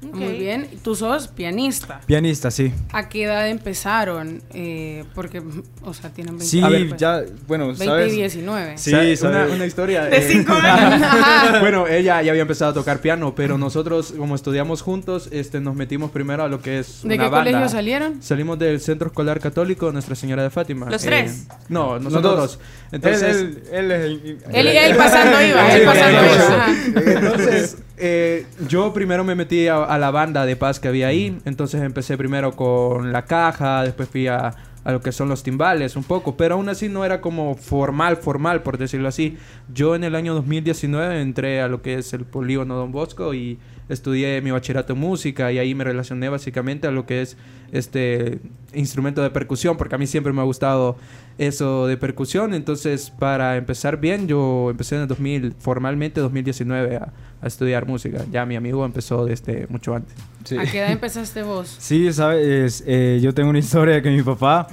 Muy 0.00 0.34
bien. 0.38 0.68
Tú 0.82 0.94
sos 0.94 1.26
pianista. 1.28 2.00
Pianista, 2.06 2.50
sí. 2.50 2.72
¿A 2.92 3.08
qué 3.08 3.24
edad 3.24 3.48
empezaron? 3.48 4.40
Eh, 4.54 5.04
porque, 5.14 5.42
o 5.82 5.92
sea, 5.92 6.10
tienen 6.10 6.38
20 6.38 6.46
Sí, 6.46 6.60
ver, 6.60 6.88
pues, 6.90 7.00
ya, 7.00 7.22
bueno, 7.46 7.66
20 7.66 7.84
¿sabes? 7.84 8.12
y 8.12 8.16
19. 8.18 8.78
Sí, 8.78 8.90
¿Sabes? 8.92 9.22
una, 9.22 9.66
historia. 9.66 10.04
De 10.04 10.16
eh, 10.18 10.22
cinco 10.30 10.52
años. 10.52 11.60
Bueno, 11.60 11.86
ella 11.88 12.22
ya 12.22 12.30
había 12.30 12.42
empezado 12.42 12.70
a 12.70 12.74
tocar 12.74 13.00
piano, 13.00 13.34
pero 13.34 13.58
nosotros, 13.58 14.14
como 14.16 14.34
estudiamos 14.36 14.82
juntos, 14.82 15.28
este, 15.32 15.60
nos 15.60 15.74
metimos 15.74 16.10
primero 16.12 16.44
a 16.44 16.48
lo 16.48 16.60
que 16.62 16.78
es. 16.78 17.00
¿De 17.02 17.14
una 17.14 17.24
qué 17.24 17.30
banda. 17.30 17.50
colegio 17.50 17.68
salieron? 17.68 18.22
Salimos 18.22 18.58
del 18.58 18.80
Centro 18.80 19.08
Escolar 19.08 19.40
Católico 19.40 19.90
Nuestra 19.90 20.14
Señora 20.14 20.42
de 20.44 20.50
Fátima. 20.50 20.88
¿Los 20.90 21.02
Eh, 21.04 21.06
tres? 21.08 21.46
No, 21.68 21.98
nosotros 21.98 22.36
dos. 22.36 22.58
Entonces, 22.92 23.36
él, 23.36 23.62
él, 23.72 23.90
él 23.90 23.92
es- 23.92 24.54
Él, 24.54 24.66
él 24.68 24.96
pasando 24.96 25.42
iba, 25.42 25.74
él 25.74 25.82
pasando 25.84 26.20
iba. 26.24 27.12
Entonces, 27.12 27.76
eh, 28.00 28.46
yo 28.68 28.92
primero 28.92 29.24
me 29.24 29.34
metí 29.34 29.68
a, 29.68 29.84
a 29.84 29.98
la 29.98 30.10
banda 30.10 30.46
de 30.46 30.56
paz 30.56 30.80
que 30.80 30.88
había 30.88 31.08
ahí. 31.08 31.38
Entonces 31.44 31.82
empecé 31.82 32.16
primero 32.16 32.52
con 32.52 33.12
la 33.12 33.24
caja, 33.24 33.82
después 33.82 34.08
fui 34.08 34.26
a, 34.26 34.54
a 34.84 34.92
lo 34.92 35.00
que 35.00 35.12
son 35.12 35.28
los 35.28 35.42
timbales 35.42 35.96
un 35.96 36.04
poco. 36.04 36.36
Pero 36.36 36.54
aún 36.54 36.68
así 36.68 36.88
no 36.88 37.04
era 37.04 37.20
como 37.20 37.54
formal, 37.54 38.16
formal, 38.16 38.62
por 38.62 38.78
decirlo 38.78 39.08
así. 39.08 39.36
Yo 39.72 39.94
en 39.94 40.04
el 40.04 40.14
año 40.14 40.34
2019 40.34 41.20
entré 41.20 41.60
a 41.60 41.68
lo 41.68 41.82
que 41.82 41.94
es 41.94 42.12
el 42.12 42.24
polígono 42.24 42.74
Don 42.76 42.92
Bosco 42.92 43.34
y 43.34 43.58
estudié 43.88 44.40
mi 44.42 44.50
bachillerato 44.50 44.92
en 44.92 44.98
música 45.00 45.50
y 45.52 45.58
ahí 45.58 45.74
me 45.74 45.84
relacioné 45.84 46.28
básicamente 46.28 46.86
a 46.86 46.90
lo 46.90 47.06
que 47.06 47.22
es 47.22 47.36
este 47.72 48.38
instrumento 48.74 49.22
de 49.22 49.30
percusión 49.30 49.76
porque 49.76 49.94
a 49.94 49.98
mí 49.98 50.06
siempre 50.06 50.32
me 50.32 50.40
ha 50.40 50.44
gustado 50.44 50.96
eso 51.38 51.86
de 51.86 51.96
percusión. 51.96 52.54
Entonces 52.54 53.10
para 53.10 53.56
empezar 53.56 53.98
bien 53.98 54.28
yo 54.28 54.68
empecé 54.70 54.96
en 54.96 55.02
el 55.02 55.08
2000 55.08 55.54
formalmente 55.58 56.20
2019 56.20 56.96
a, 56.96 57.12
a 57.40 57.46
estudiar 57.46 57.86
música. 57.86 58.24
Ya 58.30 58.44
mi 58.46 58.56
amigo 58.56 58.84
empezó 58.84 59.24
desde 59.24 59.66
mucho 59.68 59.94
antes. 59.94 60.14
¿A 60.58 60.64
qué 60.70 60.78
edad 60.78 60.92
empezaste 60.92 61.42
vos? 61.42 61.76
Sí, 61.80 62.12
sabes, 62.12 62.82
Eh, 62.86 63.20
yo 63.22 63.34
tengo 63.34 63.50
una 63.50 63.58
historia 63.58 64.00
que 64.02 64.10
mi 64.10 64.22
papá, 64.22 64.66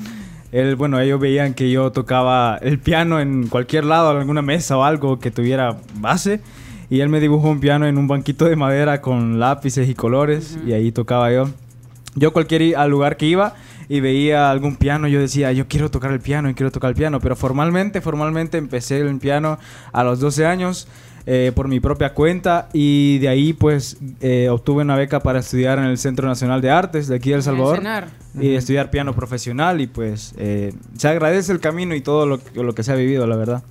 él, 0.51 0.75
bueno, 0.75 0.99
ellos 0.99 1.19
veían 1.19 1.53
que 1.53 1.69
yo 1.69 1.91
tocaba 1.91 2.57
el 2.61 2.79
piano 2.79 3.19
en 3.19 3.47
cualquier 3.47 3.83
lado, 3.83 4.11
en 4.11 4.17
alguna 4.19 4.41
mesa 4.41 4.77
o 4.77 4.83
algo 4.83 5.19
que 5.19 5.31
tuviera 5.31 5.77
base. 5.95 6.39
Y 6.89 6.99
él 7.01 7.09
me 7.09 7.19
dibujó 7.19 7.49
un 7.49 7.59
piano 7.59 7.87
en 7.87 7.97
un 7.97 8.07
banquito 8.07 8.45
de 8.45 8.55
madera 8.55 9.01
con 9.01 9.39
lápices 9.39 9.89
y 9.89 9.95
colores 9.95 10.57
y 10.65 10.73
ahí 10.73 10.91
tocaba 10.91 11.31
yo. 11.31 11.49
Yo 12.15 12.31
cualquier 12.31 12.77
al 12.77 12.89
lugar 12.89 13.17
que 13.17 13.25
iba 13.25 13.55
y 13.89 13.99
veía 13.99 14.49
algún 14.49 14.77
piano, 14.77 15.07
yo 15.07 15.19
decía, 15.19 15.51
yo 15.51 15.67
quiero 15.67 15.91
tocar 15.91 16.11
el 16.11 16.19
piano 16.19 16.49
y 16.49 16.53
quiero 16.53 16.71
tocar 16.71 16.89
el 16.89 16.95
piano. 16.95 17.19
Pero 17.19 17.35
formalmente, 17.35 18.01
formalmente 18.01 18.57
empecé 18.57 18.99
el 18.99 19.17
piano 19.17 19.59
a 19.91 20.03
los 20.03 20.19
12 20.19 20.45
años. 20.45 20.87
eh, 21.27 21.51
por 21.55 21.67
mi 21.67 21.79
propia 21.79 22.13
cuenta 22.13 22.69
y 22.71 23.17
de 23.17 23.29
ahí 23.29 23.53
pues 23.53 23.97
eh, 24.21 24.47
obtuve 24.49 24.83
una 24.83 24.95
beca 24.95 25.21
para 25.21 25.39
estudiar 25.39 25.79
en 25.79 25.85
el 25.85 25.97
Centro 25.97 26.27
Nacional 26.27 26.61
de 26.61 26.69
Artes 26.69 27.07
de 27.07 27.15
aquí 27.15 27.31
de 27.31 27.37
El 27.37 27.43
Salvador 27.43 27.81
y 28.39 28.53
estudiar 28.53 28.91
piano 28.91 29.15
profesional 29.15 29.81
y 29.81 29.87
pues 29.87 30.35
eh, 30.37 30.73
se 30.97 31.07
agradece 31.07 31.51
el 31.51 31.59
camino 31.59 31.95
y 31.95 32.01
todo 32.01 32.27
lo, 32.27 32.39
lo 32.53 32.75
que 32.75 32.83
se 32.83 32.91
ha 32.91 32.95
vivido, 32.95 33.25
la 33.25 33.37
verdad. 33.37 33.63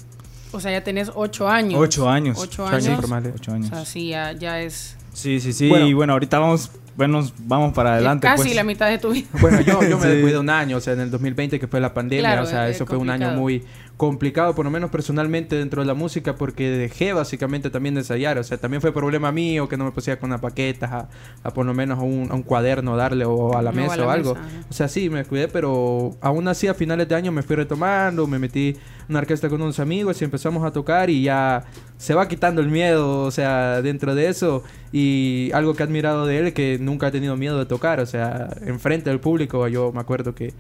O 0.55 0.61
sea, 0.61 0.73
ya 0.73 0.83
tenés 0.85 1.11
ocho 1.15 1.49
años. 1.49 1.81
Ocho 1.81 2.09
años. 2.09 2.39
Ocho 2.39 2.67
años. 2.67 2.87
años 2.87 3.01
formales, 3.01 3.33
ocho 3.37 3.53
años. 3.53 3.71
O 3.73 3.75
sea, 3.75 3.85
sí, 3.85 4.09
ya, 4.09 4.33
ya 4.33 4.61
es 4.61 4.97
Sí, 5.13 5.41
sí, 5.41 5.53
sí. 5.53 5.69
Bueno. 5.69 5.87
y 5.87 5.95
bueno, 5.95 6.13
ahorita 6.13 6.39
vamos, 6.41 6.71
bueno, 6.97 7.25
vamos 7.39 7.73
para 7.73 7.95
adelante. 7.95 8.27
casi 8.27 8.43
pues. 8.43 8.57
la 8.57 8.65
mitad 8.65 8.89
de 8.89 8.99
tu 8.99 9.11
vida. 9.13 9.27
Bueno, 9.41 9.61
yo, 9.61 9.81
yo 9.83 9.97
me 9.97 10.03
Sí. 10.09 10.09
descuidé 10.09 10.39
un 10.39 10.51
año, 10.51 10.77
o 10.77 10.81
sea, 10.81 10.93
en 10.95 11.01
el 11.01 11.11
2020 11.11 11.61
que 11.61 11.69
fue 11.69 11.81
la 11.81 11.95
pandemia, 11.95 12.31
Claro, 12.31 12.43
o 12.43 12.47
sea, 12.47 12.69
es 12.69 12.77
eso 12.77 12.85
fue 12.87 12.97
un 12.97 13.11
año 13.11 13.31
muy 13.31 13.63
complicado, 13.97 14.55
por 14.57 14.65
lo 14.65 14.71
menos 14.73 14.91
personalmente 14.91 15.55
dentro 15.57 15.81
de 15.83 15.87
la 15.87 15.95
música, 15.95 16.35
porque 16.35 16.69
dejé 16.69 17.13
básicamente 17.13 17.71
también 17.71 17.95
de 17.95 18.01
ensayar, 18.01 18.39
o 18.39 18.43
sea, 18.45 18.59
también 18.59 18.81
fue 18.81 18.93
problema 18.93 19.31
mío 19.31 19.69
que 19.69 19.77
no 19.77 19.85
me 19.85 19.93
pusía 19.93 20.19
con 20.19 20.31
unas 20.31 20.41
paquetas, 20.41 20.91
a, 20.91 21.09
a 21.45 21.51
por 21.55 21.65
lo 21.65 21.75
menos 21.75 21.99
a 22.01 22.03
un, 22.03 22.29
a 22.31 22.35
un 22.35 22.43
cuaderno 22.43 22.97
darle 22.97 23.25
o 23.25 23.57
a 23.57 23.63
la 23.63 23.71
No, 23.71 23.77
mesa 23.83 23.95
a 23.95 23.97
la 23.97 24.07
o 24.07 24.11
algo. 24.11 24.35
mesa. 24.35 24.67
O 24.69 24.73
sea, 24.73 24.89
sí, 24.89 25.09
me 25.11 25.19
descuidé, 25.19 25.47
pero 25.49 26.17
aún 26.21 26.49
así 26.49 26.67
a 26.67 26.75
finales 26.75 27.09
de 27.09 27.15
año 27.15 27.31
me 27.31 27.43
fui 27.43 27.55
retomando, 27.57 28.27
me 28.27 28.39
metí 28.41 28.71
en 28.71 28.77
una 29.11 29.21
orquesta 29.21 29.49
con 29.49 29.63
unos 29.63 29.79
amigos 29.79 30.21
y 30.21 30.25
empezamos 30.25 30.65
a 30.65 30.73
tocar 30.73 31.09
y 31.09 31.23
ya 31.23 31.65
se 31.97 32.15
va 32.15 32.27
quitando 32.27 32.61
el 32.63 32.69
miedo, 32.71 33.21
o 33.23 33.31
sea, 33.31 33.81
dentro 33.81 34.15
de 34.17 34.29
eso. 34.29 34.65
Y 34.93 35.51
algo 35.55 35.75
que 35.75 35.83
he 35.83 35.87
admirado 35.87 36.27
de 36.27 36.39
él 36.41 36.47
es 36.49 36.55
que 36.55 36.79
nunca 36.81 37.07
ha 37.09 37.11
tenido 37.13 37.37
miedo 37.37 37.59
de 37.59 37.67
tocar, 37.67 38.01
o 38.01 38.07
sea, 38.07 38.49
enfrente 38.67 39.11
del 39.11 39.21
público, 39.21 39.69
yo 39.69 39.93
me 39.93 40.01
acuerdo 40.01 40.35
que 40.35 40.53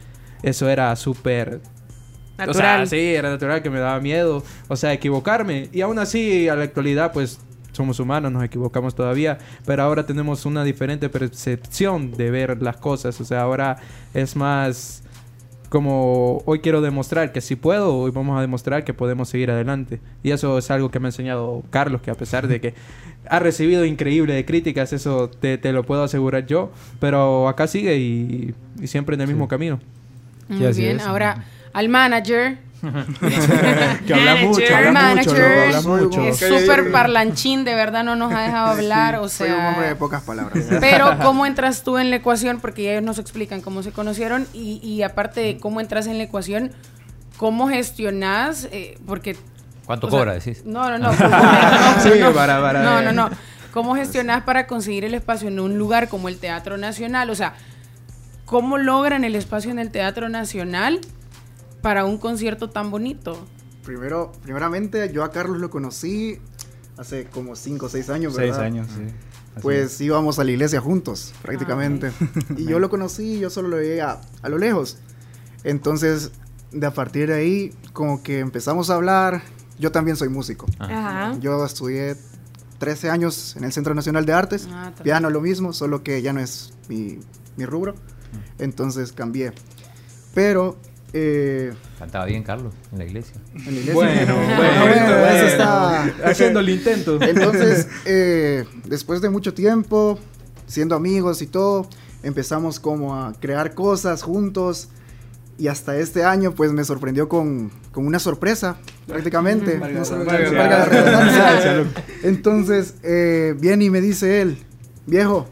eso 0.42 0.68
era 0.68 0.94
súper... 0.96 1.60
O 2.46 2.52
sea, 2.52 2.78
Natural. 2.78 2.88
sí, 2.88 2.98
era 3.14 3.30
natural 3.30 3.62
que 3.62 3.70
me 3.70 3.78
daba 3.78 4.00
miedo, 4.00 4.42
o 4.68 4.76
sea, 4.76 4.92
equivocarme. 4.92 5.68
Y 5.72 5.82
aún 5.82 5.98
así, 5.98 6.48
a 6.48 6.56
la 6.56 6.64
actualidad, 6.64 7.12
pues 7.12 7.40
somos 7.72 8.00
humanos, 8.00 8.32
nos 8.32 8.44
equivocamos 8.44 8.94
todavía, 8.94 9.38
pero 9.66 9.82
ahora 9.82 10.06
tenemos 10.06 10.46
una 10.46 10.64
diferente 10.64 11.08
percepción 11.08 12.12
de 12.12 12.30
ver 12.30 12.62
las 12.62 12.76
cosas, 12.76 13.20
o 13.20 13.24
sea, 13.24 13.42
ahora 13.42 13.76
es 14.14 14.36
más 14.36 15.02
como 15.68 16.40
hoy 16.44 16.60
quiero 16.60 16.80
demostrar 16.80 17.32
que 17.32 17.40
sí 17.40 17.56
puedo, 17.56 17.96
hoy 17.96 18.12
vamos 18.12 18.38
a 18.38 18.40
demostrar 18.40 18.84
que 18.84 18.94
podemos 18.94 19.28
seguir 19.28 19.50
adelante. 19.50 20.00
Y 20.22 20.30
eso 20.30 20.56
es 20.56 20.70
algo 20.70 20.90
que 20.92 21.00
me 21.00 21.08
ha 21.08 21.10
enseñado 21.10 21.64
Carlos, 21.70 22.00
que 22.00 22.12
a 22.12 22.14
pesar 22.14 22.46
de 22.46 22.60
que 22.60 22.74
ha 23.28 23.40
recibido 23.40 23.84
increíble 23.84 24.34
de 24.34 24.44
críticas, 24.44 24.92
eso 24.92 25.28
te, 25.28 25.58
te 25.58 25.72
lo 25.72 25.82
puedo 25.82 26.04
asegurar 26.04 26.46
yo, 26.46 26.70
pero 27.00 27.48
acá 27.48 27.66
sigue 27.66 27.96
y, 27.96 28.54
y 28.80 28.86
siempre 28.86 29.16
en 29.16 29.22
el 29.22 29.26
mismo 29.26 29.48
camino. 29.48 29.80
Muy 30.48 30.72
bien, 30.74 31.00
ahora 31.00 31.44
al 31.74 31.88
manager. 31.90 32.58
Que 34.06 34.12
habla 34.14 34.36
mucho, 34.42 34.62
habla 34.76 34.92
Manager, 34.92 35.32
mucho, 35.32 35.76
habla 35.78 35.80
mucho. 36.04 36.20
Es 36.22 36.38
súper 36.38 36.92
parlanchín, 36.92 37.64
de 37.64 37.74
verdad 37.74 38.04
no 38.04 38.14
nos 38.14 38.30
ha 38.32 38.42
dejado 38.42 38.66
hablar, 38.72 39.16
o 39.16 39.28
Soy 39.28 39.48
sea... 39.48 39.56
un 39.56 39.64
hombre 39.66 39.88
de 39.88 39.96
pocas 39.96 40.22
palabras. 40.22 40.64
Pero 40.80 41.18
cómo 41.22 41.46
entras 41.46 41.82
tú 41.82 41.96
en 41.96 42.10
la 42.10 42.16
ecuación, 42.16 42.60
porque 42.60 42.82
ya 42.82 42.90
ellos 42.92 43.02
nos 43.04 43.18
explican 43.18 43.62
cómo 43.62 43.82
se 43.82 43.92
conocieron 43.92 44.46
y, 44.52 44.80
y 44.82 45.02
aparte 45.02 45.40
de 45.40 45.56
cómo 45.58 45.80
entras 45.80 46.06
en 46.06 46.18
la 46.18 46.24
ecuación, 46.24 46.72
cómo 47.38 47.68
gestionas, 47.68 48.68
eh, 48.70 48.98
porque... 49.06 49.36
¿Cuánto 49.86 50.10
sea, 50.10 50.18
cobra, 50.18 50.34
decís? 50.34 50.62
No, 50.66 50.90
no, 50.90 50.98
no. 50.98 51.10
no, 51.12 51.28
no, 51.28 52.00
Sí, 52.02 52.10
no. 52.20 52.32
para- 52.32 52.60
para- 52.60 52.82
No, 52.82 53.00
no, 53.02 53.12
no. 53.12 53.30
¿Cómo 53.72 53.94
gestionas 53.96 54.42
para 54.44 54.66
conseguir 54.66 55.04
el 55.06 55.14
espacio 55.14 55.48
en 55.48 55.58
un 55.58 55.78
lugar 55.78 56.08
como 56.08 56.28
el 56.28 56.36
Teatro 56.38 56.76
Nacional? 56.76 57.30
O 57.30 57.34
sea, 57.34 57.54
¿cómo 58.44 58.76
logran 58.78 59.24
el 59.24 59.34
espacio 59.34 59.70
en 59.70 59.78
el 59.78 59.90
Teatro 59.90 60.28
Nacional 60.28 61.00
para 61.84 62.06
un 62.06 62.16
concierto 62.16 62.70
tan 62.70 62.90
bonito? 62.90 63.36
Primero, 63.84 64.32
primeramente, 64.42 65.12
yo 65.12 65.22
a 65.22 65.30
Carlos 65.30 65.58
lo 65.58 65.68
conocí 65.68 66.38
hace 66.96 67.26
como 67.26 67.56
5 67.56 67.84
o 67.84 67.88
6 67.90 68.08
años, 68.08 68.32
Seis 68.34 68.52
¿verdad? 68.52 68.64
años, 68.64 68.86
sí. 68.88 69.02
Así 69.52 69.60
Pues 69.62 70.00
íbamos 70.00 70.38
a 70.38 70.44
la 70.44 70.50
iglesia 70.52 70.80
juntos, 70.80 71.34
prácticamente. 71.42 72.10
y 72.56 72.64
yo 72.64 72.78
lo 72.78 72.88
conocí, 72.88 73.38
yo 73.38 73.50
solo 73.50 73.68
lo 73.68 73.76
veía 73.76 74.18
a 74.40 74.48
lo 74.48 74.56
lejos. 74.56 74.96
Entonces, 75.62 76.30
de 76.72 76.86
a 76.86 76.94
partir 76.94 77.28
de 77.28 77.34
ahí, 77.34 77.74
como 77.92 78.22
que 78.22 78.38
empezamos 78.38 78.88
a 78.88 78.94
hablar. 78.94 79.42
Yo 79.78 79.92
también 79.92 80.16
soy 80.16 80.30
músico. 80.30 80.64
Ajá. 80.78 81.36
Yo 81.40 81.66
estudié 81.66 82.16
13 82.78 83.10
años 83.10 83.56
en 83.56 83.64
el 83.64 83.72
Centro 83.74 83.94
Nacional 83.94 84.24
de 84.24 84.32
Artes. 84.32 84.66
Ah, 84.72 84.90
piano 85.02 85.28
lo 85.28 85.42
mismo, 85.42 85.74
solo 85.74 86.02
que 86.02 86.22
ya 86.22 86.32
no 86.32 86.40
es 86.40 86.72
mi, 86.88 87.18
mi 87.58 87.66
rubro. 87.66 87.94
Entonces 88.58 89.12
cambié. 89.12 89.52
Pero... 90.32 90.78
eh, 91.14 91.72
Cantaba 91.98 92.26
bien 92.26 92.42
Carlos 92.42 92.74
en 92.92 92.98
la 92.98 93.04
iglesia. 93.04 93.34
en 93.54 93.64
la 93.66 93.70
iglesia. 93.70 93.94
Bueno, 93.94 94.34
Ah, 94.38 94.84
bueno, 94.84 95.06
eso 95.06 95.18
bueno. 95.20 95.46
está 95.48 96.02
Haciendo 96.28 96.60
el 96.60 96.68
intento. 96.68 97.22
Entonces, 97.22 97.88
eh, 98.04 98.64
después 98.84 99.20
de 99.22 99.30
mucho 99.30 99.54
tiempo, 99.54 100.18
siendo 100.66 100.94
amigos 100.96 101.40
y 101.40 101.46
todo, 101.46 101.88
empezamos 102.22 102.80
como 102.80 103.14
a 103.16 103.32
crear 103.40 103.74
cosas 103.74 104.22
juntos. 104.22 104.88
Y 105.56 105.68
hasta 105.68 105.96
este 105.96 106.24
año, 106.24 106.52
pues 106.52 106.72
me 106.72 106.82
sorprendió 106.82 107.28
con, 107.28 107.70
con 107.92 108.04
una 108.08 108.18
sorpresa, 108.18 108.76
prácticamente. 109.06 109.80
Entonces, 112.24 112.94
eh, 113.04 113.54
viene 113.58 113.84
y 113.84 113.90
me 113.90 114.00
dice 114.00 114.40
él, 114.40 114.58
viejo, 115.06 115.46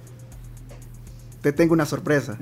te 1.41 1.53
tengo 1.53 1.73
una 1.73 1.87
sorpresa. 1.87 2.37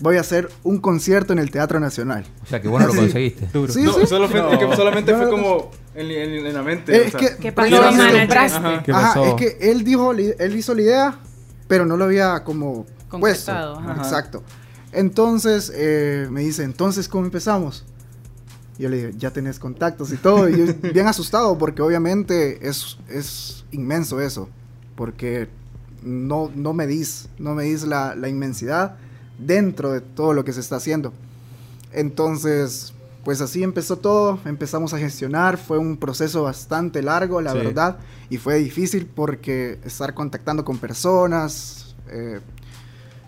Voy 0.00 0.16
a 0.16 0.20
hacer 0.20 0.50
un 0.64 0.78
concierto 0.78 1.32
en 1.34 1.38
el 1.38 1.50
Teatro 1.50 1.78
Nacional. 1.78 2.24
O 2.42 2.46
sea, 2.46 2.60
que 2.60 2.68
bueno 2.68 2.86
lo 2.86 2.92
Así. 2.92 3.00
conseguiste. 3.02 3.48
Sí, 3.72 3.82
No, 3.82 3.92
sí. 3.92 4.06
solo 4.06 4.28
fue- 4.28 4.40
No. 4.40 4.50
es 4.52 4.58
que 4.58 4.76
solamente 4.76 5.12
No, 5.12 5.18
fue 5.18 5.28
como 5.30 5.70
en, 5.94 6.10
en- 6.10 6.46
en 6.46 6.54
la 6.54 6.62
mente. 6.62 6.96
Eh, 6.96 7.00
o 7.00 7.04
es 7.04 7.10
sea, 7.12 7.20
que, 7.20 7.36
¿Qué 7.36 7.52
pasó? 7.52 7.76
Ajá, 7.82 8.82
¿Qué 8.82 8.92
Ajá, 8.92 9.08
pasó? 9.14 9.24
es 9.26 9.34
que 9.34 9.58
él 9.70 9.84
dijo, 9.84 10.12
él 10.12 10.56
hizo 10.56 10.74
la 10.74 10.82
idea, 10.82 11.18
pero 11.68 11.84
no 11.84 11.96
lo 11.98 12.04
había 12.04 12.42
como 12.44 12.86
puesto. 13.10 13.52
Ajá. 13.52 13.96
Exacto. 13.98 14.42
Entonces 14.92 15.70
eh, 15.74 16.26
me 16.30 16.40
dice, 16.40 16.64
entonces 16.64 17.08
¿cómo 17.08 17.24
empezamos? 17.24 17.84
Yo 18.78 18.88
le 18.88 18.96
dije, 18.96 19.18
ya 19.18 19.30
tenés 19.30 19.58
contactos 19.58 20.10
y 20.12 20.16
todo. 20.16 20.48
Y 20.48 20.56
yo 20.58 20.64
bien 20.94 21.06
asustado 21.06 21.58
porque 21.58 21.82
obviamente 21.82 22.66
es, 22.66 22.96
es 23.08 23.64
inmenso 23.70 24.20
eso. 24.20 24.48
Porque 24.96 25.48
no, 26.02 26.50
no 26.54 26.72
medís, 26.72 27.28
no 27.38 27.54
medís 27.54 27.82
la, 27.82 28.14
la 28.14 28.28
inmensidad 28.28 28.96
dentro 29.40 29.90
de 29.92 30.00
todo 30.00 30.32
lo 30.32 30.44
que 30.44 30.52
se 30.52 30.60
está 30.60 30.76
haciendo. 30.76 31.12
Entonces, 31.92 32.92
pues 33.24 33.40
así 33.40 33.62
empezó 33.62 33.96
todo, 33.96 34.38
empezamos 34.44 34.94
a 34.94 34.98
gestionar, 34.98 35.58
fue 35.58 35.78
un 35.78 35.96
proceso 35.96 36.42
bastante 36.44 37.02
largo, 37.02 37.40
la 37.40 37.52
Sí. 37.52 37.58
verdad, 37.58 37.98
y 38.30 38.38
fue 38.38 38.56
difícil 38.58 39.06
porque 39.06 39.78
estar 39.84 40.14
contactando 40.14 40.64
con 40.64 40.78
personas, 40.78 41.94
eh, 42.10 42.40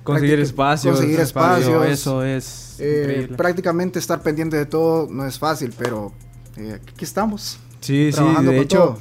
Conseguir 0.04 0.40
espacios. 0.40 0.96
conseguir 0.96 1.20
Espacio, 1.20 1.84
espacios, 1.84 1.88
eso 1.92 2.24
es 2.24 2.76
eh, 2.80 3.28
prácticamente 3.36 3.98
estar 4.00 4.20
pendiente 4.22 4.56
de 4.56 4.66
todo 4.66 5.06
no 5.08 5.24
es 5.26 5.38
fácil, 5.38 5.72
pero 5.78 6.12
eh, 6.56 6.80
aquí 6.92 7.04
estamos. 7.04 7.58
Sí, 7.80 8.10
sí, 8.12 8.20
de 8.20 8.32
con 8.44 8.48
hecho, 8.54 8.78
todo. 8.78 8.98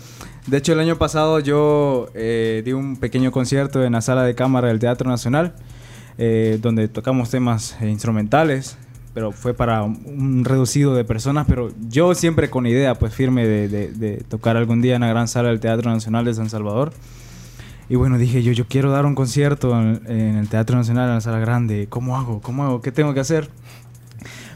de 0.48 0.58
hecho 0.58 0.74
el 0.74 0.80
año 0.80 0.98
pasado 1.00 1.40
yo 1.40 2.10
eh, 2.14 2.62
di 2.66 2.74
un 2.74 2.98
pequeño 2.98 3.32
concierto 3.32 3.84
en 3.84 3.94
la 3.94 4.02
sala 4.02 4.24
de 4.24 4.36
cámara 4.36 4.68
del 4.68 4.78
Teatro 4.80 5.10
Nacional, 5.10 5.56
eh, 6.24 6.60
donde 6.62 6.88
tocamos 6.88 7.32
temas 7.32 7.76
eh, 7.82 7.90
instrumentales, 7.90 8.78
pero 9.16 9.32
fue 9.32 9.56
para 9.56 9.82
un, 9.82 10.46
reducido 10.46 10.94
de 10.94 11.04
personas, 11.04 11.48
pero 11.50 11.72
yo 11.90 12.14
siempre 12.14 12.52
con 12.52 12.68
idea 12.68 12.94
pues 12.94 13.12
firme 13.14 13.48
de, 13.48 13.68
de- 13.68 13.92
de 13.92 14.18
tocar 14.30 14.56
algún 14.56 14.84
día 14.84 14.94
en 14.96 15.02
la 15.02 15.08
gran 15.08 15.28
sala 15.28 15.50
del 15.50 15.60
Teatro 15.60 15.90
Nacional 15.90 16.24
de 16.26 16.34
San 16.36 16.48
Salvador. 16.52 16.94
Y 17.90 17.96
bueno, 17.96 18.20
dije 18.20 18.44
yo, 18.44 18.52
yo 18.52 18.68
quiero 18.68 18.92
dar 18.92 19.08
un 19.08 19.16
concierto 19.16 19.78
en, 19.82 20.00
en 20.06 20.36
el 20.38 20.48
Teatro 20.48 20.78
Nacional, 20.78 21.10
en 21.10 21.16
la 21.16 21.22
sala 21.22 21.40
grande. 21.40 21.88
¿Cómo 21.90 22.16
hago? 22.18 22.40
¿Cómo 22.40 22.64
hago? 22.64 22.82
¿Qué 22.82 22.92
tengo 22.92 23.14
que 23.16 23.20
hacer? 23.20 23.50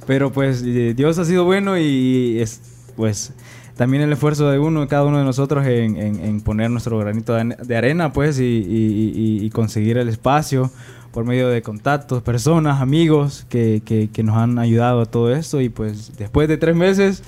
Pero 0.07 0.31
pues 0.31 0.61
eh, 0.63 0.93
Dios 0.95 1.17
ha 1.17 1.25
sido 1.25 1.45
bueno 1.45 1.77
y 1.79 2.37
es, 2.39 2.61
pues 2.95 3.33
también 3.75 4.03
el 4.03 4.13
esfuerzo 4.13 4.49
de 4.51 4.59
uno, 4.59 4.87
cada 4.87 5.03
uno 5.03 5.17
de 5.17 5.25
nosotros 5.25 5.65
en, 5.65 5.97
en- 5.97 6.19
en 6.23 6.41
poner 6.41 6.69
nuestro 6.69 6.97
granito 6.99 7.33
de, 7.33 7.75
arena 7.75 8.13
pues 8.13 8.39
y- 8.39 8.43
y- 8.43 9.43
y 9.45 9.49
conseguir 9.49 9.97
el 9.97 10.07
espacio 10.07 10.71
por 11.15 11.23
medio 11.23 11.47
de 11.47 11.61
contactos, 11.61 12.21
personas, 12.21 12.81
amigos 12.81 13.45
que, 13.47 13.81
que- 13.85 14.09
que 14.11 14.21
nos 14.21 14.35
han 14.35 14.59
ayudado 14.59 14.99
a 15.01 15.05
todo 15.05 15.33
esto 15.33 15.61
y 15.61 15.69
pues 15.69 16.17
después 16.17 16.49
de 16.49 16.57
tres 16.57 16.75
meses 16.75 17.23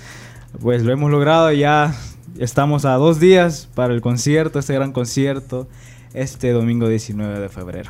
pues 0.61 0.83
lo 0.83 0.91
hemos 0.91 1.09
logrado 1.09 1.51
y 1.53 1.59
ya 1.59 1.95
estamos 2.37 2.83
a 2.83 2.95
dos 2.95 3.19
días 3.21 3.69
para 3.75 3.93
el 3.93 4.01
concierto, 4.01 4.59
este 4.59 4.73
gran 4.73 4.91
concierto, 4.91 5.67
este 6.13 6.51
domingo 6.51 6.89
19 6.89 7.39
de 7.39 7.47
febrero. 7.47 7.89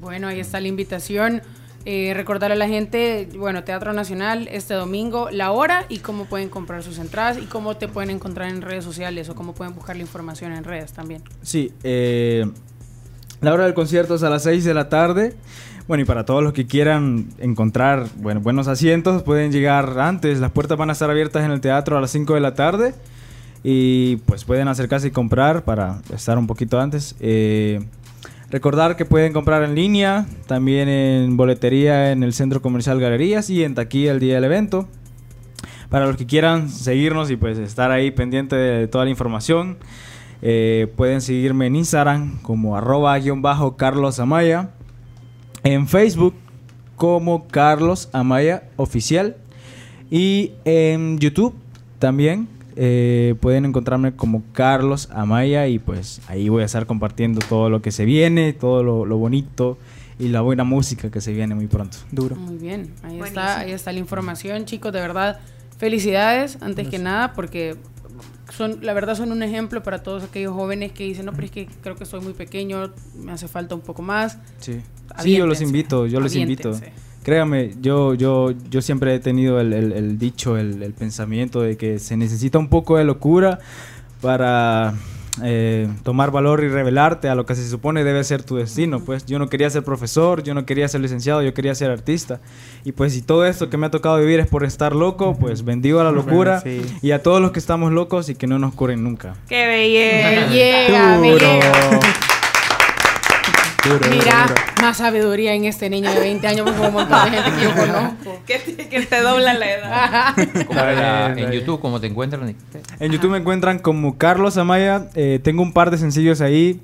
Bueno, 0.00 0.28
ahí 0.28 0.38
está 0.38 0.60
la 0.60 0.68
invitación. 0.68 1.40
Eh, 1.84 2.12
recordarle 2.14 2.54
a 2.54 2.58
la 2.58 2.68
gente, 2.68 3.28
bueno, 3.36 3.64
Teatro 3.64 3.92
Nacional 3.92 4.48
este 4.52 4.74
domingo, 4.74 5.30
la 5.30 5.50
hora 5.50 5.84
y 5.88 5.98
cómo 5.98 6.26
pueden 6.26 6.48
comprar 6.48 6.82
sus 6.84 6.98
entradas 6.98 7.38
y 7.38 7.46
cómo 7.46 7.76
te 7.76 7.88
pueden 7.88 8.10
encontrar 8.10 8.50
en 8.50 8.62
redes 8.62 8.84
sociales 8.84 9.28
o 9.30 9.34
cómo 9.34 9.52
pueden 9.54 9.74
buscar 9.74 9.96
la 9.96 10.02
información 10.02 10.52
en 10.52 10.62
redes 10.62 10.92
también. 10.92 11.22
Sí, 11.42 11.72
eh, 11.82 12.46
la 13.42 13.52
hora 13.52 13.64
del 13.64 13.74
concierto 13.74 14.14
es 14.14 14.22
a 14.22 14.30
las 14.30 14.44
6 14.44 14.64
de 14.64 14.72
la 14.72 14.88
tarde. 14.88 15.34
Bueno, 15.88 16.02
y 16.02 16.04
para 16.06 16.24
todos 16.24 16.44
los 16.44 16.52
que 16.52 16.64
quieran 16.64 17.26
encontrar 17.38 18.06
bueno, 18.16 18.40
buenos 18.40 18.68
asientos, 18.68 19.24
pueden 19.24 19.50
llegar 19.50 19.98
antes. 19.98 20.38
Las 20.38 20.52
puertas 20.52 20.78
van 20.78 20.90
a 20.90 20.92
estar 20.92 21.10
abiertas 21.10 21.44
en 21.44 21.50
el 21.50 21.60
teatro 21.60 21.98
a 21.98 22.00
las 22.00 22.12
5 22.12 22.34
de 22.34 22.40
la 22.40 22.54
tarde. 22.54 22.94
Y 23.64 24.16
pues 24.26 24.44
pueden 24.44 24.68
acercarse 24.68 25.08
y 25.08 25.10
comprar 25.10 25.64
para 25.64 26.02
estar 26.14 26.38
un 26.38 26.46
poquito 26.46 26.80
antes. 26.80 27.16
Eh, 27.18 27.84
recordar 28.48 28.94
que 28.94 29.04
pueden 29.04 29.32
comprar 29.32 29.64
en 29.64 29.74
línea, 29.74 30.24
también 30.46 30.88
en 30.88 31.36
boletería 31.36 32.12
en 32.12 32.22
el 32.22 32.34
Centro 32.34 32.62
Comercial 32.62 33.00
Galerías 33.00 33.50
y 33.50 33.64
en 33.64 33.74
taquilla 33.74 34.12
el 34.12 34.20
día 34.20 34.36
del 34.36 34.44
evento. 34.44 34.88
Para 35.90 36.06
los 36.06 36.16
que 36.16 36.26
quieran 36.26 36.70
seguirnos 36.70 37.28
y 37.30 37.36
pues 37.36 37.58
estar 37.58 37.90
ahí 37.90 38.12
pendiente 38.12 38.54
de 38.54 38.86
toda 38.86 39.04
la 39.04 39.10
información, 39.10 39.78
eh, 40.42 40.92
pueden 40.96 41.20
seguirme 41.20 41.66
en 41.66 41.76
Instagram 41.76 42.42
como 42.42 42.76
arroba 42.76 43.16
guion 43.18 43.42
bajo 43.42 43.76
Carlos 43.76 44.18
Amaya, 44.18 44.70
en 45.62 45.86
Facebook 45.86 46.34
como 46.96 47.46
Carlos 47.46 48.08
Amaya 48.12 48.64
Oficial 48.76 49.36
y 50.10 50.52
en 50.64 51.18
YouTube 51.18 51.54
también 51.98 52.48
eh, 52.74 53.36
pueden 53.40 53.66
encontrarme 53.66 54.16
como 54.16 54.42
Carlos 54.52 55.08
Amaya 55.12 55.68
y 55.68 55.78
pues 55.78 56.20
ahí 56.26 56.48
voy 56.48 56.62
a 56.62 56.66
estar 56.66 56.86
compartiendo 56.86 57.40
todo 57.48 57.70
lo 57.70 57.80
que 57.80 57.92
se 57.92 58.04
viene, 58.04 58.52
todo 58.52 58.82
lo, 58.82 59.04
lo 59.04 59.18
bonito 59.18 59.78
y 60.18 60.28
la 60.28 60.40
buena 60.40 60.64
música 60.64 61.10
que 61.10 61.20
se 61.20 61.32
viene 61.32 61.54
muy 61.54 61.66
pronto. 61.66 61.98
Duro. 62.10 62.34
Muy 62.34 62.56
bien, 62.56 62.92
ahí 63.02 63.20
está, 63.20 63.60
ahí 63.60 63.72
está 63.72 63.92
la 63.92 63.98
información, 63.98 64.64
chicos, 64.64 64.92
de 64.92 65.00
verdad, 65.00 65.38
felicidades 65.78 66.58
antes 66.60 66.88
que 66.88 66.98
nada 66.98 67.32
porque 67.32 67.76
son, 68.56 68.78
la 68.82 68.92
verdad 68.92 69.14
son 69.16 69.32
un 69.32 69.42
ejemplo 69.42 69.82
para 69.82 70.02
todos 70.02 70.22
aquellos 70.24 70.52
jóvenes 70.54 70.92
que 70.92 71.04
dicen, 71.04 71.26
no, 71.26 71.32
pero 71.32 71.44
es 71.46 71.50
que 71.50 71.66
creo 71.82 71.96
que 71.96 72.04
soy 72.04 72.20
muy 72.20 72.32
pequeño, 72.34 72.90
me 73.22 73.32
hace 73.32 73.48
falta 73.48 73.74
un 73.74 73.80
poco 73.80 74.02
más. 74.02 74.38
Sí, 74.60 74.80
sí 75.22 75.32
yo 75.38 75.46
los 75.46 75.60
invito, 75.60 76.06
yo 76.06 76.20
los 76.20 76.32
invito. 76.42 76.70
Créame, 77.22 77.74
yo, 77.80 78.14
yo, 78.14 78.50
yo 78.68 78.82
siempre 78.82 79.14
he 79.14 79.20
tenido 79.20 79.60
el, 79.60 79.72
el- 79.72 79.92
el 79.92 80.18
dicho, 80.18 80.56
el, 80.58 80.82
el 80.82 80.92
pensamiento 80.92 81.60
de 81.62 81.76
que 81.76 81.98
se 82.00 82.16
necesita 82.16 82.58
un 82.58 82.68
poco 82.68 82.96
de 82.98 83.04
locura 83.04 83.60
para 84.20 84.94
eh, 85.42 85.88
tomar 86.02 86.30
valor 86.30 86.62
y 86.62 86.68
revelarte 86.68 87.28
a 87.28 87.34
lo 87.34 87.46
que 87.46 87.54
se 87.54 87.66
supone 87.68 88.04
debe 88.04 88.22
ser 88.24 88.42
tu 88.42 88.56
destino. 88.56 89.00
Pues 89.00 89.24
yo 89.24 89.38
no 89.38 89.48
quería 89.48 89.70
ser 89.70 89.82
profesor, 89.82 90.42
yo 90.42 90.52
no 90.54 90.66
quería 90.66 90.88
ser 90.88 91.00
licenciado, 91.00 91.42
yo 91.42 91.54
quería 91.54 91.74
ser 91.74 91.90
artista. 91.90 92.40
Y 92.84 92.92
pues 92.92 93.12
si 93.14 93.22
todo 93.22 93.46
esto 93.46 93.70
que 93.70 93.76
me 93.78 93.86
ha 93.86 93.90
tocado 93.90 94.18
vivir 94.18 94.40
es 94.40 94.46
por 94.48 94.64
estar 94.64 94.94
loco, 94.94 95.36
pues 95.38 95.64
bendigo 95.64 96.00
a 96.00 96.04
la 96.04 96.12
locura 96.12 96.60
Sí. 96.60 96.82
y 97.00 97.12
a 97.12 97.22
todos 97.22 97.40
los 97.40 97.52
que 97.52 97.58
estamos 97.60 97.92
locos 97.92 98.28
y 98.28 98.34
que 98.34 98.46
no 98.46 98.58
nos 98.58 98.74
curen 98.74 99.02
nunca. 99.04 99.34
¡Qué 99.48 99.66
belleza! 99.66 101.18
Me 101.20 102.31
Duro. 103.84 103.98
llega. 103.98 104.08
Duro, 104.08 104.10
Mira, 104.24 104.42
duro. 104.48 104.54
más 104.82 104.96
sabiduría 104.96 105.54
en 105.54 105.64
este 105.64 105.90
niño 105.90 106.10
de 106.12 106.20
20 106.20 106.46
años, 106.46 106.62
porque 106.70 106.86
un 106.86 106.92
montón 106.92 107.24
de 107.24 107.30
gente 107.42 107.50
que 107.58 107.62
yo 107.62 107.74
conozco. 107.74 108.42
Que, 108.46 108.58
te- 108.58 108.88
que 108.88 109.00
te 109.02 109.20
dobla 109.20 109.54
la 109.54 109.70
edad. 109.72 110.34
¿Cómo 110.66 110.78
era 110.80 111.26
Está 111.28 111.34
bien, 111.34 111.48
en 111.48 111.52
YouTube, 111.52 111.80
¿cómo 111.80 112.00
te 112.00 112.06
encuentran? 112.06 112.54
En 113.00 113.12
YouTube 113.12 113.30
me 113.30 113.38
encuentran 113.38 113.78
como 113.78 114.16
Carlos 114.18 114.56
Amaya. 114.56 115.08
eh, 115.14 115.40
tengo 115.42 115.62
un 115.62 115.72
par 115.72 115.90
de 115.90 115.98
sencillos 115.98 116.40
ahí. 116.40 116.80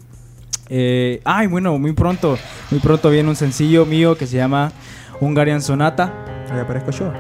Eh, 0.71 1.21
ay, 1.25 1.47
bueno, 1.47 1.79
muy 1.79 1.93
pronto. 1.93 2.39
Muy 2.71 2.81
pronto 2.81 3.11
viene 3.11 3.29
un 3.29 3.37
sencillo 3.37 3.87
mío 3.87 4.17
que 4.19 4.27
se 4.27 4.37
llama 4.37 4.73
Hungarian 5.21 5.63
Sonata. 5.63 6.13
Ahí 6.51 6.61
aparezco 6.61 6.91
yo. 6.91 7.13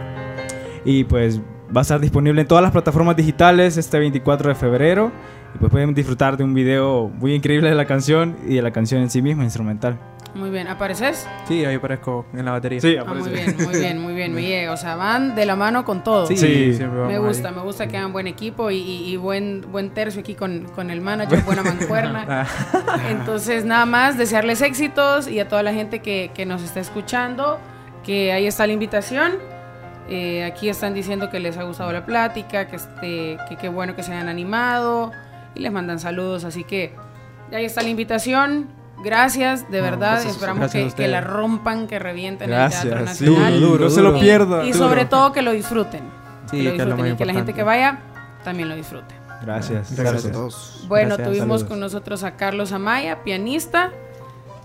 Y 0.84 1.04
pues 1.04 1.40
va 1.74 1.80
a 1.80 1.82
estar 1.82 2.00
disponible 2.00 2.40
en 2.42 2.48
todas 2.48 2.62
las 2.62 2.72
plataformas 2.72 3.16
digitales 3.16 3.76
este 3.76 3.98
24 3.98 4.48
de 4.50 4.54
febrero. 4.54 5.12
Y 5.54 5.58
pues 5.58 5.70
pueden 5.72 5.94
disfrutar 5.94 6.36
de 6.36 6.44
un 6.44 6.54
video 6.54 7.08
muy 7.08 7.34
increíble 7.34 7.68
de 7.68 7.74
la 7.74 7.86
canción 7.86 8.36
y 8.46 8.56
de 8.56 8.62
la 8.62 8.70
canción 8.70 9.00
en 9.02 9.10
sí 9.10 9.22
misma, 9.22 9.44
instrumental. 9.44 9.98
Muy 10.34 10.50
bien, 10.50 10.68
¿apareces? 10.68 11.26
Sí, 11.48 11.64
ahí 11.64 11.76
aparezco 11.76 12.26
en 12.34 12.44
la 12.44 12.52
batería. 12.52 12.80
Sí, 12.82 12.96
Ah, 13.00 13.04
muy 13.12 13.30
bien, 13.30 13.56
muy 13.64 13.74
bien, 13.80 14.00
muy 14.02 14.14
bien, 14.14 14.34
me 14.34 14.42
llega. 14.42 14.72
O 14.72 14.76
sea, 14.76 14.94
van 14.94 15.34
de 15.34 15.46
la 15.46 15.56
mano 15.56 15.84
con 15.86 16.04
todo. 16.04 16.26
Sí, 16.26 16.36
Sí. 16.36 16.74
siempre 16.74 16.98
vamos 17.00 17.08
Me 17.08 17.14
ahí. 17.18 17.20
gusta, 17.26 17.50
me 17.50 17.62
gusta 17.62 17.88
que 17.88 17.96
hagan 17.96 18.12
buen 18.12 18.26
equipo 18.26 18.70
y, 18.70 18.76
y- 18.76 19.10
y 19.12 19.16
buen, 19.16 19.64
buen 19.72 19.88
tercio 19.90 20.20
aquí 20.20 20.34
con, 20.34 20.64
con 20.76 20.90
el 20.90 21.00
manager, 21.00 21.40
buena 21.44 21.62
mancuerna. 21.62 22.46
Entonces, 23.10 23.64
nada 23.64 23.86
más, 23.86 24.18
desearles 24.18 24.60
éxitos 24.60 25.28
y 25.28 25.40
a 25.40 25.48
toda 25.48 25.62
la 25.62 25.72
gente 25.72 26.00
que, 26.00 26.30
que 26.34 26.44
nos 26.46 26.62
está 26.62 26.80
escuchando, 26.80 27.58
que 28.04 28.30
ahí 28.32 28.46
está 28.46 28.66
la 28.66 28.74
invitación. 28.74 29.32
Eh, 30.10 30.44
aquí 30.44 30.68
están 30.68 30.94
diciendo 30.94 31.30
que 31.30 31.40
les 31.40 31.56
ha 31.58 31.62
gustado 31.64 31.90
la 31.92 32.04
plática, 32.06 32.66
que 32.68 32.76
este, 32.76 33.38
que 33.48 33.56
qué 33.60 33.68
bueno 33.68 33.96
que 33.96 34.02
se 34.02 34.12
hayan 34.12 34.28
animado 34.28 35.10
y 35.58 35.62
les 35.62 35.72
mandan 35.72 35.98
saludos. 35.98 36.44
Así 36.44 36.64
que 36.64 36.94
ahí 37.52 37.64
está 37.64 37.82
la 37.82 37.88
invitación. 37.90 38.68
Gracias, 39.04 39.70
de 39.70 39.78
No, 39.78 39.84
verdad. 39.84 40.12
gracias 40.14 40.32
Esperamos 40.34 40.60
gracias 40.72 40.94
que, 40.94 41.06
la 41.06 41.20
rompan, 41.20 41.86
que 41.86 41.98
revienten 42.00 42.48
Gracias, 42.50 42.82
el 42.84 42.90
Teatro 42.90 43.06
sí, 43.14 43.24
Nacional. 43.26 43.60
duro, 43.60 43.84
no 43.84 43.90
se 43.90 44.00
lo 44.02 44.18
pierdan. 44.18 44.66
Y, 44.66 44.72
Duro. 44.72 44.88
sobre 44.88 45.04
todo 45.04 45.32
que 45.32 45.42
lo 45.42 45.52
disfruten. 45.52 46.00
Sí, 46.50 46.58
que 46.58 46.64
lo 46.64 46.70
que 46.70 46.76
es 46.76 46.78
lo 46.78 46.94
disfruten 46.94 47.14
y 47.14 47.16
que 47.16 47.24
la 47.26 47.32
gente 47.34 47.54
que 47.54 47.62
vaya 47.62 48.00
también 48.42 48.68
lo 48.68 48.74
disfrute. 48.74 49.14
Gracias. 49.42 49.94
Gracias 49.96 50.24
a 50.24 50.28
a 50.28 50.32
todos. 50.32 50.84
Bueno, 50.88 51.10
Gracias, 51.16 51.28
tuvimos 51.28 51.60
saludos. 51.60 51.64
con 51.68 51.78
nosotros 51.80 52.24
a 52.24 52.32
Carlos 52.36 52.72
Amaya, 52.72 53.22
pianista, 53.22 53.92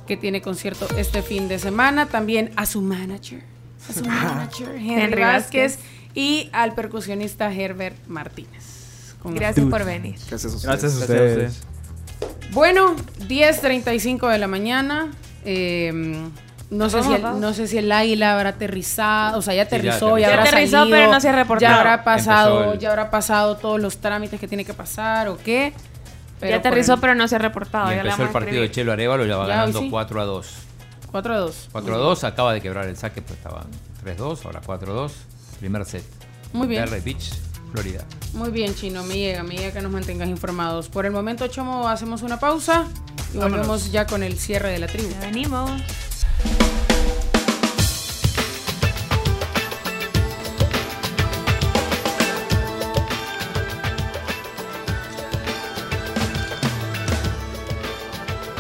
que 0.08 0.18
tiene 0.18 0.42
concierto 0.42 0.88
este 0.98 1.22
fin 1.22 1.48
de 1.48 1.60
semana. 1.60 2.08
También 2.08 2.52
a 2.56 2.66
su 2.66 2.82
manager, 2.82 3.44
a 3.88 3.94
su 3.94 4.04
manager, 4.06 4.76
Henry, 4.78 5.22
Vázquez. 5.22 5.78
y 6.16 6.50
al 6.54 6.74
percusionista 6.74 7.54
Herbert 7.54 7.98
Martínez. 8.08 8.73
Con 9.24 9.34
Gracias 9.36 9.66
por 9.68 9.84
venir. 9.86 10.16
Gracias 10.30 10.54
a 10.54 10.56
ustedes. 10.58 10.64
Gracias 10.66 10.94
a 10.94 10.98
Gracias 10.98 11.20
a 11.20 11.24
ustedes. 11.26 11.62
Bueno, 12.52 12.96
10.35 13.28 14.30
de 14.30 14.38
la 14.38 14.48
mañana. 14.48 15.12
eh, 15.46 15.92
no, 16.70 16.90
sé 16.90 17.04
si 17.04 17.14
el, 17.14 17.22
no 17.40 17.54
sé 17.54 17.68
si 17.68 17.78
el 17.78 17.92
águila 17.92 18.34
habrá 18.36 18.50
aterrizado, 18.50 19.38
o 19.38 19.42
sea, 19.44 19.54
ya 19.54 19.64
Sí, 19.66 19.70
ya 19.70 19.78
aterrizó, 19.78 20.18
ya, 20.18 20.28
aterrizó. 20.28 20.28
habrá 20.28 20.44
Ya 20.44 20.50
aterrizó, 20.50 20.78
salido, 20.78 20.98
pero 20.98 21.12
no 21.12 21.22
se 21.22 21.30
ha 21.30 21.32
reportado. 21.32 21.72
Ya 21.72 21.78
habrá 21.80 22.04
pasado, 22.04 22.74
el- 22.74 22.80
ya 22.80 22.90
habrá 22.90 23.12
pasado 23.12 23.58
todos 23.58 23.80
los 23.80 23.98
trámites 23.98 24.40
que 24.40 24.48
tiene 24.48 24.66
que 24.66 24.74
pasar 24.74 25.28
o 25.30 25.38
qué. 25.38 25.74
ya 26.42 26.56
aterrizó, 26.58 26.94
por 26.94 27.02
pero 27.02 27.16
no 27.16 27.28
se 27.28 27.36
ha 27.36 27.40
reportado. 27.40 27.92
Y 27.92 27.96
ya 27.96 28.02
empezó 28.02 28.24
el 28.24 28.30
partido 28.30 28.62
de. 28.62 28.72
Chelo 28.72 28.92
Arevalo 28.92 29.24
y 29.24 29.28
la 29.28 29.38
va 29.38 29.48
Ya, 29.48 29.56
ganando 29.56 29.80
sí. 29.80 29.88
4 29.90 30.22
a 30.22 30.26
2. 30.26 30.48
4 31.12 31.34
a 31.34 31.38
2. 31.38 31.70
4 31.72 31.94
a 31.96 31.98
2, 31.98 32.24
acaba 32.24 32.54
de 32.54 32.62
quebrar 32.62 32.88
el 32.88 32.98
saque, 32.98 33.22
pues 33.22 33.38
estaban 33.38 33.66
3 34.02 34.20
a 34.20 34.24
2, 34.24 34.46
ahora 34.46 34.62
4 34.66 34.92
a 34.92 34.96
2. 34.96 35.14
Primer 35.60 35.86
set. 35.86 36.04
Muy 36.54 36.68
bien. 36.68 36.86
Beach, 37.06 37.32
Florida. 37.74 38.06
Muy 38.34 38.52
bien, 38.52 38.76
Chino, 38.76 39.04
me 39.04 39.16
llega, 39.16 39.42
me 39.42 39.56
llega 39.56 39.72
que 39.74 39.82
nos 39.82 39.92
mantengas 39.92 40.30
informados. 40.30 40.90
Por 40.90 41.08
el 41.08 41.12
momento, 41.12 41.48
Chomo, 41.48 41.90
hacemos 41.90 42.22
una 42.22 42.40
pausa 42.40 42.88
y 43.34 43.38
Vámonos. 43.38 43.68
volvemos 43.68 43.92
ya 43.92 44.06
con 44.06 44.22
el 44.22 44.38
cierre 44.38 44.70
de 44.72 44.78
la 44.78 44.86
tribu. 44.86 45.10
Ya 45.10 45.20
venimos. 45.22 45.72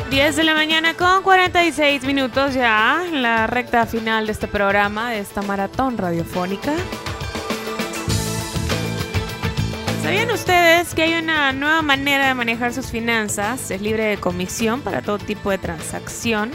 Diez 0.10 0.36
de 0.36 0.44
la 0.44 0.54
mañana 0.54 0.96
con 0.96 1.24
46 1.24 2.04
minutos 2.04 2.54
ya, 2.54 3.04
la 3.12 3.48
recta 3.48 3.86
final 3.88 4.28
de 4.28 4.32
este 4.32 4.48
programa, 4.48 5.12
de 5.12 5.20
esta 5.20 5.42
maratón 5.42 5.98
radiofónica. 5.98 6.74
¿Sabían 10.04 10.32
ustedes 10.32 10.94
que 10.94 11.04
hay 11.04 11.14
una 11.14 11.54
nueva 11.54 11.82
manera 11.82 12.28
de 12.28 12.34
manejar 12.34 12.74
sus 12.74 12.88
finanzas? 12.88 13.72
Es 13.72 13.82
libre 13.82 14.04
de 14.04 14.18
comisión 14.18 14.82
para 14.82 15.02
todo 15.02 15.18
tipo 15.18 15.50
de 15.50 15.58
transacción. 15.58 16.52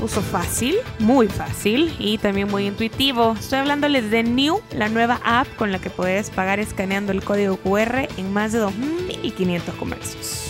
Uso 0.00 0.22
fácil, 0.22 0.76
muy 0.98 1.28
fácil 1.28 1.94
y 1.98 2.16
también 2.16 2.48
muy 2.48 2.66
intuitivo. 2.66 3.36
Estoy 3.38 3.58
hablándoles 3.58 4.10
de 4.10 4.22
New, 4.22 4.62
la 4.74 4.88
nueva 4.88 5.20
app 5.22 5.46
con 5.56 5.72
la 5.72 5.78
que 5.78 5.90
puedes 5.90 6.30
pagar 6.30 6.58
escaneando 6.58 7.12
el 7.12 7.22
código 7.22 7.58
QR 7.58 8.08
en 8.16 8.32
más 8.32 8.52
de 8.52 8.62
2.500 8.62 9.76
comercios. 9.76 10.49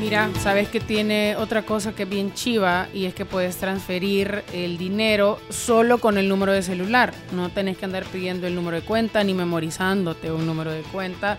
Mira, 0.00 0.30
sabes 0.42 0.68
que 0.68 0.80
tiene 0.80 1.36
otra 1.36 1.62
cosa 1.62 1.92
que 1.92 2.04
es 2.04 2.08
bien 2.08 2.32
chiva 2.32 2.88
y 2.94 3.04
es 3.04 3.14
que 3.14 3.26
puedes 3.26 3.56
transferir 3.56 4.42
el 4.52 4.78
dinero 4.78 5.38
solo 5.50 5.98
con 5.98 6.16
el 6.16 6.26
número 6.28 6.52
de 6.52 6.62
celular. 6.62 7.12
No 7.32 7.50
tenés 7.50 7.76
que 7.76 7.84
andar 7.84 8.04
pidiendo 8.06 8.46
el 8.46 8.54
número 8.54 8.76
de 8.78 8.82
cuenta, 8.82 9.22
ni 9.24 9.34
memorizándote 9.34 10.32
un 10.32 10.46
número 10.46 10.70
de 10.72 10.80
cuenta, 10.82 11.36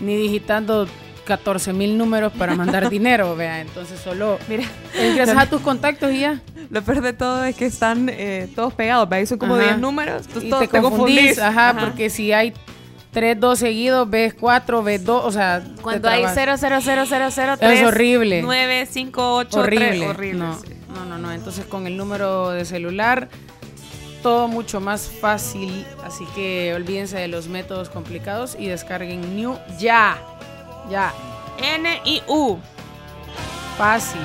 ni 0.00 0.16
digitando 0.16 0.88
14 1.24 1.72
mil 1.72 1.96
números 1.96 2.32
para 2.32 2.56
mandar 2.56 2.90
dinero, 2.90 3.36
vea. 3.36 3.60
Entonces 3.60 4.00
solo 4.00 4.38
Mira, 4.48 4.64
ingresas 5.08 5.36
a 5.38 5.46
tus 5.48 5.60
contactos 5.60 6.10
y 6.12 6.20
ya. 6.20 6.40
Lo 6.70 6.82
peor 6.82 7.02
de 7.02 7.12
todo 7.12 7.44
es 7.44 7.54
que 7.54 7.66
están 7.66 8.08
eh, 8.08 8.48
todos 8.56 8.74
pegados, 8.74 9.08
¿ve? 9.08 9.16
Ahí 9.18 9.26
son 9.26 9.38
como 9.38 9.54
Ajá. 9.54 9.64
10 9.64 9.78
números. 9.78 10.22
entonces 10.26 10.44
Y 10.44 10.50
todos 10.50 10.62
te 10.68 10.80
confundís, 10.80 11.16
confundís. 11.16 11.38
ajá, 11.38 11.70
Ajá. 11.70 11.80
porque 11.86 12.10
si 12.10 12.32
hay 12.32 12.52
3, 13.12 13.40
2 13.40 13.58
seguidos, 13.58 14.08
ves 14.08 14.34
4, 14.34 14.82
ves 14.82 15.04
2, 15.04 15.24
o 15.24 15.32
sea... 15.32 15.62
Cuando 15.82 16.08
hay 16.08 16.22
trabas. 16.22 16.34
0, 16.34 16.54
0, 16.58 16.78
0, 16.80 17.04
0, 17.08 17.28
0, 17.30 17.56
Es 17.60 17.82
horrible. 17.82 18.42
9, 18.42 18.86
5, 18.88 19.34
8, 19.34 19.60
horrible. 19.60 20.08
horrible. 20.08 20.38
No, 20.38 20.58
no, 20.94 21.04
no, 21.04 21.18
no. 21.18 21.32
Entonces 21.32 21.64
con 21.64 21.86
el 21.86 21.96
número 21.96 22.50
de 22.50 22.64
celular 22.64 23.28
todo 24.22 24.48
mucho 24.48 24.80
más 24.80 25.08
fácil. 25.08 25.84
Así 26.04 26.24
que 26.34 26.72
olvídense 26.74 27.18
de 27.18 27.28
los 27.28 27.48
métodos 27.48 27.88
complicados 27.90 28.56
y 28.58 28.68
descarguen 28.68 29.36
New 29.36 29.58
ya. 29.78 30.18
Ya. 30.90 31.12
N-I-U. 31.58 32.58
Fácil. 33.76 34.20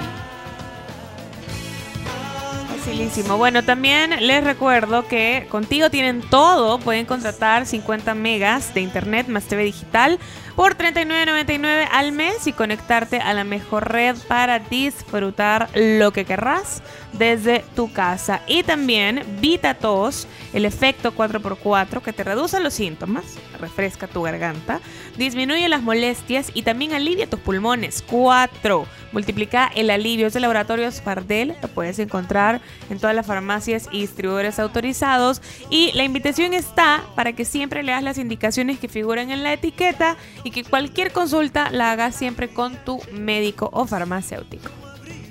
Bueno, 3.37 3.63
también 3.63 4.11
les 4.25 4.43
recuerdo 4.43 5.07
que 5.07 5.47
contigo 5.49 5.89
tienen 5.89 6.21
todo. 6.21 6.79
Pueden 6.79 7.05
contratar 7.05 7.65
50 7.65 8.13
megas 8.15 8.73
de 8.73 8.81
internet 8.81 9.27
más 9.27 9.45
TV 9.45 9.63
digital 9.63 10.19
por 10.55 10.77
39.99 10.77 11.87
al 11.91 12.11
mes 12.11 12.47
y 12.47 12.53
conectarte 12.53 13.19
a 13.19 13.33
la 13.33 13.43
mejor 13.43 13.91
red 13.91 14.15
para 14.27 14.59
disfrutar 14.59 15.69
lo 15.75 16.11
que 16.11 16.25
querrás 16.25 16.81
desde 17.13 17.63
tu 17.75 17.91
casa. 17.91 18.41
Y 18.47 18.63
también 18.63 19.23
VitaTos, 19.41 20.27
el 20.53 20.65
efecto 20.65 21.13
4x4 21.13 22.01
que 22.01 22.13
te 22.13 22.23
reduce 22.23 22.59
los 22.59 22.73
síntomas, 22.73 23.25
refresca 23.59 24.07
tu 24.07 24.21
garganta, 24.21 24.79
disminuye 25.17 25.67
las 25.69 25.81
molestias 25.81 26.51
y 26.53 26.63
también 26.63 26.93
alivia 26.93 27.29
tus 27.29 27.39
pulmones. 27.39 28.03
4. 28.09 28.85
Multiplica 29.11 29.71
el 29.73 29.89
alivio. 29.89 30.27
Es 30.27 30.33
de 30.33 30.41
Laboratorios 30.41 31.01
Fardel. 31.01 31.55
Lo 31.61 31.69
puedes 31.69 31.99
encontrar 31.99 32.59
en 32.89 32.99
todas 32.99 33.15
las 33.15 33.25
farmacias 33.25 33.87
y 33.91 34.01
distribuidores 34.01 34.59
autorizados. 34.59 35.41
Y 35.69 35.91
la 35.93 36.03
invitación 36.03 36.53
está 36.53 37.03
para 37.15 37.33
que 37.33 37.45
siempre 37.45 37.83
leas 37.83 38.03
las 38.03 38.17
indicaciones 38.17 38.77
que 38.77 38.89
figuran 38.89 39.31
en 39.31 39.43
la 39.43 39.53
etiqueta 39.53 40.17
y 40.45 40.51
que 40.51 40.63
cualquier 40.63 41.11
consulta 41.11 41.69
la 41.71 41.91
hagas 41.91 42.15
siempre 42.15 42.47
con 42.49 42.75
tu 42.85 43.01
médico 43.11 43.69
o 43.73 43.85
farmacéutico. 43.85 44.69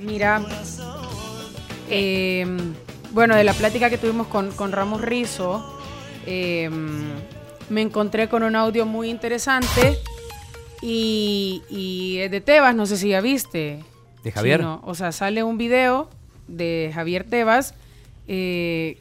Mira, 0.01 0.43
eh, 1.89 2.47
bueno, 3.12 3.36
de 3.36 3.44
la 3.44 3.52
plática 3.52 3.89
que 3.91 3.99
tuvimos 3.99 4.26
con, 4.26 4.51
con 4.52 4.73
Ramos 4.73 5.01
Rizo, 5.01 5.65
eh, 6.26 6.68
me 7.70 7.81
encontré 7.81 8.28
con 8.28 8.43
un 8.43 8.57
audio 8.57 8.86
muy 8.86 9.09
interesante 9.09 9.97
y, 10.83 11.62
y 11.70 12.18
es 12.18 12.31
de 12.31 12.41
Tebas, 12.41 12.75
no 12.75 12.86
sé 12.86 12.97
si 12.97 13.09
ya 13.10 13.20
viste. 13.20 13.83
¿De 14.23 14.33
Javier? 14.33 14.60
Sí, 14.60 14.65
no, 14.65 14.83
O 14.84 14.94
sea, 14.94 15.12
sale 15.12 15.43
un 15.44 15.59
video 15.59 16.10
de 16.49 16.91
Javier 16.94 17.25
Tebas 17.25 17.75
eh, 18.26 18.99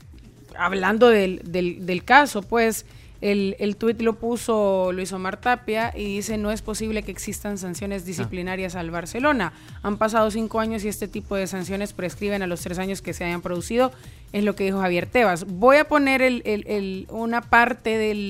hablando 0.58 1.09
del, 1.09 1.42
del- 1.43 1.85
del 1.85 2.03
caso, 2.03 2.42
pues 2.43 2.85
el, 3.32 3.56
el 3.60 3.76
tuit 3.77 4.02
lo 4.02 4.14
puso 4.14 4.92
Luis 4.92 5.14
Omar 5.14 5.38
Tapia 5.40 5.93
y 5.95 6.03
dice 6.18 6.38
no 6.38 6.52
es 6.52 6.61
posible 6.61 7.03
que 7.03 7.11
existan 7.11 7.58
sanciones 7.58 8.06
disciplinarias 8.06 8.76
al 8.76 8.92
Barcelona. 8.92 9.53
Han 9.82 9.98
pasado 9.98 10.30
cinco 10.30 10.60
años 10.60 10.84
y 10.84 10.90
este 10.90 11.08
tipo 11.08 11.35
de 11.35 11.48
sanciones 11.48 11.93
prescriben 11.93 12.42
a 12.43 12.48
los 12.48 12.61
tres 12.61 12.80
años 12.80 13.02
que 13.02 13.14
se 13.14 13.24
hayan 13.24 13.42
producido, 13.42 13.92
es 14.34 14.43
lo 14.43 14.56
que 14.56 14.66
dijo 14.66 14.80
Javier 14.82 15.06
Tebas. 15.08 15.45
Voy 15.45 15.77
a 15.77 15.85
poner 15.88 16.22
el, 16.22 16.42
el- 16.45 16.68
el- 16.68 17.08
una 17.11 17.42
parte 17.42 17.98
del, 17.98 18.30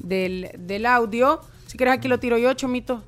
del, 0.00 0.50
del 0.58 0.86
audio. 0.86 1.40
Si 1.66 1.76
quieres 1.76 1.94
aquí 1.94 2.08
lo 2.08 2.18
tiro 2.18 2.38
yo, 2.38 2.52
Chomito. 2.54 3.02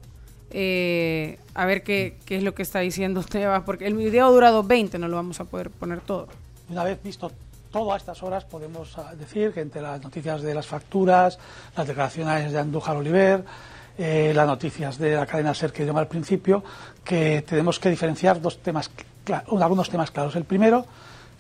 Eh, 0.52 1.38
a 1.54 1.64
ver 1.64 1.82
qué, 1.82 2.16
qué 2.26 2.36
es 2.36 2.42
lo 2.42 2.54
que 2.54 2.62
está 2.62 2.80
diciendo 2.80 3.22
Tebas, 3.28 3.62
porque 3.64 3.86
el 3.86 3.94
video 3.94 4.30
dura 4.32 4.50
2.20, 4.52 4.98
no 4.98 5.08
lo 5.08 5.16
vamos 5.16 5.40
a 5.40 5.44
poder 5.44 5.70
poner 5.70 6.00
todo. 6.00 6.28
Una 6.68 6.84
vez 6.84 7.02
visto 7.02 7.30
todo 7.70 7.92
a 7.92 7.96
estas 7.96 8.22
horas, 8.22 8.44
podemos 8.44 8.96
ah, 8.98 9.14
decir 9.14 9.52
que 9.52 9.60
entre 9.60 9.80
las 9.80 10.02
noticias 10.02 10.42
de 10.42 10.54
las 10.54 10.66
facturas, 10.66 11.38
las 11.76 11.86
declaraciones 11.86 12.52
de 12.52 12.58
Andújar 12.58 12.96
Oliver, 12.96 13.44
eh, 13.98 14.32
las 14.34 14.46
noticias 14.46 14.98
de 14.98 15.14
la 15.16 15.26
cadena 15.26 15.54
SER 15.54 15.72
que 15.72 15.84
llama 15.84 16.00
al 16.00 16.08
principio, 16.08 16.64
que 17.04 17.42
tenemos 17.42 17.78
que 17.78 17.90
diferenciar 17.90 18.40
dos 18.40 18.58
temas, 18.58 18.90
algunos 19.60 19.90
temas 19.90 20.10
claros. 20.10 20.34
El 20.36 20.44
primero, 20.44 20.86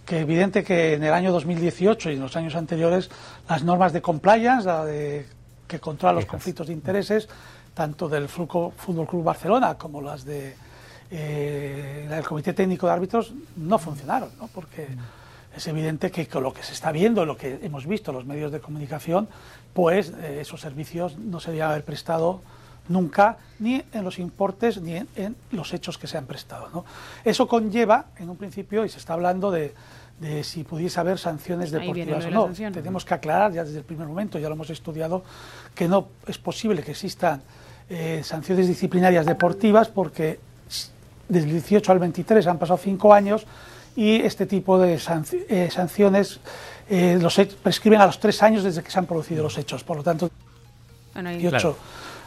que 0.04 0.20
evidente 0.20 0.62
que 0.62 0.94
en 0.94 1.04
el 1.04 1.12
año 1.12 1.32
2018 1.32 2.10
y 2.10 2.14
en 2.14 2.20
los 2.20 2.36
años 2.36 2.54
anteriores 2.54 3.10
las 3.48 3.62
normas 3.64 3.92
de 3.92 4.02
compliance, 4.02 4.66
la 4.66 4.84
de, 4.84 5.26
que 5.66 5.80
controla 5.80 6.14
los 6.14 6.26
conflictos 6.26 6.66
de 6.66 6.72
intereses, 6.72 7.28
tanto 7.74 8.08
del 8.08 8.28
Fútbol 8.28 9.06
Club 9.06 9.24
Barcelona 9.24 9.78
como 9.78 10.00
las 10.02 10.24
de 10.24 10.54
eh, 11.10 12.08
el 12.10 12.24
Comité 12.24 12.52
Técnico 12.52 12.86
de 12.86 12.92
Árbitros 12.92 13.32
no 13.56 13.78
funcionaron, 13.78 14.30
¿no? 14.38 14.48
porque 14.48 14.86
es 15.56 15.66
evidente 15.66 16.10
que 16.10 16.26
con 16.26 16.42
lo 16.42 16.52
que 16.52 16.62
se 16.62 16.72
está 16.72 16.92
viendo, 16.92 17.24
lo 17.24 17.36
que 17.36 17.58
hemos 17.62 17.86
visto 17.86 18.10
en 18.10 18.16
los 18.16 18.26
medios 18.26 18.52
de 18.52 18.60
comunicación, 18.60 19.28
pues 19.72 20.12
eh, 20.20 20.38
esos 20.40 20.60
servicios 20.60 21.18
no 21.18 21.40
se 21.40 21.50
debían 21.50 21.70
haber 21.70 21.84
prestado 21.84 22.40
nunca, 22.88 23.38
ni 23.58 23.82
en 23.92 24.04
los 24.04 24.18
importes, 24.18 24.80
ni 24.80 24.96
en, 24.96 25.08
en 25.16 25.36
los 25.52 25.72
hechos 25.72 25.98
que 25.98 26.06
se 26.06 26.18
han 26.18 26.26
prestado. 26.26 26.68
¿no? 26.70 26.84
Eso 27.24 27.46
conlleva, 27.46 28.06
en 28.18 28.30
un 28.30 28.36
principio, 28.36 28.84
y 28.84 28.88
se 28.88 28.98
está 28.98 29.14
hablando 29.14 29.50
de, 29.50 29.74
de 30.20 30.44
si 30.44 30.64
pudiese 30.64 31.00
haber 31.00 31.18
sanciones 31.18 31.70
deportivas 31.70 32.24
o 32.26 32.30
no. 32.30 32.44
sanción. 32.46 32.72
Tenemos 32.72 33.04
que 33.04 33.14
aclarar 33.14 33.52
ya 33.52 33.64
desde 33.64 33.78
el 33.78 33.84
primer 33.84 34.06
momento, 34.06 34.38
ya 34.38 34.48
lo 34.48 34.54
hemos 34.54 34.70
estudiado, 34.70 35.24
que 35.74 35.88
no 35.88 36.08
es 36.26 36.38
posible 36.38 36.82
que 36.82 36.92
existan 36.92 37.42
eh, 37.88 38.20
sanciones 38.22 38.68
disciplinarias 38.68 39.24
deportivas 39.26 39.88
porque 39.88 40.38
desde 41.28 41.46
el 41.46 41.52
18 41.54 41.92
al 41.92 41.98
23 41.98 42.46
han 42.46 42.58
pasado 42.58 42.78
cinco 42.78 43.14
años 43.14 43.46
y 43.96 44.16
este 44.16 44.46
tipo 44.46 44.78
de 44.78 44.96
sanci- 44.98 45.44
eh, 45.48 45.68
sanciones 45.70 46.40
eh, 46.88 47.18
los 47.20 47.38
he- 47.38 47.46
prescriben 47.46 48.00
a 48.00 48.06
los 48.06 48.18
tres 48.20 48.42
años 48.42 48.64
desde 48.64 48.82
que 48.82 48.90
se 48.90 48.98
han 48.98 49.06
producido 49.06 49.42
los 49.42 49.56
hechos. 49.58 49.84
Por 49.84 49.96
lo 49.98 50.02
tanto, 50.02 50.30
Bueno, 51.14 51.28
ahí- 51.30 51.38
18 51.38 51.76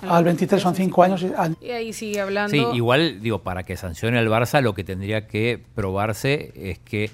al 0.07 0.23
23 0.25 0.61
son 0.61 0.75
cinco 0.75 1.03
años. 1.03 1.25
y 1.61 1.69
ahí 1.71 1.93
sigue 1.93 2.19
hablando. 2.21 2.51
Sí, 2.51 2.77
igual, 2.77 3.21
digo, 3.21 3.39
para 3.39 3.63
que 3.63 3.77
sancione 3.77 4.17
al 4.19 4.27
Barça, 4.27 4.61
lo 4.61 4.73
que 4.73 4.83
tendría 4.83 5.27
que 5.27 5.61
probarse 5.75 6.51
es 6.55 6.79
que 6.79 7.09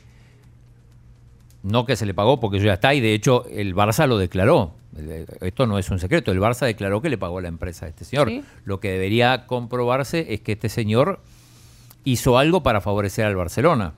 no 1.64 1.86
que 1.86 1.96
se 1.96 2.06
le 2.06 2.14
pagó, 2.14 2.40
porque 2.40 2.58
eso 2.58 2.66
ya 2.68 2.74
está, 2.74 2.94
y 2.94 3.02
de 3.02 3.14
hecho 3.14 3.46
el 3.50 3.76
Barça 3.76 4.08
lo 4.08 4.18
declaró. 4.18 4.76
Esto 5.42 5.66
no 5.68 5.78
es 5.78 5.90
un 5.92 6.00
secreto, 6.00 6.32
el 6.32 6.40
Barça 6.40 6.66
declaró 6.66 7.02
que 7.02 7.10
le 7.10 7.18
pagó 7.18 7.38
a 7.38 7.42
la 7.42 7.48
empresa 7.48 7.86
a 7.86 7.90
este 7.90 8.06
señor. 8.06 8.28
Sí. 8.30 8.44
Lo 8.66 8.80
que 8.80 8.92
debería 8.92 9.46
comprobarse 9.46 10.34
es 10.34 10.42
que 10.42 10.54
este 10.54 10.70
señor 10.70 11.20
hizo 12.06 12.38
algo 12.38 12.64
para 12.64 12.82
favorecer 12.82 13.26
al 13.26 13.36
Barcelona. 13.36 13.94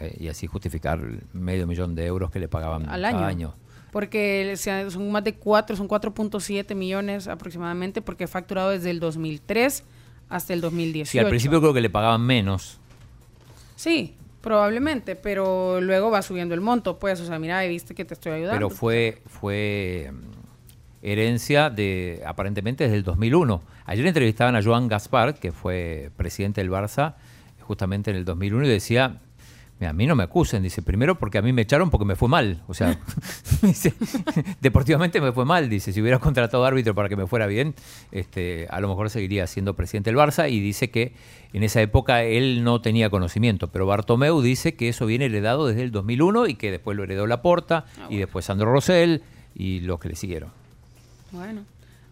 Eh, 0.00 0.16
y 0.18 0.28
así 0.28 0.46
justificar 0.46 0.98
el 1.00 1.22
medio 1.32 1.66
millón 1.66 1.94
de 1.94 2.06
euros 2.06 2.30
que 2.30 2.38
le 2.38 2.48
pagaban 2.48 2.88
Al 2.88 3.02
cada 3.02 3.26
año. 3.26 3.54
Porque 3.92 4.54
son 4.56 5.10
más 5.10 5.24
de 5.24 5.34
4, 5.34 5.76
son 5.76 5.88
4.7 5.88 6.74
millones 6.74 7.28
aproximadamente, 7.28 8.02
porque 8.02 8.24
he 8.24 8.26
facturado 8.26 8.70
desde 8.70 8.90
el 8.90 9.00
2003 9.00 9.84
hasta 10.28 10.52
el 10.52 10.60
2018. 10.60 11.10
Sí, 11.10 11.18
al 11.18 11.28
principio 11.28 11.60
creo 11.60 11.72
que 11.72 11.80
le 11.80 11.88
pagaban 11.88 12.20
menos. 12.20 12.78
Sí, 13.74 14.14
probablemente, 14.40 15.16
pero 15.16 15.80
luego 15.80 16.10
va 16.10 16.22
subiendo 16.22 16.54
el 16.54 16.60
monto, 16.60 16.98
pues, 16.98 17.20
o 17.20 17.26
sea, 17.26 17.38
mira, 17.38 17.62
viste 17.62 17.94
que 17.94 18.04
te 18.04 18.14
estoy 18.14 18.32
ayudando. 18.32 18.56
Pero 18.56 18.70
fue, 18.70 19.22
fue 19.26 20.12
mm, 20.12 20.16
herencia 21.02 21.70
de, 21.70 22.22
aparentemente, 22.26 22.84
desde 22.84 22.96
el 22.96 23.02
2001. 23.02 23.62
Ayer 23.86 24.06
entrevistaban 24.06 24.56
a 24.56 24.62
Joan 24.62 24.88
Gaspar, 24.88 25.34
que 25.34 25.52
fue 25.52 26.10
presidente 26.16 26.60
del 26.60 26.70
Barça, 26.70 27.14
justamente 27.60 28.10
en 28.10 28.16
el 28.16 28.24
2001, 28.24 28.66
y 28.66 28.68
decía, 28.68 29.08
"Mira, 29.08 29.25
a 29.80 29.92
mí 29.92 30.06
no 30.06 30.16
me 30.16 30.22
acusen, 30.22 30.62
dice, 30.62 30.80
primero 30.80 31.18
porque 31.18 31.36
a 31.36 31.42
mí 31.42 31.52
me 31.52 31.62
echaron 31.62 31.90
porque 31.90 32.06
me 32.06 32.16
fue 32.16 32.28
mal. 32.28 32.62
O 32.66 32.72
sea, 32.72 32.98
dice, 33.62 33.92
deportivamente 34.60 35.20
me 35.20 35.32
fue 35.32 35.44
mal, 35.44 35.68
dice, 35.68 35.92
si 35.92 36.00
hubiera 36.00 36.18
contratado 36.18 36.64
árbitro 36.64 36.94
para 36.94 37.10
que 37.10 37.16
me 37.16 37.26
fuera 37.26 37.46
bien, 37.46 37.74
este, 38.10 38.66
a 38.70 38.80
lo 38.80 38.88
mejor 38.88 39.10
seguiría 39.10 39.46
siendo 39.46 39.74
presidente 39.74 40.10
del 40.10 40.18
Barça, 40.18 40.50
y 40.50 40.60
dice 40.60 40.90
que 40.90 41.12
en 41.52 41.62
esa 41.62 41.82
época 41.82 42.22
él 42.22 42.64
no 42.64 42.80
tenía 42.80 43.10
conocimiento, 43.10 43.68
pero 43.68 43.86
Bartomeu 43.86 44.40
dice 44.40 44.76
que 44.76 44.88
eso 44.88 45.04
viene 45.04 45.26
heredado 45.26 45.66
desde 45.66 45.82
el 45.82 45.90
2001 45.90 46.46
y 46.46 46.54
que 46.54 46.70
después 46.70 46.96
lo 46.96 47.04
heredó 47.04 47.26
Laporta 47.26 47.84
y 48.08 48.16
después 48.16 48.46
Sandro 48.46 48.72
Rosell 48.72 49.22
y 49.54 49.80
los 49.80 50.00
que 50.00 50.08
le 50.08 50.16
siguieron. 50.16 50.50
Bueno, 51.32 51.64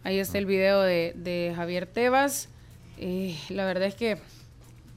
ahí 0.02 0.18
está 0.18 0.36
el 0.36 0.46
video 0.46 0.82
de, 0.82 1.14
de 1.16 1.52
Javier 1.56 1.86
Tebas. 1.86 2.50
Eh, 2.98 3.36
la 3.48 3.64
verdad 3.64 3.88
es 3.88 3.94
que 3.94 4.18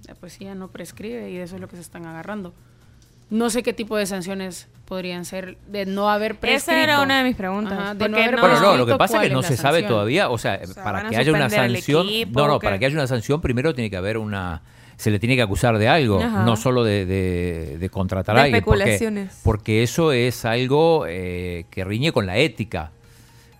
la 0.08 0.16
poesía 0.16 0.56
no 0.56 0.70
prescribe 0.70 1.30
y 1.30 1.38
de 1.38 1.44
eso 1.44 1.56
es 1.56 1.62
lo 1.62 1.68
que 1.68 1.76
se 1.76 1.82
están 1.82 2.06
agarrando. 2.06 2.54
No 3.30 3.50
sé 3.50 3.62
qué 3.62 3.74
tipo 3.74 3.98
de 3.98 4.06
sanciones 4.06 4.70
podrían 4.86 5.26
ser 5.26 5.58
de 5.68 5.86
no 5.86 6.10
haber 6.10 6.36
prescrito. 6.40 6.72
Esa 6.72 6.82
era 6.84 7.02
una 7.02 7.18
de 7.18 7.26
mis 7.26 7.36
preguntas. 7.36 7.74
Ajá, 7.78 7.94
de 7.94 8.00
¿Por 8.00 8.10
no 8.12 8.18
qué 8.18 8.24
haber 8.24 8.36
no? 8.38 8.42
Bueno, 8.42 8.60
no, 8.62 8.78
lo 8.78 8.86
que 8.86 8.96
pasa 8.96 9.16
es 9.18 9.22
que 9.24 9.28
¿cuál 9.28 9.34
no 9.34 9.44
se 9.44 9.58
sabe 9.58 9.80
sanción? 9.80 9.90
todavía, 9.90 10.30
o 10.30 10.38
sea, 10.38 10.66
sea, 10.66 10.82
para 10.84 11.00
¿van 11.00 11.06
a 11.08 11.10
que 11.10 11.18
haya 11.18 11.32
una 11.34 11.50
sanción, 11.50 12.06
equipo 12.08 12.40
no, 12.40 12.48
no, 12.48 12.60
para 12.60 12.80
que 12.80 12.86
haya 12.86 12.96
una 12.96 13.08
sanción 13.08 13.42
primero 13.42 13.76
tiene 13.76 13.90
que 13.90 13.98
haber 13.98 14.18
una, 14.18 14.62
se 14.96 15.12
le 15.12 15.20
tiene 15.20 15.36
que 15.36 15.42
acusar 15.42 15.78
de 15.78 15.90
algo, 15.90 16.24
Ajá. 16.24 16.44
no 16.46 16.56
solo 16.56 16.86
de, 16.86 17.06
de- 17.06 17.78
de 17.78 17.90
contratar 17.90 18.36
De 18.36 18.42
a 18.42 18.44
alguien, 18.46 18.64
porque, 18.64 19.28
porque 19.44 19.84
eso 19.84 20.14
es 20.14 20.46
algo 20.46 21.04
eh, 21.06 21.66
que 21.70 21.84
riñe 21.84 22.14
con 22.14 22.26
la 22.26 22.38
ética. 22.38 22.92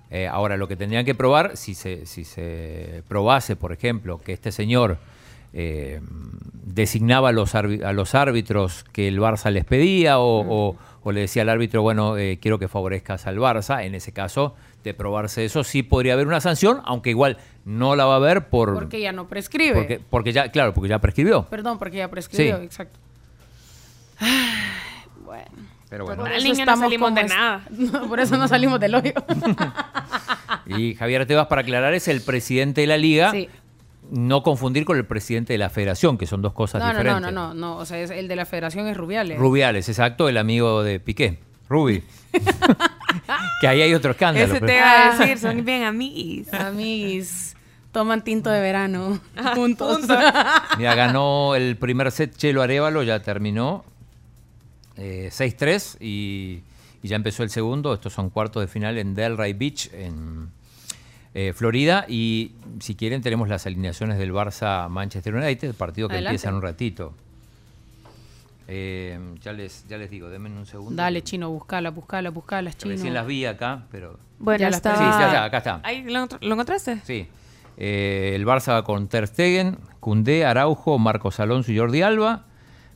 Eh, 0.10 0.30
ahora, 0.30 0.56
lo 0.56 0.70
que 0.70 0.78
tendrían 0.78 1.04
que 1.04 1.14
probar, 1.14 1.58
si 1.58 1.76
se, 1.76 2.06
si 2.06 2.24
se 2.24 3.04
probase, 3.10 3.58
por 3.58 3.74
ejemplo, 3.74 4.22
que 4.24 4.32
este 4.32 4.54
señor 4.54 4.98
eh, 5.52 6.00
designaba 6.74 7.30
a 7.30 7.32
los, 7.32 7.56
arbi- 7.56 7.84
a 7.84 7.94
los 7.94 8.14
árbitros 8.16 8.84
que 8.92 9.08
el 9.08 9.20
Barça 9.20 9.50
les 9.52 9.66
pedía 9.66 10.20
o, 10.20 10.42
o- 10.42 10.76
o 11.04 11.12
le 11.14 11.22
decía 11.22 11.44
al 11.44 11.50
árbitro, 11.50 11.82
bueno, 11.82 12.18
eh, 12.18 12.38
quiero 12.42 12.60
que 12.60 12.68
favorezcas 12.68 13.28
al 13.28 13.38
Barça, 13.38 13.84
en 13.86 13.96
ese 13.96 14.12
caso, 14.12 14.56
de 14.84 14.94
probarse 14.94 15.46
eso, 15.46 15.64
sí 15.64 15.82
podría 15.84 16.14
haber 16.14 16.28
una 16.28 16.42
sanción, 16.42 16.82
aunque 16.86 17.10
igual 17.12 17.38
no 17.64 17.96
la 17.96 18.06
va 18.06 18.14
a 18.14 18.18
haber 18.18 18.50
por... 18.50 18.74
Porque 18.74 19.00
ya 19.00 19.12
no 19.14 19.28
prescribe. 19.28 19.74
porque, 19.76 20.02
porque 20.10 20.34
ya, 20.34 20.50
claro, 20.52 20.74
porque 20.74 20.90
ya 20.90 21.00
prescribió. 21.00 21.44
Perdón, 21.46 21.80
porque 21.80 21.98
ya 21.98 22.10
prescribió, 22.10 22.58
Sí. 22.58 22.64
exacto. 22.66 23.00
bueno. 25.24 25.46
Pero 25.90 26.04
bueno. 26.06 26.24
Por 26.24 26.32
Al 26.32 26.38
eso 26.38 26.44
niño 26.44 26.56
no 26.56 26.60
estamos 26.62 26.80
salimos 26.82 27.16
de 27.16 27.22
es- 27.22 27.30
nada. 27.30 27.62
Por 28.10 28.20
eso 28.20 28.38
no 28.38 28.48
salimos 28.48 28.80
del 28.80 28.96
hoyo. 28.96 29.14
Y 30.66 30.96
Javier 30.96 31.26
Tebas, 31.26 31.48
para 31.48 31.62
aclarar, 31.62 31.94
es 31.94 32.10
el 32.10 32.22
presidente 32.22 32.82
de 32.82 32.88
la 32.88 32.98
liga. 32.98 33.32
Sí. 33.32 33.48
No 34.12 34.42
confundir 34.44 34.86
con 34.86 34.98
el 34.98 35.06
presidente 35.06 35.54
de 35.54 35.60
la 35.60 35.70
federación, 35.70 36.18
que 36.18 36.26
son 36.28 36.42
dos 36.42 36.54
cosas 36.54 36.80
No, 36.82 36.88
no, 36.88 36.94
no, 36.94 37.00
diferentes. 37.00 37.34
no, 37.34 37.48
no, 37.50 37.54
no. 37.54 37.78
O 37.78 37.86
sea, 37.86 38.00
es- 38.00 38.10
el 38.12 38.28
de 38.28 38.36
la 38.36 38.46
federación 38.46 38.88
es 38.88 38.96
Rubiales. 38.98 39.38
Rubiales, 39.38 39.90
exacto, 39.90 40.30
el 40.30 40.38
amigo 40.38 40.82
de 40.84 41.00
Piqué, 41.00 41.40
Rubi. 41.70 42.04
que 43.62 43.68
ahí 43.68 43.82
hay 43.82 43.94
otro 43.94 44.12
escándalo. 44.12 44.46
Ese 44.46 44.54
pero- 44.56 44.68
te 44.68 44.76
iba 44.78 45.08
a 45.12 45.18
decir, 45.18 45.38
son 45.40 45.66
bien 45.66 45.84
amigos. 45.84 46.54
Amigos. 46.54 47.54
Toman 47.92 48.24
tinto 48.24 48.50
de 48.50 48.62
verano 48.62 49.20
juntos. 49.56 50.02
Mira, 50.78 50.96
ganó 50.96 51.56
el 51.56 51.76
primer 51.78 52.12
set 52.12 52.36
Chelo 52.36 52.62
Arevalo, 52.62 53.04
ya 53.04 53.20
terminó. 53.22 53.84
eh, 54.98 55.30
6-3 55.32 55.98
y, 56.00 56.62
y 57.04 57.08
ya 57.08 57.16
empezó 57.16 57.44
el 57.44 57.50
segundo. 57.50 57.94
Estos 57.94 58.14
son 58.14 58.30
cuartos 58.30 58.62
de 58.62 58.68
final 58.68 58.98
en 58.98 59.16
Delray 59.16 59.54
Beach, 59.54 59.90
en 59.94 60.50
eh, 61.40 61.54
Florida. 61.54 62.06
Y 62.08 62.54
si 62.80 62.96
quieren, 62.96 63.22
tenemos 63.22 63.48
las 63.48 63.68
alineaciones 63.68 64.18
del 64.18 64.34
Barça 64.34 64.90
Manchester 64.90 65.36
United, 65.36 65.76
partido 65.76 66.08
que 66.08 66.16
Adelante. 66.16 66.32
empieza 66.36 66.50
en 66.50 66.56
un 66.56 66.62
ratito. 66.64 67.14
Eh, 68.68 69.20
ya, 69.42 69.54
les, 69.54 69.86
ya 69.88 69.98
les 69.98 70.10
digo, 70.10 70.30
denme 70.30 70.50
un 70.50 70.66
segundo. 70.66 70.96
Dale, 70.96 71.22
chino, 71.22 71.52
buscala, 71.52 71.92
buscala, 71.92 72.32
buscala, 72.32 72.74
chino. 72.74 72.92
Recién 72.96 73.14
las 73.14 73.28
vi 73.28 73.46
acá, 73.46 73.86
pero. 73.92 74.18
Bueno, 74.40 74.60
Ya 74.60 74.70
estaba... 74.70 74.98
Sí, 74.98 75.04
ya, 75.04 75.32
ya, 75.32 75.44
acá 75.46 75.58
está. 75.60 75.80
Ahí, 75.84 76.04
¿lo, 76.04 76.28
lo 76.42 76.54
encontraste? 76.54 77.00
Sí. 77.06 77.28
Eh, 77.78 78.32
el 78.34 78.44
Barça 78.46 78.70
va 78.74 78.84
con 78.84 79.08
Ter 79.08 79.28
Stegen, 79.28 79.78
Koundé, 80.00 80.44
Araujo, 80.44 80.98
Marcos 80.98 81.40
Alonso 81.40 81.72
y 81.72 81.78
Jordi 81.78 82.02
Alba, 82.02 82.46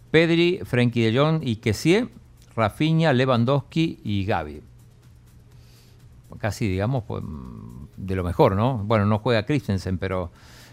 Pedri, 0.09 0.59
Frenkie 0.65 1.03
de 1.11 1.17
Jong 1.17 1.41
y 1.43 1.57
Kessie, 1.57 2.09
Rafinha, 2.55 3.13
Lewandowski 3.13 3.99
y 4.03 4.25
Gaby. 4.25 4.61
Casi, 6.39 6.67
digamos, 6.67 7.03
pues, 7.03 7.23
de 8.01 8.15
lo 8.15 8.23
mejor, 8.23 8.55
¿no? 8.55 8.79
Bueno, 8.79 9.05
no 9.05 9.19
juega 9.19 9.43
Christensen, 9.45 9.97
pero 9.97 10.31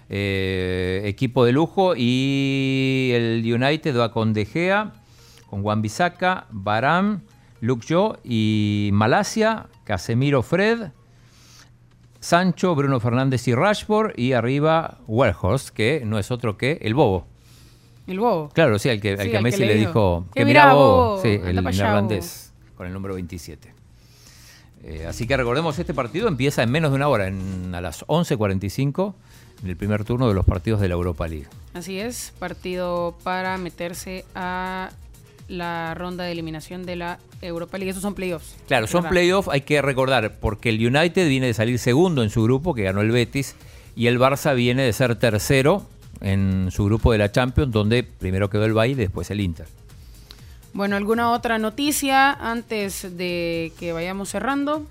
eh, 0.09 1.03
equipo 1.05 1.45
de 1.45 1.53
lujo. 1.53 1.95
Y 1.97 3.11
el 3.15 3.43
United 3.45 3.97
va 3.99 4.11
con 4.11 4.33
De 4.33 4.45
Gea, 4.47 4.93
con 5.49 5.63
Juan 5.63 5.83
Bisaca, 5.83 6.47
Barán, 6.51 7.23
Luke 7.61 7.85
Shaw 7.87 8.17
y 8.25 8.91
Malasia, 8.93 9.67
Casemiro 9.85 10.43
Fred, 10.43 10.91
Sancho, 12.21 12.75
Bruno 12.75 12.99
Fernández 13.01 13.47
y 13.49 13.55
Rashford. 13.55 14.19
Y 14.19 14.33
arriba 14.33 14.99
Werhorst, 15.07 15.71
que 15.71 16.03
no 16.05 16.19
es 16.19 16.31
otro 16.31 16.57
que 16.57 16.79
el 16.83 16.95
Bobo. 16.95 17.27
El 18.07 18.21
bobo. 18.21 18.49
Claro, 18.55 18.79
sí, 18.79 18.89
al 18.89 19.03
que, 19.03 19.11
Sí, 19.11 19.17
que 19.17 19.21
a 19.21 19.25
al 19.25 19.31
que 19.33 19.41
Messi 19.43 19.61
le 19.61 19.67
le 19.67 19.75
dijo, 19.75 20.25
"Que 20.35 20.47
mira, 20.47 20.73
Bobo, 20.73 20.97
Bobo, 20.97 21.23
sí, 21.23 21.29
el 21.45 21.63
neerlandés 21.63 22.55
con 22.75 22.87
el 22.87 22.93
número 22.95 23.15
27. 23.15 23.75
Eh, 24.85 25.07
así 25.07 25.27
que 25.27 25.37
recordemos, 25.37 25.79
este 25.79 25.95
partido 25.95 26.29
empieza 26.29 26.63
en 26.63 26.71
menos 26.71 26.91
de 26.93 26.97
una 26.97 27.09
hora, 27.09 27.27
en, 27.27 27.75
a 27.75 27.81
las 27.81 28.07
11.45, 28.07 29.15
en 29.63 29.69
el 29.71 29.77
primer 29.77 30.05
turno 30.05 30.29
de 30.29 30.35
los 30.35 30.47
partidos 30.47 30.81
de 30.81 30.89
la 30.89 30.95
Europa 30.95 31.27
League. 31.27 31.47
Así 31.75 31.99
es, 31.99 32.33
partido 32.39 33.17
para 33.23 33.59
meterse 33.59 34.25
a 34.35 34.91
la 35.49 35.95
ronda 35.95 36.25
de 36.25 36.33
eliminación 36.33 36.85
de 36.85 36.97
la 36.97 37.19
Europa 37.41 37.79
League. 37.79 37.91
Esos 37.91 38.03
son 38.03 38.15
playoffs. 38.15 38.57
Claro, 38.67 38.87
son 38.87 39.05
playoffs, 39.09 39.49
hay 39.51 39.63
que 39.63 39.83
recordar, 39.83 40.39
porque 40.41 40.69
el 40.69 40.87
United 40.87 41.29
viene 41.29 41.47
de 41.47 41.55
salir 41.55 41.79
segundo 41.79 42.23
en 42.23 42.31
su 42.31 42.43
grupo, 42.43 42.75
que 42.75 42.83
ganó 42.83 43.01
el 43.01 43.11
Betis, 43.11 43.57
y 43.97 44.07
el 44.07 44.19
Barça 44.19 44.55
viene 44.55 44.83
de 44.83 44.93
ser 44.93 45.17
tercero 45.17 45.87
en 46.21 46.71
su 46.71 46.85
grupo 46.85 47.13
de 47.13 47.19
la 47.19 47.33
Champions, 47.33 47.73
donde 47.73 48.03
primero 48.03 48.51
quedó 48.51 48.65
el 48.65 48.73
Bayern 48.73 49.01
y 49.01 49.05
después 49.05 49.31
el 49.31 49.41
Inter. 49.41 49.67
Bueno, 50.73 50.97
¿alguna 50.97 51.31
otra 51.31 51.59
noticia 51.59 52.33
antes 52.33 53.17
de 53.17 53.73
que 53.79 53.93
vayamos 53.93 54.29
cerrando? 54.29 54.87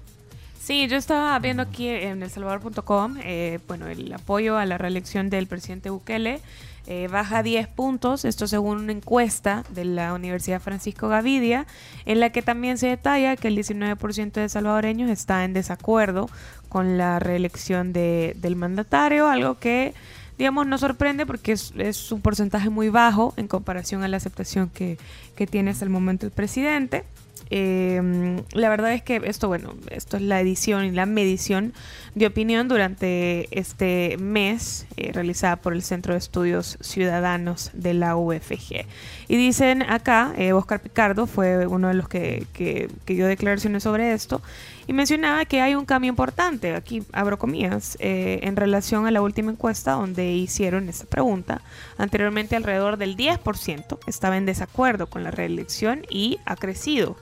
Sí, 0.59 0.87
yo 0.89 0.97
estaba 0.97 1.37
viendo 1.39 1.63
aquí 1.63 1.87
en 1.87 2.21
elsalvador.com, 2.23 3.17
eh, 3.23 3.59
bueno, 3.67 3.87
el 3.87 4.11
apoyo 4.11 4.57
a 4.57 4.65
la 4.65 4.77
reelección 4.77 5.29
del 5.29 5.47
presidente 5.47 5.89
Bukele 5.89 6.41
eh, 6.87 7.07
baja 7.09 7.41
10 7.43 7.67
puntos, 7.69 8.25
esto 8.25 8.47
según 8.47 8.77
una 8.79 8.91
encuesta 8.93 9.63
de 9.69 9.85
la 9.85 10.13
Universidad 10.13 10.61
Francisco 10.61 11.07
Gavidia, 11.09 11.67
en 12.05 12.19
la 12.21 12.31
que 12.31 12.41
también 12.41 12.77
se 12.77 12.87
detalla 12.87 13.35
que 13.35 13.47
el 13.49 13.57
19% 13.57 14.31
de 14.33 14.49
salvadoreños 14.49 15.09
está 15.09 15.43
en 15.45 15.53
desacuerdo 15.53 16.29
con 16.69 16.97
la 16.97 17.19
reelección 17.19 17.91
de- 17.93 18.35
del 18.37 18.55
mandatario, 18.55 19.27
algo 19.27 19.59
que 19.59 19.93
digamos, 20.37 20.67
nos 20.67 20.81
sorprende 20.81 21.25
porque 21.25 21.51
es, 21.51 21.73
es 21.77 22.11
un 22.11 22.21
porcentaje 22.21 22.69
muy 22.69 22.89
bajo 22.89 23.33
en 23.37 23.47
comparación 23.47 24.03
a 24.03 24.07
la 24.07 24.17
aceptación 24.17 24.69
que, 24.69 24.97
que 25.35 25.47
tiene 25.47 25.71
hasta 25.71 25.85
el 25.85 25.91
momento 25.91 26.25
el 26.25 26.31
presidente. 26.31 27.03
Eh, 27.49 28.41
la 28.51 28.69
verdad 28.69 28.93
es 28.93 29.01
que 29.01 29.21
esto, 29.23 29.47
bueno, 29.47 29.75
esto 29.89 30.17
es 30.17 30.23
la 30.23 30.41
edición 30.41 30.85
y 30.85 30.91
la 30.91 31.05
medición 31.05 31.73
de 32.15 32.27
opinión 32.27 32.67
durante 32.67 33.47
este 33.57 34.17
mes 34.19 34.85
eh, 34.97 35.11
realizada 35.13 35.55
por 35.57 35.73
el 35.73 35.81
Centro 35.81 36.13
de 36.13 36.19
Estudios 36.19 36.77
Ciudadanos 36.81 37.71
de 37.73 37.93
la 37.93 38.15
UFG. 38.17 38.85
Y 39.27 39.37
dicen 39.37 39.83
acá, 39.83 40.33
eh, 40.37 40.53
Oscar 40.53 40.81
Picardo 40.81 41.25
fue 41.25 41.67
uno 41.67 41.87
de 41.87 41.93
los 41.93 42.09
que, 42.09 42.45
que, 42.53 42.89
que 43.05 43.13
dio 43.13 43.27
declaraciones 43.27 43.83
sobre 43.83 44.13
esto 44.13 44.41
y 44.87 44.93
mencionaba 44.93 45.45
que 45.45 45.61
hay 45.61 45.75
un 45.75 45.85
cambio 45.85 46.09
importante, 46.09 46.73
aquí 46.73 47.03
abro 47.11 47.37
comillas, 47.37 47.97
eh, 47.99 48.39
en 48.43 48.55
relación 48.55 49.05
a 49.05 49.11
la 49.11 49.21
última 49.21 49.51
encuesta 49.51 49.91
donde 49.91 50.31
hicieron 50.31 50.87
esta 50.87 51.05
pregunta. 51.05 51.61
Anteriormente 51.97 52.55
alrededor 52.55 52.97
del 52.97 53.17
10% 53.17 53.99
estaba 54.07 54.37
en 54.37 54.45
desacuerdo 54.45 55.07
con 55.07 55.23
la 55.23 55.31
reelección 55.31 56.03
y 56.09 56.39
ha 56.45 56.55
crecido 56.55 57.17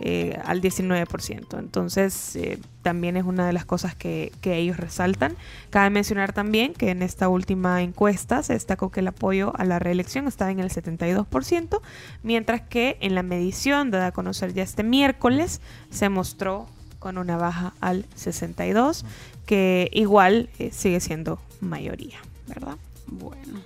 eh, 0.00 0.38
al 0.44 0.60
19%. 0.60 1.58
Entonces, 1.58 2.36
eh, 2.36 2.58
también 2.82 3.16
es 3.16 3.24
una 3.24 3.46
de 3.46 3.54
las 3.54 3.64
cosas 3.64 3.94
que, 3.94 4.30
que 4.42 4.56
ellos 4.56 4.76
resaltan. 4.76 5.36
Cabe 5.70 5.88
mencionar 5.88 6.34
también 6.34 6.74
que 6.74 6.90
en 6.90 7.02
esta 7.02 7.28
última 7.28 7.82
encuesta 7.82 8.42
se 8.42 8.52
destacó 8.52 8.90
que 8.90 9.00
el 9.00 9.08
apoyo 9.08 9.52
a 9.56 9.64
la 9.64 9.78
reelección 9.78 10.26
estaba 10.26 10.50
en 10.50 10.60
el 10.60 10.68
72%, 10.68 11.80
mientras 12.22 12.60
que 12.60 12.98
en 13.00 13.14
la 13.14 13.22
medición 13.22 13.90
dada 13.90 14.08
a 14.08 14.12
conocer 14.12 14.52
ya 14.52 14.64
este 14.64 14.82
miércoles 14.82 15.62
se 15.88 16.10
mostró 16.10 16.66
con 17.06 17.18
una 17.18 17.36
baja 17.36 17.72
al 17.80 18.04
62%, 18.16 19.04
que 19.46 19.88
igual 19.92 20.48
eh, 20.58 20.70
sigue 20.72 20.98
siendo 20.98 21.38
mayoría, 21.60 22.18
¿verdad? 22.48 22.74
Bueno, 23.06 23.60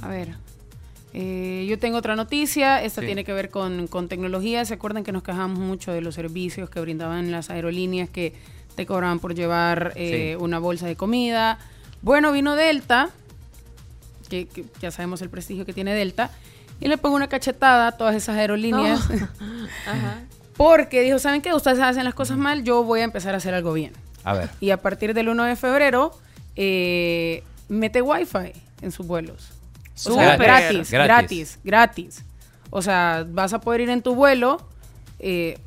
a 0.00 0.08
ver. 0.08 0.34
eh, 1.12 1.66
yo 1.68 1.78
tengo 1.78 1.98
otra 1.98 2.16
noticia. 2.16 2.82
Esta 2.82 3.02
Sí. 3.02 3.06
tiene 3.08 3.22
que 3.22 3.34
ver 3.34 3.50
con, 3.50 3.86
con 3.86 4.08
tecnología. 4.08 4.64
¿Se 4.64 4.72
acuerdan 4.72 5.04
que 5.04 5.12
nos 5.12 5.22
quejamos 5.22 5.58
mucho 5.58 5.92
de 5.92 6.00
los 6.00 6.14
servicios 6.14 6.70
que 6.70 6.80
brindaban 6.80 7.30
las 7.30 7.50
aerolíneas 7.50 8.08
que 8.08 8.32
te 8.76 8.86
cobraban 8.86 9.18
por 9.18 9.34
llevar 9.34 9.92
eh, 9.96 10.34
Sí. 10.38 10.42
una 10.42 10.58
bolsa 10.58 10.86
de 10.86 10.96
comida? 10.96 11.58
Bueno, 12.00 12.32
vino 12.32 12.56
Delta, 12.56 13.10
que, 14.30 14.46
que 14.46 14.64
ya 14.80 14.90
sabemos 14.90 15.20
el 15.20 15.28
prestigio 15.28 15.66
que 15.66 15.74
tiene 15.74 15.92
Delta, 15.94 16.30
y 16.80 16.88
le 16.88 16.96
pongo 16.96 17.14
una 17.16 17.28
cachetada 17.28 17.88
a 17.88 17.92
todas 17.92 18.16
esas 18.16 18.36
aerolíneas. 18.38 19.06
Ajá. 19.86 20.22
Porque 20.56 21.02
dijo, 21.02 21.18
¿saben 21.18 21.42
qué? 21.42 21.52
Ustedes 21.54 21.80
hacen 21.80 22.04
las 22.04 22.14
cosas 22.14 22.38
mal, 22.38 22.62
yo 22.64 22.84
voy 22.84 23.00
a 23.00 23.04
empezar 23.04 23.34
a 23.34 23.38
hacer 23.38 23.54
algo 23.54 23.72
bien. 23.72 23.92
A 24.22 24.34
ver. 24.34 24.48
Y 24.60 24.70
a 24.70 24.80
partir 24.80 25.12
del 25.14 25.28
1 25.28 25.44
de 25.44 25.56
febrero, 25.56 26.12
eh, 26.56 27.42
mete 27.68 28.00
wifi 28.02 28.52
en 28.82 28.92
sus 28.92 29.06
vuelos. 29.06 29.50
O 29.96 30.14
sea, 30.14 30.36
gratis, 30.36 30.90
Gratis. 30.90 30.90
gratis, 30.90 31.58
gratis, 31.64 32.24
O 32.70 32.82
sea, 32.82 33.24
vas 33.28 33.52
a 33.52 33.60
poder 33.60 33.82
ir 33.82 33.90
en 33.90 34.02
tu 34.02 34.14
vuelo 34.14 34.60
eh, 35.20 35.58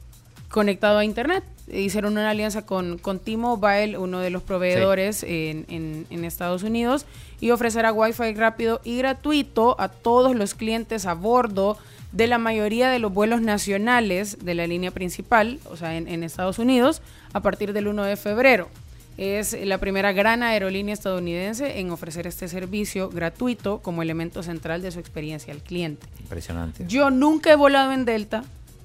conectado 0.49 0.97
a 0.97 1.05
internet. 1.05 1.43
Hicieron 1.71 2.13
una 2.13 2.29
alianza 2.29 2.65
con, 2.65 2.97
con 2.97 3.19
T-Mobile, 3.19 3.97
uno 3.97 4.19
de 4.19 4.29
los 4.29 4.41
proveedores 4.43 5.23
en, 5.23 5.65
en- 5.69 6.07
en 6.09 6.23
Estados 6.25 6.63
Unidos, 6.63 7.05
y 7.41 7.51
ofrecerá 7.51 7.91
Wi-Fi 7.91 8.33
rápido 8.35 8.79
y 8.85 8.97
gratuito 8.97 9.75
a 9.79 9.89
todos 9.89 10.35
los 10.35 10.53
clientes 10.53 11.05
a 11.05 11.13
bordo 11.13 11.77
de 12.11 12.27
la 12.27 12.37
mayoría 12.37 12.89
de 12.89 12.99
los 12.99 13.13
vuelos 13.13 13.41
nacionales 13.41 14.37
de 14.43 14.53
la 14.55 14.65
línea 14.67 14.91
principal, 14.91 15.59
o 15.69 15.75
sea, 15.77 15.95
en, 15.97 16.07
en 16.07 16.23
Estados 16.23 16.57
Unidos, 16.59 17.01
a 17.33 17.41
partir 17.41 17.73
del 17.73 17.87
1 17.87 18.03
de 18.03 18.15
febrero. 18.15 18.69
Es 19.17 19.57
la 19.65 19.79
primera 19.79 20.11
gran 20.11 20.43
aerolínea 20.43 20.93
estadounidense 20.93 21.79
en 21.79 21.89
ofrecer 21.89 22.27
este 22.27 22.47
servicio 22.47 23.09
gratuito 23.09 23.79
como 23.79 24.03
elemento 24.03 24.43
central 24.43 24.81
de 24.83 24.91
su 24.91 24.99
experiencia 24.99 25.51
al 25.53 25.59
cliente. 25.61 26.05
Impresionante. 26.19 26.85
Yo 26.87 27.09
nunca 27.09 27.51
he 27.51 27.55
volado 27.55 27.91
en 27.93 28.05
Delta, 28.05 28.43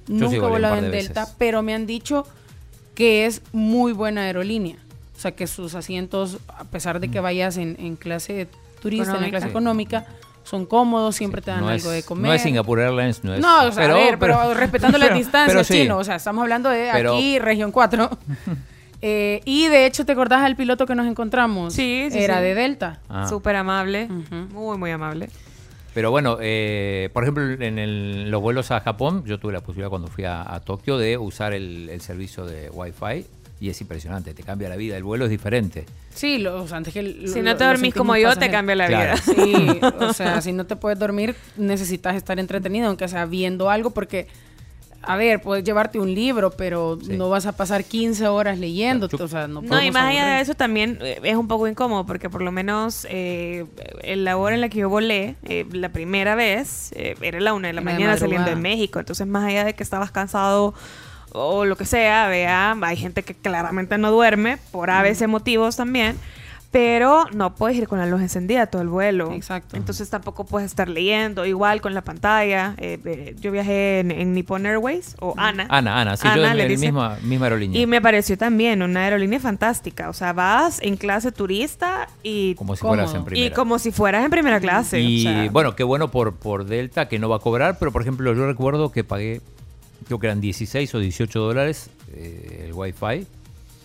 Yo 0.08 0.14
nunca 0.14 0.30
sí 0.30 0.36
he 0.36 0.40
volado 0.40 0.76
en 0.76 0.84
de 0.84 0.90
Delta, 0.90 1.20
veces. 1.22 1.36
pero 1.38 1.62
me 1.62 1.74
han 1.74 1.86
dicho 1.86 2.26
que 2.94 3.26
es 3.26 3.42
muy 3.52 3.92
buena 3.92 4.22
aerolínea. 4.22 4.76
O 5.16 5.20
sea, 5.20 5.32
que 5.32 5.46
sus 5.46 5.74
asientos, 5.74 6.38
a 6.48 6.64
pesar 6.64 6.98
de 6.98 7.08
que 7.10 7.20
vayas 7.20 7.56
en, 7.58 7.76
en 7.78 7.96
clase 7.96 8.48
turista, 8.80 9.14
en 9.16 9.20
la 9.20 9.28
Económica. 9.28 9.30
clase 9.30 9.46
Sí. 9.46 9.50
económica, 9.50 10.06
son 10.44 10.66
cómodos, 10.66 11.14
siempre 11.16 11.40
te 11.42 11.50
dan 11.50 11.60
No 11.60 11.68
algo 11.68 11.90
es, 11.92 11.96
de 11.96 12.02
comer. 12.04 12.26
no 12.26 12.32
es 12.32 12.42
Singapore 12.42 12.84
Airlines, 12.84 13.22
no 13.24 13.34
es. 13.34 13.40
No, 13.40 13.64
o 13.66 13.72
sea, 13.72 13.84
a 13.84 13.94
ver, 13.94 14.18
pero, 14.18 14.54
respetando 14.54 14.98
las 14.98 15.08
pero- 15.08 15.18
distancias, 15.18 15.52
pero 15.52 15.64
sí. 15.64 15.82
chino. 15.84 15.98
O 15.98 16.04
sea, 16.04 16.16
estamos 16.16 16.42
hablando 16.42 16.68
de 16.68 16.88
Pero- 16.92 17.14
aquí, 17.14 17.38
región 17.38 17.70
4. 17.72 18.10
Eh, 19.04 19.40
y 19.44 19.66
de 19.66 19.84
hecho, 19.86 20.06
¿te 20.06 20.12
acordás 20.12 20.44
del 20.44 20.54
piloto 20.54 20.86
que 20.86 20.94
nos 20.94 21.08
encontramos? 21.08 21.74
Sí, 21.74 22.06
sí, 22.12 22.18
Era 22.20 22.36
sí. 22.36 22.44
de 22.44 22.54
Delta. 22.54 23.00
Ah. 23.08 23.26
Súper 23.28 23.56
amable, 23.56 24.06
muy, 24.52 24.78
muy 24.78 24.92
amable. 24.92 25.28
Pero 25.92 26.12
bueno, 26.12 26.38
eh, 26.40 27.10
por 27.12 27.24
ejemplo, 27.24 27.42
en 27.50 27.80
el- 27.80 28.30
los 28.30 28.40
vuelos 28.40 28.70
a 28.70 28.78
Japón, 28.80 29.24
yo 29.26 29.38
tuve 29.40 29.52
la 29.54 29.60
posibilidad 29.60 29.90
cuando 29.90 30.06
fui 30.06 30.22
a, 30.24 30.42
a 30.54 30.60
Tokio 30.60 30.98
de 30.98 31.18
usar 31.18 31.52
el, 31.52 31.88
el 31.90 32.00
servicio 32.00 32.46
de 32.46 32.70
Wi-Fi 32.70 33.26
Y 33.62 33.70
es 33.70 33.80
impresionante, 33.80 34.34
te 34.34 34.42
cambia 34.42 34.68
la 34.68 34.74
vida, 34.74 34.96
el 34.96 35.04
vuelo 35.04 35.24
es 35.26 35.30
diferente. 35.30 35.86
Sí, 36.12 36.38
lo, 36.38 36.64
o 36.64 36.66
sea, 36.66 36.78
antes 36.78 36.92
que 36.92 37.00
lo- 37.04 37.28
Si 37.28 37.42
no 37.42 37.56
te 37.56 37.62
lo 37.62 37.70
dormís 37.70 37.94
como 37.94 38.16
yo, 38.16 38.34
te 38.34 38.50
cambia 38.50 38.74
la 38.74 38.88
Claro. 38.88 39.14
vida. 39.14 39.44
Sí, 39.44 39.80
o 40.00 40.12
sea, 40.12 40.40
si 40.42 40.52
no 40.52 40.66
te 40.66 40.74
puedes 40.74 40.98
dormir, 40.98 41.36
necesitas 41.56 42.16
estar 42.16 42.40
entretenido, 42.40 42.88
aunque 42.88 43.06
sea 43.06 43.24
viendo 43.24 43.70
algo, 43.70 43.90
porque, 43.90 44.26
a 45.00 45.16
ver, 45.16 45.40
puedes 45.42 45.62
llevarte 45.62 46.00
un 46.00 46.12
libro, 46.12 46.50
pero 46.50 46.98
no 47.08 47.28
vas 47.30 47.46
a 47.46 47.52
pasar 47.52 47.84
15 47.84 48.26
horas 48.26 48.58
leyendo, 48.58 49.08
o 49.16 49.28
sea, 49.28 49.46
no 49.46 49.62
No, 49.62 49.80
y 49.80 49.92
más 49.92 50.06
allá 50.10 50.26
de 50.26 50.40
eso 50.40 50.54
también 50.54 50.98
eh, 51.00 51.20
es 51.22 51.36
un 51.36 51.46
poco 51.46 51.68
incómodo 51.68 52.04
porque 52.04 52.28
por 52.28 52.42
lo 52.42 52.50
menos 52.50 53.06
eh, 53.10 53.64
el 54.02 54.24
labor 54.24 54.54
en 54.54 54.60
la 54.60 54.70
que 54.70 54.78
yo 54.78 54.88
volé 54.88 55.36
eh, 55.44 55.66
la 55.70 55.90
primera 55.90 56.34
vez 56.34 56.90
eh, 56.96 57.14
era 57.20 57.38
la 57.38 57.52
una 57.54 57.68
de 57.68 57.74
la 57.74 57.80
Era 57.80 57.90
de 57.90 57.94
mañana 57.96 58.16
saliendo 58.16 58.50
de. 58.50 58.56
México. 58.56 58.98
Entonces 58.98 59.24
más 59.24 59.44
allá 59.44 59.64
de 59.64 59.74
que 59.74 59.84
estabas 59.84 60.10
cansado 60.10 60.74
o 61.32 61.64
lo 61.64 61.76
que 61.76 61.84
sea, 61.84 62.28
vea, 62.28 62.76
hay 62.80 62.96
gente 62.96 63.22
que 63.22 63.34
claramente 63.34 63.98
no 63.98 64.10
duerme 64.10 64.58
por 64.70 64.90
a 64.90 65.02
veces 65.02 65.28
motivos 65.28 65.76
también. 65.76 66.16
Pero 66.70 67.26
no 67.34 67.54
puedes 67.54 67.76
ir 67.76 67.86
con 67.86 67.98
la 67.98 68.06
luz 68.06 68.22
encendida 68.22 68.66
todo 68.66 68.80
el 68.80 68.88
vuelo. 68.88 69.30
Exacto. 69.32 69.76
Entonces 69.76 70.08
tampoco 70.08 70.46
puedes 70.46 70.70
estar 70.70 70.88
leyendo. 70.88 71.44
Igual 71.44 71.82
con 71.82 71.92
la 71.92 72.00
pantalla. 72.00 72.74
eh, 72.78 72.98
eh, 73.04 73.36
yo 73.38 73.52
viajé 73.52 74.00
en, 74.00 74.10
en 74.10 74.32
Nippon 74.32 74.64
Airways 74.64 75.14
o 75.20 75.34
ANA. 75.36 75.66
Ana, 75.68 76.00
Ana, 76.00 76.16
sí, 76.16 76.26
yo 76.26 76.32
Ana 76.32 76.52
en 76.52 76.56
le 76.56 76.68
dicen. 76.68 76.94
misma, 76.94 77.18
misma 77.22 77.44
aerolínea. 77.44 77.78
Y 77.78 77.84
me 77.84 78.00
pareció 78.00 78.38
también 78.38 78.80
una 78.80 79.00
aerolínea 79.00 79.38
fantástica. 79.38 80.08
O 80.08 80.14
sea, 80.14 80.32
vas 80.32 80.80
en 80.80 80.96
clase 80.96 81.30
turista 81.30 82.08
y... 82.22 82.54
Como 82.54 82.74
si 82.74 82.80
fueras 82.80 83.14
en 83.14 83.26
primera. 83.26 83.46
Y 83.46 83.50
como 83.50 83.78
si 83.78 83.92
fueras 83.92 84.24
en 84.24 84.30
primera 84.30 84.58
clase. 84.58 84.98
Y 84.98 85.26
o 85.26 85.30
sea, 85.30 85.50
bueno, 85.50 85.76
qué 85.76 85.84
bueno 85.84 86.10
por, 86.10 86.36
por 86.36 86.64
Delta 86.64 87.06
que 87.06 87.18
no 87.18 87.28
va 87.28 87.36
a 87.36 87.40
cobrar, 87.40 87.78
pero 87.78 87.92
por 87.92 88.00
ejemplo 88.00 88.32
yo 88.32 88.46
recuerdo 88.46 88.90
que 88.90 89.04
pagué, 89.04 89.42
creo 90.12 90.20
que 90.20 90.26
eran 90.26 90.40
16 90.42 90.94
o 90.94 90.98
18 90.98 91.40
dólares 91.40 91.88
eh, 92.14 92.64
el 92.66 92.72
wifi 92.74 93.26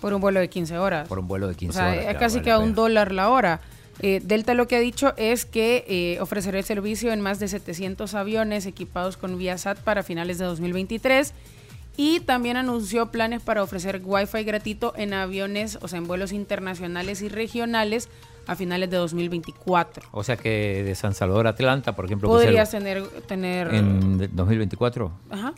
Por 0.01 0.13
un 0.13 0.19
vuelo 0.19 0.39
de 0.41 0.49
15 0.49 0.77
horas. 0.77 1.07
por 1.07 1.19
un 1.19 1.27
vuelo 1.27 1.47
de 1.47 1.53
O 1.53 1.57
15 1.57 1.73
sea, 1.77 1.87
horas. 1.91 2.05
es 2.09 2.17
casi 2.17 2.41
que 2.41 2.51
a 2.51 2.59
un 2.59 2.75
dólar 2.75 3.13
la 3.13 3.29
hora. 3.29 3.61
Eh, 4.01 4.19
Delta 4.23 4.53
lo 4.53 4.67
que 4.67 4.75
ha 4.75 4.79
dicho 4.79 5.13
es 5.17 5.45
que 5.45 5.85
eh, 5.87 6.19
ofrecerá 6.21 6.59
el 6.59 6.65
servicio 6.65 7.13
en 7.13 7.21
más 7.21 7.39
de 7.39 7.47
700 7.47 8.13
aviones 8.13 8.65
equipados 8.65 9.15
con 9.15 9.37
Viasat 9.37 9.79
para 9.79 10.03
finales 10.03 10.37
de 10.37 10.45
2023 10.45 11.33
y 11.95 12.19
también 12.19 12.57
anunció 12.57 13.07
planes 13.09 13.41
para 13.41 13.63
ofrecer 13.63 14.01
Wi-Fi 14.03 14.43
gratuito 14.43 14.93
en 14.97 15.13
aviones, 15.13 15.79
o 15.81 15.87
sea, 15.87 15.97
en 15.97 16.07
vuelos 16.07 16.31
internacionales 16.33 17.21
y 17.23 17.29
regionales 17.29 18.09
a 18.45 18.55
finales 18.55 18.89
de 18.91 18.97
2024. 18.97 20.07
O 20.11 20.23
sea 20.23 20.37
que 20.37 20.83
de 20.83 20.93
San 20.95 21.13
Salvador 21.15 21.47
a 21.47 21.51
Atlanta, 21.51 21.95
por 21.95 22.05
ejemplo, 22.05 22.29
Podrías 22.29 22.69
tener, 22.69 23.03
tener 23.27 23.73
en 23.73 24.17
de- 24.19 24.27
2024. 24.27 25.11
Ajá. 25.31 25.53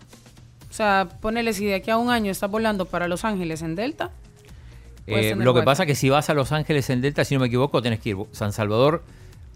O 0.70 0.74
sea, 0.74 1.10
ponele 1.22 1.54
si 1.54 1.66
de 1.66 1.76
aquí 1.76 1.90
a 1.92 1.98
un 1.98 2.10
año 2.10 2.32
estás 2.32 2.50
volando 2.50 2.86
para 2.86 3.08
Los 3.08 3.26
Ángeles 3.26 3.62
en 3.62 3.76
Delta. 3.76 4.12
Eh, 5.08 5.36
lo 5.36 5.54
que 5.56 5.64
pasa 5.64 5.86
que 5.88 5.96
si 5.96 6.10
vas 6.10 6.30
a 6.30 6.34
Los 6.36 6.52
Ángeles 6.52 6.90
en 6.92 7.02
Delta, 7.02 7.26
si 7.26 7.34
no 7.34 7.42
me 7.42 7.48
equivoco, 7.48 7.82
tenés 7.82 8.00
que 8.00 8.10
ir 8.12 8.18
San 8.32 8.54
Salvador, 8.54 9.04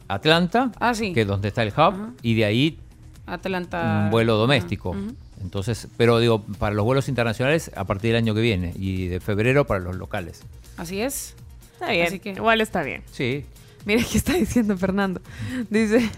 Atlanta, 0.07 0.71
Ah, 0.79 0.93
sí. 0.95 1.13
que 1.13 1.21
es 1.21 1.27
donde 1.27 1.49
está 1.49 1.61
el 1.63 1.69
hub, 1.69 2.15
y 2.23 2.33
de 2.33 2.45
ahí 2.45 2.79
Atlanta. 3.27 4.01
un 4.05 4.11
vuelo 4.11 4.35
doméstico. 4.37 4.95
Entonces, 5.41 5.87
pero 5.97 6.19
digo, 6.19 6.41
para 6.57 6.73
los 6.73 6.85
vuelos 6.85 7.07
internacionales 7.09 7.69
a 7.75 7.83
partir 7.83 8.09
del 8.13 8.17
año 8.23 8.33
que 8.33 8.41
viene 8.41 8.73
y 8.77 9.07
de 9.07 9.19
febrero 9.19 9.65
para 9.67 9.79
los 9.81 9.95
locales. 9.95 10.41
Así 10.77 11.01
es. 11.01 11.35
Está 11.73 11.91
bien. 11.91 12.07
Así 12.07 12.19
que- 12.19 12.31
Igual 12.31 12.61
está 12.61 12.81
bien. 12.81 13.03
Sí. 13.11 13.45
Mira 13.85 14.01
qué 14.09 14.17
está 14.17 14.33
diciendo 14.33 14.75
Fernando. 14.77 15.21
Dice, 15.69 16.09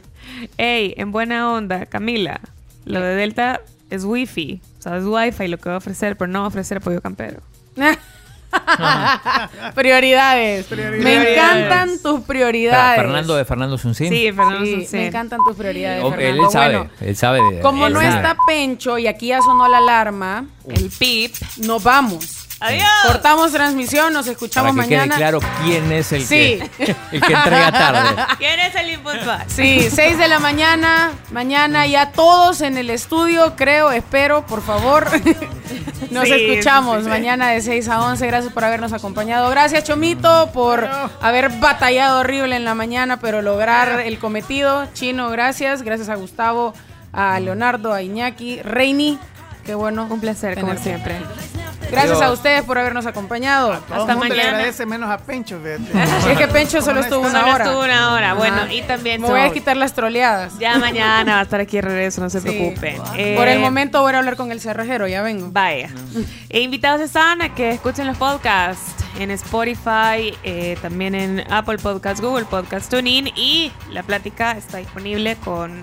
hey, 0.58 0.94
en 0.98 1.12
buena 1.12 1.52
onda, 1.52 1.88
Camila, 1.88 2.40
lo 2.86 3.02
de 3.02 3.16
Delta 3.16 3.62
es 3.90 4.04
wifi. 4.06 4.62
O 4.80 4.82
sea, 4.82 4.98
es 4.98 5.04
wifi 5.06 5.48
lo 5.48 5.58
que 5.58 5.70
va 5.70 5.76
a 5.76 5.80
ofrecer, 5.80 6.18
pero 6.18 6.32
no 6.32 6.40
va 6.40 6.46
a 6.46 6.50
ofrecer 6.50 6.82
pollo 6.82 7.02
campero. 7.02 7.42
prioridades. 9.76 10.70
Me 10.72 11.34
encantan 11.34 12.02
tus 12.02 12.22
prioridades. 12.22 13.02
Fernando 13.02 13.36
de 13.36 13.46
Fernando 13.46 13.78
Suncín. 13.78 14.10
Sí, 14.10 14.32
Fernando 14.32 14.66
Sí, 14.66 14.88
me 14.94 15.08
encantan 15.08 15.40
tus 15.46 15.56
prioridades. 15.56 16.04
Oh, 16.04 16.14
él, 16.14 16.16
Fernando. 16.16 16.42
él 16.42 16.52
sabe, 16.52 16.78
Bueno, 16.78 16.92
él 17.02 17.16
sabe 17.16 17.42
de 17.56 17.62
como 17.62 17.88
él 17.88 17.94
no 17.94 18.02
sabe. 18.02 18.16
está 18.16 18.38
Pencho 18.48 18.98
y 18.98 19.08
aquí 19.08 19.28
ya 19.28 19.42
sonó 19.42 19.68
la 19.68 19.78
alarma, 19.80 20.46
el 20.70 20.90
pip, 20.90 21.34
nos 21.58 21.84
vamos. 21.84 22.45
Adiós. 22.68 22.88
Cortamos 23.06 23.52
transmisión, 23.52 24.14
nos 24.14 24.28
escuchamos 24.28 24.76
Para 24.76 24.88
que 24.88 24.96
mañana. 24.96 25.16
quede 25.16 25.18
claro 25.18 25.40
quién 25.64 25.92
es 25.92 26.12
el, 26.12 26.22
Sí. 26.26 26.60
que, 26.78 26.96
el 27.12 27.22
que 27.22 27.34
entrega 27.34 27.72
tarde. 27.72 28.24
¿Quién 28.38 28.60
es 28.60 28.76
el 28.76 28.90
impuntual? 28.92 29.44
Sí, 29.48 29.88
6 29.90 30.18
de 30.18 30.28
la 30.28 30.40
mañana, 30.40 31.12
mañana 31.32 31.86
ya 31.88 32.12
todos 32.12 32.62
en 32.62 32.78
el 32.78 32.90
estudio, 32.90 33.56
creo, 33.56 33.92
espero, 33.92 34.46
por 34.46 34.62
favor. 34.64 35.08
Nos 36.12 36.26
Sí, 36.28 36.34
escuchamos 36.34 36.98
sí, 37.00 37.04
sí. 37.06 37.10
mañana 37.10 37.50
de 37.50 37.62
6 37.62 37.88
a 37.90 38.02
11. 38.02 38.26
Gracias 38.28 38.54
por 38.54 38.64
habernos 38.64 38.94
acompañado. 38.94 39.50
Gracias, 39.50 39.84
Chomito, 39.84 40.50
por 40.54 40.88
haber 41.22 41.50
batallado 41.60 42.20
horrible 42.20 42.56
en 42.56 42.64
la 42.66 42.76
mañana, 42.76 43.20
pero 43.20 43.42
lograr 43.42 44.00
el 44.02 44.18
cometido. 44.20 44.88
Chino, 44.94 45.30
gracias. 45.30 45.82
Gracias 45.82 46.10
a 46.10 46.16
Gustavo, 46.16 46.74
a 47.12 47.40
Leonardo, 47.40 47.92
a 47.94 48.02
Iñaki, 48.02 48.62
Reini. 48.62 49.18
Qué 49.66 49.76
bueno. 49.76 50.08
Un 50.10 50.20
placer, 50.20 50.60
como 50.60 50.76
siempre. 50.78 51.20
Gracias 51.92 52.20
a 52.20 52.32
ustedes 52.32 52.64
por 52.64 52.78
habernos 52.80 53.06
acompañado. 53.06 53.78
Todo 53.88 54.10
el 54.10 54.18
mundo 54.18 54.34
le 54.34 54.42
agradece 54.42 54.86
menos 54.88 55.10
a 55.10 55.18
Pencho. 55.20 55.60
Es 55.66 56.38
que 56.38 56.48
Pencho 56.48 56.82
solo 56.82 57.00
estuvo 57.02 57.22
una 57.22 57.42
Solo 57.42 57.54
hora. 57.54 57.64
estuvo 57.66 57.84
una 57.84 58.14
hora. 58.14 58.34
Bueno, 58.34 58.58
Ajá. 58.64 58.74
y 58.74 58.82
también 58.82 59.22
Me 59.22 59.28
voy 59.28 59.40
a 59.42 59.52
quitar 59.54 59.78
las 59.78 59.94
troleadas. 59.94 60.58
Ya 60.58 60.78
mañana 60.80 61.34
va 61.36 61.40
a 61.42 61.44
estar 61.44 61.60
aquí 61.60 61.78
de 61.78 61.82
regreso, 61.84 62.22
no 62.22 62.30
se 62.30 62.42
Sí. 62.42 62.48
preocupen. 62.50 62.98
Por 63.36 63.48
el 63.48 63.58
Eh, 63.58 63.60
momento 63.60 64.02
voy 64.02 64.14
a 64.14 64.18
hablar 64.18 64.36
con 64.36 64.52
el 64.52 64.60
cerrajero, 64.60 65.08
ya 65.08 65.22
vengo. 65.22 65.50
Vaya. 65.52 65.90
E 66.50 66.62
invitados 66.62 67.02
están 67.02 67.42
a 67.44 67.54
que 67.54 67.70
escuchen 67.72 68.08
los 68.08 68.18
podcasts 68.18 69.04
en 69.20 69.30
Spotify, 69.32 70.36
eh, 70.44 70.78
también 70.82 71.14
en 71.16 71.44
Apple 71.54 71.78
Podcasts, 71.78 72.20
Google 72.20 72.46
Podcasts, 72.46 72.90
TuneIn 72.90 73.28
y 73.36 73.72
la 73.92 74.02
plática 74.04 74.54
está 74.54 74.78
disponible 74.80 75.36
con 75.38 75.82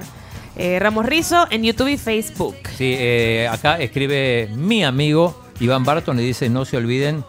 eh, 0.57 0.79
Ramos 0.81 1.07
Rizo 1.07 1.47
en 1.51 1.63
YouTube 1.63 1.89
y 1.89 1.97
Facebook. 1.99 2.57
Sí, 2.77 2.95
eh, 2.99 3.49
acá 3.51 3.79
escribe 3.79 4.49
mi 4.55 4.85
amigo 4.85 5.41
Iván 5.61 5.85
Barton 5.85 6.19
y 6.21 6.23
dice, 6.23 6.49
no 6.49 6.65
se 6.65 6.77
olviden, 6.77 7.25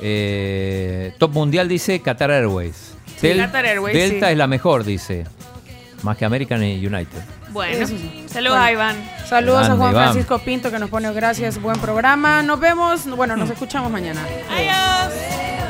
eh, 0.00 1.12
Top 1.18 1.32
Mundial 1.32 1.68
dice 1.68 2.00
Qatar 2.00 2.30
Airways. 2.30 2.94
Sí, 3.20 3.32
Qatar 3.36 3.66
Airways, 3.66 3.94
Delta 3.94 4.26
sí. 4.26 4.32
es 4.32 4.38
la 4.38 4.46
mejor, 4.46 4.84
dice. 4.84 5.24
Más 6.02 6.16
que 6.16 6.24
American 6.24 6.62
y 6.64 6.84
United. 6.86 7.18
Bueno, 7.50 7.86
sí. 7.86 8.24
saludos 8.26 8.56
Bueno. 8.58 8.64
a 8.64 8.72
Iván. 8.72 9.10
Saludos 9.28 9.68
a 9.68 9.76
Juan 9.76 9.90
Iván. 9.90 10.04
Francisco 10.04 10.38
Pinto 10.38 10.70
que 10.70 10.78
nos 10.78 10.88
pone 10.88 11.12
gracias, 11.12 11.60
buen 11.60 11.78
programa. 11.80 12.42
Nos 12.42 12.58
vemos, 12.58 13.06
bueno, 13.14 13.36
nos 13.36 13.50
escuchamos 13.50 13.90
mañana. 13.92 14.26
Adiós. 14.48 15.69